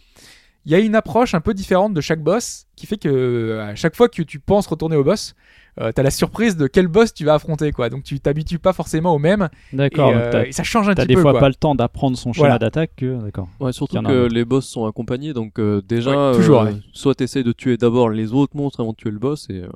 Il 0.66 0.72
y 0.72 0.76
a 0.76 0.80
une 0.80 0.96
approche 0.96 1.36
un 1.36 1.42
peu 1.42 1.54
différente 1.54 1.94
de 1.94 2.02
chaque 2.02 2.24
boss 2.24 2.66
qui 2.76 2.88
fait 2.88 2.98
que 2.98 3.60
à 3.60 3.76
chaque 3.76 3.96
fois 3.96 4.10
que 4.10 4.24
tu 4.24 4.40
penses 4.40 4.66
retourner 4.66 4.96
au 4.96 5.04
boss, 5.04 5.36
euh, 5.82 5.92
t'as 5.92 6.04
la 6.04 6.12
surprise 6.12 6.56
de 6.58 6.68
quel 6.68 6.88
boss 6.88 7.14
tu 7.14 7.26
vas 7.26 7.34
affronter, 7.36 7.72
quoi. 7.72 7.90
Donc 7.90 8.04
tu 8.04 8.20
t'habitues 8.20 8.60
pas 8.60 8.74
forcément 8.74 9.14
au 9.14 9.20
même. 9.20 9.50
Et, 9.74 9.76
D'accord. 9.76 10.12
donc 10.12 10.22
euh, 10.22 10.32
t'as- 10.32 10.46
et 10.48 10.52
ça 10.52 10.64
change 10.64 10.88
un 10.90 10.94
T'as 10.96 11.04
petit 11.04 11.10
des 11.10 11.14
peu, 11.16 11.22
fois 11.22 11.32
quoi. 11.32 11.40
pas 11.42 11.50
le 11.50 11.56
temps 11.56 11.76
d'apprendre 11.76 12.18
son 12.18 12.32
schéma 12.34 12.48
Voilà. 12.48 12.60
d'attaque 12.60 12.92
que. 12.96 13.22
D'accord. 13.24 13.50
Ouais, 13.60 13.74
surtout 13.74 14.02
que 14.02 14.28
les 14.28 14.46
boss 14.46 14.66
sont 14.68 14.86
accompagnés, 14.86 15.34
donc 15.34 15.60
euh, 15.60 15.82
déjà, 15.82 16.32
Ouais, 16.32 16.38
toujours, 16.38 16.62
euh, 16.62 16.66
ouais. 16.72 16.80
soit 16.94 17.16
t'essayes 17.16 17.44
de 17.44 17.52
tuer 17.52 17.78
d'abord 17.78 18.10
les 18.10 18.32
autres 18.34 18.56
monstres 18.56 18.80
avant 18.80 18.92
de 18.92 18.98
tuer 18.98 19.12
le 19.12 19.20
boss, 19.20 19.48
et 19.50 19.62
euh, 19.62 19.70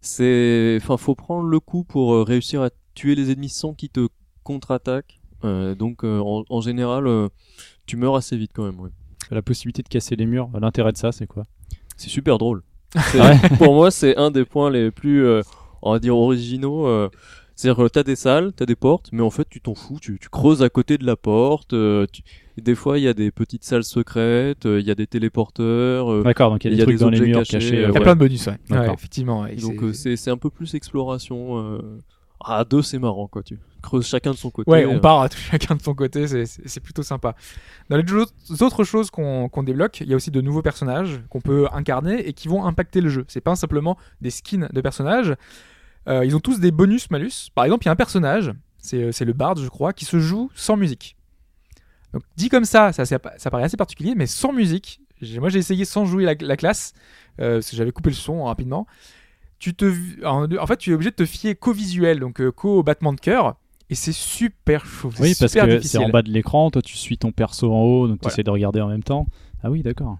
c'est, 0.00 0.78
enfin, 0.80 0.96
faut 0.96 1.14
prendre 1.14 1.48
le 1.48 1.60
coup 1.60 1.84
pour 1.84 2.26
réussir 2.26 2.62
à 2.62 2.70
tuer 2.94 3.14
les 3.14 3.30
ennemis 3.30 3.48
sans 3.48 3.74
qu'ils 3.74 3.90
te 3.90 4.08
contre-attaquent. 4.44 5.20
Euh, 5.44 5.74
donc, 5.74 6.04
euh, 6.04 6.18
en, 6.20 6.44
en 6.48 6.60
général, 6.60 7.06
euh, 7.06 7.28
tu 7.86 7.96
meurs 7.96 8.16
assez 8.16 8.36
vite 8.36 8.50
quand 8.54 8.64
même. 8.64 8.80
Ouais. 8.80 8.90
La 9.30 9.42
possibilité 9.42 9.82
de 9.82 9.88
casser 9.88 10.16
les 10.16 10.26
murs, 10.26 10.48
l'intérêt 10.60 10.92
de 10.92 10.96
ça, 10.96 11.12
c'est 11.12 11.26
quoi? 11.26 11.44
C'est 11.96 12.08
super 12.08 12.38
drôle. 12.38 12.62
Pour 13.58 13.74
moi, 13.74 13.90
c'est 13.90 14.16
un 14.16 14.30
des 14.30 14.44
points 14.44 14.70
les 14.70 14.90
plus, 14.90 15.24
euh, 15.24 15.42
on 15.82 15.92
va 15.92 15.98
dire, 15.98 16.16
originaux. 16.16 16.86
euh, 16.86 17.08
c'est-à-dire 17.54 17.84
que 17.84 17.88
t'as 17.88 18.02
des 18.04 18.14
salles, 18.16 18.52
t'as 18.54 18.66
des 18.66 18.76
portes, 18.76 19.08
mais 19.12 19.22
en 19.22 19.30
fait, 19.30 19.46
tu 19.50 19.60
t'en 19.60 19.74
fous. 19.74 19.98
Tu, 20.00 20.18
tu 20.20 20.28
creuses 20.28 20.62
à 20.62 20.68
côté 20.70 20.96
de 20.96 21.04
la 21.04 21.16
porte. 21.16 21.72
euh, 21.72 22.06
tu- 22.12 22.22
Des 22.56 22.74
fois, 22.76 22.98
il 22.98 23.04
y 23.04 23.08
a 23.08 23.14
des 23.14 23.30
petites 23.32 23.64
salles 23.64 23.84
secrètes, 23.84 24.64
euh, 24.66 24.80
il 24.80 24.86
y 24.86 24.90
a 24.90 24.94
des 24.94 25.06
téléporteurs. 25.08 26.10
euh, 26.12 26.22
D'accord, 26.22 26.50
donc 26.50 26.64
il 26.64 26.70
y 26.70 26.74
a 26.74 26.76
des 26.76 26.78
y 26.78 26.82
a 26.82 26.84
trucs 26.84 26.96
des 26.98 27.04
dans 27.04 27.10
les 27.10 27.18
objets 27.20 27.30
murs 27.32 27.42
cachés, 27.46 27.58
euh, 27.78 27.78
Il 27.78 27.82
y 27.82 27.84
a 27.84 27.92
ouais. 27.92 28.00
plein 28.00 28.14
de 28.14 28.20
bonus, 28.20 28.46
ouais. 28.46 28.56
D'accord. 28.68 28.88
Ouais, 28.88 28.94
effectivement. 28.94 29.42
ouais, 29.42 29.56
Donc 29.56 29.82
euh, 29.82 29.92
c'est 29.92 30.30
un 30.30 30.36
peu 30.36 30.50
plus 30.50 30.74
exploration. 30.74 31.80
Euh, 32.46 32.52
À 32.52 32.64
deux, 32.64 32.82
c'est 32.82 32.98
marrant, 32.98 33.26
quoi. 33.26 33.42
Tu 33.42 33.58
creuses 33.82 34.06
chacun 34.06 34.32
de 34.32 34.36
son 34.36 34.50
côté. 34.50 34.70
Ouais, 34.70 34.84
on 34.86 34.96
euh. 34.96 35.00
part 35.00 35.22
à 35.22 35.28
tout- 35.28 35.38
chacun 35.50 35.74
de 35.76 35.82
son 35.82 35.94
côté, 35.94 36.26
c'est- 36.46 36.80
plutôt 36.80 37.02
sympa. 37.02 37.34
Dans 37.88 37.96
les 37.96 38.62
autres 38.62 38.84
choses 38.84 39.10
qu'on 39.10 39.48
qu'on 39.48 39.62
débloque, 39.62 40.00
il 40.00 40.08
y 40.08 40.12
a 40.12 40.16
aussi 40.16 40.30
de 40.30 40.40
nouveaux 40.40 40.62
personnages 40.62 41.20
qu'on 41.30 41.40
peut 41.40 41.68
incarner 41.72 42.26
et 42.28 42.32
qui 42.32 42.48
vont 42.48 42.64
impacter 42.66 43.00
le 43.00 43.08
jeu. 43.08 43.24
C'est 43.28 43.40
pas 43.40 43.56
simplement 43.56 43.96
des 44.20 44.30
skins 44.30 44.68
de 44.72 44.80
personnages. 44.80 45.34
Euh, 46.08 46.24
ils 46.24 46.34
ont 46.36 46.40
tous 46.40 46.58
des 46.60 46.70
bonus 46.70 47.10
malus. 47.10 47.50
Par 47.54 47.64
exemple, 47.64 47.84
il 47.84 47.86
y 47.86 47.90
a 47.90 47.92
un 47.92 47.96
personnage, 47.96 48.52
c'est 48.78 49.02
euh, 49.04 49.12
c'est 49.12 49.24
le 49.24 49.32
Bard, 49.32 49.56
je 49.56 49.68
crois, 49.68 49.92
qui 49.92 50.04
se 50.04 50.18
joue 50.18 50.50
sans 50.54 50.76
musique. 50.76 51.16
Donc 52.12 52.22
dit 52.36 52.48
comme 52.48 52.64
ça, 52.64 52.92
ça, 52.92 53.04
ça, 53.04 53.18
ça 53.36 53.50
paraît 53.50 53.64
assez 53.64 53.76
particulier, 53.76 54.14
mais 54.16 54.26
sans 54.26 54.52
musique. 54.52 55.00
Moi, 55.40 55.48
j'ai 55.50 55.58
essayé 55.58 55.84
sans 55.84 56.04
jouer 56.04 56.24
la, 56.24 56.34
la 56.40 56.56
classe, 56.56 56.92
euh, 57.40 57.54
parce 57.56 57.70
que 57.70 57.76
j'avais 57.76 57.90
coupé 57.90 58.10
le 58.10 58.14
son 58.16 58.44
rapidement. 58.44 58.86
Tu 59.58 59.74
te, 59.74 59.92
en, 60.24 60.66
fait, 60.66 60.76
tu 60.76 60.90
es 60.90 60.94
obligé 60.94 61.10
de 61.10 61.16
te 61.16 61.26
fier 61.26 61.54
qu'au 61.58 61.72
visuel, 61.72 62.20
donc 62.20 62.40
euh, 62.40 62.52
qu'au 62.52 62.82
battement 62.82 63.12
de 63.12 63.20
cœur. 63.20 63.56
Et 63.90 63.94
c'est 63.94 64.12
super 64.12 64.84
chaud. 64.86 65.10
Oui, 65.18 65.34
parce 65.38 65.54
que 65.54 65.80
c'est 65.80 65.98
en 65.98 66.10
bas 66.10 66.22
de 66.22 66.30
l'écran, 66.30 66.70
toi 66.70 66.82
tu 66.82 66.96
suis 66.96 67.16
ton 67.18 67.32
perso 67.32 67.72
en 67.72 67.80
haut, 67.80 68.06
donc 68.06 68.18
tu 68.18 68.22
Voilà. 68.22 68.34
essaies 68.34 68.42
de 68.42 68.50
regarder 68.50 68.80
en 68.80 68.88
même 68.88 69.02
temps. 69.02 69.26
Ah 69.64 69.70
oui, 69.70 69.82
d'accord. 69.82 70.18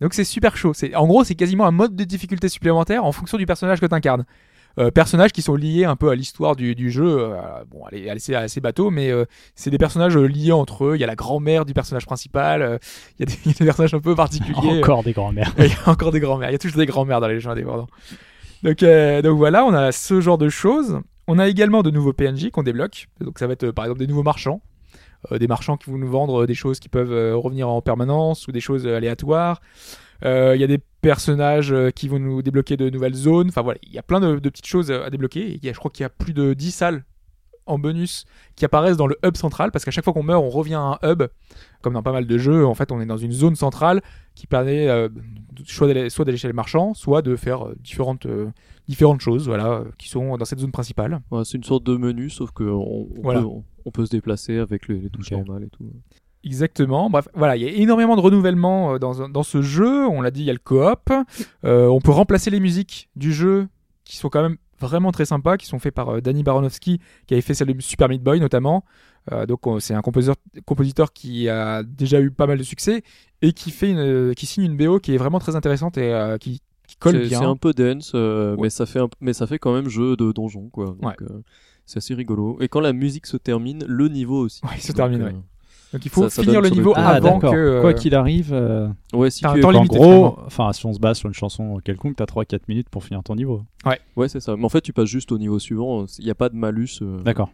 Donc 0.00 0.14
c'est 0.14 0.24
super 0.24 0.56
chaud. 0.56 0.72
C'est, 0.74 0.94
en 0.96 1.06
gros, 1.06 1.22
c'est 1.22 1.34
quasiment 1.34 1.66
un 1.66 1.70
mode 1.70 1.94
de 1.94 2.04
difficulté 2.04 2.48
supplémentaire 2.48 3.04
en 3.04 3.12
fonction 3.12 3.38
du 3.38 3.46
personnage 3.46 3.80
que 3.80 3.86
tu 3.86 3.94
incarnes. 3.94 4.24
personnages 4.94 5.30
qui 5.32 5.42
sont 5.42 5.54
liés 5.54 5.84
un 5.84 5.94
peu 5.94 6.08
à 6.08 6.14
l'histoire 6.14 6.56
du, 6.56 6.74
du 6.74 6.90
jeu. 6.90 7.04
euh, 7.34 7.36
bon, 7.70 7.82
elle 7.92 7.98
est 8.06 8.08
assez 8.34 8.60
bateau, 8.60 8.90
mais 8.90 9.10
euh, 9.10 9.26
c'est 9.54 9.70
des 9.70 9.78
personnages 9.78 10.16
euh, 10.16 10.24
liés 10.26 10.50
entre 10.50 10.86
eux. 10.86 10.96
Il 10.96 11.00
y 11.00 11.04
a 11.04 11.06
la 11.06 11.14
grand-mère 11.14 11.64
du 11.66 11.74
personnage 11.74 12.06
principal. 12.06 12.62
euh, 12.62 12.78
il, 13.18 13.20
y 13.20 13.22
a 13.22 13.26
des, 13.26 13.38
il 13.44 13.52
y 13.52 13.54
a 13.54 13.58
des 13.58 13.64
personnages 13.66 13.94
un 13.94 14.00
peu 14.00 14.14
particuliers. 14.16 14.78
Encore 14.78 15.04
des 15.04 15.12
grands-mères. 15.12 15.52
Il 15.58 15.66
y 15.66 15.72
a 15.84 15.90
encore 15.90 16.10
des 16.10 16.20
grands-mères. 16.20 16.48
Il 16.48 16.52
y 16.52 16.56
a 16.56 16.58
toujours 16.58 16.78
des 16.78 16.86
grands-mères 16.86 17.20
dans 17.20 17.28
les 17.28 17.38
jeux 17.38 17.50
indépendants. 17.50 17.88
Donc, 18.62 18.82
euh, 18.82 19.22
donc 19.22 19.38
voilà, 19.38 19.64
on 19.64 19.72
a 19.72 19.92
ce 19.92 20.20
genre 20.20 20.38
de 20.38 20.48
choses. 20.48 21.00
On 21.26 21.38
a 21.38 21.48
également 21.48 21.82
de 21.82 21.90
nouveaux 21.90 22.12
PNJ 22.12 22.50
qu'on 22.50 22.62
débloque. 22.62 23.08
Donc 23.20 23.38
ça 23.38 23.46
va 23.46 23.52
être 23.52 23.64
euh, 23.64 23.72
par 23.72 23.84
exemple 23.84 24.00
des 24.00 24.06
nouveaux 24.06 24.22
marchands. 24.22 24.60
Euh, 25.30 25.38
des 25.38 25.46
marchands 25.46 25.76
qui 25.76 25.88
vont 25.90 25.98
nous 25.98 26.10
vendre 26.10 26.42
euh, 26.42 26.46
des 26.46 26.54
choses 26.54 26.80
qui 26.80 26.88
peuvent 26.88 27.36
revenir 27.36 27.68
en 27.68 27.80
permanence 27.80 28.48
ou 28.48 28.52
des 28.52 28.60
choses 28.60 28.86
aléatoires. 28.86 29.60
Il 30.24 30.60
y 30.60 30.62
a 30.62 30.68
des 30.68 30.78
personnages 31.00 31.74
qui 31.96 32.06
vont 32.06 32.20
nous 32.20 32.42
débloquer 32.42 32.76
de 32.76 32.88
nouvelles 32.90 33.14
zones. 33.14 33.48
Enfin 33.48 33.62
voilà, 33.62 33.80
il 33.82 33.92
y 33.92 33.98
a 33.98 34.04
plein 34.04 34.20
de, 34.20 34.38
petites 34.38 34.66
choses 34.66 34.92
à 34.92 35.10
débloquer. 35.10 35.58
Je 35.60 35.72
crois 35.72 35.90
qu'il 35.90 36.04
y 36.04 36.06
a 36.06 36.10
plus 36.10 36.32
de 36.32 36.54
10 36.54 36.70
salles 36.70 37.04
en 37.72 37.78
bonus 37.78 38.24
qui 38.56 38.64
apparaissent 38.64 38.96
dans 38.96 39.06
le 39.06 39.16
hub 39.24 39.36
central 39.36 39.70
parce 39.72 39.84
qu'à 39.84 39.90
chaque 39.90 40.04
fois 40.04 40.12
qu'on 40.12 40.22
meurt, 40.22 40.42
on 40.42 40.50
revient 40.50 40.74
à 40.74 40.98
un 41.02 41.10
hub. 41.10 41.24
Comme 41.80 41.94
dans 41.94 42.02
pas 42.02 42.12
mal 42.12 42.26
de 42.26 42.38
jeux, 42.38 42.64
en 42.64 42.74
fait, 42.74 42.92
on 42.92 43.00
est 43.00 43.06
dans 43.06 43.16
une 43.16 43.32
zone 43.32 43.56
centrale 43.56 44.02
qui 44.36 44.46
permet 44.46 44.88
euh, 44.88 45.08
soit 45.64 45.88
d'aller 45.88 46.36
chez 46.36 46.46
les 46.46 46.52
marchands, 46.52 46.94
soit 46.94 47.22
de 47.22 47.34
faire 47.34 47.66
euh, 47.66 47.74
différentes, 47.80 48.26
euh, 48.26 48.50
différentes 48.86 49.20
choses 49.20 49.46
voilà, 49.48 49.82
qui 49.98 50.08
sont 50.08 50.36
dans 50.36 50.44
cette 50.44 50.60
zone 50.60 50.70
principale. 50.70 51.20
Ouais, 51.32 51.42
c'est 51.44 51.58
une 51.58 51.64
sorte 51.64 51.82
de 51.84 51.96
menu, 51.96 52.30
sauf 52.30 52.52
que 52.52 52.62
on, 52.62 53.08
Voilà. 53.22 53.40
peut, 53.40 53.46
on, 53.46 53.64
on 53.84 53.90
peut 53.90 54.06
se 54.06 54.10
déplacer 54.10 54.58
avec 54.58 54.86
les, 54.86 54.98
les 54.98 55.10
touches 55.10 55.32
normales 55.32 55.64
et 55.64 55.70
tout. 55.70 55.84
Exactement. 56.44 57.08
Bref, 57.10 57.28
voilà, 57.34 57.56
il 57.56 57.62
y 57.62 57.66
a 57.66 57.70
énormément 57.70 58.16
de 58.16 58.20
renouvellement 58.20 58.98
dans, 58.98 59.28
dans 59.28 59.42
ce 59.42 59.62
jeu. 59.62 60.06
On 60.08 60.20
l'a 60.22 60.30
dit, 60.30 60.40
il 60.42 60.46
y 60.46 60.50
a 60.50 60.52
le 60.52 60.58
coop. 60.58 61.10
Euh, 61.64 61.86
on 61.86 62.00
peut 62.00 62.10
remplacer 62.10 62.50
les 62.50 62.60
musiques 62.60 63.08
du 63.16 63.32
jeu 63.32 63.68
qui 64.04 64.16
sont 64.16 64.28
quand 64.28 64.42
même 64.42 64.56
vraiment 64.82 65.12
très 65.12 65.24
sympas, 65.24 65.56
qui 65.56 65.66
sont 65.66 65.78
faits 65.78 65.94
par 65.94 66.08
euh, 66.10 66.20
Danny 66.20 66.42
Baronowski, 66.42 67.00
qui 67.26 67.34
avait 67.34 67.40
fait 67.40 67.54
celle 67.54 67.74
de 67.74 67.80
Super 67.80 68.08
Meat 68.08 68.22
Boy 68.22 68.40
notamment. 68.40 68.84
Euh, 69.32 69.46
donc 69.46 69.66
on- 69.66 69.78
c'est 69.80 69.94
un 69.94 70.02
compositeur, 70.02 70.36
compositeur 70.66 71.12
qui 71.12 71.48
a 71.48 71.82
déjà 71.82 72.20
eu 72.20 72.30
pas 72.30 72.46
mal 72.46 72.58
de 72.58 72.62
succès 72.64 73.02
et 73.40 73.52
qui 73.52 73.70
fait 73.70 73.90
une, 73.90 74.34
qui 74.34 74.46
signe 74.46 74.64
une 74.64 74.76
BO 74.76 74.98
qui 74.98 75.14
est 75.14 75.18
vraiment 75.18 75.38
très 75.38 75.54
intéressante 75.56 75.96
et 75.96 76.12
euh, 76.12 76.38
qui, 76.38 76.60
qui 76.88 76.96
colle 76.96 77.20
bien. 77.28 77.38
c'est 77.38 77.44
un 77.44 77.56
peu 77.56 77.72
dense, 77.72 78.12
euh, 78.14 78.54
Ouais. 78.56 78.62
mais 78.64 78.70
ça 78.70 78.84
fait 78.86 78.98
un- 78.98 79.08
mais 79.20 79.32
ça 79.32 79.46
fait 79.46 79.58
quand 79.58 79.72
même 79.72 79.88
jeu 79.88 80.16
de 80.16 80.32
donjon 80.32 80.68
quoi. 80.70 80.86
Donc, 80.86 81.02
Ouais. 81.04 81.14
euh, 81.22 81.40
c'est 81.86 81.98
assez 81.98 82.14
rigolo. 82.14 82.58
Et 82.60 82.68
quand 82.68 82.80
la 82.80 82.92
musique 82.92 83.26
se 83.26 83.36
termine, 83.36 83.84
le 83.86 84.08
niveau 84.08 84.40
aussi. 84.44 84.60
Ouais, 84.64 84.72
il 84.76 84.80
se 84.82 84.88
Donc, 84.88 84.96
termine, 84.96 85.22
euh. 85.22 85.30
Donc 85.92 86.04
il 86.04 86.10
faut 86.10 86.22
ça- 86.24 86.30
ça 86.30 86.42
finir 86.42 86.60
le 86.60 86.68
le 86.68 86.74
niveau 86.74 86.92
temps. 86.94 87.00
Ah 87.02 87.08
avant 87.16 87.34
d'accord. 87.34 87.52
que. 87.52 87.56
euh, 87.56 87.80
Quoi 87.82 87.92
qu'il 87.94 88.14
arrive, 88.14 88.50
euh, 88.52 88.88
Ouais, 89.12 89.30
si 89.30 89.40
tu 89.40 89.46
es- 89.58 89.64
en 89.64 89.84
gros, 89.84 90.38
enfin 90.46 90.72
si 90.72 90.86
on 90.86 90.92
se 90.92 90.98
base 90.98 91.18
sur 91.18 91.28
une 91.28 91.34
chanson 91.34 91.78
quelconque, 91.84 92.16
t'as 92.16 92.24
3-4 92.26 92.62
minutes 92.68 92.88
pour 92.88 93.04
finir 93.04 93.22
ton 93.22 93.34
niveau. 93.34 93.62
Ouais, 94.16 94.28
c'est 94.28 94.40
ça. 94.40 94.56
Mais 94.56 94.64
en 94.64 94.68
fait, 94.70 94.80
tu 94.80 94.92
passes 94.92 95.08
juste 95.08 95.32
au 95.32 95.38
niveau 95.38 95.58
suivant. 95.58 96.06
Il 96.18 96.24
n'y 96.24 96.30
a 96.30 96.34
pas 96.34 96.48
de 96.48 96.56
malus. 96.56 97.00
euh. 97.02 97.22
D'accord. 97.22 97.50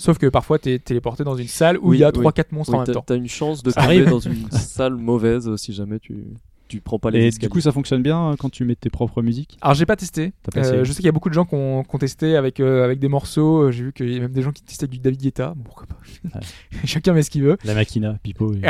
Sauf 0.00 0.16
que 0.16 0.26
parfois 0.28 0.60
t'es 0.60 0.78
téléporté 0.78 1.24
dans 1.24 1.34
une 1.34 1.48
salle 1.48 1.76
où 1.78 1.90
Oui, 1.90 1.96
il 1.96 2.00
y 2.00 2.04
a 2.04 2.12
oui. 2.14 2.20
3-4 2.24 2.52
monstres 2.52 2.72
Oui, 2.72 2.76
en 2.76 2.78
même 2.80 2.86
t'as- 2.86 2.92
temps. 2.94 3.04
T'as 3.04 3.16
une 3.16 3.26
chance 3.28 3.62
de 3.64 3.72
tomber 3.72 4.04
dans 4.04 4.20
une 4.20 4.48
salle 4.52 4.94
mauvaise 4.94 5.48
euh, 5.48 5.56
si 5.56 5.72
jamais 5.72 5.98
tu 5.98 6.24
tu 6.68 6.80
prends 6.80 6.98
pas 6.98 7.10
les 7.10 7.18
Et 7.20 7.26
escaliers. 7.28 7.48
du 7.48 7.52
coup, 7.52 7.60
ça 7.60 7.72
fonctionne 7.72 8.02
bien 8.02 8.30
euh, 8.32 8.36
quand 8.38 8.50
tu 8.50 8.64
mets 8.64 8.74
tes 8.76 8.90
propres 8.90 9.22
musiques? 9.22 9.56
Alors 9.60 9.74
j'ai 9.74 9.86
pas 9.86 9.96
testé. 9.96 10.32
Pas 10.52 10.60
Euh, 10.60 10.84
je 10.84 10.90
sais 10.92 10.96
qu'il 10.96 11.06
y 11.06 11.08
a 11.08 11.12
beaucoup 11.12 11.28
de 11.30 11.34
gens 11.34 11.44
qui 11.44 11.54
ont, 11.54 11.82
qui 11.82 11.94
ont 11.94 11.98
testé 11.98 12.36
avec, 12.36 12.60
euh, 12.60 12.84
avec 12.84 12.98
des 12.98 13.08
morceaux. 13.08 13.70
J'ai 13.72 13.84
vu 13.84 13.92
qu'il 13.92 14.12
y 14.12 14.16
a 14.16 14.20
même 14.20 14.32
des 14.32 14.42
gens 14.42 14.52
qui 14.52 14.62
testaient 14.62 14.86
du 14.86 14.98
David 14.98 15.20
Guetta. 15.20 15.54
Bon, 15.56 15.62
pourquoi 15.64 15.86
pas 15.86 16.40
Chacun 16.84 17.12
met 17.14 17.22
ce 17.22 17.30
qu'il 17.30 17.42
veut. 17.42 17.56
La 17.64 17.74
Makina, 17.74 18.14
Pipo. 18.22 18.52
et- 18.54 18.60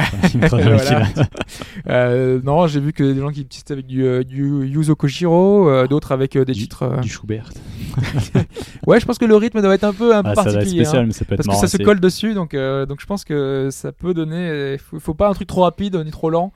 Voilà. 0.49 1.07
Euh, 1.89 2.41
non, 2.45 2.67
j'ai 2.67 2.81
vu 2.81 2.93
que 2.93 3.03
des 3.13 3.21
gens 3.21 3.31
qui 3.31 3.45
testaient 3.47 3.73
avec 3.73 3.87
du, 3.87 4.25
du 4.25 4.67
Yuzo 4.67 4.95
Koshiro, 4.97 5.69
euh, 5.69 5.87
d'autres 5.87 6.13
avec 6.13 6.37
euh, 6.37 6.45
des 6.45 6.53
Du- 6.53 6.61
titres. 6.63 6.83
euh, 6.83 7.01
Du 7.01 7.09
Schubert. 7.09 7.51
Ouais, 8.87 9.01
je 9.01 9.07
pense 9.07 9.19
que 9.19 9.25
le 9.25 9.37
rythme 9.37 9.61
doit 9.63 9.75
être 9.75 9.85
un 9.85 9.93
peu, 9.93 10.15
un 10.15 10.23
peu 10.23 10.31
Ah, 10.31 10.35
ça 10.35 10.43
va 10.43 10.49
être 10.51 10.55
particulier. 10.57 10.85
spécial, 10.85 11.03
hein, 11.03 11.07
mais 11.07 11.13
ça 11.13 11.25
peut 11.25 11.35
être 11.35 11.45
parce 11.45 11.61
que 11.63 11.67
ça 11.69 11.77
se 11.79 11.83
colle 11.83 12.01
dessus, 12.01 12.35
donc, 12.35 12.55
euh, 12.55 12.87
donc 12.87 13.01
je 13.01 13.07
pense 13.07 13.25
que 13.25 13.69
ça 13.71 13.93
peut 13.93 14.15
donner. 14.15 14.73
Il 14.75 14.79
faut, 14.79 14.99
faut 15.01 15.15
pas 15.15 15.29
un 15.29 15.35
truc 15.35 15.49
trop 15.49 15.63
rapide 15.63 15.97
ni 16.05 16.11
trop 16.11 16.31
lent. 16.31 16.53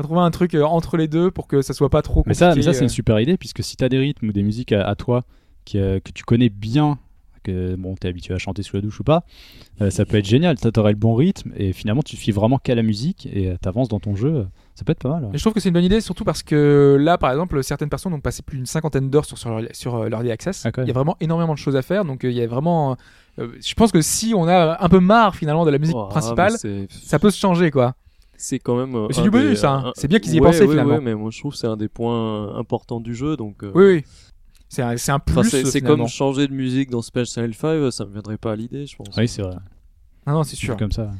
Faut 0.00 0.02
trouver 0.02 0.20
un 0.20 0.30
truc 0.30 0.54
euh, 0.54 0.62
entre 0.64 0.96
les 0.96 1.08
deux 1.08 1.30
pour 1.30 1.46
que 1.46 1.62
ça 1.62 1.72
soit 1.74 1.90
pas 1.90 2.02
trop 2.02 2.20
Mais 2.26 2.34
compliqué. 2.34 2.38
ça, 2.38 2.54
mais 2.54 2.62
ça 2.62 2.72
c'est 2.72 2.80
euh. 2.80 2.82
une 2.84 2.88
super 2.88 3.18
idée, 3.20 3.36
puisque 3.36 3.62
si 3.64 3.76
t'as 3.76 3.88
des 3.88 3.98
rythmes 3.98 4.28
ou 4.28 4.32
des 4.32 4.42
musiques 4.42 4.72
à, 4.72 4.82
à 4.86 4.94
toi 4.94 5.22
qui, 5.64 5.78
euh, 5.78 6.00
que 6.00 6.10
tu 6.12 6.22
connais 6.24 6.48
bien, 6.48 6.98
que 7.42 7.76
bon, 7.76 7.94
t'es 7.94 8.08
habitué 8.08 8.34
à 8.34 8.38
chanter 8.38 8.62
sous 8.64 8.74
la 8.76 8.82
douche 8.82 8.98
ou 9.00 9.04
pas, 9.04 9.22
euh, 9.80 9.88
ça 9.90 10.04
peut 10.04 10.16
être 10.16 10.26
génial. 10.26 10.56
T'aurais 10.58 10.90
le 10.92 10.98
bon 10.98 11.14
rythme 11.14 11.52
et 11.56 11.72
finalement 11.72 12.02
tu 12.02 12.16
suis 12.16 12.32
vraiment 12.32 12.58
qu'à 12.58 12.74
la 12.74 12.82
musique 12.82 13.26
et 13.32 13.48
euh, 13.50 13.56
t'avances 13.60 13.88
dans 13.88 14.00
ton 14.00 14.16
jeu. 14.16 14.28
euh, 14.34 14.44
Ça 14.74 14.84
peut 14.84 14.90
être 14.92 14.98
pas 14.98 15.10
mal. 15.10 15.24
ouais. 15.26 15.30
Et 15.34 15.38
je 15.38 15.42
trouve 15.44 15.52
que 15.52 15.60
c'est 15.60 15.68
une 15.68 15.74
bonne 15.74 15.84
idée, 15.84 16.00
surtout 16.00 16.24
parce 16.24 16.42
que 16.42 16.96
là, 17.00 17.18
par 17.18 17.30
exemple, 17.30 17.62
certaines 17.62 17.88
personnes 17.88 18.12
ont 18.14 18.20
passé 18.20 18.42
plus 18.42 18.56
d'une 18.58 18.66
cinquantaine 18.66 19.10
d'heures 19.10 19.24
sur, 19.26 19.38
sur, 19.38 19.50
leur, 19.50 19.62
sur 19.72 19.94
euh, 19.94 20.08
leur 20.08 20.20
Access. 20.28 20.66
Ah, 20.66 20.70
il 20.78 20.88
y 20.88 20.90
a 20.90 20.92
vraiment 20.92 21.16
énormément 21.20 21.54
de 21.54 21.58
choses 21.58 21.76
à 21.76 21.82
faire, 21.82 22.04
donc 22.04 22.24
euh, 22.24 22.30
il 22.32 22.36
y 22.36 22.42
a 22.42 22.46
vraiment. 22.48 22.96
euh, 23.38 23.46
je 23.64 23.74
pense 23.74 23.92
que 23.92 24.02
si 24.02 24.34
on 24.36 24.48
a 24.48 24.82
un 24.84 24.88
peu 24.88 24.98
marre 24.98 25.36
finalement 25.36 25.64
de 25.64 25.70
la 25.70 25.78
musique 25.78 25.94
Oh, 25.96 26.06
principale, 26.08 26.52
mais 26.52 26.58
c'est- 26.58 26.86
ça 26.90 27.18
peut 27.20 27.30
se 27.30 27.38
changer 27.38 27.70
quoi. 27.70 27.94
C'est 28.38 28.58
quand 28.58 28.76
même. 28.76 28.94
euh, 28.94 29.08
c'est 29.10 29.22
du 29.22 29.30
bonus, 29.30 29.60
des- 29.60 29.66
hein. 29.66 29.82
un- 29.86 29.92
C'est 29.96 30.08
bien 30.08 30.18
qu'ils 30.18 30.34
y 30.34 30.36
aient 30.36 30.40
Ouais, 30.40 30.48
pensé, 30.50 30.62
ouais, 30.62 30.68
finalement. 30.68 30.94
ouais, 30.94 31.00
mais 31.00 31.14
moi 31.14 31.30
je 31.32 31.38
trouve 31.38 31.52
que 31.52 31.58
c'est 31.58 31.66
un 31.66 31.76
des 31.76 31.88
points 31.88 32.56
importants 32.56 33.00
du 33.00 33.14
jeu. 33.14 33.36
Donc, 33.36 33.62
euh, 33.62 33.70
Oui, 33.74 33.84
oui. 33.96 34.04
C'est 34.68 34.82
un, 34.82 34.90
un 35.14 35.18
plus. 35.20 35.38
enfin, 35.38 35.60
c'est 35.64 35.80
comme 35.80 36.06
changer 36.08 36.48
de 36.48 36.52
musique 36.52 36.90
dans 36.90 37.00
Special 37.02 37.54
5, 37.54 37.90
ça 37.92 38.04
me 38.04 38.12
viendrait 38.12 38.36
pas 38.36 38.52
à 38.52 38.56
l'idée, 38.56 38.86
je 38.86 38.96
pense. 38.96 39.08
Oui, 39.16 39.28
c'est 39.28 39.42
vrai. 39.42 39.56
Ah 40.26 40.32
non, 40.32 40.42
c'est 40.42 40.50
C'est 40.56 40.66
sûr. 40.66 40.76
comme 40.76 40.90
ça. 40.92 41.10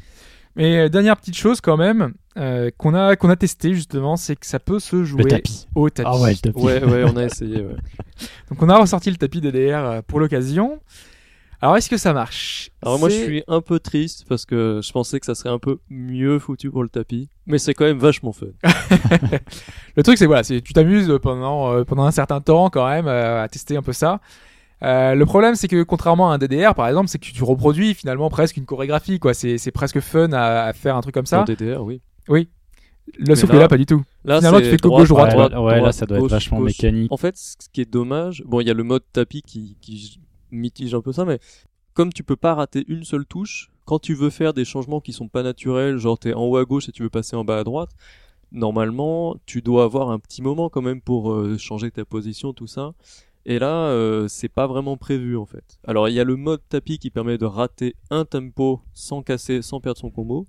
Mais 0.57 0.79
euh, 0.79 0.89
dernière 0.89 1.17
petite 1.19 1.37
chose 1.37 1.61
quand 1.61 1.77
même 1.77 2.15
euh, 2.39 2.71
qu'on 2.79 2.95
a 2.95 3.15
qu'on 3.15 3.29
a 3.29 3.37
testé 3.37 3.75
justement, 3.75 4.17
c'est 4.17 4.35
que 4.37 4.47
ça 4.47 4.59
peut 4.59 4.79
se 4.81 5.05
jouer 5.05 5.23
Le 5.25 5.29
tapis. 5.31 5.67
au 5.75 5.91
tapis. 5.91 6.09
Ah 6.11 6.19
ouais, 6.19 6.31
le 6.33 6.37
tapis. 6.39 6.59
Ouais, 6.59 6.83
ouais, 6.83 7.05
on 7.05 7.17
a 7.17 7.25
essayé. 7.25 7.59
Ouais. 7.61 7.77
Donc 8.51 8.63
on 8.63 8.69
a 8.71 8.79
ressorti 8.79 9.11
le 9.11 9.17
tapis 9.17 9.41
DDR 9.43 9.75
euh, 9.85 10.01
pour 10.07 10.19
l'occasion. 10.19 10.81
Alors 11.63 11.77
est-ce 11.77 11.89
que 11.89 11.97
ça 11.97 12.13
marche? 12.13 12.71
Alors 12.83 12.99
moi 12.99 13.09
je 13.09 13.15
suis 13.15 13.43
un 13.49 13.61
peu 13.61 13.79
triste 13.81 14.25
parce 14.29 14.45
que 14.45 14.81
je 14.83 14.93
pensais 14.93 15.19
que 15.21 15.27
ça 15.27 15.35
serait 15.35 15.49
un 15.49 15.59
peu 15.59 15.79
mieux 15.89 16.39
foutu 16.39 16.71
pour 16.71 16.83
le 16.83 16.89
tapis, 16.89 17.31
mais 17.47 17.59
c'est 17.59 17.73
quand 17.75 17.87
même 17.87 17.99
vachement 17.99 18.33
fun. 18.33 18.47
Le 19.97 20.03
truc, 20.03 20.19
c'est 20.19 20.27
voilà, 20.27 20.43
c'est 20.43 20.61
tu 20.61 20.73
t'amuses 20.73 21.19
pendant 21.23 21.73
euh, 21.73 21.85
pendant 21.85 22.05
un 22.05 22.11
certain 22.11 22.41
temps 22.41 22.69
quand 22.71 22.87
même 22.89 23.07
euh, 23.07 23.43
à 23.43 23.49
tester 23.49 23.77
un 23.77 23.83
peu 23.83 23.93
ça. 23.93 24.21
Euh, 24.83 25.15
le 25.15 25.25
problème, 25.25 25.55
c'est 25.55 25.69
que 25.69 25.83
contrairement 25.83 26.31
à 26.31 26.35
un 26.35 26.39
DDR, 26.39 26.75
par 26.75 26.87
exemple, 26.89 27.09
c'est 27.09 27.19
que 27.19 27.25
tu 27.25 27.43
reproduis 27.43 27.95
finalement 27.95 28.29
presque 28.29 28.59
une 28.59 28.67
chorégraphie, 28.67 29.19
quoi. 29.19 29.33
C'est 29.33 29.57
c'est 29.57 29.71
presque 29.71 30.01
fun 30.01 30.33
à, 30.33 30.65
à 30.65 30.73
faire 30.75 30.97
un 30.97 31.01
truc 31.01 31.15
comme 31.15 31.25
ça. 31.27 31.41
En 31.41 31.45
DDR, 31.45 31.83
oui. 31.83 32.03
Oui. 32.29 32.49
Là, 33.21 33.37
sauf 33.37 33.49
Mais 33.51 33.57
que 33.57 33.61
là- 33.63 33.69
pas 33.69 33.79
du 33.79 33.87
tout. 33.87 34.03
Là, 34.25 34.39
Finalement, 34.39 34.59
c'est 34.59 34.65
tu 34.65 34.71
fais 34.71 34.77
que 34.79 34.83
droite, 34.83 35.09
Ouais, 35.09 35.29
droite, 35.29 35.53
là- 35.53 35.63
ouais, 35.63 35.81
là, 35.81 35.93
ça 35.93 36.05
doit 36.07 36.17
être 36.19 36.23
gauche, 36.23 36.31
vachement 36.33 36.59
gauche. 36.59 36.73
mécanique. 36.83 37.11
En 37.13 37.17
fait, 37.17 37.37
ce 37.37 37.55
qui 37.73 37.81
est 37.81 37.91
dommage, 37.91 38.43
bon, 38.45 38.61
il 38.61 38.67
y 38.67 38.71
a 38.71 38.75
le 38.75 38.83
mode 38.83 39.03
tapis 39.13 39.43
qui, 39.43 39.77
qui 39.81 40.19
mitige 40.51 40.95
un 40.95 41.01
peu 41.01 41.13
ça, 41.13 41.25
mais 41.25 41.39
comme 41.95 42.13
tu 42.13 42.23
peux 42.23 42.37
pas 42.37 42.55
rater 42.55 42.85
une 42.89 43.05
seule 43.05 43.27
touche, 43.27 43.71
quand 43.85 43.99
tu 43.99 44.15
veux 44.15 44.31
faire 44.31 44.53
des 44.53 44.65
changements 44.65 45.01
qui 45.01 45.13
sont 45.13 45.29
pas 45.29 45.43
naturels, 45.43 45.97
genre 45.97 46.19
t'es 46.19 46.35
en 46.35 46.45
haut 46.45 46.57
à 46.57 46.65
gauche 46.65 46.89
et 46.89 46.93
tu 46.93 47.03
veux 47.03 47.11
passer 47.11 47.37
en 47.37 47.45
bas 47.45 47.59
à 47.59 47.65
droite, 47.65 47.91
normalement, 48.53 49.37
tu 49.47 49.63
dois 49.63 49.85
avoir 49.85 50.11
un 50.11 50.19
petit 50.19 50.43
moment 50.43 50.69
quand 50.69 50.83
même 50.83 51.01
pour 51.01 51.33
euh, 51.33 51.57
changer 51.59 51.91
ta 51.91 52.05
position, 52.05 52.53
tout 52.53 52.67
ça. 52.67 52.95
Et 53.45 53.61
là, 53.61 53.89
euh, 53.89 54.27
c'est 54.27 54.49
pas 54.49 54.67
vraiment 54.67 54.97
prévu 54.97 55.37
en 55.37 55.47
fait. 55.47 55.79
Alors 55.85 56.09
il 56.09 56.15
y 56.15 56.21
a 56.21 56.25
le 56.25 56.35
mode 56.35 56.61
tapis 56.69 56.99
qui 56.99 57.11
permet 57.11 57.39
de 57.39 57.45
rater 57.45 57.95
un 58.11 58.25
tempo 58.25 58.81
sans 58.93 59.23
casser, 59.23 59.63
sans 59.63 59.81
perdre 59.81 60.01
son 60.01 60.11
combo, 60.11 60.49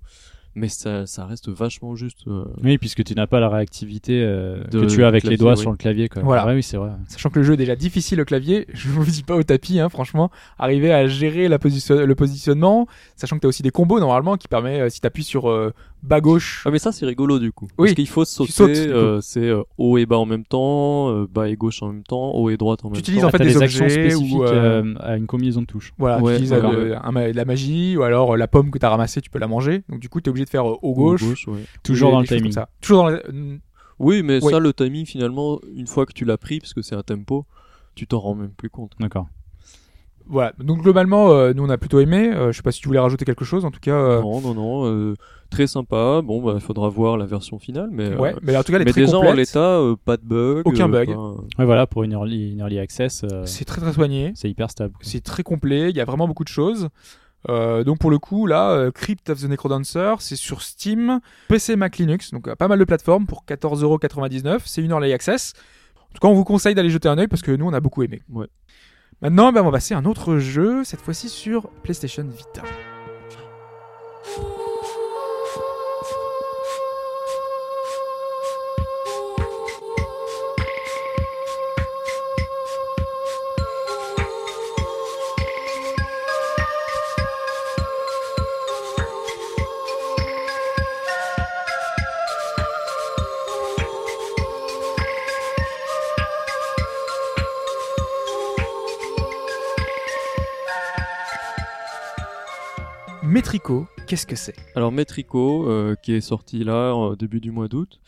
mais 0.54 0.68
ça, 0.68 1.06
ça 1.06 1.24
reste 1.26 1.48
vachement 1.48 1.94
juste. 1.94 2.26
euh, 2.26 2.44
Oui, 2.62 2.78
puisque 2.78 3.04
tu 3.04 3.14
n'as 3.14 3.26
pas 3.26 3.38
la 3.40 3.48
réactivité 3.48 4.22
euh, 4.22 4.64
De 4.64 4.80
que 4.80 4.86
tu 4.86 5.04
as 5.04 5.08
avec 5.08 5.22
clavier, 5.22 5.36
les 5.36 5.40
doigts 5.40 5.52
oui. 5.54 5.58
sur 5.58 5.70
le 5.70 5.76
clavier. 5.76 6.08
Quoi. 6.08 6.22
Voilà. 6.22 6.46
Ouais, 6.46 6.54
oui, 6.54 6.62
c'est 6.62 6.76
vrai. 6.76 6.90
Sachant 7.08 7.30
que 7.30 7.38
le 7.38 7.44
jeu 7.44 7.54
est 7.54 7.56
déjà 7.58 7.76
difficile 7.76 8.20
au 8.20 8.24
clavier, 8.24 8.66
je 8.72 8.88
vous 8.88 9.04
dis 9.04 9.22
pas 9.22 9.36
au 9.36 9.42
tapis, 9.42 9.78
hein, 9.78 9.88
franchement, 9.88 10.30
arriver 10.58 10.92
à 10.92 11.06
gérer 11.06 11.48
la 11.48 11.58
position- 11.58 12.04
le 12.04 12.14
positionnement, 12.14 12.86
sachant 13.16 13.36
que 13.36 13.40
tu 13.42 13.46
as 13.46 13.50
aussi 13.50 13.62
des 13.62 13.70
combos 13.70 14.00
normalement 14.00 14.36
qui 14.36 14.48
permet, 14.48 14.80
euh, 14.80 14.88
si 14.88 15.00
tu 15.00 15.06
appuies 15.06 15.24
sur 15.24 15.48
euh, 15.48 15.72
bas 16.02 16.20
gauche, 16.20 16.62
Ah 16.64 16.70
mais 16.70 16.78
ça 16.78 16.92
c'est 16.92 17.04
rigolo 17.06 17.38
du 17.38 17.52
coup. 17.52 17.66
Oui, 17.78 17.88
Parce 17.88 17.94
qu'il 17.94 18.08
faut 18.08 18.24
sauter, 18.24 18.86
euh, 18.88 19.20
c'est 19.20 19.40
euh, 19.48 19.62
haut 19.78 19.98
et 19.98 20.06
bas 20.06 20.18
en 20.18 20.26
même 20.26 20.44
temps, 20.44 21.10
euh, 21.10 21.26
bas 21.28 21.48
et 21.48 21.56
gauche 21.56 21.82
en 21.82 21.88
même 21.92 22.02
temps, 22.04 22.32
haut 22.34 22.50
et 22.50 22.56
droite 22.56 22.84
en 22.84 22.90
même 22.90 22.98
utilises 22.98 23.22
temps. 23.22 23.28
en 23.28 23.30
fait 23.30 23.38
T'as 23.38 23.44
des 23.44 23.54
des 23.54 23.62
actions 23.62 23.88
spécifiques 23.88 24.36
ou, 24.36 24.44
euh, 24.44 24.82
euh, 24.84 24.94
à 25.00 25.16
une 25.16 25.26
combinaison 25.26 25.60
de 25.62 25.66
touches. 25.66 25.92
voilà, 25.98 26.18
Ouais, 26.22 26.36
tu 26.38 26.44
utilises 26.44 26.50
de 26.62 27.36
la 27.36 27.44
magie 27.44 27.96
ou 27.96 28.02
alors 28.02 28.32
euh, 28.34 28.36
la 28.36 28.46
pomme 28.48 28.70
que 28.70 28.78
tu 28.78 28.86
as 28.86 28.90
ramassée, 28.90 29.20
tu 29.20 29.30
peux 29.30 29.38
la 29.38 29.48
manger. 29.48 29.82
Donc 29.88 30.00
du 30.00 30.08
coup, 30.08 30.20
tu 30.20 30.28
es 30.28 30.30
obligé 30.30 30.44
de 30.44 30.50
faire 30.50 30.68
euh, 30.68 30.76
haut 30.82 30.94
gauche. 30.94 31.46
ouais. 31.48 31.64
Toujours 31.82 32.10
ou 32.10 32.12
dans 32.12 32.20
le 32.20 32.26
timing. 32.26 32.52
ça. 32.52 32.68
Toujours 32.80 33.04
dans 33.04 33.10
le... 33.10 33.22
euh, 33.28 33.56
Oui 33.98 34.22
mais 34.22 34.42
Oui. 34.42 34.52
ça 34.52 34.58
le 34.60 34.72
timing 34.72 35.04
finalement, 35.06 35.58
une 35.74 35.86
fois 35.88 36.06
que 36.06 36.12
tu 36.12 36.24
l'as 36.24 36.38
pris, 36.38 36.60
parce 36.60 36.74
que 36.74 36.82
c'est 36.82 36.94
un 36.94 37.02
tempo, 37.02 37.44
tu 37.96 38.06
t'en 38.06 38.20
rends 38.20 38.34
même 38.36 38.50
plus 38.50 38.70
compte. 38.70 38.92
D'accord. 39.00 39.26
Voilà. 40.28 40.52
Donc 40.58 40.82
globalement, 40.82 41.30
euh, 41.32 41.52
nous 41.54 41.64
on 41.64 41.70
a 41.70 41.78
plutôt 41.78 42.00
aimé. 42.00 42.30
Euh, 42.32 42.52
je 42.52 42.56
sais 42.56 42.62
pas 42.62 42.72
si 42.72 42.80
tu 42.80 42.88
voulais 42.88 43.00
rajouter 43.00 43.24
quelque 43.24 43.44
chose. 43.44 43.64
En 43.64 43.70
tout 43.70 43.80
cas, 43.80 43.92
euh, 43.94 44.20
Non 44.20 44.40
non 44.40 44.54
non, 44.54 44.86
euh, 44.86 45.14
très 45.50 45.66
sympa. 45.66 46.20
Bon 46.22 46.42
bah 46.42 46.52
il 46.56 46.60
faudra 46.60 46.88
voir 46.88 47.16
la 47.16 47.26
version 47.26 47.58
finale, 47.58 47.88
mais 47.90 48.14
ouais. 48.14 48.34
euh, 48.34 48.38
Mais 48.42 48.56
en 48.56 48.62
tout 48.62 48.72
cas, 48.72 48.76
elle 48.76 48.82
est 48.82 48.84
mais 48.84 48.92
très 48.92 49.00
déjà 49.06 49.18
en 49.18 49.32
l'état, 49.32 49.78
euh, 49.78 49.96
pas 50.04 50.16
de 50.16 50.24
bug. 50.24 50.62
Aucun 50.66 50.88
bug. 50.88 51.08
Ouais, 51.58 51.64
voilà, 51.64 51.86
pour 51.86 52.02
une 52.02 52.12
early, 52.12 52.52
une 52.52 52.60
early 52.60 52.78
access, 52.78 53.24
euh, 53.24 53.44
C'est 53.46 53.64
très 53.64 53.80
très 53.80 53.92
soigné. 53.92 54.32
c'est 54.34 54.50
hyper 54.50 54.70
stable. 54.70 54.94
C'est 55.00 55.22
très 55.22 55.42
complet, 55.42 55.90
il 55.90 55.96
y 55.96 56.00
a 56.00 56.04
vraiment 56.04 56.28
beaucoup 56.28 56.44
de 56.44 56.48
choses. 56.48 56.88
Euh, 57.48 57.84
donc 57.84 57.98
pour 57.98 58.10
le 58.10 58.18
coup, 58.18 58.46
là, 58.46 58.70
euh, 58.72 58.90
Crypt 58.90 59.30
of 59.30 59.40
the 59.40 59.44
Necrodancer, 59.48 60.14
c'est 60.18 60.34
sur 60.36 60.60
Steam, 60.60 61.20
PC, 61.46 61.76
Mac, 61.76 61.96
Linux, 61.96 62.32
donc 62.32 62.48
euh, 62.48 62.56
pas 62.56 62.66
mal 62.66 62.78
de 62.80 62.84
plateformes 62.84 63.26
pour 63.26 63.44
14,99€, 63.48 64.58
c'est 64.64 64.82
une 64.82 64.90
early 64.90 65.12
access. 65.12 65.52
En 65.96 66.14
tout 66.14 66.20
cas, 66.20 66.28
on 66.28 66.34
vous 66.34 66.44
conseille 66.44 66.74
d'aller 66.74 66.90
jeter 66.90 67.08
un 67.08 67.16
œil 67.18 67.28
parce 67.28 67.42
que 67.42 67.52
nous, 67.52 67.66
on 67.66 67.72
a 67.72 67.80
beaucoup 67.80 68.02
aimé. 68.02 68.22
Ouais. 68.30 68.46
Maintenant, 69.20 69.50
ben, 69.52 69.62
on 69.62 69.64
va 69.64 69.72
passer 69.72 69.94
à 69.94 69.98
un 69.98 70.04
autre 70.04 70.38
jeu, 70.38 70.84
cette 70.84 71.00
fois-ci 71.00 71.28
sur 71.28 71.68
PlayStation 71.82 72.24
Vita. 72.24 72.62
Metrico, 103.38 103.86
qu'est-ce 104.08 104.26
que 104.26 104.34
c'est? 104.34 104.56
Alors 104.74 104.90
Metrico, 104.90 105.70
euh, 105.70 105.94
qui 106.02 106.12
est 106.12 106.20
sorti 106.20 106.64
là 106.64 106.92
au 106.92 107.14
début 107.14 107.38
du 107.38 107.52
mois 107.52 107.68
d'août, 107.68 108.00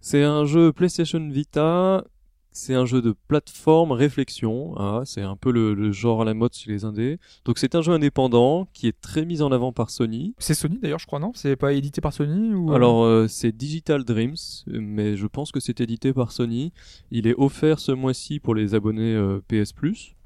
c'est 0.00 0.24
un 0.24 0.46
jeu 0.46 0.72
PlayStation 0.72 1.28
Vita, 1.28 2.02
c'est 2.50 2.74
un 2.74 2.84
jeu 2.84 3.00
de 3.00 3.14
plateforme 3.28 3.92
réflexion, 3.92 4.74
ah, 4.76 5.02
c'est 5.04 5.22
un 5.22 5.36
peu 5.36 5.52
le, 5.52 5.74
le 5.74 5.92
genre 5.92 6.22
à 6.22 6.24
la 6.24 6.34
mode 6.34 6.54
chez 6.54 6.72
les 6.72 6.84
indés. 6.84 7.18
Donc 7.44 7.58
c'est 7.58 7.76
un 7.76 7.82
jeu 7.82 7.92
indépendant 7.92 8.66
qui 8.72 8.88
est 8.88 9.00
très 9.00 9.24
mis 9.24 9.42
en 9.42 9.52
avant 9.52 9.72
par 9.72 9.90
Sony. 9.90 10.34
C'est 10.38 10.54
Sony 10.54 10.80
d'ailleurs, 10.82 10.98
je 10.98 11.06
crois, 11.06 11.20
non? 11.20 11.30
C'est 11.36 11.54
pas 11.54 11.72
édité 11.72 12.00
par 12.00 12.12
Sony 12.12 12.52
ou... 12.52 12.72
Alors 12.72 13.04
euh, 13.04 13.28
c'est 13.28 13.52
Digital 13.56 14.02
Dreams, 14.02 14.34
mais 14.66 15.16
je 15.16 15.28
pense 15.28 15.52
que 15.52 15.60
c'est 15.60 15.80
édité 15.80 16.12
par 16.12 16.32
Sony. 16.32 16.72
Il 17.12 17.28
est 17.28 17.34
offert 17.38 17.78
ce 17.78 17.92
mois-ci 17.92 18.40
pour 18.40 18.56
les 18.56 18.74
abonnés 18.74 19.14
euh, 19.14 19.40
PS 19.46 19.72
Plus. 19.72 20.16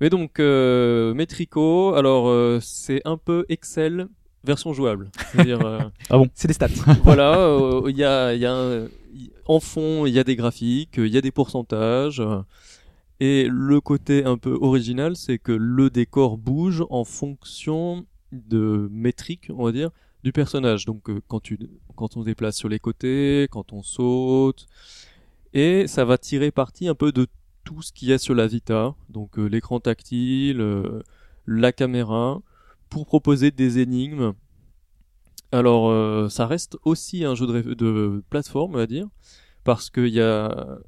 Mais 0.00 0.10
donc 0.10 0.40
euh, 0.40 1.12
Metrico, 1.14 1.94
alors 1.94 2.28
euh, 2.28 2.58
c'est 2.62 3.02
un 3.04 3.16
peu 3.16 3.44
Excel 3.48 4.08
version 4.44 4.72
jouable. 4.72 5.10
C'est-à-dire 5.32 5.60
euh, 5.64 5.80
C'est 6.34 6.48
des 6.48 6.54
stats. 6.54 6.68
voilà, 7.04 7.36
euh, 7.38 7.82
il 7.88 7.96
y 7.96 8.04
a, 8.04 8.34
il 8.34 8.40
y 8.40 8.46
a 8.46 8.54
un- 8.54 8.88
en 9.46 9.60
fond, 9.60 10.06
il 10.06 10.14
y 10.14 10.18
a 10.18 10.24
des 10.24 10.36
graphiques, 10.36 10.94
il 10.96 11.08
y 11.08 11.18
a 11.18 11.20
des 11.20 11.32
pourcentages. 11.32 12.22
Et 13.18 13.48
le 13.50 13.80
côté 13.82 14.24
un 14.24 14.38
peu 14.38 14.56
original, 14.60 15.14
c'est 15.16 15.38
que 15.38 15.52
le 15.52 15.90
décor 15.90 16.38
bouge 16.38 16.82
en 16.88 17.04
fonction 17.04 18.06
de 18.32 18.88
métriques, 18.90 19.48
on 19.54 19.64
va 19.64 19.72
dire, 19.72 19.90
du 20.24 20.32
personnage. 20.32 20.86
Donc 20.86 21.10
euh, 21.10 21.20
quand 21.28 21.40
tu 21.40 21.58
quand 21.96 22.16
on 22.16 22.20
se 22.20 22.26
déplace 22.26 22.56
sur 22.56 22.68
les 22.70 22.78
côtés, 22.78 23.46
quand 23.50 23.74
on 23.74 23.82
saute, 23.82 24.66
et 25.52 25.86
ça 25.86 26.04
va 26.06 26.16
tirer 26.16 26.50
parti 26.50 26.88
un 26.88 26.94
peu 26.94 27.12
de 27.12 27.26
tout 27.64 27.82
ce 27.82 27.92
qu'il 27.92 28.08
y 28.08 28.12
a 28.12 28.18
sur 28.18 28.34
la 28.34 28.46
Vita, 28.46 28.94
donc 29.08 29.38
euh, 29.38 29.46
l'écran 29.46 29.80
tactile, 29.80 30.60
euh, 30.60 31.02
la 31.46 31.72
caméra, 31.72 32.40
pour 32.88 33.06
proposer 33.06 33.50
des 33.50 33.78
énigmes 33.78 34.34
alors, 35.52 35.90
euh, 35.90 36.28
ça 36.28 36.46
reste 36.46 36.78
aussi 36.84 37.24
un 37.24 37.34
jeu 37.34 37.46
de, 37.46 38.22
plateforme, 38.30 38.74
on 38.74 38.78
va 38.78 38.86
dire, 38.86 39.08
parce 39.64 39.90
qu'il 39.90 40.08
y 40.08 40.20
a 40.20 40.78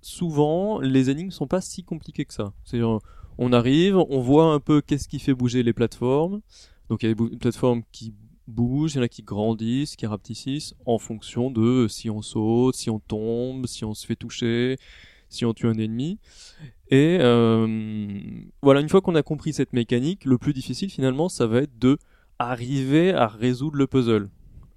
souvent 0.00 0.80
les 0.80 1.10
énigmes 1.10 1.30
sont 1.30 1.46
pas 1.46 1.60
si 1.60 1.82
compliquées 1.82 2.24
que 2.24 2.34
ça. 2.34 2.52
C'est 2.64 2.80
on 2.82 3.52
arrive, 3.52 3.96
on 3.96 4.20
voit 4.20 4.52
un 4.52 4.60
peu 4.60 4.80
qu'est-ce 4.80 5.08
qui 5.08 5.18
fait 5.18 5.34
bouger 5.34 5.62
les 5.62 5.72
plateformes. 5.72 6.40
Donc 6.88 7.02
il 7.02 7.08
y 7.08 7.12
a 7.12 7.14
des 7.14 7.36
plateformes 7.36 7.82
qui 7.90 8.14
bougent, 8.46 8.94
il 8.94 8.98
y 8.98 9.00
en 9.00 9.04
a 9.04 9.08
qui 9.08 9.22
grandissent, 9.22 9.96
qui 9.96 10.06
rapetissent 10.06 10.74
en 10.86 10.98
fonction 10.98 11.50
de 11.50 11.86
si 11.88 12.10
on 12.10 12.22
saute, 12.22 12.76
si 12.76 12.90
on 12.90 13.00
tombe, 13.00 13.66
si 13.66 13.84
on 13.84 13.94
se 13.94 14.06
fait 14.06 14.16
toucher, 14.16 14.76
si 15.32 15.44
on 15.44 15.54
tue 15.54 15.66
un 15.66 15.78
ennemi. 15.78 16.18
Et 16.88 17.18
euh, 17.20 18.06
voilà, 18.60 18.80
une 18.80 18.88
fois 18.88 19.00
qu'on 19.00 19.14
a 19.14 19.22
compris 19.22 19.52
cette 19.52 19.72
mécanique, 19.72 20.24
le 20.24 20.38
plus 20.38 20.52
difficile 20.52 20.90
finalement, 20.90 21.28
ça 21.28 21.46
va 21.46 21.62
être 21.62 21.78
de 21.78 21.96
arriver 22.38 23.12
à 23.14 23.26
résoudre 23.26 23.76
le 23.76 23.86
puzzle. 23.86 24.28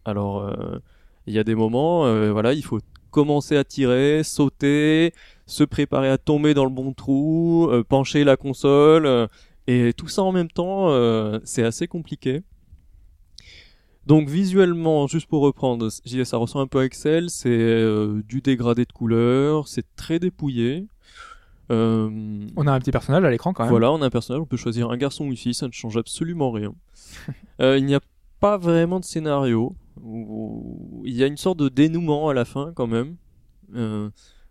Alors, 0.05 0.43
euh, 0.43 0.79
il 1.27 1.33
y 1.33 1.39
a 1.39 1.43
des 1.43 1.55
moments, 1.55 2.05
euh, 2.05 2.31
voilà, 2.31 2.53
il 2.53 2.63
faut 2.63 2.79
commencer 3.11 3.57
à 3.57 3.63
tirer, 3.63 4.23
sauter, 4.23 5.13
se 5.45 5.63
préparer 5.63 6.09
à 6.09 6.17
tomber 6.17 6.53
dans 6.53 6.65
le 6.65 6.69
bon 6.69 6.93
trou, 6.93 7.69
pencher 7.87 8.23
la 8.23 8.37
console, 8.37 9.29
et 9.67 9.93
tout 9.93 10.09
ça 10.09 10.21
en 10.21 10.33
même 10.33 10.49
temps, 10.49 10.89
c'est 11.45 11.63
assez 11.63 11.87
compliqué. 11.87 12.43
Donc 14.07 14.29
visuellement, 14.29 15.07
juste 15.07 15.27
pour 15.27 15.41
reprendre, 15.41 15.89
ça 15.89 16.37
ressemble 16.37 16.63
un 16.63 16.67
peu 16.67 16.79
à 16.79 16.85
Excel, 16.85 17.29
c'est 17.29 17.49
euh, 17.49 18.21
du 18.27 18.41
dégradé 18.41 18.85
de 18.85 18.91
couleurs, 18.91 19.67
c'est 19.67 19.85
très 19.95 20.19
dépouillé. 20.19 20.85
Euh, 21.71 22.09
On 22.55 22.67
a 22.67 22.71
un 22.71 22.79
petit 22.79 22.91
personnage 22.91 23.23
à 23.23 23.31
l'écran 23.31 23.51
quand 23.53 23.63
même. 23.63 23.71
voilà, 23.71 23.91
on 23.91 24.01
a 24.03 24.05
un 24.05 24.09
personnage, 24.11 24.41
on 24.41 24.45
peut 24.45 24.57
choisir 24.57 24.91
un 24.91 24.97
garçon 24.97 25.25
ou 25.25 25.29
une 25.29 25.35
fille, 25.37 25.55
ça 25.55 25.65
ne 25.67 25.71
change 25.71 25.97
absolument 25.97 26.51
rien. 26.51 26.73
Euh, 27.61 27.77
il 27.77 27.85
n'y 27.85 27.95
a 27.95 28.01
pas 28.41 28.57
vraiment 28.57 28.99
de 28.99 29.05
scénario. 29.05 29.77
Il 31.05 31.13
y 31.15 31.23
a 31.23 31.27
une 31.27 31.37
sorte 31.37 31.57
de 31.57 31.69
dénouement 31.69 32.27
à 32.27 32.33
la 32.33 32.43
fin 32.43 32.73
quand 32.75 32.85
même. 32.85 33.15
Euh, 33.75 34.09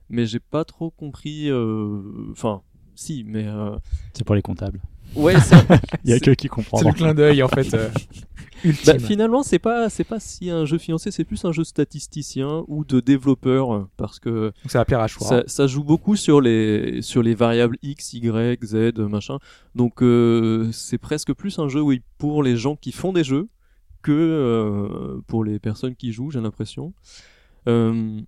mais 0.08 0.24
j'ai 0.24 0.40
pas 0.40 0.64
trop 0.64 0.88
compris. 0.90 1.50
euh, 1.50 2.00
Enfin, 2.32 2.62
si, 2.94 3.24
mais. 3.26 3.46
euh, 3.46 3.76
C'est 4.14 4.24
pour 4.24 4.34
les 4.36 4.40
comptables. 4.42 4.80
Ouais, 5.14 5.34
c'est- 5.40 5.54
Il 6.02 6.08
y 6.10 6.12
a 6.14 6.16
C'est- 6.16 6.24
que 6.24 6.30
qui 6.30 6.44
C'est 6.44 6.48
comprendront. 6.48 6.88
le 6.88 6.94
clin 6.94 7.12
d'œil 7.12 7.42
en 7.42 7.48
fait. 7.48 7.76
ultime. 8.64 8.94
bah, 8.94 8.98
finalement, 8.98 9.42
c'est 9.42 9.58
pas, 9.58 9.88
c'est 9.88 10.04
pas 10.04 10.18
si 10.18 10.50
un 10.50 10.64
jeu 10.64 10.78
financier, 10.78 11.10
c'est 11.10 11.24
plus 11.24 11.44
un 11.44 11.52
jeu 11.52 11.64
statisticien 11.64 12.64
ou 12.68 12.84
de 12.84 13.00
développeur, 13.00 13.88
parce 13.96 14.18
que 14.18 14.52
Donc 14.62 14.70
ça 14.72 14.78
va 14.78 14.84
plaire 14.84 15.00
à 15.00 15.08
choix. 15.08 15.26
ça, 15.26 15.42
ça 15.46 15.66
joue 15.66 15.84
beaucoup 15.84 16.16
sur 16.16 16.40
les 16.40 17.02
sur 17.02 17.22
les 17.22 17.34
variables 17.34 17.76
x, 17.82 18.14
y, 18.14 18.58
z, 18.64 18.98
machin. 18.98 19.38
Donc 19.74 20.02
euh, 20.02 20.70
c'est 20.72 20.98
presque 20.98 21.32
plus 21.32 21.58
un 21.58 21.68
jeu 21.68 21.80
oui 21.80 22.02
pour 22.18 22.42
les 22.42 22.56
gens 22.56 22.76
qui 22.76 22.92
font 22.92 23.12
des 23.12 23.24
jeux 23.24 23.48
que 24.02 24.12
euh, 24.12 25.20
pour 25.26 25.44
les 25.44 25.58
personnes 25.58 25.96
qui 25.96 26.12
jouent, 26.12 26.30
j'ai 26.30 26.40
l'impression. 26.40 26.92
Euh, 27.66 28.20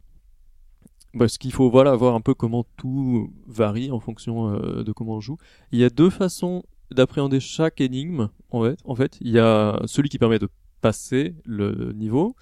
parce 1.17 1.39
qu'il 1.39 1.53
faut 1.53 1.71
voilà 1.71 1.95
voir 1.95 2.15
un 2.15 2.21
peu 2.21 2.35
comment 2.35 2.65
tout 2.77 3.33
varie 3.47 3.91
en 3.91 4.01
fonction 4.01 4.55
euh, 4.55 4.83
de 4.83 4.93
comment 4.93 5.15
on 5.15 5.21
joue. 5.21 5.37
Il 5.73 5.79
y 5.79 5.85
a 5.85 5.91
deux 5.91 6.11
façons 6.11 6.65
d'appréhender 6.91 7.41
chaque 7.41 7.81
énigme 7.81 8.29
en 8.51 8.95
fait. 8.95 9.19
Il 9.21 9.31
y 9.31 9.39
a 9.39 9.81
celui 9.87 10.09
qui 10.09 10.19
permet 10.19 10.39
de 10.39 10.49
passer 10.81 11.35
le 11.45 11.93
niveau 11.93 12.37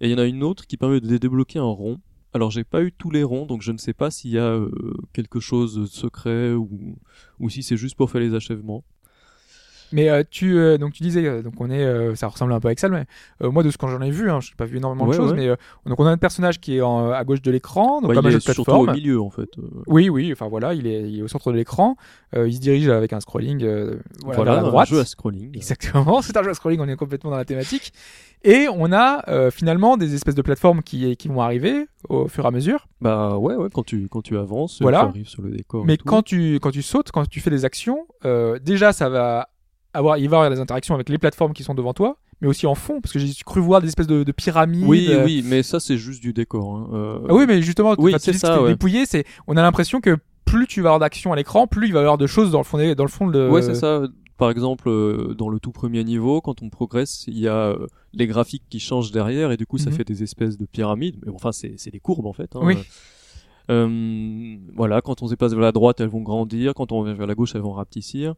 Et 0.00 0.08
il 0.08 0.10
y 0.10 0.14
en 0.14 0.18
a 0.18 0.24
une 0.24 0.42
autre 0.42 0.66
qui 0.66 0.76
permet 0.76 1.00
de 1.00 1.16
débloquer 1.18 1.58
un 1.58 1.64
rond. 1.64 1.98
Alors 2.32 2.50
j'ai 2.50 2.64
pas 2.64 2.82
eu 2.82 2.92
tous 2.92 3.10
les 3.10 3.24
ronds, 3.24 3.46
donc 3.46 3.60
je 3.62 3.72
ne 3.72 3.78
sais 3.78 3.92
pas 3.92 4.10
s'il 4.10 4.30
y 4.30 4.38
a 4.38 4.46
euh, 4.46 4.70
quelque 5.12 5.40
chose 5.40 5.74
de 5.74 5.86
secret 5.86 6.52
ou 6.52 7.50
si 7.50 7.62
c'est 7.62 7.76
juste 7.76 7.96
pour 7.96 8.10
faire 8.10 8.20
les 8.20 8.34
achèvements. 8.34 8.84
Mais 9.92 10.08
euh, 10.08 10.22
tu 10.30 10.56
euh, 10.58 10.78
donc 10.78 10.92
tu 10.92 11.02
disais 11.02 11.26
euh, 11.26 11.42
donc 11.42 11.54
on 11.58 11.70
est 11.70 11.82
euh, 11.84 12.14
ça 12.14 12.28
ressemble 12.28 12.52
un 12.52 12.60
peu 12.60 12.68
à 12.68 12.72
Excel 12.72 12.92
mais 12.92 13.04
euh, 13.42 13.50
moi 13.50 13.62
de 13.62 13.70
ce 13.70 13.78
que 13.78 13.86
j'en 13.88 14.00
ai 14.00 14.10
vu 14.10 14.30
hein, 14.30 14.40
je 14.40 14.50
n'ai 14.50 14.54
pas 14.56 14.64
vu 14.64 14.76
énormément 14.76 15.04
de 15.06 15.10
Ouais, 15.10 15.16
choses 15.16 15.32
ouais. 15.32 15.36
mais 15.36 15.48
euh, 15.48 15.56
donc 15.86 15.98
on 15.98 16.06
a 16.06 16.10
un 16.10 16.16
personnage 16.16 16.60
qui 16.60 16.76
est 16.76 16.80
en- 16.80 17.10
à 17.10 17.24
gauche 17.24 17.42
de 17.42 17.50
l'écran 17.50 18.00
donc 18.00 18.08
Bah, 18.10 18.14
comme 18.14 18.26
un 18.26 18.28
il 18.28 18.32
jeu 18.32 18.36
est 18.36 18.40
de 18.40 18.44
surtout 18.44 18.64
plateforme. 18.64 18.88
au 18.90 18.92
milieu 18.92 19.20
en 19.20 19.30
fait. 19.30 19.48
Oui 19.86 20.08
oui 20.08 20.30
enfin 20.32 20.48
voilà 20.48 20.74
il 20.74 20.86
est, 20.86 21.02
il 21.10 21.18
est 21.18 21.22
au 21.22 21.28
centre 21.28 21.50
de 21.52 21.56
l'écran 21.56 21.96
Euh, 22.36 22.46
il 22.46 22.54
se 22.54 22.60
dirige 22.60 22.88
avec 22.88 23.12
un 23.12 23.18
scrolling 23.20 23.64
euh, 23.64 23.96
voilà, 24.24 24.44
vers 24.62 24.72
la 24.72 24.80
un 24.80 24.84
jeu 24.84 25.00
à 25.00 25.04
scrolling. 25.04 25.50
Exactement, 25.56 26.22
c'est 26.22 26.36
un 26.36 26.42
jeu 26.44 26.50
à 26.50 26.54
scrolling, 26.54 26.78
on 26.80 26.86
est 26.88 26.94
complètement 26.94 27.30
dans 27.30 27.36
la 27.36 27.44
thématique. 27.44 27.92
Et 28.44 28.68
on 28.72 28.90
a 28.92 29.28
euh, 29.28 29.50
finalement 29.50 29.96
des 29.96 30.14
espèces 30.14 30.36
de 30.36 30.40
plateformes 30.42 30.82
qui, 30.82 31.16
qui 31.16 31.26
vont 31.28 31.42
arriver 31.42 31.88
au 32.08 32.28
fur 32.28 32.44
et 32.44 32.48
à 32.48 32.50
mesure. 32.52 32.86
Bah 33.02 33.36
ouais, 33.36 33.54
ouais, 33.56 33.68
quand 33.74 33.82
tu, 33.84 34.08
quand 34.08 34.22
tu 34.22 34.38
avances, 34.38 34.80
Voilà. 34.80 35.00
tu 35.00 35.04
arrives 35.08 35.28
sur 35.28 35.42
le 35.42 35.50
décor. 35.50 35.82
et 35.82 35.86
Mais 35.86 35.96
tout. 35.96 36.04
quand 36.06 36.22
tu, 36.22 36.58
quand 36.62 36.70
tu 36.70 36.82
sautes, 36.82 37.10
quand 37.10 37.28
tu 37.28 37.40
fais 37.40 37.50
des 37.50 37.64
actions, 37.64 38.06
euh, 38.24 38.58
déjà 38.60 38.92
ça 38.92 39.08
va 39.10 39.48
avoir, 39.94 40.18
il 40.18 40.28
va 40.28 40.36
y 40.36 40.40
avoir 40.40 40.50
des 40.50 40.60
interactions 40.60 40.94
avec 40.94 41.08
les 41.08 41.18
plateformes 41.18 41.52
qui 41.52 41.62
sont 41.64 41.74
devant 41.74 41.92
toi, 41.94 42.16
mais 42.40 42.48
aussi 42.48 42.66
en 42.66 42.74
fond, 42.74 43.00
parce 43.00 43.12
que 43.12 43.18
j'ai 43.18 43.32
cru 43.44 43.60
voir 43.60 43.80
des 43.80 43.88
espèces 43.88 44.06
de, 44.06 44.22
de 44.22 44.32
pyramides. 44.32 44.84
Oui, 44.86 45.08
euh, 45.10 45.24
oui, 45.24 45.42
mais 45.44 45.62
ça 45.62 45.80
c'est 45.80 45.98
juste 45.98 46.22
du 46.22 46.32
décor. 46.32 46.76
hein. 46.76 46.88
Euh, 46.92 47.18
Ah 47.28 47.34
oui, 47.34 47.44
mais 47.46 47.60
justement, 47.62 47.94
Oui, 47.98 48.14
c'est 48.18 48.32
ça, 48.32 48.62
ouais. 48.62 48.70
dépouillé, 48.70 49.06
c'est, 49.06 49.24
on 49.46 49.56
a 49.56 49.62
l'impression 49.62 50.00
que 50.00 50.16
plus 50.44 50.66
tu 50.66 50.80
vas 50.80 50.88
avoir 50.90 51.00
d'action 51.00 51.32
à 51.32 51.36
l'écran, 51.36 51.66
plus 51.66 51.86
il 51.88 51.92
va 51.92 51.98
y 52.00 52.02
avoir 52.02 52.18
de 52.18 52.26
choses 52.26 52.50
dans 52.50 52.58
le 52.58 52.64
fond, 52.64 52.78
dans 52.94 53.04
le 53.04 53.10
fond 53.10 53.26
de. 53.28 53.48
Ouais, 53.48 53.62
c'est 53.62 53.74
ça. 53.74 54.02
Par 54.36 54.50
exemple, 54.50 54.88
euh, 54.88 55.34
dans 55.36 55.50
le 55.50 55.60
tout 55.60 55.70
premier 55.70 56.02
niveau, 56.02 56.40
quand 56.40 56.62
on 56.62 56.70
progresse, 56.70 57.24
il 57.28 57.38
y 57.38 57.46
a 57.46 57.54
euh, 57.54 57.86
les 58.14 58.26
graphiques 58.26 58.62
qui 58.70 58.80
changent 58.80 59.12
derrière 59.12 59.52
et 59.52 59.58
du 59.58 59.66
coup, 59.66 59.76
ça 59.76 59.90
Mhm. 59.90 59.96
fait 59.96 60.04
des 60.04 60.22
espèces 60.22 60.56
de 60.56 60.64
pyramides. 60.64 61.16
Mais 61.26 61.30
enfin, 61.34 61.52
c'est 61.52 61.74
c'est 61.76 61.90
des 61.90 62.00
courbes 62.00 62.24
en 62.24 62.32
fait. 62.32 62.56
hein. 62.56 62.60
Oui. 62.62 62.74
Euh, 63.70 64.56
voilà, 64.74 65.00
quand 65.00 65.22
on 65.22 65.28
se 65.28 65.34
passe 65.34 65.52
vers 65.52 65.60
la 65.60 65.72
droite, 65.72 66.00
elles 66.00 66.08
vont 66.08 66.22
grandir. 66.22 66.74
Quand 66.74 66.90
on 66.92 67.02
va 67.02 67.12
vers 67.12 67.26
la 67.26 67.34
gauche, 67.34 67.54
elles 67.54 67.60
vont 67.60 67.72
rapetissir. 67.72 68.34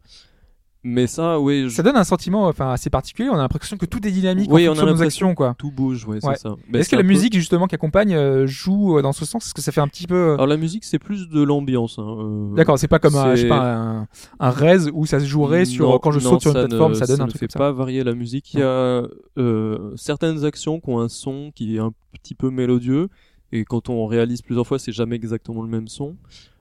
Mais 0.84 1.06
ça, 1.06 1.38
oui, 1.38 1.64
je- 1.64 1.68
Ça 1.76 1.84
donne 1.84 1.96
un 1.96 2.02
sentiment, 2.02 2.46
enfin, 2.48 2.72
assez 2.72 2.90
particulier. 2.90 3.28
On 3.30 3.34
a 3.34 3.38
l'impression 3.38 3.76
que 3.76 3.86
tout 3.86 4.04
est 4.04 4.10
dynamique 4.10 4.50
Oui, 4.52 4.68
en 4.68 4.72
on 4.74 4.78
a 4.80 4.84
nos 4.84 5.00
actions, 5.00 5.32
quoi. 5.36 5.54
tout 5.56 5.70
bouge, 5.70 6.04
ouais, 6.06 6.14
Ouais. 6.24 6.34
c'est 6.34 6.40
ça. 6.42 6.56
Est-ce 6.74 6.82
c'est 6.84 6.90
que 6.90 6.96
la 6.96 7.02
peu- 7.02 7.09
musique 7.09 7.34
justement 7.34 7.68
qui 7.68 7.76
accompagne 7.76 8.14
euh, 8.14 8.48
joue 8.48 8.98
euh, 8.98 9.02
dans 9.02 9.12
ce 9.12 9.24
sens? 9.24 9.46
Est-ce 9.46 9.54
que 9.54 9.60
ça 9.62 9.70
fait 9.70 9.80
un 9.80 9.86
petit 9.86 10.09
peu 10.09 10.14
euh, 10.16 10.34
Alors 10.34 10.48
la 10.48 10.56
musique, 10.56 10.82
c'est 10.84 10.98
plus 10.98 11.28
de 11.28 11.40
l'ambiance. 11.40 12.00
hein, 12.00 12.16
euh, 12.18 12.54
D'accord, 12.56 12.80
c'est 12.80 12.88
pas 12.88 12.98
comme 12.98 13.14
un, 13.14 13.36
je 13.36 13.42
sais 13.42 13.48
pas, 13.48 13.74
un, 13.76 14.09
un 14.40 14.50
Rez 14.50 14.90
où 14.92 15.06
ça 15.06 15.20
se 15.20 15.24
jouerait 15.26 15.66
sur 15.66 16.00
quand 16.00 16.10
je 16.10 16.18
non, 16.18 16.30
saute 16.30 16.40
sur 16.40 16.50
une 16.50 16.56
ça 16.56 16.66
plateforme, 16.66 16.92
ne- 16.92 16.96
ça 16.96 17.06
donne 17.06 17.20
un 17.20 17.24
ne 17.26 17.30
truc 17.30 17.38
fait 17.40 17.46
comme 17.46 17.52
ça. 17.52 17.59
pas 17.60 17.70
varier 17.72 18.02
la 18.02 18.14
musique. 18.14 18.52
Il 18.54 18.59
y 18.60 18.62
a 18.64 19.04
euh, 19.38 19.92
certaines 19.94 20.44
actions 20.44 20.80
qui 20.80 20.90
ont 20.90 20.98
un 20.98 21.09
son 21.09 21.52
qui 21.54 21.76
est 21.76 21.80
un 21.80 21.92
petit 22.20 22.34
peu 22.34 22.50
mélodieux 22.50 23.09
et 23.52 23.64
quand 23.64 23.88
on 23.88 24.06
réalise 24.06 24.42
plusieurs 24.42 24.66
fois, 24.66 24.80
c'est 24.80 24.90
jamais 24.92 25.14
exactement 25.14 25.62
le 25.62 25.68
même 25.68 25.86
son. 25.86 26.16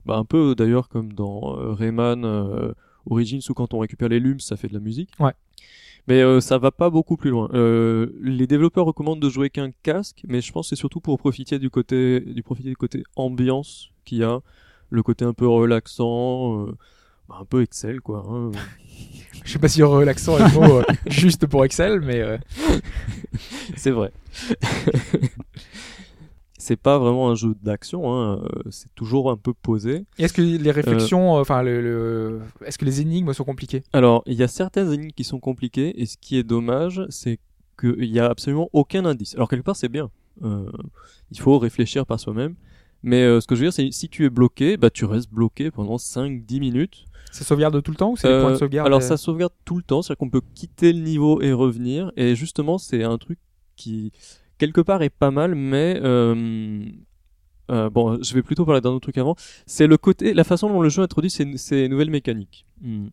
Bah, 0.06 0.18
un 0.18 0.26
peu 0.26 0.54
d'ailleurs 0.54 0.90
comme 0.90 1.12
dans 1.14 1.56
Rayman 1.74 2.24
euh, 2.24 2.74
Origins 3.10 3.42
où 3.50 3.54
quand 3.54 3.74
on 3.74 3.80
récupère 3.80 4.10
les 4.10 4.20
lumes, 4.20 4.40
ça 4.40 4.58
fait 4.58 4.68
de 4.68 4.74
la 4.74 4.80
musique. 4.80 5.10
Ouais. 5.20 5.34
Mais 6.08 6.22
euh, 6.22 6.42
ça 6.42 6.58
va 6.58 6.72
pas 6.72 6.90
beaucoup 6.90 7.16
plus 7.16 7.30
loin. 7.30 7.50
Euh, 7.54 8.08
les 8.22 8.48
développeurs 8.48 8.86
recommandent 8.86 9.20
de 9.20 9.30
jouer 9.30 9.50
qu'un 9.50 9.72
casque, 9.84 10.24
mais 10.28 10.42
je 10.42 10.52
pense 10.52 10.68
que 10.68 10.76
c'est 10.76 10.80
surtout 10.80 11.00
pour 11.00 11.18
profiter 11.20 11.60
du 11.60 11.70
côté 11.70 12.20
du 12.22 12.42
profiter 12.42 12.70
du 12.70 12.76
côté 12.78 13.04
ambiance 13.16 13.92
qu'il 14.04 14.18
y 14.18 14.24
a, 14.24 14.40
le 14.90 15.04
côté 15.04 15.26
un 15.26 15.34
peu 15.34 15.48
relaxant, 15.48 16.66
euh, 16.68 16.78
bah, 17.30 17.38
un 17.40 17.46
peu 17.46 17.62
Excel 17.62 18.02
quoi. 18.02 18.26
hein. 18.30 18.52
Je 19.44 19.54
sais 19.54 19.60
pas 19.60 19.68
si 19.68 19.82
relaxant 19.82 20.38
est 20.38 20.54
le 20.54 20.60
mot 20.60 20.78
euh, 20.80 20.84
juste 21.08 21.48
pour 21.48 21.66
Excel, 21.66 22.02
mais 22.02 22.20
euh, 22.20 22.38
C'est 23.76 23.92
vrai. 23.92 24.12
c'est 26.62 26.78
pas 26.78 26.98
vraiment 26.98 27.30
un 27.30 27.36
jeu 27.36 27.54
d'action, 27.62 28.14
hein, 28.14 28.42
euh, 28.44 28.62
c'est 28.70 28.94
toujours 28.96 29.30
un 29.30 29.36
peu 29.38 29.54
posé. 29.54 30.06
est-ce 30.18 30.32
que 30.34 30.42
les 30.42 30.72
réflexions, 30.72 31.36
euh, 31.38 31.42
enfin, 31.42 31.62
le, 31.64 31.82
le- 31.82 32.42
est-ce 32.66 32.78
que 32.78 32.86
les 32.86 33.02
énigmes 33.02 33.34
sont 33.34 33.44
compliquées? 33.44 33.84
Alors, 33.92 34.24
il 34.26 34.36
y 34.36 34.44
a 34.44 34.48
certaines 34.48 34.92
énigmes 34.94 35.12
qui 35.12 35.24
sont 35.26 35.40
compliquées, 35.40 36.00
et 36.02 36.06
ce 36.06 36.16
qui 36.18 36.38
est 36.38 36.44
dommage, 36.44 37.02
c'est 37.10 37.40
qu'il 37.80 38.06
y 38.06 38.20
a 38.20 38.28
absolument 38.30 38.70
aucun 38.74 39.04
indice. 39.06 39.36
Alors, 39.36 39.50
quelque 39.50 39.66
part, 39.66 39.76
c'est 39.76 39.90
bien. 39.90 40.10
Euh, 40.44 40.66
il 41.32 41.40
faut 41.40 41.58
réfléchir 41.60 42.06
par 42.06 42.20
soi-même. 42.20 42.56
Mais 43.04 43.24
euh, 43.24 43.42
ce 43.42 43.48
que 43.48 43.56
je 43.56 43.62
veux 43.62 43.66
dire, 43.66 43.74
c'est 43.74 43.92
si 43.92 44.08
tu 44.10 44.26
es 44.26 44.30
bloqué, 44.30 44.78
bah, 44.78 44.90
tu 44.92 45.06
restes 45.06 45.30
bloqué 45.32 45.72
pendant 45.72 45.98
5-10 45.98 46.60
minutes. 46.60 47.06
Ça 47.32 47.44
sauvegarde 47.44 47.82
tout 47.82 47.92
le 47.92 47.98
temps 47.98 48.12
ou 48.12 48.18
c'est 48.18 48.28
les 48.28 48.34
Euh, 48.36 48.42
points 48.42 48.52
de 48.52 48.58
sauvegarde 48.58 48.86
alors 48.88 49.00
euh, 49.00 49.04
ça 49.04 49.18
sauvegarde 49.18 49.54
tout 49.66 49.78
le 49.78 49.84
temps, 49.84 50.02
c'est-à-dire 50.02 50.18
qu'on 50.20 50.30
peut 50.30 50.42
quitter 50.54 50.94
le 50.94 51.00
niveau 51.00 51.42
et 51.42 51.52
revenir. 51.54 52.12
Et 52.18 52.36
justement, 52.36 52.78
c'est 52.78 53.04
un 53.04 53.18
truc 53.18 53.40
qui 53.76 54.12
quelque 54.62 54.82
part 54.82 55.02
est 55.02 55.10
pas 55.10 55.32
mal, 55.32 55.56
mais 55.56 56.00
euh, 56.04 56.86
euh, 57.72 57.90
bon, 57.90 58.22
je 58.22 58.36
vais 58.36 58.44
plutôt 58.44 58.64
parler 58.64 58.80
d'un 58.80 58.92
autre 58.92 59.02
truc 59.02 59.18
avant. 59.18 59.36
C'est 59.66 59.88
le 59.88 59.98
côté, 59.98 60.36
la 60.36 60.44
façon 60.44 60.70
dont 60.70 60.82
le 60.84 60.90
jeu 60.90 61.02
introduit 61.02 61.32
ces, 61.32 61.88
nouvelles 61.90 62.12
mécaniques, 62.12 62.68
Hmm. 62.80 63.08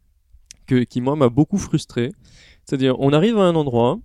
qui 0.66 1.00
moi 1.00 1.16
m'a 1.16 1.30
beaucoup 1.30 1.56
frustré. 1.56 2.12
C'est-à-dire, 2.66 3.00
on 3.00 3.14
arrive 3.14 3.38
à 3.38 3.44
un 3.44 3.54
endroit, 3.54 3.98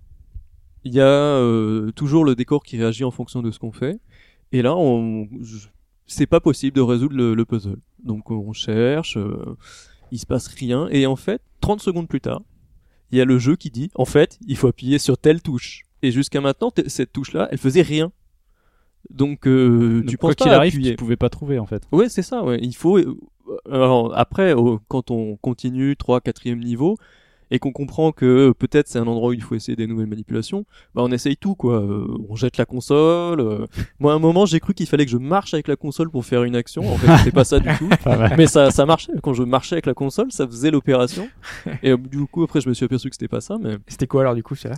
il 0.84 0.94
y 0.94 1.00
a 1.00 1.04
euh, 1.04 1.92
toujours 1.92 2.24
le 2.24 2.34
décor 2.34 2.62
qui 2.62 2.78
réagit 2.78 3.04
en 3.04 3.10
fonction 3.10 3.42
de 3.42 3.50
ce 3.50 3.58
qu'on 3.58 3.72
fait, 3.72 4.00
et 4.52 4.62
là, 4.62 4.74
on, 4.74 5.28
c'est 6.06 6.26
pas 6.26 6.40
possible 6.40 6.74
de 6.74 6.80
résoudre 6.80 7.14
le, 7.14 7.34
le 7.34 7.44
puzzle. 7.44 7.80
Donc 8.02 8.30
on 8.30 8.54
cherche. 8.54 9.18
il 10.10 10.18
se 10.18 10.26
passe 10.26 10.46
rien 10.46 10.88
et 10.90 11.04
en 11.06 11.16
fait 11.16 11.42
30 11.60 11.80
secondes 11.80 12.08
plus 12.08 12.20
tard 12.20 12.42
il 13.10 13.18
y 13.18 13.20
a 13.20 13.24
le 13.24 13.38
jeu 13.38 13.56
qui 13.56 13.70
dit 13.70 13.90
en 13.94 14.04
fait 14.04 14.38
il 14.46 14.56
faut 14.56 14.68
appuyer 14.68 14.98
sur 14.98 15.16
telle 15.18 15.40
touche 15.40 15.82
et 16.04 16.10
jusqu'à 16.12 16.40
maintenant 16.40 16.70
cette 16.86 17.12
touche 17.12 17.32
là 17.32 17.48
elle 17.50 17.58
faisait 17.58 17.82
rien 17.82 18.12
donc 19.10 19.46
euh, 19.46 20.00
Donc, 20.00 20.06
tu 20.08 20.16
quoi 20.16 20.30
penses 20.30 20.36
qu'il 20.36 20.52
arrive, 20.52 20.72
appuyer 20.74 20.90
tu 20.92 20.96
pouvais 20.96 21.16
pas 21.16 21.28
trouver 21.28 21.58
en 21.58 21.66
fait. 21.66 21.82
ouais 21.92 22.08
c'est 22.08 22.22
ça 22.22 22.42
ouais 22.42 22.58
il 22.62 22.74
faut 22.74 22.98
euh, 22.98 23.16
alors 23.70 24.16
après 24.16 24.54
quand 24.88 25.10
on 25.10 25.36
continue 25.36 25.96
3 25.96 26.20
4 26.20 26.48
niveau 26.50 26.96
et 27.50 27.58
qu'on 27.58 27.72
comprend 27.72 28.10
que 28.10 28.52
peut-être 28.58 28.88
c'est 28.88 28.98
un 28.98 29.06
endroit 29.06 29.28
où 29.28 29.32
il 29.32 29.42
faut 29.42 29.54
essayer 29.54 29.76
des 29.76 29.86
nouvelles 29.86 30.06
manipulations, 30.08 30.64
bah 30.94 31.02
on 31.04 31.12
essaye 31.12 31.36
tout 31.36 31.54
quoi. 31.54 31.82
Euh, 31.82 32.06
on 32.28 32.34
jette 32.34 32.56
la 32.56 32.64
console. 32.64 33.40
euh. 33.40 33.66
Moi 34.00 34.12
à 34.12 34.16
un 34.16 34.18
moment 34.18 34.46
j'ai 34.46 34.60
cru 34.60 34.74
qu'il 34.74 34.86
fallait 34.86 35.04
que 35.04 35.10
je 35.10 35.18
marche 35.18 35.54
avec 35.54 35.68
la 35.68 35.76
console 35.76 36.10
pour 36.10 36.24
faire 36.24 36.42
une 36.44 36.56
action. 36.56 36.82
En 36.90 36.96
fait 36.96 37.16
c'était 37.18 37.30
pas 37.32 37.44
ça 37.44 37.60
du 37.60 37.68
tout. 37.76 37.88
Mais 38.36 38.46
ça, 38.46 38.70
ça 38.70 38.86
marchait. 38.86 39.12
Quand 39.22 39.34
je 39.34 39.42
marchais 39.42 39.74
avec 39.74 39.86
la 39.86 39.94
console, 39.94 40.32
ça 40.32 40.46
faisait 40.46 40.70
l'opération. 40.70 41.28
Et 41.82 41.90
euh, 41.90 41.96
du 41.96 42.24
coup, 42.26 42.42
après, 42.42 42.60
je 42.60 42.68
me 42.68 42.74
suis 42.74 42.86
aperçu 42.86 43.08
que 43.10 43.14
c'était 43.14 43.28
pas 43.28 43.40
ça. 43.42 43.56
Mais 43.62 43.76
C'était 43.88 44.06
quoi 44.06 44.22
alors 44.22 44.34
du 44.34 44.42
coup, 44.42 44.54
c'est 44.56 44.70
là 44.70 44.76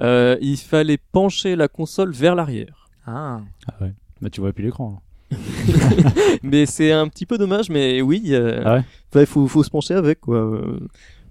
euh, 0.00 0.36
il 0.40 0.56
fallait 0.58 0.98
pencher 1.12 1.56
la 1.56 1.68
console 1.68 2.12
vers 2.12 2.34
l'arrière. 2.34 2.88
Ah. 3.06 3.40
Ah 3.68 3.74
ouais. 3.80 3.92
Bah 4.20 4.30
tu 4.30 4.40
vois 4.40 4.52
plus 4.52 4.64
l'écran. 4.64 5.00
hein. 5.32 5.36
mais 6.42 6.66
c'est 6.66 6.92
un 6.92 7.08
petit 7.08 7.26
peu 7.26 7.38
dommage. 7.38 7.68
Mais 7.70 8.00
oui, 8.02 8.22
euh, 8.30 8.62
Ah 8.64 8.74
ouais 8.76 8.84
bah, 9.12 9.20
il 9.20 9.26
faut, 9.26 9.46
faut 9.48 9.62
se 9.62 9.70
pencher 9.70 9.94
avec. 9.94 10.20
Quoi. 10.20 10.36
Euh, 10.38 10.78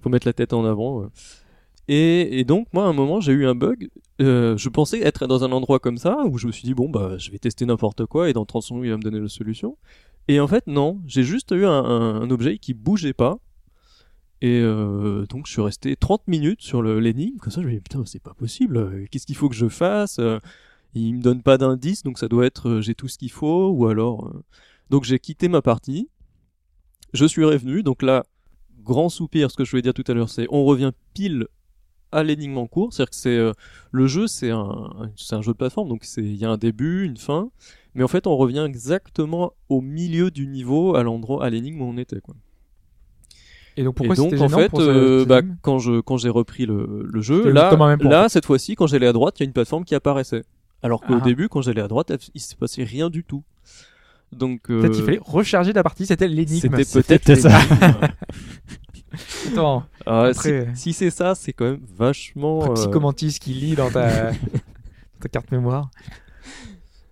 faut 0.02 0.08
mettre 0.08 0.26
la 0.26 0.32
tête 0.32 0.52
en 0.52 0.64
avant. 0.64 1.00
ouais. 1.00 1.06
Et, 1.88 2.40
et 2.40 2.44
donc, 2.44 2.66
moi, 2.72 2.84
à 2.84 2.88
un 2.88 2.92
moment, 2.92 3.20
j'ai 3.20 3.32
eu 3.32 3.46
un 3.46 3.54
bug. 3.54 3.88
Euh, 4.20 4.56
je 4.56 4.68
pensais 4.68 5.00
être 5.00 5.26
dans 5.26 5.44
un 5.44 5.52
endroit 5.52 5.78
comme 5.78 5.98
ça 5.98 6.24
où 6.26 6.38
je 6.38 6.46
me 6.46 6.52
suis 6.52 6.62
dit 6.64 6.72
bon 6.72 6.88
bah 6.88 7.18
je 7.18 7.30
vais 7.30 7.38
tester 7.38 7.66
n'importe 7.66 8.06
quoi 8.06 8.30
et 8.30 8.32
dans 8.32 8.46
30 8.46 8.62
secondes 8.62 8.84
il 8.84 8.90
va 8.90 8.96
me 8.96 9.02
donner 9.02 9.20
la 9.20 9.28
solution. 9.28 9.76
Et 10.26 10.40
en 10.40 10.48
fait 10.48 10.66
non, 10.66 11.00
j'ai 11.06 11.22
juste 11.22 11.50
eu 11.52 11.66
un, 11.66 11.70
un- 11.84 12.22
un 12.22 12.30
objet 12.30 12.56
qui 12.56 12.72
bougeait 12.72 13.12
pas. 13.12 13.36
Et 14.42 14.60
euh, 14.60 15.24
donc 15.26 15.46
je 15.46 15.52
suis 15.52 15.62
resté 15.62 15.96
30 15.96 16.28
minutes 16.28 16.60
sur 16.62 16.82
l'énigme, 16.82 17.38
comme 17.38 17.50
ça 17.52 17.62
je 17.62 17.66
me 17.66 17.72
dis 17.72 17.80
putain 17.80 18.04
c'est 18.04 18.22
pas 18.22 18.34
possible, 18.34 19.06
qu'est-ce 19.10 19.26
qu'il 19.26 19.36
faut 19.36 19.48
que 19.48 19.54
je 19.54 19.68
fasse? 19.68 20.18
Euh, 20.18 20.38
Il 20.94 21.16
me 21.16 21.22
donne 21.22 21.42
pas 21.42 21.58
d'indice, 21.58 22.02
donc 22.02 22.18
ça 22.18 22.28
doit 22.28 22.46
être 22.46 22.68
euh, 22.68 22.80
j'ai 22.82 22.94
tout 22.94 23.08
ce 23.08 23.18
qu'il 23.18 23.30
faut, 23.30 23.70
ou 23.70 23.86
alors... 23.86 24.26
euh, 24.28 24.42
Donc 24.90 25.04
j'ai 25.04 25.18
quitté 25.18 25.48
ma 25.48 25.62
partie, 25.62 26.08
je 27.14 27.24
suis 27.26 27.44
revenu, 27.44 27.82
donc 27.82 28.02
là, 28.02 28.24
grand 28.82 29.08
soupir, 29.08 29.50
ce 29.50 29.56
que 29.56 29.64
je 29.64 29.70
voulais 29.70 29.82
dire 29.82 29.94
tout 29.94 30.04
à 30.06 30.12
l'heure, 30.14 30.28
c'est 30.28 30.46
on 30.50 30.64
revient 30.64 30.92
pile 31.14 31.46
à 32.12 32.22
l'énigme 32.22 32.58
en 32.58 32.66
cours, 32.66 32.92
c'est-à-dire 32.92 33.10
que 33.10 33.16
c'est 33.16 33.52
le 33.90 34.06
jeu 34.06 34.26
c'est 34.26 34.50
un, 34.50 35.08
un 35.32 35.42
jeu 35.42 35.52
de 35.52 35.56
plateforme, 35.56 35.88
donc 35.88 36.04
il 36.18 36.36
y 36.36 36.44
a 36.44 36.50
un 36.50 36.58
début, 36.58 37.04
une 37.04 37.16
fin, 37.16 37.50
mais 37.94 38.04
en 38.04 38.08
fait 38.08 38.26
on 38.26 38.36
revient 38.36 38.64
exactement 38.68 39.52
au 39.70 39.80
milieu 39.80 40.30
du 40.30 40.46
niveau, 40.46 40.94
à 40.94 41.02
l'endroit, 41.02 41.44
à 41.44 41.50
l'énigme 41.50 41.80
où 41.82 41.86
on 41.86 41.96
était 41.96 42.20
quoi. 42.20 42.36
Et 43.76 43.84
donc 43.84 43.94
pourquoi 43.96 44.14
et 44.14 44.16
donc 44.16 44.32
en 44.40 44.48
fait, 44.48 44.68
pour 44.70 44.80
ce- 44.80 44.86
euh, 44.88 45.24
bah, 45.26 45.42
quand 45.62 45.78
je 45.78 46.00
quand 46.00 46.16
j'ai 46.16 46.28
repris 46.30 46.64
le, 46.66 47.06
le 47.12 47.20
jeu, 47.20 47.50
là, 47.50 47.70
même 47.76 48.06
en 48.06 48.08
là 48.08 48.28
cette 48.28 48.46
fois-ci, 48.46 48.74
quand 48.74 48.86
j'allais 48.86 49.06
à 49.06 49.12
droite, 49.12 49.38
il 49.38 49.42
y 49.42 49.44
a 49.44 49.48
une 49.48 49.52
plateforme 49.52 49.84
qui 49.84 49.94
apparaissait. 49.94 50.44
Alors 50.82 51.00
qu'au 51.02 51.14
Ah. 51.16 51.24
début, 51.24 51.48
quand 51.48 51.62
j'allais 51.62 51.82
à 51.82 51.88
droite, 51.88 52.12
il 52.34 52.40
se 52.40 52.54
passait 52.54 52.84
rien 52.84 53.10
du 53.10 53.22
tout. 53.24 53.42
Donc 54.32 54.70
euh, 54.70 54.80
Peut-être 54.80 54.98
il 54.98 55.04
fallait 55.04 55.20
recharger 55.22 55.72
la 55.72 55.82
partie, 55.82 56.06
c'était 56.06 56.26
l'énigme. 56.28 56.82
c'était 56.84 57.18
peut-être 57.18 57.34
ça. 57.40 57.58
Attends, 59.52 59.84
Ah, 60.04 60.24
Après, 60.26 60.68
si, 60.74 60.82
si 60.82 60.92
c'est 60.92 61.10
ça, 61.10 61.34
c'est 61.34 61.52
quand 61.52 61.64
même 61.64 61.80
vachement. 61.96 62.70
euh, 62.70 62.74
Psychomantis 62.74 63.38
qui 63.40 63.52
lit 63.54 63.74
dans 63.74 63.90
ta, 63.90 64.30
dans 64.32 64.36
ta 65.20 65.28
carte 65.28 65.50
mémoire. 65.52 65.90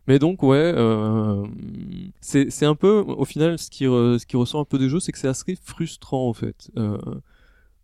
Mais 0.07 0.19
donc 0.19 0.43
ouais, 0.43 0.57
euh, 0.77 1.47
c'est 2.21 2.51
c'est 2.51 2.67
un 2.67 2.75
peu 2.75 2.99
au 3.07 3.25
final 3.25 3.59
ce 3.59 3.71
qui 3.71 3.85
re- 3.87 4.19
ce 4.19 4.27
qui 4.27 4.37
ressort 4.37 4.61
un 4.61 4.65
peu 4.65 4.79
des 4.79 4.89
jeux, 4.89 5.01
c'est 5.01 5.13
que 5.13 5.19
c'est 5.19 5.29
assez 5.29 5.57
frustrant 5.63 6.29
en 6.29 6.35
fait. 6.35 6.71
Euh, 6.77 6.99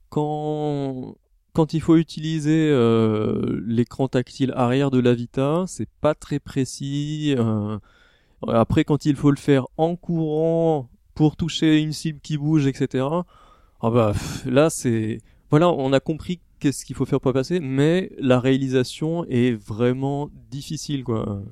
quand 0.08 1.16
quand 1.52 1.74
il 1.74 1.80
faut 1.80 1.96
utiliser 1.96 2.68
euh, 2.70 3.60
l'écran 3.66 4.08
tactile 4.08 4.52
arrière 4.56 4.90
de 4.90 4.98
la 5.00 5.14
Vita, 5.14 5.64
c'est 5.66 5.88
pas 6.00 6.14
très 6.14 6.38
précis. 6.38 7.34
euh, 7.38 7.78
après, 8.48 8.84
quand 8.84 9.04
il 9.06 9.16
faut 9.16 9.30
le 9.30 9.36
faire 9.38 9.66
en 9.76 9.96
courant 9.96 10.88
pour 11.14 11.36
toucher 11.36 11.80
une 11.82 11.92
cible 11.92 12.20
qui 12.20 12.38
bouge, 12.38 12.66
etc. 12.66 13.26
Ah 13.82 13.90
bah 13.90 14.14
là, 14.46 14.70
c'est 14.70 15.20
voilà, 15.50 15.70
on 15.70 15.92
a 15.92 16.00
compris 16.00 16.40
qu'est-ce 16.60 16.84
qu'il 16.84 16.96
faut 16.96 17.06
faire 17.06 17.20
pour 17.20 17.32
passer, 17.32 17.60
mais 17.60 18.10
la 18.18 18.40
réalisation 18.40 19.24
est 19.26 19.52
vraiment 19.52 20.30
difficile, 20.50 21.04
quoi. 21.04 21.42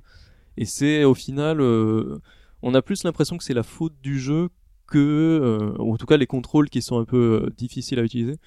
Et 0.59 0.65
c'est 0.65 1.05
au 1.05 1.15
final, 1.15 1.61
euh, 1.61 2.19
on 2.63 2.75
a 2.75 2.83
plus 2.83 3.05
l'impression 3.05 3.39
que 3.39 3.45
c'est 3.45 3.55
la 3.55 3.63
faute 3.63 3.95
du 4.03 4.19
jeu 4.19 4.49
que, 4.89 4.99
euh, 4.99 5.73
ou 5.79 5.95
en 5.95 5.97
tout 5.97 6.07
cas 6.07 6.17
les 6.17 6.27
contrôles 6.27 6.69
qui 6.69 6.83
sont 6.83 6.99
un 6.99 7.05
peu 7.05 7.45
euh, 7.45 7.51
difficiles 7.57 8.01
à 8.01 8.03
utiliser, 8.03 8.39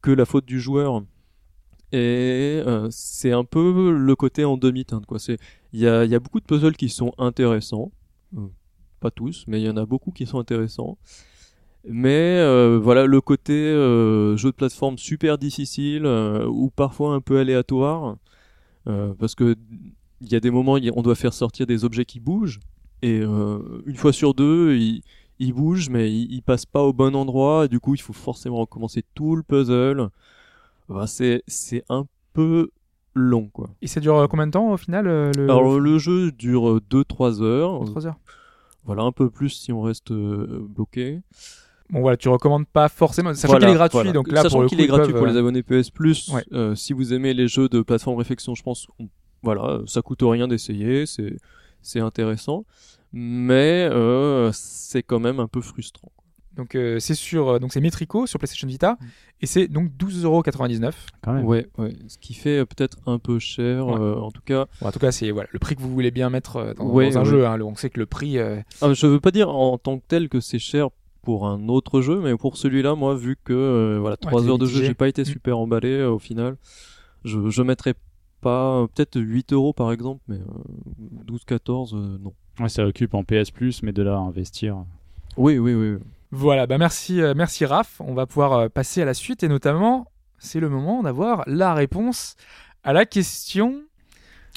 que 0.00 0.10
la 0.10 0.24
faute 0.24 0.46
du 0.46 0.58
joueur. 0.58 1.04
Et 1.92 2.62
c'est 2.88 3.32
un 3.32 3.44
peu 3.44 3.92
le 3.92 4.16
côté 4.16 4.46
en 4.46 4.56
demi-teinte, 4.56 5.04
il 5.74 5.80
y 5.80 5.86
a, 5.86 6.20
beaucoup 6.20 6.40
de 6.40 6.46
puzzles 6.46 6.74
qui 6.74 6.88
sont 6.88 7.12
intéressants, 7.18 7.92
pas 8.98 9.10
tous, 9.10 9.44
mais 9.46 9.60
il 9.60 9.66
y 9.66 9.68
en 9.68 9.76
a 9.76 9.84
beaucoup 9.84 10.10
qui 10.10 10.24
sont 10.24 10.38
intéressants. 10.38 10.96
Mais 11.84 12.42
voilà 12.78 13.04
le 13.04 13.20
côté 13.20 13.52
jeu 14.38 14.48
de 14.50 14.56
plateforme 14.56 14.96
super 14.96 15.36
difficile 15.36 16.06
ou 16.06 16.70
parfois 16.70 17.12
un 17.12 17.20
peu 17.20 17.38
aléatoire 17.38 18.16
parce 18.86 19.34
que 19.34 19.54
il 20.22 20.32
y 20.32 20.36
a 20.36 20.40
des 20.40 20.50
moments 20.50 20.78
on 20.94 21.02
doit 21.02 21.14
faire 21.14 21.32
sortir 21.34 21.66
des 21.66 21.84
objets 21.84 22.04
qui 22.04 22.20
bougent 22.20 22.60
et 23.02 23.20
euh, 23.20 23.58
une 23.86 23.96
fois 23.96 24.12
sur 24.12 24.34
deux 24.34 24.74
ils, 24.76 25.02
ils 25.38 25.52
bougent 25.52 25.90
mais 25.90 26.10
ils, 26.12 26.32
ils 26.32 26.42
passent 26.42 26.66
pas 26.66 26.82
au 26.82 26.92
bon 26.92 27.14
endroit 27.16 27.64
et 27.64 27.68
du 27.68 27.80
coup 27.80 27.94
il 27.94 28.00
faut 28.00 28.12
forcément 28.12 28.56
recommencer 28.58 29.02
tout 29.14 29.34
le 29.36 29.42
puzzle. 29.42 30.08
Bah, 30.88 31.06
c'est 31.06 31.42
c'est 31.46 31.84
un 31.88 32.06
peu 32.32 32.70
long 33.14 33.48
quoi. 33.52 33.70
Et 33.82 33.86
ça 33.86 34.00
dure 34.00 34.16
euh, 34.16 34.26
combien 34.26 34.46
de 34.46 34.52
temps 34.52 34.70
au 34.72 34.76
final 34.76 35.06
euh, 35.06 35.30
le... 35.36 35.44
Alors 35.44 35.78
le 35.80 35.98
jeu 35.98 36.32
dure 36.32 36.80
2-3 36.90 37.42
heures, 37.42 37.84
3 37.84 38.06
heures. 38.06 38.18
voilà 38.84 39.02
un 39.02 39.12
peu 39.12 39.30
plus 39.30 39.50
si 39.50 39.72
on 39.72 39.82
reste 39.82 40.12
bloqué. 40.12 41.20
Bon 41.90 42.00
voilà, 42.00 42.16
tu 42.16 42.30
recommandes 42.30 42.66
pas 42.66 42.88
forcément, 42.88 43.34
sachant 43.34 43.48
Voilà, 43.52 43.66
qu'il 43.66 43.72
est 43.72 43.76
gratuit, 43.76 43.96
voilà. 43.98 44.12
donc 44.12 44.32
là 44.32 44.40
Sachant 44.42 44.54
pour 44.54 44.62
le 44.62 44.68
qu'il 44.68 44.78
coup, 44.78 44.84
est 44.84 44.86
gratuit 44.86 45.12
peuvent, 45.12 45.20
pour 45.20 45.26
les 45.30 45.36
abonnés 45.36 45.62
PS 45.62 45.90
Plus, 45.90 46.30
Ouais. 46.32 46.42
euh, 46.54 46.74
si 46.74 46.94
vous 46.94 47.12
aimez 47.12 47.34
les 47.34 47.48
jeux 47.48 47.68
de 47.68 47.82
plateforme 47.82 48.16
réflexion, 48.16 48.54
je 48.54 48.62
pense, 48.62 48.86
on- 48.98 49.08
voilà, 49.42 49.80
ça 49.86 50.02
coûte 50.02 50.20
rien 50.22 50.48
d'essayer, 50.48 51.06
c'est 51.06 51.36
c'est 51.80 52.00
intéressant, 52.00 52.64
mais 53.12 53.88
euh, 53.90 54.50
c'est 54.52 55.02
quand 55.02 55.20
même 55.20 55.40
un 55.40 55.48
peu 55.48 55.60
frustrant. 55.60 56.12
Donc 56.54 56.74
euh, 56.74 56.98
c'est 57.00 57.14
sur 57.14 57.48
euh, 57.48 57.58
donc 57.58 57.72
c'est 57.72 57.80
Metrico 57.80 58.26
sur 58.26 58.38
PlayStation 58.38 58.68
Vita 58.68 58.98
Mm. 59.00 59.06
et 59.40 59.46
c'est 59.46 59.68
donc 59.68 59.90
12,99€. 59.98 60.92
Quand 61.22 61.32
même. 61.32 61.44
Ouais, 61.46 61.66
ouais, 61.78 61.94
ce 62.08 62.18
qui 62.18 62.34
fait 62.34 62.58
euh, 62.58 62.66
peut-être 62.66 62.98
un 63.06 63.18
peu 63.18 63.38
cher, 63.38 63.86
Ouais. 63.86 63.94
euh, 63.98 64.16
en 64.16 64.30
tout 64.30 64.42
cas. 64.44 64.66
Bon, 64.80 64.88
en 64.88 64.92
tout 64.92 64.98
cas, 64.98 65.12
c'est 65.12 65.30
voilà, 65.30 65.48
le 65.50 65.58
prix 65.58 65.76
que 65.76 65.80
vous 65.80 65.90
voulez 65.92 66.10
bien 66.10 66.28
mettre 66.30 66.56
euh, 66.56 66.74
dans, 66.74 66.84
Ouais, 66.86 67.10
dans 67.10 67.18
un 67.18 67.22
ouais. 67.24 67.30
jeu. 67.30 67.46
hein. 67.46 67.56
Le- 67.56 67.64
on 67.64 67.74
sait 67.74 67.88
que 67.90 67.98
le 67.98 68.06
prix, 68.06 68.38
euh, 68.38 68.60
Ah, 68.82 68.92
je 68.92 69.06
veux 69.06 69.18
pas 69.20 69.30
dire 69.30 69.48
en 69.48 69.78
tant 69.78 69.98
que 69.98 70.04
tel 70.06 70.28
que 70.28 70.40
c'est 70.40 70.58
cher 70.58 70.88
pour 71.22 71.46
un 71.46 71.68
autre 71.68 72.00
jeu, 72.02 72.20
mais 72.20 72.36
pour 72.36 72.56
celui-là, 72.58 72.94
moi, 72.96 73.14
vu 73.14 73.36
que 73.42 73.52
euh, 73.54 73.98
voilà, 73.98 74.14
Ouais, 74.22 74.28
3 74.30 74.42
t'es 74.42 74.48
heures 74.48 74.58
de 74.58 74.66
jeu, 74.66 74.82
j'ai 74.84 74.94
pas 74.94 75.08
été 75.08 75.22
Mm. 75.22 75.26
super 75.26 75.58
emballé 75.58 75.88
euh, 75.90 76.10
au 76.10 76.18
final. 76.18 76.56
Je 77.24 77.48
je 77.48 77.62
mettrais 77.62 77.94
pas 78.42 78.80
euh, 78.82 78.86
peut-être 78.86 79.18
8 79.18 79.52
euros 79.54 79.72
par 79.72 79.90
exemple, 79.92 80.20
mais 80.28 80.36
euh, 80.36 81.24
12-14, 81.26 81.94
euh, 81.96 82.18
non. 82.18 82.32
Ouais, 82.60 82.68
ça 82.68 82.84
occupe 82.84 83.14
en 83.14 83.24
PS 83.24 83.50
Plus, 83.50 83.82
mais 83.82 83.92
de 83.92 84.02
là 84.02 84.14
à 84.14 84.18
investir. 84.18 84.84
Oui, 85.38 85.58
oui, 85.58 85.72
oui. 85.74 85.96
voilà. 86.30 86.66
Bah 86.66 86.76
merci, 86.76 87.22
euh, 87.22 87.32
merci 87.34 87.64
Raph. 87.64 88.00
On 88.04 88.12
va 88.12 88.26
pouvoir 88.26 88.52
euh, 88.52 88.68
passer 88.68 89.00
à 89.00 89.06
la 89.06 89.14
suite 89.14 89.42
et 89.42 89.48
notamment, 89.48 90.06
c'est 90.38 90.60
le 90.60 90.68
moment 90.68 91.02
d'avoir 91.02 91.44
la 91.46 91.72
réponse 91.72 92.36
à 92.84 92.92
la 92.92 93.06
question. 93.06 93.80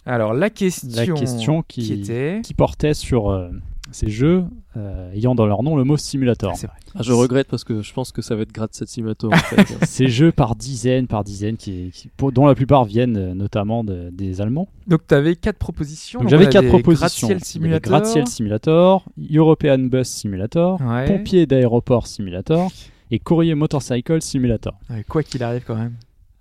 Alors 0.06 0.34
la 0.34 0.49
question, 0.49 0.90
La 1.16 1.20
question 1.20 1.62
qui, 1.64 1.82
qui 1.84 1.94
était. 1.94 2.41
qui 2.44 2.53
portait 2.53 2.94
sur 2.94 3.30
euh, 3.32 3.49
ces 3.91 4.10
jeux 4.10 4.44
euh, 4.78 5.12
ayant 5.14 5.36
dans 5.36 5.45
leur 5.45 5.64
nom 5.64 5.76
le 5.76 5.84
mot 5.84 5.95
simulator. 5.98 6.56
C'est 6.56 6.68
vrai. 6.68 6.76
Ah, 6.95 7.02
je 7.03 7.12
regrette 7.14 7.48
parce 7.48 7.64
que 7.64 7.82
je 7.82 7.94
pense 7.94 8.12
que 8.12 8.22
ça 8.22 8.36
va 8.36 8.41
être 8.41 8.52
grade 8.52 8.74
7 8.74 8.88
Simulator. 8.88 9.32
en 9.32 9.38
fait. 9.38 9.78
Ces 9.86 10.07
jeux 10.07 10.32
par 10.32 10.56
dizaines, 10.56 11.07
par 11.07 11.24
dizaines, 11.24 11.56
qui, 11.57 11.91
qui- 11.94 12.10
pour- 12.18 12.32
dont 12.32 12.45
la 12.48 12.56
plupart 12.56 12.86
viennent 12.86 13.18
euh, 13.18 13.34
notamment 13.34 13.84
de- 13.84 14.10
des 14.12 14.41
Allemands. 14.41 14.68
Donc 14.88 15.02
tu 15.07 15.14
avais 15.14 15.36
quatre 15.36 15.57
propositions. 15.57 16.22
J'avais 16.28 16.49
quatre 16.49 16.68
propositions. 16.68 17.28
Gratte-ciel 17.28 17.44
Simulator. 17.44 17.90
Gratte-ciel 17.91 18.28
Simulator, 18.28 19.06
European 19.34 19.78
Bus 19.80 20.07
Simulator, 20.07 20.80
Ouais. 20.82 21.06
Pompier 21.06 21.45
d'aéroport 21.45 22.07
Simulator 22.07 22.72
et 23.12 23.20
Courrier 23.20 23.56
Motorcycle 23.56 24.22
Simulator. 24.22 24.74
Ouais, 24.90 25.03
Quoi 25.07 25.22
qu'il 25.24 25.44
arrive 25.44 25.64
quand 25.66 25.76
même. 25.76 25.94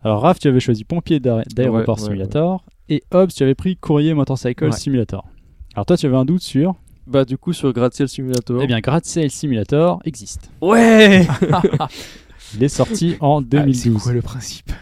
Alors 0.03 0.23
Raph, 0.23 0.39
tu 0.39 0.49
avais 0.49 0.61
choisi 0.61 0.85
Pompier 0.85 1.21
d'aé- 1.21 1.43
d'aéroport 1.55 1.97
Ouais, 1.97 2.03
ouais, 2.03 2.09
Simulator 2.09 2.65
et 2.89 3.03
Hobbs, 3.13 3.33
tu 3.35 3.43
avais 3.43 3.55
pris 3.55 3.77
Courrier 3.77 4.13
Motorcycle 4.15 4.65
Ouais. 4.67 4.73
Simulator. 4.73 5.27
Alors 5.75 5.87
toi, 5.87 5.97
tu 5.97 6.07
avais 6.07 6.17
un 6.17 6.25
doute 6.25 6.43
sur 6.43 6.75
bah, 7.07 7.25
du 7.25 7.37
coup, 7.39 7.53
sur 7.53 7.73
Gratte-Ciel 7.73 8.09
Simulator. 8.09 8.61
Eh 8.63 8.67
bien, 8.67 8.81
Gratte-ciel 8.81 9.31
Simulator 9.31 10.01
existe. 10.05 10.51
Ouais. 10.61 11.27
Il 12.57 12.63
est 12.63 12.69
sorti 12.69 13.17
en 13.21 13.39
Ah, 13.41 13.43
c'est 13.43 13.59
2012. 13.59 14.03
quoi 14.03 14.13
le 14.13 14.23
principe? 14.23 14.73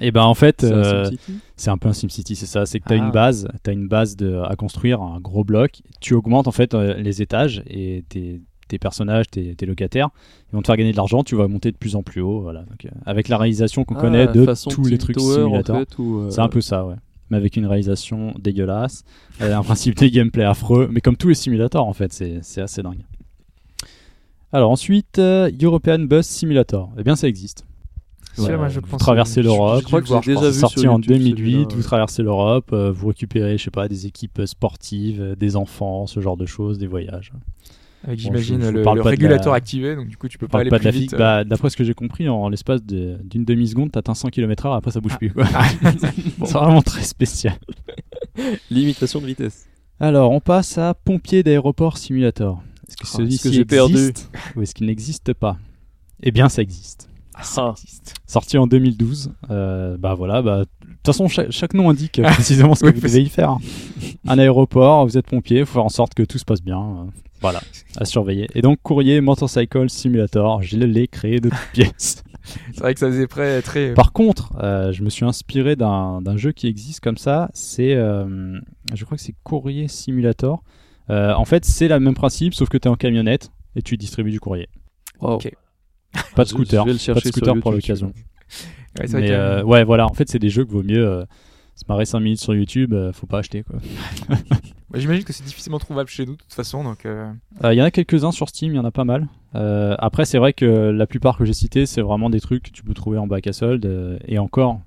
Et 0.00 0.10
ben 0.12 0.22
en 0.22 0.34
fait, 0.34 0.60
C'est 0.60 0.72
un 0.72 0.76
euh, 0.76 1.04
SimCity. 1.06 1.32
c'est 1.56 1.70
un 1.70 1.78
peu 1.78 1.88
un 1.88 1.92
SimCity, 1.92 2.36
c'est 2.36 2.46
ça. 2.46 2.66
C'est 2.66 2.78
que 2.80 2.86
tu 2.88 2.94
as 2.94 2.96
Ah. 3.02 3.04
une 3.06 3.10
base, 3.10 3.48
tu 3.64 3.72
une 3.72 3.88
base 3.88 4.16
de, 4.16 4.36
à 4.48 4.54
construire, 4.56 5.00
un 5.02 5.18
gros 5.20 5.42
bloc. 5.44 5.80
Tu 6.00 6.14
augmentes 6.14 6.46
en 6.48 6.52
fait 6.52 6.74
euh, 6.74 6.94
les 6.94 7.20
étages 7.22 7.62
et 7.66 8.04
tes, 8.08 8.40
tes 8.68 8.78
personnages, 8.78 9.26
tes, 9.30 9.54
tes 9.56 9.66
locataires, 9.66 10.10
ils 10.50 10.56
vont 10.56 10.62
te 10.62 10.66
faire 10.66 10.76
gagner 10.76 10.92
de 10.92 10.96
l'argent. 10.96 11.24
Tu 11.24 11.34
vas 11.34 11.48
monter 11.48 11.72
de 11.72 11.76
plus 11.76 11.96
en 11.96 12.02
plus 12.02 12.20
haut. 12.20 12.40
Voilà. 12.42 12.60
Donc, 12.60 12.84
euh, 12.84 12.90
avec 13.06 13.28
la 13.28 13.38
réalisation 13.38 13.84
qu'on 13.84 13.96
Ah, 13.96 14.00
connaît 14.00 14.26
de 14.28 14.46
tous 14.70 14.84
les 14.84 14.98
trucs 14.98 15.16
Tower, 15.16 15.42
en 15.42 15.44
simulateurs. 15.46 15.78
fait, 15.78 15.98
où, 15.98 16.20
euh, 16.20 16.30
C'est 16.30 16.40
un 16.40 16.48
peu 16.48 16.60
ça, 16.60 16.84
ouais. 16.86 16.96
Mais 17.32 17.38
avec 17.38 17.56
une 17.56 17.64
réalisation 17.64 18.34
dégueulasse, 18.38 19.04
euh, 19.40 19.56
un 19.56 19.62
principe 19.62 19.96
de 19.96 20.06
gameplay 20.06 20.44
affreux, 20.44 20.86
mais 20.92 21.00
comme 21.00 21.16
tous 21.16 21.28
les 21.28 21.34
simulateurs 21.34 21.86
en 21.86 21.94
fait, 21.94 22.12
c'est 22.12 22.60
assez 22.60 22.82
dingue. 22.82 23.00
Alors 24.52 24.70
ensuite, 24.70 25.18
euh, 25.18 25.50
European 25.62 26.00
Bus 26.00 26.26
Simulator. 26.26 26.90
Eh 26.98 27.02
bien, 27.02 27.16
ça 27.16 27.26
existe. 27.26 27.64
Ouais, 28.36 28.54
moi, 28.56 28.68
je 28.68 28.80
vous 28.80 28.86
pense 28.86 29.00
traversez 29.00 29.40
que- 29.40 29.46
l'Europe. 29.46 29.78
j'ai 29.80 29.84
crois 29.86 30.00
que 30.02 30.08
j'ai 30.08 30.14
je 30.20 30.30
déjà 30.38 30.50
vu 30.50 30.58
sorti 30.58 30.80
sur 30.80 30.92
en 30.92 30.96
YouTube, 30.96 31.16
2008, 31.16 31.36
celui-là, 31.36 31.68
vous 31.74 31.82
traversez 31.82 32.22
l'Europe, 32.22 32.70
euh, 32.74 32.92
vous 32.92 33.08
récupérez, 33.08 33.56
je 33.56 33.64
sais 33.64 33.70
pas, 33.70 33.88
des 33.88 34.06
équipes 34.06 34.42
sportives, 34.44 35.20
euh, 35.22 35.34
des 35.34 35.56
enfants, 35.56 36.06
ce 36.06 36.20
genre 36.20 36.36
de 36.36 36.44
choses, 36.46 36.78
des 36.78 36.86
voyages. 36.86 37.32
Avec 38.04 38.18
Bon, 38.18 38.22
j'imagine 38.24 38.60
je- 38.60 38.66
je 38.66 38.78
vous 38.82 38.94
le, 38.94 39.00
régulateur 39.02 39.52
la- 39.52 39.58
activé, 39.58 39.94
donc 39.94 40.08
du 40.08 40.16
coup 40.16 40.26
tu 40.28 40.36
peux 40.38 40.48
pas 40.48 40.58
aller 40.60 40.70
pas 40.70 40.78
de 40.80 40.84
la 40.84 40.90
vite. 40.90 41.02
physique. 41.02 41.18
Bah, 41.18 41.44
D'après 41.44 41.70
ce 41.70 41.76
que 41.76 41.84
j'ai 41.84 41.94
compris, 41.94 42.28
en 42.28 42.48
l'espace 42.48 42.82
de- 42.84 43.18
d'une 43.24 43.44
demi-seconde, 43.44 43.92
t'atteins 43.92 44.14
100 44.14 44.30
km/h, 44.30 44.76
après 44.76 44.90
ça 44.90 45.00
bouge 45.00 45.12
Ah. 45.14 45.18
plus. 45.18 45.30
quoi. 45.32 45.44
Ah, 45.54 45.64
C'est 46.44 46.52
vraiment 46.52 46.82
très 46.82 47.02
spécial. 47.02 47.54
Limitation 48.70 49.20
de 49.20 49.26
vitesse. 49.26 49.66
Alors, 50.00 50.32
on 50.32 50.40
passe 50.40 50.78
à 50.78 50.94
Pompier 50.94 51.42
d'aéroport 51.42 51.96
Simulator. 51.98 52.62
Est-ce 52.88 52.96
que 52.96 53.02
Ah, 53.04 53.16
celui-ci 53.16 53.64
perdu 53.64 53.92
existe 53.94 54.30
ou 54.56 54.62
est-ce 54.62 54.74
qu'il 54.74 54.86
n'existe 54.86 55.32
pas? 55.34 55.56
Eh 56.22 56.30
bien, 56.30 56.48
ça 56.48 56.62
existe. 56.62 57.08
ah, 57.34 57.42
ça 57.44 57.74
existe. 57.76 58.14
Sorti 58.26 58.58
en 58.58 58.66
2012. 58.66 59.32
Euh, 59.50 59.96
bah 59.96 60.14
voilà, 60.14 60.42
bah, 60.42 60.58
de 60.60 60.64
toute 60.64 61.06
façon, 61.06 61.28
chaque, 61.28 61.50
chaque 61.52 61.74
nom 61.74 61.88
indique 61.90 62.18
euh, 62.18 62.24
précisément 62.32 62.74
ce 62.74 62.80
que 62.80 62.86
Oui, 62.86 62.92
vous 62.94 63.00
devez 63.00 63.22
y 63.22 63.28
faire. 63.28 63.56
Un 64.26 64.38
aéroport, 64.38 65.06
vous 65.06 65.16
êtes 65.16 65.26
pompier, 65.26 65.60
il 65.60 65.66
faut 65.66 65.74
faire 65.74 65.84
en 65.84 65.88
sorte 65.88 66.14
que 66.14 66.22
tout 66.22 66.38
se 66.38 66.44
passe 66.44 66.62
bien. 66.62 67.06
Euh, 67.42 67.48
voilà, 67.50 67.60
à 67.96 68.04
surveiller. 68.04 68.48
Et 68.54 68.62
donc, 68.62 68.78
Courrier 68.82 69.20
Motorcycle 69.20 69.90
Simulator, 69.90 70.62
je 70.62 70.76
l'ai 70.76 71.08
créé 71.08 71.40
de 71.40 71.48
toutes 71.48 71.72
pièces. 71.72 72.24
C'est 72.72 72.80
vrai 72.80 72.94
que 72.94 73.00
ça 73.00 73.06
faisait 73.06 73.26
très. 73.26 73.62
très... 73.62 73.94
Par 73.94 74.12
contre, 74.12 74.52
euh, 74.60 74.90
je 74.92 75.02
me 75.02 75.10
suis 75.10 75.24
inspiré 75.24 75.76
d'un 75.76 76.20
d'un 76.22 76.36
jeu 76.36 76.50
qui 76.50 76.66
existe 76.66 76.98
comme 76.98 77.16
ça. 77.16 77.50
C'est, 77.54 77.94
euh, 77.94 78.58
je 78.92 79.04
crois 79.04 79.16
que 79.16 79.22
c'est 79.22 79.36
Courrier 79.44 79.86
Simulator. 79.86 80.64
Euh, 81.10 81.34
en 81.34 81.44
fait, 81.44 81.64
c'est 81.64 81.86
le 81.86 82.00
même 82.00 82.14
principe, 82.14 82.54
sauf 82.54 82.68
que 82.68 82.78
tu 82.78 82.88
es 82.88 82.90
en 82.90 82.96
camionnette 82.96 83.52
et 83.76 83.82
tu 83.82 83.96
distribues 83.96 84.32
du 84.32 84.40
courrier. 84.40 84.68
Wow. 85.20 85.34
Ok. 85.34 85.52
Pas 86.34 86.44
de 86.44 86.48
scooter, 86.48 86.84
je 86.84 86.92
vais 86.92 86.98
le 86.98 87.14
pas 87.14 87.20
de 87.20 87.32
scooter 87.32 87.60
pour 87.60 87.72
l'occasion. 87.72 88.12
Ouais, 88.98 89.06
c'est 89.06 89.12
vrai 89.12 89.20
Mais 89.22 89.30
euh, 89.30 89.62
ouais, 89.62 89.84
voilà, 89.84 90.06
en 90.06 90.12
fait, 90.12 90.28
c'est 90.28 90.38
des 90.38 90.50
jeux 90.50 90.64
que 90.64 90.72
vaut 90.72 90.82
mieux 90.82 91.06
euh, 91.06 91.24
se 91.74 91.84
marrer 91.88 92.04
5 92.04 92.20
minutes 92.20 92.40
sur 92.40 92.54
YouTube, 92.54 92.92
euh, 92.92 93.12
faut 93.12 93.26
pas 93.26 93.38
acheter 93.38 93.62
quoi. 93.62 93.78
Bah, 94.92 94.98
J'imagine 94.98 95.24
que 95.24 95.32
c'est 95.32 95.44
difficilement 95.44 95.78
trouvable 95.78 96.08
chez 96.10 96.26
nous 96.26 96.32
de 96.32 96.38
toute 96.42 96.52
façon, 96.52 96.84
donc. 96.84 97.06
euh, 97.06 97.32
Euh, 97.64 97.72
Il 97.72 97.78
y 97.78 97.82
en 97.82 97.84
a 97.86 97.90
quelques-uns 97.90 98.30
sur 98.32 98.48
Steam, 98.48 98.72
il 98.72 98.76
y 98.76 98.78
en 98.78 98.84
a 98.84 98.90
pas 98.90 99.04
mal. 99.04 99.26
Euh, 99.54 99.94
après, 99.98 100.24
c'est 100.26 100.38
vrai 100.38 100.52
que 100.52 100.64
la 100.66 101.06
plupart 101.06 101.36
que 101.38 101.44
j'ai 101.44 101.52
cités, 101.54 101.86
c'est 101.86 102.02
vraiment 102.02 102.30
des 102.30 102.40
trucs 102.40 102.64
que 102.64 102.70
tu 102.70 102.82
peux 102.82 102.94
trouver 102.94 103.18
en 103.18 103.26
bac 103.26 103.46
à 103.46 103.52
solde 103.52 104.18
et 104.26 104.38
encore, 104.38 104.80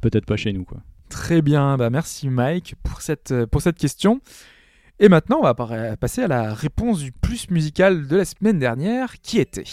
peut-être 0.00 0.26
pas 0.26 0.36
chez 0.36 0.52
nous 0.52 0.64
quoi. 0.64 0.78
Très 1.08 1.40
bien, 1.42 1.76
bah 1.76 1.88
merci 1.90 2.28
Mike 2.28 2.74
pour 2.82 3.00
cette, 3.00 3.32
pour 3.46 3.62
cette 3.62 3.76
question. 3.78 4.20
Et 4.98 5.08
maintenant, 5.08 5.38
on 5.40 5.42
va 5.42 5.54
passer 5.96 6.22
à 6.22 6.26
la 6.28 6.54
réponse 6.54 7.00
du 7.00 7.12
plus 7.12 7.50
musical 7.50 8.08
de 8.08 8.16
la 8.16 8.24
semaine 8.24 8.58
dernière, 8.58 9.20
qui 9.20 9.38
était. 9.38 9.64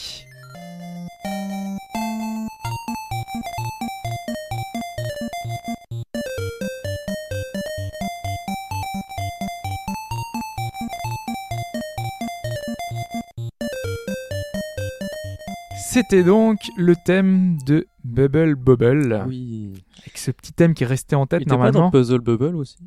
C'était 15.93 16.23
donc 16.23 16.57
le 16.75 16.95
thème 16.95 17.57
de 17.67 17.85
Bubble 18.03 18.55
Bobble, 18.55 19.23
Oui. 19.27 19.73
avec 20.01 20.17
ce 20.17 20.31
petit 20.31 20.51
thème 20.51 20.73
qui 20.73 20.83
est 20.83 20.87
resté 20.87 21.15
en 21.15 21.25
Il 21.25 21.27
tête 21.27 21.45
pas 21.45 21.51
normalement. 21.55 21.79
dans 21.81 21.91
Puzzle 21.91 22.19
Bubble 22.19 22.55
aussi 22.55 22.77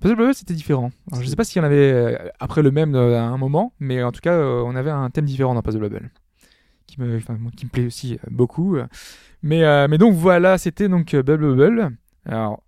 Puzzle 0.00 0.16
Bubble 0.16 0.34
c'était 0.34 0.52
différent. 0.52 0.90
Alors, 1.10 1.22
je 1.24 1.28
sais 1.28 1.36
pas 1.36 1.44
s'il 1.44 1.60
y 1.60 1.62
en 1.62 1.66
avait 1.66 1.92
euh, 1.92 2.18
après 2.40 2.60
le 2.62 2.70
même 2.70 2.94
euh, 2.94 3.18
à 3.18 3.22
un 3.22 3.38
moment, 3.38 3.72
mais 3.80 4.02
en 4.02 4.12
tout 4.12 4.20
cas 4.20 4.34
euh, 4.34 4.62
on 4.66 4.76
avait 4.76 4.90
un 4.90 5.08
thème 5.08 5.24
différent 5.24 5.54
dans 5.54 5.62
Puzzle 5.62 5.80
Bubble 5.80 6.10
qui 6.86 7.00
me, 7.00 7.18
qui 7.56 7.64
me 7.64 7.70
plaît 7.70 7.86
aussi 7.86 8.18
beaucoup. 8.30 8.76
Mais, 9.42 9.88
mais 9.88 9.96
donc 9.96 10.12
voilà, 10.12 10.58
c'était 10.58 10.88
donc 10.88 11.14
Bubble 11.16 11.56
Bubble. 11.56 11.96
Alors 12.26 12.62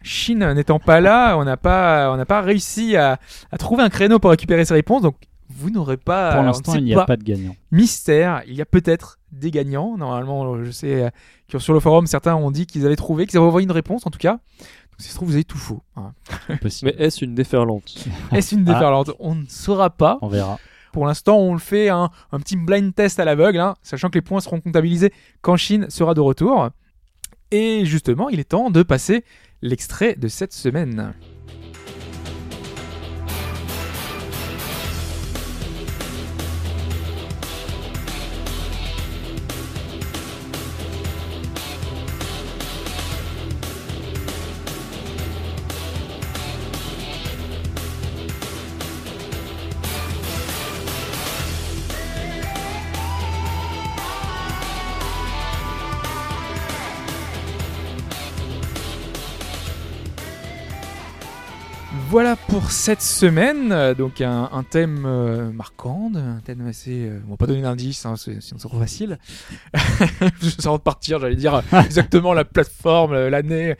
Chine 0.00 0.52
n'étant 0.54 0.78
pas 0.78 1.00
là, 1.02 1.36
on 1.36 1.44
n'a 1.44 1.56
pas, 1.58 2.10
on 2.12 2.16
n'a 2.16 2.24
pas 2.24 2.40
réussi 2.40 2.96
à, 2.96 3.18
à 3.52 3.58
trouver 3.58 3.82
un 3.82 3.90
créneau 3.90 4.18
pour 4.18 4.30
récupérer 4.30 4.64
ces 4.64 4.72
réponses, 4.72 5.02
donc 5.02 5.16
vous 5.58 5.70
n'aurez 5.70 5.96
pas. 5.96 6.34
Pour 6.34 6.42
l'instant, 6.42 6.74
il 6.74 6.84
n'y 6.84 6.94
a 6.94 7.04
pas 7.04 7.16
de 7.16 7.22
gagnant. 7.24 7.54
mystère. 7.70 8.42
Il 8.46 8.54
y 8.54 8.62
a 8.62 8.66
peut-être 8.66 9.18
des 9.32 9.50
gagnants. 9.50 9.96
Normalement, 9.96 10.62
je 10.64 10.70
sais 10.70 11.02
euh, 11.04 11.10
que 11.48 11.58
sur 11.58 11.74
le 11.74 11.80
forum, 11.80 12.06
certains 12.06 12.34
ont 12.36 12.50
dit 12.50 12.66
qu'ils 12.66 12.86
avaient 12.86 12.96
trouvé, 12.96 13.26
qu'ils 13.26 13.38
avaient 13.38 13.46
envoyé 13.46 13.64
une 13.64 13.72
réponse 13.72 14.06
en 14.06 14.10
tout 14.10 14.18
cas. 14.18 14.32
Donc, 14.32 14.40
si 15.00 15.06
ça 15.08 15.10
se 15.12 15.16
trouve, 15.16 15.28
vous 15.28 15.34
avez 15.34 15.44
tout 15.44 15.58
faux. 15.58 15.82
hein. 15.96 16.12
Impossible. 16.48 16.92
Mais 16.96 17.04
est-ce 17.04 17.24
une 17.24 17.34
déferlante? 17.34 18.06
Est-ce 18.32 18.54
une 18.54 18.68
Ah. 18.68 18.72
déferlante 18.74 19.10
On 19.18 19.34
ne 19.34 19.44
saura 19.48 19.90
pas. 19.90 20.18
On 20.22 20.28
verra. 20.28 20.58
Pour 20.92 21.06
l'instant, 21.06 21.36
on 21.38 21.52
le 21.52 21.58
fait 21.60 21.90
un, 21.90 22.10
un 22.32 22.40
petit 22.40 22.56
blind 22.56 22.94
test 22.94 23.20
à 23.20 23.24
l'aveugle, 23.24 23.60
hein, 23.60 23.74
sachant 23.82 24.08
que 24.08 24.14
les 24.14 24.22
points 24.22 24.40
seront 24.40 24.60
comptabilisés 24.60 25.12
quand 25.42 25.56
Chine 25.56 25.86
sera 25.90 26.14
de 26.14 26.20
retour. 26.20 26.70
Et 27.50 27.84
justement, 27.84 28.28
il 28.30 28.40
est 28.40 28.48
temps 28.48 28.70
de 28.70 28.82
passer 28.82 29.24
l'extrait 29.62 30.14
de 30.16 30.28
cette 30.28 30.52
semaine. 30.52 31.12
Voilà 62.10 62.36
pour 62.36 62.70
cette 62.70 63.02
semaine. 63.02 63.70
Euh, 63.72 63.94
Donc 63.94 64.20
un, 64.20 64.48
un 64.52 64.62
thème 64.62 65.04
euh, 65.06 65.50
marquant, 65.50 66.10
un 66.14 66.40
thème 66.40 66.66
assez. 66.66 67.06
euh, 67.06 67.20
on 67.26 67.32
va 67.32 67.36
pas 67.36 67.46
donner 67.46 67.62
d'indice, 67.62 68.06
hein, 68.06 68.14
c'est- 68.16 68.40
sinon 68.40 68.58
c'est 68.58 68.68
trop 68.68 68.78
facile. 68.78 69.18
Sans 70.58 70.72
repartir, 70.74 71.18
j'allais 71.20 71.36
dire 71.36 71.62
exactement 71.84 72.32
la 72.32 72.44
plateforme, 72.44 73.12
euh, 73.12 73.30
l'année. 73.30 73.74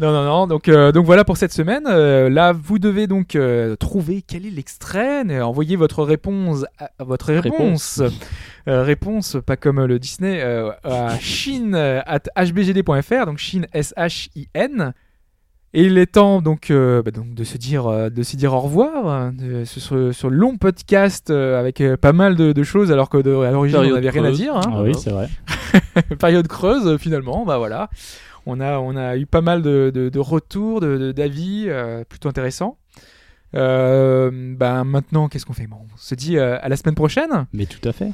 Non, 0.00 0.12
non, 0.12 0.24
non. 0.24 0.46
Donc, 0.46 0.68
euh, 0.68 0.92
donc 0.92 1.04
voilà 1.04 1.24
pour 1.24 1.36
cette 1.36 1.52
semaine. 1.52 1.84
Euh, 1.86 2.30
là, 2.30 2.52
vous 2.52 2.78
devez 2.78 3.06
donc 3.06 3.36
euh, 3.36 3.76
trouver 3.76 4.22
quel 4.26 4.46
est 4.46 4.50
l'extrait. 4.50 5.24
Euh, 5.28 5.42
Envoyez 5.44 5.76
votre 5.76 6.02
réponse, 6.02 6.64
à, 6.78 6.90
votre 7.04 7.32
réponse, 7.34 8.00
Euh, 8.68 8.82
réponse, 8.82 9.36
pas 9.44 9.56
comme 9.56 9.84
le 9.84 9.98
Disney, 9.98 10.40
euh, 10.42 10.70
à 10.84 11.18
chine 11.20 11.74
at 11.74 12.22
hbgd.fr. 12.36 13.26
Donc 13.26 13.38
chine 13.38 13.66
s 13.72 13.92
h 13.96 14.28
i 14.36 14.48
n. 14.54 14.92
Et 15.72 15.84
il 15.84 15.98
est 15.98 16.06
temps 16.06 16.42
donc, 16.42 16.70
euh, 16.72 17.00
bah, 17.00 17.12
donc 17.12 17.32
de 17.32 17.44
se 17.44 17.56
dire 17.56 17.86
euh, 17.86 18.10
de 18.10 18.22
se 18.24 18.36
dire 18.36 18.52
au 18.54 18.58
revoir 18.60 19.06
hein, 19.06 19.32
de- 19.38 19.64
sur, 19.64 20.12
sur, 20.12 20.28
le 20.30 20.36
long 20.36 20.56
podcast 20.56 21.30
euh, 21.30 21.60
avec 21.60 21.80
euh, 21.80 21.96
pas 21.96 22.12
mal 22.12 22.34
de, 22.34 22.52
de 22.52 22.62
choses 22.64 22.90
alors 22.90 23.08
que 23.08 23.18
de, 23.18 23.32
à 23.36 23.52
l'origine 23.52 23.78
on 23.78 23.90
n'avait 23.94 24.10
rien 24.10 24.24
à 24.24 24.32
dire. 24.32 24.56
hein. 24.56 24.62
Ah 24.72 24.82
oui, 24.82 24.94
c'est 24.98 25.10
vrai. 25.10 25.28
période 26.18 26.48
creuse 26.48 26.96
finalement 26.98 27.44
bah 27.46 27.58
voilà 27.58 27.88
on 28.46 28.58
a 28.60 28.78
on 28.80 28.96
a 28.96 29.16
eu 29.16 29.26
pas 29.26 29.40
mal 29.42 29.62
de, 29.62 29.92
de, 29.94 30.08
de 30.08 30.18
retours 30.18 30.80
de 30.80 30.96
de- 30.98 31.12
d'avis 31.12 31.66
euh, 31.68 32.02
plutôt 32.08 32.28
intéressants 32.28 32.76
euh, 33.54 34.30
ben 34.32 34.82
maintenant 34.84 35.28
qu'est-ce 35.28 35.46
qu'on 35.46 35.52
fait? 35.52 35.66
Bon, 35.68 35.76
on 35.82 35.96
se 35.96 36.14
dit 36.16 36.36
euh, 36.38 36.58
à 36.60 36.68
la 36.68 36.76
semaine 36.76 36.94
prochaine 36.96 37.46
Mais 37.52 37.66
tout 37.66 37.86
à 37.88 37.92
fait. 37.92 38.10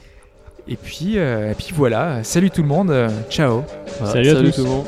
et 0.68 0.76
puis 0.76 1.14
euh, 1.16 1.52
et 1.52 1.54
puis 1.54 1.68
voilà 1.74 2.22
salut 2.24 2.50
tout 2.50 2.60
le 2.62 2.68
monde 2.68 2.94
ciao 3.30 3.64
Voilà, 3.98 4.12
Salut 4.12 4.28
à 4.28 4.34
tous. 4.42 4.56
tout 4.56 4.64
le 4.64 4.68
monde. 4.68 4.84